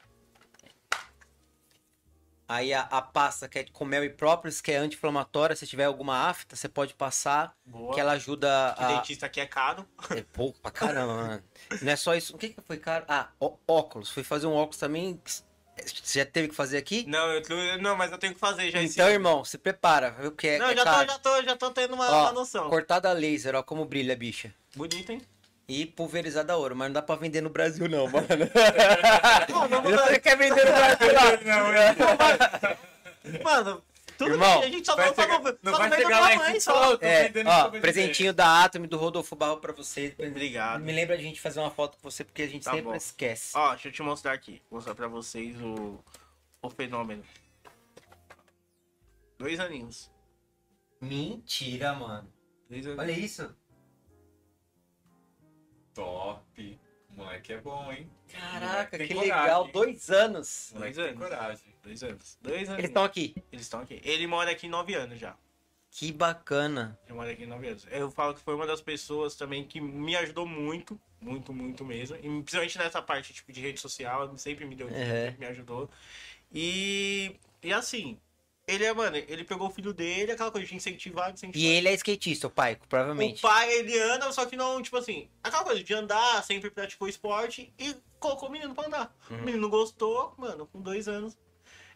Aí 2.48 2.73
a, 2.73 2.81
a 2.81 3.02
pasta 3.02 3.48
que 3.48 3.60
é 3.60 3.64
com 3.72 3.85
mel 3.85 4.03
e 4.03 4.10
própolis, 4.10 4.60
que 4.60 4.73
é 4.73 4.76
anti-inflamatória. 4.77 5.56
Se 5.56 5.65
tiver 5.65 5.85
alguma 5.85 6.27
afta, 6.30 6.53
você 6.53 6.68
pode 6.68 6.93
passar, 6.93 7.56
Boa. 7.65 7.93
que 7.93 7.99
ela 8.02 8.11
ajuda 8.11 8.73
Que 8.77 8.84
a... 8.84 8.88
dentista 8.89 9.26
aqui 9.26 9.39
é 9.39 9.45
caro. 9.48 9.88
É 10.10 10.22
pouco 10.22 10.60
pra 10.60 10.69
caramba, 10.69 11.14
mano. 11.15 11.43
Não 11.81 11.91
é 11.93 11.95
só 11.95 12.14
isso. 12.14 12.35
O 12.35 12.38
que 12.38 12.49
que 12.49 12.60
foi 12.61 12.76
caro? 12.77 13.06
Ah, 13.07 13.30
ó- 13.39 13.56
óculos. 13.65 14.10
Fui 14.11 14.22
fazer 14.23 14.48
um 14.48 14.53
óculos 14.53 14.76
também. 14.77 15.22
Você 15.86 16.20
já 16.20 16.26
teve 16.26 16.48
que 16.49 16.56
fazer 16.56 16.78
aqui? 16.78 17.06
Não, 17.08 17.32
eu, 17.32 17.41
não, 17.82 17.95
mas 17.95 18.12
eu 18.12 18.18
tenho 18.18 18.34
que 18.34 18.40
fazer 18.40 18.72
já 18.72 18.82
Então, 18.82 19.10
irmão, 19.10 19.45
se 19.45 19.58
prepara, 19.58 20.12
viu? 20.12 20.32
Que 20.32 20.48
é, 20.49 20.60
Não, 20.60 20.70
é 20.70 20.76
já, 20.76 20.84
tô, 20.84 21.06
já, 21.12 21.20
tô, 21.20 21.41
já 21.44 21.56
tô 21.56 21.72
tendo 21.72 21.94
uma, 21.94 22.10
Ó, 22.10 22.22
uma 22.24 22.34
noção. 22.34 22.70
cortada 22.70 23.10
a 23.10 23.14
laser, 23.14 23.56
ó, 23.56 23.64
como 23.64 23.86
brilha, 23.86 24.16
bicha. 24.16 24.53
Bonito, 24.76 25.12
hein? 25.12 25.22
E 25.68 25.86
pulverizada 25.86 26.53
a 26.53 26.58
ouro, 26.58 26.76
mas 26.76 26.88
não 26.88 26.94
dá 26.94 27.02
pra 27.02 27.16
vender 27.16 27.41
no 27.41 27.49
Brasil, 27.49 27.88
não, 27.88 28.08
mano. 28.08 28.28
Não, 29.49 29.68
não, 29.70 29.82
Você 29.84 30.20
quer 30.20 30.38
vender 30.38 30.66
no 30.66 30.72
Brasil, 30.72 31.08
não? 31.14 31.32
Mano, 33.44 33.84
tudo 34.26 34.34
Irmão, 34.35 34.60
bem, 34.61 34.69
a 34.69 34.72
gente 34.72 34.85
só 34.85 34.95
vai 34.95 35.07
não, 35.07 35.15
só 35.15 35.22
chegar- 35.22 35.57
não 35.64 35.72
vai 35.77 35.91
chegar 35.95 36.19
lá 36.19 36.34
e 36.34 36.38
mãe, 36.38 36.60
só. 36.60 36.93
É, 37.02 37.31
ó, 37.45 37.68
de 37.69 37.80
presentinho 37.80 38.34
da 38.34 38.64
Atom 38.64 38.84
do 38.84 38.98
Rodolfo 38.98 39.35
Barro 39.35 39.57
pra 39.57 39.73
você. 39.73 40.15
Obrigado. 40.19 40.81
Me 40.81 40.91
lembra 40.91 41.15
a 41.15 41.19
gente 41.19 41.41
fazer 41.41 41.60
uma 41.60 41.72
foto 41.72 41.98
com 41.98 42.10
você, 42.10 42.23
porque 42.23 42.43
a 42.43 42.48
gente 42.48 42.64
Tá 42.64 42.72
sempre 42.72 42.85
bom. 42.85 42.95
esquece. 42.95 43.52
Ó, 43.57 43.72
deixa 43.72 43.88
eu 43.88 43.91
te 43.91 44.02
mostrar 44.02 44.34
aqui. 44.34 44.61
Vou 44.69 44.77
mostrar 44.77 44.93
pra 44.95 45.07
vocês 45.07 45.60
o, 45.61 46.03
o 46.61 46.69
fenômeno. 46.69 47.23
Dois 49.38 49.60
aninhos. 49.60 50.11
Mentira, 51.02 51.93
mano. 51.93 52.31
Dois 52.69 52.85
aninhos. 52.85 52.99
Olha 52.99 53.11
isso. 53.11 53.56
Top. 55.93 56.80
O 57.14 57.18
moleque 57.24 57.54
é 57.54 57.58
bom, 57.62 57.92
hein? 57.92 58.10
Caraca, 58.32 58.98
que 58.98 59.08
coragem. 59.14 59.22
legal. 59.32 59.68
Dois 59.68 60.10
anos. 60.10 60.72
Moleque 60.74 60.96
Dois 60.96 61.08
anos. 61.10 61.20
coragem. 61.24 61.76
Dois 61.84 62.04
anos. 62.04 62.38
Dois 62.42 62.70
anos. 62.70 62.78
Eles 62.80 62.90
estão 62.90 63.04
aqui. 63.04 63.36
Eles 63.52 63.66
estão 63.66 63.80
aqui. 63.82 64.02
Ele 64.04 64.28
mora 64.28 64.52
aqui 64.52 64.68
nove 64.68 64.94
anos 64.94 65.20
já. 65.20 65.36
Que 65.90 66.12
bacana. 66.12 66.98
Eu 67.08 67.16
moro 67.16 67.30
aqui 67.30 67.46
nove 67.46 67.68
anos. 67.68 67.86
Eu 67.92 68.10
falo 68.10 68.34
que 68.34 68.40
foi 68.40 68.56
uma 68.56 68.66
das 68.66 68.82
pessoas 68.82 69.36
também 69.36 69.66
que 69.66 69.82
me 69.82 70.16
ajudou 70.16 70.46
muito, 70.48 70.98
muito, 71.20 71.52
muito 71.54 71.84
mesmo. 71.84 72.16
E 72.16 72.22
principalmente 72.22 72.78
nessa 72.78 73.02
parte 73.02 73.34
tipo, 73.34 73.52
de 73.52 73.60
rede 73.60 73.80
social, 73.80 74.26
ele 74.30 74.38
sempre 74.38 74.64
me 74.66 74.76
deu 74.76 74.88
Uhum. 74.88 74.94
sempre 74.94 75.40
me 75.40 75.46
ajudou. 75.48 75.90
E, 76.54 77.36
e 77.62 77.74
assim, 77.74 78.18
ele 78.73 78.85
é, 78.85 78.93
mano, 78.93 79.18
ele 79.18 79.43
pegou 79.43 79.68
o 79.68 79.72
filho 79.72 79.93
dele, 79.93 80.31
aquela 80.31 80.52
coisa 80.52 80.65
de 80.68 80.76
incentivar, 80.76 81.27
de 81.27 81.34
incentivar. 81.39 81.61
E 81.61 81.68
ele 81.68 81.88
é 81.89 81.93
skatista, 81.93 82.48
o 82.48 82.49
pai, 82.49 82.73
O 82.81 82.88
provavelmente. 82.88 83.41
pai, 83.41 83.72
ele 83.73 83.98
anda, 83.99 84.31
só 84.31 84.45
que 84.45 84.56
não, 84.56 84.81
tipo 84.81 84.98
assim, 84.98 85.30
aquela 85.43 85.64
coisa 85.64 85.84
de 85.84 85.93
andar, 85.93 86.43
sempre 86.43 86.69
praticou 86.69 87.07
esporte 87.07 87.73
e 87.77 87.95
colocou 88.19 88.49
o 88.49 88.52
menino 88.52 88.73
pra 88.73 88.88
andar. 88.88 89.15
Uhum. 89.30 89.38
O 89.39 89.41
menino 89.43 89.69
gostou, 89.69 90.34
mano, 90.38 90.65
com 90.68 90.81
dois 90.81 91.07
anos. 91.07 91.38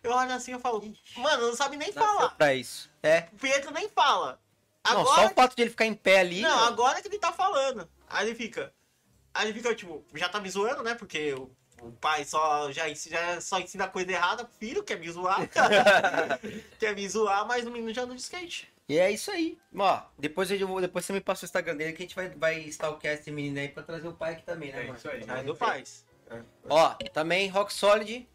Eu 0.03 0.11
olho 0.11 0.31
assim 0.34 0.56
e 0.56 0.60
falo, 0.60 0.84
mano, 1.18 1.47
não 1.47 1.56
sabe 1.56 1.77
nem 1.77 1.88
Nasceu 1.91 2.03
falar. 2.03 2.30
pra 2.35 2.53
isso. 2.53 2.89
É. 3.02 3.27
O 3.34 3.38
Pietro 3.38 3.72
nem 3.72 3.89
fala. 3.89 4.39
Não, 4.88 5.02
Agora 5.02 5.15
só 5.15 5.26
o 5.27 5.34
fato 5.34 5.56
de 5.56 5.64
ele 5.64 5.72
ficar 5.72 5.85
em 5.88 5.95
pé 5.95 6.19
ali. 6.19 6.41
não, 6.41 6.65
agora 6.65 7.02
que 7.02 7.07
ele 7.07 7.18
tá 7.18 7.34
falando. 7.34 7.89
Aí 8.07 8.27
ele 8.27 8.35
fica. 8.35 8.72
Aí 9.34 9.47
ele 9.49 9.53
fica, 9.57 9.73
tipo, 9.73 10.06
já 10.14 10.30
tá 10.30 10.39
me 10.39 10.49
zoando, 10.49 10.84
né? 10.84 10.93
Porque 10.93 11.34
o, 11.34 11.49
o 11.81 11.91
pai 11.91 12.23
só, 12.26 12.72
já, 12.72 12.88
já 12.93 13.39
só 13.41 13.60
ensina 13.60 13.88
coisa 13.88 14.11
errada 14.11 14.45
pro 14.45 14.53
filho, 14.57 14.84
quer 14.84 14.99
me 14.99 15.10
zoar. 15.11 15.47
quer 16.80 16.95
me 16.95 17.07
zoar, 17.07 17.45
mas 17.45 17.65
o 17.65 17.72
menino 17.72 17.93
já 17.93 18.03
anda 18.03 18.15
de 18.15 18.22
skate. 18.22 18.73
E 18.88 18.97
é 18.99 19.10
isso 19.11 19.31
aí. 19.31 19.57
Ó, 19.76 20.02
depois, 20.18 20.49
eu 20.52 20.68
vou, 20.68 20.80
depois 20.80 21.06
você 21.06 21.14
me 21.14 21.22
passa 21.22 21.43
o 21.43 21.47
Instagram 21.47 21.76
dele 21.76 21.93
que 21.93 22.03
a 22.03 22.06
gente 22.06 22.15
vai, 22.15 22.30
vai 22.30 22.60
stalkear 22.61 23.15
esse 23.15 23.31
menino 23.31 23.60
aí 23.60 23.68
pra 23.69 23.81
trazer 23.84 24.07
o 24.07 24.14
pai 24.14 24.34
aqui 24.34 24.43
também, 24.43 24.72
né, 24.72 24.81
É 24.81 24.85
mano? 24.85 24.97
isso 24.97 25.10
aí. 25.10 25.26
Aí 25.27 25.43
do 25.43 25.56
faz. 25.56 26.06
Ó, 26.69 26.89
também 27.14 27.47
Rock 27.49 27.73
Solid. 27.73 28.27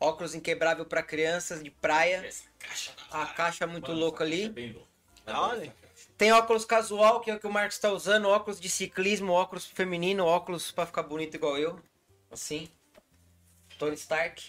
Óculos 0.00 0.34
inquebrável 0.34 0.84
pra 0.84 1.02
crianças 1.02 1.62
de 1.62 1.70
praia. 1.70 2.28
Caixa 2.58 2.92
A 3.10 3.26
caixa 3.26 3.66
muito 3.66 3.88
Mano, 3.88 4.00
louca 4.00 4.24
ali. 4.24 4.44
é 4.44 4.48
bem. 4.48 4.86
Da 5.24 5.40
hora? 5.40 5.74
Tem 6.18 6.32
óculos 6.32 6.64
casual, 6.64 7.20
que 7.20 7.30
é 7.30 7.34
o 7.34 7.40
que 7.40 7.46
o 7.46 7.52
Marcos 7.52 7.78
tá 7.78 7.90
usando. 7.90 8.28
Óculos 8.28 8.60
de 8.60 8.68
ciclismo, 8.68 9.32
óculos 9.32 9.64
feminino, 9.66 10.24
óculos 10.26 10.70
pra 10.70 10.84
ficar 10.84 11.02
bonito 11.04 11.34
igual 11.36 11.56
eu. 11.58 11.78
Assim. 12.34 12.68
Tony 13.78 13.94
Stark. 13.94 14.42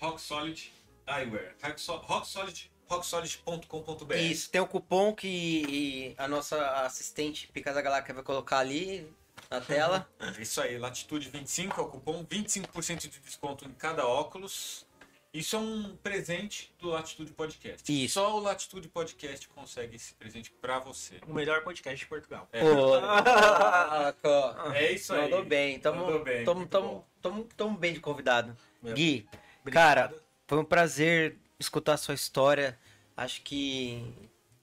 Rock 0.00 0.20
Solid 0.20 0.72
Eyewear. 1.06 1.54
Rock 1.62 1.80
Sol- 1.80 1.98
Rock 1.98 2.26
Solid, 2.26 2.70
rocksolid.com.br. 2.88 4.14
Isso, 4.16 4.50
tem 4.50 4.60
o 4.60 4.66
cupom 4.66 5.14
que 5.14 6.14
a 6.18 6.26
nossa 6.26 6.58
assistente 6.84 7.46
Pica 7.48 7.72
da 7.72 7.80
Galáxia 7.82 8.14
vai 8.14 8.22
colocar 8.24 8.58
ali 8.58 9.06
na 9.50 9.60
tela. 9.60 10.08
Isso 10.40 10.60
aí, 10.60 10.78
Latitude 10.78 11.28
25 11.28 11.80
é 11.80 11.84
o 11.84 11.88
cupom, 11.88 12.24
25% 12.24 12.98
de 13.08 13.20
desconto 13.20 13.64
em 13.66 13.72
cada 13.72 14.06
óculos. 14.06 14.86
Isso 15.32 15.56
é 15.56 15.58
um 15.58 15.96
presente 15.96 16.74
do 16.78 16.88
Latitude 16.90 17.32
Podcast. 17.32 17.90
Isso. 18.04 18.14
Só 18.14 18.36
o 18.36 18.40
Latitude 18.40 18.86
Podcast 18.88 19.48
consegue 19.48 19.96
esse 19.96 20.12
presente 20.14 20.50
pra 20.60 20.78
você. 20.78 21.18
O 21.26 21.32
melhor 21.32 21.62
podcast 21.64 21.98
de 21.98 22.06
Portugal. 22.06 22.46
É, 22.52 22.60
Pô, 22.60 23.00
caraca. 23.00 24.76
é 24.76 24.92
isso 24.92 25.14
aí. 25.14 25.22
Mandou 25.22 25.44
bem. 25.44 25.78
Tamo, 25.80 26.04
Mandou 26.04 26.22
bem, 26.22 26.44
tamo, 26.44 26.56
muito 26.60 26.70
tamo, 26.70 26.86
bom. 26.88 27.04
tamo, 27.22 27.44
tamo 27.56 27.78
bem 27.78 27.94
de 27.94 28.00
convidado. 28.00 28.54
Meu. 28.82 28.92
Gui, 28.94 29.26
Obrigado. 29.62 29.72
cara, 30.10 30.14
foi 30.46 30.58
um 30.58 30.64
prazer 30.64 31.38
escutar 31.58 31.94
a 31.94 31.98
sua 31.98 32.14
história. 32.14 32.78
Acho 33.16 33.40
que 33.40 34.04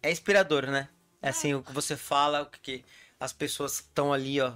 é 0.04 0.12
inspirador, 0.12 0.68
né? 0.68 0.88
É 1.20 1.30
assim, 1.30 1.56
o 1.56 1.64
que 1.64 1.72
você 1.74 1.98
fala, 1.98 2.44
o 2.44 2.46
que 2.46 2.86
as 3.20 3.34
pessoas 3.34 3.76
estão 3.76 4.14
ali, 4.14 4.40
ó, 4.40 4.54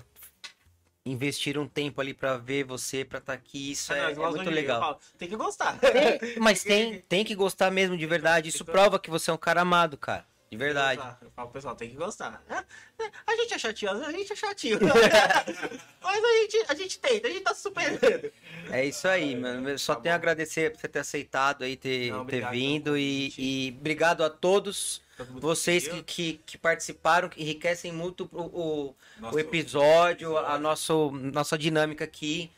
investiram 1.05 1.63
um 1.63 1.67
tempo 1.67 1.99
ali 1.99 2.13
pra 2.13 2.37
ver 2.37 2.63
você, 2.63 3.03
pra 3.03 3.19
estar 3.19 3.33
aqui. 3.33 3.71
Isso 3.71 3.91
Ah, 3.93 3.97
é, 3.97 4.01
não, 4.03 4.09
é 4.09 4.13
gosto 4.13 4.35
muito 4.37 4.49
legal. 4.49 4.79
falo, 4.79 4.99
Tem 5.17 5.27
que 5.27 5.35
gostar. 5.35 5.77
Tem- 5.79 6.35
mas 6.39 6.63
tem, 6.63 7.01
tem 7.01 7.25
que 7.25 7.35
gostar 7.35 7.69
mesmo 7.71 7.97
de 7.97 8.05
verdade. 8.05 8.49
Isso 8.49 8.63
prova 8.63 8.97
que 8.99 9.09
você 9.09 9.29
é 9.29 9.33
um 9.33 9.37
cara 9.37 9.61
amado, 9.61 9.97
cara. 9.97 10.25
De 10.49 10.57
verdade. 10.57 11.01
Eu 11.19 11.31
falo, 11.31 11.49
pessoal, 11.49 11.75
tem 11.75 11.89
que 11.89 11.95
gostar. 11.95 12.41
É, 12.47 12.57
é, 13.03 13.11
A 13.25 13.35
gente 13.35 13.55
é 13.55 13.57
chateado, 13.57 14.05
a 14.05 14.11
gente 14.11 14.31
é 14.31 14.35
chatinho. 14.35 14.77
Mas 16.01 16.23
a 16.23 16.41
gente, 16.41 16.65
a 16.69 16.75
gente 16.75 16.99
tenta, 16.99 17.27
a 17.27 17.31
gente 17.31 17.41
tá 17.41 17.55
superando. 17.55 18.31
É 18.69 18.85
isso 18.85 19.07
aí, 19.07 19.35
mano. 19.35 19.67
Eu 19.69 19.79
só 19.79 19.95
Tá 19.95 20.01
tenho 20.01 20.13
a 20.13 20.15
agradecer 20.15 20.71
por 20.71 20.79
você 20.79 20.87
ter 20.87 20.99
aceitado 20.99 21.63
aí, 21.63 21.75
ter, 21.75 22.11
Não, 22.11 22.23
ter 22.25 22.47
vindo 22.51 22.95
e, 22.97 23.33
e 23.37 23.75
obrigado 23.79 24.23
a 24.23 24.29
todos 24.29 25.01
vocês 25.39 25.87
que, 25.87 26.03
que, 26.03 26.41
que 26.45 26.57
participaram, 26.57 27.29
que 27.29 27.41
enriquecem 27.41 27.91
muito 27.91 28.29
o, 28.31 28.41
o, 28.41 28.95
Nosso 29.19 29.35
o 29.35 29.39
episódio, 29.39 30.37
a 30.37 30.57
nosso, 30.57 31.11
nossa 31.11 31.57
dinâmica 31.57 32.03
aqui. 32.03 32.51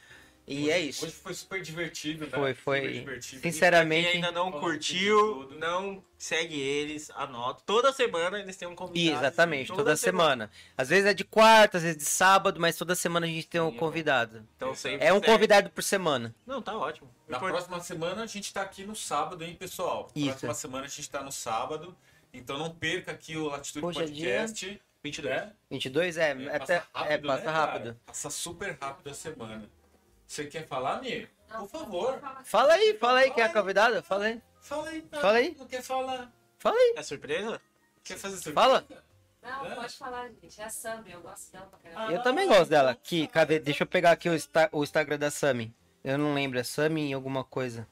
E 0.48 0.70
é 0.70 0.80
isso. 0.80 1.06
Hoje 1.06 1.16
foi 1.16 1.34
super 1.34 1.62
divertido, 1.62 2.26
né? 2.26 2.32
Foi, 2.32 2.54
foi. 2.54 2.82
Super 2.82 2.92
divertido. 2.92 3.42
Sinceramente. 3.42 4.12
Quem 4.12 4.16
ainda 4.18 4.32
não 4.32 4.52
curtiu, 4.52 5.50
não 5.58 6.04
segue 6.20 6.60
eles, 6.60 7.10
anota. 7.16 7.64
Toda 7.66 7.92
semana 7.92 8.40
eles 8.40 8.56
têm 8.56 8.68
um 8.68 8.76
convidado. 8.76 9.26
Exatamente, 9.26 9.74
toda, 9.74 9.96
semana. 9.96 10.52
Às 10.78 10.90
vezes 10.90 11.06
é 11.08 11.14
de 11.16 11.24
quarta, 11.24 11.78
às 11.78 11.84
vezes 11.84 11.98
de 11.98 12.06
sábado, 12.06 12.60
mas 12.60 12.78
toda 12.78 12.94
semana 12.94 13.26
a 13.26 13.30
gente 13.30 13.48
tem 13.48 13.60
um 13.60 13.72
Sim, 13.72 13.78
convidado. 13.78 14.48
Então 14.56 14.76
sempre 14.76 15.06
É 15.06 15.12
um 15.12 15.16
segue. 15.16 15.32
convidado 15.32 15.70
por 15.72 15.84
semana. 15.84 16.34
Não, 16.46 16.62
tá 16.62 16.78
ótimo. 16.78 17.10
Na 17.28 17.40
próxima 17.40 17.80
semana 17.80 18.22
a 18.22 18.28
gente 18.28 18.54
tá 18.54 18.62
aqui 18.62 18.86
no 18.86 18.96
sábado, 18.96 19.44
hein, 19.44 19.56
pessoal? 19.56 20.12
Isso. 20.16 20.30
Próxima 20.30 20.54
semana 20.54 20.86
a 20.86 20.90
gente 20.90 21.10
tá 21.10 21.24
no 21.24 21.32
sábado. 21.32 21.96
Então 22.38 22.58
não 22.58 22.70
perca 22.74 23.12
aqui 23.12 23.38
o 23.38 23.48
Latitude 23.48 23.86
Hoje 23.86 24.04
é 24.04 24.06
dia 24.06 24.40
Podcast. 24.40 24.82
22. 25.04 25.36
né? 25.36 25.54
22 25.70 26.18
é, 26.18 26.32
é, 26.32 26.56
até, 26.56 26.84
é, 27.08 27.18
passa 27.18 27.46
né, 27.46 27.52
rápido. 27.52 28.00
Passa 28.06 28.30
super 28.30 28.78
rápido 28.82 29.10
a 29.10 29.14
semana. 29.14 29.70
Você 30.28 30.46
quer 30.46 30.68
falar, 30.68 30.98
amigo? 30.98 31.28
Não, 31.50 31.68
Por 31.68 31.80
favor. 31.80 32.20
fala 32.44 32.74
aí, 32.74 32.98
fala 32.98 33.20
aí, 33.20 33.32
quem 33.32 33.44
é 33.44 33.46
a 33.46 33.54
convidada? 33.54 34.02
Fala 34.02 34.26
aí. 34.26 34.42
Fala 34.60 34.90
aí. 34.90 35.02
tá? 35.04 35.22
Fala 35.22 35.38
aí. 35.38 35.56
Não 35.58 35.68
quer 35.68 35.84
falar? 35.84 36.32
Fala 36.58 36.76
aí. 36.76 36.94
É 36.98 37.04
surpresa? 37.04 37.62
Quer 38.04 38.18
fazer 38.18 38.38
surpresa? 38.38 38.56
Fala. 38.56 38.86
Não, 39.44 39.66
É. 39.68 39.76
pode 39.76 39.94
falar, 39.96 40.30
gente. 40.42 40.60
É 40.60 40.64
a 40.64 40.70
Sammy, 40.70 41.12
eu 41.12 41.22
gosto 41.22 41.52
dela 41.52 41.68
pra 41.68 41.78
caramba. 41.78 42.12
Eu 42.14 42.24
também 42.24 42.48
gosto 42.48 42.70
dela. 42.70 42.90
Aqui, 42.92 43.28
cadê? 43.28 43.60
Deixa 43.60 43.84
eu 43.84 43.88
pegar 43.88 44.12
aqui 44.12 44.28
o, 44.28 44.34
Insta- 44.34 44.70
o 44.72 44.84
Instagram 44.84 45.20
da 45.20 45.30
Sami. 45.30 45.72
Eu 46.04 46.18
não 46.18 46.34
lembro, 46.34 46.58
é 46.58 46.64
Sami 46.64 47.14
alguma 47.14 47.44
coisa. 47.44 47.88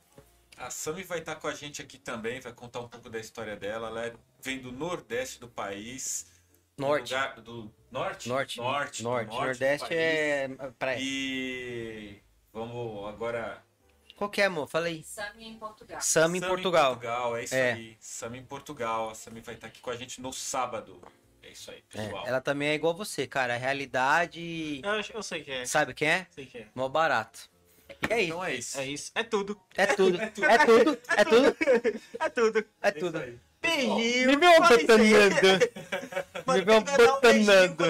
A 0.57 0.69
Sami 0.69 1.03
vai 1.03 1.19
estar 1.19 1.35
com 1.35 1.47
a 1.47 1.53
gente 1.53 1.81
aqui 1.81 1.97
também, 1.97 2.39
vai 2.39 2.53
contar 2.53 2.79
um 2.79 2.87
pouco 2.87 3.09
da 3.09 3.19
história 3.19 3.55
dela. 3.55 3.87
Ela 3.89 4.05
é- 4.07 4.13
vem 4.41 4.59
do 4.59 4.71
nordeste 4.71 5.39
do 5.39 5.47
país. 5.47 6.31
do 6.75 6.81
Norte. 6.87 7.13
lugar- 7.13 7.35
do 7.41 7.73
norte? 7.91 8.27
Norte. 8.29 8.57
Norte. 8.57 9.03
do 9.03 9.09
Norte. 9.09 9.27
do 9.29 9.35
Nordeste 9.35 9.93
é 9.93 10.47
praia. 10.79 10.97
E 10.99 12.19
vamos 12.51 13.07
agora. 13.07 13.63
Qual 14.15 14.27
que 14.29 14.41
é, 14.41 14.45
amor? 14.45 14.67
Fala 14.67 14.87
aí. 14.87 15.03
Sammy 15.03 15.47
em 15.47 15.57
Portugal. 15.59 16.01
Sami 16.01 16.37
em 16.39 16.41
Portugal. 16.41 16.91
Portugal, 16.95 17.37
é 17.37 17.43
isso 17.43 17.53
É. 17.55 17.73
aí. 17.73 17.97
Sami 17.99 18.39
em 18.39 18.45
Portugal. 18.45 19.09
A 19.11 19.15
Sami 19.15 19.41
vai 19.41 19.53
estar 19.53 19.67
aqui 19.67 19.81
com 19.81 19.89
a 19.91 19.95
gente 19.95 20.19
no 20.19 20.33
sábado. 20.33 20.99
É 21.43 21.49
isso 21.51 21.69
aí, 21.69 21.83
É, 21.93 22.05
pessoal. 22.05 22.25
ela 22.25 22.41
também 22.41 22.69
é 22.69 22.73
igual 22.73 22.95
você, 22.95 23.27
cara. 23.27 23.53
A 23.53 23.57
realidade. 23.57 24.81
Eu, 24.83 25.15
eu 25.17 25.21
sei 25.23 25.43
que 25.43 25.51
é. 25.51 25.65
Sabe 25.65 25.93
quem 25.93 26.07
é? 26.07 26.27
Sei 26.31 26.45
que 26.47 26.57
é. 26.59 26.67
Mó 26.73 26.89
barato. 26.89 27.51
E 28.09 28.13
é 28.13 28.21
isso. 28.21 28.27
Então 28.31 28.43
é 28.45 28.55
isso. 28.55 28.79
É 28.79 28.85
isso. 28.85 29.11
É 29.15 29.23
tudo. 29.23 29.59
É 29.75 29.85
tudo. 29.87 30.21
É 30.21 30.27
tudo. 30.27 30.99
É 31.09 31.23
tudo. 31.25 31.57
É 32.19 32.29
tudo. 32.29 32.59
É 32.81 32.87
É 32.87 32.91
tudo. 32.91 33.17
aí. 33.17 33.39
Beijinho. 33.61 34.27
Me 34.29 34.35
vê 34.35 34.55
com 34.55 34.67
botanando. 34.67 35.47
Me 36.53 36.61
vê 36.61 36.71
um 36.73 36.81
botanando. 36.83 37.83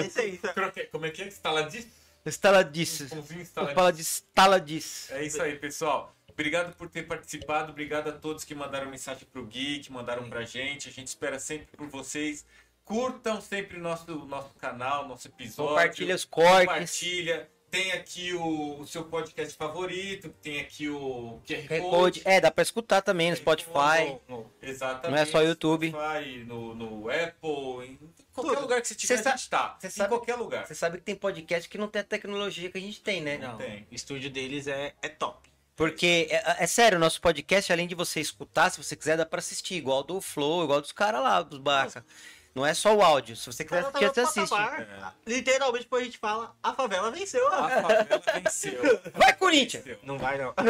Como 0.92 1.06
é 1.06 1.10
que 1.10 1.22
é? 1.22 1.28
Estaladice? 1.28 1.88
Estaladice. 2.24 3.04
Um 3.04 3.08
pãozinho 3.08 3.40
Eu 3.40 3.42
estaladice. 3.42 3.74
falo 3.74 3.92
de 3.92 4.02
estaladice. 4.02 5.12
É 5.12 5.24
isso 5.24 5.42
aí, 5.42 5.56
pessoal. 5.56 6.14
Obrigado 6.30 6.74
por 6.76 6.88
ter 6.88 7.02
participado. 7.06 7.70
Obrigado 7.72 8.08
a 8.08 8.12
todos 8.12 8.44
que 8.44 8.54
mandaram 8.54 8.90
mensagem 8.90 9.26
pro 9.32 9.44
Gui, 9.46 9.80
que 9.80 9.92
mandaram 9.92 10.28
pra 10.28 10.42
gente. 10.44 10.88
A 10.88 10.92
gente 10.92 11.08
espera 11.08 11.38
sempre 11.38 11.66
por 11.76 11.86
vocês. 11.88 12.44
Curtam 12.84 13.40
sempre 13.40 13.78
nosso, 13.78 14.10
nosso 14.26 14.52
canal, 14.54 15.08
nosso 15.08 15.28
episódio. 15.28 15.70
Compartilha 15.70 16.14
os 16.14 16.24
cortes. 16.24 16.66
Compartilha. 16.66 17.50
Tem 17.74 17.90
aqui 17.90 18.32
o, 18.34 18.80
o 18.80 18.86
seu 18.86 19.02
podcast 19.02 19.56
favorito. 19.56 20.28
Tem 20.40 20.60
aqui 20.60 20.88
o 20.88 21.40
QR 21.44 21.66
Code. 21.66 21.80
Code. 21.80 22.22
É, 22.24 22.40
dá 22.40 22.48
pra 22.48 22.62
escutar 22.62 23.02
também 23.02 23.30
no 23.30 23.36
Spotify. 23.36 24.16
Exatamente. 24.62 25.10
Não 25.10 25.18
é 25.18 25.24
só 25.26 25.42
YouTube. 25.42 25.88
Spotify, 25.88 26.44
no, 26.44 26.72
no 26.72 27.10
Apple, 27.10 27.88
em 27.88 27.98
qualquer 28.32 28.50
Tudo. 28.52 28.60
lugar 28.60 28.80
que 28.80 28.86
você 28.86 28.94
tiver, 28.94 29.16
Cê 29.18 29.28
a 29.28 29.36
gente 29.36 29.50
tá. 29.50 29.76
Em 29.82 29.90
sabe- 29.90 30.08
qualquer 30.08 30.36
lugar. 30.36 30.64
Você 30.68 30.74
sabe 30.76 30.98
que 30.98 31.02
tem 31.02 31.16
podcast 31.16 31.68
que 31.68 31.76
não 31.76 31.88
tem 31.88 32.00
a 32.00 32.04
tecnologia 32.04 32.70
que 32.70 32.78
a 32.78 32.80
gente 32.80 33.00
tem, 33.00 33.20
né? 33.20 33.38
Não, 33.38 33.56
Tem. 33.58 33.86
o 33.90 33.94
estúdio 33.94 34.30
deles 34.30 34.68
é, 34.68 34.94
é 35.02 35.08
top. 35.08 35.50
Porque, 35.74 36.28
é, 36.30 36.62
é 36.62 36.66
sério, 36.68 36.96
o 36.96 37.00
nosso 37.00 37.20
podcast, 37.20 37.72
além 37.72 37.88
de 37.88 37.96
você 37.96 38.20
escutar, 38.20 38.70
se 38.70 38.80
você 38.80 38.94
quiser, 38.94 39.16
dá 39.16 39.26
pra 39.26 39.40
assistir. 39.40 39.74
Igual 39.74 40.04
do 40.04 40.20
Flow, 40.20 40.62
igual 40.62 40.80
dos 40.80 40.92
caras 40.92 41.20
lá, 41.20 41.42
dos 41.42 41.58
barca. 41.58 42.06
Não 42.54 42.64
é 42.64 42.72
só 42.72 42.94
o 42.94 43.02
áudio. 43.02 43.34
Se 43.34 43.46
você 43.46 43.64
quiser 43.64 43.80
assistir, 43.80 44.08
você 44.08 44.20
no 44.20 44.26
assiste. 44.28 44.50
patamar. 44.50 45.16
Literalmente, 45.26 45.84
depois 45.84 46.02
a 46.02 46.04
gente 46.04 46.18
fala, 46.18 46.54
a 46.62 46.72
favela 46.72 47.10
venceu. 47.10 47.46
A 47.48 47.68
favela 47.68 48.22
venceu. 48.32 49.00
Vai, 49.12 49.32
Corinthians! 49.36 49.84
Venceu. 49.84 50.00
Não 50.04 50.16
vai, 50.18 50.38
não. 50.38 50.54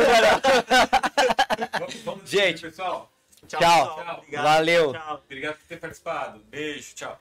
Vamos, 1.78 1.94
vamos 2.02 2.30
Gente. 2.30 2.52
despedir, 2.62 2.70
pessoal. 2.70 3.12
Tchau. 3.46 3.60
pessoal. 3.60 4.18
Obrigado. 4.18 4.44
Valeu. 4.44 4.92
Tchau. 4.92 5.22
Obrigado 5.24 5.56
por 5.58 5.66
ter 5.66 5.76
participado. 5.76 6.38
Beijo, 6.44 6.94
tchau. 6.94 7.20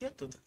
E 0.00 0.04
é 0.04 0.10
tudo. 0.10 0.42